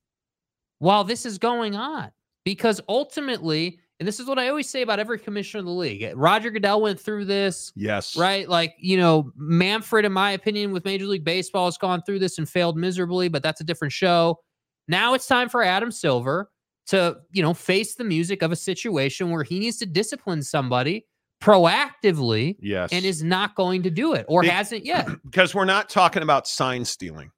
while 0.79 1.05
this 1.05 1.27
is 1.27 1.39
going 1.39 1.75
on. 1.75 2.11
Because 2.45 2.81
ultimately, 2.89 3.81
and 4.01 4.07
this 4.07 4.21
is 4.21 4.27
what 4.27 4.39
I 4.39 4.49
always 4.49 4.69
say 4.69 4.83
about 4.83 4.99
every 5.01 5.19
commissioner 5.19 5.61
of 5.61 5.65
the 5.67 5.73
league. 5.73 6.13
Roger 6.15 6.51
Goodell 6.51 6.81
went 6.81 7.01
through 7.01 7.25
this. 7.25 7.73
Yes. 7.75 8.17
Right. 8.17 8.49
Like, 8.49 8.75
you 8.79 8.97
know, 8.97 9.33
Manfred, 9.37 10.05
in 10.05 10.13
my 10.13 10.31
opinion, 10.33 10.73
with 10.73 10.85
Major 10.85 11.07
League 11.07 11.25
Baseball 11.25 11.65
has 11.67 11.77
gone 11.79 12.03
through 12.03 12.21
this 12.21 12.39
and 12.39 12.49
failed 12.49 12.77
miserably, 12.77 13.29
but 13.29 13.43
that's 13.43 13.61
a 13.61 13.65
different 13.65 13.93
show. 13.93 14.39
Now 14.87 15.15
it's 15.15 15.27
time 15.27 15.49
for 15.49 15.63
Adam 15.63 15.91
Silver 15.91 16.51
to, 16.87 17.17
you 17.33 17.43
know, 17.43 17.53
face 17.55 17.97
the 17.97 18.05
music 18.05 18.43
of 18.43 18.53
a 18.53 18.57
situation 18.57 19.31
where 19.31 19.43
he 19.43 19.59
needs 19.59 19.79
to 19.79 19.87
discipline 19.87 20.43
somebody 20.43 21.05
proactively 21.43 22.57
Yes. 22.61 22.91
and 22.93 23.05
is 23.05 23.23
not 23.23 23.55
going 23.55 23.83
to 23.83 23.91
do 23.91 24.15
it 24.15 24.25
or 24.29 24.43
Be- 24.43 24.49
hasn't 24.49 24.85
yet. 24.85 25.09
because 25.25 25.55
we're 25.55 25.65
not 25.65 25.89
talking 25.89 26.23
about 26.23 26.47
sign 26.49 26.85
stealing. 26.85 27.31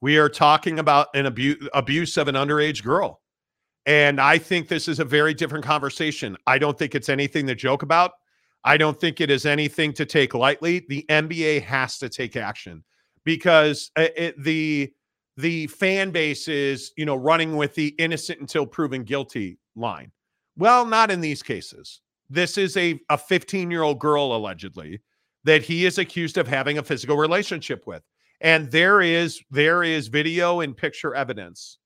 We 0.00 0.16
are 0.16 0.28
talking 0.30 0.78
about 0.78 1.08
an 1.14 1.26
abuse 1.26 1.68
abuse 1.74 2.16
of 2.16 2.26
an 2.28 2.34
underage 2.34 2.82
girl. 2.82 3.19
And 3.86 4.20
I 4.20 4.38
think 4.38 4.68
this 4.68 4.88
is 4.88 4.98
a 4.98 5.04
very 5.04 5.34
different 5.34 5.64
conversation. 5.64 6.36
I 6.46 6.58
don't 6.58 6.78
think 6.78 6.94
it's 6.94 7.08
anything 7.08 7.46
to 7.46 7.54
joke 7.54 7.82
about. 7.82 8.12
I 8.64 8.76
don't 8.76 8.98
think 9.00 9.20
it 9.20 9.30
is 9.30 9.46
anything 9.46 9.92
to 9.94 10.04
take 10.04 10.34
lightly. 10.34 10.84
The 10.88 11.04
NBA 11.08 11.62
has 11.62 11.98
to 11.98 12.08
take 12.08 12.36
action 12.36 12.84
because 13.24 13.90
uh, 13.96 14.08
it, 14.16 14.42
the 14.42 14.92
the 15.36 15.66
fan 15.68 16.10
base 16.10 16.48
is, 16.48 16.92
you 16.96 17.06
know, 17.06 17.16
running 17.16 17.56
with 17.56 17.74
the 17.74 17.94
innocent 17.98 18.40
until 18.40 18.66
proven 18.66 19.02
guilty 19.04 19.58
line. 19.74 20.12
Well, 20.56 20.84
not 20.84 21.10
in 21.10 21.22
these 21.22 21.42
cases. 21.42 22.02
This 22.28 22.58
is 22.58 22.76
a 22.76 23.00
a 23.08 23.16
15-year-old 23.16 23.98
girl 23.98 24.36
allegedly 24.36 25.00
that 25.44 25.62
he 25.62 25.86
is 25.86 25.96
accused 25.96 26.36
of 26.36 26.46
having 26.46 26.76
a 26.76 26.82
physical 26.82 27.16
relationship 27.16 27.86
with. 27.86 28.02
And 28.42 28.70
there 28.70 29.00
is 29.00 29.40
there 29.50 29.82
is 29.82 30.08
video 30.08 30.60
and 30.60 30.76
picture 30.76 31.14
evidence. 31.14 31.78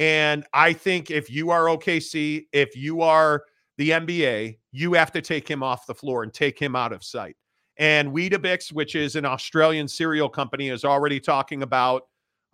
And 0.00 0.46
I 0.54 0.72
think 0.72 1.10
if 1.10 1.30
you 1.30 1.50
are 1.50 1.66
OKC, 1.66 2.46
if 2.54 2.74
you 2.74 3.02
are 3.02 3.44
the 3.76 3.90
NBA, 3.90 4.56
you 4.72 4.94
have 4.94 5.12
to 5.12 5.20
take 5.20 5.46
him 5.46 5.62
off 5.62 5.86
the 5.86 5.94
floor 5.94 6.22
and 6.22 6.32
take 6.32 6.58
him 6.58 6.74
out 6.74 6.94
of 6.94 7.04
sight. 7.04 7.36
And 7.76 8.10
Weetabix, 8.10 8.72
which 8.72 8.94
is 8.94 9.14
an 9.14 9.26
Australian 9.26 9.86
cereal 9.88 10.30
company, 10.30 10.70
is 10.70 10.86
already 10.86 11.20
talking 11.20 11.62
about 11.62 12.04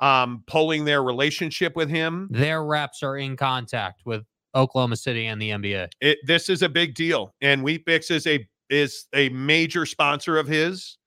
um, 0.00 0.42
pulling 0.48 0.84
their 0.84 1.04
relationship 1.04 1.76
with 1.76 1.88
him. 1.88 2.26
Their 2.32 2.64
reps 2.64 3.04
are 3.04 3.16
in 3.16 3.36
contact 3.36 4.02
with 4.04 4.24
Oklahoma 4.56 4.96
City 4.96 5.26
and 5.26 5.40
the 5.40 5.50
NBA. 5.50 5.90
It, 6.00 6.18
this 6.26 6.48
is 6.48 6.62
a 6.62 6.68
big 6.68 6.94
deal, 6.94 7.32
and 7.40 7.62
Weetabix 7.62 8.10
is 8.10 8.26
a 8.26 8.44
is 8.70 9.06
a 9.14 9.28
major 9.28 9.86
sponsor 9.86 10.36
of 10.36 10.48
his. 10.48 10.98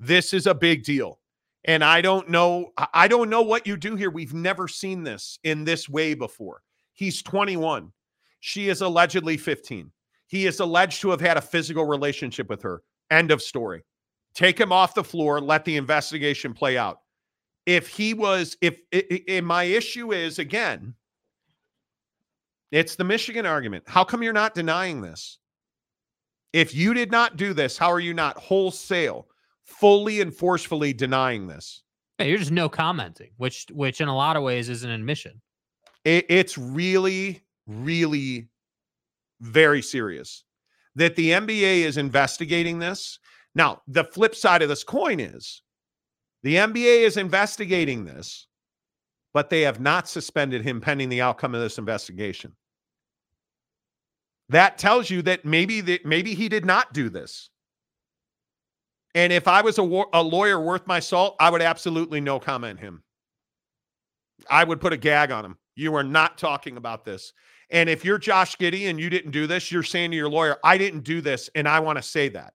This 0.00 0.32
is 0.32 0.46
a 0.46 0.54
big 0.54 0.84
deal, 0.84 1.20
and 1.66 1.84
I 1.84 2.00
don't 2.00 2.28
know. 2.28 2.72
I- 2.92 3.08
don't 3.08 3.28
know 3.30 3.42
what 3.42 3.66
you 3.66 3.76
do 3.76 3.96
here. 3.96 4.10
We've 4.10 4.34
never 4.34 4.68
seen 4.68 5.02
this 5.02 5.38
in 5.44 5.64
this 5.64 5.88
way 5.88 6.14
before. 6.14 6.62
He's 6.94 7.22
21. 7.22 7.92
She 8.40 8.68
is 8.68 8.80
allegedly 8.80 9.36
15. 9.36 9.90
He 10.28 10.46
is 10.46 10.60
alleged 10.60 11.00
to 11.02 11.10
have 11.10 11.20
had 11.20 11.36
a 11.36 11.42
physical 11.42 11.84
relationship 11.84 12.48
with 12.48 12.62
her. 12.62 12.82
End 13.10 13.30
of 13.30 13.42
story. 13.42 13.82
Take 14.34 14.58
him 14.58 14.72
off 14.72 14.94
the 14.94 15.04
floor. 15.04 15.40
Let 15.40 15.64
the 15.64 15.76
investigation 15.76 16.52
play 16.54 16.76
out. 16.78 17.00
If 17.64 17.88
he 17.88 18.14
was, 18.14 18.56
if, 18.60 18.78
i 18.94 19.22
i- 19.28 19.40
my 19.40 19.64
issue 19.64 20.12
is 20.12 20.38
again, 20.38 20.94
it's 22.70 22.96
the 22.96 23.04
Michigan 23.04 23.46
argument. 23.46 23.84
How 23.86 24.04
come 24.04 24.22
you're 24.22 24.32
not 24.32 24.54
denying 24.54 25.00
this? 25.00 25.38
If 26.52 26.74
you 26.74 26.94
did 26.94 27.10
not 27.10 27.36
do 27.36 27.52
this, 27.54 27.76
how 27.78 27.90
are 27.90 28.00
you 28.00 28.14
not 28.14 28.38
wholesale, 28.38 29.28
fully 29.66 30.20
and 30.20 30.34
forcefully 30.34 30.92
denying 30.92 31.46
this? 31.46 31.82
Yeah, 32.18 32.26
you're 32.26 32.38
just 32.38 32.50
no 32.50 32.68
commenting, 32.68 33.30
which 33.36 33.66
which 33.72 34.00
in 34.00 34.08
a 34.08 34.16
lot 34.16 34.36
of 34.36 34.42
ways 34.42 34.68
is 34.68 34.84
an 34.84 34.90
admission. 34.90 35.40
It, 36.04 36.26
it's 36.28 36.56
really, 36.56 37.42
really 37.66 38.48
very 39.40 39.82
serious 39.82 40.44
that 40.94 41.16
the 41.16 41.30
NBA 41.30 41.82
is 41.82 41.98
investigating 41.98 42.78
this. 42.78 43.18
Now, 43.54 43.82
the 43.86 44.04
flip 44.04 44.34
side 44.34 44.62
of 44.62 44.68
this 44.68 44.84
coin 44.84 45.20
is 45.20 45.62
the 46.42 46.56
NBA 46.56 47.02
is 47.02 47.16
investigating 47.16 48.04
this, 48.04 48.46
but 49.34 49.50
they 49.50 49.62
have 49.62 49.80
not 49.80 50.08
suspended 50.08 50.62
him 50.62 50.80
pending 50.80 51.08
the 51.08 51.20
outcome 51.20 51.54
of 51.54 51.60
this 51.60 51.78
investigation. 51.78 52.52
That 54.48 54.78
tells 54.78 55.10
you 55.10 55.22
that 55.22 55.44
maybe 55.44 55.80
that 55.82 56.06
maybe 56.06 56.34
he 56.34 56.48
did 56.48 56.64
not 56.64 56.92
do 56.92 57.08
this. 57.08 57.50
And 59.16 59.32
if 59.32 59.48
I 59.48 59.62
was 59.62 59.78
a, 59.78 59.82
wa- 59.82 60.06
a 60.12 60.22
lawyer 60.22 60.60
worth 60.60 60.86
my 60.86 61.00
salt, 61.00 61.36
I 61.40 61.48
would 61.48 61.62
absolutely 61.62 62.20
no 62.20 62.38
comment 62.38 62.78
him. 62.78 63.02
I 64.50 64.62
would 64.62 64.78
put 64.78 64.92
a 64.92 64.96
gag 64.98 65.30
on 65.30 65.42
him. 65.42 65.56
You 65.74 65.94
are 65.94 66.04
not 66.04 66.36
talking 66.36 66.76
about 66.76 67.06
this. 67.06 67.32
And 67.70 67.88
if 67.88 68.04
you're 68.04 68.18
Josh 68.18 68.56
Giddey 68.58 68.90
and 68.90 69.00
you 69.00 69.08
didn't 69.08 69.30
do 69.30 69.46
this, 69.46 69.72
you're 69.72 69.82
saying 69.82 70.10
to 70.10 70.16
your 70.16 70.28
lawyer, 70.28 70.58
I 70.62 70.76
didn't 70.76 71.00
do 71.00 71.22
this. 71.22 71.48
And 71.54 71.66
I 71.66 71.80
want 71.80 71.96
to 71.96 72.02
say 72.02 72.28
that. 72.28 72.52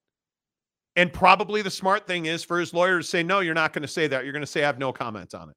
And 0.95 1.11
probably 1.11 1.63
the 1.63 1.71
smart 1.71 2.05
thing 2.05 2.27
is 2.27 2.43
for 2.43 2.59
his 2.59 2.75
lawyer 2.75 2.99
to 2.99 3.03
say, 3.03 3.23
no, 3.23 3.39
you're 3.39 3.55
not 3.55 3.73
going 3.73 3.81
to 3.81 3.87
say 3.87 4.07
that. 4.07 4.23
You're 4.23 4.33
going 4.33 4.41
to 4.41 4.47
say, 4.47 4.61
I 4.63 4.67
have 4.67 4.77
no 4.77 4.93
comment 4.93 5.33
on 5.33 5.49
it. 5.49 5.55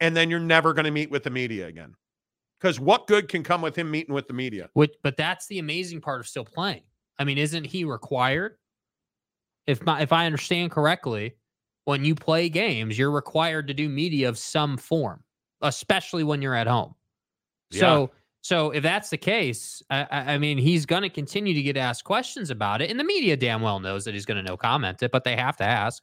And 0.00 0.16
then 0.16 0.28
you're 0.28 0.40
never 0.40 0.72
going 0.72 0.86
to 0.86 0.90
meet 0.90 1.10
with 1.10 1.22
the 1.22 1.30
media 1.30 1.68
again. 1.68 1.94
Because 2.60 2.80
what 2.80 3.06
good 3.06 3.28
can 3.28 3.44
come 3.44 3.62
with 3.62 3.76
him 3.76 3.90
meeting 3.90 4.14
with 4.14 4.26
the 4.26 4.34
media? 4.34 4.70
Which, 4.72 4.92
but 5.04 5.16
that's 5.16 5.46
the 5.46 5.60
amazing 5.60 6.00
part 6.00 6.20
of 6.20 6.26
still 6.26 6.44
playing. 6.44 6.82
I 7.18 7.24
mean, 7.24 7.38
isn't 7.38 7.64
he 7.64 7.84
required? 7.84 8.56
If 9.66 9.82
my, 9.84 10.00
if 10.02 10.12
I 10.12 10.26
understand 10.26 10.70
correctly, 10.70 11.36
when 11.84 12.04
you 12.04 12.14
play 12.14 12.48
games, 12.48 12.98
you're 12.98 13.10
required 13.10 13.66
to 13.68 13.74
do 13.74 13.88
media 13.88 14.28
of 14.28 14.38
some 14.38 14.76
form, 14.76 15.22
especially 15.60 16.24
when 16.24 16.42
you're 16.42 16.54
at 16.54 16.66
home. 16.66 16.94
So, 17.70 18.10
so 18.42 18.70
if 18.72 18.82
that's 18.82 19.10
the 19.10 19.16
case, 19.16 19.82
I, 19.88 20.06
I 20.10 20.34
I 20.34 20.38
mean, 20.38 20.58
he's 20.58 20.84
going 20.84 21.02
to 21.02 21.08
continue 21.08 21.54
to 21.54 21.62
get 21.62 21.76
asked 21.76 22.04
questions 22.04 22.50
about 22.50 22.82
it, 22.82 22.90
and 22.90 22.98
the 22.98 23.04
media 23.04 23.36
damn 23.36 23.62
well 23.62 23.80
knows 23.80 24.04
that 24.04 24.14
he's 24.14 24.26
going 24.26 24.36
to 24.36 24.48
no 24.48 24.56
comment 24.56 25.02
it, 25.02 25.10
but 25.10 25.24
they 25.24 25.36
have 25.36 25.56
to 25.58 25.64
ask. 25.64 26.02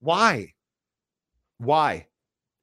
Why? 0.00 0.52
Why? 1.58 2.06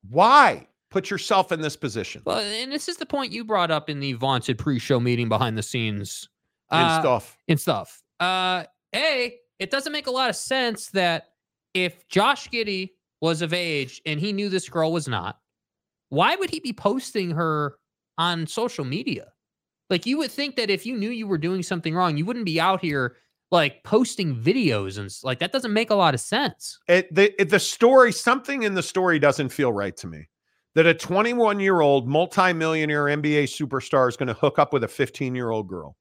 Why 0.09 0.67
put 0.91 1.09
yourself 1.09 1.51
in 1.51 1.61
this 1.61 1.75
position 1.75 2.21
Well, 2.25 2.39
and 2.39 2.71
this 2.71 2.87
is 2.87 2.97
the 2.97 3.05
point 3.05 3.31
you 3.31 3.43
brought 3.43 3.71
up 3.71 3.89
in 3.89 3.99
the 3.99 4.13
vaunted 4.13 4.57
pre-show 4.57 4.99
meeting 4.99 5.29
behind 5.29 5.57
the 5.57 5.63
scenes 5.63 6.29
and 6.69 6.85
uh, 6.85 6.99
stuff? 7.01 7.37
and 7.47 7.59
stuff. 7.59 8.03
Uh, 8.19 8.65
a, 8.93 9.35
it 9.61 9.69
doesn't 9.69 9.93
make 9.93 10.07
a 10.07 10.11
lot 10.11 10.29
of 10.29 10.35
sense 10.35 10.89
that 10.89 11.29
if 11.75 12.07
Josh 12.09 12.49
Giddey 12.49 12.89
was 13.21 13.43
of 13.43 13.53
age 13.53 14.01
and 14.07 14.19
he 14.19 14.33
knew 14.33 14.49
this 14.49 14.67
girl 14.67 14.91
was 14.91 15.07
not, 15.07 15.37
why 16.09 16.35
would 16.35 16.49
he 16.49 16.59
be 16.59 16.73
posting 16.73 17.29
her 17.31 17.75
on 18.17 18.47
social 18.47 18.83
media? 18.83 19.27
Like 19.91 20.07
you 20.07 20.17
would 20.17 20.31
think 20.31 20.55
that 20.55 20.71
if 20.71 20.85
you 20.85 20.97
knew 20.97 21.11
you 21.11 21.27
were 21.27 21.37
doing 21.37 21.61
something 21.61 21.93
wrong, 21.93 22.17
you 22.17 22.25
wouldn't 22.25 22.45
be 22.45 22.59
out 22.59 22.81
here 22.81 23.17
like 23.51 23.83
posting 23.83 24.35
videos 24.35 24.97
and 24.97 25.13
like 25.23 25.37
that 25.39 25.51
doesn't 25.51 25.73
make 25.73 25.91
a 25.91 25.95
lot 25.95 26.15
of 26.15 26.21
sense. 26.21 26.79
it, 26.87 27.13
the 27.13 27.39
it- 27.39 27.49
the 27.49 27.59
story 27.59 28.11
something 28.11 28.63
in 28.63 28.73
the 28.73 28.81
story 28.83 29.19
doesn't 29.19 29.49
feel 29.49 29.71
right 29.73 29.95
to 29.97 30.07
me 30.07 30.27
that 30.73 30.87
a 30.87 30.93
21 30.93 31.59
year 31.59 31.81
old 31.81 32.07
multimillionaire 32.07 33.05
nba 33.17 33.43
superstar 33.43 34.07
is 34.07 34.15
going 34.15 34.27
to 34.27 34.33
hook 34.33 34.57
up 34.57 34.71
with 34.71 34.85
a 34.85 34.87
15 34.87 35.35
year 35.35 35.49
old 35.49 35.67
girl 35.67 35.97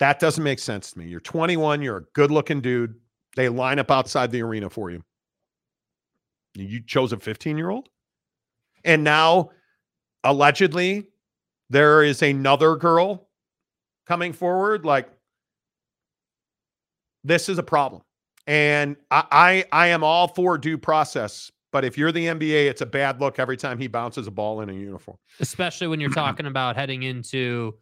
that 0.00 0.20
doesn't 0.20 0.44
make 0.44 0.58
sense 0.58 0.92
to 0.92 0.98
me. 0.98 1.06
You're 1.06 1.20
21 1.20 1.82
you're 1.82 1.96
a 1.98 2.04
good 2.14 2.30
looking 2.30 2.60
dude. 2.60 2.94
They 3.34 3.48
line 3.48 3.78
up 3.78 3.90
outside 3.90 4.30
the 4.30 4.42
arena 4.42 4.70
for 4.70 4.90
you. 4.90 5.02
You 6.54 6.80
chose 6.80 7.12
a 7.12 7.18
15 7.18 7.58
year 7.58 7.70
old 7.70 7.88
and 8.84 9.04
now 9.04 9.50
allegedly 10.24 11.08
there 11.68 12.02
is 12.02 12.22
another 12.22 12.76
girl 12.76 13.28
coming 14.06 14.32
forward 14.32 14.84
like 14.84 15.08
this 17.24 17.48
is 17.48 17.58
a 17.58 17.62
problem. 17.62 18.02
And 18.46 18.96
I, 19.10 19.24
I 19.32 19.64
I 19.72 19.86
am 19.88 20.04
all 20.04 20.28
for 20.28 20.56
due 20.56 20.78
process, 20.78 21.50
but 21.72 21.84
if 21.84 21.98
you're 21.98 22.12
the 22.12 22.26
NBA, 22.26 22.66
it's 22.70 22.80
a 22.80 22.86
bad 22.86 23.20
look 23.20 23.40
every 23.40 23.56
time 23.56 23.78
he 23.78 23.88
bounces 23.88 24.28
a 24.28 24.30
ball 24.30 24.60
in 24.60 24.70
a 24.70 24.72
uniform. 24.72 25.18
especially 25.40 25.88
when 25.88 25.98
you're 25.98 26.10
talking 26.10 26.46
about 26.46 26.76
heading 26.76 27.02
into 27.02 27.74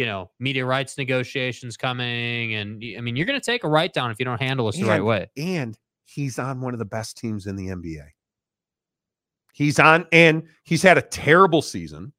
you 0.00 0.06
know 0.06 0.30
media 0.38 0.64
rights 0.64 0.96
negotiations 0.96 1.76
coming 1.76 2.54
and 2.54 2.82
I 2.96 3.00
mean 3.02 3.16
you're 3.16 3.26
going 3.26 3.38
to 3.38 3.44
take 3.44 3.64
a 3.64 3.68
write 3.68 3.92
down 3.92 4.10
if 4.10 4.18
you 4.18 4.24
don't 4.24 4.40
handle 4.40 4.64
this 4.66 4.76
the 4.76 4.84
right 4.86 5.04
way 5.04 5.26
And 5.36 5.76
he's 6.06 6.38
on 6.38 6.60
one 6.62 6.72
of 6.72 6.78
the 6.78 6.84
best 6.86 7.18
teams 7.18 7.46
in 7.46 7.54
the 7.54 7.68
NBA. 7.68 8.06
He's 9.52 9.78
on, 9.78 10.06
and 10.12 10.44
he's 10.64 10.82
had 10.82 10.96
a 10.98 11.02
terrible 11.02 11.62
season. 11.62 12.12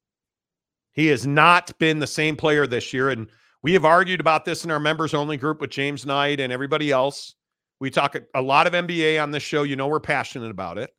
He 0.92 1.08
has 1.08 1.26
not 1.26 1.78
been 1.80 2.00
the 2.00 2.08
same 2.08 2.36
player 2.36 2.68
this 2.68 2.94
year. 2.94 3.10
And 3.10 3.28
we 3.64 3.74
have 3.74 3.84
argued 3.86 4.20
about 4.20 4.46
this 4.46 4.64
in 4.64 4.72
our 4.72 4.80
members 4.80 5.14
only 5.14 5.38
group 5.38 5.60
with 5.62 5.72
James 5.72 6.06
Knight 6.06 6.40
and 6.40 6.54
everybody 6.54 6.92
else. 6.92 7.36
We 7.80 7.90
talk 7.90 8.16
a- 8.16 8.26
a 8.36 8.42
lot 8.42 8.68
of 8.68 8.74
NBA 8.74 9.22
on 9.22 9.32
this 9.32 9.44
show. 9.44 9.64
You 9.64 9.76
know, 9.76 9.88
we're 9.88 10.00
passionate 10.00 10.52
about 10.52 10.78
it. 10.78 10.92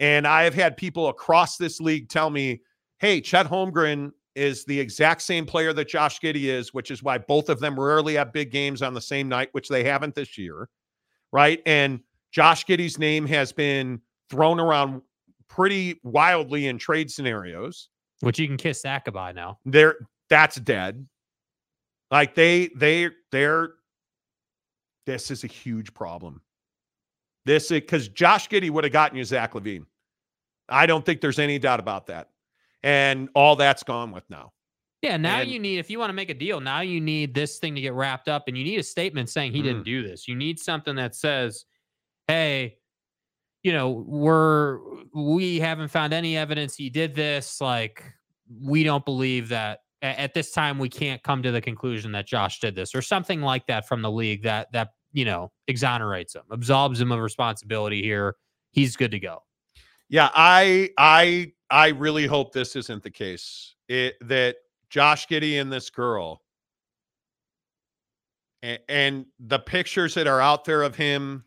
And 0.00 0.26
I 0.26 0.42
have 0.44 0.54
had 0.54 0.76
people 0.76 1.08
across 1.08 1.56
this 1.56 1.80
league 1.80 2.08
tell 2.08 2.28
me, 2.28 2.62
hey, 2.98 3.20
Chet 3.20 3.46
Holmgren 3.46 4.10
is 4.34 4.64
the 4.64 4.78
exact 4.78 5.22
same 5.22 5.46
player 5.46 5.72
that 5.72 5.88
Josh 5.88 6.20
Giddey 6.20 6.44
is, 6.44 6.74
which 6.74 6.90
is 6.90 7.02
why 7.02 7.18
both 7.18 7.48
of 7.48 7.60
them 7.60 7.78
rarely 7.78 8.14
have 8.14 8.32
big 8.32 8.50
games 8.50 8.82
on 8.82 8.94
the 8.94 9.00
same 9.00 9.28
night, 9.28 9.48
which 9.52 9.68
they 9.68 9.84
haven't 9.84 10.14
this 10.14 10.36
year. 10.36 10.68
Right. 11.32 11.62
And 11.66 12.00
Josh 12.32 12.64
Giddey's 12.64 12.98
name 12.98 13.26
has 13.26 13.52
been 13.52 14.00
thrown 14.30 14.58
around 14.58 15.02
pretty 15.48 16.00
wildly 16.02 16.66
in 16.66 16.78
trade 16.78 17.10
scenarios. 17.10 17.88
Which 18.20 18.38
you 18.38 18.46
can 18.46 18.56
kiss 18.56 18.82
goodbye 18.82 19.32
now. 19.32 19.58
They're 19.64 19.96
that's 20.28 20.56
dead. 20.56 21.06
Like 22.10 22.34
they 22.34 22.70
they 22.76 23.10
they're 23.30 23.74
this 25.06 25.30
is 25.30 25.44
a 25.44 25.48
huge 25.48 25.92
problem. 25.94 26.40
This 27.44 27.64
is 27.64 27.80
because 27.80 28.08
Josh 28.08 28.48
Giddey 28.48 28.70
would 28.70 28.84
have 28.84 28.92
gotten 28.92 29.18
you 29.18 29.24
Zach 29.24 29.52
LaVine. 29.52 29.84
I 30.68 30.86
don't 30.86 31.04
think 31.04 31.20
there's 31.20 31.38
any 31.38 31.58
doubt 31.58 31.80
about 31.80 32.06
that. 32.06 32.30
And 32.84 33.28
all 33.34 33.56
that's 33.56 33.82
gone 33.82 34.12
with 34.12 34.28
now. 34.28 34.52
Yeah, 35.02 35.16
now 35.16 35.40
And- 35.40 35.50
you 35.50 35.58
need 35.58 35.78
if 35.78 35.90
you 35.90 35.98
want 35.98 36.10
to 36.10 36.14
make 36.14 36.30
a 36.30 36.34
deal, 36.34 36.60
now 36.60 36.80
you 36.80 37.00
need 37.00 37.34
this 37.34 37.58
thing 37.58 37.74
to 37.74 37.80
get 37.80 37.94
wrapped 37.94 38.28
up 38.28 38.44
and 38.46 38.56
you 38.56 38.62
need 38.64 38.78
a 38.78 38.82
statement 38.82 39.28
saying 39.30 39.52
he 39.52 39.60
Mm. 39.60 39.64
didn't 39.64 39.82
do 39.84 40.06
this. 40.06 40.28
You 40.28 40.34
need 40.36 40.58
something 40.60 40.94
that 40.96 41.14
says, 41.14 41.64
"Hey, 42.28 42.76
you 43.62 43.72
know, 43.72 43.90
we're 43.90 44.78
we 45.14 45.58
haven't 45.60 45.88
found 45.88 46.12
any 46.12 46.36
evidence 46.36 46.76
he 46.76 46.90
did 46.90 47.14
this. 47.14 47.60
Like, 47.60 48.04
we 48.60 48.84
don't 48.84 49.04
believe 49.04 49.48
that 49.48 49.80
at 50.02 50.34
this 50.34 50.50
time 50.52 50.78
we 50.78 50.88
can't 50.90 51.22
come 51.22 51.42
to 51.42 51.50
the 51.50 51.60
conclusion 51.62 52.12
that 52.12 52.26
Josh 52.26 52.60
did 52.60 52.74
this 52.74 52.94
or 52.94 53.00
something 53.00 53.40
like 53.40 53.66
that 53.68 53.88
from 53.88 54.02
the 54.02 54.10
league 54.10 54.42
that 54.42 54.70
that, 54.72 54.90
you 55.12 55.24
know, 55.24 55.50
exonerates 55.68 56.34
him, 56.34 56.42
absolves 56.50 57.00
him 57.00 57.10
of 57.12 57.20
responsibility 57.20 58.02
here. 58.02 58.36
He's 58.72 58.96
good 58.96 59.12
to 59.12 59.18
go. 59.18 59.42
Yeah, 60.08 60.30
I 60.34 60.90
I 60.98 61.52
I 61.70 61.88
really 61.88 62.26
hope 62.26 62.52
this 62.52 62.76
isn't 62.76 63.02
the 63.02 63.10
case. 63.10 63.74
It 63.88 64.16
that 64.22 64.56
Josh 64.90 65.26
Giddey 65.26 65.60
and 65.60 65.72
this 65.72 65.90
girl 65.90 66.42
and, 68.62 68.78
and 68.88 69.26
the 69.38 69.58
pictures 69.58 70.14
that 70.14 70.26
are 70.26 70.40
out 70.40 70.64
there 70.64 70.82
of 70.82 70.96
him 70.96 71.44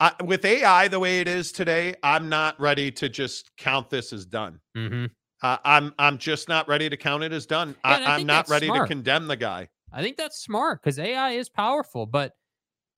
I, 0.00 0.12
with 0.24 0.44
AI 0.44 0.88
the 0.88 0.98
way 0.98 1.20
it 1.20 1.28
is 1.28 1.52
today, 1.52 1.94
I'm 2.02 2.28
not 2.28 2.58
ready 2.60 2.90
to 2.90 3.08
just 3.08 3.56
count 3.56 3.88
this 3.88 4.12
as 4.12 4.26
done. 4.26 4.58
Mm-hmm. 4.76 5.06
Uh, 5.40 5.58
I'm 5.64 5.94
I'm 5.96 6.18
just 6.18 6.48
not 6.48 6.66
ready 6.66 6.88
to 6.90 6.96
count 6.96 7.22
it 7.22 7.32
as 7.32 7.46
done. 7.46 7.76
Yeah, 7.84 7.98
I 8.06 8.16
I'm 8.16 8.26
not 8.26 8.48
ready 8.48 8.66
smart. 8.66 8.88
to 8.88 8.94
condemn 8.94 9.28
the 9.28 9.36
guy. 9.36 9.68
I 9.92 10.02
think 10.02 10.16
that's 10.16 10.42
smart 10.42 10.82
because 10.82 10.98
AI 10.98 11.32
is 11.32 11.48
powerful, 11.48 12.06
but 12.06 12.32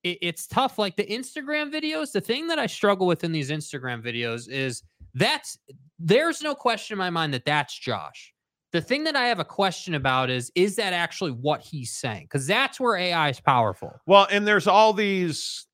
it, 0.05 0.19
it's 0.21 0.47
tough. 0.47 0.79
Like 0.79 0.97
the 0.97 1.07
Instagram 1.07 1.73
videos, 1.73 2.13
the 2.13 2.21
thing 2.21 2.47
that 2.49 2.59
I 2.59 2.67
struggle 2.67 3.07
with 3.07 3.25
in 3.25 3.33
these 3.33 3.51
Instagram 3.51 4.03
videos 4.03 4.49
is 4.49 4.83
that's 5.15 5.59
there's 5.99 6.43
no 6.43 6.55
question 6.55 6.95
in 6.95 6.99
my 6.99 7.11
mind 7.11 7.35
that 7.35 7.45
that's 7.45 7.77
Josh. 7.77 8.33
The 8.73 8.81
thing 8.81 9.05
that 9.05 9.17
I 9.17 9.27
have 9.27 9.39
a 9.39 9.45
question 9.45 9.95
about 9.95 10.31
is 10.31 10.53
is 10.55 10.77
that 10.77 10.93
actually 10.93 11.33
what 11.33 11.61
he's 11.61 11.93
saying? 11.93 12.25
Because 12.25 12.47
that's 12.47 12.79
where 12.79 12.97
AI 12.97 13.31
is 13.31 13.41
powerful. 13.41 14.01
Well, 14.07 14.27
and 14.31 14.47
there's 14.47 14.67
all 14.67 14.93
these 14.93 15.67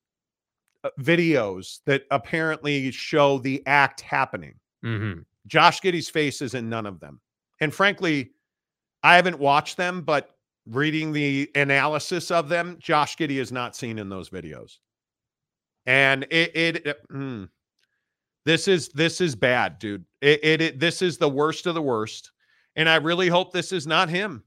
uh, 0.85 0.91
videos 1.01 1.81
that 1.87 2.05
apparently 2.11 2.91
show 2.91 3.39
the 3.39 3.63
act 3.67 4.01
happening. 4.01 4.55
Mm-hmm. 4.85 5.21
Josh 5.47 5.81
Giddey's 5.81 6.09
face 6.09 6.43
is 6.43 6.55
in 6.55 6.69
none 6.69 6.87
of 6.87 7.01
them. 7.01 7.21
And 7.61 7.75
frankly, 7.75 8.33
I 9.03 9.17
haven't 9.17 9.39
watched 9.39 9.77
them, 9.77 10.03
but 10.03 10.31
reading 10.67 11.13
the 11.13 11.51
analysis 11.55 12.31
of 12.31 12.49
them, 12.49 12.77
Josh 12.81 13.17
Giddey 13.17 13.41
is 13.41 13.53
not 13.53 13.75
seen 13.77 13.99
in 13.99 14.09
those 14.09 14.31
videos. 14.31 14.79
And 15.87 16.25
it, 16.31 16.55
it, 16.57 16.87
it- 16.87 17.09
mm, 17.11 17.49
this 18.47 18.69
is 18.69 18.89
this 18.91 19.21
is 19.21 19.35
bad, 19.37 19.79
dude. 19.79 20.05
It, 20.23 20.41
it 20.43 20.61
it 20.63 20.81
this 20.81 21.03
is 21.03 21.19
the 21.19 21.29
worst 21.29 21.67
of 21.67 21.75
the 21.75 21.83
worst. 21.83 22.33
And 22.75 22.89
I 22.89 22.97
really 22.97 23.29
hope 23.29 23.53
this 23.53 23.71
is 23.73 23.87
not 23.87 24.09
him. 24.09 24.45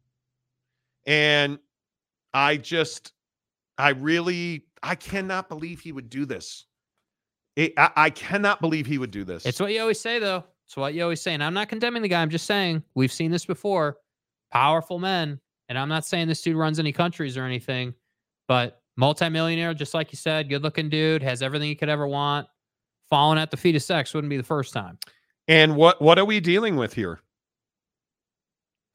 And 1.06 1.60
I 2.34 2.58
just 2.58 3.14
I 3.78 3.90
really 3.90 4.66
I 4.82 4.96
cannot 4.96 5.48
believe 5.50 5.80
he 5.80 5.92
would 5.92 6.10
do 6.10 6.26
this. 6.26 6.66
It, 7.56 7.74
I, 7.78 7.92
I 7.96 8.10
cannot 8.10 8.62
believe 8.62 8.88
he 8.88 8.98
would 8.98 9.12
do 9.12 9.24
this. 9.24 9.46
It's 9.46 9.60
what 9.60 9.72
you 9.72 9.80
always 9.82 10.00
say, 10.00 10.18
though. 10.18 10.44
It's 10.66 10.76
what 10.76 10.96
you 10.96 11.04
always 11.04 11.22
say. 11.22 11.36
And 11.36 11.44
I'm 11.44 11.54
not 11.54 11.70
condemning 11.70 12.02
the 12.02 12.08
guy. 12.08 12.22
I'm 12.22 12.32
just 12.32 12.48
saying 12.48 12.82
we've 12.96 13.12
seen 13.12 13.30
this 13.30 13.46
before. 13.46 13.98
Powerful 14.52 14.98
men. 14.98 15.40
And 15.70 15.78
I'm 15.78 15.90
not 15.90 16.06
saying 16.06 16.28
this 16.28 16.42
dude 16.42 16.56
runs 16.56 16.80
any 16.80 16.92
countries 16.92 17.38
or 17.38 17.44
anything, 17.44 17.94
but 18.48 18.82
multimillionaire, 18.98 19.74
just 19.74 19.94
like 19.94 20.12
you 20.12 20.18
said, 20.18 20.50
good 20.50 20.64
looking 20.64 20.90
dude, 20.90 21.24
has 21.24 21.42
everything 21.42 21.70
he 21.70 21.76
could 21.76 21.90
ever 21.90 22.08
want. 22.08 22.48
Falling 23.10 23.40
at 23.40 23.52
the 23.52 23.58
feet 23.58 23.76
of 23.76 23.84
sex 23.84 24.14
wouldn't 24.14 24.30
be 24.30 24.38
the 24.38 24.44
first 24.44 24.74
time. 24.74 24.98
And 25.48 25.76
what 25.76 26.02
what 26.02 26.18
are 26.18 26.26
we 26.26 26.40
dealing 26.40 26.76
with 26.76 26.94
here? 26.94 27.20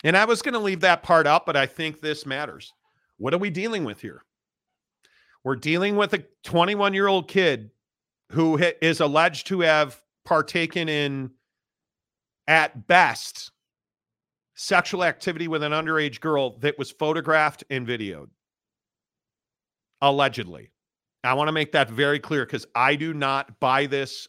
And 0.05 0.16
I 0.16 0.24
was 0.24 0.42
going 0.42 0.55
to 0.55 0.60
leave 0.60 0.80
that 0.80 1.02
part 1.02 1.26
out, 1.26 1.44
but 1.47 1.56
I 1.56 1.66
think 1.66 2.00
this 2.00 2.24
matters. 2.24 2.72
What 3.16 3.34
are 3.34 3.38
we 3.38 3.50
dealing 3.50 3.84
with 3.84 4.00
here? 4.00 4.22
We're 5.44 5.56
dealing 5.56 5.97
with 5.97 6.14
a 6.14 6.24
21 6.44 6.94
year 6.94 7.08
old 7.08 7.28
kid 7.28 7.70
who 8.32 8.58
is 8.80 9.00
alleged 9.00 9.47
to 9.48 9.60
have 9.60 10.00
partaken 10.24 10.88
in, 10.88 11.30
at 12.47 12.86
best, 12.86 13.50
sexual 14.58 15.04
activity 15.04 15.46
with 15.46 15.62
an 15.62 15.70
underage 15.72 16.20
girl 16.20 16.58
that 16.58 16.76
was 16.78 16.90
photographed 16.90 17.62
and 17.70 17.86
videoed. 17.86 18.26
Allegedly. 20.02 20.70
I 21.24 21.34
want 21.34 21.48
to 21.48 21.52
make 21.52 21.72
that 21.72 21.90
very 21.90 22.18
clear 22.20 22.44
because 22.44 22.66
I 22.74 22.94
do 22.96 23.14
not 23.14 23.58
buy 23.60 23.86
this 23.86 24.28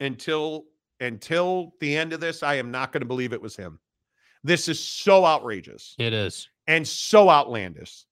until 0.00 0.64
until 1.00 1.72
the 1.80 1.96
end 1.96 2.12
of 2.12 2.20
this. 2.20 2.42
I 2.42 2.54
am 2.56 2.70
not 2.70 2.92
going 2.92 3.00
to 3.00 3.06
believe 3.06 3.32
it 3.32 3.40
was 3.40 3.56
him. 3.56 3.78
This 4.44 4.68
is 4.68 4.82
so 4.82 5.24
outrageous 5.24 5.94
It 5.98 6.12
is. 6.12 6.48
and 6.66 6.86
so 6.86 7.28
outlandish 7.30 8.04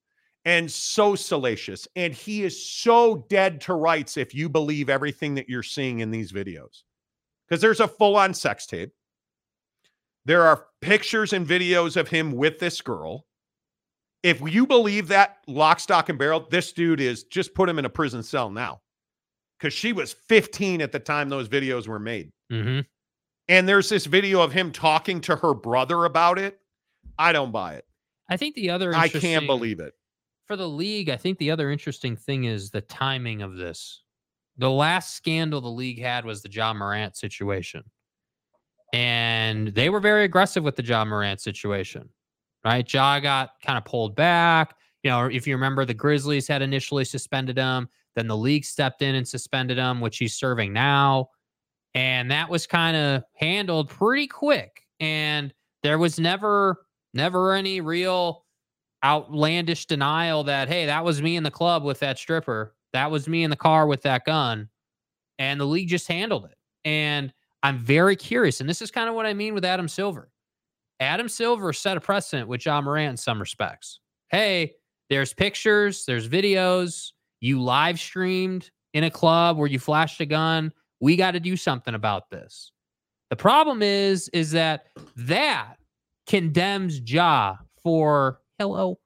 and 0.45 0.71
so 0.71 1.15
salacious. 1.15 1.87
And 1.95 2.13
he 2.13 2.43
is 2.43 2.67
so 2.69 3.25
dead 3.29 3.61
to 3.61 3.73
rights 3.75 4.17
if 4.17 4.33
you 4.33 4.49
believe 4.49 4.89
everything 4.89 5.35
that 5.35 5.49
you're 5.49 5.63
seeing 5.63 5.99
in 5.99 6.09
these 6.11 6.31
videos. 6.31 6.83
Because 7.47 7.61
there's 7.61 7.79
a 7.79 7.87
full 7.87 8.15
on 8.15 8.33
sex 8.33 8.65
tape. 8.67 8.91
There 10.29 10.43
are 10.43 10.67
pictures 10.79 11.33
and 11.33 11.47
videos 11.47 11.97
of 11.97 12.07
him 12.07 12.33
with 12.33 12.59
this 12.59 12.81
girl. 12.81 13.25
If 14.21 14.39
you 14.41 14.67
believe 14.67 15.07
that 15.07 15.37
lock, 15.47 15.79
stock, 15.79 16.07
and 16.09 16.19
barrel, 16.19 16.45
this 16.51 16.71
dude 16.71 17.01
is 17.01 17.23
just 17.23 17.55
put 17.55 17.67
him 17.67 17.79
in 17.79 17.85
a 17.85 17.89
prison 17.89 18.21
cell 18.21 18.51
now. 18.51 18.81
Because 19.57 19.73
she 19.73 19.91
was 19.91 20.13
15 20.13 20.83
at 20.83 20.91
the 20.91 20.99
time 20.99 21.29
those 21.29 21.49
videos 21.49 21.87
were 21.87 21.97
made. 21.97 22.31
Mm-hmm. 22.51 22.81
And 23.47 23.67
there's 23.67 23.89
this 23.89 24.05
video 24.05 24.39
of 24.43 24.51
him 24.51 24.71
talking 24.71 25.19
to 25.21 25.35
her 25.35 25.55
brother 25.55 26.05
about 26.05 26.37
it. 26.37 26.59
I 27.17 27.31
don't 27.31 27.51
buy 27.51 27.77
it. 27.77 27.85
I 28.29 28.37
think 28.37 28.53
the 28.53 28.69
other 28.69 28.93
I 28.93 29.07
can't 29.07 29.47
believe 29.47 29.79
it. 29.79 29.95
for 30.45 30.55
the 30.55 30.69
league, 30.69 31.09
I 31.09 31.17
think 31.17 31.39
the 31.39 31.49
other 31.49 31.71
interesting 31.71 32.15
thing 32.15 32.43
is 32.43 32.69
the 32.69 32.81
timing 32.81 33.41
of 33.41 33.55
this. 33.55 34.03
The 34.59 34.69
last 34.69 35.15
scandal 35.15 35.59
the 35.59 35.69
league 35.69 35.99
had 35.99 36.23
was 36.23 36.43
the 36.43 36.49
John 36.49 36.77
Morant 36.77 37.17
situation. 37.17 37.83
And 38.93 39.69
they 39.69 39.89
were 39.89 39.99
very 39.99 40.23
aggressive 40.23 40.63
with 40.63 40.75
the 40.75 40.83
John 40.83 41.07
Morant 41.07 41.41
situation, 41.41 42.09
right? 42.65 42.91
Ja 42.91 43.19
got 43.19 43.51
kind 43.63 43.77
of 43.77 43.85
pulled 43.85 44.15
back. 44.15 44.75
You 45.03 45.11
know, 45.11 45.25
if 45.25 45.47
you 45.47 45.55
remember, 45.55 45.85
the 45.85 45.93
Grizzlies 45.93 46.47
had 46.47 46.61
initially 46.61 47.05
suspended 47.05 47.57
him. 47.57 47.87
Then 48.15 48.27
the 48.27 48.37
league 48.37 48.65
stepped 48.65 49.01
in 49.01 49.15
and 49.15 49.27
suspended 49.27 49.77
him, 49.77 50.01
which 50.01 50.17
he's 50.17 50.35
serving 50.35 50.73
now. 50.73 51.29
And 51.93 52.29
that 52.31 52.49
was 52.49 52.67
kind 52.67 52.97
of 52.97 53.23
handled 53.33 53.89
pretty 53.89 54.27
quick. 54.27 54.81
And 54.99 55.53
there 55.83 55.97
was 55.97 56.19
never, 56.19 56.85
never 57.13 57.53
any 57.53 57.81
real 57.81 58.45
outlandish 59.03 59.85
denial 59.85 60.43
that 60.43 60.67
hey 60.67 60.85
that 60.85 61.05
was 61.05 61.21
me 61.21 61.37
in 61.37 61.43
the 61.43 61.51
club 61.51 61.83
with 61.83 61.99
that 61.99 62.17
stripper 62.17 62.75
that 62.91 63.09
was 63.09 63.29
me 63.29 63.43
in 63.43 63.49
the 63.49 63.55
car 63.55 63.87
with 63.87 64.01
that 64.01 64.25
gun 64.25 64.67
and 65.37 65.59
the 65.59 65.65
league 65.65 65.87
just 65.87 66.07
handled 66.07 66.45
it 66.45 66.57
and 66.83 67.33
i'm 67.63 67.79
very 67.79 68.15
curious 68.15 68.61
and 68.61 68.69
this 68.69 68.81
is 68.81 68.91
kind 68.91 69.09
of 69.09 69.15
what 69.15 69.25
i 69.25 69.33
mean 69.33 69.53
with 69.53 69.65
adam 69.65 69.87
silver 69.87 70.29
adam 70.99 71.29
silver 71.29 71.73
set 71.73 71.97
a 71.97 72.01
precedent 72.01 72.47
with 72.47 72.61
john 72.61 72.83
morant 72.83 73.11
in 73.11 73.17
some 73.17 73.39
respects 73.39 73.99
hey 74.29 74.73
there's 75.09 75.33
pictures 75.33 76.05
there's 76.05 76.27
videos 76.27 77.11
you 77.41 77.61
live 77.61 77.99
streamed 77.99 78.69
in 78.93 79.03
a 79.03 79.11
club 79.11 79.57
where 79.57 79.67
you 79.67 79.79
flashed 79.79 80.19
a 80.21 80.25
gun 80.25 80.71
we 80.99 81.15
got 81.15 81.31
to 81.31 81.39
do 81.39 81.55
something 81.55 81.95
about 81.95 82.29
this 82.29 82.71
the 83.29 83.35
problem 83.35 83.81
is 83.81 84.29
is 84.29 84.51
that 84.51 84.87
that 85.15 85.75
condemns 86.27 86.99
ja 87.09 87.55
for 87.83 88.41
hello 88.57 88.99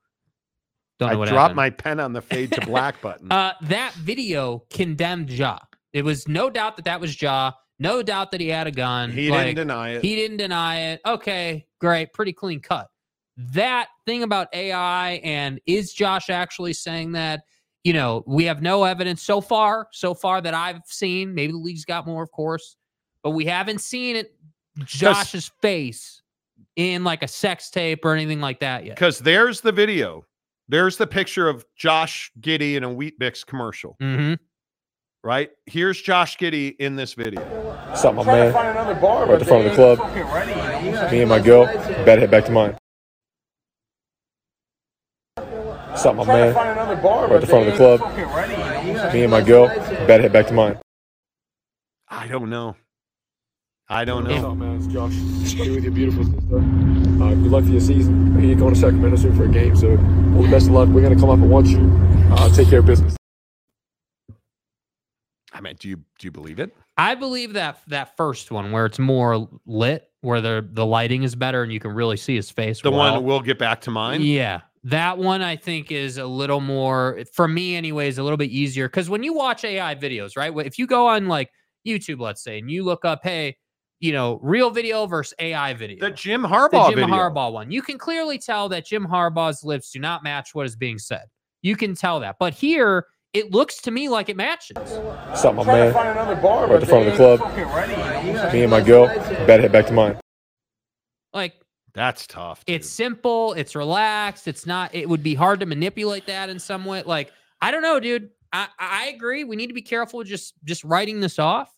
don't 1.00 1.10
I 1.10 1.14
dropped 1.16 1.32
happened. 1.32 1.56
my 1.56 1.70
pen 1.70 2.00
on 2.00 2.14
the 2.14 2.22
fade 2.22 2.52
to 2.54 2.62
black 2.62 3.02
button. 3.02 3.32
Uh, 3.32 3.54
that 3.64 3.94
video 3.96 4.64
condemned 4.70 5.30
Ja. 5.30 5.60
It 5.92 6.04
was 6.04 6.28
no 6.28 6.50
doubt 6.50 6.76
that 6.78 6.86
that 6.86 7.00
was 7.00 7.20
Ja. 7.22 7.52
No 7.84 8.02
doubt 8.02 8.32
that 8.32 8.40
he 8.40 8.48
had 8.48 8.66
a 8.66 8.72
gun. 8.72 9.12
he 9.12 9.30
Like, 9.30 9.48
didn't 9.48 9.58
deny 9.58 9.90
it. 9.92 10.02
He 10.02 10.16
didn't 10.16 10.38
deny 10.38 10.80
it. 10.92 11.02
Okay, 11.06 11.68
great, 11.80 12.14
pretty 12.14 12.32
clean 12.32 12.62
cut. 12.62 12.88
That 13.36 13.90
thing 14.06 14.24
about 14.24 14.48
AI 14.54 15.22
and 15.24 15.60
is 15.66 15.94
Josh 15.94 16.30
actually 16.30 16.74
saying 16.74 17.12
that? 17.12 17.42
You 17.84 17.92
know, 17.92 18.24
we 18.26 18.46
have 18.46 18.62
no 18.62 18.86
evidence 18.86 19.22
so 19.22 19.42
far, 19.42 19.90
so 19.92 20.14
far 20.14 20.40
that 20.40 20.54
I've 20.54 20.80
seen. 20.86 21.36
Maybe 21.36 21.52
the 21.52 21.58
league's 21.58 21.84
got 21.84 22.08
more, 22.08 22.24
of 22.24 22.32
course, 22.32 22.78
but 23.22 23.32
we 23.32 23.44
haven't 23.44 23.82
seen 23.82 24.16
it. 24.16 24.34
Josh's 24.86 25.52
face 25.62 26.22
in 26.78 27.04
like 27.04 27.22
a 27.22 27.28
sex 27.28 27.70
tape 27.70 28.06
or 28.06 28.14
anything 28.14 28.40
like 28.40 28.62
that 28.62 28.86
yet. 28.86 28.96
Because 28.96 29.20
there's 29.20 29.60
the 29.60 29.74
video. 29.74 30.26
There's 30.70 30.96
the 30.96 31.06
picture 31.06 31.50
of 31.50 31.66
Josh 31.76 32.32
Giddey 32.40 32.76
in 32.76 32.86
a 32.86 32.92
Weet-Bix 32.92 33.46
commercial. 33.46 33.98
Mm-hmm. 34.02 34.36
Right? 35.24 35.52
Here's 35.66 36.02
Josh 36.02 36.38
Giddey 36.38 36.76
in 36.80 36.98
this 36.98 37.14
video. 37.14 37.40
What's 37.88 38.04
up, 38.04 38.14
my 38.14 38.26
man? 38.26 38.54
We're 39.02 39.34
at 39.34 39.40
the 39.40 39.46
front 39.46 39.66
of 39.66 39.72
the 39.72 39.76
club. 39.76 41.12
Me 41.12 41.22
and 41.22 41.30
my 41.30 41.40
girl 41.40 41.64
about 41.64 42.16
to 42.16 42.20
head 42.20 42.30
back 42.30 42.44
to 42.46 42.52
mine. 42.52 42.78
What's 45.38 46.06
up, 46.06 46.18
my 46.18 46.26
man? 46.26 46.54
We're 47.02 47.36
at 47.36 47.40
the 47.40 47.48
front 47.48 47.70
of 47.70 47.72
the 47.72 47.78
club. 47.78 49.14
Me 49.14 49.22
and 49.22 49.32
my 49.32 49.40
girl 49.40 49.68
about 49.68 50.18
to 50.18 50.24
head 50.24 50.34
back 50.34 50.48
to 50.48 50.54
mine. 50.54 50.78
I 52.10 52.28
don't 52.28 52.50
know. 52.50 52.76
I 53.88 54.04
don't 54.04 54.26
know. 54.26 54.34
What's 54.34 54.44
up, 54.44 54.58
man? 54.58 54.76
It's 54.76 54.88
Josh. 54.88 55.14
Here 55.54 55.74
with 55.74 55.84
your 55.86 55.94
beautiful 55.94 56.26
sister. 56.26 56.58
Uh, 56.58 57.34
good 57.36 57.52
luck 57.52 57.64
for 57.64 57.70
your 57.70 57.80
season. 57.80 58.44
You're 58.44 58.58
going 58.58 58.74
to 58.74 58.80
Sacramento 58.80 59.16
soon 59.16 59.38
for 59.38 59.46
a 59.46 59.48
game, 59.48 59.74
so 59.78 59.92
all 59.92 60.44
the 60.44 60.52
best 60.52 60.68
of 60.68 60.74
luck. 60.74 60.90
We're 60.90 61.02
going 61.02 61.16
to 61.16 61.20
come 61.20 61.30
up 61.30 61.40
and 61.40 61.50
watch 61.50 61.68
you. 61.68 61.80
Uh, 62.30 62.50
take 62.50 62.68
care 62.68 62.80
of 62.80 62.88
business. 62.88 63.16
I 65.54 65.62
mean, 65.62 65.76
do 65.80 65.88
you 65.88 65.98
do 65.98 66.28
you 66.28 66.32
believe 66.32 66.60
it? 66.60 66.76
I 66.98 67.16
believe 67.16 67.54
that 67.54 67.80
that 67.88 68.16
first 68.18 68.52
one 68.52 68.72
where 68.72 68.86
it's 68.86 69.00
more 69.00 69.48
lit, 69.66 70.10
where 70.22 70.42
the 70.42 70.68
the 70.72 70.86
lighting 70.86 71.24
is 71.24 71.36
better 71.36 71.64
and 71.64 71.72
you 71.72 71.80
can 71.80 71.92
really 71.92 72.18
see 72.18 72.36
his 72.36 72.50
face. 72.50 72.82
The 72.82 72.92
well. 72.92 73.14
one 73.14 73.24
we'll 73.24 73.42
get 73.42 73.60
back 73.60 73.82
to 73.82 73.92
mine. 73.92 74.22
Yeah. 74.22 74.62
That 74.86 75.18
one 75.18 75.42
I 75.42 75.56
think 75.56 75.92
is 75.92 76.18
a 76.18 76.26
little 76.26 76.60
more 76.60 77.24
for 77.32 77.48
me 77.48 77.76
anyways, 77.76 78.18
a 78.18 78.24
little 78.24 78.38
bit 78.38 78.50
easier 78.50 78.90
cuz 78.90 79.10
when 79.10 79.24
you 79.24 79.34
watch 79.34 79.64
AI 79.64 79.96
videos, 79.96 80.36
right? 80.36 80.54
If 80.66 80.78
you 80.78 80.88
go 80.88 81.08
on 81.08 81.28
like 81.28 81.50
YouTube 81.88 82.20
let's 82.20 82.44
say 82.44 82.60
and 82.60 82.70
you 82.70 82.84
look 82.84 83.06
up 83.06 83.22
hey, 83.24 83.58
you 84.00 84.12
know, 84.12 84.40
real 84.44 84.70
video 84.70 85.06
versus 85.06 85.34
AI 85.40 85.74
video. 85.74 86.00
The 86.00 86.12
Jim 86.14 86.44
Harbaugh 86.44 86.90
the 86.90 86.96
Jim 86.96 87.00
video. 87.00 87.16
Harbaugh 87.16 87.54
one. 87.54 87.72
You 87.72 87.82
can 87.82 87.98
clearly 87.98 88.38
tell 88.38 88.68
that 88.70 88.86
Jim 88.86 89.06
Harbaugh's 89.06 89.64
lips 89.64 89.92
do 89.92 90.00
not 90.00 90.24
match 90.24 90.54
what 90.54 90.66
is 90.66 90.76
being 90.76 91.00
said. 91.00 91.24
You 91.62 91.78
can 91.78 91.96
tell 91.96 92.20
that. 92.20 92.36
But 92.40 92.54
here 92.54 93.08
it 93.34 93.52
looks 93.52 93.82
to 93.82 93.92
me 93.92 94.10
like 94.10 94.30
it 94.30 94.38
matches. 94.38 94.78
What's 94.78 95.44
up, 95.44 95.56
my 95.56 95.64
man? 95.66 95.94
We're 95.94 96.76
at 96.76 96.80
the 96.80 96.86
front 96.86 97.08
of 97.08 97.18
the 97.18 97.38
club. 97.38 98.54
Me 98.54 98.62
and 98.62 98.72
my 98.72 98.82
girl 98.82 99.06
about 99.06 99.58
to 99.58 99.62
head 99.62 99.72
back 99.72 99.88
to 99.88 99.94
mine. 99.94 100.20
Like 101.34 101.56
That's 101.94 102.28
tough. 102.28 102.64
it's 102.68 102.88
simple, 102.88 103.54
it's 103.54 103.76
relaxed, 103.76 104.48
it's 104.48 104.68
not 104.68 104.94
it 104.94 105.10
would 105.10 105.24
be 105.24 105.34
hard 105.34 105.60
to 105.62 105.66
manipulate 105.66 106.28
that 106.28 106.50
in 106.50 106.60
some 106.60 106.86
way. 106.86 107.02
Like, 107.04 107.32
I 107.62 107.72
don't 107.72 107.82
know, 107.82 108.00
dude. 108.00 108.30
I, 108.52 108.68
I 108.78 109.08
agree. 109.08 109.44
We 109.44 109.56
need 109.56 109.68
to 109.68 109.74
be 109.74 109.82
careful 109.82 110.24
just 110.24 110.54
just 110.64 110.84
writing 110.84 111.20
this 111.20 111.40
off. 111.40 111.76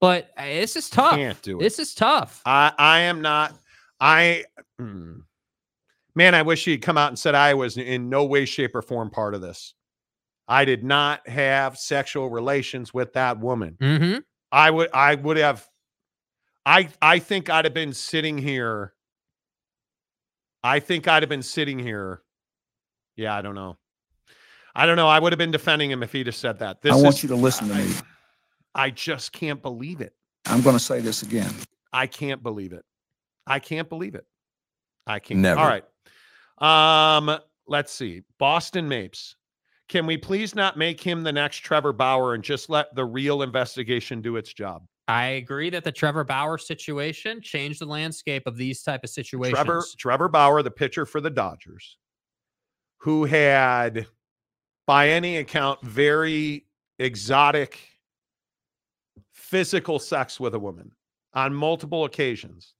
But 0.00 0.30
uh, 0.36 0.44
this 0.44 0.76
is 0.76 0.88
tough. 0.88 1.16
Can't 1.16 1.42
do 1.42 1.58
it. 1.58 1.62
This 1.62 1.80
is 1.80 1.92
tough. 1.92 2.40
I 2.46 2.72
I 2.78 3.00
am 3.00 3.20
not. 3.20 3.52
I 3.98 4.44
mm. 4.80 5.22
man, 6.14 6.36
I 6.36 6.42
wish 6.42 6.64
he'd 6.64 6.82
come 6.82 6.96
out 6.96 7.08
and 7.08 7.18
said 7.18 7.34
I 7.34 7.54
was 7.54 7.76
in 7.78 8.08
no 8.08 8.24
way, 8.24 8.44
shape, 8.44 8.76
or 8.76 8.82
form 8.82 9.10
part 9.10 9.34
of 9.34 9.40
this. 9.40 9.74
I 10.48 10.64
did 10.64 10.82
not 10.82 11.28
have 11.28 11.76
sexual 11.76 12.30
relations 12.30 12.94
with 12.94 13.12
that 13.12 13.38
woman. 13.38 13.76
Mm-hmm. 13.80 14.18
I 14.50 14.70
would 14.70 14.88
I 14.94 15.14
would 15.14 15.36
have 15.36 15.68
I 16.64 16.88
I 17.02 17.18
think 17.18 17.50
I'd 17.50 17.66
have 17.66 17.74
been 17.74 17.92
sitting 17.92 18.38
here. 18.38 18.94
I 20.64 20.80
think 20.80 21.06
I'd 21.06 21.22
have 21.22 21.28
been 21.28 21.42
sitting 21.42 21.78
here. 21.78 22.22
Yeah, 23.16 23.36
I 23.36 23.42
don't 23.42 23.54
know. 23.54 23.76
I 24.74 24.86
don't 24.86 24.96
know. 24.96 25.08
I 25.08 25.18
would 25.18 25.32
have 25.32 25.38
been 25.38 25.50
defending 25.50 25.90
him 25.90 26.02
if 26.02 26.12
he'd 26.12 26.26
have 26.26 26.36
said 26.36 26.60
that. 26.60 26.82
This 26.82 26.92
I 26.92 26.96
want 26.96 27.16
is- 27.16 27.22
you 27.22 27.28
to 27.30 27.36
listen 27.36 27.68
to 27.68 27.74
me. 27.74 27.92
I 28.74 28.90
just 28.90 29.32
can't 29.32 29.60
believe 29.60 30.00
it. 30.00 30.14
I'm 30.46 30.62
going 30.62 30.76
to 30.76 30.82
say 30.82 31.00
this 31.00 31.22
again. 31.22 31.52
I 31.92 32.06
can't 32.06 32.42
believe 32.42 32.72
it. 32.72 32.84
I 33.46 33.58
can't 33.58 33.88
believe 33.88 34.14
it. 34.14 34.24
I 35.06 35.18
can't. 35.18 35.40
Never. 35.40 35.60
All 35.60 35.66
right. 35.66 35.84
Um, 37.18 37.38
let's 37.66 37.92
see. 37.92 38.22
Boston 38.38 38.88
Mapes. 38.88 39.36
Can 39.88 40.06
we 40.06 40.18
please 40.18 40.54
not 40.54 40.76
make 40.76 41.00
him 41.00 41.22
the 41.22 41.32
next 41.32 41.58
Trevor 41.58 41.92
Bauer 41.92 42.34
and 42.34 42.44
just 42.44 42.68
let 42.68 42.94
the 42.94 43.04
real 43.04 43.42
investigation 43.42 44.20
do 44.20 44.36
its 44.36 44.52
job? 44.52 44.84
I 45.08 45.24
agree 45.24 45.70
that 45.70 45.84
the 45.84 45.92
Trevor 45.92 46.24
Bauer 46.24 46.58
situation 46.58 47.40
changed 47.40 47.80
the 47.80 47.86
landscape 47.86 48.42
of 48.46 48.58
these 48.58 48.82
type 48.82 49.02
of 49.02 49.08
situations. 49.08 49.54
Trevor 49.54 49.84
Trevor 49.96 50.28
Bauer, 50.28 50.62
the 50.62 50.70
pitcher 50.70 51.06
for 51.06 51.22
the 51.22 51.30
Dodgers, 51.30 51.96
who 52.98 53.24
had, 53.24 54.06
by 54.86 55.08
any 55.08 55.38
account, 55.38 55.80
very 55.82 56.66
exotic 56.98 57.80
physical 59.32 59.98
sex 59.98 60.38
with 60.38 60.54
a 60.54 60.58
woman 60.58 60.92
on 61.32 61.54
multiple 61.54 62.04
occasions. 62.04 62.74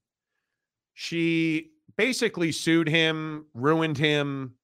She 0.92 1.70
basically 1.96 2.52
sued 2.52 2.88
him, 2.88 3.46
ruined 3.54 3.96
him. 3.96 4.54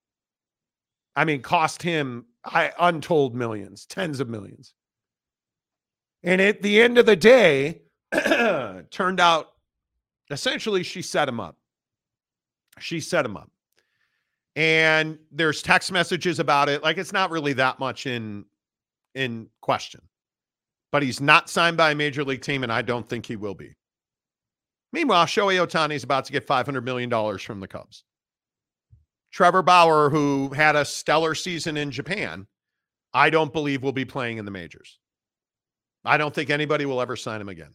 I 1.17 1.25
mean, 1.25 1.43
cost 1.43 1.83
him 1.83 2.27
I, 2.45 2.73
untold 2.79 3.35
millions, 3.35 3.87
tens 3.87 4.21
of 4.21 4.29
millions. 4.29 4.75
And 6.23 6.41
at 6.41 6.63
the 6.63 6.81
end 6.81 6.99
of 6.99 7.07
the 7.07 7.17
day, 7.17 7.83
turned 8.91 9.21
out 9.21 9.53
essentially 10.31 10.83
she 10.83 11.03
set 11.03 11.29
him 11.29 11.41
up. 11.41 11.57
She 12.79 13.01
set 13.01 13.25
him 13.25 13.37
up. 13.37 13.51
And 14.57 15.19
there's 15.33 15.63
text 15.63 15.91
messages 15.93 16.39
about 16.39 16.69
it. 16.69 16.83
Like 16.83 16.99
it's 16.99 17.13
not 17.13 17.31
really 17.31 17.53
that 17.55 17.79
much 17.79 18.07
in 18.07 18.45
in 19.15 19.49
question. 19.61 20.01
But 20.93 21.03
he's 21.03 21.21
not 21.21 21.51
signed 21.51 21.77
by 21.77 21.91
a 21.91 21.95
major 21.95 22.25
league 22.25 22.43
team, 22.43 22.63
and 22.63 22.73
I 22.73 22.83
don't 22.83 23.09
think 23.09 23.27
he 23.27 23.37
will 23.37 23.55
be. 23.55 23.75
Meanwhile, 24.93 25.27
Shohei 25.27 25.65
Ohtani 25.65 25.95
is 25.95 26.05
about 26.05 26.25
to 26.27 26.33
get 26.33 26.47
$500 26.47 26.85
million 26.85 27.11
from 27.39 27.59
the 27.59 27.67
Cubs. 27.67 28.05
Trevor 29.35 29.63
Bauer, 29.63 30.11
who 30.11 30.51
had 30.51 30.77
a 30.77 30.85
stellar 30.85 31.35
season 31.35 31.77
in 31.77 31.91
Japan, 31.91 32.47
I 33.13 33.31
don't 33.31 33.53
believe 33.53 33.83
will 33.83 33.91
be 33.91 34.05
playing 34.05 34.39
in 34.39 34.45
the 34.45 34.53
majors. 34.53 35.01
I 36.05 36.19
don't 36.19 36.33
think 36.33 36.51
anybody 36.51 36.87
will 36.87 37.01
ever 37.01 37.17
sign 37.17 37.41
him 37.41 37.49
again. 37.49 37.75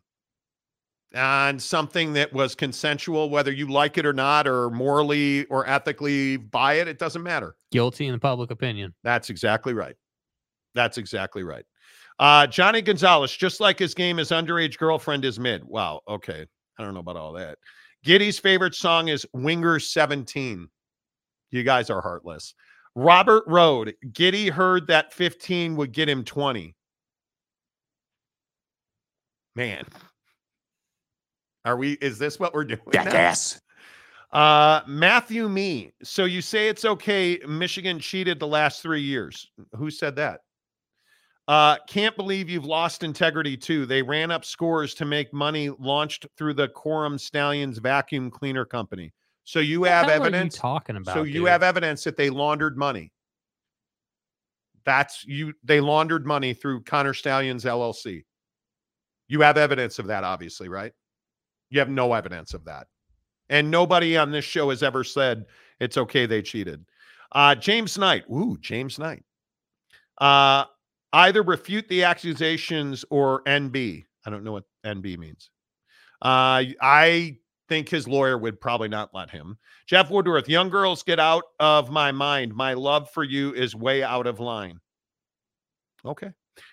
And 1.13 1.61
something 1.61 2.13
that 2.13 2.31
was 2.31 2.55
consensual, 2.55 3.29
whether 3.29 3.51
you 3.51 3.67
like 3.67 3.97
it 3.97 4.05
or 4.05 4.13
not, 4.13 4.47
or 4.47 4.69
morally 4.69 5.43
or 5.47 5.67
ethically 5.67 6.37
buy 6.37 6.75
it, 6.75 6.87
it 6.87 6.97
doesn't 6.97 7.23
matter. 7.23 7.57
Guilty 7.73 8.05
in 8.05 8.13
the 8.13 8.19
public 8.19 8.51
opinion. 8.51 8.93
That's 9.03 9.29
exactly 9.29 9.73
right. 9.73 9.97
That's 10.75 10.97
exactly 10.97 11.43
right. 11.43 11.65
Uh, 12.19 12.47
Johnny 12.47 12.81
Gonzalez, 12.81 13.35
just 13.35 13.59
like 13.59 13.77
his 13.77 13.93
game, 13.93 14.15
his 14.15 14.29
underage 14.29 14.77
girlfriend 14.77 15.25
is 15.25 15.37
mid. 15.37 15.65
Wow. 15.65 15.99
Okay. 16.07 16.45
I 16.77 16.83
don't 16.83 16.93
know 16.93 17.01
about 17.01 17.17
all 17.17 17.33
that. 17.33 17.57
Giddey's 18.05 18.39
favorite 18.39 18.75
song 18.75 19.09
is 19.09 19.25
Winger 19.33 19.79
17. 19.79 20.69
You 21.51 21.63
guys 21.63 21.89
are 21.89 22.01
heartless. 22.01 22.53
Robert 22.95 23.43
Road, 23.47 23.95
Giddey 24.11 24.49
heard 24.49 24.87
that 24.87 25.13
15 25.13 25.75
would 25.75 25.91
get 25.91 26.09
him 26.09 26.23
20. 26.23 26.75
Man. 29.55 29.85
Are 31.65 31.77
we, 31.77 31.93
is 31.93 32.17
this 32.17 32.39
what 32.39 32.53
we're 32.53 32.63
doing? 32.65 32.81
Jackass. 32.91 33.61
Uh, 34.31 34.81
Matthew 34.87 35.49
Me. 35.49 35.91
So 36.03 36.25
you 36.25 36.41
say 36.41 36.69
it's 36.69 36.85
okay. 36.85 37.39
Michigan 37.47 37.99
cheated 37.99 38.39
the 38.39 38.47
last 38.47 38.81
three 38.81 39.01
years. 39.01 39.49
Who 39.75 39.89
said 39.89 40.15
that? 40.17 40.41
Uh, 41.47 41.77
can't 41.87 42.15
believe 42.15 42.47
you've 42.47 42.65
lost 42.65 43.01
integrity 43.01 43.57
too. 43.57 43.87
They 43.87 44.03
ran 44.03 44.29
up 44.29 44.45
scores 44.45 44.93
to 44.95 45.05
make 45.05 45.33
money 45.33 45.71
launched 45.79 46.27
through 46.37 46.53
the 46.53 46.67
Quorum 46.67 47.17
Stallions 47.17 47.79
vacuum 47.79 48.29
cleaner 48.29 48.65
company. 48.65 49.11
So 49.49 49.61
you 49.61 49.79
What 49.79 49.89
have 49.89 50.05
are 50.05 50.09
you 50.09 50.13
evidence. 50.13 50.55
talking 50.55 50.95
about. 50.95 51.11
so 51.11 51.23
you 51.23 51.39
dude? 51.39 51.47
have 51.47 51.63
evidence 51.63 52.03
that 52.03 52.15
they 52.15 52.29
laundered 52.29 52.77
money. 52.77 53.11
That's 54.85 55.25
you. 55.25 55.55
They 55.63 55.81
laundered 55.81 56.23
money 56.23 56.53
through 56.53 56.83
Connor 56.83 57.15
Stalions 57.15 57.65
LLC. 57.65 58.25
You 59.27 59.41
have 59.41 59.57
evidence 59.57 59.97
of 59.97 60.05
that, 60.05 60.23
obviously, 60.23 60.69
right? 60.69 60.93
You 61.71 61.79
have 61.79 61.89
no 61.89 62.13
evidence 62.13 62.53
of 62.53 62.63
that. 62.65 62.85
And 63.49 63.71
nobody 63.71 64.15
on 64.17 64.29
this 64.29 64.45
show 64.45 64.69
has 64.69 64.83
ever 64.83 65.03
said 65.03 65.47
it's 65.79 65.97
okay 65.97 66.27
they 66.27 66.43
cheated. 66.43 66.85
Uh, 67.31 67.55
James 67.55 67.97
Knight. 67.97 68.25
Ooh, 68.31 68.55
James 68.61 68.99
Knight. 68.99 69.23
Uh, 70.19 70.65
either 71.13 71.41
refute 71.41 71.87
the 71.87 72.03
accusations 72.03 73.03
or 73.09 73.41
NB. 73.45 74.05
I 74.27 74.29
don't 74.29 74.43
know 74.43 74.51
what 74.51 74.65
NB 74.85 75.17
means. 75.17 75.49
Uh, 76.21 76.69
I 76.83 77.37
think 77.69 77.87
his 77.87 78.07
lawyer 78.07 78.37
would 78.37 78.59
probably 78.59 78.89
not 78.89 79.13
let 79.13 79.29
him. 79.29 79.57
Jeff 79.87 80.09
Woodworth, 80.09 80.49
young 80.49 80.69
girls, 80.69 81.03
get 81.03 81.19
out 81.19 81.43
of 81.59 81.89
my 81.89 82.11
mind. 82.11 82.53
My 82.53 82.73
love 82.73 83.09
for 83.11 83.23
you 83.23 83.53
is 83.53 83.75
way 83.75 84.03
out 84.03 84.27
of 84.27 84.39
line. 84.39 84.79
Okay. 86.05 86.31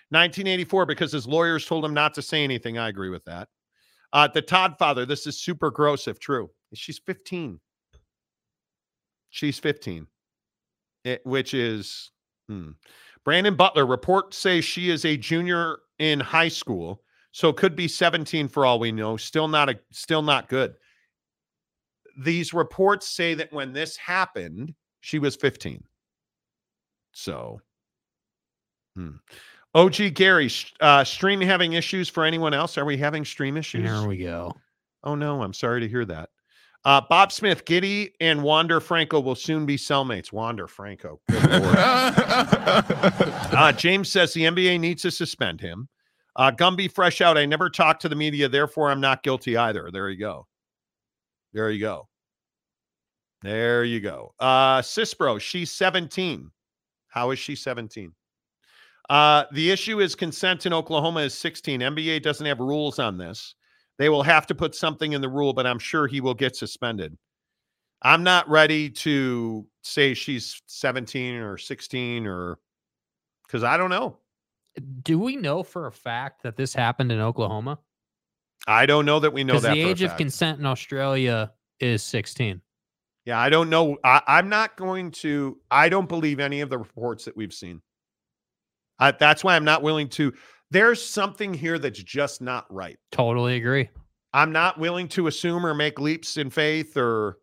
1984, 0.09 0.85
because 0.85 1.11
his 1.11 1.27
lawyers 1.27 1.65
told 1.65 1.85
him 1.85 1.93
not 1.93 2.13
to 2.15 2.21
say 2.21 2.43
anything. 2.43 2.77
I 2.77 2.89
agree 2.89 3.09
with 3.09 3.23
that. 3.25 3.47
Uh, 4.11 4.27
the 4.27 4.41
Todd 4.41 4.75
father, 4.77 5.05
this 5.05 5.27
is 5.27 5.39
super 5.39 5.69
gross 5.69 6.07
if 6.07 6.19
true. 6.19 6.49
She's 6.73 6.99
15. 6.99 7.59
She's 9.29 9.59
15, 9.59 10.07
It- 11.03 11.25
which 11.25 11.53
is 11.53 12.11
hmm. 12.47 12.71
Brandon 13.23 13.55
Butler. 13.55 13.85
Reports 13.85 14.37
say 14.37 14.61
she 14.61 14.89
is 14.89 15.05
a 15.05 15.17
junior 15.17 15.79
in 15.99 16.19
high 16.19 16.47
school, 16.47 17.03
so 17.31 17.51
could 17.53 17.75
be 17.75 17.87
17 17.87 18.47
for 18.47 18.65
all 18.65 18.79
we 18.79 18.91
know. 18.91 19.17
Still 19.17 19.47
not 19.47 19.69
a, 19.69 19.79
still 19.91 20.21
not 20.21 20.49
good. 20.49 20.75
These 22.17 22.53
reports 22.53 23.09
say 23.09 23.35
that 23.35 23.53
when 23.53 23.73
this 23.73 23.95
happened, 23.95 24.73
she 25.01 25.19
was 25.19 25.35
15. 25.35 25.83
So, 27.11 27.61
hmm. 28.95 29.11
OG 29.73 30.13
Gary, 30.15 30.47
sh- 30.47 30.73
uh, 30.79 31.03
stream 31.03 31.41
having 31.41 31.73
issues 31.73 32.09
for 32.09 32.23
anyone 32.25 32.53
else? 32.53 32.77
Are 32.77 32.85
we 32.85 32.97
having 32.97 33.23
stream 33.23 33.57
issues? 33.57 33.89
There 33.89 34.07
we 34.07 34.17
go. 34.17 34.53
Oh 35.03 35.15
no, 35.15 35.43
I'm 35.43 35.53
sorry 35.53 35.81
to 35.81 35.87
hear 35.87 36.05
that. 36.05 36.29
Uh, 36.85 37.01
Bob 37.09 37.31
Smith, 37.31 37.65
Giddey, 37.65 38.11
and 38.21 38.41
Wander 38.41 38.79
Franco 38.79 39.19
will 39.19 39.35
soon 39.35 39.65
be 39.65 39.75
cellmates. 39.77 40.31
Wander 40.31 40.67
Franco. 40.67 41.19
uh, 41.29 42.81
James 43.73 44.09
says 44.09 44.33
the 44.33 44.43
NBA 44.43 44.79
needs 44.79 45.01
to 45.01 45.11
suspend 45.11 45.59
him. 45.59 45.89
Uh, 46.35 46.51
Gumby 46.51 46.91
fresh 46.91 47.19
out. 47.19 47.37
I 47.37 47.45
never 47.45 47.69
talked 47.69 48.01
to 48.03 48.09
the 48.09 48.15
media, 48.15 48.47
therefore 48.47 48.89
I'm 48.89 49.01
not 49.01 49.23
guilty 49.23 49.57
either. 49.57 49.89
There 49.91 50.09
you 50.09 50.17
go. 50.17 50.47
There 51.53 51.69
you 51.71 51.79
go. 51.79 52.07
There 53.41 53.83
you 53.83 53.99
go. 53.99 54.33
Uh, 54.39 54.81
Cispro, 54.81 55.39
she's 55.39 55.71
17. 55.71 56.51
How 57.07 57.31
is 57.31 57.39
she 57.39 57.55
17? 57.55 58.11
Uh, 59.09 59.45
the 59.53 59.71
issue 59.71 59.99
is 60.01 60.15
consent 60.15 60.65
in 60.65 60.73
Oklahoma 60.73 61.21
is 61.21 61.33
16. 61.33 61.79
NBA 61.79 62.23
doesn't 62.23 62.45
have 62.45 62.59
rules 62.59 62.99
on 62.99 63.17
this. 63.17 63.55
They 63.97 64.09
will 64.09 64.23
have 64.23 64.45
to 64.47 64.55
put 64.55 64.75
something 64.75 65.13
in 65.13 65.21
the 65.21 65.29
rule, 65.29 65.53
but 65.53 65.65
I'm 65.65 65.79
sure 65.79 66.07
he 66.07 66.21
will 66.21 66.33
get 66.33 66.55
suspended. 66.55 67.17
I'm 68.01 68.23
not 68.23 68.47
ready 68.49 68.89
to 68.89 69.65
say 69.81 70.13
she's 70.13 70.61
17 70.67 71.35
or 71.35 71.57
16 71.57 72.27
or 72.27 72.59
because 73.47 73.63
I 73.63 73.77
don't 73.77 73.89
know. 73.89 74.17
Do 75.01 75.17
we 75.17 75.35
know 75.35 75.63
for 75.63 75.87
a 75.87 75.91
fact 75.91 76.43
that 76.43 76.55
this 76.55 76.73
happened 76.73 77.11
in 77.11 77.19
Oklahoma? 77.19 77.79
I 78.67 78.85
don't 78.85 79.05
know 79.05 79.19
that 79.19 79.31
we 79.31 79.43
know 79.43 79.59
that. 79.59 79.73
the 79.73 79.81
age 79.81 80.01
of 80.01 80.17
consent 80.17 80.59
in 80.59 80.65
Australia 80.65 81.53
is 81.79 82.03
16. 82.03 82.61
Yeah, 83.25 83.39
I 83.39 83.49
don't 83.49 83.69
know. 83.69 83.97
I, 84.03 84.21
I'm 84.27 84.49
not 84.49 84.77
going 84.77 85.11
to. 85.11 85.57
I 85.71 85.89
don't 85.89 86.07
believe 86.07 86.39
any 86.39 86.61
of 86.61 86.69
the 86.69 86.77
reports 86.77 87.25
that 87.25 87.35
we've 87.35 87.53
seen. 87.53 87.81
I, 88.99 89.11
that's 89.11 89.43
why 89.43 89.55
I'm 89.55 89.65
not 89.65 89.83
willing 89.83 90.09
to. 90.09 90.33
There's 90.71 91.03
something 91.03 91.53
here 91.53 91.79
that's 91.79 92.01
just 92.01 92.41
not 92.41 92.65
right. 92.73 92.97
Totally 93.11 93.55
agree. 93.55 93.89
I'm 94.33 94.51
not 94.51 94.77
willing 94.77 95.07
to 95.09 95.27
assume 95.27 95.65
or 95.65 95.73
make 95.73 95.99
leaps 95.99 96.37
in 96.37 96.49
faith, 96.49 96.95
or 96.97 97.37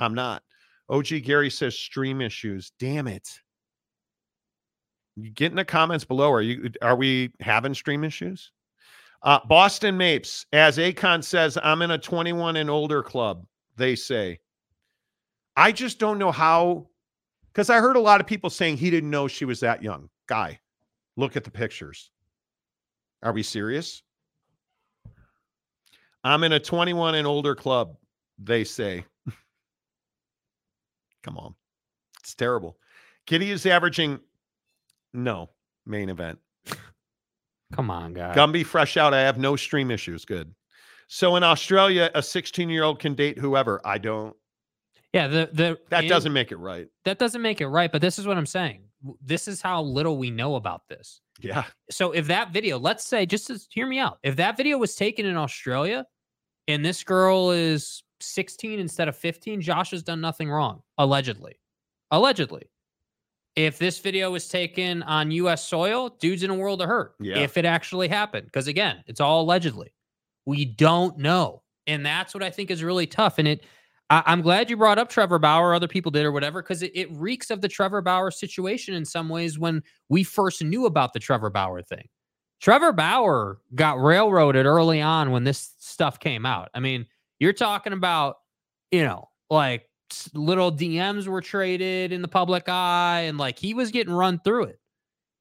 I'm 0.00 0.14
not. 0.14 0.42
OG 0.88 1.22
Gary 1.24 1.50
says 1.50 1.78
stream 1.78 2.20
issues. 2.20 2.72
Damn 2.78 3.06
it. 3.06 3.28
You 5.16 5.30
get 5.30 5.52
in 5.52 5.56
the 5.56 5.64
comments 5.64 6.04
below. 6.04 6.32
Are 6.32 6.42
you 6.42 6.70
are 6.82 6.96
we 6.96 7.30
having 7.40 7.74
stream 7.74 8.04
issues? 8.04 8.52
Uh, 9.22 9.38
Boston 9.46 9.96
Mapes, 9.96 10.46
as 10.52 10.78
Akon 10.78 11.22
says, 11.22 11.58
I'm 11.62 11.82
in 11.82 11.90
a 11.90 11.98
21 11.98 12.56
and 12.56 12.70
older 12.70 13.02
club, 13.02 13.44
they 13.76 13.94
say. 13.94 14.38
I 15.56 15.72
just 15.72 15.98
don't 15.98 16.18
know 16.18 16.32
how, 16.32 16.86
because 17.52 17.68
I 17.68 17.80
heard 17.80 17.96
a 17.96 18.00
lot 18.00 18.20
of 18.20 18.26
people 18.26 18.48
saying 18.48 18.78
he 18.78 18.90
didn't 18.90 19.10
know 19.10 19.28
she 19.28 19.44
was 19.44 19.60
that 19.60 19.82
young. 19.82 20.08
Guy, 20.26 20.58
look 21.16 21.36
at 21.36 21.44
the 21.44 21.50
pictures. 21.50 22.10
Are 23.22 23.32
we 23.32 23.42
serious? 23.42 24.02
I'm 26.24 26.44
in 26.44 26.52
a 26.52 26.60
21 26.60 27.14
and 27.14 27.26
older 27.26 27.54
club, 27.54 27.96
they 28.38 28.64
say. 28.64 29.04
Come 31.22 31.36
on. 31.36 31.54
It's 32.20 32.34
terrible. 32.34 32.78
Kitty 33.26 33.50
is 33.50 33.66
averaging 33.66 34.20
no 35.12 35.50
main 35.84 36.08
event. 36.08 36.38
Come 37.72 37.90
on, 37.90 38.12
guys. 38.14 38.36
Gumby 38.36 38.64
fresh 38.66 38.96
out. 38.96 39.14
I 39.14 39.20
have 39.20 39.38
no 39.38 39.56
stream 39.56 39.90
issues. 39.90 40.24
Good. 40.24 40.52
So 41.08 41.36
in 41.36 41.42
Australia, 41.42 42.10
a 42.14 42.22
16 42.22 42.68
year 42.70 42.82
old 42.84 42.98
can 43.00 43.14
date 43.14 43.38
whoever. 43.38 43.80
I 43.84 43.98
don't. 43.98 44.34
Yeah, 45.12 45.26
the 45.26 45.50
the 45.52 45.78
That 45.90 46.04
in- 46.04 46.08
doesn't 46.10 46.32
make 46.32 46.52
it 46.52 46.56
right. 46.56 46.86
that 47.04 47.18
doesn't 47.18 47.42
make 47.42 47.60
it 47.60 47.66
right, 47.66 47.90
but 47.90 48.00
this 48.00 48.18
is 48.18 48.26
what 48.26 48.36
I'm 48.36 48.46
saying. 48.46 48.84
This 49.24 49.48
is 49.48 49.60
how 49.62 49.82
little 49.82 50.18
we 50.18 50.30
know 50.30 50.56
about 50.56 50.82
this. 50.88 51.20
Yeah. 51.40 51.64
So 51.90 52.12
if 52.12 52.26
that 52.26 52.52
video, 52.52 52.78
let's 52.78 53.04
say, 53.06 53.24
just 53.26 53.46
to 53.48 53.58
hear 53.70 53.86
me 53.86 53.98
out, 53.98 54.18
if 54.22 54.36
that 54.36 54.56
video 54.56 54.76
was 54.78 54.94
taken 54.94 55.24
in 55.26 55.36
Australia 55.36 56.04
and 56.68 56.84
this 56.84 57.02
girl 57.02 57.50
is 57.50 58.02
16 58.20 58.78
instead 58.78 59.08
of 59.08 59.16
15, 59.16 59.62
Josh 59.62 59.90
has 59.92 60.02
done 60.02 60.20
nothing 60.20 60.50
wrong, 60.50 60.82
allegedly. 60.98 61.58
Allegedly. 62.10 62.68
If 63.56 63.78
this 63.78 63.98
video 63.98 64.30
was 64.30 64.48
taken 64.48 65.02
on 65.02 65.30
US 65.32 65.66
soil, 65.66 66.16
dude's 66.20 66.42
in 66.42 66.50
a 66.50 66.54
world 66.54 66.80
of 66.82 66.88
hurt. 66.88 67.14
Yeah. 67.20 67.38
If 67.38 67.56
it 67.56 67.64
actually 67.64 68.08
happened. 68.08 68.46
Because 68.46 68.68
again, 68.68 69.02
it's 69.06 69.20
all 69.20 69.42
allegedly. 69.42 69.92
We 70.46 70.64
don't 70.64 71.18
know. 71.18 71.62
And 71.86 72.06
that's 72.06 72.32
what 72.32 72.42
I 72.42 72.50
think 72.50 72.70
is 72.70 72.82
really 72.82 73.06
tough. 73.06 73.38
And 73.38 73.48
it 73.48 73.64
I, 74.10 74.22
I'm 74.26 74.42
glad 74.42 74.68
you 74.68 74.76
brought 74.76 74.98
up 74.98 75.08
Trevor 75.08 75.38
Bauer, 75.38 75.72
other 75.72 75.88
people 75.88 76.10
did 76.10 76.24
or 76.24 76.32
whatever, 76.32 76.62
because 76.62 76.82
it, 76.82 76.92
it 76.94 77.10
reeks 77.12 77.50
of 77.50 77.60
the 77.60 77.68
Trevor 77.68 78.02
Bauer 78.02 78.30
situation 78.30 78.94
in 78.94 79.04
some 79.04 79.28
ways 79.28 79.58
when 79.58 79.82
we 80.08 80.24
first 80.24 80.62
knew 80.62 80.86
about 80.86 81.12
the 81.12 81.20
Trevor 81.20 81.48
Bauer 81.48 81.80
thing. 81.80 82.06
Trevor 82.60 82.92
Bauer 82.92 83.58
got 83.74 84.02
railroaded 84.02 84.66
early 84.66 85.00
on 85.00 85.30
when 85.30 85.44
this 85.44 85.74
stuff 85.78 86.18
came 86.18 86.44
out. 86.44 86.68
I 86.74 86.80
mean, 86.80 87.06
you're 87.38 87.54
talking 87.54 87.94
about, 87.94 88.36
you 88.90 89.02
know, 89.02 89.30
like 89.48 89.88
little 90.34 90.72
DMs 90.72 91.26
were 91.26 91.40
traded 91.40 92.12
in 92.12 92.22
the 92.22 92.28
public 92.28 92.68
eye, 92.68 93.22
and 93.26 93.38
like 93.38 93.58
he 93.58 93.74
was 93.74 93.90
getting 93.90 94.12
run 94.12 94.40
through 94.44 94.64
it. 94.64 94.80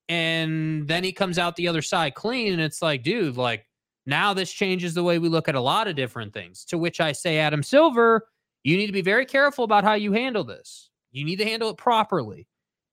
And 0.08 0.88
then 0.88 1.04
he 1.04 1.12
comes 1.12 1.38
out 1.38 1.56
the 1.56 1.68
other 1.68 1.82
side 1.82 2.16
clean, 2.16 2.54
and 2.54 2.62
it's 2.62 2.82
like, 2.82 3.04
dude, 3.04 3.38
like 3.38 3.66
now 4.06 4.34
this 4.34 4.52
changes 4.52 4.94
the 4.94 5.04
way 5.04 5.20
we 5.20 5.30
look 5.30 5.48
at 5.48 5.56
a 5.56 5.62
lot 5.62 5.88
of 5.88 5.96
different 5.96 6.34
things. 6.34 6.66
To 6.66 6.78
which 6.78 7.00
I 7.00 7.12
say, 7.12 7.38
Adam 7.38 7.62
Silver, 7.62 8.28
you 8.64 8.76
need 8.76 8.88
to 8.88 8.94
be 8.94 9.02
very 9.02 9.26
careful 9.26 9.64
about 9.64 9.84
how 9.84 9.94
you 9.94 10.12
handle 10.12 10.44
this. 10.44 10.90
You 11.12 11.26
need 11.26 11.38
to 11.38 11.46
handle 11.46 11.70
it 11.70 11.78
properly. 11.78 12.48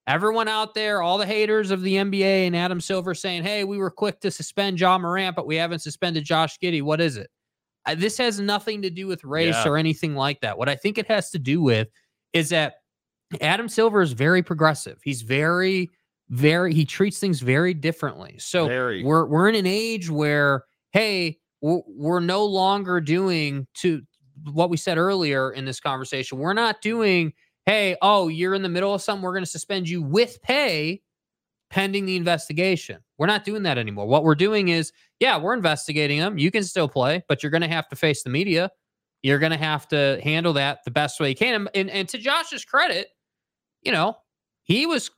Everyone 0.06 0.46
out 0.46 0.74
there, 0.74 1.02
all 1.02 1.18
the 1.18 1.26
haters 1.26 1.72
of 1.72 1.82
the 1.82 1.94
NBA 1.94 2.46
and 2.46 2.54
Adam 2.54 2.80
Silver 2.80 3.12
saying, 3.14 3.42
hey, 3.42 3.64
we 3.64 3.76
were 3.76 3.90
quick 3.90 4.20
to 4.20 4.30
suspend 4.30 4.78
John 4.78 5.02
Morant, 5.02 5.34
but 5.34 5.46
we 5.46 5.56
haven't 5.56 5.80
suspended 5.80 6.24
Josh 6.24 6.58
Giddey. 6.60 6.80
What 6.80 7.00
is 7.00 7.16
it? 7.16 7.28
This 7.94 8.18
has 8.18 8.40
nothing 8.40 8.82
to 8.82 8.90
do 8.90 9.06
with 9.06 9.22
race 9.24 9.54
Yeah. 9.54 9.68
or 9.68 9.76
anything 9.76 10.14
like 10.14 10.40
that. 10.40 10.58
What 10.58 10.68
I 10.68 10.74
think 10.74 10.98
it 10.98 11.06
has 11.06 11.30
to 11.30 11.38
do 11.38 11.60
with 11.62 11.88
is 12.32 12.48
that 12.48 12.74
Adam 13.40 13.68
Silver 13.68 14.02
is 14.02 14.12
very 14.12 14.42
progressive. 14.42 14.98
He's 15.04 15.22
very, 15.22 15.90
very, 16.30 16.74
he 16.74 16.84
treats 16.84 17.18
things 17.18 17.40
very 17.40 17.74
differently. 17.74 18.36
So 18.38 18.66
Very. 18.66 19.04
we're 19.04 19.26
we're 19.26 19.48
in 19.48 19.54
an 19.54 19.66
age 19.66 20.10
where, 20.10 20.64
hey, 20.92 21.38
we're, 21.60 21.80
we're 21.86 22.20
no 22.20 22.44
longer 22.44 23.00
doing 23.00 23.66
to 23.74 24.02
what 24.52 24.70
we 24.70 24.76
said 24.76 24.98
earlier 24.98 25.52
in 25.52 25.64
this 25.64 25.80
conversation. 25.80 26.38
We're 26.38 26.52
not 26.52 26.82
doing, 26.82 27.32
hey, 27.64 27.96
oh, 28.02 28.28
you're 28.28 28.54
in 28.54 28.62
the 28.62 28.68
middle 28.68 28.94
of 28.94 29.02
something, 29.02 29.22
we're 29.22 29.32
going 29.32 29.44
to 29.44 29.50
suspend 29.50 29.88
you 29.88 30.02
with 30.02 30.40
pay 30.42 31.00
pending 31.70 32.06
the 32.06 32.16
investigation. 32.16 32.98
We're 33.18 33.26
not 33.26 33.44
doing 33.44 33.62
that 33.64 33.78
anymore. 33.78 34.06
What 34.06 34.24
we're 34.24 34.34
doing 34.34 34.68
is, 34.68 34.92
yeah, 35.20 35.38
we're 35.38 35.54
investigating 35.54 36.18
them. 36.18 36.38
You 36.38 36.50
can 36.50 36.64
still 36.64 36.88
play, 36.88 37.24
but 37.28 37.42
you're 37.42 37.50
going 37.50 37.62
to 37.62 37.68
have 37.68 37.88
to 37.88 37.96
face 37.96 38.22
the 38.22 38.30
media. 38.30 38.70
You're 39.22 39.38
going 39.38 39.52
to 39.52 39.58
have 39.58 39.88
to 39.88 40.20
handle 40.22 40.52
that 40.54 40.80
the 40.84 40.90
best 40.90 41.18
way 41.18 41.30
you 41.30 41.34
can. 41.34 41.68
And, 41.74 41.90
and, 41.90 42.08
to 42.10 42.18
Josh's 42.18 42.64
credit, 42.64 43.08
you 43.82 43.90
know, 43.90 44.16
he 44.62 44.86
was 44.86 45.10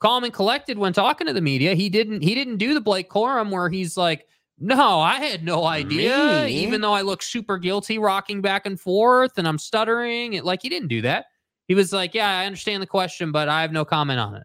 calm 0.00 0.24
and 0.24 0.32
collected 0.32 0.76
when 0.76 0.92
talking 0.92 1.26
to 1.28 1.32
the 1.32 1.40
media. 1.40 1.74
He 1.74 1.88
didn't 1.88 2.22
he 2.22 2.34
didn't 2.34 2.56
do 2.56 2.74
the 2.74 2.80
Blake 2.80 3.08
Corum 3.08 3.50
where 3.50 3.68
he's 3.68 3.96
like, 3.96 4.26
"No, 4.58 5.00
I 5.00 5.14
had 5.14 5.44
no 5.44 5.64
idea," 5.64 6.42
Me? 6.44 6.52
even 6.52 6.80
though 6.80 6.92
I 6.92 7.02
look 7.02 7.22
super 7.22 7.56
guilty 7.56 7.98
rocking 7.98 8.42
back 8.42 8.66
and 8.66 8.78
forth 8.78 9.38
and 9.38 9.46
I'm 9.46 9.58
stuttering. 9.58 10.34
It, 10.34 10.44
like 10.44 10.60
he 10.62 10.68
didn't 10.68 10.88
do 10.88 11.00
that. 11.02 11.26
He 11.68 11.74
was 11.74 11.92
like, 11.92 12.14
"Yeah, 12.14 12.38
I 12.38 12.46
understand 12.46 12.82
the 12.82 12.86
question, 12.88 13.32
but 13.32 13.48
I 13.48 13.62
have 13.62 13.72
no 13.72 13.84
comment 13.84 14.18
on 14.20 14.34
it." 14.34 14.42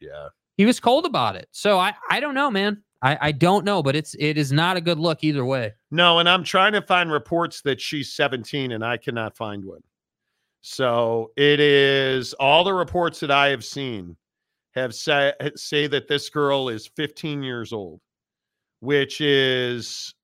Yeah. 0.00 0.28
He 0.56 0.64
was 0.64 0.80
cold 0.80 1.06
about 1.06 1.36
it. 1.36 1.48
So 1.52 1.78
I 1.78 1.94
I 2.10 2.20
don't 2.20 2.34
know, 2.34 2.50
man. 2.50 2.82
I 3.02 3.18
I 3.20 3.32
don't 3.32 3.64
know, 3.64 3.82
but 3.82 3.94
it's 3.96 4.14
it 4.18 4.38
is 4.38 4.52
not 4.52 4.76
a 4.76 4.80
good 4.80 4.98
look 4.98 5.22
either 5.22 5.44
way. 5.44 5.74
No, 5.90 6.18
and 6.18 6.28
I'm 6.28 6.44
trying 6.44 6.72
to 6.72 6.82
find 6.82 7.10
reports 7.10 7.60
that 7.62 7.80
she's 7.80 8.12
17 8.14 8.72
and 8.72 8.84
I 8.84 8.96
cannot 8.96 9.36
find 9.36 9.64
one. 9.64 9.82
So 10.62 11.30
it 11.36 11.60
is 11.60 12.32
all 12.34 12.64
the 12.64 12.74
reports 12.74 13.20
that 13.20 13.30
I 13.30 13.48
have 13.48 13.64
seen 13.64 14.16
have 14.74 14.94
say, 14.94 15.32
say 15.54 15.86
that 15.86 16.08
this 16.08 16.28
girl 16.28 16.68
is 16.68 16.86
15 16.86 17.42
years 17.42 17.72
old, 17.72 18.00
which 18.80 19.20
is 19.20 20.14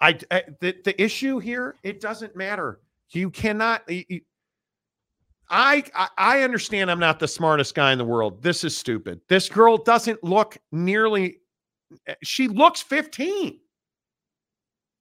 I, 0.00 0.18
I 0.30 0.44
the, 0.60 0.76
the 0.84 1.02
issue 1.02 1.38
here, 1.38 1.76
it 1.82 2.00
doesn't 2.00 2.36
matter. 2.36 2.80
You 3.10 3.30
cannot 3.30 3.82
y- 3.88 4.04
y- 4.10 4.20
I, 5.50 5.84
I 5.94 6.08
I 6.18 6.42
understand 6.42 6.90
I'm 6.90 6.98
not 6.98 7.18
the 7.18 7.28
smartest 7.28 7.74
guy 7.74 7.92
in 7.92 7.98
the 7.98 8.04
world. 8.04 8.42
This 8.42 8.64
is 8.64 8.76
stupid. 8.76 9.20
This 9.28 9.48
girl 9.48 9.76
doesn't 9.76 10.22
look 10.22 10.58
nearly 10.72 11.38
eh, 12.06 12.14
she 12.22 12.48
looks 12.48 12.82
15 12.82 13.58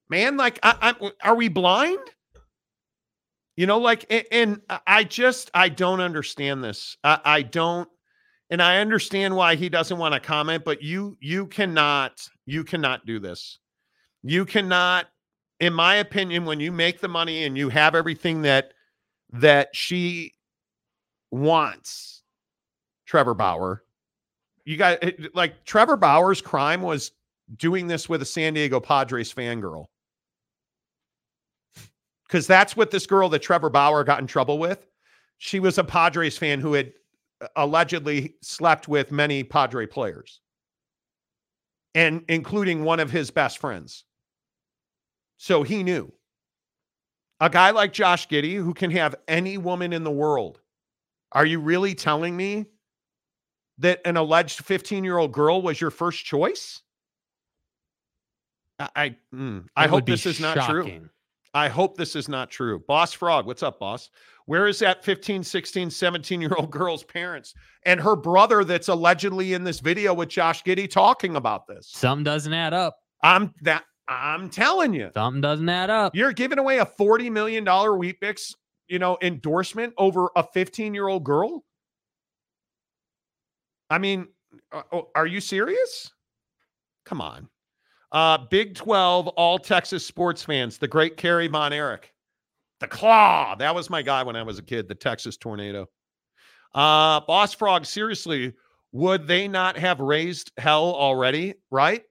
man 0.10 0.38
like 0.38 0.58
I, 0.64 0.96
I 1.02 1.12
are 1.22 1.36
we 1.36 1.50
blind 1.50 2.00
you 3.58 3.66
know 3.66 3.78
like 3.78 4.06
and, 4.32 4.62
I- 4.70 4.80
i 4.88 5.04
just 5.04 5.52
i 5.54 5.68
don't 5.68 6.00
understand 6.00 6.64
this 6.64 6.96
I, 7.04 7.20
I 7.26 7.42
don't 7.42 7.90
and 8.50 8.62
i 8.62 8.78
understand 8.78 9.36
why 9.36 9.56
he 9.56 9.68
doesn't 9.68 9.98
want 9.98 10.14
to 10.14 10.22
comment 10.22 10.64
but 10.64 10.82
you 10.82 11.18
you 11.20 11.48
cannot 11.48 12.26
you 12.46 12.64
cannot 12.64 13.06
do 13.06 13.20
this 13.20 13.60
you 14.24 14.46
cannot 14.46 15.08
in 15.60 15.74
my 15.74 15.96
opinion, 15.96 16.46
when 16.46 16.60
you 16.60 16.72
make 16.72 17.00
the 17.00 17.08
money 17.08 17.46
and 17.46 17.58
you 17.58 17.70
have 17.70 17.96
everything 17.96 18.44
that 18.44 18.74
that 19.34 19.70
she 19.76 20.32
wants, 21.32 22.24
Trevor 23.06 23.34
Bauer, 23.34 23.84
you 24.66 24.76
got 24.76 25.02
like 25.34 25.64
Trevor 25.64 25.96
Bauer's 25.96 26.42
crime 26.42 26.82
was 26.82 27.12
doing 27.56 27.88
this 27.88 28.10
with 28.10 28.22
a 28.22 28.26
San 28.26 28.54
Diego 28.54 28.80
Padres 28.80 29.34
fangirl. 29.34 29.86
Because 32.28 32.46
that's 32.46 32.76
what 32.76 32.92
this 32.92 33.06
girl 33.06 33.30
that 33.30 33.42
Trevor 33.42 33.70
Bauer 33.70 34.04
got 34.04 34.20
in 34.20 34.28
trouble 34.28 34.60
with. 34.60 34.86
She 35.38 35.62
was 35.62 35.78
a 35.78 35.84
Padres 35.84 36.38
fan 36.38 36.60
who 36.60 36.74
had 36.74 36.92
uh, 37.42 37.48
allegedly 37.56 38.36
slept 38.42 38.90
with 38.90 39.12
many 39.12 39.44
Padre 39.44 39.86
players, 39.86 40.42
and 41.96 42.26
including 42.28 42.84
one 42.84 43.00
of 43.00 43.10
his 43.10 43.32
best 43.32 43.60
friends. 43.60 44.04
So 45.38 45.64
he 45.64 45.84
knew. 45.84 46.12
A 47.40 47.50
guy 47.50 47.70
like 47.70 47.94
Josh 47.94 48.28
Giddey, 48.28 48.56
who 48.56 48.74
can 48.74 48.92
have 48.92 49.16
any 49.28 49.58
woman 49.58 49.94
in 49.94 50.04
the 50.04 50.12
world. 50.12 50.60
Are 51.32 51.46
you 51.46 51.60
really 51.60 51.94
telling 51.96 52.36
me 52.36 52.66
that 53.80 54.02
an 54.06 54.18
alleged 54.18 54.60
15 54.60 55.04
year 55.04 55.18
old 55.18 55.32
girl 55.32 55.62
was 55.62 55.80
your 55.80 55.92
first 55.92 56.26
choice? 56.26 56.82
I 58.80 58.90
I, 58.96 59.16
mm, 59.34 59.66
I 59.76 59.88
hope 59.88 60.06
this 60.06 60.26
is 60.26 60.40
not 60.40 60.70
true. 60.70 61.10
I 61.54 61.70
hope 61.70 61.98
this 61.98 62.16
is 62.16 62.30
not 62.30 62.52
true. 62.52 62.84
Boss 62.88 63.14
Frog, 63.14 63.48
what's 63.48 63.64
up, 63.64 63.80
boss? 63.80 64.10
Where 64.46 64.68
is 64.68 64.80
that 64.80 65.04
15, 65.04 65.44
16, 65.44 65.90
17 65.90 66.42
year 66.42 66.54
old 66.58 66.72
girl's 66.72 67.04
parents 67.04 67.54
and 67.84 68.00
her 68.00 68.16
brother 68.16 68.64
that's 68.64 68.88
allegedly 68.88 69.54
in 69.54 69.64
this 69.64 69.80
video 69.80 70.14
with 70.14 70.30
Josh 70.30 70.64
Giddey 70.64 70.90
talking 70.90 71.36
about 71.36 71.68
this? 71.68 71.90
Something 71.90 72.24
doesn't 72.24 72.54
add 72.54 72.74
up. 72.74 72.98
I'm 73.24 73.54
that 73.62 73.84
I'm 74.08 74.50
telling 74.50 74.94
you. 74.94 75.10
Something 75.16 75.42
doesn't 75.42 75.68
add 75.68 75.90
up. 75.90 76.16
You're 76.16 76.32
giving 76.32 76.60
away 76.60 76.80
a 76.80 76.86
$40 76.86 77.32
million 77.32 77.66
Weet-Bix, 77.66 78.56
you 78.88 79.00
know, 79.00 79.18
endorsement 79.22 79.94
over 79.98 80.30
a 80.36 80.44
15 80.44 80.94
year 80.94 81.08
old 81.08 81.24
girl. 81.24 81.64
I 83.90 83.98
mean, 83.98 84.28
uh, 84.72 84.84
oh, 84.92 85.10
are 85.16 85.28
you 85.28 85.40
serious? 85.40 86.12
Come 87.06 87.22
on. 87.22 87.48
Uh, 88.12 88.38
Big 88.50 88.76
12, 88.76 89.28
all 89.30 89.60
Texas 89.60 90.06
sports 90.06 90.44
fans, 90.44 90.78
the 90.78 90.88
great 90.88 91.18
Kerry 91.18 91.48
Von 91.48 91.74
Erich. 91.74 92.14
The 92.80 92.88
claw. 92.88 93.56
That 93.56 93.74
was 93.74 93.90
my 93.90 94.02
guy 94.02 94.24
when 94.24 94.36
I 94.36 94.44
was 94.44 94.60
a 94.60 94.64
kid, 94.64 94.88
the 94.88 94.96
Texas 94.96 95.36
tornado. 95.36 95.88
Uh, 96.76 97.22
Boss 97.22 97.54
Frog, 97.54 97.86
seriously, 97.86 98.54
would 98.92 99.28
they 99.28 99.48
not 99.48 99.78
have 99.78 100.00
raised 100.00 100.52
hell 100.58 100.94
already? 100.94 101.56
Right? 101.72 102.04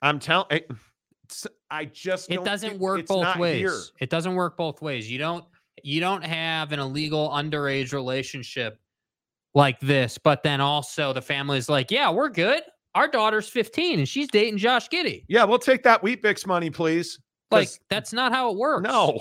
I'm 0.00 0.18
telling 0.18 0.62
I 1.70 1.84
just 1.86 2.30
It 2.30 2.36
don't 2.36 2.44
doesn't 2.44 2.70
think- 2.70 2.80
work 2.80 3.06
both 3.06 3.36
ways. 3.36 3.58
here. 3.58 3.80
It 4.00 4.10
doesn't 4.10 4.34
work 4.34 4.56
both 4.56 4.80
ways. 4.82 5.10
You 5.10 5.18
don't 5.18 5.44
you 5.82 6.00
don't 6.00 6.24
have 6.24 6.72
an 6.72 6.80
illegal 6.80 7.28
underage 7.30 7.92
relationship 7.92 8.78
like 9.54 9.78
this, 9.80 10.18
but 10.18 10.42
then 10.42 10.60
also 10.60 11.12
the 11.12 11.20
family's 11.22 11.68
like, 11.68 11.90
yeah, 11.90 12.10
we're 12.10 12.28
good. 12.30 12.62
Our 12.94 13.08
daughter's 13.08 13.48
15 13.48 13.98
and 14.00 14.08
she's 14.08 14.28
dating 14.28 14.56
Josh 14.58 14.88
Giddey. 14.88 15.24
Yeah, 15.28 15.44
we'll 15.44 15.58
take 15.58 15.82
that 15.82 16.02
Weet-Bix 16.02 16.46
money, 16.46 16.70
please. 16.70 17.20
Like 17.50 17.68
that's 17.90 18.12
not 18.12 18.32
how 18.32 18.50
it 18.50 18.56
works. 18.56 18.84
No, 18.88 19.20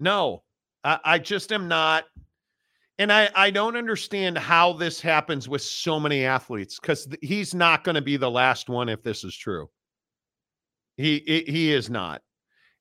no, 0.00 0.42
I, 0.84 0.98
I 1.04 1.18
just 1.18 1.52
am 1.52 1.68
not. 1.68 2.04
And 2.98 3.10
I, 3.12 3.30
I 3.34 3.50
don't 3.50 3.76
understand 3.76 4.36
how 4.36 4.74
this 4.74 5.00
happens 5.00 5.48
with 5.48 5.62
so 5.62 5.98
many 5.98 6.24
athletes 6.24 6.78
because 6.78 7.08
he's 7.22 7.54
not 7.54 7.84
going 7.84 7.94
to 7.94 8.02
be 8.02 8.16
the 8.16 8.30
last 8.30 8.68
one 8.68 8.88
if 8.88 9.02
this 9.02 9.24
is 9.24 9.34
true. 9.34 9.68
He, 10.96 11.44
he 11.46 11.72
is 11.72 11.90
not. 11.90 12.22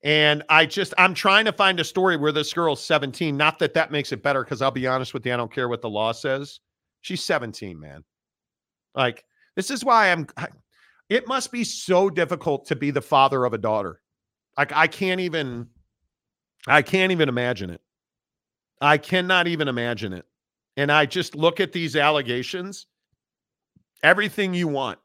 And 0.03 0.43
I 0.49 0.65
just 0.65 0.93
I'm 0.97 1.13
trying 1.13 1.45
to 1.45 1.53
find 1.53 1.79
a 1.79 1.83
story 1.83 2.17
where 2.17 2.31
this 2.31 2.53
girl's 2.53 2.83
17. 2.83 3.37
Not 3.37 3.59
that 3.59 3.73
that 3.75 3.91
makes 3.91 4.11
it 4.11 4.23
better 4.23 4.43
because 4.43 4.61
I'll 4.61 4.71
be 4.71 4.87
honest 4.87 5.13
with 5.13 5.25
you, 5.25 5.33
I 5.33 5.37
don't 5.37 5.53
care 5.53 5.69
what 5.69 5.81
the 5.81 5.89
law 5.89 6.11
says. 6.11 6.59
She's 7.01 7.23
17, 7.23 7.79
man. 7.79 8.03
Like 8.95 9.23
this 9.55 9.69
is 9.69 9.85
why 9.85 10.11
I'm. 10.11 10.27
I- 10.37 10.47
it 11.09 11.27
must 11.27 11.51
be 11.51 11.65
so 11.65 12.09
difficult 12.09 12.67
to 12.67 12.75
be 12.75 12.89
the 12.89 13.01
father 13.01 13.43
of 13.43 13.53
a 13.53 13.57
daughter. 13.57 14.01
Like 14.57 14.71
I 14.71 14.87
can't 14.87 15.19
even. 15.19 15.67
I 16.67 16.81
can't 16.81 17.11
even 17.11 17.27
imagine 17.29 17.69
it. 17.69 17.81
I 18.79 18.97
cannot 18.97 19.47
even 19.47 19.67
imagine 19.67 20.13
it. 20.13 20.25
And 20.77 20.91
I 20.91 21.05
just 21.05 21.35
look 21.35 21.59
at 21.59 21.71
these 21.73 21.95
allegations. 21.95 22.87
Everything 24.03 24.53
you 24.53 24.67
want. 24.67 24.99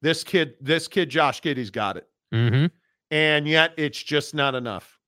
This 0.00 0.24
kid, 0.24 0.54
this 0.60 0.88
kid, 0.88 1.10
Josh 1.10 1.40
Giddey's 1.42 1.70
got 1.70 1.96
it. 1.96 2.08
Mm-hmm. 2.32 2.66
And 3.10 3.46
yet 3.46 3.74
it's 3.76 4.02
just 4.02 4.34
not 4.34 4.54
enough. 4.54 4.98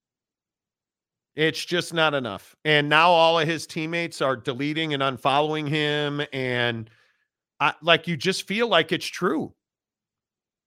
It's 1.37 1.65
just 1.65 1.93
not 1.93 2.15
enough. 2.15 2.55
And 2.65 2.89
now 2.89 3.11
all 3.11 3.41
of 3.41 3.49
his 3.49 3.67
teammates 3.67 4.23
are 4.23 4.37
deleting 4.37 4.95
and 4.95 5.03
unfollowing 5.03 5.69
him. 5.69 6.23
And 6.33 6.89
I, 7.59 7.75
like 7.83 8.07
you 8.07 8.17
just 8.17 8.47
feel 8.47 8.69
like 8.69 8.93
it's 8.93 9.07
true. 9.07 9.53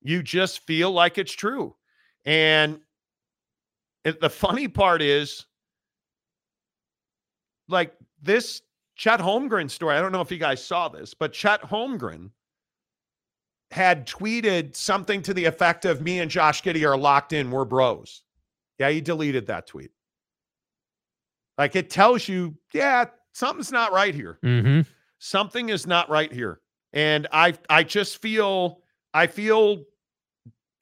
You 0.01 0.23
just 0.23 0.65
feel 0.65 0.91
like 0.91 1.17
it's 1.17 1.31
true. 1.31 1.75
And 2.25 2.79
it, 4.03 4.19
the 4.19 4.29
funny 4.29 4.67
part 4.67 5.01
is 5.01 5.45
like 7.69 7.93
this 8.21 8.61
Chet 8.95 9.19
Holmgren 9.19 9.69
story. 9.69 9.95
I 9.95 10.01
don't 10.01 10.11
know 10.11 10.21
if 10.21 10.31
you 10.31 10.37
guys 10.37 10.63
saw 10.63 10.89
this, 10.89 11.13
but 11.13 11.33
Chet 11.33 11.61
Holmgren 11.61 12.31
had 13.71 14.07
tweeted 14.07 14.75
something 14.75 15.21
to 15.23 15.33
the 15.33 15.45
effect 15.45 15.85
of 15.85 16.01
me 16.01 16.19
and 16.19 16.31
Josh 16.31 16.63
Giddey 16.63 16.87
are 16.87 16.97
locked 16.97 17.33
in, 17.33 17.51
we're 17.51 17.65
bros. 17.65 18.23
Yeah, 18.79 18.89
he 18.89 19.01
deleted 19.01 19.47
that 19.47 19.67
tweet. 19.67 19.91
Like 21.57 21.75
it 21.75 21.89
tells 21.89 22.27
you, 22.27 22.55
yeah, 22.73 23.05
something's 23.33 23.71
not 23.71 23.91
right 23.91 24.13
here. 24.13 24.39
Mm-hmm. 24.43 24.81
Something 25.19 25.69
is 25.69 25.87
not 25.87 26.09
right 26.09 26.31
here. 26.31 26.61
And 26.93 27.27
I 27.31 27.55
I 27.69 27.83
just 27.83 28.21
feel 28.21 28.81
I 29.13 29.27
feel 29.27 29.83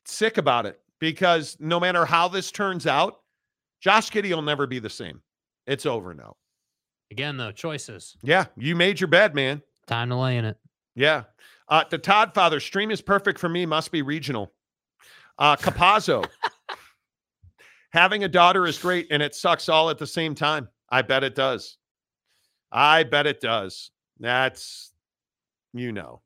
sick 0.05 0.38
about 0.38 0.65
it 0.65 0.80
because 0.99 1.57
no 1.59 1.80
matter 1.80 2.05
how 2.05 2.27
this 2.27 2.51
turns 2.51 2.85
out, 2.85 3.22
Josh 3.81 4.11
Giddey 4.11 4.33
will 4.33 4.41
never 4.41 4.67
be 4.67 4.80
the 4.80 4.89
same. 4.89 5.22
It's 5.65 5.85
over 5.85 6.14
now. 6.14 6.35
Again, 7.11 7.38
though, 7.38 7.51
choices. 7.51 8.17
Yeah, 8.22 8.45
you 8.57 8.75
made 8.75 8.99
your 8.99 9.07
bed, 9.07 9.35
man. 9.35 9.61
Time 9.88 10.09
to 10.09 10.15
lay 10.15 10.38
in 10.38 10.45
it. 10.45 10.57
Yeah. 10.95 11.23
Uh, 11.67 11.83
the 11.89 11.97
Todd 11.97 12.33
Father 12.33 12.59
stream 12.59 12.91
is 12.91 13.01
perfect 13.01 13.39
for 13.39 13.49
me. 13.49 13.65
Must 13.65 13.91
be 13.91 14.01
regional. 14.01 14.53
Uh, 15.37 15.55
Capazzo. 15.55 16.25
Having 17.91 18.23
a 18.25 18.27
daughter 18.29 18.65
is 18.67 18.77
great, 18.77 19.07
and 19.09 19.23
it 19.23 19.33
sucks 19.35 19.69
all 19.69 19.89
at 19.89 19.97
the 19.97 20.07
same 20.07 20.35
time. 20.35 20.67
I 20.89 21.01
bet 21.01 21.23
it 21.23 21.33
does. 21.33 21.77
I 22.71 23.03
bet 23.03 23.25
it 23.25 23.39
does. 23.39 23.91
That's, 24.19 24.91
you 25.73 25.91
know, 25.91 26.21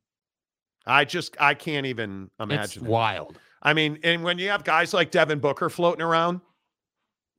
I 0.85 1.05
just 1.05 1.37
I 1.39 1.53
can't 1.53 1.85
even 1.85 2.29
It's 2.39 2.51
imagine. 2.51 2.85
it. 2.85 2.89
wild. 2.89 3.37
I 3.61 3.73
mean, 3.73 3.99
and 4.03 4.23
when 4.23 4.39
you 4.39 4.49
have 4.49 4.63
guys 4.63 4.93
like 4.93 5.11
Devin 5.11 5.39
Booker 5.39 5.69
floating 5.69 6.01
around, 6.01 6.41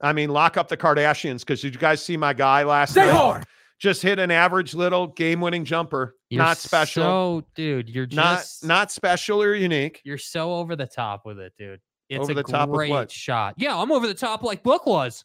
I 0.00 0.12
mean, 0.12 0.30
lock 0.30 0.56
up 0.56 0.68
the 0.68 0.76
Kardashians 0.76 1.40
because 1.40 1.60
did 1.60 1.74
you 1.74 1.80
guys 1.80 2.02
see 2.04 2.16
my 2.16 2.32
guy 2.32 2.62
last 2.62 2.92
Stay 2.92 3.06
night? 3.06 3.14
hard. 3.16 3.44
Just 3.81 4.02
hit 4.02 4.18
an 4.18 4.31
average 4.31 4.75
little 4.75 5.07
game-winning 5.07 5.65
jumper. 5.65 6.15
You're 6.28 6.42
not 6.44 6.59
special. 6.59 7.02
So, 7.02 7.44
dude, 7.55 7.89
you're 7.89 8.07
not 8.12 8.41
just 8.41 8.65
not 8.65 8.92
special 8.92 9.42
or 9.42 9.55
unique. 9.55 10.02
you're 10.05 10.18
so 10.18 10.52
over 10.55 10.76
the 10.76 10.86
top 10.86 11.25
with 11.25 11.39
it, 11.41 11.55
dude. 11.59 11.81
It's 12.10 12.23
Over 12.25 12.33
a 12.33 12.34
the 12.34 12.42
top 12.42 12.68
great 12.70 12.91
what? 12.91 13.10
shot. 13.10 13.55
Yeah, 13.57 13.76
I'm 13.76 13.91
over 13.91 14.07
the 14.07 14.15
top 14.15 14.42
like 14.42 14.62
Book 14.62 14.84
was. 14.84 15.25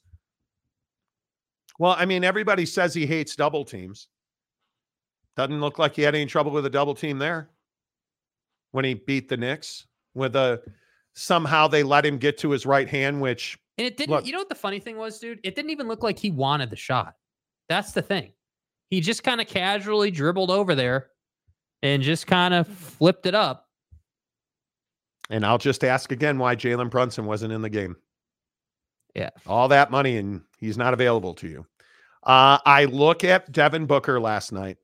Well, 1.80 1.96
I 1.98 2.06
mean, 2.06 2.24
everybody 2.24 2.66
says 2.66 2.94
he 2.94 3.06
hates 3.06 3.36
double 3.36 3.66
teams. 3.66 4.08
Doesn't 5.36 5.60
look 5.60 5.78
like 5.78 5.96
he 5.96 6.04
had 6.04 6.16
any 6.16 6.26
trouble 6.26 6.52
with 6.52 6.66
a 6.66 6.70
double 6.70 6.96
team 6.96 7.18
there 7.18 7.50
when 8.72 8.86
he 8.86 8.94
beat 8.94 9.28
the 9.28 9.36
Knicks 9.36 9.86
with 10.14 10.36
a 10.38 10.62
somehow 11.14 11.68
they 11.68 11.84
let 11.84 12.06
him 12.06 12.18
get 12.18 12.38
to 12.38 12.52
his 12.52 12.66
right 12.66 12.88
hand, 12.88 13.20
which 13.20 13.58
And 13.78 13.86
it 13.88 13.98
didn't. 13.98 14.12
Look. 14.16 14.26
you 14.26 14.32
know 14.32 14.38
what 14.40 14.48
the 14.50 14.56
funny 14.56 14.80
thing 14.80 14.96
was, 14.96 15.20
dude? 15.20 15.40
It 15.44 15.56
didn't 15.56 15.72
even 15.72 15.90
look 15.90 16.04
like 16.04 16.18
he 16.18 16.32
wanted 16.32 16.70
the 16.70 16.78
shot. 16.78 17.16
That's 17.68 17.92
the 17.92 18.02
thing. 18.02 18.32
He 18.90 19.02
just 19.02 19.24
kind 19.24 19.42
of 19.42 19.48
casually 19.48 20.12
dribbled 20.12 20.52
over 20.52 20.76
there 20.76 21.08
and 21.82 22.02
just 22.04 22.28
kind 22.28 22.54
of 22.54 22.68
flipped 22.68 23.26
it 23.26 23.36
up. 23.36 23.68
and 25.30 25.46
I'll 25.46 25.58
just 25.58 25.84
ask 25.84 26.12
again 26.12 26.38
why 26.38 26.56
Jalen 26.56 26.90
Brunson 26.90 27.26
wasn't 27.26 27.52
in 27.54 27.62
the 27.62 27.70
game. 27.70 27.96
Yeah. 29.16 29.30
All 29.48 29.68
that 29.70 29.92
money 29.92 30.18
and 30.18 30.42
he's 30.60 30.78
not 30.78 30.94
available 30.94 31.34
to 31.36 31.48
you. 31.48 31.66
Uh, 32.24 32.58
I 32.66 32.86
look 32.86 33.24
at 33.24 33.52
Devin 33.52 33.86
Booker 33.86 34.20
last 34.20 34.52
night. 34.52 34.78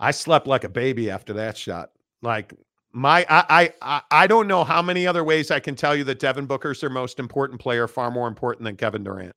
I 0.00 0.10
slept 0.10 0.46
like 0.46 0.64
a 0.64 0.68
baby 0.68 1.10
after 1.10 1.32
that 1.34 1.56
shot. 1.56 1.90
Like 2.22 2.52
my 2.92 3.26
I 3.28 3.44
I 3.48 3.72
I, 3.82 4.02
I 4.10 4.26
don't 4.26 4.48
know 4.48 4.64
how 4.64 4.82
many 4.82 5.06
other 5.06 5.24
ways 5.24 5.50
I 5.50 5.60
can 5.60 5.74
tell 5.74 5.94
you 5.94 6.04
that 6.04 6.18
Devin 6.18 6.46
Booker's 6.46 6.80
their 6.80 6.90
most 6.90 7.18
important 7.18 7.60
player, 7.60 7.86
far 7.86 8.10
more 8.10 8.28
important 8.28 8.64
than 8.64 8.76
Kevin 8.76 9.04
Durant. 9.04 9.34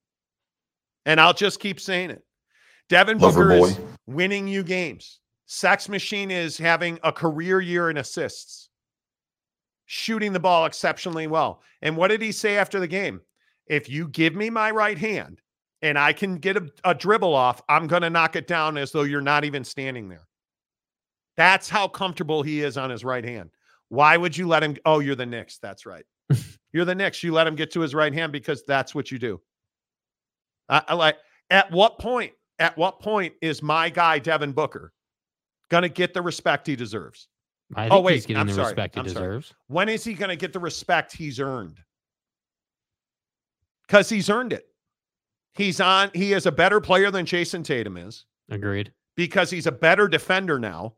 And 1.06 1.19
I'll 1.22 1.34
just 1.34 1.59
keep 1.59 1.80
saying 1.80 2.09
it. 2.11 2.24
Devin 2.90 3.17
Booker 3.17 3.51
is 3.51 3.80
winning 4.06 4.48
you 4.48 4.64
games. 4.64 5.19
Sex 5.45 5.90
Machine 5.90 6.32
is 6.32 6.57
having 6.57 6.99
a 7.03 7.11
career 7.11 7.59
year 7.61 7.90
in 7.90 7.98
assists. 7.98 8.69
shooting 9.85 10.33
the 10.33 10.40
ball 10.40 10.66
exceptionally 10.66 11.27
well. 11.27 11.61
And 11.82 11.95
what 11.98 12.09
did 12.09 12.22
he 12.22 12.32
say 12.32 12.57
after 12.57 12.80
the 12.80 12.88
game? 12.88 13.22
If 13.67 13.90
you 13.90 14.07
give 14.09 14.35
me 14.35 14.49
my 14.49 14.69
right 14.72 14.98
hand 14.98 15.41
and 15.82 15.98
I 15.98 16.14
can 16.14 16.38
get 16.38 16.57
a, 16.57 16.69
a 16.83 16.93
dribble 16.93 17.33
off, 17.33 17.61
I'm 17.69 17.88
going 17.88 18.01
to 18.01 18.09
knock 18.09 18.35
it 18.35 18.48
down 18.48 18.77
as 18.77 18.91
though 18.91 19.03
you're 19.03 19.22
not 19.22 19.45
even 19.45 19.64
standing 19.64 20.09
there. 20.09 20.27
That's 21.38 21.69
how 21.69 21.88
comfortable 21.88 22.43
he 22.43 22.64
is 22.64 22.77
on 22.77 22.90
his 22.90 23.03
right 23.03 23.24
hand. 23.24 23.49
Why 23.90 24.17
would 24.17 24.35
you 24.35 24.48
let 24.48 24.64
him? 24.64 24.75
Oh, 24.85 24.99
you're 24.99 25.16
the 25.16 25.25
Knicks. 25.25 25.57
That's 25.59 25.85
right. 25.85 26.03
you're 26.74 26.85
the 26.85 26.95
Knicks. 26.95 27.24
You 27.24 27.32
let 27.32 27.48
him 27.48 27.56
get 27.56 27.72
to 27.72 27.80
his 27.80 27.95
right 27.95 28.14
hand 28.14 28.32
because 28.32 28.64
that's 28.66 28.93
what 28.93 29.11
you 29.11 29.19
do. 29.19 29.40
I, 30.67 30.83
I 30.90 30.93
like. 30.95 31.17
At 31.49 31.72
what 31.72 31.99
point? 31.99 32.33
At 32.60 32.77
what 32.77 33.00
point 33.00 33.34
is 33.42 33.61
my 33.61 33.90
guy 33.90 34.19
Devin 34.19 34.52
Booker 34.52 34.94
going 35.69 35.84
to 35.84 35.90
get 35.90 36.14
the 36.14 36.22
respect 36.22 36.68
he 36.68 36.76
deserves? 36.76 37.27
I 37.76 37.86
oh, 37.86 37.90
think 37.90 37.94
oh 37.94 38.02
wait, 38.02 38.14
he's 38.16 38.26
getting 38.26 38.42
I'm 38.42 38.48
the 38.48 38.53
sorry. 38.53 38.68
respect 38.68 38.95
he 38.95 39.02
I'm 39.02 39.10
sorry. 39.10 39.44
When 39.68 39.90
is 39.90 40.03
he 40.03 40.14
going 40.14 40.30
to 40.30 40.36
get 40.36 40.53
the 40.53 40.60
respect 40.60 41.14
he's 41.14 41.40
earned? 41.40 41.80
Because 43.86 44.10
he's 44.10 44.30
earned 44.30 44.53
it. 44.53 44.68
He's 45.53 45.82
on. 45.82 46.11
He 46.14 46.34
is 46.34 46.45
a 46.45 46.52
better 46.52 46.80
player 46.80 47.11
than 47.11 47.26
Jayson 47.26 47.64
Tatum 47.64 47.98
is 47.98 48.26
Agreed. 48.50 48.94
because 49.16 49.50
he's 49.50 49.68
a 49.68 49.72
better 49.72 50.08
defender 50.08 50.60
now. 50.60 50.94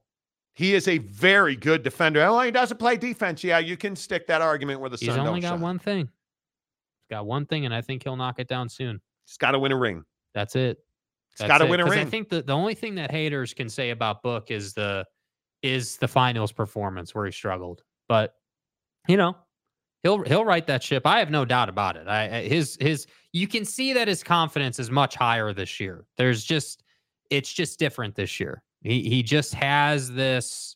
He 0.53 0.75
is 0.75 0.87
a 0.87 0.97
very 0.97 1.55
good 1.55 1.83
defender. 1.83 2.21
Oh, 2.21 2.41
he 2.41 2.51
doesn't 2.51 2.77
play 2.77 2.97
defense. 2.97 3.43
Yeah, 3.43 3.59
you 3.59 3.77
can 3.77 3.95
stick 3.95 4.27
that 4.27 4.41
argument 4.41 4.81
where 4.81 4.89
the 4.89 4.97
He's 4.97 5.09
only 5.09 5.39
got 5.39 5.59
one 5.59 5.79
thing. 5.79 6.01
He's 6.07 7.15
got 7.15 7.25
one 7.25 7.45
thing, 7.45 7.65
and 7.65 7.73
I 7.73 7.81
think 7.81 8.03
he'll 8.03 8.17
knock 8.17 8.39
it 8.39 8.49
down 8.49 8.67
soon. 8.67 8.99
He's 9.25 9.37
got 9.37 9.51
to 9.51 9.59
win 9.59 9.71
a 9.71 9.77
ring. 9.77 10.03
That's 10.33 10.57
it. 10.57 10.79
He's 11.39 11.47
got 11.47 11.59
to 11.59 11.65
win 11.65 11.79
a 11.79 11.85
ring. 11.85 11.99
I 11.99 12.05
think 12.05 12.29
the, 12.29 12.41
the 12.41 12.53
only 12.53 12.75
thing 12.75 12.95
that 12.95 13.11
haters 13.11 13.53
can 13.53 13.69
say 13.69 13.91
about 13.91 14.21
Book 14.23 14.51
is 14.51 14.73
the 14.73 15.05
is 15.61 15.97
the 15.97 16.07
finals 16.07 16.51
performance 16.51 17.13
where 17.13 17.25
he 17.25 17.31
struggled. 17.31 17.83
But 18.07 18.33
you 19.07 19.17
know, 19.17 19.35
he'll 20.03 20.23
he'll 20.23 20.45
write 20.45 20.67
that 20.67 20.83
ship. 20.83 21.05
I 21.05 21.19
have 21.19 21.29
no 21.29 21.45
doubt 21.45 21.69
about 21.69 21.95
it. 21.97 22.07
I- 22.07 22.43
his 22.43 22.77
his 22.79 23.07
you 23.33 23.47
can 23.47 23.65
see 23.65 23.93
that 23.93 24.07
his 24.07 24.23
confidence 24.23 24.79
is 24.79 24.89
much 24.89 25.15
higher 25.15 25.53
this 25.53 25.79
year. 25.79 26.05
There's 26.17 26.43
just 26.43 26.83
it's 27.29 27.51
just 27.51 27.79
different 27.79 28.15
this 28.15 28.39
year. 28.39 28.63
He 28.81 29.07
he 29.09 29.23
just 29.23 29.53
has 29.53 30.11
this 30.11 30.75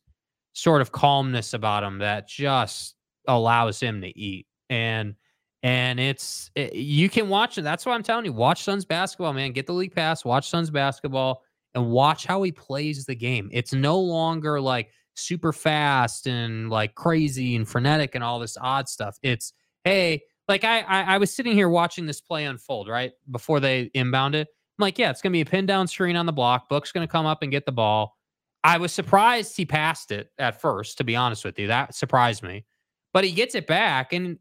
sort 0.53 0.81
of 0.81 0.91
calmness 0.91 1.53
about 1.53 1.83
him 1.83 1.99
that 1.99 2.27
just 2.27 2.95
allows 3.27 3.79
him 3.79 4.01
to 4.01 4.17
eat. 4.17 4.45
And 4.69 5.15
and 5.63 5.99
it's 5.99 6.51
it- 6.55 6.75
you 6.75 7.09
can 7.09 7.29
watch 7.29 7.57
it. 7.57 7.63
That's 7.63 7.85
why 7.85 7.93
I'm 7.93 8.03
telling 8.03 8.25
you, 8.25 8.33
watch 8.33 8.63
Suns 8.63 8.85
basketball, 8.85 9.33
man. 9.33 9.53
Get 9.53 9.65
the 9.65 9.73
league 9.73 9.95
pass, 9.95 10.23
watch 10.25 10.49
Suns 10.49 10.69
basketball, 10.69 11.41
and 11.73 11.89
watch 11.89 12.25
how 12.25 12.43
he 12.43 12.51
plays 12.51 13.05
the 13.05 13.15
game. 13.15 13.49
It's 13.51 13.73
no 13.73 13.99
longer 13.99 14.61
like 14.61 14.91
super 15.15 15.53
fast 15.53 16.27
and 16.27 16.69
like 16.69 16.95
crazy 16.95 17.55
and 17.55 17.67
frenetic 17.67 18.15
and 18.15 18.23
all 18.23 18.39
this 18.39 18.57
odd 18.59 18.89
stuff. 18.89 19.17
It's 19.23 19.53
hey, 19.83 20.23
like 20.47 20.63
I 20.63 20.81
I, 20.81 21.01
I 21.15 21.17
was 21.17 21.33
sitting 21.33 21.53
here 21.53 21.69
watching 21.69 22.05
this 22.05 22.21
play 22.21 22.45
unfold 22.45 22.89
right 22.89 23.13
before 23.31 23.59
they 23.59 23.89
inbound 23.93 24.35
it. 24.35 24.47
I'm 24.77 24.83
like, 24.83 24.99
yeah, 24.99 25.11
it's 25.11 25.21
gonna 25.21 25.33
be 25.33 25.41
a 25.41 25.45
pin 25.45 25.65
down 25.65 25.87
screen 25.87 26.15
on 26.15 26.25
the 26.25 26.33
block. 26.33 26.67
Book's 26.67 26.91
gonna 26.91 27.07
come 27.07 27.25
up 27.25 27.41
and 27.41 27.51
get 27.51 27.65
the 27.65 27.71
ball. 27.71 28.17
I 28.65 28.77
was 28.77 28.91
surprised 28.93 29.57
he 29.57 29.65
passed 29.65 30.11
it 30.11 30.29
at 30.37 30.59
first, 30.61 30.97
to 30.97 31.03
be 31.03 31.15
honest 31.15 31.43
with 31.45 31.59
you. 31.59 31.67
That 31.67 31.95
surprised 31.95 32.43
me. 32.43 32.65
But 33.13 33.23
he 33.23 33.31
gets 33.31 33.53
it 33.53 33.67
back, 33.67 34.11
and 34.11 34.39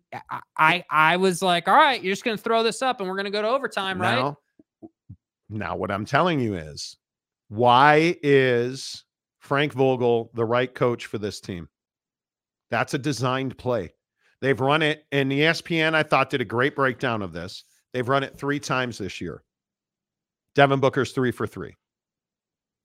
I 0.57 0.83
I, 0.91 1.17
was 1.19 1.43
like, 1.43 1.69
all 1.69 1.75
right, 1.75 2.03
you're 2.03 2.13
just 2.13 2.25
gonna 2.25 2.39
throw 2.39 2.63
this 2.63 2.81
up 2.81 3.01
and 3.01 3.09
we're 3.09 3.17
gonna 3.17 3.31
go 3.31 3.43
to 3.43 3.49
overtime, 3.49 4.01
right? 4.01 4.15
Now, 4.15 4.39
now, 5.51 5.77
what 5.77 5.91
I'm 5.91 6.07
telling 6.07 6.41
you 6.41 6.55
is, 6.55 6.97
why 7.49 8.17
is 8.23 9.05
Frank 9.41 9.75
Vogel 9.75 10.31
the 10.33 10.47
right 10.47 10.75
coach 10.75 11.05
for 11.05 11.19
this 11.19 11.41
team? 11.41 11.69
That's 12.71 12.95
a 12.95 12.99
designed 12.99 13.59
play. 13.59 13.93
They've 14.41 14.59
run 14.59 14.81
it, 14.81 15.05
and 15.13 15.31
the 15.31 15.41
ESPN 15.41 15.95
I 15.95 16.03
thought 16.03 16.31
did 16.31 16.41
a 16.41 16.47
great 16.47 16.75
breakdown 16.75 17.21
of 17.21 17.35
this. 17.35 17.65
They've 17.93 18.09
run 18.09 18.23
it 18.23 18.39
three 18.39 18.59
times 18.59 18.97
this 18.97 19.21
year. 19.21 19.43
Devin 20.55 20.81
Booker's 20.81 21.13
three 21.13 21.31
for 21.31 21.47
three. 21.47 21.77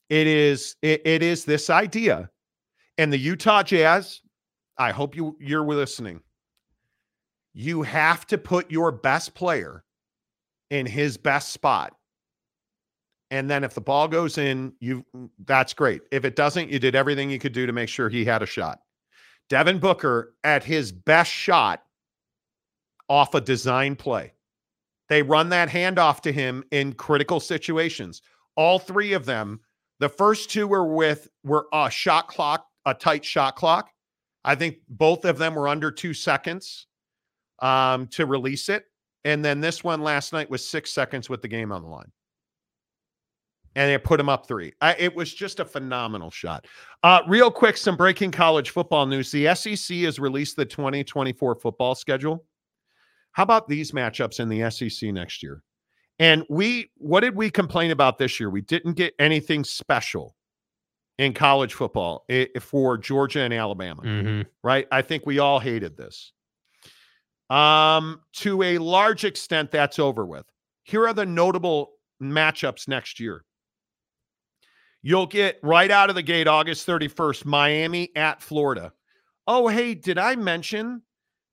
It 0.10 0.28
is 0.28 0.76
it, 0.82 1.02
it 1.06 1.24
is 1.24 1.46
this 1.46 1.70
idea, 1.70 2.30
and 2.98 3.12
the 3.12 3.18
Utah 3.18 3.64
Jazz. 3.64 4.22
I 4.78 4.92
hope 4.92 5.16
you 5.16 5.36
you're 5.40 5.66
listening. 5.66 6.22
You 7.54 7.82
have 7.84 8.28
to 8.28 8.38
put 8.38 8.72
your 8.72 8.92
best 8.92 9.34
player 9.34 9.84
in 10.70 10.86
his 10.86 11.18
best 11.18 11.52
spot. 11.52 11.96
And 13.30 13.50
then 13.50 13.64
if 13.64 13.74
the 13.74 13.82
ball 13.82 14.08
goes 14.08 14.38
in, 14.38 14.74
you 14.80 15.06
that's 15.46 15.74
great. 15.74 16.02
If 16.12 16.24
it 16.24 16.36
doesn't, 16.36 16.70
you 16.70 16.80
did 16.80 16.96
everything 16.96 17.30
you 17.30 17.40
could 17.40 17.54
do 17.54 17.66
to 17.66 17.74
make 17.74 17.90
sure 17.90 18.10
he 18.10 18.24
had 18.24 18.42
a 18.42 18.46
shot. 18.46 18.80
Devin 19.50 19.80
Booker 19.80 20.36
at 20.44 20.64
his 20.64 20.92
best 20.92 21.32
shot 21.32 21.84
off 23.10 23.34
a 23.34 23.42
design 23.42 23.96
play. 23.96 24.34
They 25.10 25.24
run 25.24 25.50
that 25.50 25.70
handoff 25.70 26.22
to 26.22 26.32
him 26.32 26.64
in 26.72 26.94
critical 26.94 27.40
situations. 27.40 28.22
All 28.56 28.80
three 28.80 29.14
of 29.14 29.26
them, 29.26 29.62
the 30.00 30.10
first 30.10 30.50
two 30.50 30.68
were 30.68 30.94
with 30.94 31.30
were 31.44 31.68
a 31.74 31.90
shot 31.90 32.28
clock, 32.28 32.68
a 32.86 32.94
tight 32.94 33.24
shot 33.24 33.56
clock. 33.56 33.90
I 34.44 34.56
think 34.56 34.78
both 34.88 35.26
of 35.26 35.38
them 35.38 35.56
were 35.56 35.68
under 35.68 35.92
two 35.92 36.14
seconds 36.14 36.88
um, 37.60 38.08
to 38.08 38.26
release 38.26 38.70
it. 38.70 38.86
And 39.26 39.44
then 39.44 39.60
this 39.60 39.84
one 39.84 40.02
last 40.02 40.32
night 40.32 40.50
was 40.50 40.66
six 40.66 40.92
seconds 40.94 41.30
with 41.30 41.42
the 41.42 41.48
game 41.48 41.72
on 41.72 41.82
the 41.82 41.90
line. 41.90 42.12
And 43.76 43.92
it 43.92 44.04
put 44.04 44.20
him 44.20 44.30
up 44.30 44.48
three. 44.48 44.74
I, 44.80 44.96
it 44.96 45.14
was 45.14 45.34
just 45.34 45.60
a 45.60 45.66
phenomenal 45.66 46.32
shot. 46.32 46.66
Uh, 47.04 47.22
real 47.28 47.52
quick, 47.52 47.76
some 47.78 47.98
breaking 47.98 48.32
college 48.32 48.70
football 48.70 49.06
news. 49.06 49.30
The 49.30 49.54
SEC 49.54 49.98
has 49.98 50.18
released 50.18 50.56
the 50.56 50.66
2024 50.66 51.56
football 51.56 51.94
schedule. 51.94 52.46
How 53.34 53.44
about 53.44 53.68
these 53.68 53.92
matchups 53.92 54.40
in 54.40 54.48
the 54.48 54.72
SEC 54.72 55.12
next 55.12 55.44
year? 55.44 55.62
And 56.20 56.44
we, 56.50 56.90
what 56.96 57.20
did 57.20 57.36
we 57.36 57.52
complain 57.52 57.92
about 57.92 58.18
this 58.18 58.40
year? 58.40 58.50
We 58.50 58.62
didn't 58.62 58.94
get 58.94 59.14
anything 59.20 59.66
special 59.66 60.37
in 61.18 61.34
college 61.34 61.74
football 61.74 62.26
i- 62.30 62.50
for 62.60 62.98
Georgia 62.98 63.42
and 63.42 63.54
Alabama 63.54 64.02
Mm-hmm. 64.04 64.42
right? 64.64 64.88
I 64.92 65.02
think 65.02 65.26
we 65.26 65.40
all 65.40 65.60
hated 65.60 65.98
this. 65.98 66.32
Um, 67.50 68.22
to 68.38 68.62
a 68.64 68.78
large 68.78 69.24
extent, 69.24 69.72
that's 69.72 70.00
over 70.00 70.26
with. 70.26 70.46
Here 70.84 71.08
are 71.08 71.14
the 71.14 71.26
notable 71.26 71.94
matchups 72.22 72.88
next 72.88 73.20
year. 73.20 73.44
You'll 75.02 75.28
get 75.28 75.60
right 75.64 75.90
out 75.90 76.10
of 76.10 76.16
the 76.16 76.22
gate 76.24 76.48
August 76.48 76.86
31st, 76.88 77.46
Miami 77.46 78.10
at 78.16 78.42
Florida. 78.42 78.92
Oh, 79.48 79.68
hey, 79.70 79.94
did 79.94 80.18
I 80.18 80.36
mention 80.36 81.02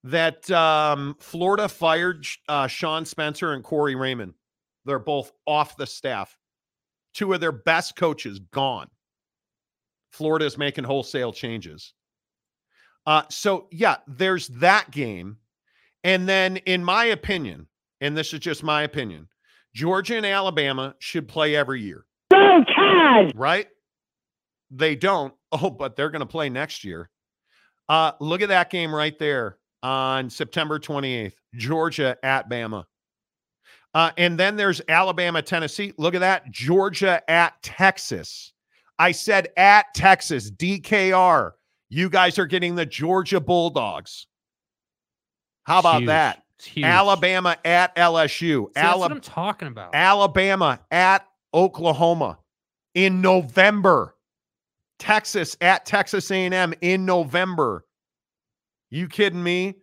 that 0.02 0.50
um, 0.50 1.14
Florida 1.20 1.68
fired 1.68 2.26
uh, 2.48 2.66
Sean 2.66 3.04
Spencer 3.04 3.52
and 3.52 3.62
Corey 3.62 3.94
Raymond? 3.94 4.34
They're 4.84 4.98
both 4.98 5.30
off 5.46 5.76
the 5.76 5.86
staff. 5.86 6.36
Two 7.14 7.32
of 7.32 7.40
their 7.40 7.52
best 7.52 7.94
coaches 7.94 8.40
gone. 8.52 8.88
Florida 10.14 10.46
is 10.46 10.56
making 10.56 10.84
wholesale 10.84 11.32
changes. 11.32 11.92
Uh, 13.04 13.22
so 13.28 13.66
yeah, 13.72 13.96
there's 14.06 14.48
that 14.48 14.90
game. 14.90 15.36
And 16.04 16.28
then, 16.28 16.58
in 16.58 16.84
my 16.84 17.06
opinion, 17.06 17.66
and 18.00 18.16
this 18.16 18.32
is 18.32 18.40
just 18.40 18.62
my 18.62 18.82
opinion, 18.82 19.28
Georgia 19.74 20.16
and 20.16 20.24
Alabama 20.26 20.94
should 21.00 21.26
play 21.26 21.56
every 21.56 21.82
year. 21.82 22.04
Tide! 22.30 23.32
Right? 23.34 23.68
They 24.70 24.96
don't. 24.96 25.34
Oh, 25.56 25.70
but 25.70 25.94
they're 25.94 26.10
going 26.10 26.18
to 26.18 26.26
play 26.26 26.48
next 26.48 26.82
year. 26.82 27.08
Uh, 27.88 28.10
look 28.18 28.42
at 28.42 28.48
that 28.48 28.70
game 28.70 28.92
right 28.92 29.16
there 29.20 29.58
on 29.84 30.28
September 30.28 30.80
28th. 30.80 31.34
Georgia 31.54 32.16
at 32.24 32.50
Bama. 32.50 32.82
Uh, 33.94 34.10
and 34.18 34.36
then 34.36 34.56
there's 34.56 34.80
Alabama, 34.88 35.42
Tennessee. 35.42 35.92
Look 35.96 36.16
at 36.16 36.22
that. 36.22 36.50
Georgia 36.50 37.22
at 37.30 37.62
Texas. 37.62 38.52
I 38.98 39.12
said 39.12 39.48
at 39.56 39.86
Texas, 39.94 40.50
DKR. 40.50 41.52
You 41.88 42.08
guys 42.08 42.38
are 42.38 42.46
getting 42.46 42.74
the 42.74 42.86
Georgia 42.86 43.40
Bulldogs. 43.40 44.26
How 45.64 45.80
about 45.80 46.00
Huge. 46.00 46.06
that? 46.08 46.42
Alabama 46.78 47.56
at 47.64 47.94
LSU. 47.96 48.66
See, 48.66 48.72
that's 48.74 48.98
what 48.98 49.10
I'm 49.12 49.20
talking 49.20 49.68
about. 49.68 49.94
Alabama 49.94 50.80
at 50.90 51.26
Oklahoma 51.52 52.38
in 52.94 53.20
November. 53.20 54.14
Texas 54.98 55.56
at 55.60 55.84
Texas 55.84 56.30
A&M 56.30 56.72
in 56.80 57.04
November. 57.04 57.84
You 58.90 59.08
kidding 59.08 59.42
me? 59.42 59.74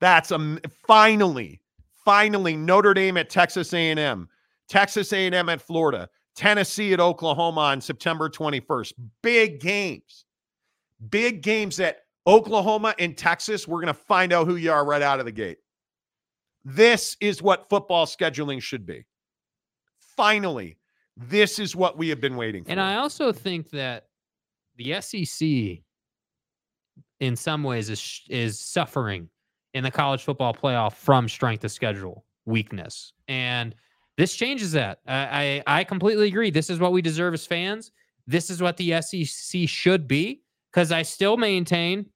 That's 0.00 0.32
a 0.32 0.58
finally, 0.86 1.60
finally 2.04 2.56
Notre 2.56 2.92
Dame 2.92 3.16
at 3.16 3.30
Texas 3.30 3.72
A&M, 3.72 4.28
Texas 4.68 5.12
A&M 5.12 5.48
at 5.48 5.62
Florida, 5.62 6.08
Tennessee 6.34 6.92
at 6.92 7.00
Oklahoma 7.00 7.60
on 7.60 7.80
September 7.80 8.28
21st. 8.28 8.92
Big 9.22 9.60
games. 9.60 10.24
Big 11.10 11.42
games 11.42 11.80
at 11.80 11.98
Oklahoma 12.26 12.94
and 12.98 13.16
Texas. 13.16 13.66
We're 13.66 13.80
going 13.80 13.88
to 13.88 13.94
find 13.94 14.32
out 14.32 14.46
who 14.46 14.56
you 14.56 14.72
are 14.72 14.84
right 14.84 15.02
out 15.02 15.18
of 15.18 15.26
the 15.26 15.32
gate. 15.32 15.58
This 16.64 17.16
is 17.20 17.42
what 17.42 17.68
football 17.68 18.06
scheduling 18.06 18.62
should 18.62 18.86
be. 18.86 19.04
Finally, 20.16 20.78
this 21.16 21.58
is 21.58 21.74
what 21.74 21.98
we 21.98 22.08
have 22.08 22.20
been 22.20 22.36
waiting 22.36 22.64
for. 22.64 22.70
And 22.70 22.80
I 22.80 22.96
also 22.96 23.32
think 23.32 23.70
that 23.70 24.06
the 24.76 25.00
SEC 25.00 25.82
in 27.20 27.36
some 27.36 27.62
ways 27.62 27.90
is 27.90 28.22
is 28.28 28.58
suffering 28.58 29.28
in 29.74 29.84
the 29.84 29.90
college 29.90 30.22
football 30.22 30.54
playoff 30.54 30.94
from 30.94 31.28
strength 31.28 31.64
of 31.64 31.72
schedule 31.72 32.24
weakness, 32.44 33.12
and 33.28 33.74
this 34.16 34.34
changes 34.34 34.72
that. 34.72 35.00
I 35.06 35.62
I, 35.66 35.80
I 35.80 35.84
completely 35.84 36.28
agree. 36.28 36.50
This 36.50 36.70
is 36.70 36.78
what 36.78 36.92
we 36.92 37.02
deserve 37.02 37.34
as 37.34 37.46
fans. 37.46 37.92
This 38.26 38.50
is 38.50 38.62
what 38.62 38.76
the 38.76 39.00
SEC 39.02 39.68
should 39.68 40.06
be 40.06 40.42
because 40.72 40.92
I 40.92 41.02
still 41.02 41.36
maintain, 41.36 42.06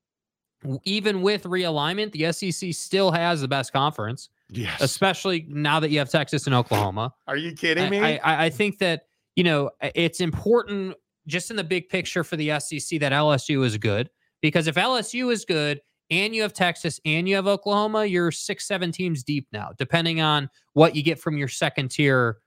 even 0.84 1.20
with 1.20 1.44
realignment, 1.44 2.12
the 2.12 2.32
SEC 2.32 2.72
still 2.74 3.10
has 3.10 3.40
the 3.40 3.48
best 3.48 3.72
conference. 3.72 4.28
Yes. 4.48 4.80
Especially 4.80 5.44
now 5.48 5.80
that 5.80 5.90
you 5.90 5.98
have 5.98 6.08
Texas 6.08 6.46
and 6.46 6.54
Oklahoma. 6.54 7.12
Are 7.26 7.36
you 7.36 7.52
kidding 7.52 7.90
me? 7.90 7.98
I, 7.98 8.20
I, 8.22 8.44
I 8.44 8.50
think 8.50 8.78
that, 8.78 9.06
you 9.34 9.42
know, 9.42 9.70
it's 9.94 10.20
important 10.20 10.94
just 11.26 11.50
in 11.50 11.56
the 11.56 11.64
big 11.64 11.88
picture 11.88 12.22
for 12.22 12.36
the 12.36 12.60
SEC 12.60 13.00
that 13.00 13.12
LSU 13.12 13.64
is 13.64 13.76
good 13.76 14.08
because 14.40 14.68
if 14.68 14.76
LSU 14.76 15.32
is 15.32 15.44
good 15.44 15.80
and 16.10 16.34
you 16.34 16.42
have 16.42 16.52
Texas 16.52 17.00
and 17.04 17.28
you 17.28 17.34
have 17.34 17.46
Oklahoma, 17.46 18.04
you're 18.04 18.30
six, 18.30 18.66
seven 18.66 18.92
teams 18.92 19.22
deep 19.22 19.46
now, 19.52 19.70
depending 19.78 20.20
on 20.20 20.48
what 20.74 20.94
you 20.94 21.02
get 21.02 21.18
from 21.20 21.36
your 21.36 21.48
second 21.48 21.90
tier 21.90 22.38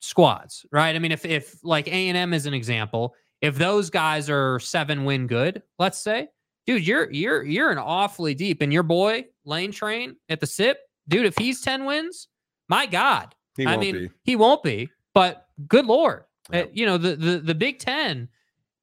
squads, 0.00 0.66
right? 0.72 0.96
I 0.96 0.98
mean, 0.98 1.12
if 1.12 1.24
if 1.24 1.56
like 1.62 1.88
A 1.88 2.08
and 2.08 2.16
M 2.16 2.32
is 2.34 2.46
an 2.46 2.54
example, 2.54 3.14
if 3.40 3.56
those 3.56 3.90
guys 3.90 4.30
are 4.30 4.58
seven 4.60 5.04
win 5.04 5.26
good, 5.26 5.62
let's 5.78 5.98
say, 5.98 6.28
dude, 6.66 6.86
you're 6.86 7.10
you're 7.12 7.44
you're 7.44 7.70
an 7.70 7.78
awfully 7.78 8.34
deep, 8.34 8.62
and 8.62 8.72
your 8.72 8.82
boy 8.82 9.24
Lane 9.44 9.72
Train 9.72 10.16
at 10.28 10.40
the 10.40 10.46
SIP, 10.46 10.78
dude, 11.08 11.26
if 11.26 11.36
he's 11.36 11.60
ten 11.60 11.84
wins, 11.84 12.28
my 12.68 12.86
God, 12.86 13.34
He 13.56 13.66
I 13.66 13.70
won't 13.76 13.80
mean, 13.80 13.94
be. 13.94 14.10
he 14.22 14.36
won't 14.36 14.62
be, 14.62 14.88
but 15.14 15.48
good 15.68 15.86
lord, 15.86 16.24
Uh, 16.52 16.64
you 16.72 16.86
know 16.86 16.98
the 16.98 17.14
the 17.16 17.38
the 17.38 17.54
Big 17.54 17.78
Ten 17.78 18.28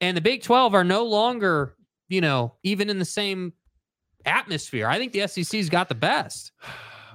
and 0.02 0.16
the 0.16 0.22
Big 0.22 0.44
Twelve 0.44 0.74
are 0.74 0.84
no 0.84 1.04
longer, 1.04 1.76
you 2.08 2.22
know, 2.22 2.56
even 2.64 2.90
in 2.90 3.00
the 3.00 3.06
same 3.06 3.54
atmosphere. 4.30 4.88
I 4.88 4.98
think 4.98 5.12
the 5.12 5.28
SEC's 5.28 5.70
got 5.70 5.90
the 5.90 5.96
best. 5.96 6.52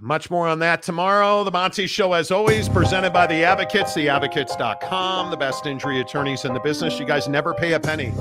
Much 0.01 0.31
more 0.31 0.47
on 0.49 0.59
that 0.59 0.83
tomorrow. 0.83 1.44
The 1.44 1.51
Monty 1.52 1.86
Show, 1.86 2.12
as 2.12 2.31
always, 2.31 2.68
presented 2.68 3.12
by 3.12 3.26
the 3.26 3.44
Advocates, 3.44 3.94
theadvocates.com, 3.94 5.31
the 5.31 5.36
best 5.36 5.67
injury 5.67 6.01
attorneys 6.01 6.44
in 6.44 6.52
the 6.52 6.60
business. 6.60 6.99
You 6.99 7.07
guys 7.07 7.28
never 7.28 7.55
pay 7.55 7.73
a 7.73 7.81
penny 7.81 8.12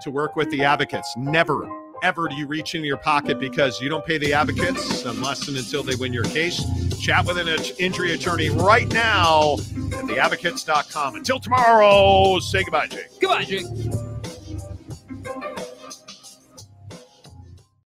to 0.00 0.10
work 0.10 0.36
with 0.36 0.48
the 0.50 0.64
Advocates. 0.64 1.12
Never, 1.16 1.68
ever 2.02 2.28
do 2.28 2.36
you 2.36 2.46
reach 2.46 2.74
into 2.74 2.86
your 2.86 2.96
pocket 2.96 3.38
because 3.38 3.80
you 3.80 3.88
don't 3.88 4.06
pay 4.06 4.16
the 4.16 4.32
Advocates 4.32 5.04
unless 5.04 5.48
and 5.48 5.56
until 5.56 5.82
they 5.82 5.96
win 5.96 6.12
your 6.12 6.24
case. 6.24 6.62
Chat 7.00 7.26
with 7.26 7.36
an 7.36 7.48
injury 7.78 8.12
attorney 8.12 8.48
right 8.50 8.88
now 8.92 9.54
at 9.54 10.04
theadvocates.com. 10.06 11.16
Until 11.16 11.40
tomorrow, 11.40 12.38
say 12.38 12.62
goodbye, 12.62 12.86
Jake. 12.86 13.20
Goodbye, 13.20 13.44
Jake. 13.44 13.66